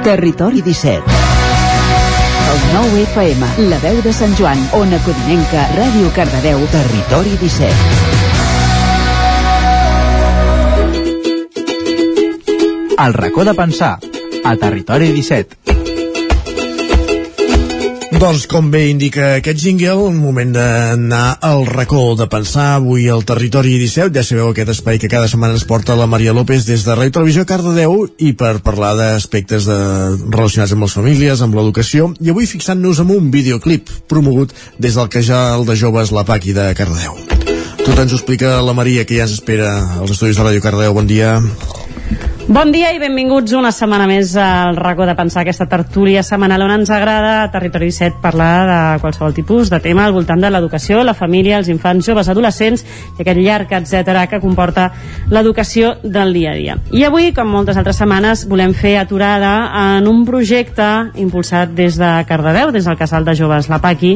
Territori 0.03 0.61
17 0.61 1.03
El 2.51 2.59
9 2.73 3.01
FM, 3.03 3.45
la 3.69 3.77
veu 3.83 4.01
de 4.01 4.13
Sant 4.13 4.35
Joan, 4.37 4.59
Ona 4.79 4.99
Codinenca, 5.03 5.67
Ràdio 5.75 6.11
Cardedeu, 6.15 6.59
Territori 6.71 7.35
17 7.41 7.73
El 12.99 13.13
racó 13.13 13.45
de 13.45 13.53
pensar, 13.53 13.99
a 14.43 14.55
Territori 14.55 15.11
17. 15.11 15.78
Doncs 18.19 18.49
com 18.51 18.65
bé 18.67 18.81
indica 18.91 19.29
aquest 19.37 19.61
jingle, 19.63 20.09
moment 20.11 20.49
d'anar 20.51 21.37
al 21.39 21.61
racó 21.69 22.17
de 22.19 22.25
pensar 22.27 22.65
avui 22.75 23.05
al 23.07 23.23
Territori 23.23 23.77
17. 23.79 24.11
Ja 24.11 24.25
sabeu 24.27 24.49
aquest 24.51 24.73
espai 24.73 24.99
que 24.99 25.07
cada 25.07 25.29
setmana 25.31 25.55
ens 25.55 25.63
porta 25.63 25.95
la 25.95 26.09
Maria 26.11 26.33
López 26.35 26.67
des 26.67 26.83
de 26.83 26.97
Ràdio 26.99 27.15
Televisió 27.15 27.47
Cardedeu 27.47 28.09
i 28.19 28.33
per 28.35 28.57
parlar 28.65 28.91
d'aspectes 28.99 29.69
de, 29.71 29.79
relacionats 30.35 30.75
amb 30.75 30.83
les 30.83 30.99
famílies, 30.99 31.45
amb 31.47 31.55
l'educació. 31.55 32.11
I 32.19 32.35
avui 32.35 32.51
fixant-nos 32.51 32.99
en 32.99 33.15
un 33.15 33.31
videoclip 33.31 33.87
promogut 34.11 34.51
des 34.75 34.99
del 34.99 35.07
casal 35.07 35.63
de 35.63 35.79
joves 35.79 36.11
La 36.11 36.27
Paqui 36.27 36.51
de 36.51 36.73
Cardedeu. 36.75 37.15
Tot 37.85 37.95
ens 37.95 38.11
ho 38.11 38.19
explica 38.19 38.57
la 38.59 38.75
Maria, 38.75 39.07
que 39.07 39.15
ja 39.15 39.29
ens 39.29 39.39
espera 39.39 39.71
als 39.95 40.11
estudis 40.11 40.35
de 40.35 40.43
Ràdio 40.43 40.67
Cardedeu. 40.67 40.99
Bon 40.99 41.07
dia. 41.07 41.37
Bon 42.49 42.71
dia 42.73 42.87
i 42.89 42.97
benvinguts 42.97 43.53
una 43.53 43.69
setmana 43.69 44.07
més 44.09 44.31
al 44.41 44.73
racó 44.73 45.05
de 45.05 45.13
pensar 45.13 45.43
aquesta 45.43 45.67
tertúlia 45.69 46.23
setmanal 46.25 46.63
on 46.65 46.71
ens 46.79 46.89
agrada 46.89 47.43
a 47.43 47.49
Territori 47.53 47.91
17 47.91 48.17
parlar 48.23 48.53
de 48.65 48.77
qualsevol 49.03 49.35
tipus 49.37 49.69
de 49.69 49.77
tema 49.83 50.07
al 50.07 50.15
voltant 50.15 50.41
de 50.41 50.49
l'educació, 50.49 51.03
la 51.05 51.13
família, 51.13 51.59
els 51.61 51.69
infants, 51.69 52.07
joves, 52.09 52.25
adolescents 52.33 52.81
i 52.81 53.21
aquest 53.21 53.37
llarg, 53.37 53.75
etc 53.77 54.23
que 54.31 54.39
comporta 54.41 54.87
l'educació 55.29 55.99
del 56.01 56.33
dia 56.33 56.55
a 56.55 56.57
dia. 56.57 56.79
I 56.89 57.05
avui, 57.05 57.29
com 57.37 57.53
moltes 57.53 57.77
altres 57.77 58.01
setmanes, 58.01 58.47
volem 58.49 58.73
fer 58.73 58.95
aturada 58.97 59.53
en 59.99 60.09
un 60.09 60.25
projecte 60.25 60.89
impulsat 61.21 61.77
des 61.77 62.01
de 62.01 62.15
Cardedeu, 62.25 62.73
des 62.73 62.89
del 62.89 62.97
casal 62.97 63.29
de 63.29 63.37
joves 63.37 63.69
La 63.69 63.77
Paqui, 63.77 64.15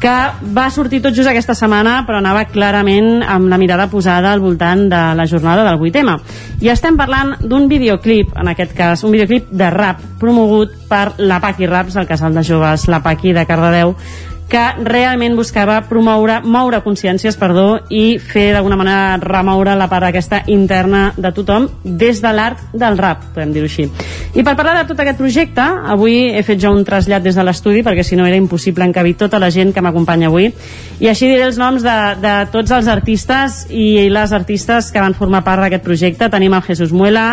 que 0.00 0.14
va 0.56 0.66
sortir 0.70 1.00
tot 1.04 1.14
just 1.16 1.30
aquesta 1.30 1.54
setmana 1.56 1.98
però 2.06 2.20
anava 2.20 2.44
clarament 2.52 3.22
amb 3.22 3.48
la 3.48 3.58
mirada 3.60 3.88
posada 3.92 4.32
al 4.32 4.42
voltant 4.44 4.86
de 4.92 5.02
la 5.16 5.26
jornada 5.26 5.64
del 5.66 5.80
8M 5.80 6.16
i 6.64 6.70
estem 6.72 6.98
parlant 7.00 7.34
d'un 7.40 7.68
videoclip 7.68 8.36
en 8.36 8.52
aquest 8.52 8.76
cas, 8.76 9.04
un 9.04 9.14
videoclip 9.14 9.50
de 9.50 9.70
rap 9.72 10.02
promogut 10.20 10.72
per 10.88 11.16
la 11.18 11.40
Paqui 11.40 11.66
Raps, 11.66 11.96
el 11.96 12.08
casal 12.08 12.34
de 12.34 12.44
joves 12.44 12.88
La 12.88 13.02
Paqui 13.04 13.32
de 13.36 13.46
Cardedeu 13.48 13.96
que 14.48 14.62
realment 14.86 15.34
buscava 15.34 15.80
promoure, 15.88 16.38
moure 16.46 16.78
consciències, 16.84 17.34
perdó, 17.38 17.80
i 17.90 18.18
fer 18.22 18.52
d'alguna 18.54 18.78
manera 18.78 19.16
remoure 19.22 19.74
la 19.74 19.88
part 19.90 20.06
aquesta 20.06 20.42
interna 20.52 21.08
de 21.16 21.32
tothom 21.34 21.66
des 21.82 22.20
de 22.22 22.32
l'art 22.32 22.62
del 22.72 22.98
rap, 22.98 23.24
podem 23.34 23.54
dir-ho 23.56 23.66
així. 23.66 23.88
I 24.38 24.44
per 24.46 24.54
parlar 24.54 24.76
de 24.78 24.86
tot 24.90 25.02
aquest 25.02 25.18
projecte, 25.18 25.64
avui 25.64 26.30
he 26.30 26.44
fet 26.46 26.62
ja 26.62 26.70
un 26.70 26.84
trasllat 26.86 27.24
des 27.26 27.34
de 27.34 27.46
l'estudi, 27.46 27.82
perquè 27.86 28.04
si 28.06 28.18
no 28.18 28.26
era 28.26 28.38
impossible 28.38 28.86
encabir 28.86 29.16
tota 29.18 29.40
la 29.42 29.50
gent 29.50 29.74
que 29.74 29.82
m'acompanya 29.82 30.30
avui, 30.30 30.52
i 31.00 31.10
així 31.10 31.26
diré 31.26 31.48
els 31.48 31.58
noms 31.58 31.82
de, 31.82 31.98
de 32.22 32.36
tots 32.54 32.70
els 32.70 32.86
artistes 32.92 33.64
i 33.70 34.06
les 34.12 34.32
artistes 34.32 34.92
que 34.92 35.02
van 35.02 35.18
formar 35.18 35.42
part 35.44 35.64
d'aquest 35.64 35.84
projecte. 35.84 36.30
Tenim 36.30 36.54
el 36.54 36.62
Jesús 36.62 36.94
Muela, 36.94 37.26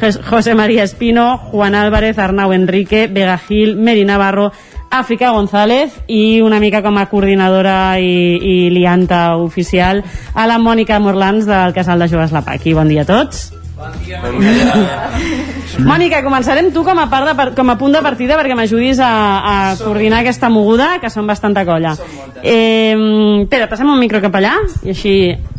José 0.00 0.54
María 0.54 0.84
Espino, 0.84 1.38
Juan 1.38 1.74
Álvarez, 1.74 2.18
Arnau 2.18 2.52
Enrique, 2.52 3.08
Vega 3.08 3.38
Gil, 3.38 3.76
Meri 3.76 4.04
Navarro, 4.04 4.52
Àfrica 4.90 5.30
González 5.36 5.98
i 6.08 6.40
una 6.40 6.60
mica 6.60 6.82
com 6.82 6.96
a 6.96 7.06
coordinadora 7.10 7.98
i, 8.00 8.38
i 8.40 8.56
lianta 8.72 9.36
oficial 9.36 10.02
a 10.34 10.48
la 10.48 10.58
Mònica 10.58 10.98
Morlans 11.02 11.48
del 11.48 11.76
Casal 11.76 12.00
de 12.04 12.08
Joves 12.08 12.32
La 12.32 12.44
Paqui. 12.46 12.72
Bon 12.74 12.88
dia 12.88 13.04
a 13.04 13.10
tots. 13.12 13.50
Bon 13.76 13.92
dia. 14.04 14.22
Mònica, 15.78 16.22
començarem 16.24 16.72
tu 16.74 16.82
com 16.86 16.98
a, 16.98 17.06
part 17.10 17.28
de, 17.28 17.44
com 17.54 17.70
a 17.70 17.76
punt 17.78 17.94
de 17.94 18.00
partida 18.02 18.38
perquè 18.38 18.56
m'ajudis 18.58 18.98
a, 19.04 19.10
a 19.38 19.54
coordinar 19.78 20.22
aquesta 20.24 20.50
moguda, 20.50 20.96
que 21.02 21.10
són 21.12 21.28
bastanta 21.28 21.64
colla. 21.68 21.94
Eh, 22.42 22.96
Pere, 23.50 23.68
passem 23.70 23.88
un 23.88 24.00
micro 24.00 24.22
cap 24.24 24.34
allà 24.40 24.56
i 24.82 24.92
així... 24.94 25.14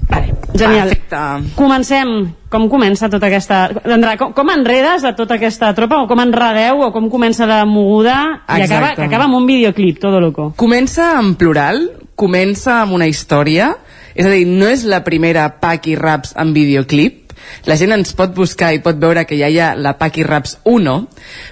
Vale, 0.10 0.34
genial. 0.58 0.90
Perfecte. 0.90 1.54
Comencem. 1.56 2.14
Com 2.50 2.66
comença 2.72 3.12
tota 3.14 3.28
aquesta... 3.30 3.60
Andrà, 3.86 4.16
com, 4.18 4.34
com 4.34 4.50
enredes 4.50 5.06
a 5.06 5.14
tota 5.18 5.38
aquesta 5.38 5.70
tropa 5.78 6.02
o 6.02 6.08
com 6.10 6.20
enredeu 6.24 6.82
o 6.88 6.90
com 6.96 7.06
comença 7.14 7.46
la 7.46 7.62
moguda 7.70 8.16
i 8.58 8.66
acaba, 8.66 8.96
que 8.98 9.06
acaba 9.06 9.28
amb 9.30 9.38
un 9.38 9.46
videoclip, 9.46 10.00
todo 10.02 10.20
loco. 10.20 10.50
Comença 10.58 11.12
en 11.20 11.36
plural, 11.38 11.86
comença 12.18 12.82
amb 12.82 12.98
una 12.98 13.08
història, 13.08 13.70
és 14.16 14.26
a 14.26 14.34
dir, 14.34 14.48
no 14.50 14.68
és 14.68 14.84
la 14.90 15.04
primera 15.06 15.46
Paqui 15.62 15.94
Raps 15.96 16.34
en 16.42 16.56
videoclip, 16.58 17.29
la 17.68 17.76
gent 17.80 17.96
ens 17.96 18.14
pot 18.16 18.32
buscar 18.36 18.72
i 18.76 18.84
pot 18.84 19.00
veure 19.02 19.26
que 19.28 19.38
ja 19.40 19.50
hi 19.50 19.60
ha 19.60 19.74
la 19.76 19.98
Paqui 20.00 20.24
Raps 20.24 20.60
1, 20.64 20.96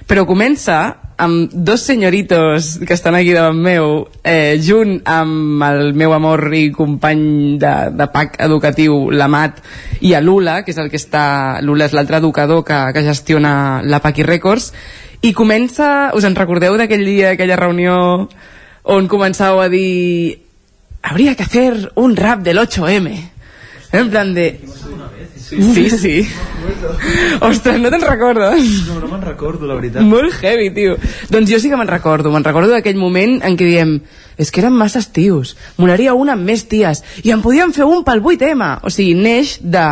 però 0.06 0.24
comença 0.28 0.78
amb 1.18 1.50
dos 1.52 1.82
senyoritos 1.82 2.78
que 2.86 2.94
estan 2.94 3.16
aquí 3.18 3.32
davant 3.34 3.58
meu, 3.58 4.06
eh, 4.22 4.54
junt 4.62 5.00
amb 5.04 5.64
el 5.66 5.92
meu 5.98 6.14
amor 6.14 6.46
i 6.54 6.68
company 6.70 7.58
de, 7.58 7.72
de 7.90 8.06
PAC 8.14 8.38
educatiu, 8.46 9.10
l'Amat, 9.10 9.58
i 10.00 10.14
a 10.14 10.22
Lula, 10.22 10.62
que 10.62 10.70
és 10.70 10.78
el 10.78 10.92
que 10.92 11.00
està... 11.00 11.58
Lula 11.66 11.90
és 11.90 11.96
l'altre 11.96 12.22
educador 12.22 12.62
que, 12.64 12.78
que 12.94 13.02
gestiona 13.02 13.82
la 13.82 13.98
Paqui 14.04 14.22
Records, 14.22 14.70
i 15.26 15.34
comença, 15.34 16.12
us 16.14 16.22
en 16.22 16.38
recordeu 16.38 16.78
d'aquell 16.78 17.02
dia, 17.02 17.32
aquella 17.34 17.58
reunió 17.58 17.96
on 18.88 19.10
començàveu 19.10 19.60
a 19.60 19.68
dir 19.68 20.38
habría 21.02 21.34
que 21.34 21.42
hacer 21.42 21.90
un 21.96 22.14
rap 22.16 22.40
del 22.46 22.58
8M 22.58 23.10
en 23.92 24.10
plan 24.10 24.34
de 24.34 24.60
Sí, 25.48 25.88
sí. 25.90 26.14
Ostres, 27.40 27.78
no 27.80 27.90
te'n 27.90 28.04
recordes? 28.04 28.70
No, 28.88 28.98
no 29.00 29.08
me'n 29.08 29.22
recordo, 29.24 29.66
la 29.66 29.78
veritat. 29.78 30.04
Molt 30.04 30.34
heavy, 30.42 30.68
tio. 30.76 30.96
Doncs 31.32 31.50
jo 31.50 31.60
sí 31.62 31.70
que 31.72 31.78
me'n 31.80 31.88
recordo. 31.88 32.32
Me'n 32.34 32.44
recordo 32.44 32.74
d'aquell 32.74 32.98
moment 33.00 33.38
en 33.46 33.56
què 33.56 33.68
diem 33.68 33.94
és 34.38 34.52
que 34.54 34.60
eren 34.62 34.76
masses 34.78 35.08
tios, 35.10 35.56
molaria 35.76 36.14
una 36.14 36.36
amb 36.36 36.46
més 36.46 36.62
ties, 36.70 37.02
i 37.26 37.32
en 37.34 37.42
podíem 37.42 37.72
fer 37.74 37.88
un 37.88 38.04
pel 38.06 38.22
8M. 38.22 38.68
O 38.86 38.92
sigui, 38.94 39.16
neix 39.18 39.56
de 39.62 39.86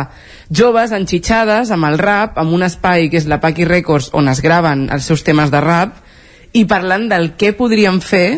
joves 0.47 0.93
enxitxades 0.95 1.73
amb 1.75 1.89
el 1.89 1.97
rap, 1.99 2.37
amb 2.39 2.55
un 2.55 2.63
espai 2.63 3.09
que 3.11 3.19
és 3.19 3.27
la 3.27 3.41
Paqui 3.43 3.67
Records, 3.67 4.13
on 4.15 4.31
es 4.31 4.39
graven 4.45 4.87
els 4.93 5.09
seus 5.09 5.25
temes 5.27 5.51
de 5.51 5.61
rap, 5.63 5.99
i 6.55 6.63
parlant 6.65 7.09
del 7.11 7.33
què 7.35 7.51
podríem 7.57 7.99
fer, 7.99 8.29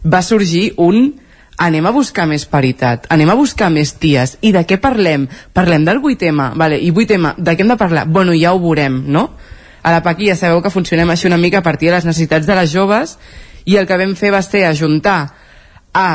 va 0.00 0.24
sorgir 0.24 0.70
un 0.80 1.12
anem 1.56 1.86
a 1.86 1.92
buscar 1.94 2.26
més 2.26 2.46
paritat, 2.50 3.06
anem 3.12 3.30
a 3.30 3.36
buscar 3.38 3.70
més 3.70 3.94
ties. 4.00 4.36
I 4.42 4.52
de 4.54 4.64
què 4.66 4.78
parlem? 4.82 5.28
Parlem 5.54 5.84
del 5.86 6.00
8M, 6.02 6.52
vale, 6.58 6.78
i 6.80 6.90
8M, 6.92 7.34
de 7.38 7.54
què 7.54 7.64
hem 7.64 7.72
de 7.74 7.78
parlar? 7.80 8.06
Bueno, 8.08 8.34
ja 8.38 8.54
ho 8.54 8.60
veurem, 8.62 9.02
no? 9.06 9.28
A 9.84 9.92
la 9.92 10.02
Paqui 10.02 10.30
ja 10.30 10.36
sabeu 10.36 10.62
que 10.64 10.72
funcionem 10.72 11.10
així 11.12 11.28
una 11.28 11.38
mica 11.38 11.60
a 11.60 11.66
partir 11.66 11.90
de 11.90 11.98
les 11.98 12.06
necessitats 12.08 12.46
de 12.48 12.56
les 12.56 12.72
joves 12.72 13.18
i 13.68 13.76
el 13.76 13.86
que 13.86 13.98
vam 14.00 14.14
fer 14.16 14.32
va 14.32 14.42
ser 14.42 14.64
ajuntar 14.64 15.18
a 15.94 16.08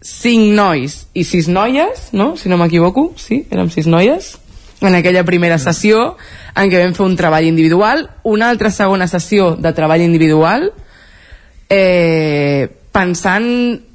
cinc 0.00 0.54
nois 0.54 1.00
i 1.14 1.24
sis 1.26 1.48
noies, 1.50 2.12
no? 2.14 2.36
Si 2.38 2.48
no 2.48 2.58
m'equivoco, 2.60 3.12
sí, 3.18 3.42
érem 3.50 3.70
sis 3.74 3.88
noies, 3.90 4.36
en 4.80 4.94
aquella 4.94 5.24
primera 5.26 5.58
sessió 5.58 6.16
en 6.54 6.70
què 6.70 6.78
vam 6.78 6.94
fer 6.94 7.06
un 7.06 7.16
treball 7.18 7.46
individual, 7.48 8.06
una 8.22 8.48
altra 8.52 8.70
segona 8.70 9.08
sessió 9.10 9.56
de 9.58 9.72
treball 9.74 10.04
individual, 10.04 10.70
eh, 11.68 12.68
pensant 12.94 13.87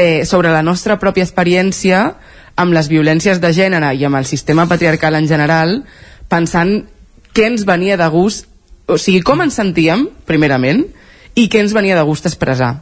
eh, 0.00 0.24
sobre 0.24 0.48
la 0.48 0.62
nostra 0.64 0.96
pròpia 0.96 1.26
experiència 1.26 2.00
amb 2.56 2.72
les 2.72 2.88
violències 2.88 3.40
de 3.40 3.52
gènere 3.52 3.92
i 3.92 4.04
amb 4.08 4.16
el 4.16 4.24
sistema 4.28 4.64
patriarcal 4.68 5.18
en 5.18 5.28
general, 5.28 5.82
pensant 6.32 6.78
què 7.36 7.50
ens 7.50 7.66
venia 7.68 7.98
de 8.00 8.08
gust, 8.08 8.48
o 8.88 8.96
sigui, 8.98 9.20
com 9.20 9.44
ens 9.44 9.58
sentíem, 9.60 10.08
primerament, 10.26 10.86
i 11.36 11.50
què 11.52 11.60
ens 11.60 11.76
venia 11.76 11.98
de 11.98 12.06
gust 12.08 12.26
expressar. 12.26 12.78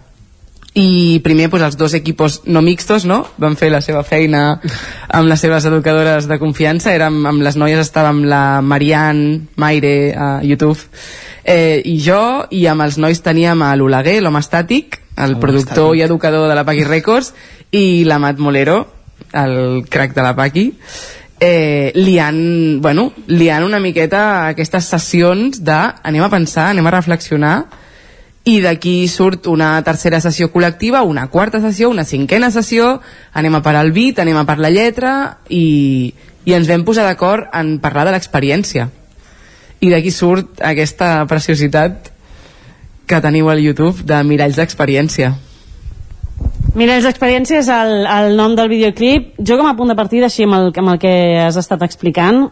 I 0.78 1.18
primer 1.24 1.48
doncs, 1.50 1.64
els 1.64 1.78
dos 1.80 1.94
equipos 1.98 2.42
no 2.46 2.62
mixtos 2.62 3.04
no? 3.08 3.24
van 3.42 3.56
fer 3.58 3.72
la 3.72 3.80
seva 3.82 4.04
feina 4.06 4.60
amb 5.08 5.26
les 5.26 5.42
seves 5.42 5.66
educadores 5.66 6.28
de 6.30 6.38
confiança 6.38 6.92
érem, 6.94 7.18
amb 7.26 7.42
les 7.42 7.56
noies 7.58 7.80
estàvem 7.82 8.22
la 8.28 8.60
Marianne 8.62 9.48
Maire 9.56 10.14
a 10.14 10.28
YouTube 10.44 10.78
eh, 11.42 11.80
i 11.82 11.96
jo 11.98 12.44
i 12.54 12.66
amb 12.70 12.84
els 12.84 13.00
nois 13.00 13.24
teníem 13.24 13.64
a 13.64 13.72
l'Oleguer, 13.80 14.20
l'home 14.22 14.44
estàtic 14.44 15.00
el 15.24 15.38
productor 15.42 15.96
i 15.96 16.02
educador 16.06 16.48
de 16.48 16.54
la 16.54 16.64
Paqui 16.64 16.84
Records 16.86 17.32
i 17.74 18.04
l'Amat 18.06 18.38
Molero 18.38 18.80
el 19.34 19.84
crack 19.90 20.14
de 20.14 20.24
la 20.24 20.34
Paqui 20.36 20.68
eh, 21.40 21.92
li, 21.94 22.18
han, 22.18 22.80
bueno, 22.80 23.12
li 23.26 23.48
han 23.50 23.64
una 23.64 23.80
miqueta 23.80 24.48
aquestes 24.48 24.88
sessions 24.90 25.62
de 25.64 25.78
anem 26.02 26.24
a 26.24 26.30
pensar, 26.32 26.70
anem 26.70 26.86
a 26.86 26.94
reflexionar 26.94 27.54
i 28.48 28.58
d'aquí 28.64 29.02
surt 29.12 29.46
una 29.50 29.76
tercera 29.84 30.22
sessió 30.24 30.48
col·lectiva, 30.52 31.02
una 31.04 31.26
quarta 31.28 31.60
sessió, 31.60 31.90
una 31.90 32.06
cinquena 32.08 32.50
sessió, 32.50 33.00
anem 33.36 33.58
a 33.58 33.62
parar 33.62 33.84
el 33.84 33.92
beat, 33.92 34.22
anem 34.22 34.38
a 34.40 34.46
per 34.48 34.56
la 34.62 34.70
lletra 34.72 35.12
i, 35.52 36.14
i 36.48 36.54
ens 36.56 36.70
vam 36.70 36.86
posar 36.86 37.04
d'acord 37.04 37.50
en 37.52 37.76
parlar 37.82 38.06
de 38.08 38.14
l'experiència. 38.16 38.88
I 39.84 39.90
d'aquí 39.92 40.10
surt 40.10 40.62
aquesta 40.64 41.26
preciositat 41.28 42.08
que 43.08 43.20
teniu 43.24 43.48
al 43.50 43.62
YouTube 43.64 44.04
de 44.06 44.22
Miralls 44.28 44.58
d'Experiència. 44.60 45.32
Miralls 46.78 47.08
d'Experiència 47.08 47.62
és 47.62 47.68
el, 47.72 48.04
el 48.06 48.36
nom 48.38 48.54
del 48.58 48.70
videoclip. 48.70 49.32
Jo 49.40 49.56
com 49.58 49.66
a 49.66 49.76
punt 49.78 49.90
de 49.90 49.96
partida, 49.98 50.28
així 50.28 50.44
amb 50.46 50.58
el, 50.58 50.72
amb 50.76 50.94
el 50.94 51.00
que 51.02 51.12
has 51.42 51.56
estat 51.58 51.82
explicant, 51.86 52.46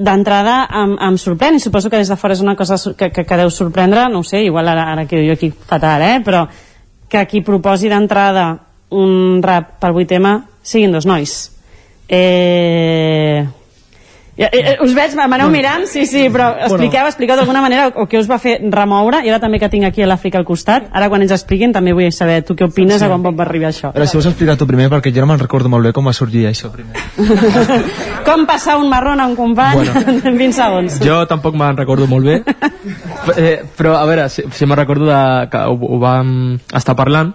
d'entrada 0.00 0.64
em, 0.80 0.96
em 1.10 1.16
sorprèn 1.20 1.58
i 1.58 1.62
suposo 1.62 1.90
que 1.92 2.00
des 2.00 2.08
de 2.08 2.16
fora 2.16 2.34
és 2.34 2.40
una 2.40 2.56
cosa 2.56 2.78
que, 2.96 3.10
que, 3.12 3.24
que 3.24 3.38
deu 3.38 3.50
sorprendre, 3.52 4.08
no 4.08 4.22
sé, 4.24 4.42
igual 4.46 4.68
ara, 4.72 4.88
ara 4.94 5.06
quedo 5.06 5.26
jo 5.28 5.36
aquí 5.36 5.50
fatal, 5.52 6.02
eh? 6.02 6.18
però 6.24 6.46
que 7.10 7.24
qui 7.28 7.42
proposi 7.44 7.90
d'entrada 7.92 8.46
un 8.96 9.42
rap 9.44 9.76
pel 9.82 9.96
8M 10.02 10.34
siguin 10.62 10.92
dos 10.92 11.06
nois. 11.06 11.34
Eh, 12.08 13.44
ja, 14.40 14.48
eh, 14.48 14.60
eh, 14.72 14.76
us 14.80 14.94
veig, 14.96 15.12
m'aneu 15.20 15.50
mirant, 15.52 15.84
sí, 15.90 16.06
sí, 16.08 16.22
però 16.32 16.48
expliqueu, 16.64 17.04
expliqueu 17.10 17.36
d'alguna 17.36 17.60
manera 17.60 17.90
o 17.92 18.06
què 18.08 18.16
us 18.20 18.28
va 18.30 18.38
fer 18.40 18.54
remoure, 18.72 19.20
i 19.26 19.28
ara 19.28 19.40
també 19.42 19.60
que 19.60 19.68
tinc 19.68 19.84
aquí 19.90 20.00
a 20.00 20.08
l'Àfrica 20.08 20.40
al 20.40 20.46
costat, 20.48 20.86
ara 20.96 21.10
quan 21.12 21.20
ens 21.20 21.34
expliquin 21.36 21.74
també 21.76 21.92
vull 21.96 22.08
saber 22.14 22.38
tu 22.48 22.56
què 22.56 22.64
opines 22.64 23.02
sí. 23.02 23.04
a 23.04 23.10
quan 23.12 23.24
va 23.26 23.44
arribar 23.44 23.68
això. 23.68 23.90
Però 23.92 24.06
si 24.08 24.16
vols 24.16 24.30
explicar 24.30 24.56
tu 24.56 24.68
primer, 24.70 24.88
perquè 24.92 25.12
jo 25.12 25.20
no 25.20 25.28
me'n 25.32 25.42
recordo 25.42 25.68
molt 25.68 25.84
bé 25.84 25.92
com 25.96 26.08
va 26.08 26.14
sorgir 26.16 26.46
això 26.48 26.72
primer. 26.72 26.96
com 28.28 28.46
passar 28.48 28.78
un 28.80 28.88
marrón 28.88 29.20
a 29.20 29.28
un 29.28 29.36
company 29.36 29.82
bueno, 29.82 30.16
en 30.24 30.40
20 30.40 30.56
segons. 30.56 30.96
Jo 31.04 31.20
tampoc 31.28 31.58
me'n 31.60 31.76
recordo 31.76 32.08
molt 32.08 32.30
bé, 32.30 32.40
eh, 33.36 33.60
però 33.76 33.98
a 34.00 34.06
veure, 34.08 34.30
si, 34.32 34.46
si 34.56 34.64
me'n 34.64 34.80
recordo 34.80 35.10
de, 35.10 35.20
que 35.52 35.66
ho, 35.68 35.76
ho 35.76 36.00
vam 36.00 36.32
estar 36.72 36.96
parlant, 36.96 37.34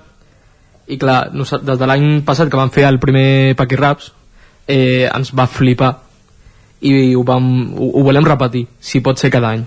i 0.89 0.97
clar, 1.01 1.27
des 1.33 1.77
de 1.77 1.85
l'any 1.85 2.09
passat 2.25 2.49
que 2.49 2.57
vam 2.57 2.73
fer 2.73 2.85
el 2.89 2.97
primer 3.01 3.53
Paqui 3.57 3.77
Raps, 3.77 4.11
eh, 4.67 5.05
ens 5.05 5.31
va 5.37 5.45
flipar 5.49 5.93
i 6.81 7.13
ho, 7.15 7.23
vam, 7.23 7.45
ho, 7.77 7.91
ho 7.99 8.03
volem 8.03 8.25
repetir, 8.25 8.65
si 8.79 9.01
pot 9.01 9.19
ser 9.19 9.31
cada 9.33 9.53
any. 9.55 9.63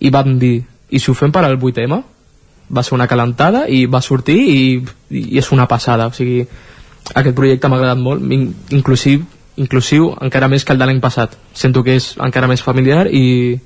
I 0.00 0.10
vam 0.10 0.38
dir, 0.38 0.60
i 0.90 0.98
si 0.98 1.10
ho 1.10 1.14
fem 1.14 1.32
per 1.32 1.44
al 1.44 1.58
8M? 1.58 2.00
Va 2.70 2.82
ser 2.86 2.94
una 2.94 3.08
calentada 3.10 3.64
i 3.68 3.84
va 3.90 4.02
sortir 4.02 4.38
i, 4.38 4.60
i 5.10 5.38
és 5.38 5.50
una 5.52 5.66
passada. 5.70 6.08
O 6.10 6.14
sigui, 6.14 6.44
aquest 7.14 7.36
projecte 7.36 7.68
m'ha 7.68 7.80
agradat 7.80 8.02
molt, 8.02 8.22
inclusiu, 8.74 9.24
inclusiu 9.56 10.12
encara 10.20 10.48
més 10.48 10.64
que 10.64 10.74
el 10.74 10.78
de 10.78 10.86
l'any 10.86 11.00
passat. 11.02 11.36
Sento 11.54 11.82
que 11.86 11.96
és 11.98 12.12
encara 12.18 12.50
més 12.50 12.62
familiar 12.62 13.06
i 13.10 13.58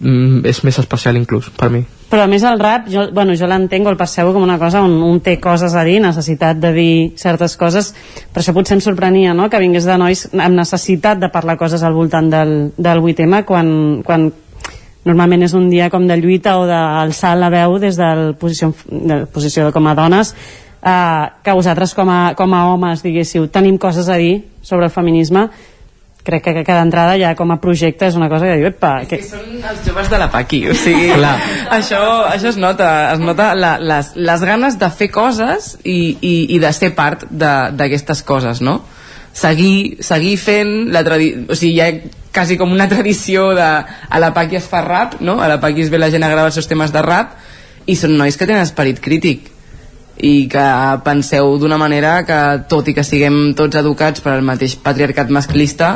mm, 0.00 0.44
és 0.46 0.62
més 0.64 0.78
especial 0.78 1.16
inclús 1.16 1.50
per 1.56 1.70
mi 1.72 1.84
però 2.06 2.22
a 2.22 2.30
més 2.30 2.44
el 2.46 2.60
rap, 2.60 2.86
jo, 2.86 3.08
bueno, 3.10 3.34
jo 3.34 3.48
l'entenc 3.50 3.88
o 3.88 3.90
el 3.90 3.98
percebo 3.98 4.32
com 4.34 4.44
una 4.46 4.58
cosa 4.60 4.84
on 4.86 4.92
un 5.02 5.18
té 5.20 5.36
coses 5.42 5.74
a 5.74 5.82
dir 5.84 5.98
necessitat 6.02 6.60
de 6.62 6.72
dir 6.72 6.92
certes 7.18 7.56
coses 7.58 7.92
per 8.32 8.42
això 8.42 8.54
potser 8.54 8.76
em 8.76 8.82
sorprenia 8.84 9.34
no? 9.34 9.50
que 9.50 9.60
vingués 9.62 9.88
de 9.88 9.96
nois 9.98 10.26
amb 10.32 10.54
necessitat 10.54 11.18
de 11.22 11.32
parlar 11.34 11.58
coses 11.58 11.82
al 11.82 11.96
voltant 11.96 12.30
del, 12.30 12.54
del 12.76 13.02
8M 13.02 13.42
quan, 13.48 13.72
quan 14.06 14.30
normalment 15.06 15.46
és 15.46 15.54
un 15.54 15.68
dia 15.70 15.90
com 15.90 16.06
de 16.06 16.18
lluita 16.20 16.58
o 16.60 16.66
d'alçar 16.68 17.34
la 17.38 17.50
veu 17.50 17.78
des 17.82 17.98
de 17.98 18.12
la 18.20 18.30
posició, 18.38 18.72
de 18.86 19.24
posició 19.32 19.70
com 19.74 19.86
a 19.86 19.94
dones 19.98 20.34
eh, 20.82 21.26
que 21.42 21.54
vosaltres 21.54 21.94
com 21.94 22.10
a, 22.10 22.34
com 22.38 22.54
a 22.54 22.66
homes 22.72 23.02
diguéssiu, 23.02 23.48
tenim 23.50 23.78
coses 23.78 24.08
a 24.08 24.18
dir 24.20 24.44
sobre 24.62 24.86
el 24.86 24.94
feminisme 24.94 25.48
crec 26.26 26.42
que, 26.44 26.64
que 26.66 26.74
d'entrada 26.76 27.14
ja 27.20 27.32
com 27.38 27.54
a 27.54 27.58
projecte 27.62 28.08
és 28.10 28.18
una 28.18 28.28
cosa 28.32 28.48
que 28.48 28.58
diu, 28.58 28.68
epa... 28.72 28.92
Que... 29.06 29.20
que 29.20 29.28
són 29.28 29.62
els 29.62 29.84
joves 29.86 30.10
de 30.12 30.20
la 30.20 30.28
Paqui, 30.32 30.64
o 30.70 30.74
sigui, 30.76 31.08
Clar. 31.16 31.36
això, 31.78 32.02
això 32.32 32.50
es 32.52 32.60
nota, 32.60 32.90
es 33.14 33.22
nota 33.22 33.52
la, 33.54 33.76
les, 33.78 34.12
les 34.18 34.44
ganes 34.50 34.78
de 34.80 34.90
fer 34.90 35.10
coses 35.14 35.74
i, 35.84 36.16
i, 36.20 36.34
i 36.56 36.60
de 36.62 36.74
ser 36.76 36.92
part 36.98 37.26
d'aquestes 37.30 38.22
coses, 38.26 38.62
no? 38.64 38.80
Seguir, 39.36 40.02
seguir 40.04 40.36
fent 40.40 40.70
la 40.94 41.04
tradició, 41.04 41.44
o 41.52 41.58
sigui, 41.58 41.74
hi 41.76 41.82
ha 41.84 41.90
quasi 42.36 42.56
com 42.60 42.72
una 42.72 42.88
tradició 42.88 43.50
de 43.56 43.64
a 43.64 44.20
la 44.20 44.32
Paqui 44.36 44.58
es 44.58 44.68
fa 44.68 44.82
rap, 44.84 45.20
no? 45.24 45.38
A 45.40 45.48
la 45.48 45.60
Paqui 45.60 45.84
es 45.84 45.92
ve 45.92 46.00
la 46.00 46.10
gent 46.12 46.24
a 46.24 46.32
gravar 46.32 46.50
els 46.50 46.58
seus 46.58 46.68
temes 46.68 46.92
de 46.92 47.04
rap 47.04 47.36
i 47.86 47.96
són 47.96 48.16
nois 48.18 48.36
que 48.36 48.48
tenen 48.48 48.66
esperit 48.66 49.00
crític 49.00 49.52
i 50.16 50.48
que 50.48 50.66
penseu 51.04 51.56
d'una 51.60 51.78
manera 51.80 52.18
que 52.28 52.40
tot 52.70 52.88
i 52.88 52.94
que 52.96 53.04
siguem 53.04 53.54
tots 53.56 53.76
educats 53.76 54.24
per 54.24 54.32
al 54.32 54.44
mateix 54.44 54.76
patriarcat 54.80 55.32
masclista 55.32 55.90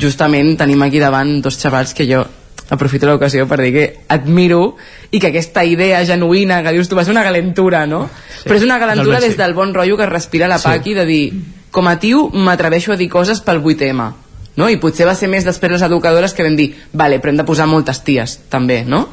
justament 0.00 0.56
tenim 0.60 0.82
aquí 0.84 1.00
davant 1.02 1.40
dos 1.42 1.58
xavals 1.60 1.94
que 1.96 2.06
jo 2.08 2.24
aprofito 2.68 3.06
l'ocasió 3.06 3.46
per 3.46 3.60
dir 3.62 3.72
que 3.72 3.84
admiro 4.10 4.76
i 5.10 5.20
que 5.22 5.30
aquesta 5.30 5.64
idea 5.64 6.04
genuïna 6.04 6.62
que 6.64 6.74
dius 6.74 6.88
tu 6.90 6.98
va 6.98 7.04
ser 7.06 7.14
una 7.14 7.22
galentura, 7.22 7.86
no? 7.86 8.06
Sí, 8.08 8.48
Però 8.48 8.58
és 8.58 8.66
una 8.66 8.78
galentura 8.82 9.20
des 9.22 9.36
del 9.38 9.54
bon 9.54 9.74
rotllo 9.74 9.96
que 9.96 10.06
respira 10.10 10.48
la 10.50 10.58
Paqui 10.58 10.92
sí. 10.92 10.98
de 10.98 11.06
dir, 11.06 11.24
com 11.70 11.86
a 11.86 11.98
tio 12.02 12.28
m'atreveixo 12.32 12.92
a 12.92 12.98
dir 12.98 13.08
coses 13.10 13.40
pel 13.40 13.62
8M 13.62 14.08
no? 14.56 14.68
i 14.68 14.80
potser 14.82 15.06
va 15.06 15.14
ser 15.14 15.30
més 15.30 15.46
després 15.46 15.72
les 15.72 15.84
educadores 15.86 16.34
que 16.34 16.44
vam 16.46 16.56
dir, 16.58 16.72
vale, 16.92 17.20
però 17.20 17.32
hem 17.32 17.40
de 17.42 17.46
posar 17.46 17.68
moltes 17.70 18.02
ties 18.02 18.38
també, 18.50 18.82
no? 18.88 19.06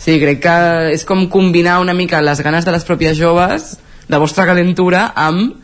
Sí, 0.00 0.16
crec 0.16 0.40
que 0.40 0.56
és 0.94 1.04
com 1.04 1.26
combinar 1.28 1.78
una 1.82 1.94
mica 1.94 2.22
les 2.24 2.40
ganes 2.40 2.64
de 2.64 2.72
les 2.72 2.86
pròpies 2.88 3.18
joves 3.18 3.74
de 4.08 4.18
vostra 4.18 4.46
calentura 4.48 5.10
amb 5.14 5.60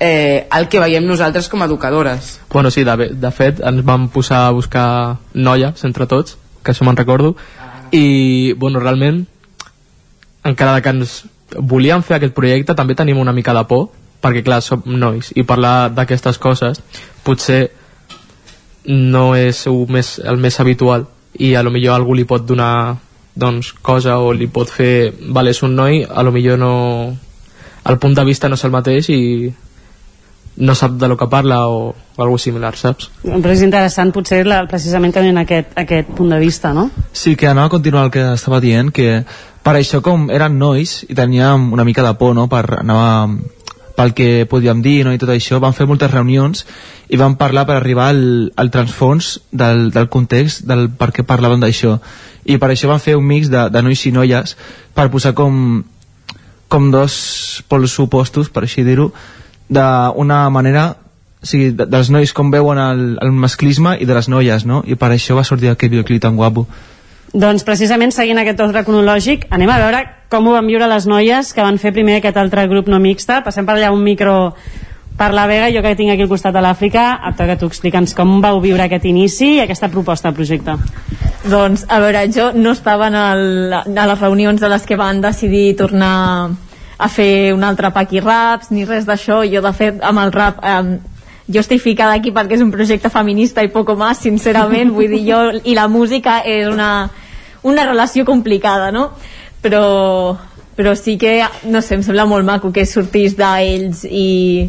eh, 0.00 0.46
el 0.52 0.68
que 0.68 0.80
veiem 0.80 1.06
nosaltres 1.06 1.48
com 1.48 1.62
a 1.62 1.66
educadores. 1.66 2.40
Bueno, 2.52 2.70
sí, 2.70 2.84
de, 2.84 3.10
de 3.14 3.30
fet, 3.32 3.60
ens 3.64 3.84
vam 3.84 4.08
posar 4.12 4.46
a 4.46 4.54
buscar 4.56 4.88
noies 5.34 5.84
entre 5.84 6.06
tots, 6.06 6.36
que 6.62 6.72
això 6.72 6.84
me'n 6.84 6.98
recordo, 6.98 7.36
i, 7.92 8.52
bueno, 8.58 8.80
realment, 8.82 9.24
encara 10.44 10.82
que 10.82 10.92
ens 10.92 11.22
volíem 11.56 12.02
fer 12.02 12.18
aquest 12.18 12.34
projecte, 12.34 12.74
també 12.74 12.96
tenim 12.98 13.18
una 13.18 13.34
mica 13.34 13.54
de 13.56 13.64
por, 13.68 13.88
perquè, 14.22 14.42
clar, 14.44 14.60
som 14.64 14.82
nois, 14.86 15.32
i 15.36 15.44
parlar 15.46 15.90
d'aquestes 15.94 16.38
coses 16.42 16.80
potser 17.24 17.68
no 18.86 19.34
és 19.36 19.66
el 19.66 19.84
més, 19.90 20.16
el 20.22 20.38
més 20.40 20.58
habitual, 20.60 21.06
i 21.38 21.54
a 21.54 21.62
lo 21.62 21.70
millor 21.70 21.96
algú 21.96 22.14
li 22.14 22.24
pot 22.24 22.44
donar 22.46 22.96
doncs, 23.36 23.74
cosa 23.84 24.16
o 24.24 24.32
li 24.32 24.48
pot 24.48 24.70
fer 24.72 25.12
valer 25.20 25.54
un 25.62 25.76
noi, 25.76 26.02
a 26.08 26.22
lo 26.22 26.32
millor 26.32 26.58
no 26.58 26.74
el 27.86 27.98
punt 27.98 28.14
de 28.16 28.24
vista 28.24 28.48
no 28.48 28.56
és 28.56 28.64
el 28.64 28.72
mateix 28.74 29.10
i 29.12 29.20
no 30.56 30.74
sap 30.74 30.92
de 30.92 31.08
lo 31.08 31.16
que 31.16 31.28
parla 31.28 31.66
o, 31.68 31.90
o 31.90 32.22
alguna 32.22 32.40
similar, 32.40 32.76
saps? 32.76 33.10
Però 33.22 33.52
és 33.52 33.64
interessant 33.64 34.12
potser 34.14 34.42
la, 34.46 34.62
precisament 34.70 35.12
també 35.14 35.32
en 35.34 35.42
aquest, 35.42 35.74
aquest 35.76 36.14
punt 36.16 36.32
de 36.32 36.40
vista, 36.40 36.72
no? 36.76 36.88
Sí, 37.12 37.36
que 37.36 37.48
anava 37.50 37.68
a 37.68 37.74
continuar 37.76 38.06
el 38.06 38.14
que 38.14 38.24
estava 38.32 38.60
dient, 38.64 38.92
que 38.94 39.20
per 39.66 39.76
això 39.76 40.00
com 40.04 40.30
eren 40.32 40.58
nois 40.58 41.02
i 41.08 41.14
teníem 41.18 41.72
una 41.76 41.84
mica 41.84 42.04
de 42.06 42.14
por, 42.16 42.34
no?, 42.36 42.48
per 42.48 42.64
anar 42.80 43.28
pel 43.96 44.12
que 44.12 44.44
podíem 44.44 44.82
dir 44.84 45.06
no? 45.06 45.14
i 45.16 45.18
tot 45.18 45.30
això, 45.32 45.56
vam 45.56 45.72
fer 45.72 45.86
moltes 45.88 46.10
reunions 46.12 46.66
i 47.08 47.16
vam 47.16 47.38
parlar 47.40 47.64
per 47.64 47.78
arribar 47.78 48.10
al, 48.12 48.52
al 48.52 48.68
transfons 48.68 49.38
del, 49.50 49.88
del 49.94 50.10
context 50.12 50.66
del 50.68 50.90
per 50.92 51.14
què 51.16 51.24
parlàvem 51.24 51.62
d'això 51.64 51.94
i 52.44 52.58
per 52.60 52.68
això 52.74 52.90
vam 52.92 53.00
fer 53.00 53.16
un 53.16 53.24
mix 53.24 53.48
de, 53.48 53.62
de 53.72 53.82
nois 53.82 54.02
i 54.04 54.12
noies 54.12 54.52
per 54.92 55.08
posar 55.08 55.32
com 55.38 55.80
com 56.68 56.90
dos 56.90 57.62
pols 57.70 57.94
opostos, 58.02 58.50
per 58.50 58.64
així 58.66 58.82
dir-ho, 58.86 59.12
d'una 59.68 60.46
manera 60.50 60.88
o 61.42 61.46
sigui, 61.46 61.70
de, 61.76 61.86
dels 61.86 62.10
nois 62.10 62.32
com 62.34 62.50
veuen 62.50 62.78
el, 62.80 63.06
el 63.22 63.32
masclisme 63.32 63.96
i 64.00 64.06
de 64.08 64.14
les 64.16 64.28
noies, 64.28 64.66
no? 64.66 64.82
I 64.86 64.96
per 64.98 65.12
això 65.14 65.36
va 65.38 65.44
sortir 65.46 65.70
aquest 65.70 65.92
videoclip 65.92 66.22
tan 66.22 66.36
guapo. 66.38 66.66
Doncs 67.36 67.66
precisament 67.66 68.14
seguint 68.14 68.40
aquest 68.40 68.60
ordre 68.64 68.82
cronològic 68.86 69.46
anem 69.54 69.70
a 69.70 69.78
veure 69.82 70.02
com 70.32 70.46
ho 70.46 70.56
van 70.56 70.66
viure 70.66 70.88
les 70.90 71.06
noies 71.06 71.52
que 71.54 71.62
van 71.62 71.78
fer 71.78 71.92
primer 71.94 72.18
aquest 72.18 72.38
altre 72.40 72.66
grup 72.70 72.88
no 72.90 73.00
mixta 73.02 73.42
passem 73.44 73.66
per 73.66 73.76
allà 73.76 73.92
un 73.94 74.02
micro 74.02 74.54
per 75.16 75.30
la 75.34 75.46
Vega 75.48 75.68
jo 75.74 75.82
que 75.84 75.94
tinc 75.98 76.12
aquí 76.12 76.24
al 76.24 76.30
costat 76.30 76.54
de 76.54 76.62
l'Àfrica 76.64 77.06
et 77.28 77.38
toca 77.38 77.58
tu 77.60 77.68
explica'ns 77.70 78.14
com 78.16 78.38
vau 78.44 78.60
viure 78.62 78.84
aquest 78.84 79.06
inici 79.08 79.56
i 79.56 79.60
aquesta 79.62 79.90
proposta 79.92 80.30
de 80.30 80.38
projecte 80.38 80.76
doncs 81.46 81.86
a 81.88 82.00
veure, 82.02 82.26
jo 82.32 82.50
no 82.54 82.72
estava 82.74 83.10
en 83.10 83.18
el, 83.20 83.74
a 83.74 84.06
les 84.10 84.20
reunions 84.20 84.60
de 84.60 84.70
les 84.72 84.86
que 84.86 84.98
van 84.98 85.20
decidir 85.22 85.76
tornar 85.78 86.50
a 86.98 87.08
fer 87.12 87.52
un 87.52 87.64
altre 87.64 87.90
paqui 87.92 88.22
raps 88.24 88.70
ni 88.72 88.86
res 88.88 89.04
d'això, 89.04 89.42
jo 89.44 89.60
de 89.62 89.72
fet 89.76 90.00
amb 90.04 90.22
el 90.22 90.32
rap 90.32 90.62
eh, 90.64 90.96
jo 91.46 91.62
estic 91.62 91.82
ficada 91.82 92.16
aquí 92.16 92.32
perquè 92.34 92.56
és 92.56 92.64
un 92.64 92.72
projecte 92.74 93.10
feminista 93.12 93.62
i 93.62 93.70
poco 93.72 93.94
més, 93.98 94.22
sincerament, 94.24 94.90
vull 94.94 95.12
dir, 95.12 95.22
jo 95.28 95.40
i 95.64 95.76
la 95.78 95.86
música 95.88 96.40
és 96.44 96.66
una, 96.68 97.08
una 97.62 97.86
relació 97.86 98.24
complicada, 98.26 98.90
no? 98.90 99.10
Però, 99.62 100.36
però 100.76 100.94
sí 100.98 101.16
que, 101.18 101.38
no 101.70 101.82
sé, 101.82 101.96
em 101.98 102.02
sembla 102.06 102.26
molt 102.26 102.46
maco 102.46 102.72
que 102.74 102.86
sortís 102.86 103.36
d'ells 103.38 104.04
i, 104.08 104.66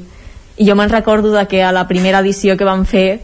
i 0.57 0.67
jo 0.67 0.75
me'n 0.77 0.93
recordo 0.93 1.33
de 1.33 1.45
que 1.49 1.63
a 1.63 1.73
la 1.73 1.87
primera 1.89 2.21
edició 2.25 2.57
que 2.57 2.67
vam 2.67 2.85
fer 2.85 3.21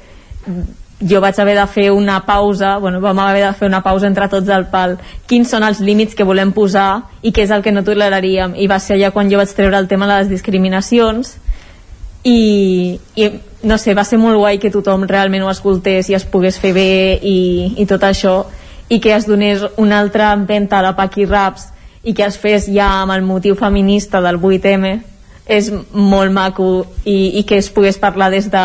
jo 1.10 1.22
vaig 1.22 1.40
haver 1.40 1.56
de 1.58 1.66
fer 1.68 1.92
una 1.92 2.20
pausa, 2.26 2.78
bueno, 2.78 3.02
vam 3.02 3.20
haver 3.20 3.46
de 3.46 3.54
fer 3.54 3.68
una 3.68 3.82
pausa 3.84 4.08
entre 4.08 4.28
tots 4.30 4.50
al 4.50 4.68
pal, 4.72 4.98
quins 5.28 5.50
són 5.50 5.64
els 5.68 5.80
límits 5.84 6.16
que 6.16 6.26
volem 6.28 6.54
posar 6.56 7.04
i 7.22 7.32
què 7.32 7.44
és 7.46 7.52
el 7.52 7.64
que 7.64 7.72
no 7.72 7.84
toleraríem. 7.84 8.56
I 8.56 8.68
va 8.68 8.80
ser 8.80 8.98
allà 8.98 9.12
quan 9.12 9.32
jo 9.32 9.40
vaig 9.42 9.52
treure 9.56 9.78
el 9.78 9.88
tema 9.88 10.08
de 10.08 10.22
les 10.22 10.30
discriminacions. 10.32 11.38
I, 12.24 13.00
i 13.20 13.30
no 13.68 13.78
sé, 13.78 13.94
va 13.94 14.06
ser 14.08 14.20
molt 14.20 14.40
guai 14.40 14.60
que 14.60 14.72
tothom 14.72 15.04
realment 15.10 15.44
ho 15.44 15.52
escoltés 15.52 16.10
i 16.10 16.16
es 16.16 16.24
pogués 16.24 16.60
fer 16.60 16.74
bé 16.76 17.20
i, 17.20 17.74
i 17.78 17.88
tot 17.90 18.04
això. 18.08 18.44
I 18.90 19.00
que 19.04 19.14
es 19.16 19.28
donés 19.28 19.64
una 19.78 20.00
altra 20.00 20.32
empenta 20.34 20.80
a 20.80 20.86
la 20.86 20.96
Paqui 20.96 21.26
Raps 21.26 21.70
i 22.04 22.14
que 22.14 22.26
es 22.28 22.38
fes 22.40 22.68
ja 22.72 22.90
amb 23.02 23.16
el 23.16 23.24
motiu 23.24 23.56
feminista 23.60 24.22
del 24.22 24.40
8M 24.40 24.94
és 25.48 25.70
molt 25.92 26.32
maco 26.32 26.86
i, 27.04 27.40
i 27.40 27.44
que 27.44 27.60
es 27.60 27.70
pogués 27.72 28.00
parlar 28.00 28.30
des 28.32 28.50
de 28.52 28.64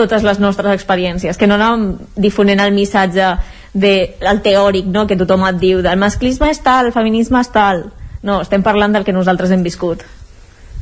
totes 0.00 0.24
les 0.26 0.40
nostres 0.42 0.74
experiències, 0.74 1.38
que 1.38 1.48
no 1.48 1.58
anàvem 1.60 1.90
difonent 2.16 2.64
el 2.64 2.72
missatge 2.74 3.34
de, 3.72 3.94
el 4.20 4.40
teòric 4.42 4.88
no? 4.90 5.06
que 5.06 5.18
tothom 5.20 5.44
et 5.48 5.60
diu 5.60 5.82
del 5.84 6.00
masclisme 6.00 6.50
és 6.50 6.62
tal, 6.64 6.88
el 6.88 6.96
feminisme 6.96 7.40
és 7.40 7.52
tal. 7.54 7.84
No, 8.22 8.40
estem 8.44 8.64
parlant 8.64 8.92
del 8.92 9.06
que 9.06 9.16
nosaltres 9.16 9.52
hem 9.54 9.62
viscut. 9.64 10.02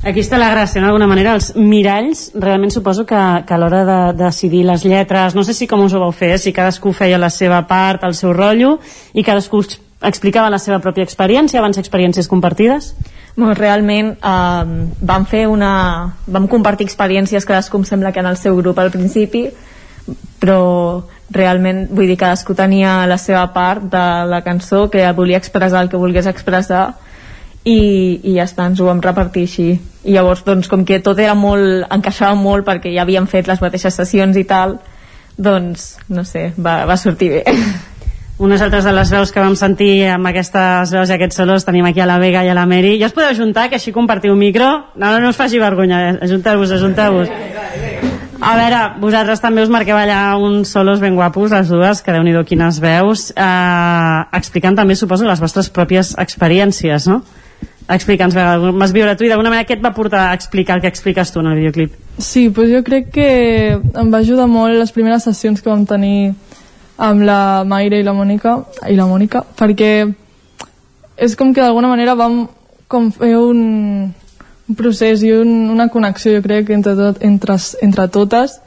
Aquí 0.07 0.23
està 0.23 0.39
la 0.39 0.53
gràcia, 0.53 0.79
d'alguna 0.79 1.09
manera, 1.11 1.33
els 1.35 1.51
miralls, 1.59 2.29
realment 2.39 2.71
suposo 2.71 3.03
que, 3.07 3.19
que 3.47 3.55
a 3.55 3.59
l'hora 3.59 3.81
de, 3.83 3.99
de 4.15 4.25
decidir 4.29 4.63
les 4.67 4.85
lletres, 4.87 5.35
no 5.35 5.43
sé 5.43 5.57
si 5.59 5.67
com 5.67 5.83
us 5.83 5.95
ho 5.95 6.03
vau 6.03 6.15
fer, 6.15 6.37
si 6.39 6.55
cadascú 6.55 6.93
feia 6.95 7.19
la 7.19 7.33
seva 7.35 7.65
part, 7.67 8.07
el 8.07 8.15
seu 8.15 8.31
rotllo, 8.33 8.77
i 9.19 9.27
cadascú 9.27 9.65
explicava 10.03 10.51
la 10.51 10.61
seva 10.63 10.79
pròpia 10.83 11.07
experiència, 11.07 11.63
van 11.63 11.75
experiències 11.77 12.29
compartides? 12.31 12.93
Bueno, 13.37 13.55
realment 13.55 14.15
eh, 14.19 14.65
vam 15.01 15.27
fer 15.27 15.47
una... 15.51 16.15
vam 16.27 16.49
compartir 16.51 16.87
experiències 16.87 17.47
cadascú 17.47 17.79
em 17.79 17.87
sembla 17.87 18.13
que 18.13 18.21
en 18.21 18.27
el 18.27 18.37
seu 18.37 18.57
grup 18.57 18.79
al 18.79 18.91
principi, 18.91 19.49
però 20.39 21.03
realment, 21.31 21.87
vull 21.91 22.09
dir, 22.09 22.17
cadascú 22.19 22.55
tenia 22.57 23.07
la 23.07 23.19
seva 23.19 23.45
part 23.53 23.85
de 23.93 24.07
la 24.31 24.41
cançó 24.43 24.89
que 24.91 25.05
volia 25.13 25.39
expressar 25.39 25.83
el 25.83 25.91
que 25.93 26.01
volgués 26.01 26.27
expressar 26.27 26.95
i, 27.65 28.21
i 28.23 28.37
ja 28.39 28.47
està, 28.47 28.69
ens 28.71 28.81
ho 28.81 28.87
vam 28.89 29.03
repartir 29.05 29.45
així. 29.49 29.69
I 30.09 30.15
llavors 30.15 30.45
doncs 30.47 30.71
com 30.71 30.87
que 30.89 31.03
tot 31.05 31.19
era 31.21 31.35
molt 31.37 31.87
encaixava 31.93 32.39
molt 32.39 32.67
perquè 32.67 32.95
ja 32.95 33.05
havíem 33.05 33.27
fet 33.29 33.51
les 33.51 33.61
mateixes 33.61 33.99
sessions 33.99 34.39
i 34.39 34.47
tal 34.49 34.79
doncs 35.39 35.93
no 36.11 36.25
sé, 36.27 36.49
va, 36.59 36.81
va 36.89 36.97
sortir 36.99 37.31
bé 37.37 37.45
unes 38.39 38.63
altres 38.63 38.87
de 38.87 38.93
les 38.95 39.11
veus 39.11 39.33
que 39.35 39.43
vam 39.43 39.57
sentir 39.59 40.09
amb 40.15 40.31
aquestes 40.31 40.93
veus 40.95 41.11
i 41.11 41.17
aquests 41.17 41.41
solos 41.41 41.67
tenim 41.67 41.89
aquí 41.89 42.01
a 42.01 42.07
la 42.07 42.21
Vega 42.23 42.45
i 42.47 42.53
a 42.53 42.55
la 42.55 42.67
Meri 42.71 42.95
ja 43.01 43.11
us 43.11 43.17
podeu 43.17 43.35
juntar, 43.35 43.69
que 43.69 43.81
així 43.81 43.93
compartiu 43.93 44.37
micro 44.39 44.69
no, 44.95 45.11
no, 45.11 45.19
no 45.19 45.33
us 45.33 45.41
faci 45.41 45.59
vergonya, 45.59 46.19
ajunteu-vos 46.23 46.77
ajunteu-vos 46.79 47.35
a 48.39 48.55
veure, 48.55 48.81
vosaltres 49.03 49.41
també 49.43 49.65
us 49.65 49.71
marqueu 49.73 49.99
allà 49.99 50.37
uns 50.39 50.71
solos 50.71 51.01
ben 51.03 51.17
guapos, 51.19 51.51
les 51.51 51.71
dues, 51.73 52.03
que 52.07 52.15
déu 52.15 52.23
nhi 52.23 52.37
quines 52.47 52.79
veus, 52.79 53.33
eh, 53.35 54.21
explicant 54.39 54.79
també, 54.79 54.95
suposo, 54.95 55.27
les 55.27 55.41
vostres 55.43 55.69
pròpies 55.75 56.15
experiències, 56.23 57.09
no? 57.11 57.25
Explica'ns, 57.89 58.37
m'has 58.77 58.93
viure 58.93 59.17
tu 59.17 59.25
i 59.25 59.29
d'alguna 59.29 59.51
manera 59.51 59.67
què 59.67 59.79
et 59.79 59.83
va 59.83 59.95
portar 59.97 60.29
a 60.29 60.35
explicar 60.37 60.77
el 60.77 60.83
que 60.83 60.89
expliques 60.93 61.33
tu 61.33 61.41
en 61.41 61.49
el 61.49 61.57
videoclip? 61.57 61.95
Sí, 62.19 62.51
pues 62.51 62.71
jo 62.71 62.85
crec 62.85 63.11
que 63.11 63.29
em 63.75 64.13
va 64.13 64.21
ajudar 64.21 64.47
molt 64.47 64.77
les 64.77 64.93
primeres 64.93 65.25
sessions 65.25 65.63
que 65.63 65.71
vam 65.71 65.87
tenir 65.89 66.35
amb 66.99 67.23
la 67.23 67.65
Maire 67.65 68.01
i 68.01 68.07
la 68.07 68.15
Mònica, 68.15 68.57
i 68.91 68.97
la 68.99 69.07
Mònica 69.07 69.45
perquè 69.57 69.93
és 71.19 71.35
com 71.39 71.53
que 71.55 71.63
d'alguna 71.63 71.91
manera 71.91 72.17
vam 72.19 72.45
com 72.91 73.11
fer 73.15 73.35
un, 73.39 73.61
un 74.69 74.79
procés 74.79 75.23
i 75.23 75.33
un, 75.35 75.71
una 75.71 75.89
connexió, 75.93 76.35
jo 76.37 76.43
crec, 76.43 76.71
entre, 76.75 76.95
tot, 76.99 77.23
entre, 77.23 77.59
entre 77.83 78.09
totes 78.09 78.59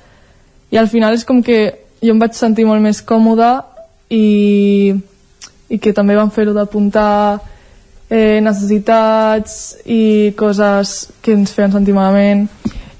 i 0.71 0.79
al 0.79 0.87
final 0.87 1.15
és 1.17 1.25
com 1.27 1.41
que 1.43 1.61
jo 2.01 2.15
em 2.15 2.19
vaig 2.21 2.35
sentir 2.37 2.65
molt 2.65 2.81
més 2.81 3.01
còmoda 3.05 3.51
i, 4.09 4.93
i 5.69 5.79
que 5.79 5.93
també 5.95 6.15
vam 6.15 6.31
fer-ho 6.31 6.55
d'apuntar 6.55 7.39
eh, 8.11 8.39
necessitats 8.43 9.77
i 9.85 10.33
coses 10.39 11.11
que 11.21 11.35
ens 11.35 11.53
feien 11.55 11.71
sentir 11.75 11.95
malament. 11.95 12.47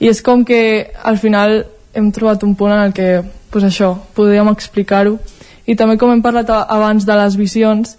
I 0.01 0.09
és 0.11 0.21
com 0.25 0.45
que 0.47 0.91
al 1.03 1.19
final 1.21 1.63
hem 1.93 2.11
trobat 2.15 2.43
un 2.47 2.55
punt 2.55 2.75
en 2.75 2.85
el 2.87 2.93
que 2.95 3.09
pues 3.51 3.65
això, 3.67 3.93
podríem 4.15 4.49
explicar-ho 4.51 5.17
i 5.67 5.75
també 5.75 5.97
com 5.99 6.11
hem 6.11 6.23
parlat 6.23 6.49
abans 6.51 7.05
de 7.05 7.17
les 7.19 7.37
visions 7.37 7.97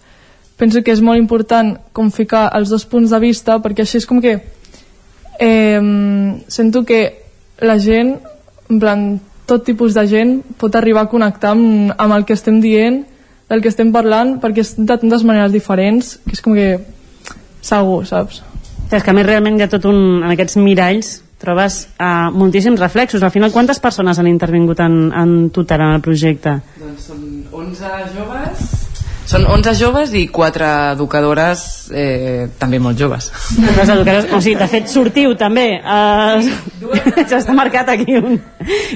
penso 0.59 0.83
que 0.83 0.93
és 0.95 1.03
molt 1.05 1.21
important 1.21 1.77
com 1.93 2.11
ficar 2.11 2.49
els 2.57 2.73
dos 2.73 2.85
punts 2.89 3.13
de 3.13 3.21
vista 3.23 3.59
perquè 3.63 3.85
així 3.85 4.01
és 4.01 4.09
com 4.09 4.21
que 4.23 4.39
eh, 5.39 5.81
sento 6.49 6.85
que 6.89 7.03
la 7.61 7.79
gent 7.79 8.17
en 8.71 8.81
plan, 8.81 9.21
tot 9.47 9.65
tipus 9.67 9.95
de 9.95 10.07
gent 10.09 10.39
pot 10.59 10.75
arribar 10.77 11.07
a 11.07 11.13
connectar 11.13 11.53
amb, 11.53 11.93
amb 11.97 12.17
el 12.17 12.25
que 12.25 12.37
estem 12.39 12.61
dient 12.63 13.03
del 13.51 13.61
que 13.61 13.69
estem 13.73 13.93
parlant 13.93 14.39
perquè 14.41 14.65
és 14.65 14.75
de 14.79 14.89
tantes 14.89 15.27
maneres 15.29 15.53
diferents 15.53 16.17
que 16.25 16.37
és 16.37 16.45
com 16.45 16.57
que 16.57 16.71
segur, 17.63 18.03
saps? 18.09 18.43
És 18.93 19.03
que 19.03 19.13
a 19.13 19.17
més 19.17 19.27
realment 19.27 19.59
hi 19.59 19.65
ha 19.65 19.71
tot 19.73 19.87
un... 19.89 20.23
en 20.23 20.31
aquests 20.33 20.59
miralls 20.61 21.19
trobes 21.43 21.83
uh, 21.99 22.31
moltíssims 22.35 22.81
reflexos. 22.81 23.23
Al 23.23 23.35
final, 23.35 23.53
quantes 23.53 23.83
persones 23.83 24.19
han 24.19 24.31
intervingut 24.31 24.81
en, 24.81 25.03
en 25.13 25.37
total 25.51 25.89
en 25.89 25.99
el 25.99 26.05
projecte? 26.05 26.61
Doncs 26.79 27.11
són 27.11 27.29
11 27.53 27.93
joves 28.17 28.73
són 29.33 29.45
11 29.49 29.73
joves 29.79 30.13
i 30.19 30.27
4 30.35 30.69
educadores 30.93 31.63
eh, 31.95 32.49
també 32.61 32.81
molt 32.83 32.99
joves. 33.01 33.31
Les 33.57 33.89
educadores, 33.89 34.27
o 34.35 34.41
sigui, 34.43 34.57
de 34.59 34.69
fet, 34.69 34.91
sortiu 34.91 35.33
també. 35.39 35.67
Uh, 35.79 36.43
ja 37.31 37.39
està 37.39 37.55
marcat 37.57 37.93
aquí 37.95 38.19
un... 38.19 38.37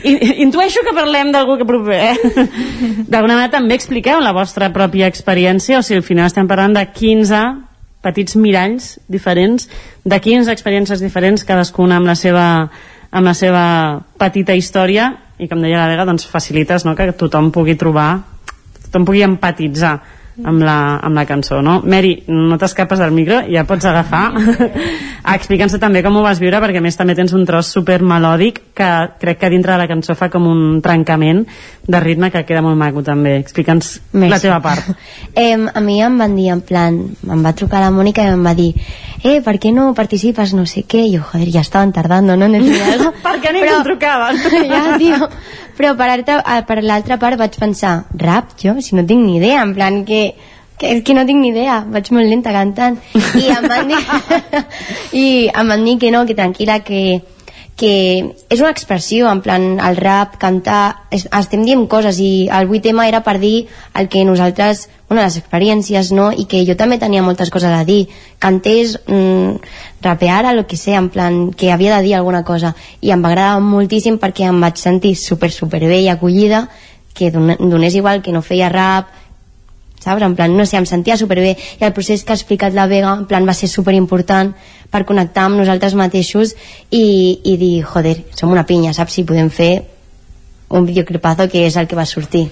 I, 0.03 0.17
intueixo 0.45 0.83
que 0.87 0.95
parlem 0.97 1.33
d'algú 1.35 1.57
que 1.61 1.69
proper, 1.69 2.01
eh? 2.11 2.47
D'alguna 3.09 3.39
manera 3.39 3.55
també 3.55 3.79
expliqueu 3.79 4.21
la 4.21 4.35
vostra 4.37 4.69
pròpia 4.75 5.09
experiència, 5.09 5.81
o 5.81 5.87
sigui, 5.87 6.03
al 6.03 6.09
final 6.11 6.29
estem 6.29 6.51
parlant 6.51 6.77
de 6.77 6.85
15 6.91 7.45
petits 8.07 8.39
miralls 8.39 8.95
diferents 9.11 9.67
de 10.07 10.21
15 10.23 10.55
experiències 10.55 11.03
diferents, 11.03 11.45
cadascuna 11.45 11.99
amb 11.99 12.07
la 12.07 12.15
seva, 12.19 12.47
amb 13.11 13.27
la 13.27 13.35
seva 13.35 13.67
petita 14.19 14.55
història 14.55 15.11
i 15.43 15.51
com 15.51 15.61
deia 15.61 15.83
la 15.83 15.91
Vega, 15.91 16.07
doncs 16.09 16.29
facilites 16.31 16.87
no? 16.87 16.95
que 16.97 17.11
tothom 17.13 17.51
pugui 17.53 17.77
trobar 17.77 18.23
tothom 18.87 19.05
pugui 19.09 19.25
empatitzar 19.27 19.99
amb 20.45 20.63
la, 20.63 20.79
amb 21.01 21.17
la 21.17 21.25
cançó 21.29 21.63
no? 21.65 21.81
Mary, 21.85 22.19
no 22.29 22.59
t'escapes 22.61 23.01
del 23.01 23.15
micro 23.17 23.43
ja 23.49 23.65
pots 23.69 23.89
agafar 23.89 24.27
Explica'ns 25.27 25.75
també 25.83 26.05
com 26.07 26.15
ho 26.21 26.23
vas 26.23 26.39
viure, 26.39 26.61
perquè 26.63 26.79
a 26.79 26.85
més 26.85 26.95
també 26.95 27.17
tens 27.19 27.33
un 27.35 27.43
tros 27.49 27.67
super 27.75 27.97
melòdic 28.07 28.61
que 28.79 28.91
crec 29.19 29.41
que 29.41 29.51
dintre 29.51 29.75
de 29.75 29.81
la 29.81 29.89
cançó 29.91 30.15
fa 30.15 30.29
com 30.31 30.47
un 30.47 30.61
trencament 30.85 31.43
de 31.87 32.01
ritme 32.03 32.31
que 32.31 32.45
queda 32.47 32.63
molt 32.63 32.79
maco 32.79 33.03
també. 33.03 33.35
Explica'ns 33.43 33.91
la 34.23 34.39
teva 34.43 34.61
part. 34.63 34.87
Eh, 35.37 35.53
a 35.53 35.81
mi 35.85 35.99
em 36.01 36.15
van 36.17 36.33
dir 36.37 36.47
en 36.55 36.63
plan, 36.65 36.95
em 37.05 37.43
va 37.45 37.53
trucar 37.57 37.83
la 37.83 37.91
Mònica 37.93 38.25
i 38.25 38.31
em 38.33 38.45
va 38.47 38.55
dir 38.57 38.71
eh, 39.23 39.43
¿por 39.43 39.59
qué 39.59 39.73
no 39.73 39.93
participes? 39.95 40.55
No 40.55 40.65
sé 40.67 40.85
què. 40.89 41.03
I 41.05 41.17
jo, 41.17 41.25
joder, 41.27 41.51
ja 41.53 41.61
estaven 41.61 41.93
tardando, 41.93 42.37
no? 42.37 42.47
En 42.47 42.65
per 43.27 43.35
què 43.43 43.53
ningú 43.53 43.75
em 43.75 43.85
trucava? 43.85 44.31
ja, 44.71 44.83
tio. 44.97 45.29
Però 45.77 45.93
per, 45.99 46.09
per 46.69 46.79
l'altra 46.83 47.19
part 47.21 47.37
vaig 47.37 47.59
pensar, 47.61 48.07
rap, 48.17 48.55
jo, 48.63 48.79
si 48.81 48.97
no 48.97 49.05
tinc 49.05 49.27
ni 49.27 49.37
idea, 49.43 49.61
en 49.61 49.75
plan 49.77 50.05
que 50.09 50.26
que 50.77 50.91
és 50.93 51.05
que 51.05 51.15
no 51.17 51.25
tinc 51.29 51.41
ni 51.41 51.53
idea, 51.55 51.81
vaig 51.89 52.11
molt 52.13 52.29
lenta 52.29 52.53
cantant. 52.53 52.99
I 53.15 53.49
em 53.55 53.65
van 53.71 53.89
dir 53.89 54.03
i 55.25 55.27
em 55.49 55.73
van 55.73 55.89
dir 55.89 55.97
que 56.03 56.13
no, 56.13 56.27
que 56.29 56.37
tranquil·la 56.37 56.83
que, 56.85 57.23
que 57.77 57.93
és 58.49 58.61
una 58.61 58.73
expressió 58.73 59.31
en 59.31 59.41
plan 59.45 59.65
el 59.81 59.97
rap, 60.01 60.37
cantar 60.41 61.09
es, 61.13 61.27
estem 61.29 61.65
dient 61.65 61.87
coses 61.93 62.21
i 62.21 62.49
el 62.53 62.69
vuit 62.69 62.85
tema 62.85 63.09
era 63.09 63.23
per 63.25 63.39
dir 63.41 63.69
el 63.95 64.09
que 64.13 64.25
nosaltres 64.25 64.89
bueno, 65.09 65.23
les 65.23 65.37
experiències, 65.39 66.11
no? 66.13 66.31
I 66.33 66.49
que 66.51 66.65
jo 66.67 66.75
també 66.77 66.99
tenia 66.99 67.23
moltes 67.23 67.53
coses 67.55 67.71
a 67.71 67.85
dir. 67.87 68.09
Cantés, 68.43 68.97
mm, 69.07 69.61
rapeara, 70.03 70.51
el 70.51 70.65
que 70.67 70.77
sé 70.77 70.97
en 70.99 71.09
plan, 71.15 71.53
que 71.53 71.71
havia 71.71 71.97
de 71.97 72.03
dir 72.03 72.17
alguna 72.17 72.43
cosa. 72.45 72.75
I 73.01 73.13
em 73.15 73.23
va 73.23 73.31
agradar 73.31 73.61
moltíssim 73.61 74.19
perquè 74.19 74.49
em 74.51 74.61
vaig 74.61 74.77
sentir 74.83 75.15
super, 75.17 75.53
super 75.53 75.85
bé 75.87 76.03
i 76.03 76.09
acollida 76.09 76.67
que 77.17 77.31
donés 77.31 77.95
igual 77.95 78.21
que 78.21 78.33
no 78.33 78.43
feia 78.43 78.69
rap 78.69 79.09
saps? 80.07 80.23
En 80.23 80.37
plan, 80.39 80.55
no 80.57 80.67
sé, 80.67 80.79
em 80.79 80.87
sentia 80.89 81.19
superbé 81.21 81.57
i 81.57 81.85
el 81.85 81.95
procés 81.97 82.25
que 82.25 82.33
ha 82.33 82.39
explicat 82.39 82.75
la 82.77 82.87
Vega 82.91 83.13
en 83.13 83.27
plan 83.29 83.47
va 83.49 83.55
ser 83.57 83.69
superimportant 83.73 84.55
per 84.91 85.05
connectar 85.09 85.49
amb 85.49 85.61
nosaltres 85.61 85.97
mateixos 85.99 86.55
i, 86.91 87.43
i 87.45 87.57
dir, 87.61 87.75
joder, 87.85 88.17
som 88.39 88.55
una 88.55 88.67
pinya, 88.69 88.95
saps? 88.97 89.19
Si 89.19 89.27
podem 89.27 89.51
fer 89.51 89.73
un 90.71 90.87
videoclipazo 90.87 91.51
que 91.51 91.67
és 91.67 91.77
el 91.77 91.87
que 91.91 91.99
va 91.99 92.07
sortir 92.07 92.47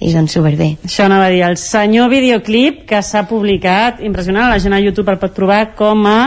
i 0.00 0.12
doncs 0.14 0.32
superbé. 0.38 0.74
Això 0.86 1.04
anava 1.04 1.26
a 1.28 1.32
dir, 1.32 1.42
el 1.44 1.58
senyor 1.60 2.08
videoclip 2.12 2.86
que 2.88 3.02
s'ha 3.04 3.26
publicat, 3.28 4.00
impressionant, 4.06 4.48
la 4.48 4.60
gent 4.62 4.72
a 4.72 4.80
YouTube 4.80 5.12
el 5.12 5.20
pot 5.20 5.36
trobar 5.36 5.66
com 5.78 6.06
a 6.08 6.20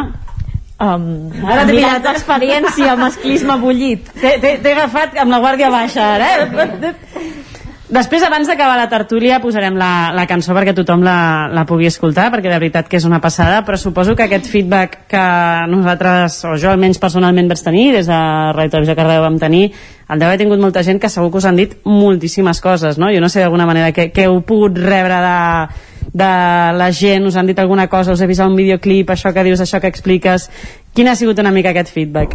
Um, 0.84 1.30
ara 1.48 1.62
t'he 1.64 1.78
pillat 1.78 2.08
experiència, 2.12 2.96
masclisme 3.00 3.56
bullit. 3.62 4.10
T'he 4.20 4.58
agafat 4.74 5.14
amb 5.22 5.32
la 5.32 5.40
guàrdia 5.40 5.70
baixa, 5.72 6.08
ara, 6.18 6.32
eh? 6.34 6.94
Després, 7.94 8.24
abans 8.26 8.48
d'acabar 8.50 8.74
la 8.74 8.88
tertúlia, 8.90 9.38
posarem 9.38 9.76
la, 9.78 10.10
la 10.18 10.24
cançó 10.26 10.56
perquè 10.58 10.72
tothom 10.74 11.04
la, 11.06 11.46
la 11.54 11.62
pugui 11.70 11.86
escoltar, 11.86 12.32
perquè 12.34 12.50
de 12.50 12.58
veritat 12.58 12.88
que 12.90 12.98
és 12.98 13.06
una 13.06 13.20
passada, 13.22 13.60
però 13.68 13.78
suposo 13.78 14.16
que 14.18 14.26
aquest 14.26 14.48
feedback 14.50 15.04
que 15.12 15.26
nosaltres, 15.70 16.40
o 16.50 16.56
jo 16.58 16.72
almenys 16.72 16.98
personalment 16.98 17.52
vaig 17.52 17.62
tenir, 17.62 17.92
des 17.94 18.10
de 18.10 18.18
Radio 18.58 18.74
Televisió 18.74 18.96
Cardeu 18.98 19.22
vam 19.22 19.38
tenir, 19.38 19.68
el 20.10 20.24
deu 20.24 20.26
haver 20.26 20.42
tingut 20.42 20.64
molta 20.64 20.82
gent 20.82 20.98
que 21.04 21.12
segur 21.14 21.30
que 21.30 21.38
us 21.44 21.46
han 21.46 21.60
dit 21.62 21.78
moltíssimes 21.86 22.64
coses, 22.66 22.98
no? 22.98 23.12
Jo 23.14 23.22
no 23.22 23.30
sé 23.30 23.46
d'alguna 23.46 23.70
manera 23.70 23.94
què, 23.94 24.10
què 24.10 24.26
heu 24.26 24.42
pogut 24.42 24.82
rebre 24.82 25.22
de, 25.28 26.10
de 26.18 26.34
la 26.82 26.90
gent, 26.90 27.30
us 27.30 27.38
han 27.38 27.54
dit 27.54 27.62
alguna 27.62 27.86
cosa, 27.94 28.18
us 28.18 28.26
he 28.26 28.32
vist 28.32 28.42
un 28.42 28.58
videoclip, 28.58 29.14
això 29.14 29.36
que 29.38 29.46
dius, 29.46 29.62
això 29.62 29.78
que 29.84 29.94
expliques... 29.94 30.50
Quin 30.98 31.08
ha 31.10 31.16
sigut 31.18 31.38
una 31.42 31.54
mica 31.54 31.70
aquest 31.70 31.94
feedback? 31.94 32.34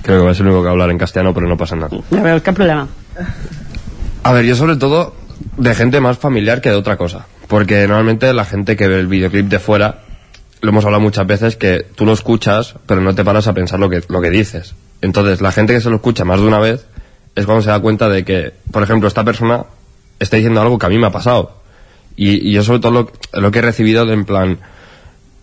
Creo 0.00 0.22
que 0.22 0.26
va 0.26 0.32
ser 0.32 0.46
el 0.46 0.50
único 0.52 0.64
que 0.64 0.72
hablar 0.72 0.88
en 0.90 0.98
castellano, 1.00 1.34
pero 1.34 1.46
no 1.48 1.60
pasa 1.60 1.76
nada. 1.76 2.00
Ja 2.08 2.24
veus, 2.24 2.40
cap 2.44 2.56
problema. 2.56 2.88
A 4.24 4.32
ver, 4.32 4.44
yo 4.44 4.54
sobre 4.54 4.76
todo 4.76 5.14
de 5.56 5.74
gente 5.74 6.00
más 6.00 6.18
familiar 6.18 6.60
que 6.60 6.68
de 6.68 6.76
otra 6.76 6.96
cosa. 6.96 7.26
Porque 7.48 7.86
normalmente 7.86 8.32
la 8.32 8.44
gente 8.44 8.76
que 8.76 8.88
ve 8.88 9.00
el 9.00 9.06
videoclip 9.06 9.46
de 9.48 9.58
fuera, 9.58 10.02
lo 10.60 10.70
hemos 10.70 10.84
hablado 10.84 11.02
muchas 11.02 11.26
veces, 11.26 11.56
que 11.56 11.84
tú 11.94 12.06
lo 12.06 12.12
escuchas, 12.12 12.76
pero 12.86 13.00
no 13.00 13.14
te 13.14 13.24
paras 13.24 13.46
a 13.48 13.52
pensar 13.52 13.80
lo 13.80 13.90
que, 13.90 14.02
lo 14.08 14.20
que 14.20 14.30
dices. 14.30 14.74
Entonces, 15.00 15.40
la 15.40 15.52
gente 15.52 15.74
que 15.74 15.80
se 15.80 15.90
lo 15.90 15.96
escucha 15.96 16.24
más 16.24 16.40
de 16.40 16.46
una 16.46 16.60
vez 16.60 16.86
es 17.34 17.46
cuando 17.46 17.62
se 17.62 17.70
da 17.70 17.80
cuenta 17.80 18.08
de 18.08 18.24
que, 18.24 18.52
por 18.70 18.82
ejemplo, 18.82 19.08
esta 19.08 19.24
persona 19.24 19.64
está 20.18 20.36
diciendo 20.36 20.60
algo 20.60 20.78
que 20.78 20.86
a 20.86 20.88
mí 20.88 20.98
me 20.98 21.08
ha 21.08 21.12
pasado. 21.12 21.60
Y, 22.14 22.52
yo 22.52 22.62
sobre 22.62 22.78
todo 22.78 22.92
lo, 22.92 23.12
lo 23.40 23.50
que 23.50 23.58
he 23.58 23.62
recibido 23.62 24.06
de 24.06 24.14
en 24.14 24.24
plan, 24.24 24.58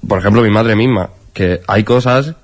por 0.08 0.20
ejemplo, 0.20 0.42
mi 0.42 0.52
madre 0.52 0.76
misma, 0.76 1.10
que 1.34 1.62
hay 1.68 1.84
cosas 1.84 2.36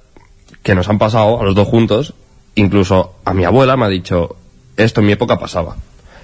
que 0.64 0.76
nos 0.76 0.90
han 0.90 1.00
pasado 1.00 1.40
a 1.40 1.44
los 1.46 1.56
dos 1.56 1.68
juntos, 1.68 2.14
incluso 2.56 3.16
a 3.24 3.34
mi 3.34 3.46
abuela 3.46 3.78
me 3.78 3.86
ha 3.86 3.90
dicho, 3.90 4.36
esto 4.76 5.00
en 5.00 5.08
mi 5.08 5.14
época 5.14 5.40
pasaba. 5.40 5.78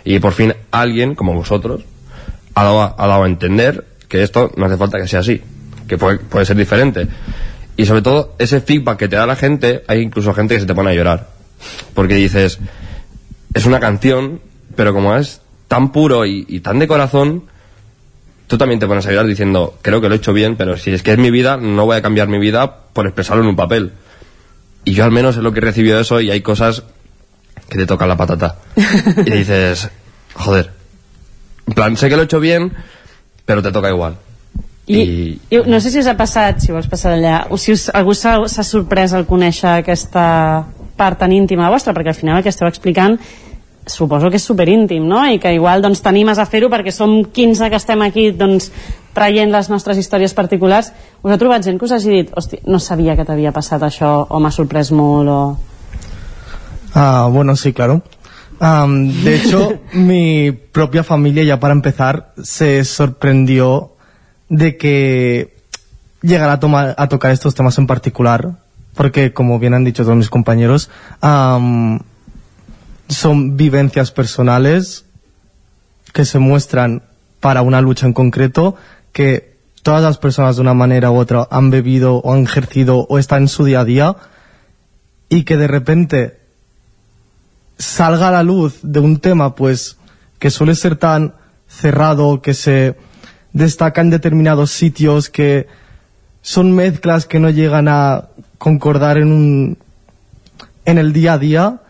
Y 0.04 0.20
por 0.20 0.34
fin 0.34 0.54
alguien, 0.72 1.16
como 1.16 1.34
vosotros, 1.34 1.82
ha 2.56 2.64
dado, 2.64 2.82
a- 2.82 2.96
ha 2.98 3.08
dado 3.08 3.24
a 3.24 3.28
entender 3.28 3.86
que 4.08 4.24
esto 4.24 4.52
no 4.58 4.66
hace 4.66 4.78
falta 4.78 5.00
que 5.00 5.08
sea 5.08 5.22
así, 5.22 5.42
que 5.88 5.98
puede, 5.98 6.18
puede 6.18 6.46
ser 6.46 6.58
diferente. 6.58 7.08
Y 7.78 7.86
sobre 7.86 8.02
todo, 8.02 8.36
ese 8.40 8.62
feedback 8.62 8.98
que 8.98 9.08
te 9.08 9.16
da 9.16 9.26
la 9.26 9.36
gente, 9.36 9.84
hay 9.88 10.02
incluso 10.02 10.34
gente 10.34 10.56
que 10.56 10.62
se 10.62 10.66
te 10.68 10.76
pone 10.76 10.90
a 10.92 10.94
llorar. 10.94 11.30
Porque 11.94 12.16
dices, 12.16 12.60
es 13.54 13.66
una 13.66 13.80
canción, 13.80 14.42
pero 14.76 14.94
como 14.94 15.16
es 15.16 15.42
tan 15.68 15.92
puro 15.92 16.26
y, 16.26 16.60
tan 16.60 16.80
de 16.80 16.88
corazón, 16.88 17.44
tú 18.48 18.58
también 18.58 18.80
te 18.80 18.88
pones 18.88 19.06
a 19.08 19.12
llorar 19.12 19.28
diciendo, 19.28 19.78
creo 19.82 20.02
que 20.02 20.10
lo 20.10 20.16
he 20.16 20.18
hecho 20.18 20.34
bien, 20.34 20.58
pero 20.58 20.76
si 20.76 20.92
es 20.92 21.02
que 21.04 21.14
es 21.14 21.18
mi 21.18 21.32
vida, 21.32 21.56
no 21.58 21.86
voy 21.86 21.96
a 21.98 22.02
cambiar 22.02 22.28
mi 22.28 22.40
vida 22.40 22.76
por 22.92 23.06
expresarlo 23.06 23.44
en 23.44 23.50
un 23.50 23.56
papel. 23.56 23.92
Y 24.84 24.94
yo 24.94 25.06
al 25.06 25.12
menos 25.12 25.38
es 25.38 25.44
lo 25.44 25.54
que 25.54 25.60
he 25.60 25.64
recibido 25.64 26.00
eso 26.00 26.20
y 26.20 26.30
hay 26.32 26.42
cosas 26.42 26.84
que 27.68 27.78
te 27.78 27.86
tocan 27.86 28.10
la 28.10 28.18
patata. 28.18 28.58
y 29.26 29.32
dices, 29.32 29.90
joder, 30.34 30.72
en 31.68 31.74
plan, 31.74 31.98
sé 31.98 32.10
que 32.10 32.16
lo 32.16 32.24
he 32.24 32.26
hecho 32.26 32.40
bien, 32.40 32.74
pero 33.46 33.62
te 33.62 33.72
toca 33.72 33.90
igual. 33.90 34.18
I, 34.88 35.40
I 35.50 35.62
no 35.68 35.80
sé 35.80 35.92
si 35.92 36.00
us 36.00 36.08
ha 36.08 36.18
passat, 36.18 36.60
si 36.60 36.74
vols 36.74 36.90
passar 36.92 37.14
allà, 37.16 37.46
o 37.50 37.58
si 37.58 37.72
us, 37.72 37.88
algú 37.94 38.16
s'ha 38.18 38.66
sorprès 38.66 39.14
al 39.14 39.28
conèixer 39.30 39.78
aquesta 39.78 40.24
part 40.98 41.22
tan 41.22 41.32
íntima 41.32 41.70
vostra, 41.72 41.94
perquè 41.96 42.12
al 42.12 42.18
final 42.18 42.40
el 42.40 42.44
que 42.44 42.52
esteu 42.52 42.68
explicant 42.68 43.16
suposo 43.88 44.30
que 44.30 44.38
és 44.38 44.46
superíntim, 44.46 45.08
no? 45.08 45.22
I 45.26 45.40
que 45.42 45.54
igual 45.56 45.82
doncs, 45.82 46.04
t'animes 46.04 46.40
a 46.40 46.46
fer-ho 46.46 46.70
perquè 46.70 46.92
som 46.94 47.22
15 47.24 47.70
que 47.72 47.80
estem 47.80 48.04
aquí 48.06 48.30
doncs, 48.36 48.70
traient 49.16 49.52
les 49.52 49.70
nostres 49.72 49.98
històries 49.98 50.36
particulars. 50.38 50.92
Us 51.24 51.34
ha 51.34 51.40
trobat 51.42 51.66
gent 51.66 51.80
que 51.80 51.88
us 51.88 51.96
hagi 51.96 52.14
dit 52.14 52.32
hosti, 52.36 52.62
no 52.68 52.80
sabia 52.80 53.16
que 53.18 53.26
t'havia 53.26 53.54
passat 53.56 53.84
això, 53.88 54.14
o 54.30 54.40
m'ha 54.40 54.54
sorprès 54.54 54.92
molt, 54.92 55.30
o... 55.30 55.71
Ah, 56.94 57.28
bueno, 57.32 57.56
sí, 57.56 57.74
claro. 57.74 58.04
De 58.60 59.36
hecho, 59.36 59.80
mi 59.94 60.52
propia 60.52 61.04
familia, 61.04 61.44
ya 61.44 61.60
para 61.60 61.74
empezar, 61.74 62.34
se 62.44 62.84
sorprendió 62.86 63.94
de 64.50 64.78
que 64.78 65.56
llegara 66.22 66.54
a, 66.54 66.60
tomar- 66.60 66.94
a 66.98 67.08
tocar 67.08 67.32
estos 67.32 67.56
temas 67.56 67.78
en 67.78 67.88
particular, 67.88 68.52
porque, 68.94 69.34
como 69.34 69.58
bien 69.58 69.74
han 69.74 69.84
dicho 69.84 70.04
todos 70.04 70.18
mis 70.18 70.30
compañeros, 70.30 70.90
son 73.08 73.58
vivencias 73.58 74.12
personales 74.12 75.06
que 76.14 76.26
se 76.26 76.40
muestran 76.40 77.04
para 77.40 77.62
una 77.62 77.82
lucha 77.82 78.06
en 78.06 78.14
concreto, 78.14 78.76
que 79.14 79.56
todas 79.82 80.04
las 80.04 80.18
personas 80.18 80.58
de 80.58 80.62
una 80.62 80.74
manera 80.74 81.10
u 81.10 81.16
otra 81.18 81.48
han 81.50 81.72
bebido 81.72 82.18
o 82.18 82.34
han 82.34 82.44
ejercido 82.44 83.08
o 83.10 83.18
están 83.18 83.44
en 83.44 83.48
su 83.48 83.64
día 83.66 83.80
a 83.80 83.86
día, 83.86 84.16
y 85.30 85.44
que 85.44 85.58
de 85.58 85.68
repente 85.68 86.41
salga 87.82 88.28
a 88.28 88.32
la 88.32 88.44
luz 88.44 88.80
de 88.84 89.00
un 89.00 89.18
tema 89.18 89.56
pues 89.56 89.98
que 90.40 90.50
suele 90.50 90.76
ser 90.76 90.96
tan 90.96 91.34
cerrado, 91.68 92.42
que 92.42 92.54
se 92.54 92.96
destaca 93.54 94.02
en 94.02 94.10
determinados 94.10 94.72
sitios, 94.72 95.30
que 95.30 95.68
son 96.42 96.74
mezclas 96.74 97.26
que 97.26 97.40
no 97.40 97.50
llegan 97.50 97.88
a 97.88 98.30
concordar 98.58 99.18
en 99.18 99.32
un 99.32 99.78
en 100.86 100.98
el 100.98 101.14
día 101.14 101.34
a 101.34 101.38
día 101.38 101.82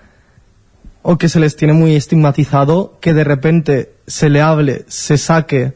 o 1.01 1.17
que 1.17 1.29
se 1.29 1.39
les 1.39 1.55
tiene 1.55 1.73
muy 1.73 1.95
estigmatizado, 1.95 2.97
que 3.01 3.13
de 3.13 3.23
repente 3.23 3.93
se 4.05 4.29
le 4.29 4.41
hable, 4.41 4.85
se 4.87 5.17
saque, 5.17 5.73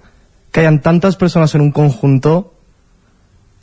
que 0.52 0.60
hayan 0.60 0.82
tantas 0.82 1.16
personas 1.16 1.56
en 1.56 1.62
un 1.62 1.72
conjunto 1.72 2.54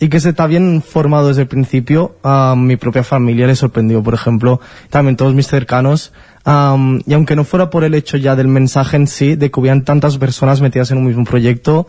y 0.03 0.09
que 0.09 0.19
se 0.19 0.31
está 0.31 0.49
bien 0.49 0.83
formado 0.83 1.29
desde 1.29 1.43
el 1.43 1.49
principio. 1.49 2.17
A 2.25 2.55
mi 2.57 2.77
propia 2.77 3.05
familia 3.05 3.47
le 3.47 3.55
sorprendió, 3.55 4.03
por 4.03 4.15
ejemplo, 4.15 4.61
también 4.91 5.17
todos 5.17 5.35
mis 5.35 5.47
cercanos. 5.47 6.13
Am, 6.45 7.01
y 7.07 7.15
aunque 7.15 7.37
no 7.37 7.45
fuera 7.45 7.71
por 7.71 7.85
el 7.85 7.95
hecho 7.95 8.17
ya 8.17 8.35
del 8.37 8.49
mensaje 8.49 8.97
en 8.97 9.07
sí, 9.07 9.37
de 9.37 9.51
que 9.51 9.61
hubieran 9.61 9.85
tantas 9.85 10.19
personas 10.19 10.61
metidas 10.61 10.91
en 10.91 10.99
un 10.99 11.05
mismo 11.07 11.25
proyecto 11.25 11.87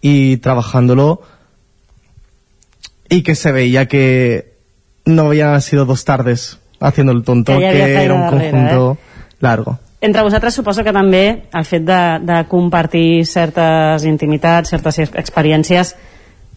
y 0.00 0.36
trabajándolo, 0.38 1.22
y 3.08 3.22
que 3.22 3.34
se 3.34 3.52
veía 3.52 3.86
que 3.86 4.54
no 5.04 5.26
habían 5.26 5.60
sido 5.60 5.84
dos 5.84 6.04
tardes 6.04 6.58
haciendo 6.80 7.12
el 7.12 7.22
tonto, 7.22 7.52
Que 7.58 7.70
que, 7.70 7.94
era 8.04 8.14
un 8.14 8.20
darrere, 8.22 8.50
conjunto 8.50 8.98
largo. 9.40 9.78
Entre 10.00 10.20
vosaltres 10.22 10.54
suposo 10.54 10.82
que 10.82 10.90
també 10.92 11.44
el 11.54 11.64
fet 11.64 11.84
de, 11.86 11.98
de 12.26 12.40
compartir 12.50 13.22
certes 13.24 14.02
intimitats, 14.04 14.72
certes 14.74 14.98
ex- 14.98 15.14
experiències, 15.14 15.92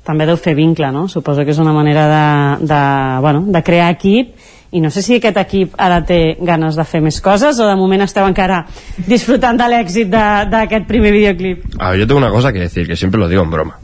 també 0.06 0.26
deu 0.26 0.38
fer 0.38 0.56
vincle, 0.58 0.90
no? 0.94 1.04
Suposo 1.10 1.46
que 1.46 1.54
és 1.54 1.60
una 1.62 1.74
manera 1.74 2.08
de, 2.10 2.66
de, 2.66 2.80
bueno, 3.22 3.44
de 3.46 3.62
crear 3.62 3.92
equip 3.94 4.34
i 4.76 4.82
no 4.84 4.90
sé 4.92 5.02
si 5.06 5.16
aquest 5.22 5.38
equip 5.40 5.74
ara 5.80 6.02
té 6.04 6.36
ganes 6.44 6.76
de 6.76 6.84
fer 6.84 7.00
més 7.02 7.22
coses 7.24 7.60
o 7.64 7.68
de 7.70 7.76
moment 7.80 8.04
esteu 8.04 8.26
encara 8.28 8.66
disfrutant 9.08 9.58
de 9.58 9.68
l'èxit 9.72 10.10
de- 10.12 10.46
d'aquest 10.52 10.86
primer 10.88 11.12
videoclip. 11.16 11.64
A 11.80 11.92
ver, 11.92 12.00
yo 12.02 12.08
tengo 12.08 12.20
una 12.20 12.30
cosa 12.32 12.52
que 12.52 12.60
decir, 12.60 12.86
que 12.88 12.96
siempre 12.96 13.20
lo 13.20 13.28
digo 13.30 13.44
en 13.44 13.52
broma. 13.52 13.78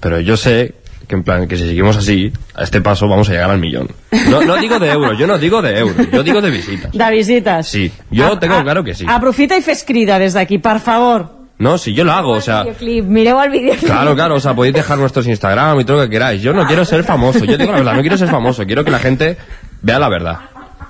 Pero 0.00 0.20
yo 0.20 0.36
sé 0.36 0.74
que 1.06 1.14
en 1.16 1.22
plan, 1.24 1.46
que 1.46 1.58
si 1.58 1.66
seguimos 1.66 1.96
así, 1.96 2.32
a 2.54 2.62
este 2.62 2.80
paso 2.80 3.06
vamos 3.08 3.28
a 3.28 3.32
llegar 3.32 3.50
al 3.50 3.58
millón. 3.58 3.88
No, 4.30 4.40
no 4.42 4.56
digo 4.56 4.78
de 4.78 4.90
euros, 4.90 5.18
yo 5.18 5.26
no 5.26 5.36
digo 5.36 5.60
de 5.60 5.78
euros, 5.78 6.10
yo 6.10 6.22
digo 6.22 6.40
de 6.40 6.50
visitas. 6.50 6.92
De 6.92 7.10
visites. 7.10 7.66
Sí, 7.66 7.92
yo 8.10 8.32
A- 8.32 8.38
tengo 8.40 8.54
a- 8.54 8.62
claro 8.62 8.82
que 8.82 8.94
sí. 8.94 9.04
Aprofita 9.06 9.56
i 9.56 9.62
fes 9.62 9.84
crida 9.84 10.18
des 10.18 10.32
d'aquí, 10.32 10.58
per 10.58 10.80
favor. 10.80 11.42
No, 11.58 11.76
si 11.78 11.92
yo 11.94 12.02
lo 12.02 12.10
hago, 12.12 12.32
o 12.32 12.40
sea... 12.40 12.62
Videoclip, 12.64 13.04
mireu 13.06 13.38
el 13.42 13.50
videoclip. 13.50 13.84
Claro, 13.86 14.14
claro, 14.16 14.34
o 14.36 14.40
sea, 14.40 14.54
podéis 14.54 14.74
dejar 14.74 14.98
nuestros 14.98 15.26
Instagram 15.28 15.78
y 15.78 15.84
todo 15.84 15.98
lo 15.98 16.02
que 16.04 16.10
queráis. 16.10 16.42
Yo 16.42 16.52
no 16.52 16.66
quiero 16.66 16.84
ser 16.84 17.04
famoso, 17.04 17.44
yo 17.44 17.56
digo 17.56 17.70
la 17.70 17.78
verdad, 17.78 17.94
no 17.94 18.00
quiero 18.00 18.16
ser 18.16 18.28
famoso, 18.28 18.64
quiero 18.66 18.82
que 18.84 18.90
la 18.90 18.98
gente 18.98 19.36
vea 19.82 19.98
la 19.98 20.08
verdad. 20.08 20.38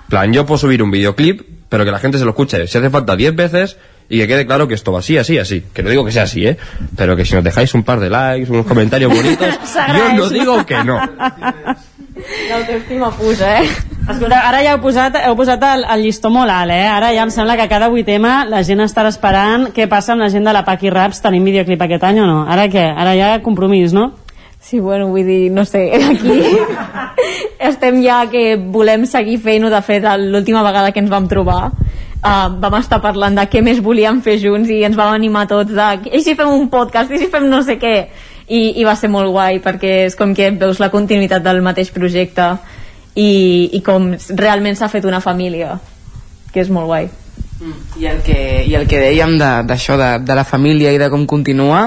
Plan, 0.08 0.32
yo 0.32 0.46
puedo 0.46 0.58
subir 0.58 0.82
un 0.82 0.90
videoclip, 0.90 1.42
pero 1.68 1.84
que 1.84 1.90
la 1.90 1.98
gente 1.98 2.18
se 2.18 2.24
lo 2.24 2.30
escuche, 2.30 2.66
si 2.66 2.78
hace 2.78 2.90
falta 2.90 3.16
10 3.16 3.34
veces, 3.34 3.78
y 4.08 4.18
que 4.18 4.28
quede 4.28 4.46
claro 4.46 4.68
que 4.68 4.74
esto 4.74 4.92
va 4.92 4.98
así, 4.98 5.16
así, 5.16 5.38
así. 5.38 5.64
Que 5.72 5.82
no 5.82 5.88
digo 5.88 6.04
que 6.04 6.12
sea 6.12 6.24
así, 6.24 6.46
¿eh? 6.46 6.58
Pero 6.96 7.16
que 7.16 7.24
si 7.24 7.34
nos 7.34 7.42
dejáis 7.42 7.72
un 7.74 7.82
par 7.82 7.98
de 7.98 8.10
likes, 8.10 8.50
unos 8.50 8.66
comentarios 8.66 9.10
bonitos, 9.16 9.58
yo 9.96 10.12
no 10.12 10.28
digo 10.28 10.66
que 10.66 10.84
no. 10.84 11.00
L'autoestima 12.48 13.10
puja, 13.10 13.62
eh? 13.62 13.68
Escolta, 14.02 14.42
ara 14.48 14.60
ja 14.62 14.74
heu 14.74 14.80
posat, 14.82 15.16
heu 15.24 15.34
posat 15.38 15.62
el, 15.64 15.84
el 15.94 16.02
llistó 16.04 16.30
molt 16.30 16.50
alt, 16.52 16.74
eh? 16.74 16.84
Ara 16.90 17.12
ja 17.14 17.24
em 17.24 17.32
sembla 17.32 17.56
que 17.56 17.68
cada 17.70 17.88
vuit 17.88 18.06
tema 18.06 18.42
la 18.44 18.60
gent 18.66 18.82
estarà 18.84 19.10
esperant 19.14 19.70
què 19.74 19.88
passa 19.90 20.12
amb 20.12 20.26
la 20.26 20.28
gent 20.30 20.44
de 20.44 20.52
la 20.54 20.64
Paqui 20.66 20.90
Raps. 20.92 21.22
Tenim 21.24 21.46
videoclip 21.48 21.82
aquest 21.86 22.04
any 22.10 22.20
o 22.20 22.26
no? 22.28 22.42
Ara 22.50 22.68
què? 22.70 22.84
Ara 22.84 23.14
ja 23.16 23.32
compromís, 23.42 23.94
no? 23.96 24.10
Sí, 24.62 24.78
bueno, 24.81 25.08
vull 25.10 25.26
dir, 25.26 25.50
no 25.52 25.65
sé, 25.66 25.89
aquí 26.10 26.36
estem 27.58 27.99
ja 28.05 28.23
que 28.31 28.57
volem 28.57 29.05
seguir 29.10 29.39
fent-ho, 29.42 29.70
de 29.70 29.81
fet, 29.84 30.05
l'última 30.23 30.62
vegada 30.65 30.92
que 30.94 31.00
ens 31.02 31.10
vam 31.10 31.26
trobar 31.28 31.70
uh, 31.73 32.49
vam 32.62 32.76
estar 32.78 33.00
parlant 33.02 33.36
de 33.39 33.44
què 33.50 33.62
més 33.62 33.81
volíem 33.82 34.20
fer 34.23 34.39
junts 34.42 34.70
i 34.70 34.81
ens 34.86 34.97
vam 34.99 35.12
animar 35.15 35.47
tots 35.50 35.74
de 35.74 35.89
i 36.15 36.23
si 36.23 36.34
fem 36.39 36.50
un 36.55 36.68
podcast, 36.73 37.10
i 37.12 37.18
si 37.20 37.28
fem 37.32 37.49
no 37.50 37.62
sé 37.66 37.76
què? 37.82 37.97
I, 38.52 38.62
i 38.81 38.84
va 38.84 38.94
ser 38.99 39.10
molt 39.10 39.31
guai 39.32 39.60
perquè 39.65 39.92
és 40.07 40.16
com 40.18 40.32
que 40.34 40.50
veus 40.58 40.81
la 40.82 40.91
continuïtat 40.94 41.42
del 41.44 41.60
mateix 41.62 41.91
projecte 41.94 42.49
i, 43.15 43.70
i 43.76 43.81
com 43.86 44.12
realment 44.39 44.76
s'ha 44.78 44.89
fet 44.92 45.05
una 45.08 45.20
família 45.20 45.76
que 46.52 46.60
és 46.60 46.70
molt 46.70 46.86
guai. 46.91 47.07
I 48.02 48.08
el 48.10 48.18
que, 48.26 48.39
i 48.66 48.74
el 48.74 48.89
que 48.91 48.99
dèiem 49.00 49.36
de- 49.39 49.62
d'això, 49.68 49.94
de, 49.97 50.08
de 50.26 50.34
la 50.36 50.44
família 50.44 50.91
i 50.92 50.99
de 51.00 51.08
com 51.12 51.23
continua, 51.31 51.84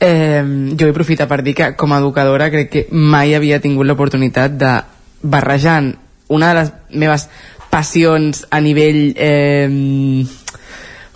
eh, 0.00 0.42
jo 0.72 0.86
vull 0.86 0.94
aprofitar 0.94 1.28
per 1.28 1.42
dir 1.42 1.54
que 1.54 1.72
com 1.76 1.92
a 1.92 2.00
educadora 2.02 2.50
crec 2.50 2.70
que 2.70 2.86
mai 2.90 3.34
havia 3.34 3.60
tingut 3.60 3.86
l'oportunitat 3.86 4.58
de 4.58 4.74
barrejant 5.22 5.94
una 6.28 6.52
de 6.52 6.60
les 6.60 6.72
meves 6.90 7.28
passions 7.70 8.46
a 8.50 8.60
nivell 8.60 9.14
eh, 9.16 10.24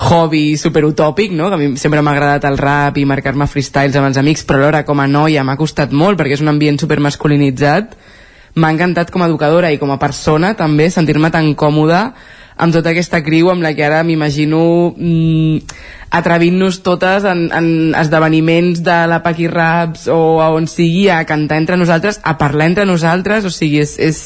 hobby 0.02 0.56
superutòpic, 0.58 1.32
no? 1.32 1.48
que 1.48 1.54
a 1.54 1.60
mi 1.60 1.76
sempre 1.78 2.02
m'ha 2.02 2.14
agradat 2.16 2.48
el 2.50 2.58
rap 2.58 2.98
i 2.98 3.06
marcar-me 3.06 3.46
freestyles 3.46 3.96
amb 3.96 4.10
els 4.10 4.18
amics, 4.18 4.42
però 4.44 4.58
alhora 4.58 4.82
com 4.84 5.00
a 5.00 5.06
noia 5.06 5.44
m'ha 5.46 5.56
costat 5.56 5.92
molt 5.92 6.18
perquè 6.18 6.36
és 6.38 6.42
un 6.42 6.50
ambient 6.50 6.80
supermasculinitzat 6.82 7.94
m'ha 8.54 8.72
encantat 8.74 9.12
com 9.12 9.22
a 9.22 9.28
educadora 9.30 9.70
i 9.72 9.78
com 9.80 9.92
a 9.94 10.00
persona 10.00 10.52
també 10.58 10.90
sentir-me 10.90 11.30
tan 11.32 11.54
còmoda 11.54 12.02
amb 12.62 12.70
tota 12.74 12.92
aquesta 12.94 13.18
criu 13.26 13.50
amb 13.50 13.64
la 13.64 13.72
que 13.74 13.82
ara 13.82 14.04
m'imagino 14.06 14.62
mm, 14.94 15.56
atrevint-nos 16.14 16.80
totes 16.84 17.24
en, 17.26 17.46
en 17.56 17.68
esdeveniments 17.98 18.82
de 18.84 18.96
la 19.10 19.22
Paqui 19.24 19.48
Raps 19.48 20.06
o 20.12 20.40
a 20.44 20.50
on 20.54 20.66
sigui 20.68 21.08
a 21.10 21.22
cantar 21.26 21.58
entre 21.62 21.78
nosaltres, 21.80 22.20
a 22.22 22.36
parlar 22.38 22.68
entre 22.70 22.84
nosaltres, 22.86 23.46
o 23.48 23.50
sigui, 23.50 23.80
és, 23.82 23.96
és, 23.98 24.20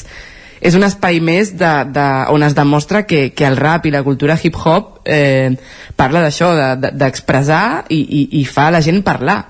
és 0.59 0.75
un 0.75 0.83
espai 0.83 1.21
més 1.23 1.53
de, 1.57 1.71
de, 1.95 2.07
on 2.33 2.43
es 2.43 2.55
demostra 2.57 3.05
que, 3.07 3.29
que 3.31 3.47
el 3.47 3.55
rap 3.57 3.85
i 3.87 3.93
la 3.95 4.03
cultura 4.03 4.35
hip-hop 4.41 4.99
eh, 5.07 5.53
parla 5.95 6.25
d'això, 6.25 6.51
de- 6.59 6.73
de- 6.83 6.91
d'expressar 6.99 7.63
de, 7.87 7.95
i, 7.95 8.01
i, 8.03 8.41
i 8.41 8.45
fa 8.45 8.67
la 8.73 8.83
gent 8.83 8.99
parlar. 9.07 9.45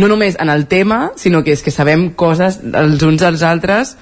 No 0.00 0.08
només 0.08 0.38
en 0.40 0.48
el 0.48 0.64
tema, 0.72 1.10
sinó 1.20 1.42
que 1.44 1.52
és 1.52 1.60
que 1.60 1.70
sabem 1.74 2.08
coses 2.16 2.62
els 2.72 3.02
uns 3.04 3.20
als 3.28 3.42
altres 3.44 3.96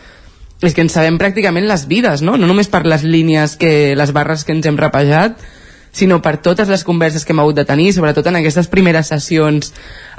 és 0.60 0.74
que 0.76 0.84
ens 0.84 0.92
sabem 0.92 1.16
pràcticament 1.20 1.64
les 1.68 1.86
vides, 1.88 2.20
no? 2.22 2.36
No 2.36 2.48
només 2.48 2.68
per 2.68 2.84
les 2.86 3.04
línies, 3.06 3.56
que 3.56 3.96
les 3.96 4.12
barres 4.12 4.44
que 4.44 4.52
ens 4.52 4.66
hem 4.68 4.76
rapejat, 4.80 5.40
sinó 5.92 6.20
per 6.22 6.36
totes 6.44 6.68
les 6.70 6.84
converses 6.86 7.24
que 7.24 7.32
hem 7.32 7.40
hagut 7.42 7.56
de 7.56 7.64
tenir, 7.66 7.90
sobretot 7.92 8.26
en 8.30 8.38
aquestes 8.38 8.68
primeres 8.70 9.10
sessions, 9.10 9.72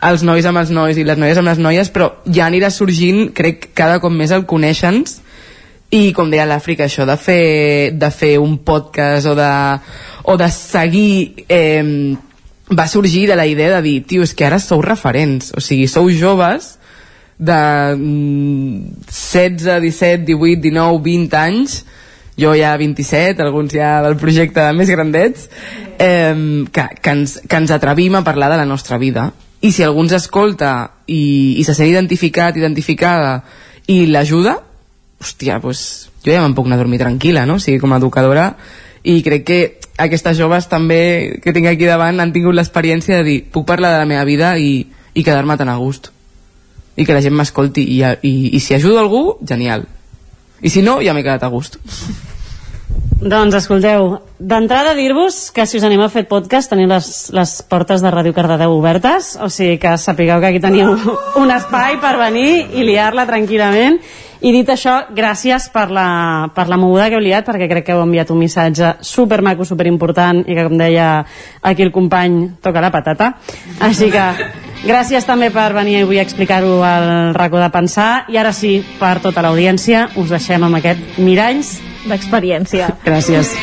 els 0.03 0.23
nois 0.27 0.45
amb 0.45 0.59
els 0.59 0.71
nois 0.73 0.97
i 0.97 1.05
les 1.07 1.19
noies 1.19 1.37
amb 1.39 1.47
les 1.47 1.61
noies, 1.61 1.91
però 1.93 2.09
ja 2.25 2.47
anirà 2.49 2.71
sorgint, 2.73 3.29
crec, 3.37 3.69
cada 3.77 4.01
cop 4.03 4.11
més 4.11 4.33
el 4.35 4.47
conèixer-nos 4.49 5.21
i 5.91 6.11
com 6.15 6.31
deia 6.31 6.47
l'Àfrica, 6.47 6.87
això 6.87 7.05
de 7.07 7.17
fer, 7.19 7.91
de 7.99 8.09
fer 8.15 8.37
un 8.39 8.57
podcast 8.67 9.27
o 9.27 9.35
de, 9.35 9.53
o 10.23 10.37
de 10.39 10.49
seguir 10.55 11.45
eh, 11.51 12.15
va 12.71 12.87
sorgir 12.87 13.27
de 13.27 13.35
la 13.35 13.47
idea 13.47 13.75
de 13.75 13.81
dir, 13.83 13.97
tio, 14.07 14.23
és 14.23 14.33
que 14.33 14.47
ara 14.47 14.59
sou 14.59 14.81
referents, 14.83 15.51
o 15.55 15.63
sigui, 15.63 15.87
sou 15.91 16.09
joves 16.09 16.77
de 17.41 17.95
mm, 17.97 19.07
16, 19.09 19.81
17, 19.81 20.25
18, 20.29 20.61
19, 20.61 21.01
20 21.01 21.37
anys 21.41 21.81
jo 22.37 22.53
ja 22.55 22.77
27, 22.77 23.41
alguns 23.41 23.73
ja 23.73 23.99
del 24.05 24.15
projecte 24.17 24.67
més 24.77 24.89
grandets 24.93 25.49
eh, 25.97 26.35
que, 26.71 26.85
que, 27.01 27.11
ens, 27.11 27.39
que 27.41 27.59
ens 27.59 27.73
atrevim 27.73 28.15
a 28.15 28.23
parlar 28.23 28.51
de 28.53 28.61
la 28.61 28.69
nostra 28.69 28.97
vida. 29.01 29.31
I 29.61 29.73
si 29.73 29.83
algú 29.83 30.05
ens 30.05 30.15
escolta 30.17 31.01
i, 31.05 31.57
i 31.57 31.65
se 31.65 31.75
sent 31.77 31.89
identificat, 31.89 32.57
identificada 32.57 33.41
i 33.89 34.05
l'ajuda 34.09 34.55
hòstia, 35.21 35.59
doncs 35.61 35.83
jo 36.21 36.33
ja 36.33 36.41
me'n 36.41 36.55
puc 36.57 36.69
anar 36.69 36.79
a 36.79 36.83
dormir 36.85 37.01
tranquil·la, 37.01 37.45
no? 37.45 37.57
O 37.57 37.61
sigui, 37.61 37.81
com 37.81 37.93
a 37.93 37.99
educadora. 38.01 38.55
I 39.01 39.21
crec 39.25 39.45
que 39.45 39.59
aquestes 40.01 40.37
joves 40.37 40.69
també 40.69 41.41
que 41.41 41.53
tinc 41.53 41.69
aquí 41.69 41.89
davant 41.89 42.21
han 42.21 42.33
tingut 42.33 42.57
l'experiència 42.57 43.19
de 43.19 43.27
dir 43.27 43.37
puc 43.53 43.67
parlar 43.69 43.93
de 43.93 44.01
la 44.01 44.09
meva 44.09 44.25
vida 44.29 44.55
i, 44.57 44.87
i 45.13 45.25
quedar-me 45.25 45.57
tan 45.57 45.69
a 45.69 45.77
gust 45.81 46.09
i 46.95 47.05
que 47.05 47.15
la 47.15 47.23
gent 47.23 47.37
m'escolti 47.37 47.85
i, 47.95 48.01
i, 48.03 48.33
i 48.55 48.59
si 48.59 48.75
ajudo 48.75 48.99
algú, 48.99 49.23
genial 49.47 49.87
i 50.61 50.69
si 50.69 50.83
no, 50.85 50.99
ja 51.01 51.15
m'he 51.15 51.23
quedat 51.25 51.47
a 51.47 51.53
gust 51.53 51.79
Doncs 53.21 53.53
escolteu, 53.53 54.15
d'entrada 54.41 54.95
dir-vos 54.97 55.51
que 55.53 55.67
si 55.69 55.77
us 55.77 55.83
anima 55.85 56.07
a 56.07 56.09
fer 56.09 56.23
podcast 56.25 56.71
teniu 56.71 56.87
les, 56.89 57.29
les 57.37 57.51
portes 57.69 58.01
de 58.01 58.09
Ràdio 58.09 58.33
Cardedeu 58.33 58.73
obertes, 58.73 59.35
o 59.37 59.45
sigui 59.45 59.75
que 59.77 59.91
sapigueu 60.01 60.41
que 60.41 60.49
aquí 60.49 60.61
teniu 60.63 60.95
un 61.37 61.53
espai 61.53 61.99
per 62.01 62.15
venir 62.17 62.49
i 62.73 62.87
liar-la 62.87 63.27
tranquil·lament. 63.29 63.99
I 64.41 64.55
dit 64.55 64.71
això, 64.73 64.95
gràcies 65.13 65.67
per 65.69 65.91
la, 65.93 66.49
per 66.55 66.65
la 66.65 66.81
moguda 66.81 67.11
que 67.11 67.19
heu 67.19 67.21
liat, 67.21 67.45
perquè 67.45 67.69
crec 67.69 67.85
que 67.85 67.93
heu 67.93 68.01
enviat 68.01 68.33
un 68.33 68.41
missatge 68.41 68.95
supermaco, 69.05 69.69
superimportant, 69.69 70.41
i 70.49 70.57
que, 70.57 70.65
com 70.65 70.81
deia 70.81 71.11
aquí 71.61 71.85
el 71.85 71.93
company, 71.93 72.41
toca 72.57 72.81
la 72.81 72.89
patata. 72.89 73.35
Així 73.85 74.09
que 74.09 74.25
gràcies 74.85 75.27
també 75.27 75.51
per 75.53 75.69
venir 75.77 76.01
avui 76.01 76.19
a 76.19 76.25
explicar-ho 76.25 76.81
al 76.85 77.33
racó 77.37 77.61
de 77.61 77.69
pensar, 77.73 78.25
i 78.31 78.37
ara 78.41 78.53
sí, 78.55 78.79
per 78.99 79.19
tota 79.23 79.43
l'audiència, 79.45 80.09
us 80.15 80.33
deixem 80.33 80.63
amb 80.67 80.81
aquest 80.81 81.21
Miralls 81.21 81.77
d'experiència. 82.07 82.95
Gràcies. 83.05 83.55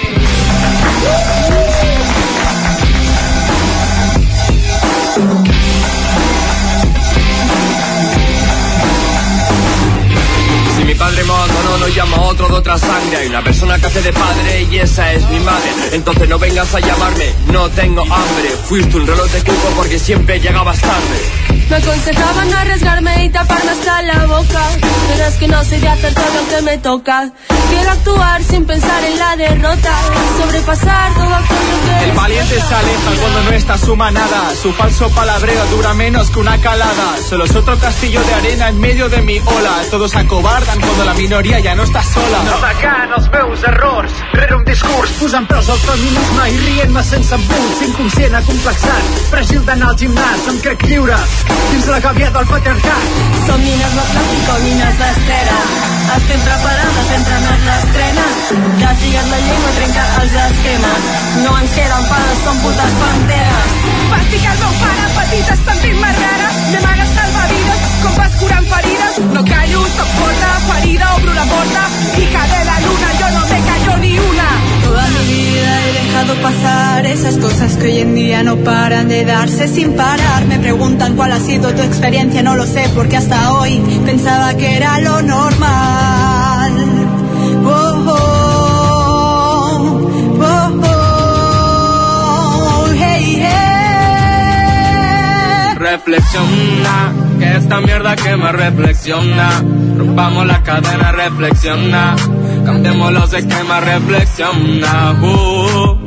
Me 11.88 11.94
abandonó, 11.94 11.94
no 11.94 11.94
llamo 11.94 12.16
a 12.16 12.20
otro 12.28 12.48
de 12.48 12.54
otra 12.54 12.78
sangre. 12.78 13.16
Hay 13.16 13.28
una 13.28 13.42
persona 13.42 13.78
que 13.78 13.86
hace 13.86 14.02
de 14.02 14.12
padre 14.12 14.62
y 14.70 14.78
esa 14.78 15.12
es 15.12 15.28
mi 15.28 15.40
madre. 15.40 15.70
Entonces 15.92 16.28
no 16.28 16.38
vengas 16.38 16.74
a 16.74 16.80
llamarme, 16.80 17.34
no 17.46 17.68
tengo 17.70 18.02
hambre. 18.02 18.50
Fuiste 18.64 18.96
un 18.96 19.06
reloj 19.06 19.30
de 19.30 19.42
cuco 19.42 19.68
porque 19.76 19.98
siempre 19.98 20.40
llegabas 20.40 20.80
tarde. 20.80 21.58
Me 21.68 21.76
aconsejaban 21.76 22.50
no 22.50 22.56
arriesgarme 22.56 23.24
y 23.26 23.28
taparme 23.28 23.70
hasta 23.70 24.00
la 24.00 24.26
boca 24.26 24.62
Pero 25.08 25.26
es 25.26 25.34
que 25.34 25.48
no 25.48 25.62
sé 25.64 25.78
de 25.78 25.88
hacer 25.88 26.14
todo 26.14 26.24
lo 26.24 26.48
que 26.48 26.62
me 26.62 26.78
toca 26.78 27.30
Quiero 27.68 27.90
actuar 27.90 28.42
sin 28.42 28.64
pensar 28.64 29.04
en 29.04 29.18
la 29.18 29.36
derrota 29.36 29.92
Sobrepasar 30.40 31.12
todo 31.12 31.34
aquello 31.34 31.98
que 31.98 32.04
El 32.08 32.16
valiente 32.16 32.54
se 32.54 32.74
aleja 32.74 33.10
cuando 33.20 33.42
no 33.42 33.50
está 33.50 33.76
su 33.76 33.96
manada. 33.96 34.54
Su 34.62 34.72
falso 34.72 35.10
palabreo 35.10 35.66
dura 35.66 35.92
menos 35.92 36.30
que 36.30 36.38
una 36.38 36.58
calada. 36.58 37.16
Solo 37.28 37.44
es 37.44 37.54
otro 37.54 37.78
castillo 37.78 38.22
de 38.22 38.34
arena 38.34 38.68
en 38.68 38.78
medio 38.80 39.08
de 39.10 39.20
mi 39.20 39.38
ola. 39.38 39.82
Todos 39.90 40.16
acobardan 40.16 40.80
cuando 40.80 41.04
la 41.04 41.14
minoria 41.14 41.60
ja 41.62 41.74
no 41.78 41.84
està 41.86 42.02
sola. 42.02 42.38
No. 42.46 42.56
Negant 42.64 43.12
els 43.16 43.28
meus 43.34 43.62
errors, 43.70 44.14
rere 44.34 44.56
un 44.58 44.64
discurs. 44.66 45.12
Posant 45.20 45.46
preus 45.50 45.68
al 45.70 45.78
feminisme 45.84 46.46
i 46.50 46.56
rient-me 46.64 47.04
sense 47.06 47.38
embuts, 47.38 47.84
inconscient, 47.86 48.34
acomplexat, 48.40 49.12
fràgil 49.30 49.62
d'anar 49.68 49.92
al 49.92 50.00
gimnàs, 50.02 50.48
em 50.52 50.58
crec 50.64 50.86
lliure, 50.90 51.20
dins 51.70 51.90
la 51.92 52.00
gàbia 52.08 52.32
del 52.34 52.50
patriarcat. 52.50 53.22
Som 53.46 53.62
nines 53.62 53.94
de 54.00 54.08
plàstic 54.10 54.52
o 54.56 54.58
nines 54.66 55.00
d'estera 55.04 55.58
Estem 56.08 56.40
preparades 56.40 57.10
entre 57.14 57.38
més 57.44 57.64
l'estrena 57.66 58.22
Ja 58.80 58.92
sigues 59.00 59.26
la 59.28 59.40
llengua 59.44 59.72
trenca 59.76 60.04
els 60.22 60.36
esquemes. 60.44 61.10
No 61.44 61.52
ens 61.60 61.74
queden 61.76 62.08
pares, 62.08 62.40
som 62.46 62.62
putes 62.64 62.96
panteres. 63.02 63.76
Fàstic 64.14 64.27
cosas 77.58 77.76
que 77.78 77.86
hoy 77.86 77.98
en 77.98 78.14
día 78.14 78.44
no 78.44 78.56
paran 78.58 79.08
de 79.08 79.24
darse 79.24 79.66
sin 79.66 79.94
parar. 79.94 80.44
Me 80.46 80.60
preguntan 80.60 81.16
cuál 81.16 81.32
ha 81.32 81.40
sido 81.40 81.74
tu 81.74 81.82
experiencia, 81.82 82.40
no 82.40 82.54
lo 82.54 82.64
sé, 82.64 82.88
porque 82.94 83.16
hasta 83.16 83.52
hoy 83.52 83.82
pensaba 84.06 84.54
que 84.54 84.76
era 84.76 85.00
lo 85.00 85.22
normal. 85.22 86.72
Oh, 87.66 88.04
oh, 88.06 89.10
oh, 90.40 90.84
hey, 92.96 93.42
hey. 93.42 94.14
Reflexiona, 95.78 97.12
que 97.40 97.56
esta 97.56 97.80
mierda 97.80 98.14
que 98.14 98.36
me 98.36 98.52
reflexiona. 98.52 99.64
Rompamos 99.96 100.46
la 100.46 100.62
cadena, 100.62 101.10
reflexiona. 101.10 102.14
Cambiemos 102.64 103.12
los 103.12 103.32
esquemas, 103.32 103.82
reflexiona. 103.82 105.16
Uh. 105.20 105.97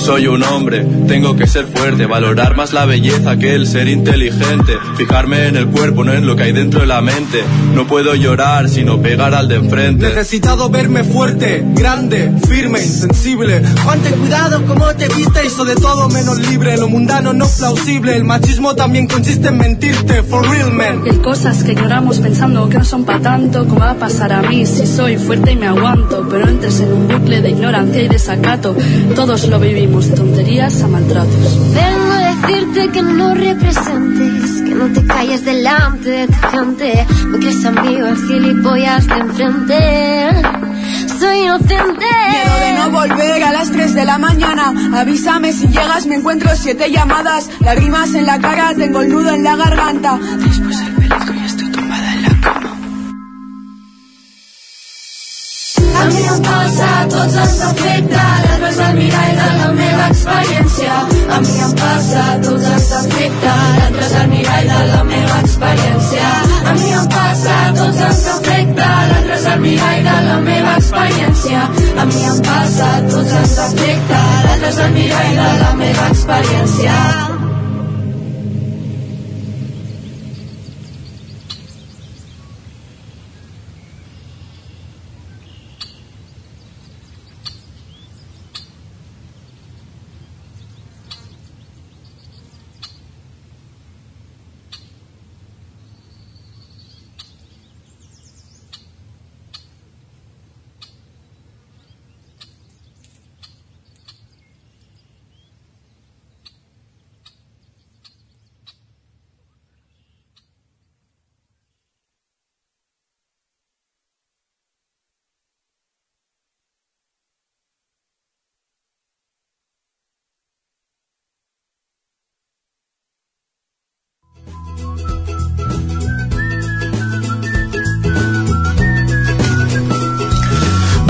Soy 0.00 0.26
un 0.26 0.42
hombre, 0.42 0.84
tengo 1.06 1.36
que 1.36 1.46
ser 1.46 1.66
fuerte, 1.66 2.06
valorar 2.06 2.56
más 2.56 2.72
la 2.72 2.86
belleza 2.86 3.36
que 3.36 3.54
el 3.54 3.66
ser 3.66 3.86
inteligente, 3.86 4.78
fijarme 4.96 5.46
en 5.46 5.56
el 5.56 5.66
cuerpo, 5.66 6.04
no 6.04 6.12
en 6.12 6.26
lo 6.26 6.34
que 6.36 6.44
hay 6.44 6.52
dentro 6.52 6.80
de 6.80 6.86
la 6.86 7.00
mente. 7.02 7.44
No 7.74 7.86
puedo 7.86 8.14
llorar, 8.14 8.68
sino 8.68 9.00
pegar 9.00 9.34
al 9.34 9.48
de 9.48 9.56
enfrente. 9.56 10.08
Necesitado 10.08 10.70
verme 10.70 11.04
fuerte, 11.04 11.62
grande, 11.74 12.32
firme, 12.48 12.80
insensible. 12.80 13.60
Ten 14.02 14.14
cuidado 14.14 14.62
cómo 14.66 14.86
te 14.94 15.08
vistes, 15.08 15.58
o 15.58 15.64
de 15.66 15.74
todo 15.74 16.08
menos 16.08 16.38
libre. 16.48 16.78
Lo 16.78 16.88
mundano 16.88 17.34
no 17.34 17.46
plausible, 17.46 18.16
el 18.16 18.24
machismo 18.24 18.74
también 18.74 19.06
consiste 19.06 19.48
en 19.48 19.58
mentirte, 19.58 20.22
for 20.22 20.48
real 20.48 20.72
man. 20.72 21.02
Y 21.04 21.10
hay 21.10 21.18
cosas 21.18 21.62
que 21.62 21.72
ignoramos 21.72 22.18
pensando 22.20 22.68
que 22.68 22.78
no 22.78 22.84
son 22.84 23.04
para 23.04 23.20
tanto. 23.20 23.66
¿Cómo 23.66 23.80
va 23.80 23.90
a 23.90 23.94
pasar 23.94 24.32
a 24.32 24.40
mí 24.42 24.64
si 24.64 24.86
soy 24.86 25.18
fuerte 25.18 25.52
y 25.52 25.56
me 25.56 25.66
aguanto? 25.66 26.26
Pero 26.30 26.48
entres 26.48 26.80
en 26.80 26.92
un 26.92 27.06
bucle 27.06 27.42
de 27.42 27.50
ignorancia 27.50 28.02
y 28.02 28.08
desacato. 28.08 28.74
Todos 29.14 29.46
lo 29.48 29.60
vivimos, 29.60 29.89
tonterías 29.98 30.82
a 30.82 30.88
maltratos. 30.88 31.74
Vengo 31.74 32.12
a 32.12 32.34
decirte 32.34 32.88
que 32.90 33.02
no 33.02 33.34
representes, 33.34 34.62
que 34.62 34.74
no 34.74 34.86
te 34.92 35.04
calles 35.04 35.44
delante 35.44 36.10
de 36.10 36.26
tu 36.28 36.48
gente. 36.48 37.06
No 37.26 37.38
crees 37.38 37.64
amigo 37.64 38.06
el 38.06 38.16
gilipollas 38.16 39.06
de 39.06 39.14
enfrente. 39.14 40.42
Soy 41.18 41.40
inocente. 41.40 42.06
Miedo 42.30 42.56
de 42.60 42.72
no 42.78 42.90
volver 42.90 43.42
a 43.42 43.52
las 43.52 43.70
3 43.70 43.94
de 43.94 44.04
la 44.04 44.18
mañana. 44.18 44.72
Avísame 45.00 45.52
si 45.52 45.66
llegas, 45.66 46.06
me 46.06 46.16
encuentro 46.16 46.50
siete 46.54 46.90
llamadas. 46.90 47.50
Lágrimas 47.60 48.14
en 48.14 48.26
la 48.26 48.38
cara, 48.38 48.74
tengo 48.74 49.02
el 49.02 49.10
nudo 49.10 49.30
en 49.30 49.42
la 49.42 49.56
garganta. 49.56 50.18
Después 50.38 50.80
el 50.80 50.92
médico 50.98 51.39
mi 56.70 56.76
em 56.76 56.82
passa, 56.82 56.88
a 57.02 57.06
tots 57.10 57.34
ens 57.42 57.60
afecta, 57.66 58.22
l'altre 58.46 58.68
és 58.68 58.78
el 58.84 58.94
mirall 58.96 59.32
de 59.38 59.48
la 59.60 59.70
meva 59.78 60.06
experiència. 60.10 60.98
A 61.36 61.40
mi 61.40 61.56
em 61.64 61.72
passa, 61.80 62.22
a 62.34 62.36
tots 62.44 62.68
ens 62.74 62.90
afecta, 62.98 63.54
l'altre 63.78 64.04
és 64.06 64.14
el 64.20 64.28
mirall 64.30 64.68
de 64.70 64.84
la 64.92 65.02
meva 65.10 65.40
experiència. 65.40 66.30
A 66.70 66.76
mi 66.78 66.92
em 67.00 67.10
passa, 67.16 67.58
a 67.66 67.74
tots 67.80 68.04
ens 68.06 68.22
afecta, 68.36 68.88
l'altre 69.10 69.36
és 69.40 69.50
el 69.54 69.60
mirall 69.66 70.08
de 70.08 70.16
la 70.28 70.38
meva 70.46 70.78
experiència. 70.78 71.66
A 71.96 72.08
mi 72.12 72.24
em 72.30 72.40
passa, 72.48 72.94
a 73.00 73.04
tots 73.10 73.36
ens 73.42 73.58
afecta, 73.66 74.24
l'altre 74.46 74.72
és 74.72 74.82
el 74.86 74.96
mirall 74.98 75.36
de 75.42 75.52
la 75.64 75.76
meva 75.84 76.10
experiència. 76.14 77.39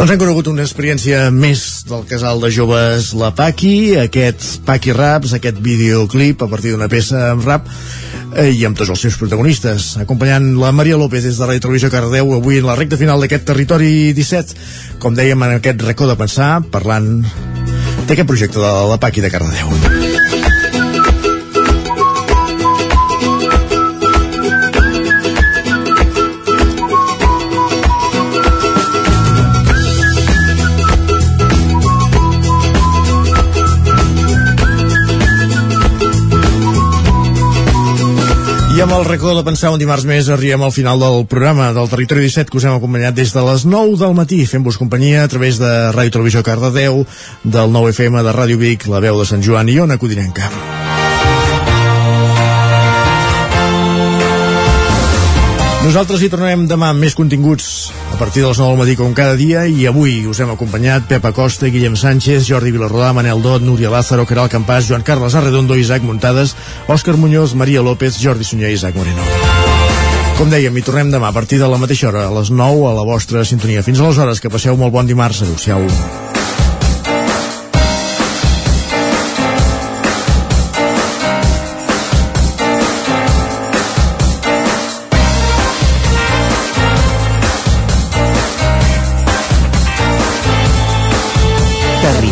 Doncs 0.01 0.15
hem 0.15 0.21
conegut 0.23 0.47
una 0.49 0.65
experiència 0.65 1.27
més 1.29 1.63
del 1.85 2.07
casal 2.09 2.39
de 2.41 2.49
joves 2.57 3.11
La 3.21 3.29
Paqui, 3.37 3.99
aquests 4.01 4.55
Paqui 4.65 4.95
Raps, 4.97 5.35
aquest 5.37 5.61
videoclip 5.61 6.41
a 6.41 6.49
partir 6.49 6.73
d'una 6.73 6.89
peça 6.89 7.27
amb 7.35 7.45
rap 7.45 7.69
eh, 7.69 8.49
i 8.49 8.65
amb 8.65 8.81
tots 8.81 8.95
els 8.95 9.05
seus 9.05 9.21
protagonistes, 9.21 9.91
acompanyant 10.01 10.55
la 10.57 10.73
Maria 10.73 10.97
López 10.97 11.29
des 11.29 11.37
de 11.37 11.45
Ràdio 11.45 11.67
Televisió 11.67 11.93
Cardeu 11.93 12.33
avui 12.39 12.63
en 12.63 12.71
la 12.71 12.81
recta 12.81 12.97
final 12.97 13.21
d'aquest 13.21 13.45
territori 13.53 14.15
17, 14.17 14.57
com 15.05 15.13
dèiem 15.13 15.45
en 15.51 15.59
aquest 15.59 15.85
racó 15.85 16.09
de 16.09 16.17
pensar, 16.17 16.55
parlant 16.73 17.19
d'aquest 18.09 18.25
projecte 18.25 18.57
de 18.57 18.77
la 18.95 18.97
Paqui 19.05 19.21
de 19.21 19.37
Cardedeu. 19.37 20.00
Amb 38.81 38.95
el 38.97 39.05
racó 39.05 39.35
de 39.37 39.43
pensar 39.45 39.75
un 39.75 39.79
dimarts 39.79 40.07
més 40.09 40.31
arribem 40.33 40.63
al 40.65 40.73
final 40.73 41.03
del 41.03 41.27
programa 41.29 41.67
del 41.77 41.91
Territori 41.93 42.25
17 42.25 42.49
que 42.49 42.57
us 42.57 42.65
hem 42.65 42.79
acompanyat 42.79 43.19
des 43.19 43.35
de 43.37 43.43
les 43.45 43.67
9 43.69 43.99
del 44.01 44.17
matí 44.17 44.41
fent-vos 44.49 44.81
companyia 44.81 45.27
a 45.27 45.29
través 45.29 45.61
de 45.61 45.69
Ràdio 45.93 46.17
Televisió 46.17 46.41
Cardedeu, 46.43 47.05
del 47.45 47.77
9 47.77 47.93
FM 47.93 48.25
de 48.25 48.33
Ràdio 48.33 48.57
Vic, 48.57 48.89
la 48.89 49.05
veu 49.05 49.21
de 49.21 49.29
Sant 49.29 49.45
Joan 49.45 49.69
i 49.69 49.77
Ona 49.85 50.01
Codinenca. 50.01 50.90
Nosaltres 55.81 56.21
hi 56.21 56.29
tornarem 56.29 56.67
demà 56.69 56.91
amb 56.93 57.01
més 57.01 57.15
continguts 57.17 57.89
a 58.13 58.19
partir 58.21 58.43
de 58.43 58.51
les 58.51 58.59
9 58.61 58.75
del 58.75 58.81
matí 58.83 58.97
com 58.99 59.15
cada 59.17 59.33
dia 59.39 59.63
i 59.65 59.87
avui 59.89 60.27
us 60.29 60.43
hem 60.45 60.53
acompanyat 60.53 61.07
Pepa 61.09 61.33
Costa, 61.33 61.71
Guillem 61.73 61.97
Sánchez, 61.97 62.45
Jordi 62.45 62.75
Vilarrodà, 62.75 63.15
Manel 63.17 63.41
Dot, 63.41 63.65
Núria 63.65 63.89
Lázaro, 63.89 64.27
Caral 64.29 64.53
Campàs, 64.53 64.91
Joan 64.91 65.07
Carles 65.09 65.35
Arredondo, 65.35 65.79
Isaac 65.81 66.05
Muntades, 66.05 66.53
Òscar 66.87 67.17
Muñoz, 67.17 67.57
Maria 67.57 67.81
López, 67.81 68.21
Jordi 68.21 68.45
Sunyer 68.45 68.75
i 68.75 68.77
Isaac 68.77 68.99
Moreno. 69.01 69.25
Com 70.37 70.53
dèiem, 70.53 70.77
hi 70.77 70.85
tornem 70.85 71.11
demà 71.17 71.33
a 71.33 71.37
partir 71.37 71.59
de 71.61 71.69
la 71.69 71.81
mateixa 71.81 72.13
hora, 72.13 72.29
a 72.29 72.35
les 72.39 72.53
9, 72.53 72.85
a 72.91 72.97
la 73.01 73.07
vostra 73.09 73.45
sintonia. 73.49 73.85
Fins 73.85 74.05
aleshores, 74.05 74.41
que 74.41 74.53
passeu 74.53 74.77
molt 74.77 74.93
bon 74.93 75.09
dimarts. 75.09 75.43
Adéu-siau. 75.49 75.89